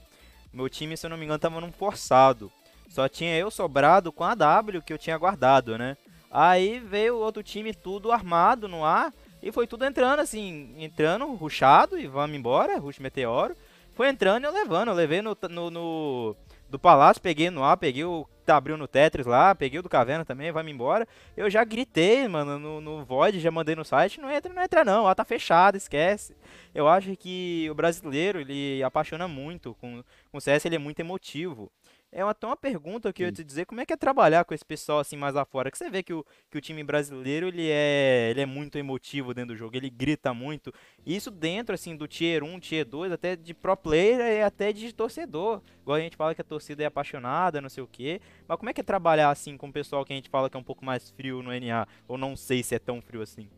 Meu 0.54 0.70
time, 0.70 0.96
se 0.96 1.06
eu 1.06 1.10
não 1.10 1.18
me 1.18 1.26
engano, 1.26 1.40
tava 1.40 1.60
num 1.60 1.74
forçado. 1.74 2.50
Só 2.88 3.10
tinha 3.10 3.38
eu 3.38 3.52
sobrado 3.52 4.10
com 4.10 4.24
a 4.24 4.34
W 4.34 4.82
que 4.82 4.94
eu 4.94 4.98
tinha 4.98 5.18
guardado, 5.18 5.78
né? 5.78 5.98
Aí 6.32 6.80
veio 6.80 7.16
o 7.16 7.20
outro 7.20 7.44
time 7.44 7.74
tudo 7.74 8.14
armado 8.14 8.70
no 8.70 8.86
ar. 8.86 9.14
E 9.44 9.52
foi 9.52 9.68
tudo 9.68 9.84
entrando, 9.84 10.22
assim, 10.22 10.74
entrando, 10.78 11.26
ruxado, 11.34 12.00
e 12.00 12.08
vamos 12.08 12.38
embora, 12.38 12.80
rush 12.80 13.00
meteoro. 13.00 13.58
Foi 13.94 14.08
entrando 14.08 14.46
e 14.46 14.48
eu 14.48 14.54
levando. 14.54 14.88
Eu 14.88 14.94
levei 14.94 15.22
no, 15.22 15.38
no, 15.50 15.70
no 15.70 16.36
do 16.70 16.80
Palácio, 16.80 17.22
peguei 17.22 17.50
no 17.50 17.64
ar, 17.64 17.78
peguei 17.78 18.04
o 18.04 18.28
que 18.46 18.52
abriu 18.52 18.78
no 18.78 18.88
Tetris 18.88 19.26
lá, 19.26 19.54
peguei 19.54 19.80
o 19.80 19.84
do 19.84 19.90
Caverna 19.90 20.24
também, 20.24 20.52
vai-me 20.52 20.72
embora. 20.72 21.06
Eu 21.36 21.50
já 21.50 21.64
gritei, 21.66 22.28
mano, 22.28 22.58
no, 22.58 22.80
no 22.80 23.04
Void, 23.04 23.40
já 23.40 23.52
mandei 23.52 23.76
no 23.76 23.84
site, 23.84 24.22
não 24.22 24.32
entra, 24.32 24.54
não 24.54 24.64
entra 24.64 24.86
não, 24.86 25.04
lá 25.04 25.14
tá 25.14 25.26
fechado, 25.26 25.76
esquece. 25.76 26.36
Eu 26.74 26.88
acho 26.88 27.16
que 27.18 27.68
o 27.70 27.76
brasileiro, 27.76 28.40
ele 28.40 28.82
apaixona 28.84 29.28
muito 29.28 29.76
com, 29.82 30.02
com 30.32 30.38
o 30.38 30.42
CS, 30.42 30.66
ele 30.66 30.76
é 30.76 30.80
muito 30.80 31.00
emotivo. 31.00 31.70
É 32.10 32.24
uma, 32.24 32.36
uma 32.44 32.56
pergunta 32.56 33.12
que 33.12 33.22
eu 33.22 33.28
ia 33.28 33.32
te 33.34 33.44
dizer, 33.44 33.66
como 33.66 33.82
é 33.82 33.86
que 33.86 33.92
é 33.92 33.98
trabalhar 33.98 34.46
com 34.46 34.54
esse 34.54 34.64
pessoal 34.64 35.00
assim 35.00 35.18
mais 35.18 35.36
lá 35.36 35.44
fora? 35.44 35.70
Que 35.70 35.78
você 35.78 35.90
vê 35.90 36.02
que 36.02 36.14
o, 36.14 36.26
que 36.50 36.58
o 36.58 36.62
time 36.62 36.82
brasileiro, 36.82 37.50
ele 37.50 37.70
é, 37.70 38.30
ele 38.32 38.40
é 38.40 38.46
muito 38.46 38.78
emotivo 38.78 39.34
dentro 39.34 39.54
do 39.54 39.58
jogo, 39.58 39.76
ele 39.76 39.90
grita 39.90 40.34
muito. 40.34 40.74
Isso 41.06 41.30
dentro 41.30 41.76
assim 41.76 41.98
do 41.98 42.08
tier 42.08 42.44
1, 42.44 42.60
tier 42.62 42.86
2, 42.86 43.12
até 43.12 43.36
de 43.36 43.54
pro 43.54 43.76
player 43.76 44.20
e 44.20 44.42
até 44.42 44.72
de 44.72 44.94
torcedor. 44.94 45.62
Igual 45.82 45.98
a 45.98 46.02
gente 46.02 46.16
fala 46.16 46.34
que 46.34 46.42
a 46.42 46.46
torcida 46.46 46.82
é 46.82 46.86
apaixonada, 46.86 47.60
não 47.60 47.70
sei 47.70 47.84
o 47.84 47.88
quê. 47.88 48.22
Mas 48.48 48.58
como 48.58 48.70
é 48.70 48.74
que 48.74 48.80
é 48.80 48.84
trabalhar 48.84 49.30
assim 49.30 49.58
com 49.58 49.68
o 49.68 49.74
pessoal 49.74 50.06
que 50.06 50.14
a 50.14 50.16
gente 50.16 50.30
fala 50.30 50.50
que 50.50 50.56
é 50.56 50.60
um 50.60 50.64
pouco 50.64 50.86
mais 50.86 51.10
frio 51.10 51.44
no 51.44 51.52
NA? 51.52 51.86
Ou 52.08 52.18
não 52.18 52.38
sei 52.38 52.64
se 52.64 52.74
é 52.74 52.80
tão 52.80 53.02
frio 53.02 53.22
assim? 53.22 53.50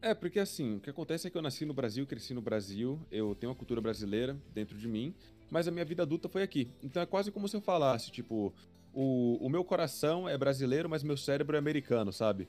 É, 0.00 0.14
porque 0.14 0.38
assim, 0.38 0.76
o 0.76 0.80
que 0.80 0.88
acontece 0.88 1.26
é 1.26 1.30
que 1.30 1.36
eu 1.36 1.42
nasci 1.42 1.64
no 1.64 1.74
Brasil, 1.74 2.06
cresci 2.06 2.32
no 2.32 2.40
Brasil, 2.40 3.00
eu 3.10 3.34
tenho 3.34 3.50
uma 3.50 3.56
cultura 3.56 3.80
brasileira 3.80 4.36
dentro 4.54 4.78
de 4.78 4.86
mim, 4.86 5.12
mas 5.50 5.68
a 5.68 5.70
minha 5.70 5.84
vida 5.84 6.02
adulta 6.02 6.28
foi 6.28 6.42
aqui. 6.42 6.70
Então 6.82 7.02
é 7.02 7.06
quase 7.06 7.30
como 7.30 7.48
se 7.48 7.56
eu 7.56 7.60
falasse, 7.60 8.10
tipo, 8.10 8.52
o, 8.92 9.36
o 9.44 9.48
meu 9.48 9.64
coração 9.64 10.28
é 10.28 10.36
brasileiro, 10.38 10.88
mas 10.88 11.02
meu 11.02 11.16
cérebro 11.16 11.56
é 11.56 11.58
americano, 11.58 12.12
sabe? 12.12 12.48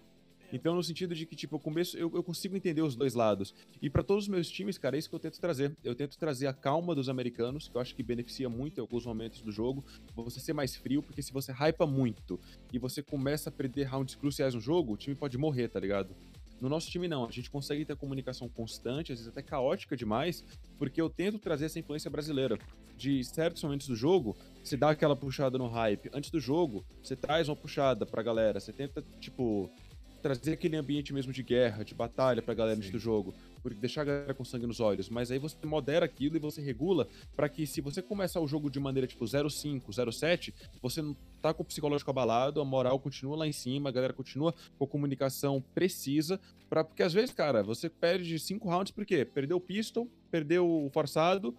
Então, 0.52 0.74
no 0.74 0.84
sentido 0.84 1.14
de 1.14 1.26
que, 1.26 1.36
tipo, 1.36 1.56
eu 1.56 1.60
começo, 1.60 1.98
eu, 1.98 2.10
eu 2.16 2.24
consigo 2.24 2.56
entender 2.56 2.82
os 2.82 2.96
dois 2.96 3.14
lados. 3.14 3.54
E 3.82 3.90
para 3.90 4.02
todos 4.02 4.26
os 4.26 4.30
meus 4.30 4.50
times, 4.50 4.78
cara, 4.78 4.96
é 4.96 5.00
isso 5.00 5.10
que 5.10 5.16
eu 5.16 5.20
tento 5.20 5.40
trazer. 5.40 5.76
Eu 5.84 5.94
tento 5.94 6.18
trazer 6.18 6.48
a 6.48 6.54
calma 6.54 6.96
dos 6.96 7.10
americanos, 7.10 7.68
que 7.68 7.76
eu 7.76 7.82
acho 7.82 7.94
que 7.94 8.02
beneficia 8.02 8.50
muito 8.50 8.78
em 8.78 8.82
alguns 8.82 9.06
momentos 9.06 9.42
do 9.42 9.52
jogo. 9.52 9.84
Você 10.16 10.40
ser 10.40 10.54
mais 10.54 10.76
frio, 10.76 11.04
porque 11.04 11.22
se 11.22 11.34
você 11.34 11.52
hypa 11.52 11.86
muito 11.86 12.40
e 12.72 12.80
você 12.80 13.04
começa 13.04 13.50
a 13.50 13.52
perder 13.52 13.86
rounds 13.86 14.16
cruciais 14.16 14.54
no 14.54 14.62
jogo, 14.62 14.94
o 14.94 14.98
time 14.98 15.16
pode 15.16 15.38
morrer, 15.38 15.68
tá 15.68 15.80
ligado? 15.80 16.16
No 16.60 16.70
nosso 16.70 16.90
time, 16.90 17.08
não. 17.08 17.26
A 17.26 17.32
gente 17.32 17.50
consegue 17.50 17.86
ter 17.86 17.96
comunicação 17.96 18.50
constante, 18.50 19.12
às 19.12 19.20
vezes 19.20 19.28
até 19.32 19.42
caótica 19.42 19.96
demais, 19.96 20.44
porque 20.78 21.00
eu 21.00 21.10
tento 21.10 21.38
trazer 21.38 21.66
essa 21.66 21.80
influência 21.80 22.10
brasileira. 22.10 22.58
De 22.96 23.24
certos 23.24 23.62
momentos 23.62 23.88
do 23.88 23.96
jogo, 23.96 24.36
você 24.64 24.76
dá 24.76 24.90
aquela 24.90 25.16
puxada 25.16 25.58
no 25.58 25.68
hype. 25.68 26.10
Antes 26.12 26.32
do 26.32 26.40
jogo, 26.40 26.84
você 27.04 27.16
traz 27.16 27.48
uma 27.48 27.56
puxada 27.56 28.06
pra 28.08 28.24
galera. 28.24 28.60
Você 28.60 28.74
tenta, 28.74 29.04
tipo, 29.20 29.70
trazer 30.22 30.54
aquele 30.54 30.76
ambiente 30.76 31.14
mesmo 31.14 31.32
de 31.32 31.44
guerra, 31.44 31.86
de 31.86 31.94
batalha 31.94 32.42
pra 32.42 32.54
galera 32.56 32.76
Sim. 32.76 32.82
antes 32.82 32.92
do 32.92 33.00
jogo, 33.00 33.36
porque 33.68 33.82
deixar 33.82 34.02
a 34.02 34.06
galera 34.06 34.34
com 34.34 34.46
sangue 34.46 34.66
nos 34.66 34.80
olhos, 34.80 35.10
mas 35.10 35.30
aí 35.30 35.38
você 35.38 35.58
modera 35.66 36.06
aquilo 36.06 36.38
e 36.38 36.40
você 36.40 36.62
regula 36.62 37.08
para 37.36 37.50
que 37.50 37.68
se 37.68 37.82
você 37.82 38.02
começar 38.02 38.40
o 38.40 38.48
jogo 38.48 38.70
de 38.70 38.80
maneira 38.80 39.06
tipo 39.06 39.26
05, 39.28 39.92
07, 40.12 40.54
você 40.82 41.02
não 41.02 41.16
tá 41.42 41.54
com 41.54 41.64
o 41.64 41.66
psicológico 41.66 42.10
abalado, 42.10 42.62
a 42.62 42.66
moral 42.66 42.98
continua 43.00 43.36
lá 43.36 43.48
em 43.48 43.52
cima, 43.52 43.90
a 43.90 43.92
galera 43.92 44.14
continua 44.14 44.54
com 44.78 44.86
a 44.86 44.88
comunicação 44.88 45.64
precisa, 45.74 46.40
para 46.70 46.84
porque 46.84 47.04
às 47.04 47.14
vezes, 47.14 47.34
cara, 47.34 47.62
você 47.62 47.90
perde 47.90 48.40
cinco 48.40 48.70
rounds 48.70 48.92
por 48.92 49.06
quê? 49.06 49.26
Perdeu 49.26 49.58
o 49.58 49.62
pistol, 49.62 50.08
perdeu 50.32 50.66
o 50.66 50.90
forçado, 50.90 51.54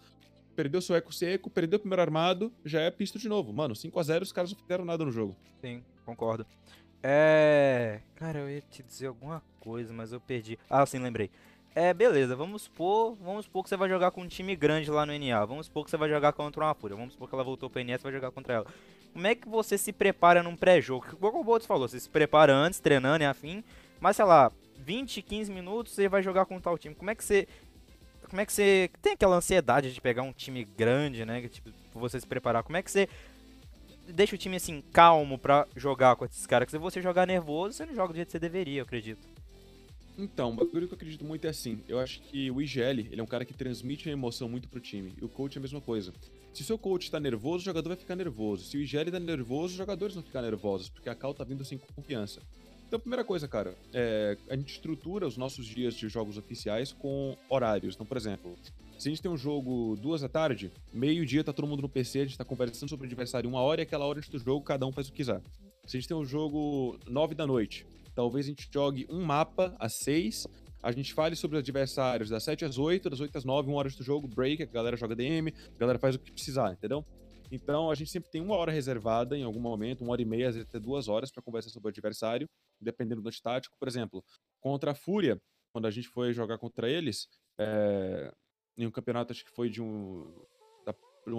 perdeu 0.57 0.81
seu 0.81 0.97
eco 0.97 1.13
seco, 1.13 1.51
perdeu 1.51 1.77
o 1.77 1.81
primeiro 1.81 2.03
armado, 2.03 2.53
já 2.65 2.81
é 2.81 2.91
pistol 2.91 3.21
de 3.21 3.29
novo. 3.29 3.53
Mano, 3.53 3.77
5 3.77 3.99
a 3.99 4.03
0 4.03 4.23
os 4.25 4.33
caras 4.33 4.51
não 4.51 4.59
fizeram 4.59 4.85
nada 4.85 5.05
no 5.05 5.13
jogo. 5.13 5.37
Sim, 5.61 5.85
concordo. 6.05 6.47
É. 7.03 8.01
Cara, 8.17 8.41
eu 8.41 8.51
ia 8.51 8.61
te 8.61 8.83
dizer 8.83 9.07
alguma 9.07 9.43
coisa, 9.61 9.93
mas 9.93 10.13
eu 10.13 10.21
perdi. 10.21 10.59
Ah, 10.69 10.85
sim, 10.85 10.99
lembrei. 10.99 11.31
É, 11.81 11.95
beleza, 11.95 12.35
vamos 12.35 12.63
supor, 12.63 13.15
vamos 13.23 13.45
supor 13.45 13.63
que 13.63 13.69
você 13.69 13.77
vai 13.77 13.89
jogar 13.89 14.11
com 14.11 14.23
um 14.23 14.27
time 14.27 14.57
grande 14.57 14.91
lá 14.91 15.07
no 15.07 15.17
NA. 15.17 15.45
Vamos 15.45 15.67
supor 15.67 15.85
que 15.85 15.91
você 15.93 15.97
vai 15.97 16.09
jogar 16.09 16.33
contra 16.33 16.65
uma 16.65 16.75
Fúria. 16.75 16.97
Vamos 16.97 17.13
supor 17.13 17.29
que 17.29 17.37
ela 17.37 17.45
voltou 17.45 17.71
pro 17.71 17.81
NA 17.85 17.97
você 17.97 18.03
vai 18.03 18.13
jogar 18.15 18.33
contra 18.33 18.55
ela. 18.55 18.67
Como 19.13 19.25
é 19.25 19.37
que 19.37 19.49
você 19.49 19.79
se 19.79 19.93
prepara 19.93 20.43
num 20.43 20.57
pré-jogo? 20.57 21.07
Como 21.21 21.39
o 21.39 21.45
Boltz 21.45 21.67
falou, 21.67 21.89
você 21.89 22.01
se 22.01 22.11
prepara 22.11 22.53
antes, 22.53 22.81
treinando 22.81 23.23
e 23.23 23.27
afim. 23.29 23.63
Mas 24.01 24.17
sei 24.17 24.25
lá, 24.25 24.51
20, 24.79 25.23
15 25.23 25.53
minutos 25.53 25.93
você 25.93 26.09
vai 26.09 26.21
jogar 26.21 26.47
com 26.47 26.61
tal 26.61 26.77
time. 26.77 26.97
Como 26.97 27.13
é 27.13 27.15
que 27.15 27.23
você. 27.23 27.47
Como 28.29 28.41
é 28.41 28.45
que 28.45 28.53
você. 28.53 28.91
Tem 29.01 29.13
aquela 29.13 29.37
ansiedade 29.37 29.95
de 29.95 30.01
pegar 30.01 30.23
um 30.23 30.33
time 30.33 30.65
grande, 30.65 31.25
né? 31.25 31.43
Que, 31.43 31.49
tipo, 31.49 31.71
você 31.95 32.19
se 32.19 32.27
preparar. 32.27 32.65
Como 32.65 32.77
é 32.77 32.83
que 32.83 32.91
você 32.91 33.09
deixa 34.09 34.35
o 34.35 34.39
time 34.39 34.57
assim, 34.57 34.83
calmo 34.93 35.39
pra 35.39 35.65
jogar 35.77 36.17
com 36.17 36.25
esses 36.25 36.45
caras? 36.45 36.67
Porque 36.67 36.77
se 36.77 36.83
você 36.83 37.01
jogar 37.01 37.25
nervoso, 37.25 37.77
você 37.77 37.87
não 37.87 37.95
joga 37.95 38.15
do 38.15 38.17
jeito 38.17 38.27
que 38.27 38.33
você 38.33 38.41
deveria, 38.41 38.81
eu 38.81 38.85
acredito. 38.85 39.38
Então, 40.19 40.51
o 40.51 40.53
bagulho 40.53 40.89
que 40.89 40.95
eu 40.95 40.97
acredito 40.97 41.24
muito 41.24 41.47
é 41.47 41.51
assim. 41.51 41.81
Eu 41.89 42.01
acho 42.01 42.20
que 42.23 42.51
o 42.51 42.61
IGL, 42.61 43.07
ele 43.12 43.20
é 43.20 43.23
um 43.23 43.27
cara 43.27 43.45
que 43.45 43.55
transmite 43.55 44.09
uma 44.09 44.12
emoção 44.12 44.49
muito 44.49 44.69
pro 44.69 44.81
time. 44.81 45.15
E 45.16 45.24
o 45.24 45.28
coach 45.28 45.57
é 45.57 45.59
a 45.61 45.62
mesma 45.62 45.81
coisa. 45.81 46.12
Se 46.53 46.62
o 46.62 46.65
seu 46.65 46.77
coach 46.77 47.09
tá 47.09 47.20
nervoso, 47.20 47.62
o 47.62 47.65
jogador 47.65 47.90
vai 47.90 47.97
ficar 47.97 48.16
nervoso. 48.16 48.65
Se 48.65 48.77
o 48.77 48.81
IGL 48.81 49.12
tá 49.12 49.20
nervoso, 49.20 49.74
os 49.74 49.78
jogadores 49.78 50.16
vão 50.16 50.24
ficar 50.24 50.43
nervosos, 50.43 50.89
porque 50.89 51.09
a 51.09 51.15
cal 51.15 51.32
tá 51.32 51.45
vindo 51.45 51.65
sem 51.65 51.78
confiança. 51.78 52.43
Então, 52.89 52.99
primeira 52.99 53.23
coisa, 53.23 53.47
cara, 53.47 53.77
é, 53.93 54.36
a 54.49 54.57
gente 54.57 54.73
estrutura 54.73 55.27
os 55.27 55.36
nossos 55.36 55.66
dias 55.66 55.95
de 55.95 56.09
jogos 56.09 56.36
oficiais 56.36 56.90
com 56.90 57.36
horários. 57.49 57.95
Então, 57.95 58.07
por 58.07 58.16
exemplo, 58.16 58.57
se 58.99 59.09
a 59.09 59.11
gente 59.11 59.23
tem 59.23 59.31
um 59.31 59.36
jogo 59.36 59.97
duas 60.01 60.23
da 60.23 60.28
tarde, 60.28 60.73
meio-dia 60.93 61.45
tá 61.45 61.53
todo 61.53 61.69
mundo 61.69 61.82
no 61.82 61.89
PC, 61.89 62.20
a 62.20 62.24
gente 62.24 62.36
tá 62.36 62.45
conversando 62.45 62.89
sobre 62.89 63.07
o 63.07 63.09
adversário 63.09 63.49
uma 63.49 63.61
hora 63.61 63.81
e 63.81 63.85
aquela 63.85 64.05
hora 64.05 64.19
antes 64.19 64.31
do 64.31 64.39
jogo 64.40 64.65
cada 64.65 64.85
um 64.85 64.90
faz 64.90 65.07
o 65.07 65.12
que 65.12 65.19
quiser. 65.19 65.40
Se 65.86 65.97
a 65.97 66.01
gente 66.01 66.09
tem 66.09 66.16
um 66.16 66.24
jogo 66.24 66.99
nove 67.07 67.35
da 67.35 67.47
noite, 67.47 67.86
Talvez 68.19 68.47
a 68.47 68.49
gente 68.49 68.69
jogue 68.74 69.07
um 69.09 69.24
mapa 69.24 69.77
às 69.78 69.95
6. 69.99 70.49
A 70.82 70.90
gente 70.90 71.15
fale 71.15 71.36
sobre 71.36 71.57
os 71.57 71.61
adversários 71.61 72.28
das 72.28 72.43
7 72.43 72.65
às 72.65 72.77
8, 72.77 73.09
das 73.09 73.20
8 73.20 73.39
às 73.39 73.45
9, 73.45 73.69
uma 73.69 73.78
hora 73.78 73.89
do 73.89 74.03
jogo, 74.03 74.27
break, 74.27 74.61
a 74.61 74.66
galera 74.66 74.97
joga 74.97 75.15
DM, 75.15 75.55
a 75.73 75.78
galera 75.78 76.01
faz 76.01 76.16
o 76.16 76.19
que 76.19 76.32
precisar, 76.32 76.73
entendeu? 76.73 77.07
Então 77.53 77.93
a 77.93 77.95
gente 77.95 78.11
sempre 78.11 78.28
tem 78.28 78.40
uma 78.40 78.57
hora 78.57 78.73
reservada 78.73 79.39
em 79.39 79.45
algum 79.45 79.61
momento, 79.61 80.01
uma 80.03 80.11
hora 80.11 80.20
e 80.20 80.24
meia, 80.24 80.49
às 80.49 80.57
vezes 80.57 80.69
até 80.69 80.81
duas 80.81 81.07
horas 81.07 81.31
para 81.31 81.45
conversar 81.45 81.70
sobre 81.70 81.86
o 81.86 81.90
adversário, 81.90 82.49
dependendo 82.81 83.23
do 83.23 83.31
tático. 83.40 83.77
Por 83.78 83.86
exemplo, 83.86 84.20
contra 84.61 84.90
a 84.90 84.95
Fúria, 84.97 85.40
quando 85.73 85.86
a 85.86 85.90
gente 85.93 86.09
foi 86.09 86.32
jogar 86.32 86.59
contra 86.59 86.90
eles, 86.90 87.28
é, 87.57 88.35
em 88.77 88.85
um 88.85 88.90
campeonato 88.90 89.32
acho 89.32 89.45
que 89.45 89.55
foi 89.55 89.70
de 89.70 89.81
um 89.81 90.27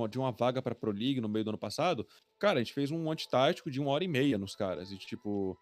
de 0.10 0.20
uma 0.20 0.32
vaga 0.32 0.62
para 0.62 0.76
Pro 0.76 0.92
League 0.92 1.20
no 1.20 1.28
meio 1.28 1.44
do 1.44 1.50
ano 1.50 1.58
passado, 1.58 2.08
cara, 2.40 2.60
a 2.60 2.64
gente 2.64 2.74
fez 2.74 2.92
um 2.92 3.12
antitático 3.12 3.70
de 3.70 3.82
uma 3.82 3.90
hora 3.90 4.04
e 4.04 4.08
meia 4.08 4.38
nos 4.38 4.56
caras. 4.56 4.92
E, 4.92 4.98
tipo, 5.00 5.58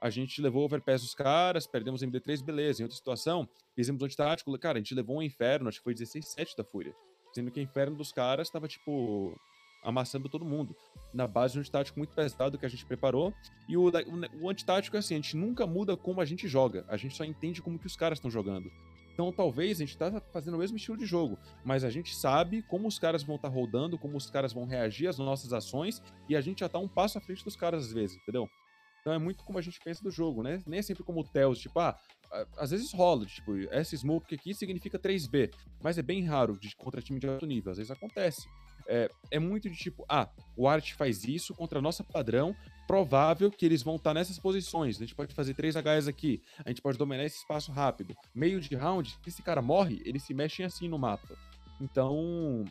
a 0.00 0.08
gente 0.08 0.40
levou 0.40 0.64
overpass 0.64 1.02
dos 1.02 1.14
caras, 1.14 1.66
perdemos 1.66 2.02
MD3, 2.02 2.42
beleza. 2.42 2.80
Em 2.80 2.84
outra 2.84 2.96
situação, 2.96 3.48
fizemos 3.74 4.00
um 4.00 4.04
antitático, 4.06 4.58
cara, 4.58 4.78
a 4.78 4.80
gente 4.80 4.94
levou 4.94 5.18
um 5.18 5.22
inferno, 5.22 5.68
acho 5.68 5.78
que 5.78 5.84
foi 5.84 5.94
16-7 5.94 6.56
da 6.56 6.64
Fúria. 6.64 6.94
Sendo 7.32 7.50
que 7.50 7.60
o 7.60 7.62
inferno 7.62 7.96
dos 7.96 8.10
caras 8.10 8.48
tava, 8.48 8.66
tipo, 8.66 9.38
amassando 9.82 10.28
todo 10.28 10.44
mundo. 10.44 10.74
Na 11.12 11.26
base 11.26 11.52
de 11.52 11.58
um 11.58 11.60
antitático 11.60 11.98
muito 11.98 12.14
pesado 12.14 12.58
que 12.58 12.66
a 12.66 12.68
gente 12.68 12.86
preparou. 12.86 13.32
E 13.68 13.76
o, 13.76 13.88
o, 13.88 14.44
o 14.44 14.48
antitático 14.48 14.96
é 14.96 15.00
assim, 15.00 15.14
a 15.14 15.18
gente 15.18 15.36
nunca 15.36 15.66
muda 15.66 15.96
como 15.96 16.20
a 16.20 16.24
gente 16.24 16.48
joga. 16.48 16.84
A 16.88 16.96
gente 16.96 17.16
só 17.16 17.24
entende 17.24 17.60
como 17.60 17.78
que 17.78 17.86
os 17.86 17.96
caras 17.96 18.18
estão 18.18 18.30
jogando. 18.30 18.70
Então 19.12 19.30
talvez 19.32 19.78
a 19.78 19.84
gente 19.84 19.98
tá 19.98 20.20
fazendo 20.32 20.54
o 20.54 20.58
mesmo 20.58 20.78
estilo 20.78 20.96
de 20.96 21.04
jogo, 21.04 21.38
mas 21.62 21.84
a 21.84 21.90
gente 21.90 22.14
sabe 22.14 22.62
como 22.62 22.88
os 22.88 22.98
caras 22.98 23.22
vão 23.22 23.36
estar 23.36 23.50
tá 23.50 23.54
rodando, 23.54 23.98
como 23.98 24.16
os 24.16 24.30
caras 24.30 24.50
vão 24.50 24.64
reagir 24.64 25.08
às 25.08 25.18
nossas 25.18 25.52
ações, 25.52 26.02
e 26.26 26.34
a 26.34 26.40
gente 26.40 26.60
já 26.60 26.70
tá 26.70 26.78
um 26.78 26.88
passo 26.88 27.18
à 27.18 27.20
frente 27.20 27.44
dos 27.44 27.54
caras 27.54 27.84
às 27.84 27.92
vezes, 27.92 28.16
entendeu? 28.16 28.48
Então 29.00 29.12
é 29.12 29.18
muito 29.18 29.44
como 29.44 29.58
a 29.58 29.62
gente 29.62 29.80
pensa 29.82 30.02
do 30.02 30.10
jogo, 30.10 30.42
né? 30.42 30.62
Nem 30.66 30.80
é 30.80 30.82
sempre 30.82 31.02
como 31.02 31.20
o 31.20 31.24
Tells, 31.24 31.60
tipo, 31.60 31.78
ah, 31.80 31.98
às 32.56 32.70
vezes 32.70 32.92
rola, 32.92 33.26
tipo, 33.26 33.52
essa 33.70 33.96
smoke 33.96 34.34
aqui 34.34 34.54
significa 34.54 34.98
3B, 34.98 35.52
mas 35.82 35.98
é 35.98 36.02
bem 36.02 36.24
raro 36.24 36.56
de 36.58 36.74
contra 36.76 37.02
time 37.02 37.18
de 37.18 37.28
alto 37.28 37.46
nível, 37.46 37.72
às 37.72 37.78
vezes 37.78 37.90
acontece. 37.90 38.48
É, 38.86 39.10
é 39.30 39.38
muito 39.38 39.68
de 39.68 39.76
tipo, 39.76 40.04
ah, 40.08 40.28
o 40.56 40.66
Art 40.66 40.92
faz 40.94 41.24
isso 41.24 41.54
contra 41.54 41.78
a 41.78 41.82
nossa 41.82 42.02
padrão, 42.02 42.54
provável 42.86 43.50
que 43.50 43.64
eles 43.64 43.82
vão 43.82 43.96
estar 43.96 44.14
nessas 44.14 44.38
posições. 44.38 44.96
A 44.96 45.00
gente 45.00 45.14
pode 45.14 45.34
fazer 45.34 45.54
3 45.54 45.76
HS 45.76 46.08
aqui, 46.08 46.42
a 46.64 46.68
gente 46.68 46.82
pode 46.82 46.98
dominar 46.98 47.24
esse 47.24 47.38
espaço 47.38 47.70
rápido. 47.70 48.16
Meio 48.34 48.60
de 48.60 48.74
round, 48.74 49.10
se 49.10 49.28
esse 49.28 49.42
cara 49.42 49.62
morre, 49.62 50.02
eles 50.04 50.22
se 50.24 50.34
mexem 50.34 50.64
assim 50.66 50.88
no 50.88 50.98
mapa. 50.98 51.36
Então, 51.80 52.64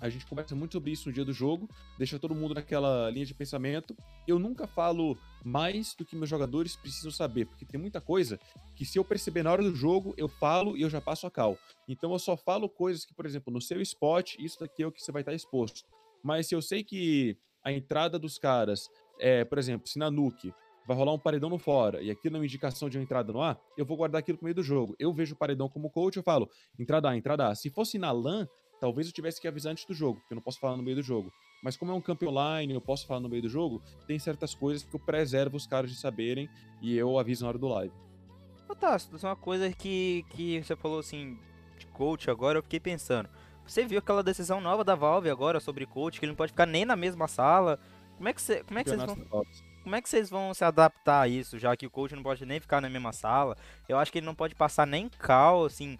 a 0.00 0.08
gente 0.08 0.26
conversa 0.26 0.54
muito 0.54 0.72
sobre 0.72 0.90
isso 0.90 1.08
no 1.08 1.14
dia 1.14 1.24
do 1.24 1.32
jogo, 1.32 1.68
deixa 1.98 2.18
todo 2.18 2.34
mundo 2.34 2.54
naquela 2.54 3.10
linha 3.10 3.26
de 3.26 3.34
pensamento. 3.34 3.96
Eu 4.26 4.38
nunca 4.38 4.66
falo 4.66 5.16
mais 5.44 5.94
do 5.94 6.04
que 6.04 6.16
meus 6.16 6.28
jogadores 6.28 6.76
precisam 6.76 7.10
saber, 7.10 7.46
porque 7.46 7.64
tem 7.64 7.80
muita 7.80 8.00
coisa 8.00 8.38
que 8.74 8.84
se 8.84 8.98
eu 8.98 9.04
perceber 9.04 9.42
na 9.42 9.52
hora 9.52 9.62
do 9.62 9.74
jogo, 9.74 10.14
eu 10.16 10.28
falo 10.28 10.76
e 10.76 10.82
eu 10.82 10.90
já 10.90 11.00
passo 11.00 11.26
a 11.26 11.30
cal. 11.30 11.58
Então 11.88 12.12
eu 12.12 12.18
só 12.18 12.36
falo 12.36 12.68
coisas 12.68 13.04
que, 13.04 13.14
por 13.14 13.26
exemplo, 13.26 13.52
no 13.52 13.60
seu 13.60 13.80
spot, 13.80 14.34
isso 14.38 14.60
daqui 14.60 14.82
é 14.82 14.86
o 14.86 14.92
que 14.92 15.02
você 15.02 15.12
vai 15.12 15.22
estar 15.22 15.34
exposto. 15.34 15.84
Mas 16.22 16.46
se 16.46 16.54
eu 16.54 16.60
sei 16.60 16.82
que 16.82 17.36
a 17.64 17.72
entrada 17.72 18.18
dos 18.18 18.38
caras 18.38 18.88
é, 19.18 19.44
por 19.44 19.58
exemplo, 19.58 19.88
se 19.88 19.98
na 19.98 20.10
nuke 20.10 20.52
vai 20.86 20.96
rolar 20.96 21.12
um 21.12 21.18
paredão 21.18 21.50
no 21.50 21.58
fora 21.58 22.00
e 22.00 22.10
aquilo 22.10 22.36
é 22.36 22.38
uma 22.38 22.44
indicação 22.44 22.88
de 22.88 22.96
uma 22.96 23.02
entrada 23.02 23.32
no 23.32 23.42
A, 23.42 23.58
eu 23.76 23.84
vou 23.84 23.96
guardar 23.96 24.20
aquilo 24.20 24.38
pro 24.38 24.44
meio 24.44 24.54
do 24.54 24.62
jogo. 24.62 24.94
Eu 24.98 25.12
vejo 25.12 25.34
o 25.34 25.38
paredão 25.38 25.68
como 25.68 25.90
coach, 25.90 26.16
eu 26.16 26.22
falo, 26.22 26.48
entrada 26.78 27.10
A, 27.10 27.16
entrada 27.16 27.48
A. 27.48 27.54
Se 27.54 27.70
fosse 27.70 27.98
na 27.98 28.12
LAN, 28.12 28.46
Talvez 28.86 29.08
eu 29.08 29.12
tivesse 29.12 29.40
que 29.40 29.48
avisar 29.48 29.72
antes 29.72 29.84
do 29.84 29.92
jogo, 29.92 30.20
porque 30.20 30.32
eu 30.32 30.36
não 30.36 30.42
posso 30.42 30.60
falar 30.60 30.76
no 30.76 30.82
meio 30.84 30.94
do 30.94 31.02
jogo. 31.02 31.32
Mas 31.60 31.76
como 31.76 31.90
é 31.90 31.94
um 31.96 32.00
camp 32.00 32.22
online, 32.22 32.72
eu 32.72 32.80
posso 32.80 33.04
falar 33.04 33.18
no 33.18 33.28
meio 33.28 33.42
do 33.42 33.48
jogo, 33.48 33.82
tem 34.06 34.16
certas 34.16 34.54
coisas 34.54 34.84
que 34.84 34.94
eu 34.94 35.00
preservo 35.00 35.56
os 35.56 35.66
caras 35.66 35.90
de 35.90 35.96
saberem 35.96 36.48
e 36.80 36.96
eu 36.96 37.18
aviso 37.18 37.42
na 37.42 37.48
hora 37.48 37.58
do 37.58 37.66
live. 37.66 37.92
Ô 38.68 38.76
Tássio, 38.76 39.16
isso 39.16 39.26
é 39.26 39.28
uma 39.28 39.34
coisa 39.34 39.72
que, 39.72 40.24
que 40.30 40.62
você 40.62 40.76
falou 40.76 41.00
assim, 41.00 41.36
de 41.76 41.84
coach 41.88 42.30
agora, 42.30 42.58
eu 42.58 42.62
fiquei 42.62 42.78
pensando. 42.78 43.28
Você 43.66 43.84
viu 43.84 43.98
aquela 43.98 44.22
decisão 44.22 44.60
nova 44.60 44.84
da 44.84 44.94
Valve 44.94 45.28
agora 45.28 45.58
sobre 45.58 45.84
coach, 45.84 46.20
que 46.20 46.24
ele 46.24 46.30
não 46.30 46.36
pode 46.36 46.52
ficar 46.52 46.64
nem 46.64 46.84
na 46.84 46.94
mesma 46.94 47.26
sala. 47.26 47.80
Como 48.16 48.28
é 48.28 48.32
que, 48.32 48.40
você, 48.40 48.62
como 48.62 48.78
é 48.78 48.84
que 48.84 48.90
vocês 48.90 49.02
vão... 49.02 49.44
Como 49.82 49.96
é 49.96 50.02
que 50.02 50.08
vocês 50.08 50.30
vão 50.30 50.54
se 50.54 50.64
adaptar 50.64 51.22
a 51.22 51.28
isso, 51.28 51.58
já 51.58 51.76
que 51.76 51.86
o 51.86 51.90
coach 51.90 52.14
não 52.14 52.22
pode 52.22 52.46
nem 52.46 52.60
ficar 52.60 52.80
na 52.80 52.88
mesma 52.88 53.12
sala? 53.12 53.56
Eu 53.88 53.98
acho 53.98 54.12
que 54.12 54.18
ele 54.18 54.26
não 54.26 54.34
pode 54.34 54.54
passar 54.54 54.86
nem 54.86 55.08
cal, 55.08 55.64
assim, 55.64 55.98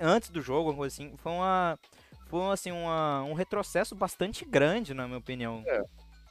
antes 0.00 0.30
do 0.30 0.40
jogo, 0.40 0.68
alguma 0.68 0.78
coisa 0.78 0.94
assim. 0.94 1.14
Foi 1.18 1.32
uma 1.32 1.78
foi 2.34 2.52
assim, 2.52 2.72
uma, 2.72 3.22
um 3.22 3.32
retrocesso 3.32 3.94
bastante 3.94 4.44
grande, 4.44 4.92
na 4.92 5.06
minha 5.06 5.18
opinião. 5.18 5.62
É. 5.66 5.84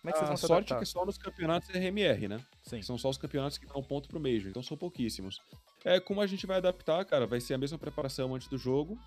Como 0.04 0.10
é 0.10 0.12
que 0.12 0.18
vocês 0.20 0.28
vão 0.28 0.34
A 0.34 0.38
sorte 0.38 0.74
é 0.74 0.78
que 0.78 0.86
só 0.86 1.06
nos 1.06 1.18
campeonatos 1.18 1.70
RMR, 1.70 2.28
né? 2.28 2.42
Sim. 2.62 2.82
São 2.82 2.98
só 2.98 3.10
os 3.10 3.18
campeonatos 3.18 3.58
que 3.58 3.66
dão 3.66 3.82
ponto 3.82 4.10
pro 4.10 4.20
Major, 4.20 4.50
então 4.50 4.62
são 4.62 4.76
pouquíssimos. 4.76 5.42
É, 5.86 6.02
como 6.02 6.20
a 6.20 6.28
gente 6.28 6.46
vai 6.46 6.58
adaptar, 6.58 7.06
cara, 7.06 7.26
vai 7.26 7.40
ser 7.40 7.54
a 7.54 7.58
mesma 7.58 7.78
preparação 7.78 8.36
antes 8.36 8.50
do 8.50 8.58
jogo. 8.58 9.00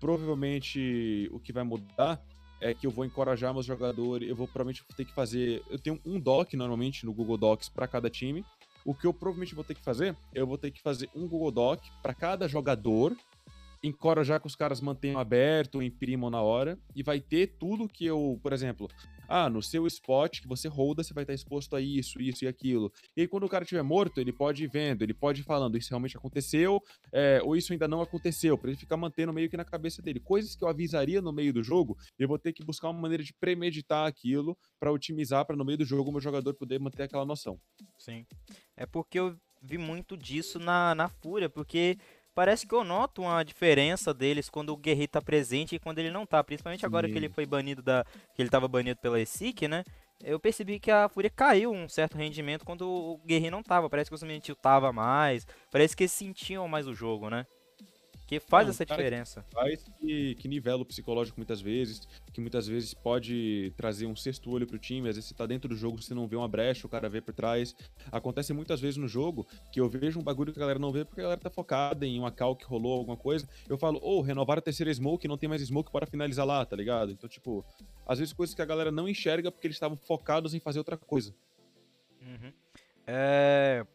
Provavelmente 0.00 1.30
o 1.32 1.38
que 1.38 1.52
vai 1.52 1.62
mudar 1.62 2.20
é 2.60 2.74
que 2.74 2.88
eu 2.88 2.90
vou 2.90 3.04
encorajar 3.04 3.54
meus 3.54 3.66
jogadores, 3.66 4.28
eu 4.28 4.34
vou 4.34 4.48
provavelmente 4.48 4.84
ter 4.96 5.04
que 5.04 5.14
fazer, 5.14 5.62
eu 5.70 5.78
tenho 5.78 6.00
um 6.04 6.18
doc 6.18 6.54
normalmente 6.54 7.06
no 7.06 7.12
Google 7.12 7.36
Docs 7.36 7.68
para 7.68 7.86
cada 7.86 8.10
time. 8.10 8.44
O 8.84 8.94
que 8.94 9.06
eu 9.06 9.14
provavelmente 9.14 9.54
vou 9.54 9.62
ter 9.62 9.74
que 9.74 9.82
fazer, 9.82 10.16
eu 10.34 10.46
vou 10.46 10.58
ter 10.58 10.72
que 10.72 10.82
fazer 10.82 11.08
um 11.14 11.28
Google 11.28 11.52
Doc 11.52 11.80
para 12.02 12.14
cada 12.14 12.48
jogador 12.48 13.16
encorajar 13.82 14.40
que 14.40 14.46
os 14.46 14.56
caras 14.56 14.80
mantenham 14.80 15.18
aberto, 15.18 15.82
imprimam 15.82 16.30
na 16.30 16.40
hora, 16.40 16.78
e 16.94 17.02
vai 17.02 17.20
ter 17.20 17.56
tudo 17.58 17.88
que 17.88 18.04
eu, 18.04 18.38
por 18.42 18.52
exemplo, 18.52 18.88
ah, 19.28 19.50
no 19.50 19.62
seu 19.62 19.86
spot 19.86 20.40
que 20.40 20.48
você 20.48 20.68
roda, 20.68 21.02
você 21.02 21.12
vai 21.12 21.24
estar 21.24 21.34
exposto 21.34 21.74
a 21.74 21.80
isso, 21.80 22.20
isso 22.20 22.44
e 22.44 22.48
aquilo. 22.48 22.92
E 23.16 23.22
aí, 23.22 23.28
quando 23.28 23.44
o 23.44 23.48
cara 23.48 23.64
estiver 23.64 23.82
morto, 23.82 24.20
ele 24.20 24.32
pode 24.32 24.64
ir 24.64 24.68
vendo, 24.68 25.02
ele 25.02 25.14
pode 25.14 25.40
ir 25.40 25.44
falando, 25.44 25.76
isso 25.76 25.90
realmente 25.90 26.16
aconteceu, 26.16 26.80
é, 27.12 27.40
ou 27.42 27.56
isso 27.56 27.72
ainda 27.72 27.88
não 27.88 28.00
aconteceu, 28.00 28.56
para 28.56 28.70
ele 28.70 28.78
ficar 28.78 28.96
mantendo 28.96 29.32
meio 29.32 29.50
que 29.50 29.56
na 29.56 29.64
cabeça 29.64 30.00
dele. 30.00 30.20
Coisas 30.20 30.54
que 30.54 30.64
eu 30.64 30.68
avisaria 30.68 31.20
no 31.20 31.32
meio 31.32 31.52
do 31.52 31.62
jogo, 31.62 31.96
eu 32.18 32.28
vou 32.28 32.38
ter 32.38 32.52
que 32.52 32.64
buscar 32.64 32.88
uma 32.90 33.00
maneira 33.00 33.22
de 33.22 33.32
premeditar 33.34 34.06
aquilo 34.06 34.56
para 34.78 34.92
otimizar, 34.92 35.44
para 35.44 35.56
no 35.56 35.64
meio 35.64 35.78
do 35.78 35.84
jogo 35.84 36.10
o 36.10 36.12
meu 36.12 36.20
jogador 36.20 36.54
poder 36.54 36.78
manter 36.78 37.04
aquela 37.04 37.24
noção. 37.24 37.58
Sim. 37.98 38.24
É 38.76 38.86
porque 38.86 39.18
eu 39.18 39.36
vi 39.62 39.78
muito 39.78 40.16
disso 40.16 40.58
na, 40.58 40.94
na 40.94 41.08
Fúria, 41.08 41.48
porque 41.48 41.98
parece 42.36 42.66
que 42.66 42.74
eu 42.74 42.84
noto 42.84 43.22
uma 43.22 43.42
diferença 43.42 44.12
deles 44.12 44.50
quando 44.50 44.68
o 44.68 44.76
Guerri 44.76 45.08
tá 45.08 45.22
presente 45.22 45.74
e 45.74 45.78
quando 45.78 45.98
ele 45.98 46.10
não 46.10 46.26
tá. 46.26 46.44
Principalmente 46.44 46.84
agora 46.84 47.06
Sim. 47.06 47.12
que 47.14 47.18
ele 47.18 47.30
foi 47.30 47.46
banido 47.46 47.82
da. 47.82 48.04
que 48.34 48.42
ele 48.42 48.50
tava 48.50 48.68
banido 48.68 49.00
pela 49.00 49.18
ESIC, 49.18 49.66
né? 49.66 49.82
Eu 50.22 50.38
percebi 50.38 50.78
que 50.78 50.90
a 50.90 51.08
Fúria 51.08 51.30
caiu 51.30 51.72
um 51.72 51.88
certo 51.88 52.16
rendimento 52.16 52.64
quando 52.64 52.86
o 52.86 53.18
Guerri 53.26 53.50
não 53.50 53.62
tava. 53.62 53.88
Parece 53.88 54.10
que 54.10 54.14
o 54.14 54.18
Sumentil 54.18 54.54
tava 54.54 54.92
mais. 54.92 55.46
Parece 55.72 55.96
que 55.96 56.04
eles 56.04 56.12
sentiam 56.12 56.68
mais 56.68 56.86
o 56.86 56.94
jogo, 56.94 57.30
né? 57.30 57.46
Que 58.26 58.40
faz 58.40 58.66
não, 58.66 58.70
essa 58.70 58.84
diferença. 58.84 59.44
Faz 59.52 59.84
que, 60.00 60.34
que 60.34 60.48
nivela 60.48 60.82
o 60.82 60.84
psicológico 60.84 61.38
muitas 61.38 61.60
vezes, 61.60 62.08
que 62.32 62.40
muitas 62.40 62.66
vezes 62.66 62.92
pode 62.92 63.72
trazer 63.76 64.06
um 64.06 64.16
sexto 64.16 64.50
olho 64.50 64.66
pro 64.66 64.78
time, 64.78 65.08
às 65.08 65.14
vezes 65.14 65.28
você 65.28 65.34
tá 65.34 65.46
dentro 65.46 65.68
do 65.68 65.76
jogo, 65.76 66.02
você 66.02 66.12
não 66.12 66.26
vê 66.26 66.34
uma 66.34 66.48
brecha, 66.48 66.86
o 66.86 66.90
cara 66.90 67.08
vê 67.08 67.20
por 67.20 67.32
trás. 67.32 67.74
Acontece 68.10 68.52
muitas 68.52 68.80
vezes 68.80 68.96
no 68.96 69.06
jogo 69.06 69.46
que 69.70 69.80
eu 69.80 69.88
vejo 69.88 70.18
um 70.18 70.22
bagulho 70.22 70.52
que 70.52 70.58
a 70.58 70.60
galera 70.60 70.78
não 70.78 70.90
vê 70.90 71.04
porque 71.04 71.20
a 71.20 71.24
galera 71.24 71.40
tá 71.40 71.50
focada 71.50 72.04
em 72.04 72.18
uma 72.18 72.32
cal 72.32 72.56
que 72.56 72.64
rolou, 72.64 72.98
alguma 72.98 73.16
coisa. 73.16 73.48
Eu 73.68 73.78
falo, 73.78 74.00
ô, 74.02 74.18
oh, 74.18 74.20
renovaram 74.22 74.58
a 74.58 74.62
terceira 74.62 74.92
smoke, 74.92 75.28
não 75.28 75.38
tem 75.38 75.48
mais 75.48 75.62
smoke 75.62 75.92
para 75.92 76.06
finalizar 76.06 76.44
lá, 76.44 76.66
tá 76.66 76.74
ligado? 76.74 77.12
Então, 77.12 77.28
tipo, 77.28 77.64
às 78.06 78.18
vezes 78.18 78.34
coisas 78.34 78.54
que 78.54 78.62
a 78.62 78.66
galera 78.66 78.90
não 78.90 79.08
enxerga 79.08 79.52
porque 79.52 79.68
eles 79.68 79.76
estavam 79.76 79.96
focados 79.96 80.52
em 80.52 80.58
fazer 80.58 80.78
outra 80.78 80.96
coisa. 80.96 81.32
Uhum. 82.20 82.52
É. 83.06 83.86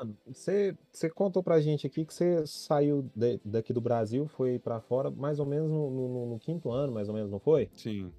Mano, 0.00 0.16
você, 0.26 0.74
você 0.90 1.10
contou 1.10 1.42
pra 1.42 1.60
gente 1.60 1.86
aqui 1.86 2.04
que 2.06 2.14
você 2.14 2.46
saiu 2.46 3.08
de- 3.14 3.38
daqui 3.44 3.72
do 3.72 3.80
Brasil, 3.82 4.26
foi 4.26 4.58
pra 4.58 4.80
fora, 4.80 5.10
mais 5.10 5.38
ou 5.38 5.44
menos 5.46 5.70
no, 5.70 5.90
no- 5.90 6.26
no 6.30 6.38
quinto 6.38 6.70
ano, 6.70 6.92
mais 6.92 7.08
ou 7.08 7.14
menos, 7.14 7.30
não 7.30 7.38
foi? 7.38 7.68
Sim. 7.74 8.10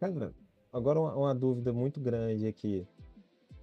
Cara, 0.00 0.32
agora 0.72 0.98
uma, 0.98 1.14
uma 1.14 1.34
dúvida 1.34 1.72
muito 1.72 2.00
grande 2.00 2.46
aqui. 2.46 2.84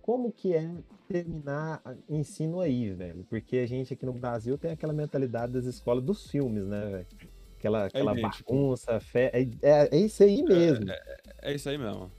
Como 0.01 0.31
que 0.31 0.53
é 0.53 0.71
terminar 1.09 1.81
a- 1.83 1.93
ensino 2.07 2.61
aí, 2.61 2.93
velho? 2.93 3.25
Porque 3.29 3.57
a 3.57 3.65
gente 3.67 3.93
aqui 3.93 4.05
no 4.05 4.13
Brasil 4.13 4.57
tem 4.57 4.71
aquela 4.71 4.93
mentalidade 4.93 5.51
das 5.51 5.65
escolas 5.65 6.01
dos 6.03 6.29
filmes, 6.31 6.65
né, 6.65 6.85
velho? 6.89 7.07
Aquela, 7.57 7.85
aquela 7.85 8.13
idêntico. 8.13 8.53
bagunça, 8.53 8.99
fé. 9.01 9.31
É, 9.33 9.41
é, 9.61 9.89
é 9.91 9.97
isso 9.99 10.23
aí 10.23 10.41
mesmo. 10.43 10.85
É 11.41 11.53
isso 11.53 11.67
aí 11.67 11.77
mesmo. 11.77 12.09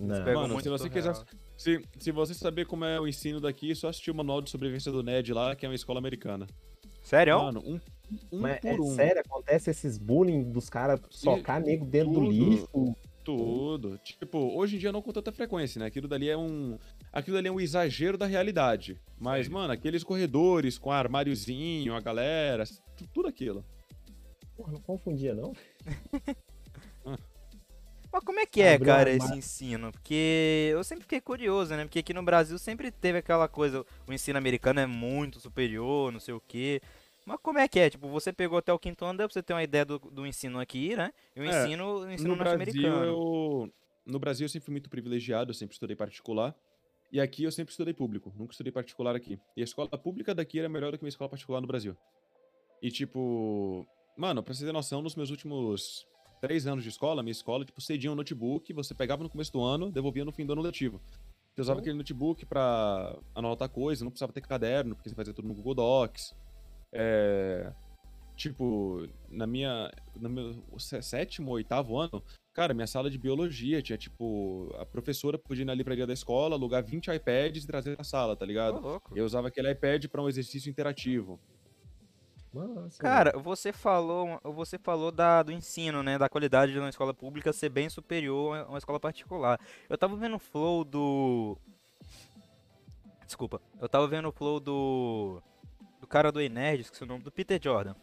Não. 0.00 0.24
pegam 0.24 0.42
Mano, 0.42 0.54
muito 0.54 0.64
se 0.64 0.68
você 0.70 0.90
quiser. 0.90 1.12
Se, 1.58 1.82
se 1.98 2.12
você 2.12 2.32
saber 2.32 2.64
como 2.66 2.84
é 2.84 2.98
o 3.00 3.06
ensino 3.06 3.40
daqui, 3.40 3.72
é 3.72 3.74
só 3.74 3.88
assistir 3.88 4.10
o 4.10 4.14
Manual 4.14 4.40
de 4.40 4.48
Sobrevivência 4.48 4.90
do 4.92 5.02
Ned 5.02 5.32
lá, 5.34 5.54
que 5.56 5.66
é 5.66 5.68
uma 5.68 5.74
escola 5.74 5.98
americana. 5.98 6.46
Sério? 7.02 7.36
Mano, 7.38 7.60
um, 7.66 7.80
um 8.32 8.40
Mas 8.40 8.64
é 8.64 8.70
por 8.76 8.80
um. 8.80 8.94
sério, 8.94 9.20
acontece 9.26 9.68
esses 9.70 9.98
bullying 9.98 10.44
dos 10.52 10.70
caras 10.70 11.00
socar 11.10 11.60
nego 11.60 11.84
dentro 11.84 12.12
do 12.12 12.20
tudo. 12.20 12.30
lixo. 12.30 12.94
Tudo. 13.24 13.98
Tipo, 13.98 14.38
hoje 14.56 14.76
em 14.76 14.78
dia 14.78 14.90
não 14.92 15.02
com 15.02 15.12
tanta 15.12 15.30
frequência, 15.32 15.78
né? 15.78 15.86
Aquilo 15.86 16.08
dali 16.08 16.30
é 16.30 16.36
um. 16.36 16.78
Aquilo 17.12 17.36
dali 17.36 17.48
é 17.48 17.52
um 17.52 17.60
exagero 17.60 18.16
da 18.16 18.24
realidade. 18.24 18.98
Mas, 19.18 19.48
mano, 19.48 19.70
aqueles 19.72 20.02
corredores 20.02 20.78
com 20.78 20.90
armáriozinho, 20.90 21.94
a 21.94 22.00
galera, 22.00 22.64
tu- 22.96 23.06
tudo 23.12 23.28
aquilo. 23.28 23.62
Porra, 24.56 24.72
não 24.72 24.80
confundia, 24.80 25.34
não? 25.34 25.52
Mas 28.12 28.24
como 28.24 28.40
é 28.40 28.46
que 28.46 28.62
é, 28.62 28.74
Abriu 28.74 28.86
cara, 28.86 29.10
esse 29.10 29.34
ensino? 29.34 29.92
Porque 29.92 30.70
eu 30.72 30.82
sempre 30.82 31.02
fiquei 31.02 31.20
curioso, 31.20 31.74
né? 31.76 31.84
Porque 31.84 31.98
aqui 31.98 32.14
no 32.14 32.22
Brasil 32.22 32.58
sempre 32.58 32.90
teve 32.90 33.18
aquela 33.18 33.48
coisa, 33.48 33.84
o 34.06 34.12
ensino 34.12 34.38
americano 34.38 34.80
é 34.80 34.86
muito 34.86 35.38
superior, 35.40 36.10
não 36.10 36.20
sei 36.20 36.32
o 36.34 36.40
quê. 36.40 36.80
Mas 37.26 37.38
como 37.42 37.58
é 37.58 37.68
que 37.68 37.78
é? 37.78 37.90
Tipo, 37.90 38.08
você 38.08 38.32
pegou 38.32 38.58
até 38.58 38.72
o 38.72 38.78
quinto 38.78 39.04
ano, 39.04 39.18
pra 39.18 39.28
você 39.28 39.42
ter 39.42 39.52
uma 39.52 39.62
ideia 39.62 39.84
do, 39.84 39.98
do 39.98 40.26
ensino 40.26 40.58
aqui, 40.58 40.96
né? 40.96 41.12
E 41.36 41.40
o 41.40 41.44
É, 41.44 41.64
ensino, 41.64 41.98
o 42.00 42.10
ensino 42.10 42.30
no 42.30 42.36
Brasil, 42.36 42.58
norte-americano. 42.58 43.04
eu. 43.04 43.72
No 44.06 44.18
Brasil 44.18 44.46
eu 44.46 44.48
sempre 44.48 44.64
fui 44.64 44.72
muito 44.72 44.88
privilegiado, 44.88 45.50
eu 45.50 45.54
sempre 45.54 45.74
estudei 45.74 45.94
particular. 45.94 46.54
E 47.12 47.20
aqui 47.20 47.44
eu 47.44 47.52
sempre 47.52 47.70
estudei 47.72 47.92
público, 47.92 48.32
nunca 48.36 48.52
estudei 48.52 48.72
particular 48.72 49.14
aqui. 49.14 49.38
E 49.54 49.60
a 49.60 49.64
escola 49.64 49.88
pública 49.90 50.34
daqui 50.34 50.58
era 50.58 50.68
melhor 50.68 50.92
do 50.92 50.98
que 50.98 51.04
uma 51.04 51.08
escola 51.10 51.28
particular 51.28 51.60
no 51.60 51.66
Brasil. 51.66 51.94
E 52.80 52.90
tipo. 52.90 53.86
Mano, 54.16 54.42
pra 54.42 54.54
você 54.54 54.64
ter 54.64 54.72
noção, 54.72 55.02
nos 55.02 55.14
meus 55.14 55.30
últimos 55.30 56.06
três 56.40 56.66
anos 56.66 56.82
de 56.84 56.90
escola, 56.90 57.22
minha 57.22 57.32
escola, 57.32 57.64
tipo, 57.64 57.80
cedia 57.80 58.10
um 58.10 58.14
notebook, 58.14 58.72
você 58.72 58.94
pegava 58.94 59.22
no 59.22 59.28
começo 59.30 59.52
do 59.52 59.62
ano, 59.62 59.90
devolvia 59.90 60.24
no 60.24 60.32
fim 60.32 60.46
do 60.46 60.52
ano 60.52 60.62
letivo. 60.62 61.00
Você 61.54 61.60
usava 61.62 61.78
Uhum. 61.78 61.80
aquele 61.82 61.96
notebook 61.98 62.46
pra 62.46 63.18
anotar 63.34 63.68
coisa, 63.68 64.04
não 64.04 64.10
precisava 64.10 64.32
ter 64.32 64.40
caderno, 64.42 64.94
porque 64.94 65.08
você 65.08 65.14
fazia 65.14 65.34
tudo 65.34 65.48
no 65.48 65.54
Google 65.54 65.74
Docs. 65.74 66.34
É. 66.92 67.72
Tipo, 68.36 69.08
na 69.28 69.46
minha. 69.48 69.90
No 70.14 70.28
meu 70.28 70.64
sé- 70.78 71.02
sétimo, 71.02 71.50
oitavo 71.50 71.98
ano, 71.98 72.22
cara, 72.54 72.72
minha 72.72 72.86
sala 72.86 73.10
de 73.10 73.18
biologia 73.18 73.82
tinha, 73.82 73.98
tipo, 73.98 74.72
a 74.78 74.86
professora 74.86 75.36
podia 75.36 75.62
ir 75.62 75.64
na 75.64 75.74
livraria 75.74 76.06
da 76.06 76.12
escola, 76.12 76.54
alugar 76.54 76.84
20 76.84 77.08
iPads 77.10 77.64
e 77.64 77.66
trazer 77.66 77.96
pra 77.96 78.04
sala, 78.04 78.36
tá 78.36 78.46
ligado? 78.46 78.78
louco. 78.80 79.12
Eu 79.18 79.24
usava 79.24 79.48
aquele 79.48 79.68
iPad 79.72 80.06
pra 80.06 80.22
um 80.22 80.28
exercício 80.28 80.70
interativo. 80.70 81.40
Nossa, 82.52 82.98
Cara, 82.98 83.38
você 83.38 83.72
falou, 83.72 84.40
você 84.42 84.78
falou 84.78 85.12
da, 85.12 85.42
do 85.42 85.52
ensino, 85.52 86.02
né? 86.02 86.16
Da 86.16 86.28
qualidade 86.28 86.72
de 86.72 86.78
uma 86.78 86.88
escola 86.88 87.12
pública 87.12 87.52
ser 87.52 87.68
bem 87.68 87.88
superior 87.88 88.58
a 88.58 88.64
uma 88.68 88.78
escola 88.78 88.98
particular. 88.98 89.60
Eu 89.88 89.98
tava 89.98 90.16
vendo 90.16 90.36
o 90.36 90.38
flow 90.38 90.84
do. 90.84 91.58
Desculpa. 93.26 93.60
Eu 93.80 93.88
tava 93.88 94.08
vendo 94.08 94.28
o 94.28 94.32
flow 94.32 94.58
do. 94.58 95.42
Do 96.00 96.06
cara 96.06 96.32
do 96.32 96.40
Enerd, 96.40 96.82
esqueci 96.82 97.02
o 97.02 97.06
nome, 97.06 97.24
do 97.24 97.30
Peter 97.30 97.60
Jordan. 97.62 97.94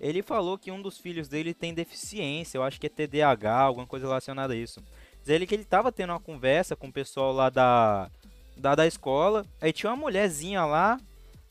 Ele 0.00 0.22
falou 0.22 0.56
que 0.56 0.70
um 0.70 0.80
dos 0.80 0.98
filhos 0.98 1.28
dele 1.28 1.52
tem 1.52 1.74
deficiência, 1.74 2.58
eu 2.58 2.62
acho 2.62 2.80
que 2.80 2.86
é 2.86 2.90
TDAH, 2.90 3.58
alguma 3.58 3.86
coisa 3.86 4.06
relacionada 4.06 4.52
a 4.52 4.56
isso. 4.56 4.82
Diz 5.20 5.28
ele 5.28 5.46
que 5.46 5.54
ele 5.54 5.64
tava 5.64 5.90
tendo 5.90 6.10
uma 6.10 6.20
conversa 6.20 6.76
com 6.76 6.88
o 6.88 6.92
pessoal 6.92 7.32
lá 7.32 7.50
da, 7.50 8.10
da, 8.56 8.74
da 8.76 8.86
escola, 8.86 9.44
aí 9.60 9.72
tinha 9.72 9.90
uma 9.90 9.96
mulherzinha 9.96 10.64
lá, 10.64 11.00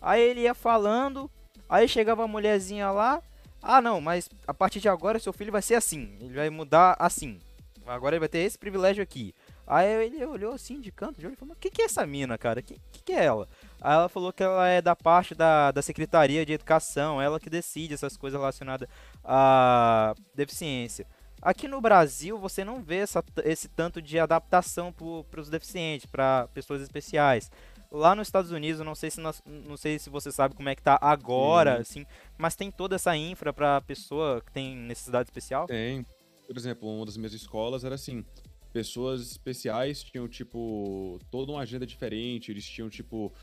aí 0.01 0.21
ele 0.21 0.41
ia 0.41 0.53
falando, 0.53 1.29
Aí 1.69 1.87
chegava 1.87 2.23
a 2.23 2.27
mulherzinha 2.27 2.91
lá, 2.91 3.21
ah 3.61 3.81
não, 3.81 3.99
mas 3.99 4.29
a 4.47 4.53
partir 4.53 4.79
de 4.79 4.89
agora 4.89 5.19
seu 5.19 5.33
filho 5.33 5.51
vai 5.51 5.61
ser 5.61 5.75
assim, 5.75 6.15
ele 6.21 6.33
vai 6.33 6.49
mudar 6.49 6.95
assim. 6.99 7.39
Agora 7.85 8.15
ele 8.15 8.19
vai 8.19 8.29
ter 8.29 8.39
esse 8.39 8.57
privilégio 8.57 9.01
aqui. 9.01 9.33
Aí 9.65 10.05
ele 10.05 10.25
olhou 10.25 10.53
assim 10.53 10.79
de 10.79 10.91
canto, 10.91 11.19
de 11.19 11.25
olho 11.25 11.33
e 11.33 11.37
falou, 11.37 11.53
o 11.53 11.57
que, 11.57 11.69
que 11.69 11.81
é 11.81 11.85
essa 11.85 12.05
mina, 12.05 12.37
cara? 12.37 12.61
O 12.61 12.63
que, 12.63 12.79
que, 12.91 13.03
que 13.03 13.11
é 13.11 13.25
ela? 13.25 13.47
Aí 13.81 13.93
ela 13.93 14.09
falou 14.09 14.31
que 14.31 14.43
ela 14.43 14.67
é 14.67 14.81
da 14.81 14.95
parte 14.95 15.35
da, 15.35 15.71
da 15.71 15.81
Secretaria 15.81 16.45
de 16.45 16.53
Educação, 16.53 17.21
ela 17.21 17.39
que 17.39 17.49
decide 17.49 17.93
essas 17.93 18.15
coisas 18.15 18.39
relacionadas 18.39 18.87
à 19.23 20.15
deficiência. 20.33 21.05
Aqui 21.41 21.67
no 21.67 21.81
Brasil 21.81 22.37
você 22.37 22.63
não 22.63 22.81
vê 22.81 22.97
essa, 22.97 23.23
esse 23.43 23.67
tanto 23.67 24.01
de 24.01 24.17
adaptação 24.17 24.93
para 24.93 25.41
os 25.41 25.49
deficientes, 25.49 26.05
para 26.05 26.47
pessoas 26.53 26.81
especiais. 26.81 27.51
Lá 27.91 28.13
nos 28.15 28.27
Estados 28.27 28.51
Unidos, 28.51 28.81
não 28.85 28.95
sei 28.95 29.09
se 29.09 29.19
nós- 29.21 29.41
não 29.45 29.77
sei 29.77 29.97
se 29.97 30.09
você 30.09 30.31
sabe 30.31 30.53
como 30.55 30.67
é 30.69 30.75
que 30.75 30.81
tá 30.83 30.97
agora, 31.01 31.77
assim, 31.79 32.05
mas 32.37 32.55
tem 32.55 32.69
toda 32.69 32.95
essa 32.95 33.15
infra 33.15 33.53
para 33.53 33.79
pessoa 33.81 34.41
que 34.41 34.51
tem 34.51 34.75
necessidade 34.75 35.29
especial. 35.29 35.67
Tem. 35.67 36.05
Por 36.45 36.57
exemplo, 36.57 36.87
uma 36.89 37.05
das 37.05 37.17
minhas 37.17 37.33
escolas 37.33 37.83
era 37.83 37.95
assim. 37.95 38.25
Pessoas 38.73 39.21
especiais 39.31 40.03
tinham, 40.03 40.27
tipo, 40.27 41.19
toda 41.31 41.51
uma 41.51 41.61
agenda 41.61 41.85
diferente. 41.85 42.51
Eles 42.51 42.65
tinham, 42.65 42.89
tipo, 42.89 43.33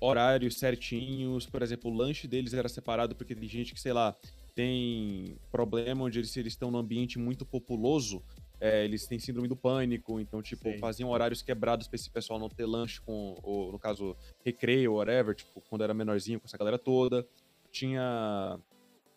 horários 0.00 0.58
certinhos. 0.58 1.46
Por 1.46 1.62
exemplo, 1.62 1.90
o 1.90 1.94
lanche 1.94 2.26
deles 2.26 2.54
era 2.54 2.68
separado 2.68 3.14
porque 3.14 3.34
tem 3.34 3.48
gente 3.48 3.74
que, 3.74 3.80
sei 3.80 3.92
lá, 3.92 4.16
tem 4.54 5.36
problema 5.50 6.04
onde 6.04 6.18
eles, 6.18 6.36
eles 6.36 6.52
estão 6.54 6.70
num 6.70 6.78
ambiente 6.78 7.18
muito 7.18 7.46
populoso. 7.46 8.22
É, 8.60 8.84
eles 8.84 9.06
têm 9.06 9.18
síndrome 9.18 9.48
do 9.48 9.56
pânico, 9.56 10.20
então, 10.20 10.42
tipo, 10.42 10.70
Sim. 10.70 10.78
faziam 10.78 11.08
horários 11.10 11.40
quebrados 11.42 11.88
pra 11.88 11.96
esse 11.96 12.10
pessoal 12.10 12.38
não 12.38 12.48
ter 12.48 12.66
lanche 12.66 13.00
com, 13.00 13.38
ou, 13.42 13.72
no 13.72 13.78
caso, 13.78 14.16
recreio, 14.44 14.94
whatever, 14.94 15.34
tipo, 15.34 15.60
quando 15.68 15.82
era 15.82 15.94
menorzinho, 15.94 16.38
com 16.38 16.46
essa 16.46 16.58
galera 16.58 16.78
toda. 16.78 17.26
Tinha 17.72 18.58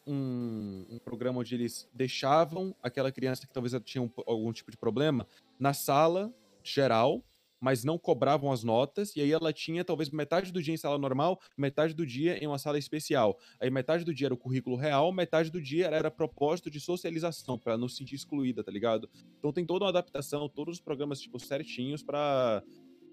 um, 0.07 0.86
um 0.91 0.99
programa 0.99 1.40
onde 1.40 1.56
eles 1.56 1.90
deixavam 1.94 2.76
aquela 2.82 3.11
criança 3.11 3.45
que 3.48 3.53
talvez 3.53 3.74
tinha 3.84 4.02
um- 4.02 4.10
algum 4.26 4.52
tipo 4.52 4.72
de 4.72 4.78
problema 4.78 5.28
na 5.60 5.74
sala 5.74 6.34
geral, 6.64 7.24
mas 7.64 7.85
não 7.85 7.98
cobravam 7.98 8.52
as 8.52 8.61
notas, 8.61 9.15
e 9.15 9.22
aí 9.22 9.31
ela 9.31 9.53
tinha 9.53 9.85
talvez 9.85 10.10
metade 10.10 10.52
do 10.52 10.61
dia 10.61 10.73
em 10.73 10.77
sala 10.77 10.98
normal, 10.98 11.40
metade 11.57 11.94
do 11.94 12.06
dia 12.06 12.38
em 12.38 12.45
uma 12.45 12.57
sala 12.57 12.77
especial. 12.77 13.40
Aí 13.57 13.69
metade 13.69 14.03
do 14.03 14.14
dia 14.14 14.27
era 14.27 14.34
o 14.34 14.38
currículo 14.38 14.76
real, 14.76 15.14
metade 15.14 15.49
do 15.49 15.61
dia 15.61 15.88
era, 15.88 16.11
propósito 16.11 16.69
de 16.69 16.81
socialização, 16.81 17.57
pra 17.57 17.77
não 17.77 17.88
se 17.88 17.95
sentir 17.95 18.15
excluída, 18.15 18.65
tá 18.65 18.69
ligado? 18.69 19.10
Então 19.40 19.53
tem 19.53 19.65
toda 19.65 19.85
uma 19.85 19.91
adaptação, 19.91 20.49
todos 20.49 20.76
os 20.76 20.81
programas, 20.81 21.22
tipo, 21.22 21.40
certinhos 21.40 22.03
pra 22.03 22.61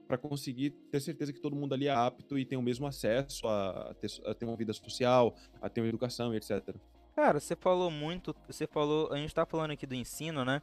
para 0.08 0.18
conseguir 0.18 0.70
ter 0.90 0.98
certeza 0.98 1.32
que 1.32 1.38
todo 1.38 1.54
mundo 1.54 1.72
ali 1.72 1.86
é 1.86 1.94
apto 1.94 2.36
e 2.36 2.44
tem 2.44 2.58
o 2.58 2.62
mesmo 2.62 2.84
acesso 2.84 3.46
a 3.46 3.94
ter, 4.00 4.10
a 4.26 4.34
ter 4.34 4.44
uma 4.44 4.56
vida 4.56 4.72
social, 4.72 5.36
a 5.62 5.68
ter 5.68 5.80
uma 5.80 5.88
educação 5.88 6.34
e 6.34 6.36
etc. 6.36 6.74
Cara, 7.14 7.38
você 7.38 7.54
falou 7.54 7.90
muito, 7.90 8.34
você 8.48 8.66
falou, 8.66 9.12
a 9.12 9.16
gente 9.16 9.32
tá 9.32 9.46
falando 9.46 9.72
aqui 9.72 9.86
do 9.86 9.94
ensino, 9.94 10.44
né? 10.44 10.62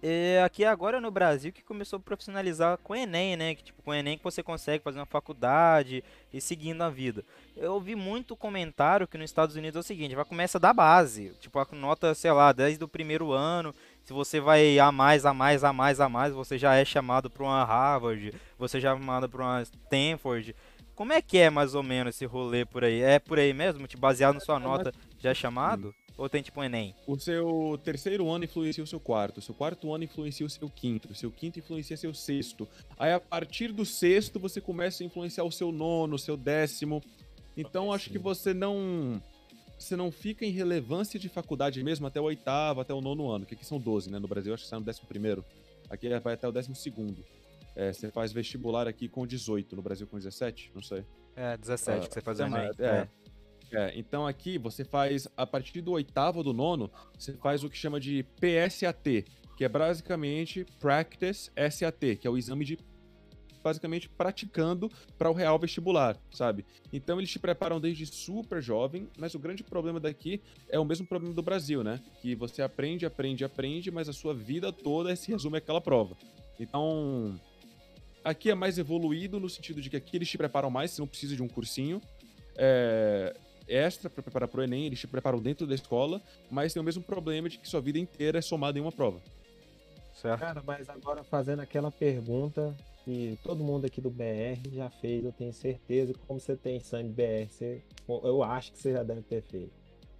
É, 0.00 0.40
aqui 0.44 0.64
agora 0.64 1.00
no 1.00 1.10
Brasil 1.10 1.52
que 1.52 1.62
começou 1.62 1.96
a 1.96 2.00
profissionalizar 2.00 2.78
com 2.78 2.92
o 2.92 2.96
Enem, 2.96 3.36
né? 3.36 3.54
Que 3.54 3.64
tipo, 3.64 3.82
com 3.82 3.90
o 3.90 3.94
Enem 3.94 4.16
que 4.16 4.22
você 4.22 4.44
consegue 4.44 4.84
fazer 4.84 5.00
uma 5.00 5.06
faculdade 5.06 6.04
e 6.32 6.40
seguindo 6.40 6.82
a 6.82 6.88
vida. 6.88 7.24
Eu 7.56 7.74
ouvi 7.74 7.96
muito 7.96 8.36
comentário 8.36 9.08
que 9.08 9.18
nos 9.18 9.28
Estados 9.28 9.56
Unidos 9.56 9.76
é 9.76 9.80
o 9.80 9.82
seguinte, 9.82 10.14
vai 10.14 10.24
começa 10.24 10.58
da 10.60 10.72
base, 10.72 11.32
tipo 11.40 11.58
a 11.58 11.66
nota, 11.72 12.14
sei 12.14 12.30
lá, 12.30 12.52
desde 12.52 12.82
o 12.84 12.88
primeiro 12.88 13.32
ano, 13.32 13.74
se 14.04 14.12
você 14.12 14.38
vai 14.38 14.78
a 14.78 14.92
mais, 14.92 15.26
a 15.26 15.34
mais, 15.34 15.64
a 15.64 15.72
mais, 15.72 16.00
a 16.00 16.08
mais, 16.08 16.32
você 16.32 16.56
já 16.56 16.76
é 16.76 16.84
chamado 16.84 17.28
para 17.28 17.42
uma 17.42 17.64
Harvard, 17.64 18.32
você 18.56 18.80
já 18.80 18.92
é 18.92 18.96
chamado 18.96 19.28
para 19.28 19.42
uma 19.42 19.62
Stanford. 19.62 20.54
Como 20.94 21.12
é 21.12 21.20
que 21.20 21.38
é 21.38 21.50
mais 21.50 21.74
ou 21.74 21.82
menos 21.82 22.14
esse 22.14 22.24
rolê 22.24 22.64
por 22.64 22.84
aí? 22.84 23.02
É 23.02 23.18
por 23.18 23.38
aí 23.38 23.52
mesmo? 23.52 23.86
Te 23.88 23.96
baseado 23.96 24.34
na 24.34 24.40
sua 24.40 24.60
nota, 24.60 24.92
já 25.18 25.30
é 25.30 25.34
chamado? 25.34 25.92
Ou 26.18 26.28
tem 26.28 26.42
tipo 26.42 26.60
um 26.60 26.64
Enem? 26.64 26.96
O 27.06 27.16
seu 27.16 27.80
terceiro 27.84 28.28
ano 28.28 28.44
influencia 28.44 28.82
o 28.82 28.86
seu 28.86 28.98
quarto, 28.98 29.38
o 29.38 29.40
seu 29.40 29.54
quarto 29.54 29.94
ano 29.94 30.02
influencia 30.02 30.44
o 30.44 30.50
seu 30.50 30.68
quinto, 30.68 31.12
o 31.12 31.14
seu 31.14 31.30
quinto 31.30 31.60
influencia 31.60 31.96
seu 31.96 32.12
sexto. 32.12 32.68
Aí 32.98 33.12
a 33.12 33.20
partir 33.20 33.72
do 33.72 33.84
sexto 33.84 34.40
você 34.40 34.60
começa 34.60 35.04
a 35.04 35.06
influenciar 35.06 35.44
o 35.44 35.52
seu 35.52 35.70
nono, 35.70 36.16
o 36.16 36.18
seu 36.18 36.36
décimo. 36.36 37.00
Então 37.56 37.92
acho 37.92 38.10
que 38.10 38.18
você 38.18 38.52
não 38.52 39.22
você 39.78 39.94
não 39.94 40.10
fica 40.10 40.44
em 40.44 40.50
relevância 40.50 41.20
de 41.20 41.28
faculdade 41.28 41.82
mesmo 41.84 42.08
até 42.08 42.20
o 42.20 42.24
oitavo, 42.24 42.80
até 42.80 42.92
o 42.92 43.00
nono 43.00 43.30
ano, 43.30 43.46
que 43.46 43.54
aqui 43.54 43.64
são 43.64 43.78
12, 43.78 44.10
né? 44.10 44.18
No 44.18 44.26
Brasil 44.26 44.52
acho 44.52 44.64
que 44.64 44.68
sai 44.68 44.80
no 44.80 44.84
décimo 44.84 45.06
primeiro. 45.06 45.44
Aqui 45.88 46.08
vai 46.18 46.34
até 46.34 46.48
o 46.48 46.52
décimo 46.52 46.74
segundo. 46.74 47.24
É, 47.76 47.92
você 47.92 48.10
faz 48.10 48.32
vestibular 48.32 48.88
aqui 48.88 49.08
com 49.08 49.24
18, 49.24 49.76
no 49.76 49.82
Brasil 49.82 50.04
com 50.08 50.16
17, 50.16 50.72
não 50.74 50.82
sei. 50.82 51.04
É, 51.36 51.56
17 51.56 51.96
Ah, 51.96 52.08
que 52.08 52.14
você 52.14 52.20
faz 52.20 52.40
o 52.40 52.42
é, 52.42 52.46
Enem. 52.46 52.70
é. 52.80 52.84
É, 52.84 53.08
então 53.94 54.26
aqui 54.26 54.58
você 54.58 54.84
faz, 54.84 55.28
a 55.36 55.46
partir 55.46 55.80
do 55.80 55.92
oitavo 55.92 56.42
do 56.42 56.52
nono, 56.52 56.90
você 57.18 57.32
faz 57.34 57.62
o 57.64 57.68
que 57.68 57.76
chama 57.76 58.00
de 58.00 58.24
PSAT, 58.40 59.24
que 59.56 59.64
é 59.64 59.68
basicamente 59.68 60.64
Practice 60.78 61.50
SAT, 61.70 62.16
que 62.20 62.26
é 62.26 62.30
o 62.30 62.38
exame 62.38 62.64
de 62.64 62.78
basicamente 63.62 64.08
praticando 64.08 64.90
para 65.18 65.30
o 65.30 65.34
real 65.34 65.58
vestibular, 65.58 66.16
sabe? 66.30 66.64
Então 66.92 67.18
eles 67.18 67.30
te 67.30 67.38
preparam 67.38 67.80
desde 67.80 68.06
super 68.06 68.62
jovem, 68.62 69.08
mas 69.18 69.34
o 69.34 69.38
grande 69.38 69.62
problema 69.62 70.00
daqui 70.00 70.40
é 70.68 70.78
o 70.78 70.84
mesmo 70.84 71.06
problema 71.06 71.34
do 71.34 71.42
Brasil, 71.42 71.82
né? 71.82 72.00
Que 72.22 72.34
você 72.34 72.62
aprende, 72.62 73.04
aprende, 73.04 73.44
aprende, 73.44 73.90
mas 73.90 74.08
a 74.08 74.12
sua 74.12 74.32
vida 74.32 74.72
toda 74.72 75.14
se 75.14 75.30
resume 75.30 75.58
àquela 75.58 75.80
prova. 75.80 76.16
Então, 76.58 77.38
aqui 78.24 78.50
é 78.50 78.54
mais 78.54 78.78
evoluído 78.78 79.38
no 79.38 79.48
sentido 79.48 79.80
de 79.80 79.90
que 79.90 79.96
aqui 79.96 80.16
eles 80.16 80.28
te 80.28 80.38
preparam 80.38 80.70
mais, 80.70 80.92
você 80.92 81.00
não 81.00 81.08
precisa 81.08 81.36
de 81.36 81.42
um 81.42 81.48
cursinho. 81.48 82.00
É, 82.56 83.36
extra 83.68 84.08
para 84.08 84.22
preparar 84.22 84.48
para 84.48 84.60
o 84.60 84.64
Enem, 84.64 84.86
eles 84.86 84.98
te 84.98 85.06
preparam 85.06 85.38
dentro 85.38 85.66
da 85.66 85.74
escola, 85.74 86.20
mas 86.50 86.72
tem 86.72 86.80
o 86.80 86.84
mesmo 86.84 87.02
problema 87.02 87.48
de 87.48 87.58
que 87.58 87.68
sua 87.68 87.80
vida 87.80 87.98
inteira 87.98 88.38
é 88.38 88.42
somada 88.42 88.78
em 88.78 88.82
uma 88.82 88.92
prova. 88.92 89.20
Certo. 90.14 90.40
Cara, 90.40 90.62
mas 90.66 90.88
agora 90.88 91.22
fazendo 91.22 91.60
aquela 91.60 91.92
pergunta 91.92 92.74
que 93.04 93.38
todo 93.42 93.62
mundo 93.62 93.84
aqui 93.84 94.00
do 94.00 94.10
BR 94.10 94.68
já 94.72 94.90
fez, 94.90 95.24
eu 95.24 95.32
tenho 95.32 95.52
certeza 95.52 96.12
que 96.12 96.18
como 96.20 96.40
você 96.40 96.56
tem 96.56 96.80
sangue 96.80 97.10
BR, 97.10 97.48
você, 97.48 97.82
eu 98.08 98.42
acho 98.42 98.72
que 98.72 98.78
você 98.78 98.92
já 98.92 99.02
deve 99.02 99.22
ter 99.22 99.42
feito. 99.42 99.72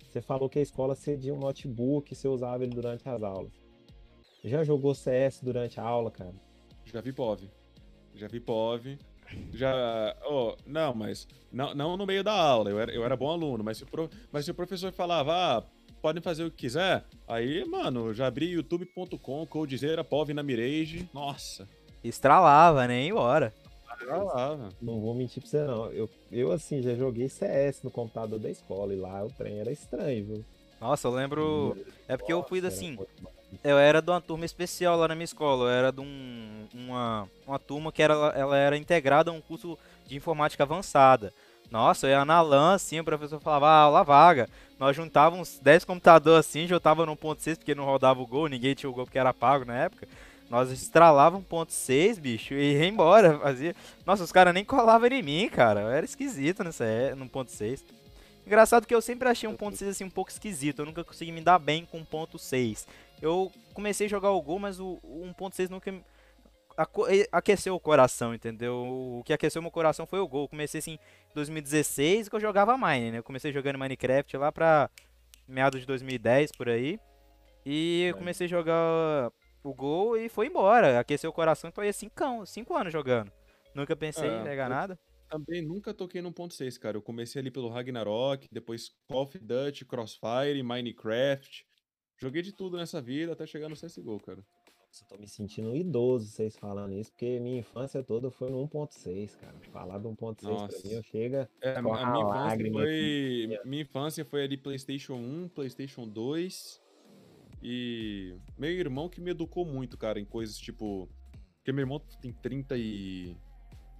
Você 0.08 0.22
falou 0.22 0.48
que 0.48 0.58
a 0.58 0.62
escola 0.62 0.94
cedia 0.94 1.34
um 1.34 1.38
notebook 1.38 2.12
e 2.12 2.16
você 2.16 2.28
usava 2.28 2.62
ele 2.62 2.74
durante 2.74 3.08
as 3.08 3.22
aulas. 3.22 3.52
Já 4.42 4.62
jogou 4.64 4.94
CS 4.94 5.40
durante 5.42 5.80
a 5.80 5.82
aula, 5.82 6.10
cara? 6.10 6.34
Já 6.84 7.00
vi 7.00 7.12
POV. 7.12 7.50
Já 8.14 8.28
vi 8.28 8.40
POV. 8.40 8.98
Já. 9.52 10.16
Oh, 10.24 10.56
não, 10.66 10.94
mas. 10.94 11.26
Não, 11.52 11.74
não 11.74 11.96
no 11.96 12.06
meio 12.06 12.22
da 12.22 12.32
aula. 12.32 12.70
Eu 12.70 12.80
era, 12.80 12.92
eu 12.92 13.04
era 13.04 13.16
bom 13.16 13.30
aluno, 13.30 13.64
mas 13.64 13.78
se, 13.78 13.84
o 13.84 13.86
pro, 13.86 14.10
mas 14.32 14.44
se 14.44 14.50
o 14.50 14.54
professor 14.54 14.92
falava, 14.92 15.32
ah, 15.32 15.62
podem 16.00 16.22
fazer 16.22 16.44
o 16.44 16.50
que 16.50 16.56
quiser, 16.56 17.04
aí, 17.26 17.64
mano, 17.64 18.12
já 18.14 18.26
abri 18.26 18.50
youtube.com, 18.50 19.46
coldzera, 19.46 20.04
POV 20.04 20.34
na 20.34 20.42
Mirage. 20.42 21.08
Nossa. 21.12 21.68
Estralava, 22.02 22.86
nem 22.86 23.12
né? 23.12 23.18
hora. 23.18 23.52
Estralava. 23.98 24.68
Não 24.80 25.00
vou 25.00 25.14
mentir 25.14 25.42
pra 25.42 25.50
você, 25.50 25.64
não. 25.64 25.86
Eu, 25.92 26.08
eu, 26.30 26.52
assim, 26.52 26.80
já 26.80 26.94
joguei 26.94 27.28
CS 27.28 27.82
no 27.82 27.90
computador 27.90 28.38
da 28.38 28.48
escola 28.48 28.94
e 28.94 28.96
lá 28.96 29.24
o 29.24 29.30
trem 29.30 29.58
era 29.58 29.72
estranho, 29.72 30.24
viu? 30.24 30.44
Nossa, 30.80 31.08
eu 31.08 31.12
lembro. 31.12 31.76
É 32.06 32.16
porque 32.16 32.32
eu 32.32 32.42
fui 32.42 32.64
assim. 32.64 32.96
Eu 33.64 33.78
era 33.78 34.02
de 34.02 34.10
uma 34.10 34.20
turma 34.20 34.44
especial 34.44 34.96
lá 34.98 35.08
na 35.08 35.14
minha 35.14 35.24
escola. 35.24 35.64
Eu 35.64 35.70
era 35.70 35.92
de 35.92 36.00
um, 36.00 36.66
uma, 36.74 37.28
uma 37.46 37.58
turma 37.58 37.90
que 37.90 38.02
era, 38.02 38.14
ela 38.34 38.56
era 38.56 38.76
integrada 38.76 39.30
a 39.30 39.34
um 39.34 39.40
curso 39.40 39.78
de 40.06 40.16
informática 40.16 40.62
avançada. 40.62 41.32
Nossa, 41.70 42.06
eu 42.06 42.10
ia 42.10 42.24
na 42.24 42.40
LAN, 42.40 42.74
assim, 42.74 42.98
o 42.98 43.04
professor 43.04 43.40
falava, 43.40 43.68
ah, 43.68 43.80
aula 43.80 44.02
vaga. 44.02 44.48
Nós 44.78 44.96
juntávamos 44.96 45.58
10 45.60 45.84
computadores 45.84 46.46
assim, 46.46 46.66
juntava 46.66 47.04
no 47.04 47.16
ponto 47.16 47.42
6, 47.42 47.58
porque 47.58 47.74
não 47.74 47.84
rodava 47.84 48.20
o 48.22 48.26
gol, 48.26 48.48
ninguém 48.48 48.74
tinha 48.74 48.88
o 48.88 48.92
gol 48.92 49.04
porque 49.04 49.18
era 49.18 49.34
pago 49.34 49.64
na 49.64 49.76
época. 49.76 50.08
Nós 50.48 50.70
estralava 50.70 51.38
1.6, 51.38 52.18
bicho, 52.18 52.54
e 52.54 52.78
ia 52.78 52.86
embora. 52.86 53.38
Fazia... 53.40 53.76
Nossa, 54.06 54.24
os 54.24 54.32
caras 54.32 54.54
nem 54.54 54.64
colavam 54.64 55.08
em 55.08 55.22
mim, 55.22 55.48
cara. 55.48 55.80
Eu 55.80 55.90
era 55.90 56.06
esquisito 56.06 56.64
nessa, 56.64 56.84
é, 56.84 57.14
no 57.14 57.28
ponto 57.28 57.50
6. 57.50 57.84
Engraçado 58.46 58.86
que 58.86 58.94
eu 58.94 59.02
sempre 59.02 59.28
achei 59.28 59.46
um 59.46 59.56
ponto 59.56 59.76
6 59.76 59.90
assim 59.90 60.04
um 60.04 60.10
pouco 60.10 60.30
esquisito. 60.30 60.78
Eu 60.78 60.86
nunca 60.86 61.04
consegui 61.04 61.32
me 61.32 61.42
dar 61.42 61.58
bem 61.58 61.84
com 61.84 62.02
ponto 62.02 62.38
6. 62.38 62.86
Eu 63.20 63.52
comecei 63.74 64.06
a 64.06 64.10
jogar 64.10 64.30
o 64.30 64.42
gol, 64.42 64.58
mas 64.58 64.78
o, 64.80 64.98
o 65.02 65.24
1.6 65.38 65.68
nunca 65.68 65.92
aqueceu 67.32 67.74
o 67.74 67.80
coração, 67.80 68.32
entendeu? 68.32 68.74
O 69.18 69.22
que 69.24 69.32
aqueceu 69.32 69.60
meu 69.60 69.70
coração 69.70 70.06
foi 70.06 70.20
o 70.20 70.28
gol. 70.28 70.44
Eu 70.44 70.48
comecei 70.48 70.78
assim 70.78 70.92
em 71.30 71.34
2016 71.34 72.28
que 72.28 72.36
eu 72.36 72.40
jogava 72.40 72.78
Mine, 72.78 73.10
né? 73.10 73.18
Eu 73.18 73.24
comecei 73.24 73.52
jogando 73.52 73.78
Minecraft 73.78 74.36
lá 74.36 74.52
pra 74.52 74.88
meados 75.46 75.80
de 75.80 75.86
2010 75.86 76.52
por 76.52 76.68
aí. 76.68 77.00
E 77.66 78.04
eu 78.04 78.16
comecei 78.16 78.46
a 78.46 78.50
jogar 78.50 79.32
o 79.62 79.74
gol 79.74 80.16
e 80.16 80.28
foi 80.28 80.46
embora. 80.46 81.00
Aqueceu 81.00 81.30
o 81.30 81.32
coração, 81.32 81.70
tô 81.70 81.80
aí 81.80 81.92
5 81.92 82.46
cinco 82.46 82.76
anos 82.76 82.92
jogando. 82.92 83.32
Nunca 83.74 83.96
pensei 83.96 84.28
é, 84.28 84.40
em 84.40 84.44
pegar 84.44 84.68
nada. 84.68 84.98
Também 85.28 85.60
nunca 85.60 85.92
toquei 85.92 86.22
no 86.22 86.32
ponto 86.32 86.54
6, 86.54 86.78
cara. 86.78 86.96
Eu 86.96 87.02
comecei 87.02 87.40
ali 87.40 87.50
pelo 87.50 87.68
Ragnarok, 87.68 88.46
depois 88.50 88.90
Call 89.08 89.22
of 89.22 89.38
Duty, 89.38 89.84
Crossfire, 89.84 90.62
Minecraft. 90.62 91.67
Joguei 92.18 92.42
de 92.42 92.52
tudo 92.52 92.76
nessa 92.76 93.00
vida 93.00 93.32
até 93.32 93.46
chegar 93.46 93.68
no 93.68 93.76
CSGO, 93.76 94.18
cara. 94.20 94.44
Nossa, 94.88 95.04
tô 95.06 95.16
me 95.18 95.28
sentindo 95.28 95.76
idoso 95.76 96.26
vocês 96.26 96.56
falando 96.56 96.92
isso, 96.94 97.10
porque 97.12 97.38
minha 97.38 97.60
infância 97.60 98.02
toda 98.02 98.30
foi 98.30 98.50
no 98.50 98.66
1.6, 98.66 99.36
cara. 99.36 99.54
Falar 99.70 99.98
do 99.98 100.08
1.6 100.10 100.36
pra 100.40 100.78
mim, 100.78 100.94
eu 100.94 101.02
chega. 101.02 101.48
É, 101.60 101.76
a 101.76 101.82
minha 101.82 101.94
infância, 101.94 102.72
foi, 102.72 103.60
minha 103.64 103.82
infância 103.82 104.24
foi 104.24 104.44
ali 104.44 104.56
PlayStation 104.56 105.14
1, 105.14 105.48
PlayStation 105.48 106.08
2. 106.08 106.82
E 107.62 108.34
meu 108.56 108.70
irmão 108.70 109.08
que 109.08 109.20
me 109.20 109.30
educou 109.30 109.64
muito, 109.64 109.96
cara, 109.96 110.18
em 110.18 110.24
coisas 110.24 110.56
tipo. 110.58 111.08
Porque 111.56 111.70
meu 111.70 111.82
irmão 111.82 112.00
tem 112.20 112.32
30 112.32 112.76
e. 112.78 113.36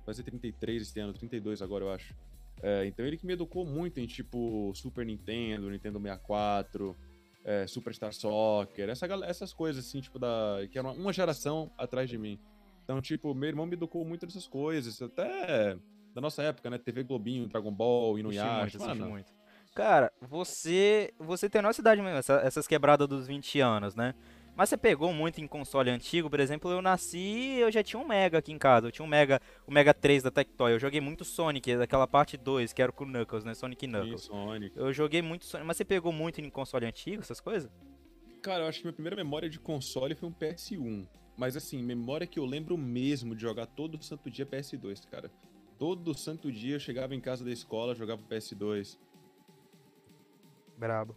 Vai 0.05 0.15
ser 0.15 0.23
33 0.23 0.83
esse 0.83 0.99
ano, 0.99 1.13
32 1.13 1.61
agora, 1.61 1.85
eu 1.85 1.93
acho. 1.93 2.15
É, 2.63 2.87
então 2.87 3.07
ele 3.07 3.17
que 3.17 3.27
me 3.27 3.35
educou 3.35 3.65
muito 3.65 4.01
em 4.01 4.07
tipo 4.07 4.73
Super 4.75 5.05
Nintendo, 5.07 5.71
Nintendo 5.71 6.01
64 6.01 6.97
é, 7.49 7.67
Superstar 7.67 8.13
Soccer, 8.13 8.91
essa, 8.91 9.07
essas 9.25 9.55
coisas 9.55 9.87
assim, 9.87 10.03
tipo, 10.03 10.19
da, 10.19 10.59
que 10.71 10.79
era 10.79 10.87
uma 10.87 11.13
geração 11.15 11.71
atrás 11.79 12.11
de 12.11 12.19
mim. 12.19 12.39
Então, 12.85 13.01
tipo, 13.01 13.35
meu 13.35 13.49
irmão 13.49 13.65
me 13.65 13.73
educou 13.73 14.05
muito 14.05 14.27
nessas 14.27 14.47
coisas, 14.47 15.01
até 15.01 15.75
da 16.15 16.21
nossa 16.21 16.43
época, 16.43 16.69
né? 16.69 16.77
TV 16.77 17.03
Globinho, 17.03 17.49
Dragon 17.49 17.73
Ball, 17.73 18.19
Inuyasha, 18.19 18.79
muito, 18.79 19.05
muito. 19.07 19.33
Cara, 19.75 20.13
você 20.21 21.15
você 21.19 21.49
tem 21.49 21.61
a 21.61 21.63
nossa 21.63 21.81
idade 21.81 22.03
mesmo, 22.03 22.19
essa, 22.19 22.35
essas 22.45 22.67
quebradas 22.67 23.09
dos 23.09 23.27
20 23.27 23.61
anos, 23.61 23.95
né? 23.95 24.15
Mas 24.59 24.71
você 24.71 24.77
pegou 24.77 25.13
muito 25.13 25.41
em 25.41 25.47
console 25.47 25.89
antigo, 25.89 26.29
por 26.29 26.41
exemplo, 26.41 26.69
eu 26.69 26.83
nasci, 26.83 27.59
eu 27.61 27.71
já 27.71 27.81
tinha 27.81 28.03
um 28.03 28.05
Mega 28.05 28.39
aqui 28.39 28.51
em 28.51 28.59
casa, 28.59 28.89
eu 28.89 28.91
tinha 28.91 29.07
um 29.07 29.09
Mega, 29.09 29.41
o 29.65 29.71
Mega 29.71 29.95
3 29.95 30.25
da 30.25 30.33
Tectoy, 30.33 30.73
eu 30.73 30.81
joguei 30.81 31.01
muito 31.01 31.25
Sonic, 31.25 31.77
daquela 31.77 32.09
parte 32.09 32.37
2, 32.37 32.73
que 32.73 32.83
era 32.83 32.91
com 32.91 33.05
o 33.05 33.07
Knuckles, 33.07 33.45
né, 33.45 33.55
Sonic 33.55 33.87
Knuckles. 33.87 34.23
Sim, 34.23 34.27
Sonic. 34.27 34.77
Eu 34.77 34.93
joguei 34.93 35.23
muito 35.23 35.45
Sonic, 35.45 35.65
mas 35.65 35.77
você 35.77 35.85
pegou 35.85 36.11
muito 36.11 36.41
em 36.41 36.51
console 36.51 36.87
antigo, 36.87 37.23
essas 37.23 37.41
coisas? 37.41 37.71
Cara, 38.43 38.65
eu 38.65 38.69
acho 38.69 38.81
que 38.81 38.87
minha 38.87 38.93
primeira 38.93 39.15
memória 39.15 39.49
de 39.49 39.61
console 39.61 40.17
foi 40.17 40.29
um 40.29 40.35
PS1, 40.35 41.07
mas 41.37 41.57
assim, 41.57 41.81
memória 41.81 42.27
que 42.27 42.41
eu 42.41 42.45
lembro 42.45 42.77
mesmo 42.77 43.37
de 43.37 43.43
jogar 43.43 43.67
todo 43.67 44.03
santo 44.03 44.29
dia 44.29 44.45
PS2, 44.45 45.07
cara. 45.07 45.31
Todo 45.79 46.13
santo 46.19 46.51
dia 46.51 46.75
eu 46.75 46.81
chegava 46.81 47.15
em 47.15 47.21
casa 47.21 47.45
da 47.45 47.53
escola, 47.53 47.95
jogava 47.95 48.23
PS2. 48.29 48.99
Brabo. 50.77 51.15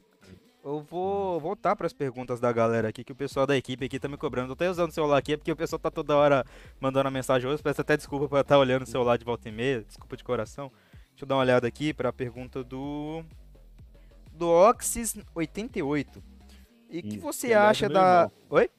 Eu 0.63 0.81
vou 0.81 1.39
voltar 1.39 1.75
para 1.75 1.87
as 1.87 1.93
perguntas 1.93 2.39
da 2.39 2.51
galera 2.51 2.89
aqui, 2.89 3.03
que 3.03 3.11
o 3.11 3.15
pessoal 3.15 3.47
da 3.47 3.57
equipe 3.57 3.83
aqui 3.83 3.99
tá 3.99 4.07
me 4.07 4.15
cobrando. 4.15 4.49
Tô 4.49 4.53
até 4.53 4.69
usando 4.69 4.91
o 4.91 4.93
celular 4.93 5.17
aqui, 5.17 5.33
é 5.33 5.37
porque 5.37 5.51
o 5.51 5.55
pessoal 5.55 5.79
tá 5.79 5.89
toda 5.89 6.15
hora 6.15 6.45
mandando 6.79 7.07
a 7.07 7.11
mensagem 7.11 7.49
hoje. 7.49 7.63
Peço 7.63 7.81
até 7.81 7.97
desculpa 7.97 8.29
por 8.29 8.39
estar 8.39 8.59
olhando 8.59 8.83
o 8.83 8.87
celular 8.87 9.17
de 9.17 9.25
volta 9.25 9.49
e 9.49 9.51
meia. 9.51 9.81
Desculpa 9.81 10.15
de 10.15 10.23
coração. 10.23 10.71
Deixa 11.09 11.23
eu 11.23 11.27
dar 11.27 11.35
uma 11.35 11.41
olhada 11.41 11.67
aqui 11.67 11.93
para 11.93 12.09
a 12.09 12.13
pergunta 12.13 12.63
do. 12.63 13.23
Do 14.33 14.45
Oxys88. 14.45 16.21
E 16.91 16.99
o 16.99 17.03
que 17.03 17.17
você 17.17 17.53
acha 17.53 17.87
é 17.87 17.89
da. 17.89 18.23
Irmão. 18.23 18.31
Oi? 18.51 18.69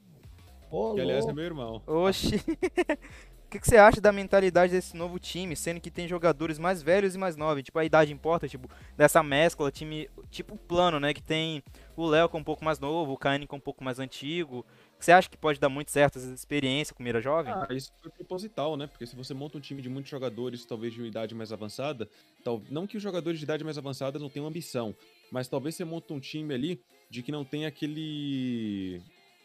que 0.95 1.01
aliás 1.01 1.27
é 1.27 1.33
meu 1.33 1.45
irmão. 1.45 1.83
Oxi. 1.87 2.41
que, 3.53 3.61
que 3.61 3.67
você 3.69 3.77
acha 3.77 4.01
da 4.01 4.11
mentalidade 4.11 4.73
desse 4.73 4.97
novo 4.97 5.19
time, 5.19 5.55
sendo 5.55 5.79
que 5.81 5.91
tem 5.91 6.09
jogadores 6.09 6.59
mais 6.59 6.83
velhos 6.83 7.15
e 7.15 7.19
mais 7.19 7.37
novos? 7.37 7.63
Tipo, 7.63 7.79
a 7.79 7.85
idade 7.85 8.11
importa, 8.11 8.49
tipo, 8.49 8.69
dessa 8.97 9.23
mescla, 9.23 9.71
time, 9.71 10.09
tipo 10.31 10.57
plano, 10.57 10.99
né? 10.99 11.13
Que 11.13 11.23
tem 11.23 11.63
o 11.95 12.07
Léo 12.07 12.31
com 12.31 12.39
é 12.39 12.41
um 12.41 12.45
pouco 12.45 12.65
mais 12.65 12.79
novo, 12.79 13.13
o 13.13 13.17
Kanye 13.19 13.47
com 13.47 13.57
é 13.57 13.59
um 13.59 13.61
pouco 13.61 13.85
mais 13.85 13.99
antigo. 13.99 14.65
Você 14.99 15.13
acha 15.13 15.29
que 15.29 15.37
pode 15.37 15.61
dar 15.61 15.69
muito 15.69 15.91
certo 15.91 16.19
essa 16.19 16.33
experiência 16.33 16.95
com 16.95 17.03
mira 17.03 17.21
jovem? 17.21 17.53
Ah, 17.53 17.67
isso 17.71 17.93
foi 18.01 18.11
proposital, 18.11 18.77
né? 18.77 18.87
Porque 18.87 19.07
se 19.07 19.15
você 19.15 19.35
monta 19.35 19.59
um 19.59 19.61
time 19.61 19.83
de 19.83 19.89
muitos 19.89 20.11
jogadores, 20.11 20.65
talvez 20.65 20.95
de 20.95 21.01
uma 21.01 21.09
idade 21.09 21.35
mais 21.35 21.53
avançada, 21.53 22.09
tal... 22.43 22.63
não 22.71 22.87
que 22.87 22.97
os 22.97 23.03
jogadores 23.03 23.39
de 23.39 23.45
idade 23.45 23.65
mais 23.65 23.77
avançada 23.77 24.19
não 24.19 24.31
tenham 24.31 24.47
ambição, 24.47 24.95
mas 25.31 25.47
talvez 25.47 25.75
você 25.75 25.85
monta 25.85 26.15
um 26.15 26.21
time 26.21 26.55
ali 26.55 26.81
de 27.11 27.23
que 27.23 27.31
não 27.31 27.45
tem 27.45 27.67
aquele 27.67 29.03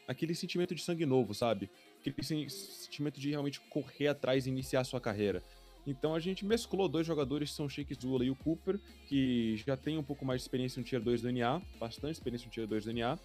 aquele 0.07 0.33
sentimento 0.33 0.73
de 0.73 0.81
sangue 0.81 1.05
novo, 1.05 1.33
sabe? 1.33 1.69
Aquele 2.09 2.49
sentimento 2.49 3.19
de 3.19 3.29
realmente 3.29 3.59
correr 3.69 4.07
atrás 4.07 4.45
e 4.45 4.49
iniciar 4.49 4.83
sua 4.83 4.99
carreira. 4.99 5.43
Então 5.85 6.13
a 6.13 6.19
gente 6.19 6.45
mesclou 6.45 6.89
dois 6.89 7.07
jogadores, 7.07 7.53
são 7.53 7.65
o 7.65 7.69
Sheik 7.69 7.95
Zula 7.95 8.25
e 8.25 8.29
o 8.29 8.35
Cooper, 8.35 8.77
que 9.07 9.55
já 9.65 9.77
tem 9.77 9.97
um 9.97 10.03
pouco 10.03 10.25
mais 10.25 10.41
de 10.41 10.43
experiência 10.43 10.79
no 10.79 10.85
Tier 10.85 11.01
2 11.01 11.21
do 11.21 11.31
NA, 11.31 11.61
bastante 11.79 12.13
experiência 12.13 12.45
no 12.45 12.51
Tier 12.51 12.67
2 12.67 12.85
do 12.85 12.93
NA. 12.93 13.17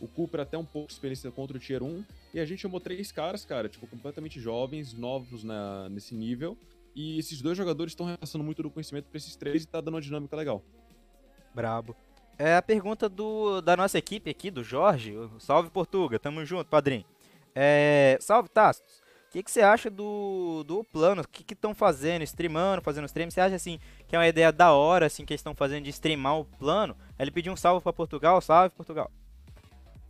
O 0.00 0.08
Cooper 0.08 0.40
até 0.40 0.58
um 0.58 0.64
pouco 0.64 0.88
de 0.88 0.94
experiência 0.94 1.30
contra 1.30 1.56
o 1.56 1.60
Tier 1.60 1.82
1. 1.82 2.04
E 2.34 2.40
a 2.40 2.44
gente 2.44 2.60
chamou 2.60 2.80
três 2.80 3.12
caras, 3.12 3.44
cara, 3.44 3.68
tipo, 3.68 3.86
completamente 3.86 4.40
jovens, 4.40 4.94
novos 4.94 5.44
na, 5.44 5.88
nesse 5.88 6.14
nível. 6.14 6.56
E 6.94 7.18
esses 7.18 7.40
dois 7.40 7.56
jogadores 7.56 7.92
estão 7.92 8.06
repassando 8.06 8.44
muito 8.44 8.62
do 8.62 8.70
conhecimento 8.70 9.06
para 9.06 9.16
esses 9.16 9.36
três 9.36 9.62
e 9.62 9.66
tá 9.66 9.80
dando 9.80 9.94
uma 9.94 10.00
dinâmica 10.00 10.36
legal. 10.36 10.62
Brabo. 11.54 11.96
É 12.36 12.56
a 12.56 12.62
pergunta 12.62 13.08
do, 13.08 13.60
da 13.60 13.76
nossa 13.76 13.98
equipe 13.98 14.30
aqui, 14.30 14.50
do 14.50 14.62
Jorge. 14.62 15.14
Salve 15.38 15.70
Portuga, 15.70 16.18
tamo 16.18 16.44
junto, 16.44 16.68
padrinho. 16.68 17.04
É, 17.60 18.16
salve, 18.20 18.48
Tastos. 18.48 19.00
O 19.28 19.30
que, 19.32 19.42
que 19.42 19.50
você 19.50 19.60
acha 19.60 19.90
do, 19.90 20.62
do 20.64 20.84
plano? 20.84 21.22
O 21.22 21.28
que 21.28 21.52
estão 21.52 21.74
fazendo? 21.74 22.22
Streamando, 22.22 22.80
fazendo 22.80 23.04
stream? 23.06 23.28
Você 23.30 23.40
acha 23.40 23.56
assim 23.56 23.80
que 24.06 24.14
é 24.14 24.18
uma 24.18 24.28
ideia 24.28 24.52
da 24.52 24.72
hora 24.72 25.06
assim 25.06 25.24
que 25.24 25.32
eles 25.32 25.40
estão 25.40 25.54
fazendo 25.56 25.84
de 25.84 25.90
streamar 25.90 26.38
o 26.38 26.44
plano? 26.44 26.96
Ele 27.18 27.32
pediu 27.32 27.52
um 27.52 27.56
salve 27.56 27.82
para 27.82 27.92
Portugal, 27.92 28.40
salve 28.40 28.74
Portugal. 28.74 29.10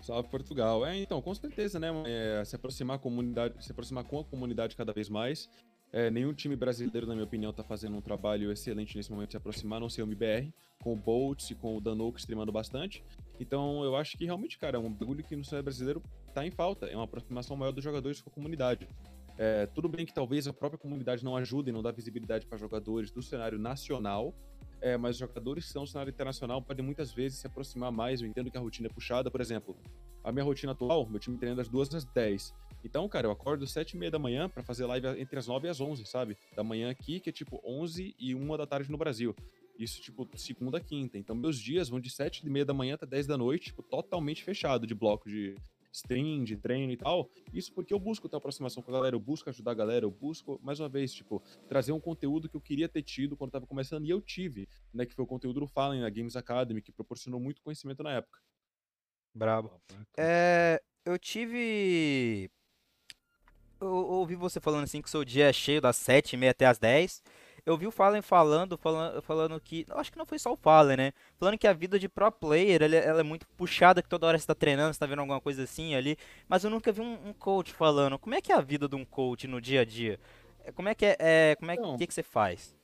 Salve 0.02 0.28
Portugal. 0.28 0.84
É, 0.86 0.96
então, 0.98 1.22
com 1.22 1.34
certeza, 1.34 1.80
né? 1.80 1.88
É, 2.06 2.44
se 2.44 2.54
aproximar 2.54 2.96
a 2.96 2.98
comunidade, 2.98 3.64
se 3.64 3.72
aproximar 3.72 4.04
com 4.04 4.20
a 4.20 4.24
comunidade 4.24 4.76
cada 4.76 4.92
vez 4.92 5.08
mais. 5.08 5.48
É, 5.90 6.10
nenhum 6.10 6.34
time 6.34 6.54
brasileiro, 6.54 7.06
na 7.06 7.14
minha 7.14 7.24
opinião, 7.24 7.50
tá 7.50 7.64
fazendo 7.64 7.96
um 7.96 8.00
trabalho 8.02 8.52
excelente 8.52 8.94
nesse 8.94 9.10
momento 9.10 9.28
de 9.28 9.32
se 9.32 9.36
aproximar, 9.38 9.80
não 9.80 9.88
sei 9.88 10.04
o 10.04 10.06
MBR, 10.06 10.52
com 10.82 10.92
o 10.92 10.96
Boltz 10.96 11.50
e 11.50 11.54
com 11.54 11.76
o 11.76 11.80
Danoco 11.80 12.18
streamando 12.18 12.52
bastante. 12.52 13.02
Então 13.40 13.84
eu 13.84 13.96
acho 13.96 14.16
que 14.16 14.24
realmente, 14.24 14.58
cara, 14.58 14.76
é 14.76 14.80
um 14.80 14.90
bagulho 14.90 15.22
que 15.22 15.36
no 15.36 15.44
cenário 15.44 15.64
brasileiro 15.64 16.02
tá 16.34 16.46
em 16.46 16.50
falta. 16.50 16.86
É 16.86 16.94
uma 16.94 17.04
aproximação 17.04 17.56
maior 17.56 17.72
dos 17.72 17.82
jogadores 17.82 18.20
com 18.20 18.30
a 18.30 18.32
comunidade. 18.32 18.88
É, 19.38 19.66
tudo 19.66 19.88
bem 19.88 20.04
que 20.04 20.12
talvez 20.12 20.48
a 20.48 20.52
própria 20.52 20.78
comunidade 20.78 21.24
não 21.24 21.36
ajude, 21.36 21.70
não 21.70 21.80
dá 21.80 21.92
visibilidade 21.92 22.44
para 22.44 22.58
jogadores 22.58 23.12
do 23.12 23.22
cenário 23.22 23.56
nacional, 23.56 24.34
é, 24.80 24.96
mas 24.96 25.16
jogadores 25.16 25.66
que 25.66 25.72
são 25.72 25.84
do 25.84 25.88
cenário 25.88 26.10
internacional 26.10 26.60
podem 26.60 26.84
muitas 26.84 27.12
vezes 27.12 27.38
se 27.38 27.46
aproximar 27.46 27.92
mais. 27.92 28.20
Eu 28.20 28.26
entendo 28.26 28.50
que 28.50 28.58
a 28.58 28.60
rotina 28.60 28.88
é 28.88 28.90
puxada, 28.90 29.30
por 29.30 29.40
exemplo, 29.40 29.76
a 30.24 30.32
minha 30.32 30.44
rotina 30.44 30.72
atual, 30.72 31.08
meu 31.08 31.20
time 31.20 31.38
treina 31.38 31.54
das 31.54 31.68
duas 31.68 31.94
às 31.94 32.04
10. 32.04 32.52
Então, 32.84 33.08
cara, 33.08 33.28
eu 33.28 33.30
acordo 33.30 33.64
às 33.64 33.70
7 33.70 33.92
e 33.92 33.96
meia 33.98 34.10
da 34.10 34.18
manhã 34.18 34.48
para 34.48 34.62
fazer 34.62 34.86
live 34.86 35.06
entre 35.20 35.38
as 35.38 35.46
9 35.46 35.66
e 35.66 35.70
as 35.70 35.80
11, 35.80 36.04
sabe? 36.04 36.36
Da 36.56 36.64
manhã 36.64 36.90
aqui, 36.90 37.20
que 37.20 37.30
é 37.30 37.32
tipo 37.32 37.60
11 37.64 38.14
e 38.18 38.34
1 38.34 38.56
da 38.56 38.66
tarde 38.66 38.90
no 38.90 38.98
Brasil. 38.98 39.34
Isso, 39.78 40.00
tipo, 40.02 40.28
segunda, 40.36 40.80
quinta. 40.80 41.16
Então, 41.16 41.36
meus 41.36 41.58
dias 41.58 41.88
vão 41.88 42.00
de 42.00 42.10
7 42.10 42.44
e 42.44 42.50
meia 42.50 42.64
da 42.64 42.74
manhã 42.74 42.94
até 42.94 43.06
10 43.06 43.26
da 43.26 43.38
noite, 43.38 43.66
tipo, 43.66 43.82
totalmente 43.82 44.42
fechado 44.42 44.86
de 44.86 44.94
bloco 44.94 45.28
de 45.28 45.54
stream, 45.92 46.44
de 46.44 46.56
treino 46.56 46.92
e 46.92 46.96
tal. 46.96 47.30
Isso 47.52 47.72
porque 47.72 47.94
eu 47.94 47.98
busco 47.98 48.28
ter 48.28 48.36
aproximação 48.36 48.82
com 48.82 48.90
a 48.90 48.94
galera, 48.94 49.14
eu 49.14 49.20
busco 49.20 49.48
ajudar 49.48 49.70
a 49.70 49.74
galera, 49.74 50.04
eu 50.04 50.10
busco, 50.10 50.60
mais 50.62 50.80
uma 50.80 50.88
vez, 50.88 51.12
tipo, 51.12 51.42
trazer 51.68 51.92
um 51.92 52.00
conteúdo 52.00 52.48
que 52.48 52.56
eu 52.56 52.60
queria 52.60 52.88
ter 52.88 53.02
tido 53.02 53.36
quando 53.36 53.48
eu 53.48 53.52
tava 53.52 53.66
começando 53.66 54.04
e 54.04 54.10
eu 54.10 54.20
tive, 54.20 54.68
né? 54.92 55.06
Que 55.06 55.14
foi 55.14 55.24
o 55.24 55.28
conteúdo 55.28 55.60
do 55.60 55.66
Fallen 55.66 56.00
na 56.00 56.10
Games 56.10 56.36
Academy, 56.36 56.82
que 56.82 56.92
proporcionou 56.92 57.40
muito 57.40 57.62
conhecimento 57.62 58.02
na 58.02 58.12
época. 58.12 58.40
Brabo. 59.34 59.80
É, 60.16 60.82
eu 61.04 61.18
tive. 61.18 62.50
Eu 63.80 63.88
ouvi 63.88 64.34
você 64.34 64.60
falando 64.60 64.84
assim 64.84 65.00
que 65.00 65.08
seu 65.08 65.24
dia 65.24 65.46
é 65.48 65.52
cheio 65.52 65.80
das 65.80 65.96
7 65.96 66.32
e 66.32 66.36
meia 66.36 66.50
até 66.50 66.66
as 66.66 66.78
10. 66.78 67.22
Eu 67.68 67.76
vi 67.76 67.86
o 67.86 67.90
Fallen 67.90 68.22
falando, 68.22 68.78
falando, 68.78 69.20
falando 69.20 69.60
que. 69.60 69.84
Acho 69.90 70.10
que 70.10 70.16
não 70.16 70.24
foi 70.24 70.38
só 70.38 70.50
o 70.50 70.56
Fallen, 70.56 70.96
né? 70.96 71.12
Falando 71.38 71.58
que 71.58 71.66
a 71.66 71.72
vida 71.74 71.98
de 71.98 72.08
pro 72.08 72.32
player 72.32 72.82
ela, 72.82 72.96
ela 72.96 73.20
é 73.20 73.22
muito 73.22 73.46
puxada, 73.58 74.02
que 74.02 74.08
toda 74.08 74.26
hora 74.26 74.38
você 74.38 74.46
tá 74.46 74.54
treinando, 74.54 74.94
você 74.94 74.98
tá 74.98 75.04
vendo 75.04 75.18
alguma 75.18 75.38
coisa 75.38 75.64
assim 75.64 75.94
ali. 75.94 76.16
Mas 76.48 76.64
eu 76.64 76.70
nunca 76.70 76.90
vi 76.90 77.02
um, 77.02 77.28
um 77.28 77.32
coach 77.34 77.74
falando. 77.74 78.18
Como 78.18 78.34
é 78.34 78.40
que 78.40 78.50
é 78.50 78.54
a 78.54 78.62
vida 78.62 78.88
de 78.88 78.96
um 78.96 79.04
coach 79.04 79.46
no 79.46 79.60
dia 79.60 79.82
a 79.82 79.84
dia? 79.84 80.18
É, 80.64 80.72
como 80.72 80.88
é 80.88 80.94
que 80.94 81.04
é. 81.04 81.16
é 81.20 81.56
como 81.56 81.70
é 81.70 81.74
Então. 81.74 81.98
que, 81.98 82.06
que 82.06 82.14
você 82.14 82.22
faz? 82.22 82.74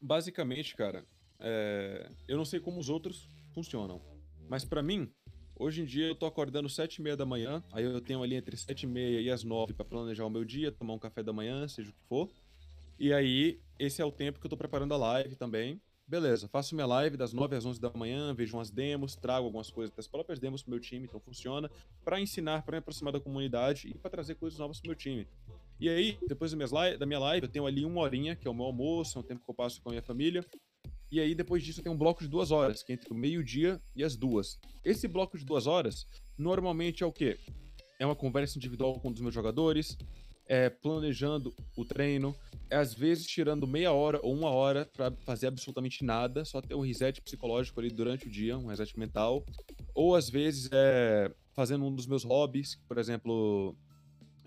Basicamente, 0.00 0.74
cara, 0.74 1.04
é, 1.38 2.08
eu 2.26 2.38
não 2.38 2.46
sei 2.46 2.60
como 2.60 2.80
os 2.80 2.88
outros 2.88 3.28
funcionam. 3.52 4.00
Mas 4.48 4.64
pra 4.64 4.82
mim, 4.82 5.12
hoje 5.54 5.82
em 5.82 5.84
dia 5.84 6.06
eu 6.06 6.14
tô 6.14 6.24
acordando 6.24 6.70
7 6.70 6.96
e 6.96 7.02
meia 7.02 7.18
da 7.18 7.26
manhã, 7.26 7.62
aí 7.70 7.84
eu 7.84 8.00
tenho 8.00 8.22
ali 8.22 8.34
entre 8.34 8.56
7 8.56 8.84
e 8.84 8.86
meia 8.86 9.20
e 9.20 9.30
as 9.30 9.44
9 9.44 9.74
pra 9.74 9.84
planejar 9.84 10.24
o 10.24 10.30
meu 10.30 10.42
dia, 10.42 10.72
tomar 10.72 10.94
um 10.94 10.98
café 10.98 11.22
da 11.22 11.34
manhã, 11.34 11.68
seja 11.68 11.90
o 11.90 11.92
que 11.92 12.02
for. 12.08 12.30
E 12.98 13.12
aí, 13.12 13.60
esse 13.78 14.02
é 14.02 14.04
o 14.04 14.10
tempo 14.10 14.40
que 14.40 14.46
eu 14.46 14.50
tô 14.50 14.56
preparando 14.56 14.92
a 14.92 14.96
live 14.96 15.36
também. 15.36 15.80
Beleza, 16.04 16.48
faço 16.48 16.74
minha 16.74 16.86
live 16.86 17.16
das 17.16 17.32
9 17.32 17.54
às 17.54 17.64
11 17.64 17.80
da 17.80 17.92
manhã, 17.92 18.34
vejo 18.34 18.56
umas 18.56 18.70
demos, 18.70 19.14
trago 19.14 19.44
algumas 19.44 19.70
coisas 19.70 19.94
das 19.94 20.08
próprias 20.08 20.40
demos 20.40 20.62
pro 20.62 20.70
meu 20.70 20.80
time, 20.80 21.06
então 21.06 21.20
funciona, 21.20 21.70
pra 22.02 22.18
ensinar, 22.18 22.62
pra 22.62 22.72
me 22.72 22.78
aproximar 22.78 23.12
da 23.12 23.20
comunidade 23.20 23.88
e 23.88 23.94
pra 23.94 24.10
trazer 24.10 24.34
coisas 24.34 24.58
novas 24.58 24.80
pro 24.80 24.88
meu 24.88 24.96
time. 24.96 25.28
E 25.78 25.88
aí, 25.88 26.18
depois 26.26 26.50
da 26.50 27.06
minha 27.06 27.18
live, 27.20 27.46
eu 27.46 27.52
tenho 27.52 27.66
ali 27.66 27.84
uma 27.84 28.00
horinha, 28.00 28.34
que 28.34 28.48
é 28.48 28.50
o 28.50 28.54
meu 28.54 28.64
almoço, 28.64 29.18
é 29.18 29.20
um 29.20 29.24
tempo 29.24 29.44
que 29.44 29.50
eu 29.50 29.54
passo 29.54 29.80
com 29.80 29.90
a 29.90 29.92
minha 29.92 30.02
família. 30.02 30.44
E 31.12 31.20
aí, 31.20 31.34
depois 31.34 31.62
disso, 31.62 31.80
eu 31.80 31.84
tenho 31.84 31.94
um 31.94 31.98
bloco 31.98 32.22
de 32.22 32.28
duas 32.28 32.50
horas, 32.50 32.82
que 32.82 32.90
é 32.90 32.94
entre 32.94 33.12
o 33.12 33.14
meio-dia 33.14 33.80
e 33.94 34.02
as 34.02 34.16
duas. 34.16 34.58
Esse 34.84 35.06
bloco 35.06 35.38
de 35.38 35.44
duas 35.44 35.66
horas, 35.68 36.06
normalmente 36.36 37.04
é 37.04 37.06
o 37.06 37.12
quê? 37.12 37.38
É 38.00 38.06
uma 38.06 38.16
conversa 38.16 38.58
individual 38.58 38.98
com 38.98 39.10
um 39.10 39.12
dos 39.12 39.20
meus 39.20 39.34
jogadores, 39.34 39.96
é 40.48 40.70
planejando 40.70 41.54
o 41.76 41.84
treino, 41.84 42.34
é 42.70 42.76
às 42.76 42.94
vezes 42.94 43.26
tirando 43.26 43.66
meia 43.66 43.92
hora 43.92 44.18
ou 44.22 44.34
uma 44.34 44.50
hora 44.50 44.88
pra 44.96 45.12
fazer 45.24 45.46
absolutamente 45.46 46.04
nada, 46.04 46.44
só 46.44 46.60
ter 46.60 46.74
um 46.74 46.80
reset 46.80 47.20
psicológico 47.20 47.78
ali 47.78 47.90
durante 47.90 48.26
o 48.26 48.30
dia, 48.30 48.58
um 48.58 48.66
reset 48.66 48.98
mental. 48.98 49.44
Ou 49.94 50.16
às 50.16 50.28
vezes 50.28 50.68
é 50.72 51.30
fazendo 51.54 51.84
um 51.84 51.94
dos 51.94 52.06
meus 52.06 52.24
hobbies, 52.24 52.76
por 52.86 52.98
exemplo, 52.98 53.76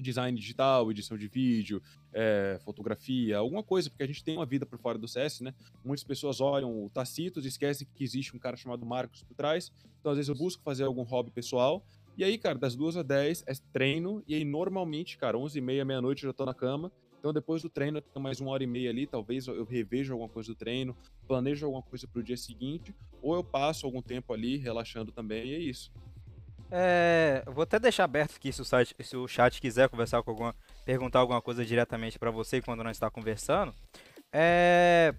design 0.02 0.38
digital, 0.38 0.90
edição 0.90 1.18
de 1.18 1.28
vídeo, 1.28 1.82
é, 2.14 2.60
fotografia, 2.64 3.38
alguma 3.38 3.64
coisa, 3.64 3.90
porque 3.90 4.04
a 4.04 4.08
gente 4.08 4.24
tem 4.24 4.38
uma 4.38 4.46
vida 4.46 4.66
por 4.66 4.80
fora 4.80 4.98
do 4.98 5.08
CS, 5.08 5.42
né? 5.42 5.54
Muitas 5.84 6.04
pessoas 6.04 6.42
olham 6.42 6.84
o 6.84 6.90
Tacitos 6.90 7.46
e 7.46 7.48
esquecem 7.48 7.88
que 7.94 8.04
existe 8.04 8.36
um 8.36 8.40
cara 8.40 8.56
chamado 8.58 8.86
Marcos 8.86 9.24
por 9.24 9.36
trás. 9.36 9.72
Então, 10.00 10.12
às 10.12 10.18
vezes, 10.18 10.30
eu 10.30 10.36
busco 10.36 10.64
fazer 10.64 10.84
algum 10.84 11.04
hobby 11.04 11.32
pessoal. 11.32 11.86
E 12.18 12.24
aí, 12.24 12.38
cara, 12.38 12.58
das 12.58 12.76
duas 12.76 12.98
a 12.98 13.04
10 13.04 13.44
é 13.48 13.54
treino. 13.72 14.24
E 14.28 14.36
aí, 14.36 14.46
normalmente, 14.46 15.18
cara, 15.18 15.38
11 15.38 15.58
e 15.58 15.62
meia, 15.62 15.86
meia-noite 15.86 16.24
eu 16.24 16.30
já 16.30 16.34
tô 16.34 16.46
na 16.46 16.54
cama. 16.54 16.92
Então, 17.20 17.32
depois 17.32 17.62
do 17.62 17.70
treino, 17.70 18.00
eu 18.00 18.02
tenho 18.02 18.24
mais 18.24 18.40
uma 18.40 18.52
hora 18.52 18.64
e 18.64 18.68
meia 18.68 18.90
ali. 18.90 19.06
Talvez 19.06 19.48
eu 19.48 19.64
revejo 19.64 20.14
alguma 20.14 20.30
coisa 20.30 20.50
do 20.50 20.56
treino, 20.56 20.96
planejo 21.28 21.66
alguma 21.66 21.84
coisa 21.84 22.08
pro 22.08 22.24
dia 22.24 22.38
seguinte. 22.38 22.94
Ou 23.22 23.36
eu 23.36 23.44
passo 23.44 23.86
algum 23.86 24.02
tempo 24.02 24.34
ali 24.34 24.58
relaxando 24.58 25.12
também. 25.12 25.48
E 25.48 25.54
é 25.54 25.60
isso. 25.60 25.92
É, 26.74 27.44
vou 27.48 27.64
até 27.64 27.78
deixar 27.78 28.06
aberto 28.06 28.38
aqui 28.38 28.52
se 28.52 28.62
o, 28.62 28.66
site, 28.66 28.96
se 29.02 29.18
o 29.18 29.28
chat 29.28 29.60
quiser 29.60 29.90
conversar 29.90 30.24
com 30.24 30.32
alguma, 30.32 30.56
perguntar 30.86 31.20
alguma 31.20 31.42
coisa 31.42 31.66
diretamente 31.66 32.18
pra 32.18 32.32
você 32.32 32.62
quando 32.62 32.84
nós 32.84 32.96
está 32.96 33.12
conversando. 33.12 33.74
É, 34.32 35.14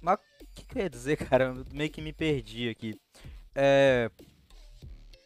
mas 0.00 0.18
o 0.18 0.46
que, 0.52 0.64
que 0.64 0.78
eu 0.78 0.82
ia 0.82 0.90
dizer, 0.90 1.16
cara? 1.28 1.44
Eu 1.44 1.64
meio 1.72 1.90
que 1.90 2.02
me 2.02 2.12
perdi 2.12 2.68
aqui. 2.68 3.00
É, 3.54 4.10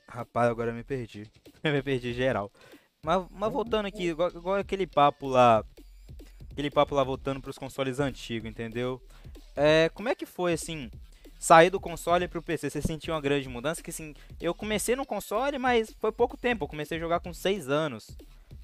rapaz, 0.09 0.49
agora 0.51 0.71
eu 0.71 0.75
me 0.75 0.85
perdi. 0.85 1.31
Eu 1.65 1.73
me 1.73 1.83
perdi 1.83 2.13
geral. 2.13 2.51
Mas, 3.03 3.25
mas 3.31 3.53
voltando 3.53 3.87
aqui, 3.87 4.05
igual, 4.09 4.31
igual 4.31 4.57
aquele 4.57 4.87
papo 4.87 5.27
lá, 5.27 5.65
aquele 6.51 6.71
papo 6.71 6.95
lá 6.95 7.03
voltando 7.03 7.41
pros 7.41 7.59
consoles 7.59 7.99
antigos, 7.99 8.49
entendeu? 8.49 9.01
É, 9.57 9.89
como 9.95 10.09
é 10.09 10.15
que 10.15 10.27
foi 10.27 10.53
assim? 10.53 10.91
Sair 11.39 11.71
do 11.71 11.81
console 11.81 12.29
pro 12.29 12.43
PC, 12.43 12.71
você 12.71 12.81
sentiu 12.81 13.15
uma 13.15 13.21
grande 13.21 13.49
mudança? 13.49 13.83
Que 13.83 13.91
assim, 13.91 14.15
eu 14.41 14.55
comecei 14.55 14.95
no 14.97 15.05
console, 15.05 15.59
mas 15.59 15.93
foi 16.01 16.13
pouco 16.13 16.37
tempo. 16.37 16.65
Eu 16.65 16.69
comecei 16.69 16.97
a 16.97 17.01
jogar 17.01 17.21
com 17.21 17.33
6 17.33 17.69
anos. 17.69 18.11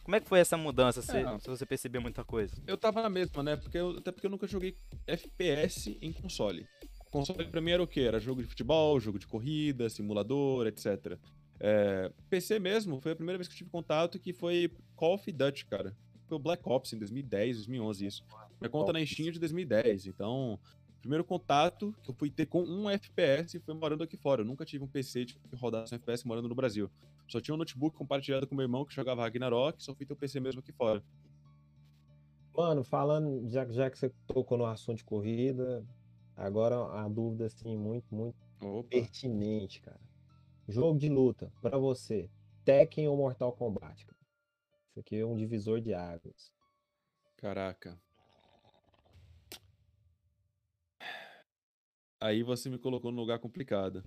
Como 0.05 0.17
é 0.17 0.21
que 0.21 0.29
foi 0.29 0.41
essa 0.41 0.57
mudança, 0.57 1.01
se, 1.03 1.17
É. 1.17 1.39
se 1.39 1.49
você 1.49 1.65
percebeu 1.67 2.01
muita 2.01 2.25
coisa? 2.25 2.55
Eu 2.67 2.77
tava 2.77 3.03
na 3.03 3.09
mesma, 3.11 3.43
né? 3.43 3.57
Porque 3.57 3.79
eu- 3.79 3.99
até 3.99 4.11
porque 4.11 4.27
eu 4.27 4.31
nunca 4.31 4.47
joguei 4.49 4.77
FPS 5.07 5.97
em 6.03 6.13
console. 6.13 6.67
Console 7.13 7.45
pra 7.45 7.61
mim 7.61 7.73
era 7.73 7.83
o 7.83 7.87
quê? 7.87 8.01
Era 8.01 8.19
jogo 8.19 8.41
de 8.41 8.49
futebol, 8.49 8.99
jogo 8.99 9.19
de 9.19 9.27
corrida, 9.27 9.89
simulador, 9.91 10.67
etc. 10.67 11.19
É, 11.61 12.11
PC 12.31 12.59
mesmo, 12.59 13.01
foi 13.03 13.13
a 13.13 13.15
primeira 13.15 13.37
vez 13.37 13.47
que 13.47 13.53
eu 13.53 13.59
tive 13.59 13.71
contato 13.71 14.19
que 14.19 14.33
foi 14.33 14.73
Call 14.97 15.15
of 15.15 15.31
Duty, 15.31 15.67
cara. 15.67 15.95
Foi 16.27 16.37
o 16.37 16.41
Black 16.41 16.63
Ops 16.67 16.95
em 16.95 16.99
2010, 16.99 17.57
2011, 17.59 18.07
isso. 18.07 18.25
Minha 18.59 18.71
conta 18.71 18.95
na 18.95 19.05
Steam 19.05 19.31
de 19.31 19.39
2010, 19.39 20.07
então... 20.07 20.59
Primeiro 21.03 21.25
contato 21.25 21.93
que 22.05 22.11
eu 22.11 22.15
fui 22.15 22.31
ter 22.31 22.47
com 22.47 22.63
um 22.63 22.89
FPS 22.89 23.59
foi 23.59 23.75
morando 23.75 24.05
aqui 24.05 24.17
fora. 24.17 24.43
Eu 24.43 24.45
nunca 24.45 24.65
tive 24.65 24.85
um 24.85 24.87
PC 24.87 25.25
de 25.25 25.35
que 25.35 25.41
rodasse 25.57 25.93
um 25.93 25.97
FPS 25.97 26.25
morando 26.25 26.49
no 26.49 26.55
Brasil. 26.55 26.89
Só 27.27 27.41
tinha 27.41 27.57
um 27.57 27.59
notebook 27.59 27.97
compartilhado 27.97 28.47
com 28.47 28.55
meu 28.55 28.63
irmão 28.63 28.85
que 28.85 28.95
jogava 28.95 29.23
Ragnarok, 29.23 29.83
só 29.83 29.93
fui 29.97 30.07
ter 30.07 30.13
o 30.13 30.17
PC 30.17 30.39
mesmo 30.39 30.61
aqui 30.61 30.71
fora. 30.71 31.03
Mano, 32.57 32.85
falando, 32.85 33.49
já, 33.49 33.67
já 33.67 33.91
que 33.91 33.99
você 33.99 34.13
tocou 34.29 34.57
no 34.57 34.65
assunto 34.65 34.99
de 34.99 35.05
corrida, 35.05 35.85
agora 36.43 36.77
a 37.05 37.09
dúvida, 37.09 37.47
assim, 37.47 37.77
muito, 37.77 38.15
muito 38.15 38.37
Opa. 38.61 38.89
pertinente, 38.89 39.81
cara. 39.81 40.01
Jogo 40.69 40.99
de 40.99 41.09
luta, 41.09 41.53
pra 41.61 41.79
você, 41.79 42.31
Tekken 42.65 43.09
ou 43.09 43.17
Mortal 43.17 43.53
Kombat? 43.53 44.07
cara? 44.07 44.19
Isso 44.91 45.01
aqui 45.01 45.17
é 45.17 45.27
um 45.27 45.37
divisor 45.37 45.81
de 45.81 45.95
águas. 45.95 46.53
Caraca. 47.37 48.01
Aí 52.21 52.43
você 52.43 52.69
me 52.69 52.79
colocou 52.79 53.11
num 53.11 53.21
lugar 53.21 53.41
complicado. 53.41 54.05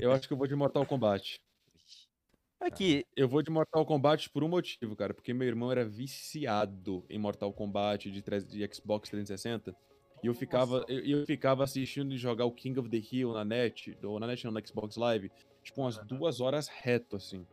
Eu 0.00 0.12
acho 0.12 0.28
que 0.28 0.32
eu 0.32 0.38
vou 0.38 0.46
de 0.46 0.54
Mortal 0.54 0.86
Kombat. 0.86 1.40
Aqui, 2.60 3.04
Eu 3.14 3.28
vou 3.28 3.42
de 3.42 3.50
Mortal 3.50 3.84
Kombat 3.84 4.30
por 4.30 4.42
um 4.44 4.48
motivo, 4.48 4.96
cara. 4.96 5.12
Porque 5.12 5.34
meu 5.34 5.46
irmão 5.46 5.70
era 5.70 5.84
viciado 5.84 7.04
em 7.10 7.18
Mortal 7.18 7.52
Kombat 7.52 8.10
de, 8.10 8.22
de 8.22 8.74
Xbox 8.74 9.10
360. 9.10 9.76
E 10.22 10.26
eu 10.28 10.34
ficava, 10.34 10.84
eu, 10.88 11.00
eu 11.20 11.26
ficava 11.26 11.62
assistindo 11.64 12.16
jogar 12.16 12.44
o 12.46 12.52
King 12.52 12.78
of 12.80 12.88
the 12.88 12.96
Hill 13.12 13.32
na 13.32 13.44
net, 13.44 13.96
ou 14.02 14.18
na 14.18 14.26
net 14.26 14.44
não, 14.44 14.52
na 14.52 14.60
Xbox 14.64 14.96
Live, 14.96 15.30
tipo 15.62 15.80
umas 15.82 15.98
duas 15.98 16.40
horas 16.40 16.68
reto, 16.68 17.16
assim. 17.16 17.46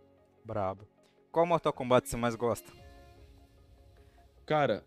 brabo. 0.45 0.87
Qual 1.31 1.45
Mortal 1.45 1.73
Kombat 1.73 2.07
você 2.07 2.15
mais 2.15 2.35
gosta? 2.35 2.71
Cara, 4.45 4.83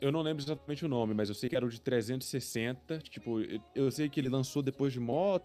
eu 0.00 0.12
não 0.12 0.22
lembro 0.22 0.42
exatamente 0.42 0.84
o 0.84 0.88
nome, 0.88 1.14
mas 1.14 1.28
eu 1.28 1.34
sei 1.34 1.48
que 1.48 1.56
era 1.56 1.64
o 1.64 1.68
de 1.68 1.80
360. 1.80 2.98
Tipo, 3.00 3.40
eu, 3.40 3.60
eu 3.74 3.90
sei 3.90 4.08
que 4.08 4.20
ele 4.20 4.28
lançou 4.28 4.62
depois 4.62 4.92
de 4.92 5.00
mó. 5.00 5.38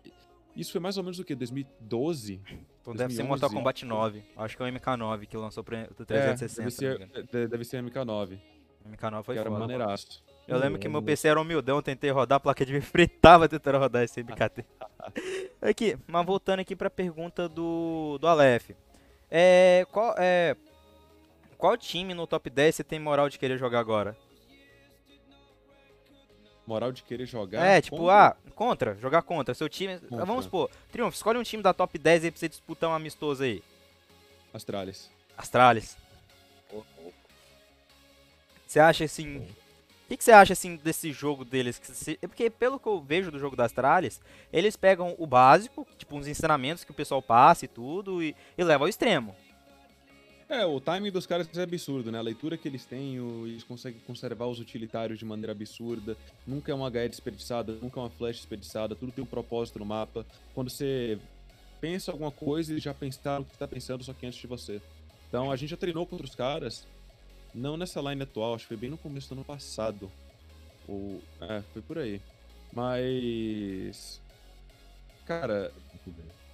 Isso 0.55 0.71
foi 0.71 0.79
mais 0.79 0.97
ou 0.97 1.03
menos 1.03 1.19
o 1.19 1.23
quê? 1.25 1.35
2012? 1.35 2.41
Então 2.81 2.93
deve 2.95 3.13
ser 3.13 3.23
Mortal 3.23 3.49
2011. 3.49 3.55
Kombat 3.55 3.85
9. 3.85 4.23
Acho 4.37 4.57
que 4.57 4.63
é 4.63 4.65
o 4.65 4.69
MK9 4.69 5.25
que 5.27 5.37
lançou 5.37 5.63
pro 5.63 5.75
do 5.77 6.03
É, 6.03 6.33
360. 6.35 7.07
deve, 7.07 7.27
ser, 7.31 7.47
deve 7.49 7.63
ser 7.63 7.83
MK9. 7.83 8.39
MK9 8.87 9.23
foi 9.23 9.35
que 9.35 9.39
era 9.39 9.49
foda. 9.49 9.59
maneiraço. 9.59 10.23
Eu 10.47 10.57
lembro 10.59 10.79
que 10.79 10.87
meu. 10.87 11.01
PC 11.01 11.27
era 11.27 11.41
humildão, 11.41 11.81
tentei 11.81 12.11
rodar, 12.11 12.37
a 12.37 12.39
placa 12.39 12.65
de 12.65 12.73
vídeo 12.73 12.85
fritava 12.87 13.49
tentando 13.49 13.79
rodar 13.79 14.03
esse 14.03 14.21
MKT. 14.21 14.63
aqui, 15.61 15.97
mas 16.07 16.25
voltando 16.25 16.59
aqui 16.59 16.75
pra 16.75 16.89
pergunta 16.89 17.49
do, 17.49 18.17
do 18.19 18.27
Aleph. 18.27 18.71
É, 19.29 19.85
qual, 19.91 20.13
é, 20.17 20.55
qual 21.57 21.75
time 21.75 22.13
no 22.13 22.27
top 22.27 22.49
10 22.49 22.75
você 22.75 22.83
tem 22.83 22.99
moral 22.99 23.27
de 23.27 23.39
querer 23.39 23.57
jogar 23.57 23.79
agora? 23.79 24.15
Moral 26.65 26.91
de 26.91 27.03
querer 27.03 27.25
jogar. 27.25 27.63
É, 27.63 27.81
tipo, 27.81 27.97
contra? 27.97 28.27
ah, 28.27 28.35
contra, 28.55 28.95
jogar 28.95 29.21
contra. 29.23 29.53
Seu 29.53 29.69
time. 29.69 29.99
Contra. 29.99 30.25
Vamos 30.25 30.45
supor, 30.45 30.69
Triunfo, 30.91 31.15
escolhe 31.15 31.37
um 31.37 31.43
time 31.43 31.61
da 31.61 31.73
top 31.73 31.97
10 31.97 32.25
aí 32.25 32.31
pra 32.31 32.39
você 32.39 32.49
disputar 32.49 32.89
um 32.89 32.93
amistoso 32.93 33.43
aí. 33.43 33.63
Astralis. 34.53 35.11
Astralis. 35.37 35.97
Você 38.65 38.79
acha 38.79 39.03
assim. 39.03 39.47
O 40.05 40.07
que, 40.07 40.17
que 40.17 40.23
você 40.23 40.31
acha 40.31 40.53
assim 40.53 40.75
desse 40.75 41.11
jogo 41.11 41.43
deles? 41.43 41.81
É 42.21 42.27
Porque 42.27 42.47
pelo 42.47 42.79
que 42.79 42.87
eu 42.87 43.01
vejo 43.01 43.31
do 43.31 43.39
jogo 43.39 43.55
das 43.55 43.65
Astralis, 43.65 44.21
eles 44.53 44.75
pegam 44.75 45.15
o 45.17 45.25
básico, 45.25 45.85
tipo 45.97 46.15
uns 46.15 46.27
ensinamentos 46.27 46.83
que 46.83 46.91
o 46.91 46.93
pessoal 46.93 47.23
passa 47.23 47.65
e 47.65 47.67
tudo, 47.67 48.21
e, 48.21 48.35
e 48.55 48.63
levam 48.63 48.85
ao 48.85 48.89
extremo. 48.89 49.35
É, 50.47 50.63
o 50.63 50.79
timing 50.79 51.09
dos 51.09 51.25
caras 51.25 51.49
é 51.57 51.63
absurdo, 51.63 52.11
né? 52.11 52.19
A 52.19 52.21
leitura 52.21 52.55
que 52.55 52.67
eles 52.67 52.85
têm, 52.85 53.15
eles 53.47 53.63
conseguem 53.63 53.99
conservar 54.05 54.45
os 54.45 54.59
utilitários 54.59 55.17
de 55.17 55.25
maneira 55.25 55.53
absurda. 55.53 56.15
Nunca 56.45 56.71
é 56.71 56.75
uma 56.75 56.87
HE 56.87 57.09
desperdiçada, 57.09 57.73
nunca 57.81 57.99
é 57.99 58.03
uma 58.03 58.11
flash 58.11 58.35
desperdiçada, 58.35 58.95
tudo 58.95 59.11
tem 59.11 59.23
um 59.23 59.27
propósito 59.27 59.79
no 59.79 59.85
mapa. 59.85 60.23
Quando 60.53 60.69
você 60.69 61.17
pensa 61.81 62.11
alguma 62.11 62.29
coisa, 62.29 62.71
eles 62.71 62.83
já 62.83 62.93
pensaram 62.93 63.41
o 63.41 63.45
que 63.45 63.53
você 63.53 63.57
tá 63.57 63.67
pensando, 63.67 64.03
só 64.03 64.13
que 64.13 64.27
antes 64.27 64.37
de 64.37 64.45
você. 64.45 64.79
Então 65.27 65.51
a 65.51 65.55
gente 65.55 65.71
já 65.71 65.77
treinou 65.77 66.05
contra 66.05 66.27
os 66.27 66.35
caras, 66.35 66.85
não 67.55 67.77
nessa 67.77 68.01
line 68.01 68.21
atual, 68.23 68.53
acho 68.53 68.65
que 68.65 68.69
foi 68.69 68.77
bem 68.77 68.89
no 68.89 68.97
começo 68.97 69.29
do 69.29 69.33
ano 69.35 69.45
passado. 69.45 70.11
Ou. 70.87 71.21
É, 71.41 71.61
foi 71.73 71.81
por 71.81 71.97
aí. 71.97 72.21
Mas. 72.71 74.21
Cara, 75.25 75.71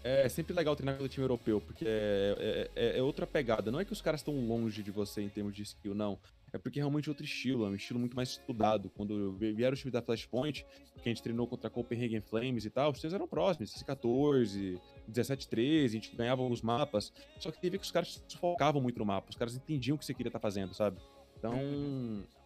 é 0.03 0.30
sempre 0.30 0.53
legal 0.53 0.76
treinar 0.76 0.95
pelo 0.95 1.10
time 1.10 1.23
europeu, 1.26 1.60
porque 1.60 1.86
é, 1.86 2.69
é- 2.76 2.82
é- 2.95 2.98
é 2.99 3.02
outra 3.03 3.28
pegada. 3.28 3.69
Não 3.72 3.80
é 3.80 3.86
que 3.86 3.91
os 3.91 4.02
caras 4.02 4.22
estão 4.22 4.34
longe 4.48 4.82
de 4.82 4.91
você 4.91 5.22
em 5.22 5.30
termos 5.30 5.53
de 5.56 5.64
skill, 5.64 5.94
não. 5.94 6.18
É 6.53 6.57
porque 6.57 6.80
é 6.80 6.82
realmente 6.82 7.10
outro 7.10 7.23
estilo, 7.23 7.65
é 7.65 7.69
um 7.69 7.76
estilo 7.76 7.99
muito 7.99 8.15
mais 8.15 8.30
estudado. 8.30 8.90
Quando 8.90 9.34
vieram 9.34 9.73
os 9.73 9.80
times 9.80 9.94
da 9.94 10.02
Flashpoint, 10.02 10.65
que 11.02 11.10
a 11.10 11.10
gente 11.10 11.23
treinou 11.23 11.48
contra 11.48 11.68
a 11.68 11.72
Copenhagen 11.72 12.22
Flames 12.22 12.65
e 12.65 12.69
tal, 12.69 12.91
os 12.91 12.99
times 12.99 13.14
eram 13.14 13.28
próximos, 13.28 13.82
14, 13.84 14.80
17, 15.07 15.48
13, 15.48 15.86
a 15.86 16.02
gente 16.02 16.15
ganhava 16.15 16.41
alguns 16.41 16.61
mapas. 16.61 17.14
Só 17.40 17.52
que 17.52 17.61
teve 17.61 17.78
que 17.78 17.86
os 17.86 17.91
caras 17.91 18.23
focavam 18.40 18.82
muito 18.82 18.99
no 18.99 19.06
mapa, 19.06 19.30
os 19.30 19.38
caras 19.38 19.56
entendiam 19.56 19.95
o 19.95 19.98
que 19.98 20.06
você 20.06 20.14
queria 20.14 20.30
estar 20.30 20.40
fazendo, 20.40 20.73
sabe? 20.73 20.99
Então, 21.38 21.53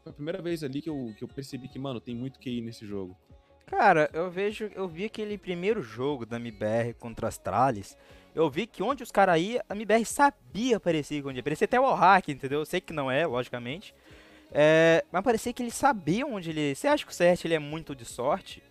foi 0.03 0.11
a 0.11 0.13
primeira 0.13 0.41
vez 0.41 0.63
ali 0.63 0.81
que 0.81 0.89
eu, 0.89 1.13
que 1.17 1.23
eu 1.23 1.27
percebi 1.27 1.67
que, 1.67 1.79
mano, 1.79 1.99
tem 1.99 2.15
muito 2.15 2.39
QI 2.39 2.61
nesse 2.61 2.85
jogo. 2.85 3.17
Cara, 3.65 4.09
eu 4.13 4.29
vejo, 4.29 4.69
eu 4.75 4.87
vi 4.87 5.05
aquele 5.05 5.37
primeiro 5.37 5.81
jogo 5.81 6.25
da 6.25 6.37
MBR 6.37 6.93
contra 6.99 7.27
as 7.27 7.35
Astralis. 7.35 7.97
Eu 8.35 8.49
vi 8.49 8.67
que 8.67 8.83
onde 8.83 9.01
os 9.01 9.11
caras 9.11 9.41
iam, 9.41 9.63
a 9.69 9.73
MBR 9.73 10.05
sabia 10.05 10.75
aparecer 10.75 11.25
onde 11.25 11.39
ia. 11.39 11.43
Parecia 11.43 11.63
até 11.63 11.79
o 11.79 11.93
hack, 11.93 12.27
entendeu? 12.27 12.59
Eu 12.59 12.65
sei 12.65 12.81
que 12.81 12.91
não 12.91 13.09
é, 13.09 13.25
logicamente. 13.25 13.95
É, 14.51 15.05
mas 15.09 15.23
parecia 15.23 15.53
que 15.53 15.63
eles 15.63 15.73
sabiam 15.73 16.33
onde 16.33 16.49
ele. 16.49 16.75
Você 16.75 16.87
acha 16.87 17.05
que 17.05 17.11
o 17.11 17.15
CS 17.15 17.45
ele 17.45 17.53
é 17.53 17.59
muito 17.59 17.95
de 17.95 18.03
sorte? 18.03 18.61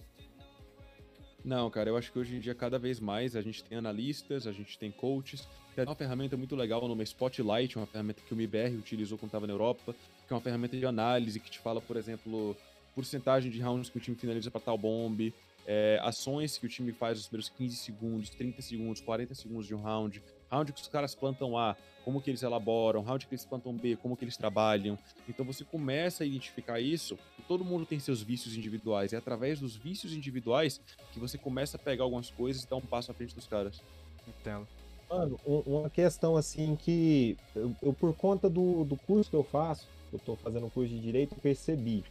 Não, 1.42 1.70
cara, 1.70 1.90
eu 1.90 1.96
acho 1.96 2.12
que 2.12 2.18
hoje 2.18 2.36
em 2.36 2.40
dia, 2.40 2.54
cada 2.54 2.78
vez 2.78 3.00
mais, 3.00 3.34
a 3.36 3.40
gente 3.40 3.64
tem 3.64 3.76
analistas, 3.76 4.46
a 4.46 4.52
gente 4.52 4.78
tem 4.78 4.90
coaches. 4.90 5.48
Tem 5.74 5.84
uma 5.84 5.94
ferramenta 5.94 6.36
muito 6.36 6.54
legal, 6.54 6.82
o 6.84 6.88
nome 6.88 7.00
é 7.00 7.04
Spotlight, 7.04 7.76
uma 7.76 7.86
ferramenta 7.86 8.22
que 8.26 8.32
o 8.32 8.36
MIBR 8.36 8.76
utilizou 8.78 9.18
quando 9.18 9.30
estava 9.30 9.46
na 9.46 9.52
Europa, 9.52 9.94
que 10.26 10.32
é 10.32 10.34
uma 10.34 10.40
ferramenta 10.40 10.76
de 10.76 10.86
análise 10.86 11.40
que 11.40 11.50
te 11.50 11.58
fala, 11.58 11.80
por 11.80 11.96
exemplo, 11.96 12.56
porcentagem 12.94 13.50
de 13.50 13.60
rounds 13.60 13.90
que 13.90 13.98
o 13.98 14.00
time 14.00 14.16
finaliza 14.16 14.50
para 14.50 14.60
tal 14.60 14.78
bomb, 14.78 15.34
é, 15.66 15.98
ações 16.02 16.58
que 16.58 16.66
o 16.66 16.68
time 16.68 16.92
faz 16.92 17.18
nos 17.18 17.26
primeiros 17.28 17.48
15 17.50 17.76
segundos, 17.76 18.30
30 18.30 18.62
segundos, 18.62 19.00
40 19.00 19.34
segundos 19.34 19.66
de 19.66 19.74
um 19.74 19.80
round, 19.80 20.22
round 20.50 20.72
que 20.72 20.80
os 20.80 20.88
caras 20.88 21.14
plantam 21.14 21.56
A, 21.56 21.76
como 22.04 22.20
que 22.20 22.30
eles 22.30 22.42
elaboram, 22.42 23.02
round 23.02 23.26
que 23.26 23.34
eles 23.34 23.44
plantam 23.46 23.72
B, 23.74 23.96
como 23.96 24.16
que 24.16 24.24
eles 24.24 24.36
trabalham. 24.36 24.98
Então 25.28 25.44
você 25.44 25.64
começa 25.64 26.22
a 26.22 26.26
identificar 26.26 26.78
isso, 26.80 27.18
e 27.38 27.42
todo 27.42 27.64
mundo 27.64 27.86
tem 27.86 27.98
seus 27.98 28.20
vícios 28.22 28.56
individuais, 28.56 29.12
e 29.12 29.14
é 29.14 29.18
através 29.18 29.58
dos 29.58 29.74
vícios 29.74 30.12
individuais 30.12 30.80
que 31.12 31.18
você 31.18 31.38
começa 31.38 31.76
a 31.76 31.80
pegar 31.80 32.04
algumas 32.04 32.30
coisas 32.30 32.64
e 32.64 32.68
dar 32.68 32.76
um 32.76 32.80
passo 32.82 33.10
à 33.10 33.14
frente 33.14 33.34
dos 33.34 33.46
caras. 33.46 33.80
Entendo. 34.28 34.66
Mano, 35.08 35.38
um- 35.46 35.60
uma 35.80 35.90
questão 35.90 36.36
assim 36.36 36.76
que 36.76 37.36
eu, 37.54 37.74
eu, 37.82 37.92
por 37.92 38.14
conta 38.14 38.48
do, 38.50 38.84
do 38.84 38.96
curso 38.96 39.30
que 39.30 39.36
eu 39.36 39.44
faço, 39.44 39.86
eu 40.12 40.18
tô 40.18 40.36
fazendo 40.36 40.66
um 40.66 40.70
curso 40.70 40.90
de 40.92 41.00
direito, 41.00 41.34
eu 41.34 41.38
percebi. 41.40 42.04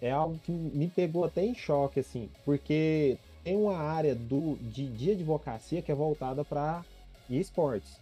É 0.00 0.10
algo 0.10 0.38
que 0.38 0.52
me 0.52 0.88
pegou 0.88 1.24
até 1.24 1.44
em 1.44 1.54
choque, 1.54 2.00
assim, 2.00 2.28
porque 2.44 3.18
tem 3.44 3.56
uma 3.56 3.76
área 3.76 4.14
do, 4.14 4.56
de, 4.56 4.86
de 4.88 5.12
advocacia 5.12 5.82
que 5.82 5.92
é 5.92 5.94
voltada 5.94 6.44
para 6.44 6.84
esportes? 7.28 8.00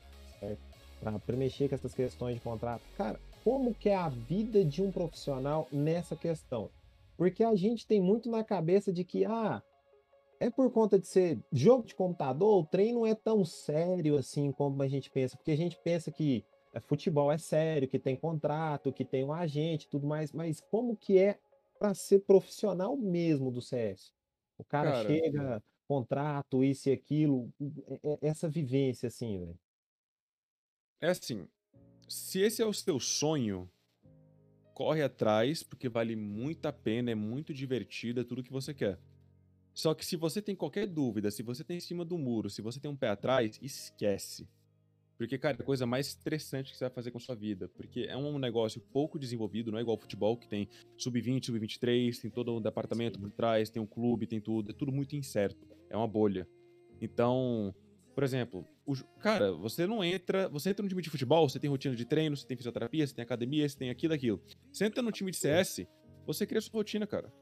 Para 1.00 1.36
mexer 1.36 1.68
com 1.68 1.74
essas 1.74 1.94
questões 1.94 2.36
de 2.36 2.40
contrato. 2.40 2.82
Cara, 2.96 3.20
como 3.44 3.74
que 3.74 3.88
é 3.88 3.96
a 3.96 4.08
vida 4.08 4.64
de 4.64 4.82
um 4.82 4.90
profissional 4.90 5.68
nessa 5.72 6.14
questão? 6.14 6.70
Porque 7.16 7.42
a 7.42 7.54
gente 7.54 7.86
tem 7.86 8.00
muito 8.00 8.30
na 8.30 8.44
cabeça 8.44 8.92
de 8.92 9.04
que, 9.04 9.24
ah, 9.24 9.62
é 10.40 10.50
por 10.50 10.70
conta 10.70 10.98
de 10.98 11.06
ser 11.08 11.38
jogo 11.52 11.84
de 11.84 11.94
computador, 11.94 12.62
o 12.62 12.66
treino 12.66 13.00
não 13.00 13.06
é 13.06 13.14
tão 13.14 13.44
sério 13.44 14.16
assim 14.16 14.52
como 14.52 14.82
a 14.82 14.88
gente 14.88 15.10
pensa, 15.10 15.36
porque 15.36 15.50
a 15.50 15.56
gente 15.56 15.76
pensa 15.82 16.12
que 16.12 16.44
é, 16.72 16.80
futebol 16.80 17.32
é 17.32 17.38
sério, 17.38 17.88
que 17.88 17.98
tem 17.98 18.14
contrato, 18.14 18.92
que 18.92 19.04
tem 19.04 19.24
um 19.24 19.32
agente, 19.32 19.88
tudo 19.88 20.06
mais, 20.06 20.32
mas 20.32 20.60
como 20.60 20.96
que 20.96 21.18
é 21.18 21.38
para 21.78 21.94
ser 21.94 22.20
profissional 22.20 22.96
mesmo 22.96 23.50
do 23.50 23.60
CS? 23.60 24.12
O 24.58 24.64
cara, 24.64 24.92
Cara, 24.92 25.08
chega, 25.08 25.62
contrato, 25.86 26.64
isso 26.64 26.88
e 26.88 26.92
aquilo, 26.92 27.52
é- 27.88 28.00
é- 28.14 28.18
essa 28.28 28.48
vivência 28.48 29.06
assim, 29.08 29.38
velho. 29.38 29.58
É 31.00 31.08
assim, 31.08 31.46
se 32.08 32.40
esse 32.40 32.62
é 32.62 32.66
o 32.66 32.72
seu 32.72 32.98
sonho, 33.00 33.70
corre 34.74 35.02
atrás, 35.02 35.62
porque 35.62 35.88
vale 35.88 36.14
muito 36.14 36.66
a 36.66 36.72
pena, 36.72 37.10
é 37.10 37.14
muito 37.14 37.52
divertido, 37.52 38.20
é 38.20 38.24
tudo 38.24 38.42
que 38.42 38.52
você 38.52 38.72
quer. 38.72 38.98
Só 39.74 39.94
que 39.94 40.04
se 40.04 40.16
você 40.16 40.42
tem 40.42 40.56
qualquer 40.56 40.86
dúvida, 40.86 41.30
se 41.30 41.42
você 41.42 41.64
tá 41.64 41.74
em 41.74 41.80
cima 41.80 42.04
do 42.04 42.18
muro, 42.18 42.50
se 42.50 42.62
você 42.62 42.80
tem 42.80 42.90
um 42.90 42.96
pé 42.96 43.08
atrás, 43.08 43.58
esquece. 43.62 44.48
Porque, 45.18 45.36
cara, 45.36 45.56
é 45.58 45.62
a 45.62 45.64
coisa 45.64 45.84
mais 45.84 46.06
estressante 46.06 46.70
que 46.70 46.78
você 46.78 46.84
vai 46.84 46.94
fazer 46.94 47.10
com 47.10 47.18
a 47.18 47.20
sua 47.20 47.34
vida. 47.34 47.68
Porque 47.76 48.02
é 48.08 48.16
um 48.16 48.38
negócio 48.38 48.80
pouco 48.80 49.18
desenvolvido, 49.18 49.72
não 49.72 49.78
é 49.78 49.82
igual 49.82 49.96
ao 49.96 50.00
futebol, 50.00 50.36
que 50.36 50.46
tem 50.46 50.68
sub-20, 50.96 51.46
sub-23, 51.46 52.20
tem 52.20 52.30
todo 52.30 52.56
um 52.56 52.62
departamento 52.62 53.18
por 53.18 53.30
trás, 53.32 53.68
tem 53.68 53.82
um 53.82 53.86
clube, 53.86 54.28
tem 54.28 54.40
tudo. 54.40 54.70
É 54.70 54.74
tudo 54.74 54.92
muito 54.92 55.16
incerto. 55.16 55.66
É 55.90 55.96
uma 55.96 56.06
bolha. 56.06 56.46
Então, 57.00 57.74
por 58.14 58.22
exemplo, 58.22 58.64
o 58.86 58.94
cara, 59.20 59.52
você 59.52 59.86
não 59.86 60.02
entra. 60.04 60.48
Você 60.50 60.70
entra 60.70 60.82
no 60.82 60.88
time 60.88 61.02
de 61.02 61.10
futebol, 61.10 61.48
você 61.48 61.58
tem 61.58 61.68
rotina 61.68 61.96
de 61.96 62.04
treino, 62.04 62.36
você 62.36 62.46
tem 62.46 62.56
fisioterapia, 62.56 63.06
você 63.06 63.14
tem 63.14 63.22
academia, 63.22 63.68
você 63.68 63.76
tem 63.76 63.90
aquilo, 63.90 64.14
aquilo. 64.14 64.42
Você 64.72 64.84
entra 64.84 65.02
no 65.02 65.10
time 65.10 65.30
de 65.30 65.36
CS, 65.36 65.86
você 66.24 66.46
cria 66.46 66.60
sua 66.60 66.78
rotina, 66.78 67.06
cara. 67.06 67.32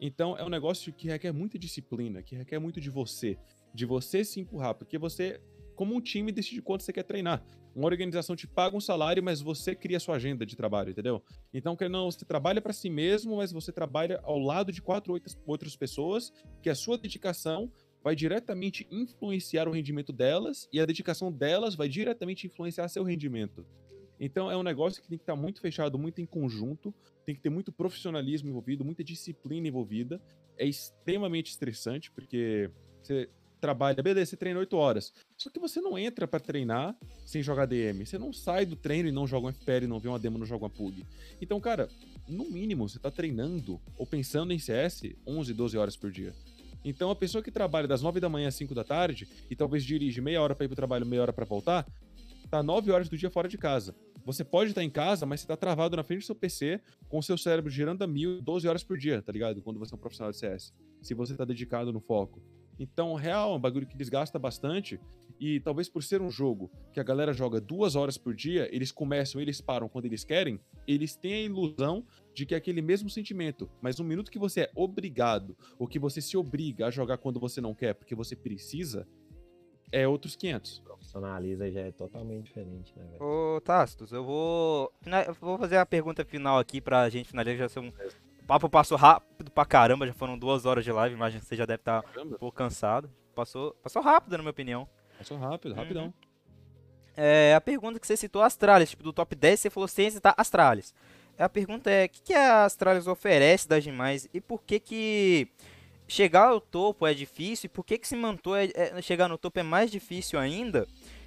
Então 0.00 0.36
é 0.36 0.44
um 0.44 0.48
negócio 0.48 0.92
que 0.92 1.08
requer 1.08 1.32
muita 1.32 1.58
disciplina, 1.58 2.22
que 2.22 2.34
requer 2.34 2.58
muito 2.58 2.80
de 2.80 2.90
você. 2.90 3.38
De 3.74 3.86
você 3.86 4.24
se 4.24 4.40
empurrar, 4.40 4.74
porque 4.74 4.98
você, 4.98 5.40
como 5.82 5.96
um 5.96 6.00
time, 6.00 6.30
decide 6.30 6.62
quanto 6.62 6.84
você 6.84 6.92
quer 6.92 7.02
treinar. 7.02 7.44
Uma 7.74 7.86
organização 7.86 8.36
te 8.36 8.46
paga 8.46 8.76
um 8.76 8.80
salário, 8.80 9.20
mas 9.20 9.40
você 9.40 9.74
cria 9.74 9.96
a 9.96 10.00
sua 10.00 10.14
agenda 10.14 10.46
de 10.46 10.54
trabalho, 10.54 10.90
entendeu? 10.90 11.20
Então, 11.52 11.76
ou 11.80 11.88
não, 11.88 12.08
você 12.08 12.24
trabalha 12.24 12.62
para 12.62 12.72
si 12.72 12.88
mesmo, 12.88 13.38
mas 13.38 13.50
você 13.50 13.72
trabalha 13.72 14.20
ao 14.22 14.38
lado 14.38 14.70
de 14.70 14.80
quatro 14.80 15.12
outras, 15.12 15.36
outras 15.44 15.74
pessoas, 15.74 16.32
que 16.62 16.70
a 16.70 16.74
sua 16.76 16.96
dedicação 16.96 17.68
vai 18.00 18.14
diretamente 18.14 18.86
influenciar 18.92 19.66
o 19.66 19.72
rendimento 19.72 20.12
delas, 20.12 20.68
e 20.72 20.78
a 20.78 20.86
dedicação 20.86 21.32
delas 21.32 21.74
vai 21.74 21.88
diretamente 21.88 22.46
influenciar 22.46 22.86
seu 22.86 23.02
rendimento. 23.02 23.66
Então 24.20 24.48
é 24.48 24.56
um 24.56 24.62
negócio 24.62 25.02
que 25.02 25.08
tem 25.08 25.18
que 25.18 25.24
estar 25.24 25.34
muito 25.34 25.60
fechado, 25.60 25.98
muito 25.98 26.20
em 26.20 26.26
conjunto, 26.26 26.94
tem 27.26 27.34
que 27.34 27.40
ter 27.40 27.50
muito 27.50 27.72
profissionalismo 27.72 28.48
envolvido, 28.48 28.84
muita 28.84 29.02
disciplina 29.02 29.66
envolvida. 29.66 30.22
É 30.56 30.64
extremamente 30.64 31.50
estressante, 31.50 32.08
porque 32.12 32.70
você 33.02 33.28
trabalha, 33.62 34.02
beleza, 34.02 34.30
você 34.30 34.36
treina 34.36 34.58
8 34.58 34.76
horas. 34.76 35.12
Só 35.38 35.48
que 35.48 35.60
você 35.60 35.80
não 35.80 35.96
entra 35.96 36.26
pra 36.26 36.40
treinar 36.40 36.96
sem 37.24 37.42
jogar 37.42 37.64
DM. 37.64 38.04
Você 38.04 38.18
não 38.18 38.32
sai 38.32 38.66
do 38.66 38.74
treino 38.74 39.08
e 39.08 39.12
não 39.12 39.24
joga 39.24 39.46
um 39.46 39.52
FPL, 39.52 39.86
não 39.86 40.00
vê 40.00 40.08
uma 40.08 40.18
demo, 40.18 40.36
não 40.36 40.44
joga 40.44 40.64
uma 40.64 40.70
PUG. 40.70 41.06
Então, 41.40 41.60
cara, 41.60 41.88
no 42.28 42.50
mínimo, 42.50 42.88
você 42.88 42.98
tá 42.98 43.08
treinando 43.08 43.80
ou 43.96 44.04
pensando 44.04 44.52
em 44.52 44.58
CS 44.58 45.14
11, 45.24 45.54
12 45.54 45.78
horas 45.78 45.96
por 45.96 46.10
dia. 46.10 46.34
Então, 46.84 47.08
a 47.10 47.14
pessoa 47.14 47.40
que 47.40 47.52
trabalha 47.52 47.86
das 47.86 48.02
9 48.02 48.18
da 48.18 48.28
manhã 48.28 48.48
às 48.48 48.56
5 48.56 48.74
da 48.74 48.82
tarde 48.82 49.28
e 49.48 49.54
talvez 49.54 49.84
dirige 49.84 50.20
meia 50.20 50.42
hora 50.42 50.56
pra 50.56 50.64
ir 50.64 50.68
pro 50.68 50.74
trabalho, 50.74 51.06
meia 51.06 51.22
hora 51.22 51.32
pra 51.32 51.44
voltar, 51.44 51.86
tá 52.50 52.64
9 52.64 52.90
horas 52.90 53.08
do 53.08 53.16
dia 53.16 53.30
fora 53.30 53.48
de 53.48 53.56
casa. 53.56 53.94
Você 54.24 54.42
pode 54.42 54.70
estar 54.70 54.82
em 54.82 54.90
casa, 54.90 55.24
mas 55.24 55.40
você 55.40 55.46
tá 55.46 55.56
travado 55.56 55.96
na 55.96 56.02
frente 56.02 56.20
do 56.20 56.26
seu 56.26 56.34
PC, 56.34 56.80
com 57.08 57.18
o 57.18 57.22
seu 57.22 57.38
cérebro 57.38 57.70
girando 57.70 58.02
a 58.02 58.06
mil, 58.08 58.42
12 58.42 58.66
horas 58.66 58.82
por 58.82 58.98
dia, 58.98 59.22
tá 59.22 59.32
ligado? 59.32 59.62
Quando 59.62 59.78
você 59.78 59.94
é 59.94 59.96
um 59.96 60.00
profissional 60.00 60.32
de 60.32 60.38
CS. 60.38 60.72
Se 61.00 61.14
você 61.14 61.36
tá 61.36 61.44
dedicado 61.44 61.92
no 61.92 62.00
foco. 62.00 62.42
Então, 62.82 63.14
real, 63.14 63.52
é 63.52 63.56
um 63.56 63.60
bagulho 63.60 63.86
que 63.86 63.96
desgasta 63.96 64.40
bastante. 64.40 64.98
E 65.38 65.60
talvez 65.60 65.88
por 65.88 66.02
ser 66.02 66.20
um 66.20 66.30
jogo 66.30 66.68
que 66.92 66.98
a 66.98 67.02
galera 67.02 67.32
joga 67.32 67.60
duas 67.60 67.94
horas 67.94 68.18
por 68.18 68.34
dia, 68.34 68.68
eles 68.74 68.90
começam, 68.90 69.40
eles 69.40 69.60
param 69.60 69.88
quando 69.88 70.06
eles 70.06 70.24
querem, 70.24 70.58
eles 70.86 71.14
têm 71.14 71.34
a 71.34 71.40
ilusão 71.42 72.04
de 72.34 72.44
que 72.44 72.54
é 72.54 72.58
aquele 72.58 72.82
mesmo 72.82 73.08
sentimento. 73.08 73.70
Mas 73.80 73.98
no 73.98 74.04
minuto 74.04 74.32
que 74.32 74.38
você 74.38 74.62
é 74.62 74.70
obrigado, 74.74 75.56
ou 75.78 75.86
que 75.86 75.98
você 75.98 76.20
se 76.20 76.36
obriga 76.36 76.86
a 76.86 76.90
jogar 76.90 77.18
quando 77.18 77.38
você 77.38 77.60
não 77.60 77.72
quer, 77.72 77.94
porque 77.94 78.16
você 78.16 78.34
precisa, 78.34 79.06
é 79.92 80.06
outros 80.06 80.34
500. 80.34 80.80
Profissionaliza 80.80 81.70
já 81.70 81.80
é 81.82 81.92
totalmente 81.92 82.46
diferente, 82.46 82.92
né, 82.96 83.04
velho? 83.12 83.22
Ô, 83.22 83.60
Tastos, 83.60 84.12
eu 84.12 84.24
vou, 84.24 84.92
eu 85.26 85.34
vou 85.34 85.56
fazer 85.56 85.76
a 85.76 85.86
pergunta 85.86 86.24
final 86.24 86.58
aqui 86.58 86.80
pra 86.80 87.08
gente 87.08 87.28
finalizar. 87.28 87.58
Já 87.58 87.68
são... 87.68 87.92
O 88.42 88.46
papo 88.46 88.68
passou 88.68 88.98
rápido 88.98 89.50
pra 89.50 89.64
caramba, 89.64 90.06
já 90.06 90.12
foram 90.12 90.36
duas 90.38 90.66
horas 90.66 90.84
de 90.84 90.92
live, 90.92 91.14
imagino 91.14 91.40
que 91.40 91.46
você 91.46 91.56
já 91.56 91.64
deve 91.64 91.80
estar 91.80 92.02
Caramba, 92.02 92.34
um 92.34 92.38
pouco 92.38 92.56
cansado. 92.56 93.10
Passou, 93.34 93.72
passou 93.82 94.02
rápido, 94.02 94.32
na 94.32 94.38
minha 94.38 94.50
opinião. 94.50 94.88
passou 95.16 95.38
rápido, 95.38 95.74
rapidão. 95.74 96.12
É, 97.16 97.54
a 97.54 97.60
pergunta 97.60 97.98
que 98.00 98.06
você 98.06 98.16
citou 98.16 98.42
Astralis, 98.42 98.90
tipo, 98.90 99.02
do 99.02 99.12
top 99.12 99.34
10 99.34 99.60
você 99.60 99.70
falou 99.70 99.88
sem 99.88 100.10
citar 100.10 100.34
Astralis. 100.36 100.94
A 101.38 101.48
pergunta 101.48 101.90
é, 101.90 102.04
o 102.04 102.08
que, 102.08 102.22
que 102.22 102.34
a 102.34 102.64
Astralis 102.64 103.06
oferece 103.06 103.66
das 103.68 103.82
demais 103.82 104.28
e 104.34 104.40
por 104.40 104.62
que 104.62 104.78
que 104.78 105.48
chegar 106.06 106.48
ao 106.48 106.60
topo 106.60 107.06
é 107.06 107.14
difícil 107.14 107.66
e 107.66 107.68
por 107.70 107.84
que 107.84 107.96
que 107.98 108.06
se 108.06 108.14
manter 108.16 108.70
é, 108.74 108.98
é- 108.98 109.02
chegar 109.02 109.28
no 109.28 109.38
topo 109.38 109.58
é 109.58 109.62
mais 109.62 109.90
difícil 109.90 110.38
ainda? 110.38 110.86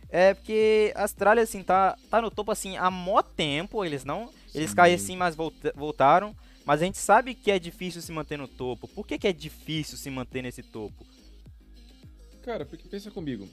É 0.09 0.33
porque 0.35 0.93
a 0.95 1.03
Astralis, 1.03 1.45
assim, 1.49 1.63
tá, 1.63 1.97
tá 2.09 2.21
no 2.21 2.29
topo, 2.29 2.51
assim, 2.51 2.77
há 2.77 2.91
mó 2.91 3.21
tempo, 3.23 3.83
eles 3.83 4.05
não... 4.05 4.29
Eles 4.53 4.73
caíram 4.73 5.01
assim, 5.03 5.17
mas 5.17 5.35
volta- 5.35 5.73
voltaram. 5.75 6.35
Mas 6.65 6.81
a 6.81 6.85
gente 6.85 6.97
sabe 6.97 7.35
que 7.35 7.51
é 7.51 7.59
difícil 7.59 8.01
se 8.01 8.11
manter 8.11 8.37
no 8.37 8.47
topo. 8.47 8.87
Por 8.87 9.05
que 9.05 9.19
que 9.19 9.27
é 9.27 9.33
difícil 9.33 9.97
se 9.97 10.09
manter 10.09 10.41
nesse 10.41 10.63
topo? 10.63 11.05
Cara, 12.41 12.65
porque 12.65 12.87
pensa 12.87 13.11
comigo. 13.11 13.47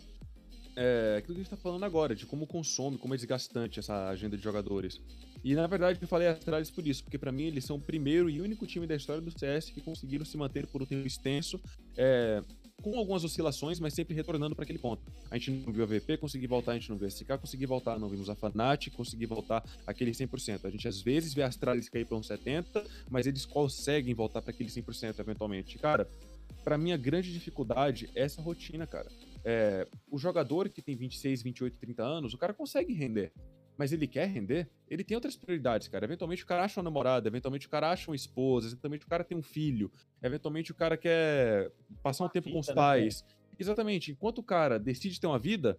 É 0.74 1.16
aquilo 1.18 1.34
que 1.34 1.40
a 1.40 1.44
gente 1.44 1.50
tá 1.50 1.56
falando 1.56 1.84
agora, 1.84 2.14
de 2.14 2.24
como 2.24 2.46
consome, 2.46 2.96
como 2.96 3.12
é 3.12 3.16
desgastante 3.16 3.78
essa 3.78 4.08
agenda 4.08 4.38
de 4.38 4.42
jogadores. 4.42 5.00
E 5.44 5.54
na 5.54 5.66
verdade 5.66 5.98
eu 6.00 6.08
falei 6.08 6.28
Astralis 6.28 6.70
por 6.70 6.86
isso, 6.86 7.04
porque 7.04 7.18
pra 7.18 7.30
mim 7.30 7.44
eles 7.44 7.64
são 7.64 7.76
o 7.76 7.80
primeiro 7.80 8.30
e 8.30 8.40
único 8.40 8.66
time 8.66 8.86
da 8.86 8.94
história 8.94 9.20
do 9.20 9.30
CS 9.30 9.70
que 9.70 9.82
conseguiram 9.82 10.24
se 10.24 10.36
manter 10.38 10.66
por 10.66 10.82
um 10.82 10.86
tempo 10.86 11.06
extenso, 11.06 11.60
é, 11.96 12.42
com 12.82 12.98
algumas 12.98 13.24
oscilações, 13.24 13.80
mas 13.80 13.94
sempre 13.94 14.14
retornando 14.14 14.54
pra 14.54 14.64
aquele 14.64 14.78
ponto. 14.78 15.02
A 15.30 15.38
gente 15.38 15.50
não 15.50 15.72
viu 15.72 15.84
a 15.84 15.86
VP 15.86 16.18
conseguir 16.18 16.48
voltar, 16.48 16.72
a 16.72 16.74
gente 16.74 16.90
não 16.90 16.98
viu 16.98 17.06
a 17.06 17.10
SK 17.10 17.38
conseguir 17.40 17.66
voltar, 17.66 17.98
não 17.98 18.08
vimos 18.08 18.28
a 18.28 18.34
Fnatic 18.34 18.92
conseguir 18.92 19.26
voltar 19.26 19.64
aquele 19.86 20.10
100%. 20.10 20.64
A 20.64 20.70
gente 20.70 20.86
às 20.86 21.00
vezes 21.00 21.32
vê 21.32 21.42
a 21.42 21.46
Astralis 21.46 21.88
cair 21.88 22.04
pra 22.04 22.16
uns 22.16 22.28
70%, 22.28 22.84
mas 23.08 23.26
eles 23.26 23.46
conseguem 23.46 24.14
voltar 24.14 24.42
pra 24.42 24.50
aquele 24.50 24.68
100% 24.68 25.18
eventualmente. 25.20 25.78
Cara, 25.78 26.08
pra 26.64 26.76
mim 26.76 26.92
a 26.92 26.96
grande 26.96 27.32
dificuldade 27.32 28.10
é 28.14 28.22
essa 28.22 28.42
rotina, 28.42 28.86
cara. 28.86 29.08
É, 29.44 29.86
o 30.10 30.18
jogador 30.18 30.68
que 30.68 30.82
tem 30.82 30.96
26, 30.96 31.42
28, 31.42 31.78
30 31.78 32.02
anos, 32.02 32.34
o 32.34 32.38
cara 32.38 32.52
consegue 32.52 32.92
render. 32.92 33.32
Mas 33.76 33.92
ele 33.92 34.06
quer 34.06 34.26
render, 34.28 34.68
ele 34.88 35.02
tem 35.02 35.14
outras 35.14 35.36
prioridades, 35.36 35.88
cara. 35.88 36.04
Eventualmente 36.04 36.44
o 36.44 36.46
cara 36.46 36.64
acha 36.64 36.78
uma 36.78 36.84
namorada, 36.84 37.28
eventualmente 37.28 37.66
o 37.66 37.70
cara 37.70 37.90
acha 37.90 38.10
uma 38.10 38.16
esposa, 38.16 38.68
eventualmente 38.68 39.06
o 39.06 39.08
cara 39.08 39.24
tem 39.24 39.36
um 39.36 39.42
filho, 39.42 39.90
eventualmente 40.22 40.70
o 40.70 40.74
cara 40.74 40.96
quer 40.96 41.72
passar 42.02 42.24
um 42.24 42.28
tempo 42.28 42.50
com 42.50 42.58
os 42.58 42.68
né, 42.68 42.74
pais. 42.74 43.24
Exatamente. 43.58 44.12
Enquanto 44.12 44.38
o 44.38 44.42
cara 44.42 44.78
decide 44.78 45.20
ter 45.20 45.26
uma 45.26 45.38
vida, 45.38 45.78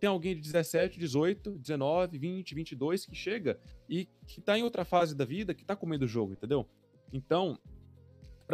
tem 0.00 0.08
alguém 0.08 0.34
de 0.34 0.40
17, 0.42 0.98
18, 0.98 1.58
19, 1.58 2.18
20, 2.18 2.54
22 2.54 3.06
que 3.06 3.14
chega 3.14 3.58
e 3.88 4.08
que 4.26 4.40
tá 4.40 4.58
em 4.58 4.62
outra 4.62 4.84
fase 4.84 5.14
da 5.14 5.24
vida 5.24 5.54
que 5.54 5.64
tá 5.64 5.74
comendo 5.74 6.04
o 6.04 6.08
jogo, 6.08 6.32
entendeu? 6.32 6.66
Então, 7.12 7.58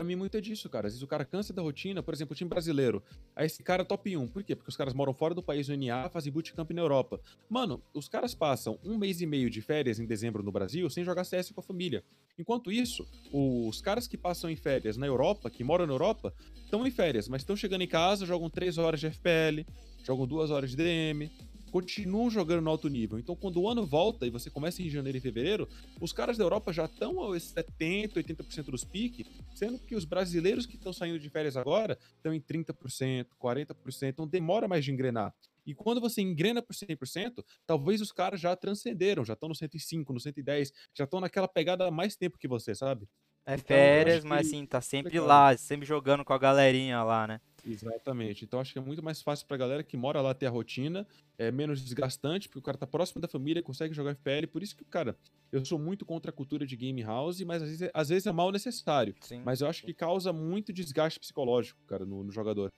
pra 0.00 0.04
mim 0.04 0.16
muito 0.16 0.34
é 0.34 0.40
disso, 0.40 0.68
cara. 0.70 0.86
Às 0.86 0.94
vezes 0.94 1.02
o 1.02 1.06
cara 1.06 1.26
cansa 1.26 1.52
da 1.52 1.60
rotina, 1.60 2.02
por 2.02 2.14
exemplo, 2.14 2.32
o 2.32 2.34
time 2.34 2.48
brasileiro. 2.48 3.02
Aí 3.36 3.44
esse 3.44 3.62
cara 3.62 3.82
é 3.82 3.84
top 3.84 4.16
1. 4.16 4.28
Por 4.28 4.42
quê? 4.42 4.56
Porque 4.56 4.70
os 4.70 4.76
caras 4.76 4.94
moram 4.94 5.12
fora 5.12 5.34
do 5.34 5.42
país 5.42 5.68
no 5.68 5.76
NA, 5.76 6.08
fazem 6.08 6.32
bootcamp 6.32 6.70
na 6.70 6.80
Europa. 6.80 7.20
Mano, 7.50 7.82
os 7.92 8.08
caras 8.08 8.34
passam 8.34 8.78
um 8.82 8.96
mês 8.96 9.20
e 9.20 9.26
meio 9.26 9.50
de 9.50 9.60
férias 9.60 10.00
em 10.00 10.06
dezembro 10.06 10.42
no 10.42 10.50
Brasil 10.50 10.88
sem 10.88 11.04
jogar 11.04 11.24
CS 11.24 11.50
com 11.50 11.60
a 11.60 11.62
família. 11.62 12.02
Enquanto 12.38 12.72
isso, 12.72 13.06
os 13.30 13.82
caras 13.82 14.08
que 14.08 14.16
passam 14.16 14.48
em 14.48 14.56
férias 14.56 14.96
na 14.96 15.06
Europa, 15.06 15.50
que 15.50 15.62
moram 15.62 15.86
na 15.86 15.92
Europa, 15.92 16.32
estão 16.64 16.86
em 16.86 16.90
férias, 16.90 17.28
mas 17.28 17.42
estão 17.42 17.54
chegando 17.54 17.82
em 17.82 17.88
casa, 17.88 18.24
jogam 18.24 18.48
3 18.48 18.78
horas 18.78 19.00
de 19.00 19.10
FPL, 19.10 19.66
jogam 20.02 20.26
2 20.26 20.50
horas 20.50 20.70
de 20.70 20.76
DM, 20.76 21.30
continuam 21.70 22.30
jogando 22.30 22.62
no 22.62 22.70
alto 22.70 22.88
nível. 22.88 23.18
Então, 23.18 23.34
quando 23.36 23.60
o 23.60 23.68
ano 23.68 23.86
volta 23.86 24.26
e 24.26 24.30
você 24.30 24.50
começa 24.50 24.82
em 24.82 24.88
janeiro 24.88 25.18
e 25.18 25.20
fevereiro, 25.20 25.68
os 26.00 26.12
caras 26.12 26.36
da 26.36 26.44
Europa 26.44 26.72
já 26.72 26.84
estão 26.84 27.20
aos 27.20 27.42
70, 27.44 28.20
80% 28.20 28.70
dos 28.70 28.84
piques, 28.84 29.26
sendo 29.54 29.78
que 29.78 29.94
os 29.94 30.04
brasileiros 30.04 30.66
que 30.66 30.76
estão 30.76 30.92
saindo 30.92 31.18
de 31.18 31.30
férias 31.30 31.56
agora 31.56 31.98
estão 32.16 32.34
em 32.34 32.40
30%, 32.40 33.28
40%, 33.38 34.10
então 34.12 34.26
demora 34.26 34.68
mais 34.68 34.84
de 34.84 34.92
engrenar. 34.92 35.34
E 35.66 35.74
quando 35.74 36.00
você 36.00 36.20
engrena 36.22 36.62
por 36.62 36.74
100%, 36.74 37.44
talvez 37.66 38.00
os 38.00 38.12
caras 38.12 38.40
já 38.40 38.56
transcenderam, 38.56 39.24
já 39.24 39.34
estão 39.34 39.48
no 39.48 39.54
105, 39.54 40.12
no 40.12 40.20
110, 40.20 40.72
já 40.94 41.04
estão 41.04 41.20
naquela 41.20 41.46
pegada 41.48 41.86
há 41.86 41.90
mais 41.90 42.16
tempo 42.16 42.38
que 42.38 42.48
você, 42.48 42.74
sabe? 42.74 43.08
É 43.46 43.56
Então, 43.56 43.58
férias, 43.58 44.24
mas 44.24 44.48
que 44.48 44.48
sim, 44.48 44.66
tá 44.66 44.80
sempre 44.80 45.18
legal. 45.18 45.18
lá, 45.18 45.56
sempre 45.56 45.86
jogando 45.86 46.24
com 46.24 46.32
a 46.32 46.38
galerinha 46.38 47.02
lá, 47.02 47.26
né? 47.26 47.40
Exatamente. 47.66 48.44
Então 48.44 48.60
acho 48.60 48.72
que 48.72 48.78
é 48.78 48.82
muito 48.82 49.02
mais 49.02 49.20
fácil 49.22 49.46
pra 49.46 49.56
galera 49.56 49.82
que 49.82 49.96
mora 49.96 50.20
lá 50.20 50.32
ter 50.34 50.46
a 50.46 50.50
rotina, 50.50 51.06
é 51.38 51.50
menos 51.50 51.82
desgastante, 51.82 52.48
porque 52.48 52.58
o 52.58 52.62
cara 52.62 52.78
tá 52.78 52.86
próximo 52.86 53.20
da 53.20 53.28
família, 53.28 53.62
consegue 53.62 53.94
jogar 53.94 54.12
FPL, 54.12 54.46
por 54.46 54.62
isso 54.62 54.76
que, 54.76 54.84
cara, 54.84 55.16
eu 55.52 55.64
sou 55.64 55.78
muito 55.78 56.04
contra 56.04 56.30
a 56.30 56.34
cultura 56.34 56.66
de 56.66 56.76
game 56.76 57.02
house, 57.02 57.40
mas 57.42 57.62
às 57.62 57.68
vezes, 57.68 57.82
é- 57.82 57.90
às 57.92 58.08
vezes 58.08 58.26
é 58.26 58.32
mal 58.32 58.50
necessário. 58.52 59.14
Sim. 59.20 59.42
Mas 59.44 59.60
eu 59.60 59.68
acho 59.68 59.84
que 59.84 59.92
causa 59.94 60.32
muito 60.32 60.72
desgaste 60.72 61.18
psicológico, 61.20 61.78
cara, 61.86 62.04
no, 62.04 62.22
no 62.24 62.30
jogador. 62.30 62.72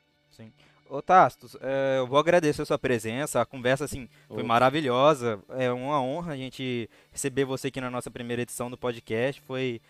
Ô 0.89 1.01
Tastos, 1.01 1.57
é, 1.61 1.99
eu 1.99 2.07
vou 2.07 2.19
agradecer 2.19 2.61
a 2.63 2.67
sua 2.67 2.79
presença, 2.79 3.41
a 3.41 3.47
conversa 3.47 3.85
assim 3.85 4.09
foi 4.29 4.43
Ô. 4.43 4.47
maravilhosa, 4.47 5.43
é 5.51 5.71
uma 5.73 6.03
honra 6.03 6.33
a 6.33 6.37
gente 6.37 6.89
receber 7.11 7.45
você 7.47 7.69
aqui 7.69 7.81
na 7.81 7.91
nossa 7.91 8.11
primeira 8.11 8.43
edição 8.43 8.71
do 8.71 8.77
podcast, 8.77 9.41
foi, 9.41 9.81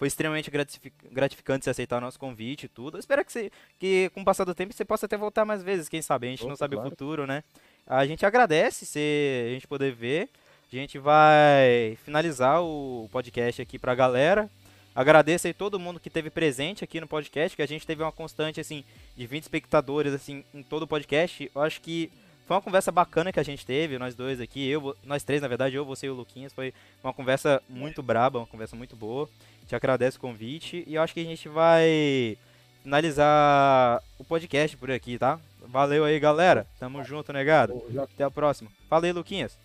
foi 0.00 0.08
extremamente 0.08 0.50
gratifi- 0.50 0.94
gratificante 1.12 1.62
você 1.62 1.68
aceitar 1.68 1.98
o 1.98 2.00
nosso 2.00 2.18
convite 2.18 2.64
e 2.64 2.68
tudo, 2.68 2.96
eu 2.96 3.00
espero 3.00 3.22
que, 3.22 3.30
você, 3.30 3.52
que 3.78 4.10
com 4.14 4.22
o 4.22 4.24
passar 4.24 4.44
do 4.44 4.54
tempo 4.54 4.72
você 4.72 4.82
possa 4.82 5.04
até 5.04 5.14
voltar 5.14 5.44
mais 5.44 5.62
vezes, 5.62 5.90
quem 5.90 6.00
sabe, 6.00 6.26
a 6.26 6.30
gente 6.30 6.40
não 6.44 6.52
Opa, 6.52 6.56
sabe 6.56 6.74
o 6.74 6.78
claro. 6.78 6.88
futuro, 6.88 7.26
né? 7.26 7.44
A 7.86 8.06
gente 8.06 8.24
agradece 8.24 8.86
se 8.86 9.44
a 9.46 9.52
gente 9.52 9.66
poder 9.66 9.92
ver, 9.92 10.30
a 10.72 10.74
gente 10.74 10.98
vai 10.98 11.98
finalizar 12.02 12.62
o 12.62 13.10
podcast 13.12 13.60
aqui 13.60 13.78
pra 13.78 13.94
galera, 13.94 14.48
Agradeço 14.92 15.46
aí 15.46 15.54
todo 15.54 15.78
mundo 15.78 16.00
que 16.00 16.08
esteve 16.08 16.30
presente 16.30 16.82
aqui 16.82 17.00
no 17.00 17.06
podcast, 17.06 17.54
que 17.54 17.62
a 17.62 17.66
gente 17.66 17.86
teve 17.86 18.02
uma 18.02 18.10
constante 18.10 18.60
assim 18.60 18.82
de 19.16 19.24
20 19.24 19.44
espectadores 19.44 20.12
assim 20.12 20.44
em 20.52 20.64
todo 20.64 20.82
o 20.82 20.86
podcast. 20.86 21.48
Eu 21.54 21.62
acho 21.62 21.80
que 21.80 22.10
foi 22.50 22.56
uma 22.56 22.60
conversa 22.60 22.90
bacana 22.90 23.32
que 23.32 23.38
a 23.38 23.44
gente 23.44 23.64
teve, 23.64 23.96
nós 23.96 24.16
dois 24.16 24.40
aqui, 24.40 24.68
eu, 24.68 24.96
nós 25.04 25.22
três, 25.22 25.40
na 25.40 25.46
verdade, 25.46 25.76
eu, 25.76 25.84
você 25.84 26.06
e 26.06 26.10
o 26.10 26.14
Luquinhas, 26.14 26.52
foi 26.52 26.74
uma 27.04 27.12
conversa 27.12 27.62
muito 27.68 28.02
braba, 28.02 28.40
uma 28.40 28.46
conversa 28.46 28.74
muito 28.74 28.96
boa. 28.96 29.30
Te 29.70 29.76
agradeço 29.76 30.18
o 30.18 30.20
convite 30.20 30.82
e 30.84 30.96
eu 30.96 31.02
acho 31.02 31.14
que 31.14 31.20
a 31.20 31.24
gente 31.24 31.48
vai 31.48 32.36
finalizar 32.82 34.02
o 34.18 34.24
podcast 34.24 34.76
por 34.76 34.90
aqui, 34.90 35.16
tá? 35.16 35.38
Valeu 35.60 36.04
aí, 36.04 36.18
galera. 36.18 36.66
Tamo 36.80 37.04
junto, 37.04 37.32
negado. 37.32 37.80
Até 38.02 38.24
a 38.24 38.30
próxima. 38.32 38.68
Fala 38.88 39.06
aí, 39.06 39.12
Luquinhas. 39.12 39.56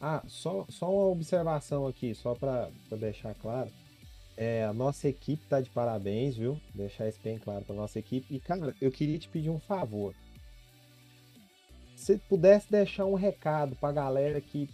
Ah, 0.00 0.22
só, 0.28 0.64
só 0.68 0.88
uma 0.88 1.08
observação 1.08 1.88
aqui, 1.88 2.14
só 2.14 2.36
para 2.36 2.70
deixar 2.92 3.34
claro. 3.34 3.68
É, 4.36 4.64
a 4.64 4.72
nossa 4.72 5.08
equipe 5.08 5.44
tá 5.48 5.60
de 5.60 5.70
parabéns, 5.70 6.36
viu? 6.36 6.60
Deixar 6.72 7.08
isso 7.08 7.18
bem 7.20 7.36
claro 7.36 7.64
pra 7.64 7.74
nossa 7.74 7.98
equipe. 7.98 8.32
E, 8.32 8.38
cara, 8.38 8.76
eu 8.80 8.92
queria 8.92 9.18
te 9.18 9.28
pedir 9.28 9.50
um 9.50 9.58
favor. 9.58 10.14
Se 11.96 12.16
pudesse 12.16 12.70
deixar 12.70 13.06
um 13.06 13.14
recado 13.14 13.74
pra 13.74 13.90
galera 13.90 14.40
que, 14.40 14.70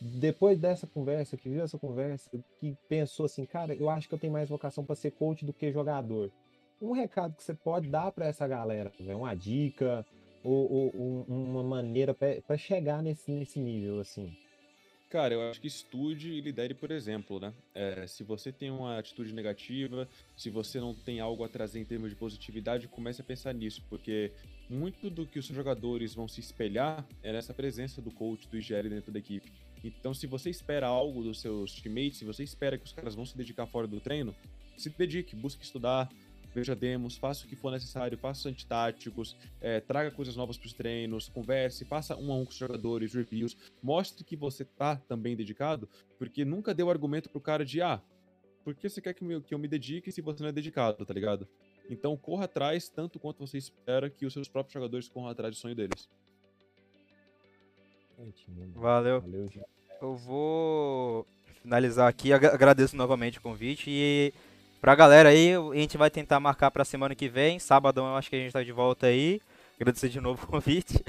depois 0.00 0.58
dessa 0.58 0.86
conversa, 0.86 1.36
que 1.36 1.48
viu 1.48 1.62
essa 1.62 1.78
conversa, 1.78 2.30
que 2.60 2.76
pensou 2.88 3.26
assim, 3.26 3.46
cara, 3.46 3.74
eu 3.74 3.88
acho 3.88 4.08
que 4.08 4.14
eu 4.14 4.18
tenho 4.18 4.32
mais 4.32 4.48
vocação 4.48 4.84
para 4.84 4.94
ser 4.96 5.12
coach 5.12 5.44
do 5.44 5.52
que 5.52 5.72
jogador. 5.72 6.30
Um 6.80 6.92
recado 6.92 7.34
que 7.36 7.42
você 7.42 7.54
pode 7.54 7.88
dar 7.88 8.12
para 8.12 8.26
essa 8.26 8.46
galera, 8.46 8.92
velho, 8.98 9.18
uma 9.18 9.34
dica 9.34 10.04
ou, 10.42 10.70
ou 10.70 10.96
um- 10.96 11.24
uma 11.28 11.62
maneira 11.62 12.12
para 12.12 12.56
chegar 12.58 13.02
nesse, 13.02 13.30
nesse 13.30 13.58
nível, 13.58 14.00
assim. 14.00 14.36
Cara, 15.08 15.32
eu 15.32 15.42
acho 15.42 15.60
que 15.60 15.68
estude 15.68 16.28
e 16.32 16.40
lidere 16.40 16.74
por 16.74 16.90
exemplo, 16.90 17.38
né? 17.38 17.54
É, 17.72 18.04
se 18.04 18.24
você 18.24 18.50
tem 18.50 18.68
uma 18.72 18.98
atitude 18.98 19.32
negativa, 19.32 20.08
se 20.36 20.50
você 20.50 20.80
não 20.80 20.92
tem 20.92 21.20
algo 21.20 21.44
a 21.44 21.48
trazer 21.48 21.78
em 21.78 21.84
termos 21.84 22.10
de 22.10 22.16
positividade, 22.16 22.88
comece 22.88 23.20
a 23.20 23.24
pensar 23.24 23.54
nisso, 23.54 23.80
porque 23.88 24.32
muito 24.68 25.08
do 25.08 25.24
que 25.24 25.38
os 25.38 25.46
jogadores 25.46 26.14
vão 26.14 26.26
se 26.26 26.40
espelhar 26.40 27.06
é 27.22 27.32
nessa 27.32 27.54
presença 27.54 28.02
do 28.02 28.10
coach, 28.10 28.48
do 28.48 28.58
IGL 28.58 28.88
dentro 28.90 29.12
da 29.12 29.20
equipe. 29.20 29.52
Então, 29.84 30.14
se 30.14 30.26
você 30.26 30.48
espera 30.48 30.86
algo 30.86 31.22
dos 31.22 31.40
seus 31.40 31.74
teammates, 31.80 32.18
se 32.18 32.24
você 32.24 32.42
espera 32.42 32.78
que 32.78 32.86
os 32.86 32.92
caras 32.92 33.14
vão 33.14 33.26
se 33.26 33.36
dedicar 33.36 33.66
fora 33.66 33.86
do 33.86 34.00
treino, 34.00 34.34
se 34.76 34.88
dedique, 34.88 35.36
busque 35.36 35.62
estudar, 35.62 36.10
veja 36.54 36.74
demos, 36.74 37.16
faça 37.16 37.44
o 37.44 37.48
que 37.48 37.54
for 37.54 37.70
necessário, 37.70 38.16
faça 38.16 38.48
antitáticos, 38.48 39.36
é, 39.60 39.80
traga 39.80 40.10
coisas 40.10 40.36
novas 40.36 40.56
para 40.56 40.66
os 40.66 40.72
treinos, 40.72 41.28
converse, 41.28 41.84
faça 41.84 42.16
um 42.16 42.32
a 42.32 42.36
um 42.36 42.44
com 42.44 42.50
os 42.50 42.56
jogadores, 42.56 43.12
reviews, 43.12 43.56
mostre 43.82 44.24
que 44.24 44.36
você 44.36 44.64
tá 44.64 44.96
também 44.96 45.36
dedicado, 45.36 45.88
porque 46.18 46.44
nunca 46.44 46.72
deu 46.72 46.88
argumento 46.88 47.28
pro 47.28 47.40
cara 47.40 47.64
de, 47.64 47.82
ah, 47.82 48.00
por 48.64 48.74
que 48.74 48.88
você 48.88 49.02
quer 49.02 49.12
que 49.12 49.22
eu, 49.22 49.42
que 49.42 49.52
eu 49.52 49.58
me 49.58 49.68
dedique 49.68 50.10
se 50.10 50.22
você 50.22 50.42
não 50.42 50.48
é 50.48 50.52
dedicado, 50.52 51.04
tá 51.04 51.12
ligado? 51.12 51.46
Então 51.90 52.16
corra 52.16 52.46
atrás 52.46 52.88
tanto 52.88 53.18
quanto 53.18 53.46
você 53.46 53.58
espera 53.58 54.08
que 54.08 54.24
os 54.24 54.32
seus 54.32 54.48
próprios 54.48 54.72
jogadores 54.72 55.08
corram 55.08 55.28
atrás 55.28 55.54
do 55.54 55.60
sonho 55.60 55.74
deles. 55.74 56.08
Valeu. 58.74 59.22
Eu 60.00 60.16
vou 60.16 61.26
finalizar 61.62 62.08
aqui. 62.08 62.32
Agra- 62.32 62.52
Agradeço 62.54 62.96
novamente 62.96 63.38
o 63.38 63.42
convite. 63.42 63.84
E 63.88 64.32
pra 64.80 64.94
galera 64.94 65.28
aí, 65.30 65.52
a 65.54 65.74
gente 65.74 65.96
vai 65.96 66.10
tentar 66.10 66.38
marcar 66.40 66.70
pra 66.70 66.84
semana 66.84 67.14
que 67.14 67.28
vem. 67.28 67.58
Sabadão 67.58 68.06
eu 68.06 68.16
acho 68.16 68.28
que 68.30 68.36
a 68.36 68.38
gente 68.38 68.52
tá 68.52 68.62
de 68.62 68.72
volta 68.72 69.06
aí. 69.06 69.40
agradecer 69.80 70.08
de 70.08 70.20
novo 70.20 70.44
o 70.44 70.46
convite. 70.46 71.02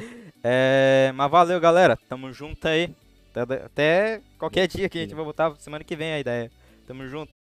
É, 0.44 1.11
mas 1.15 1.30
valeu, 1.32 1.60
galera. 1.60 1.98
Tamo 2.10 2.32
junto 2.32 2.68
aí. 2.68 2.94
Até, 3.36 3.56
até 3.65 4.22
qualquer 4.40 4.68
dia 4.68 4.88
que 4.88 4.98
a 4.98 5.02
gente 5.02 5.14
vai 5.14 5.23
voltar 5.26 5.53
semana 5.57 5.84
que 5.84 5.95
vem 5.95 6.14
a 6.14 6.19
ideia. 6.19 6.49
Tamo 6.88 7.06
junto. 7.07 7.35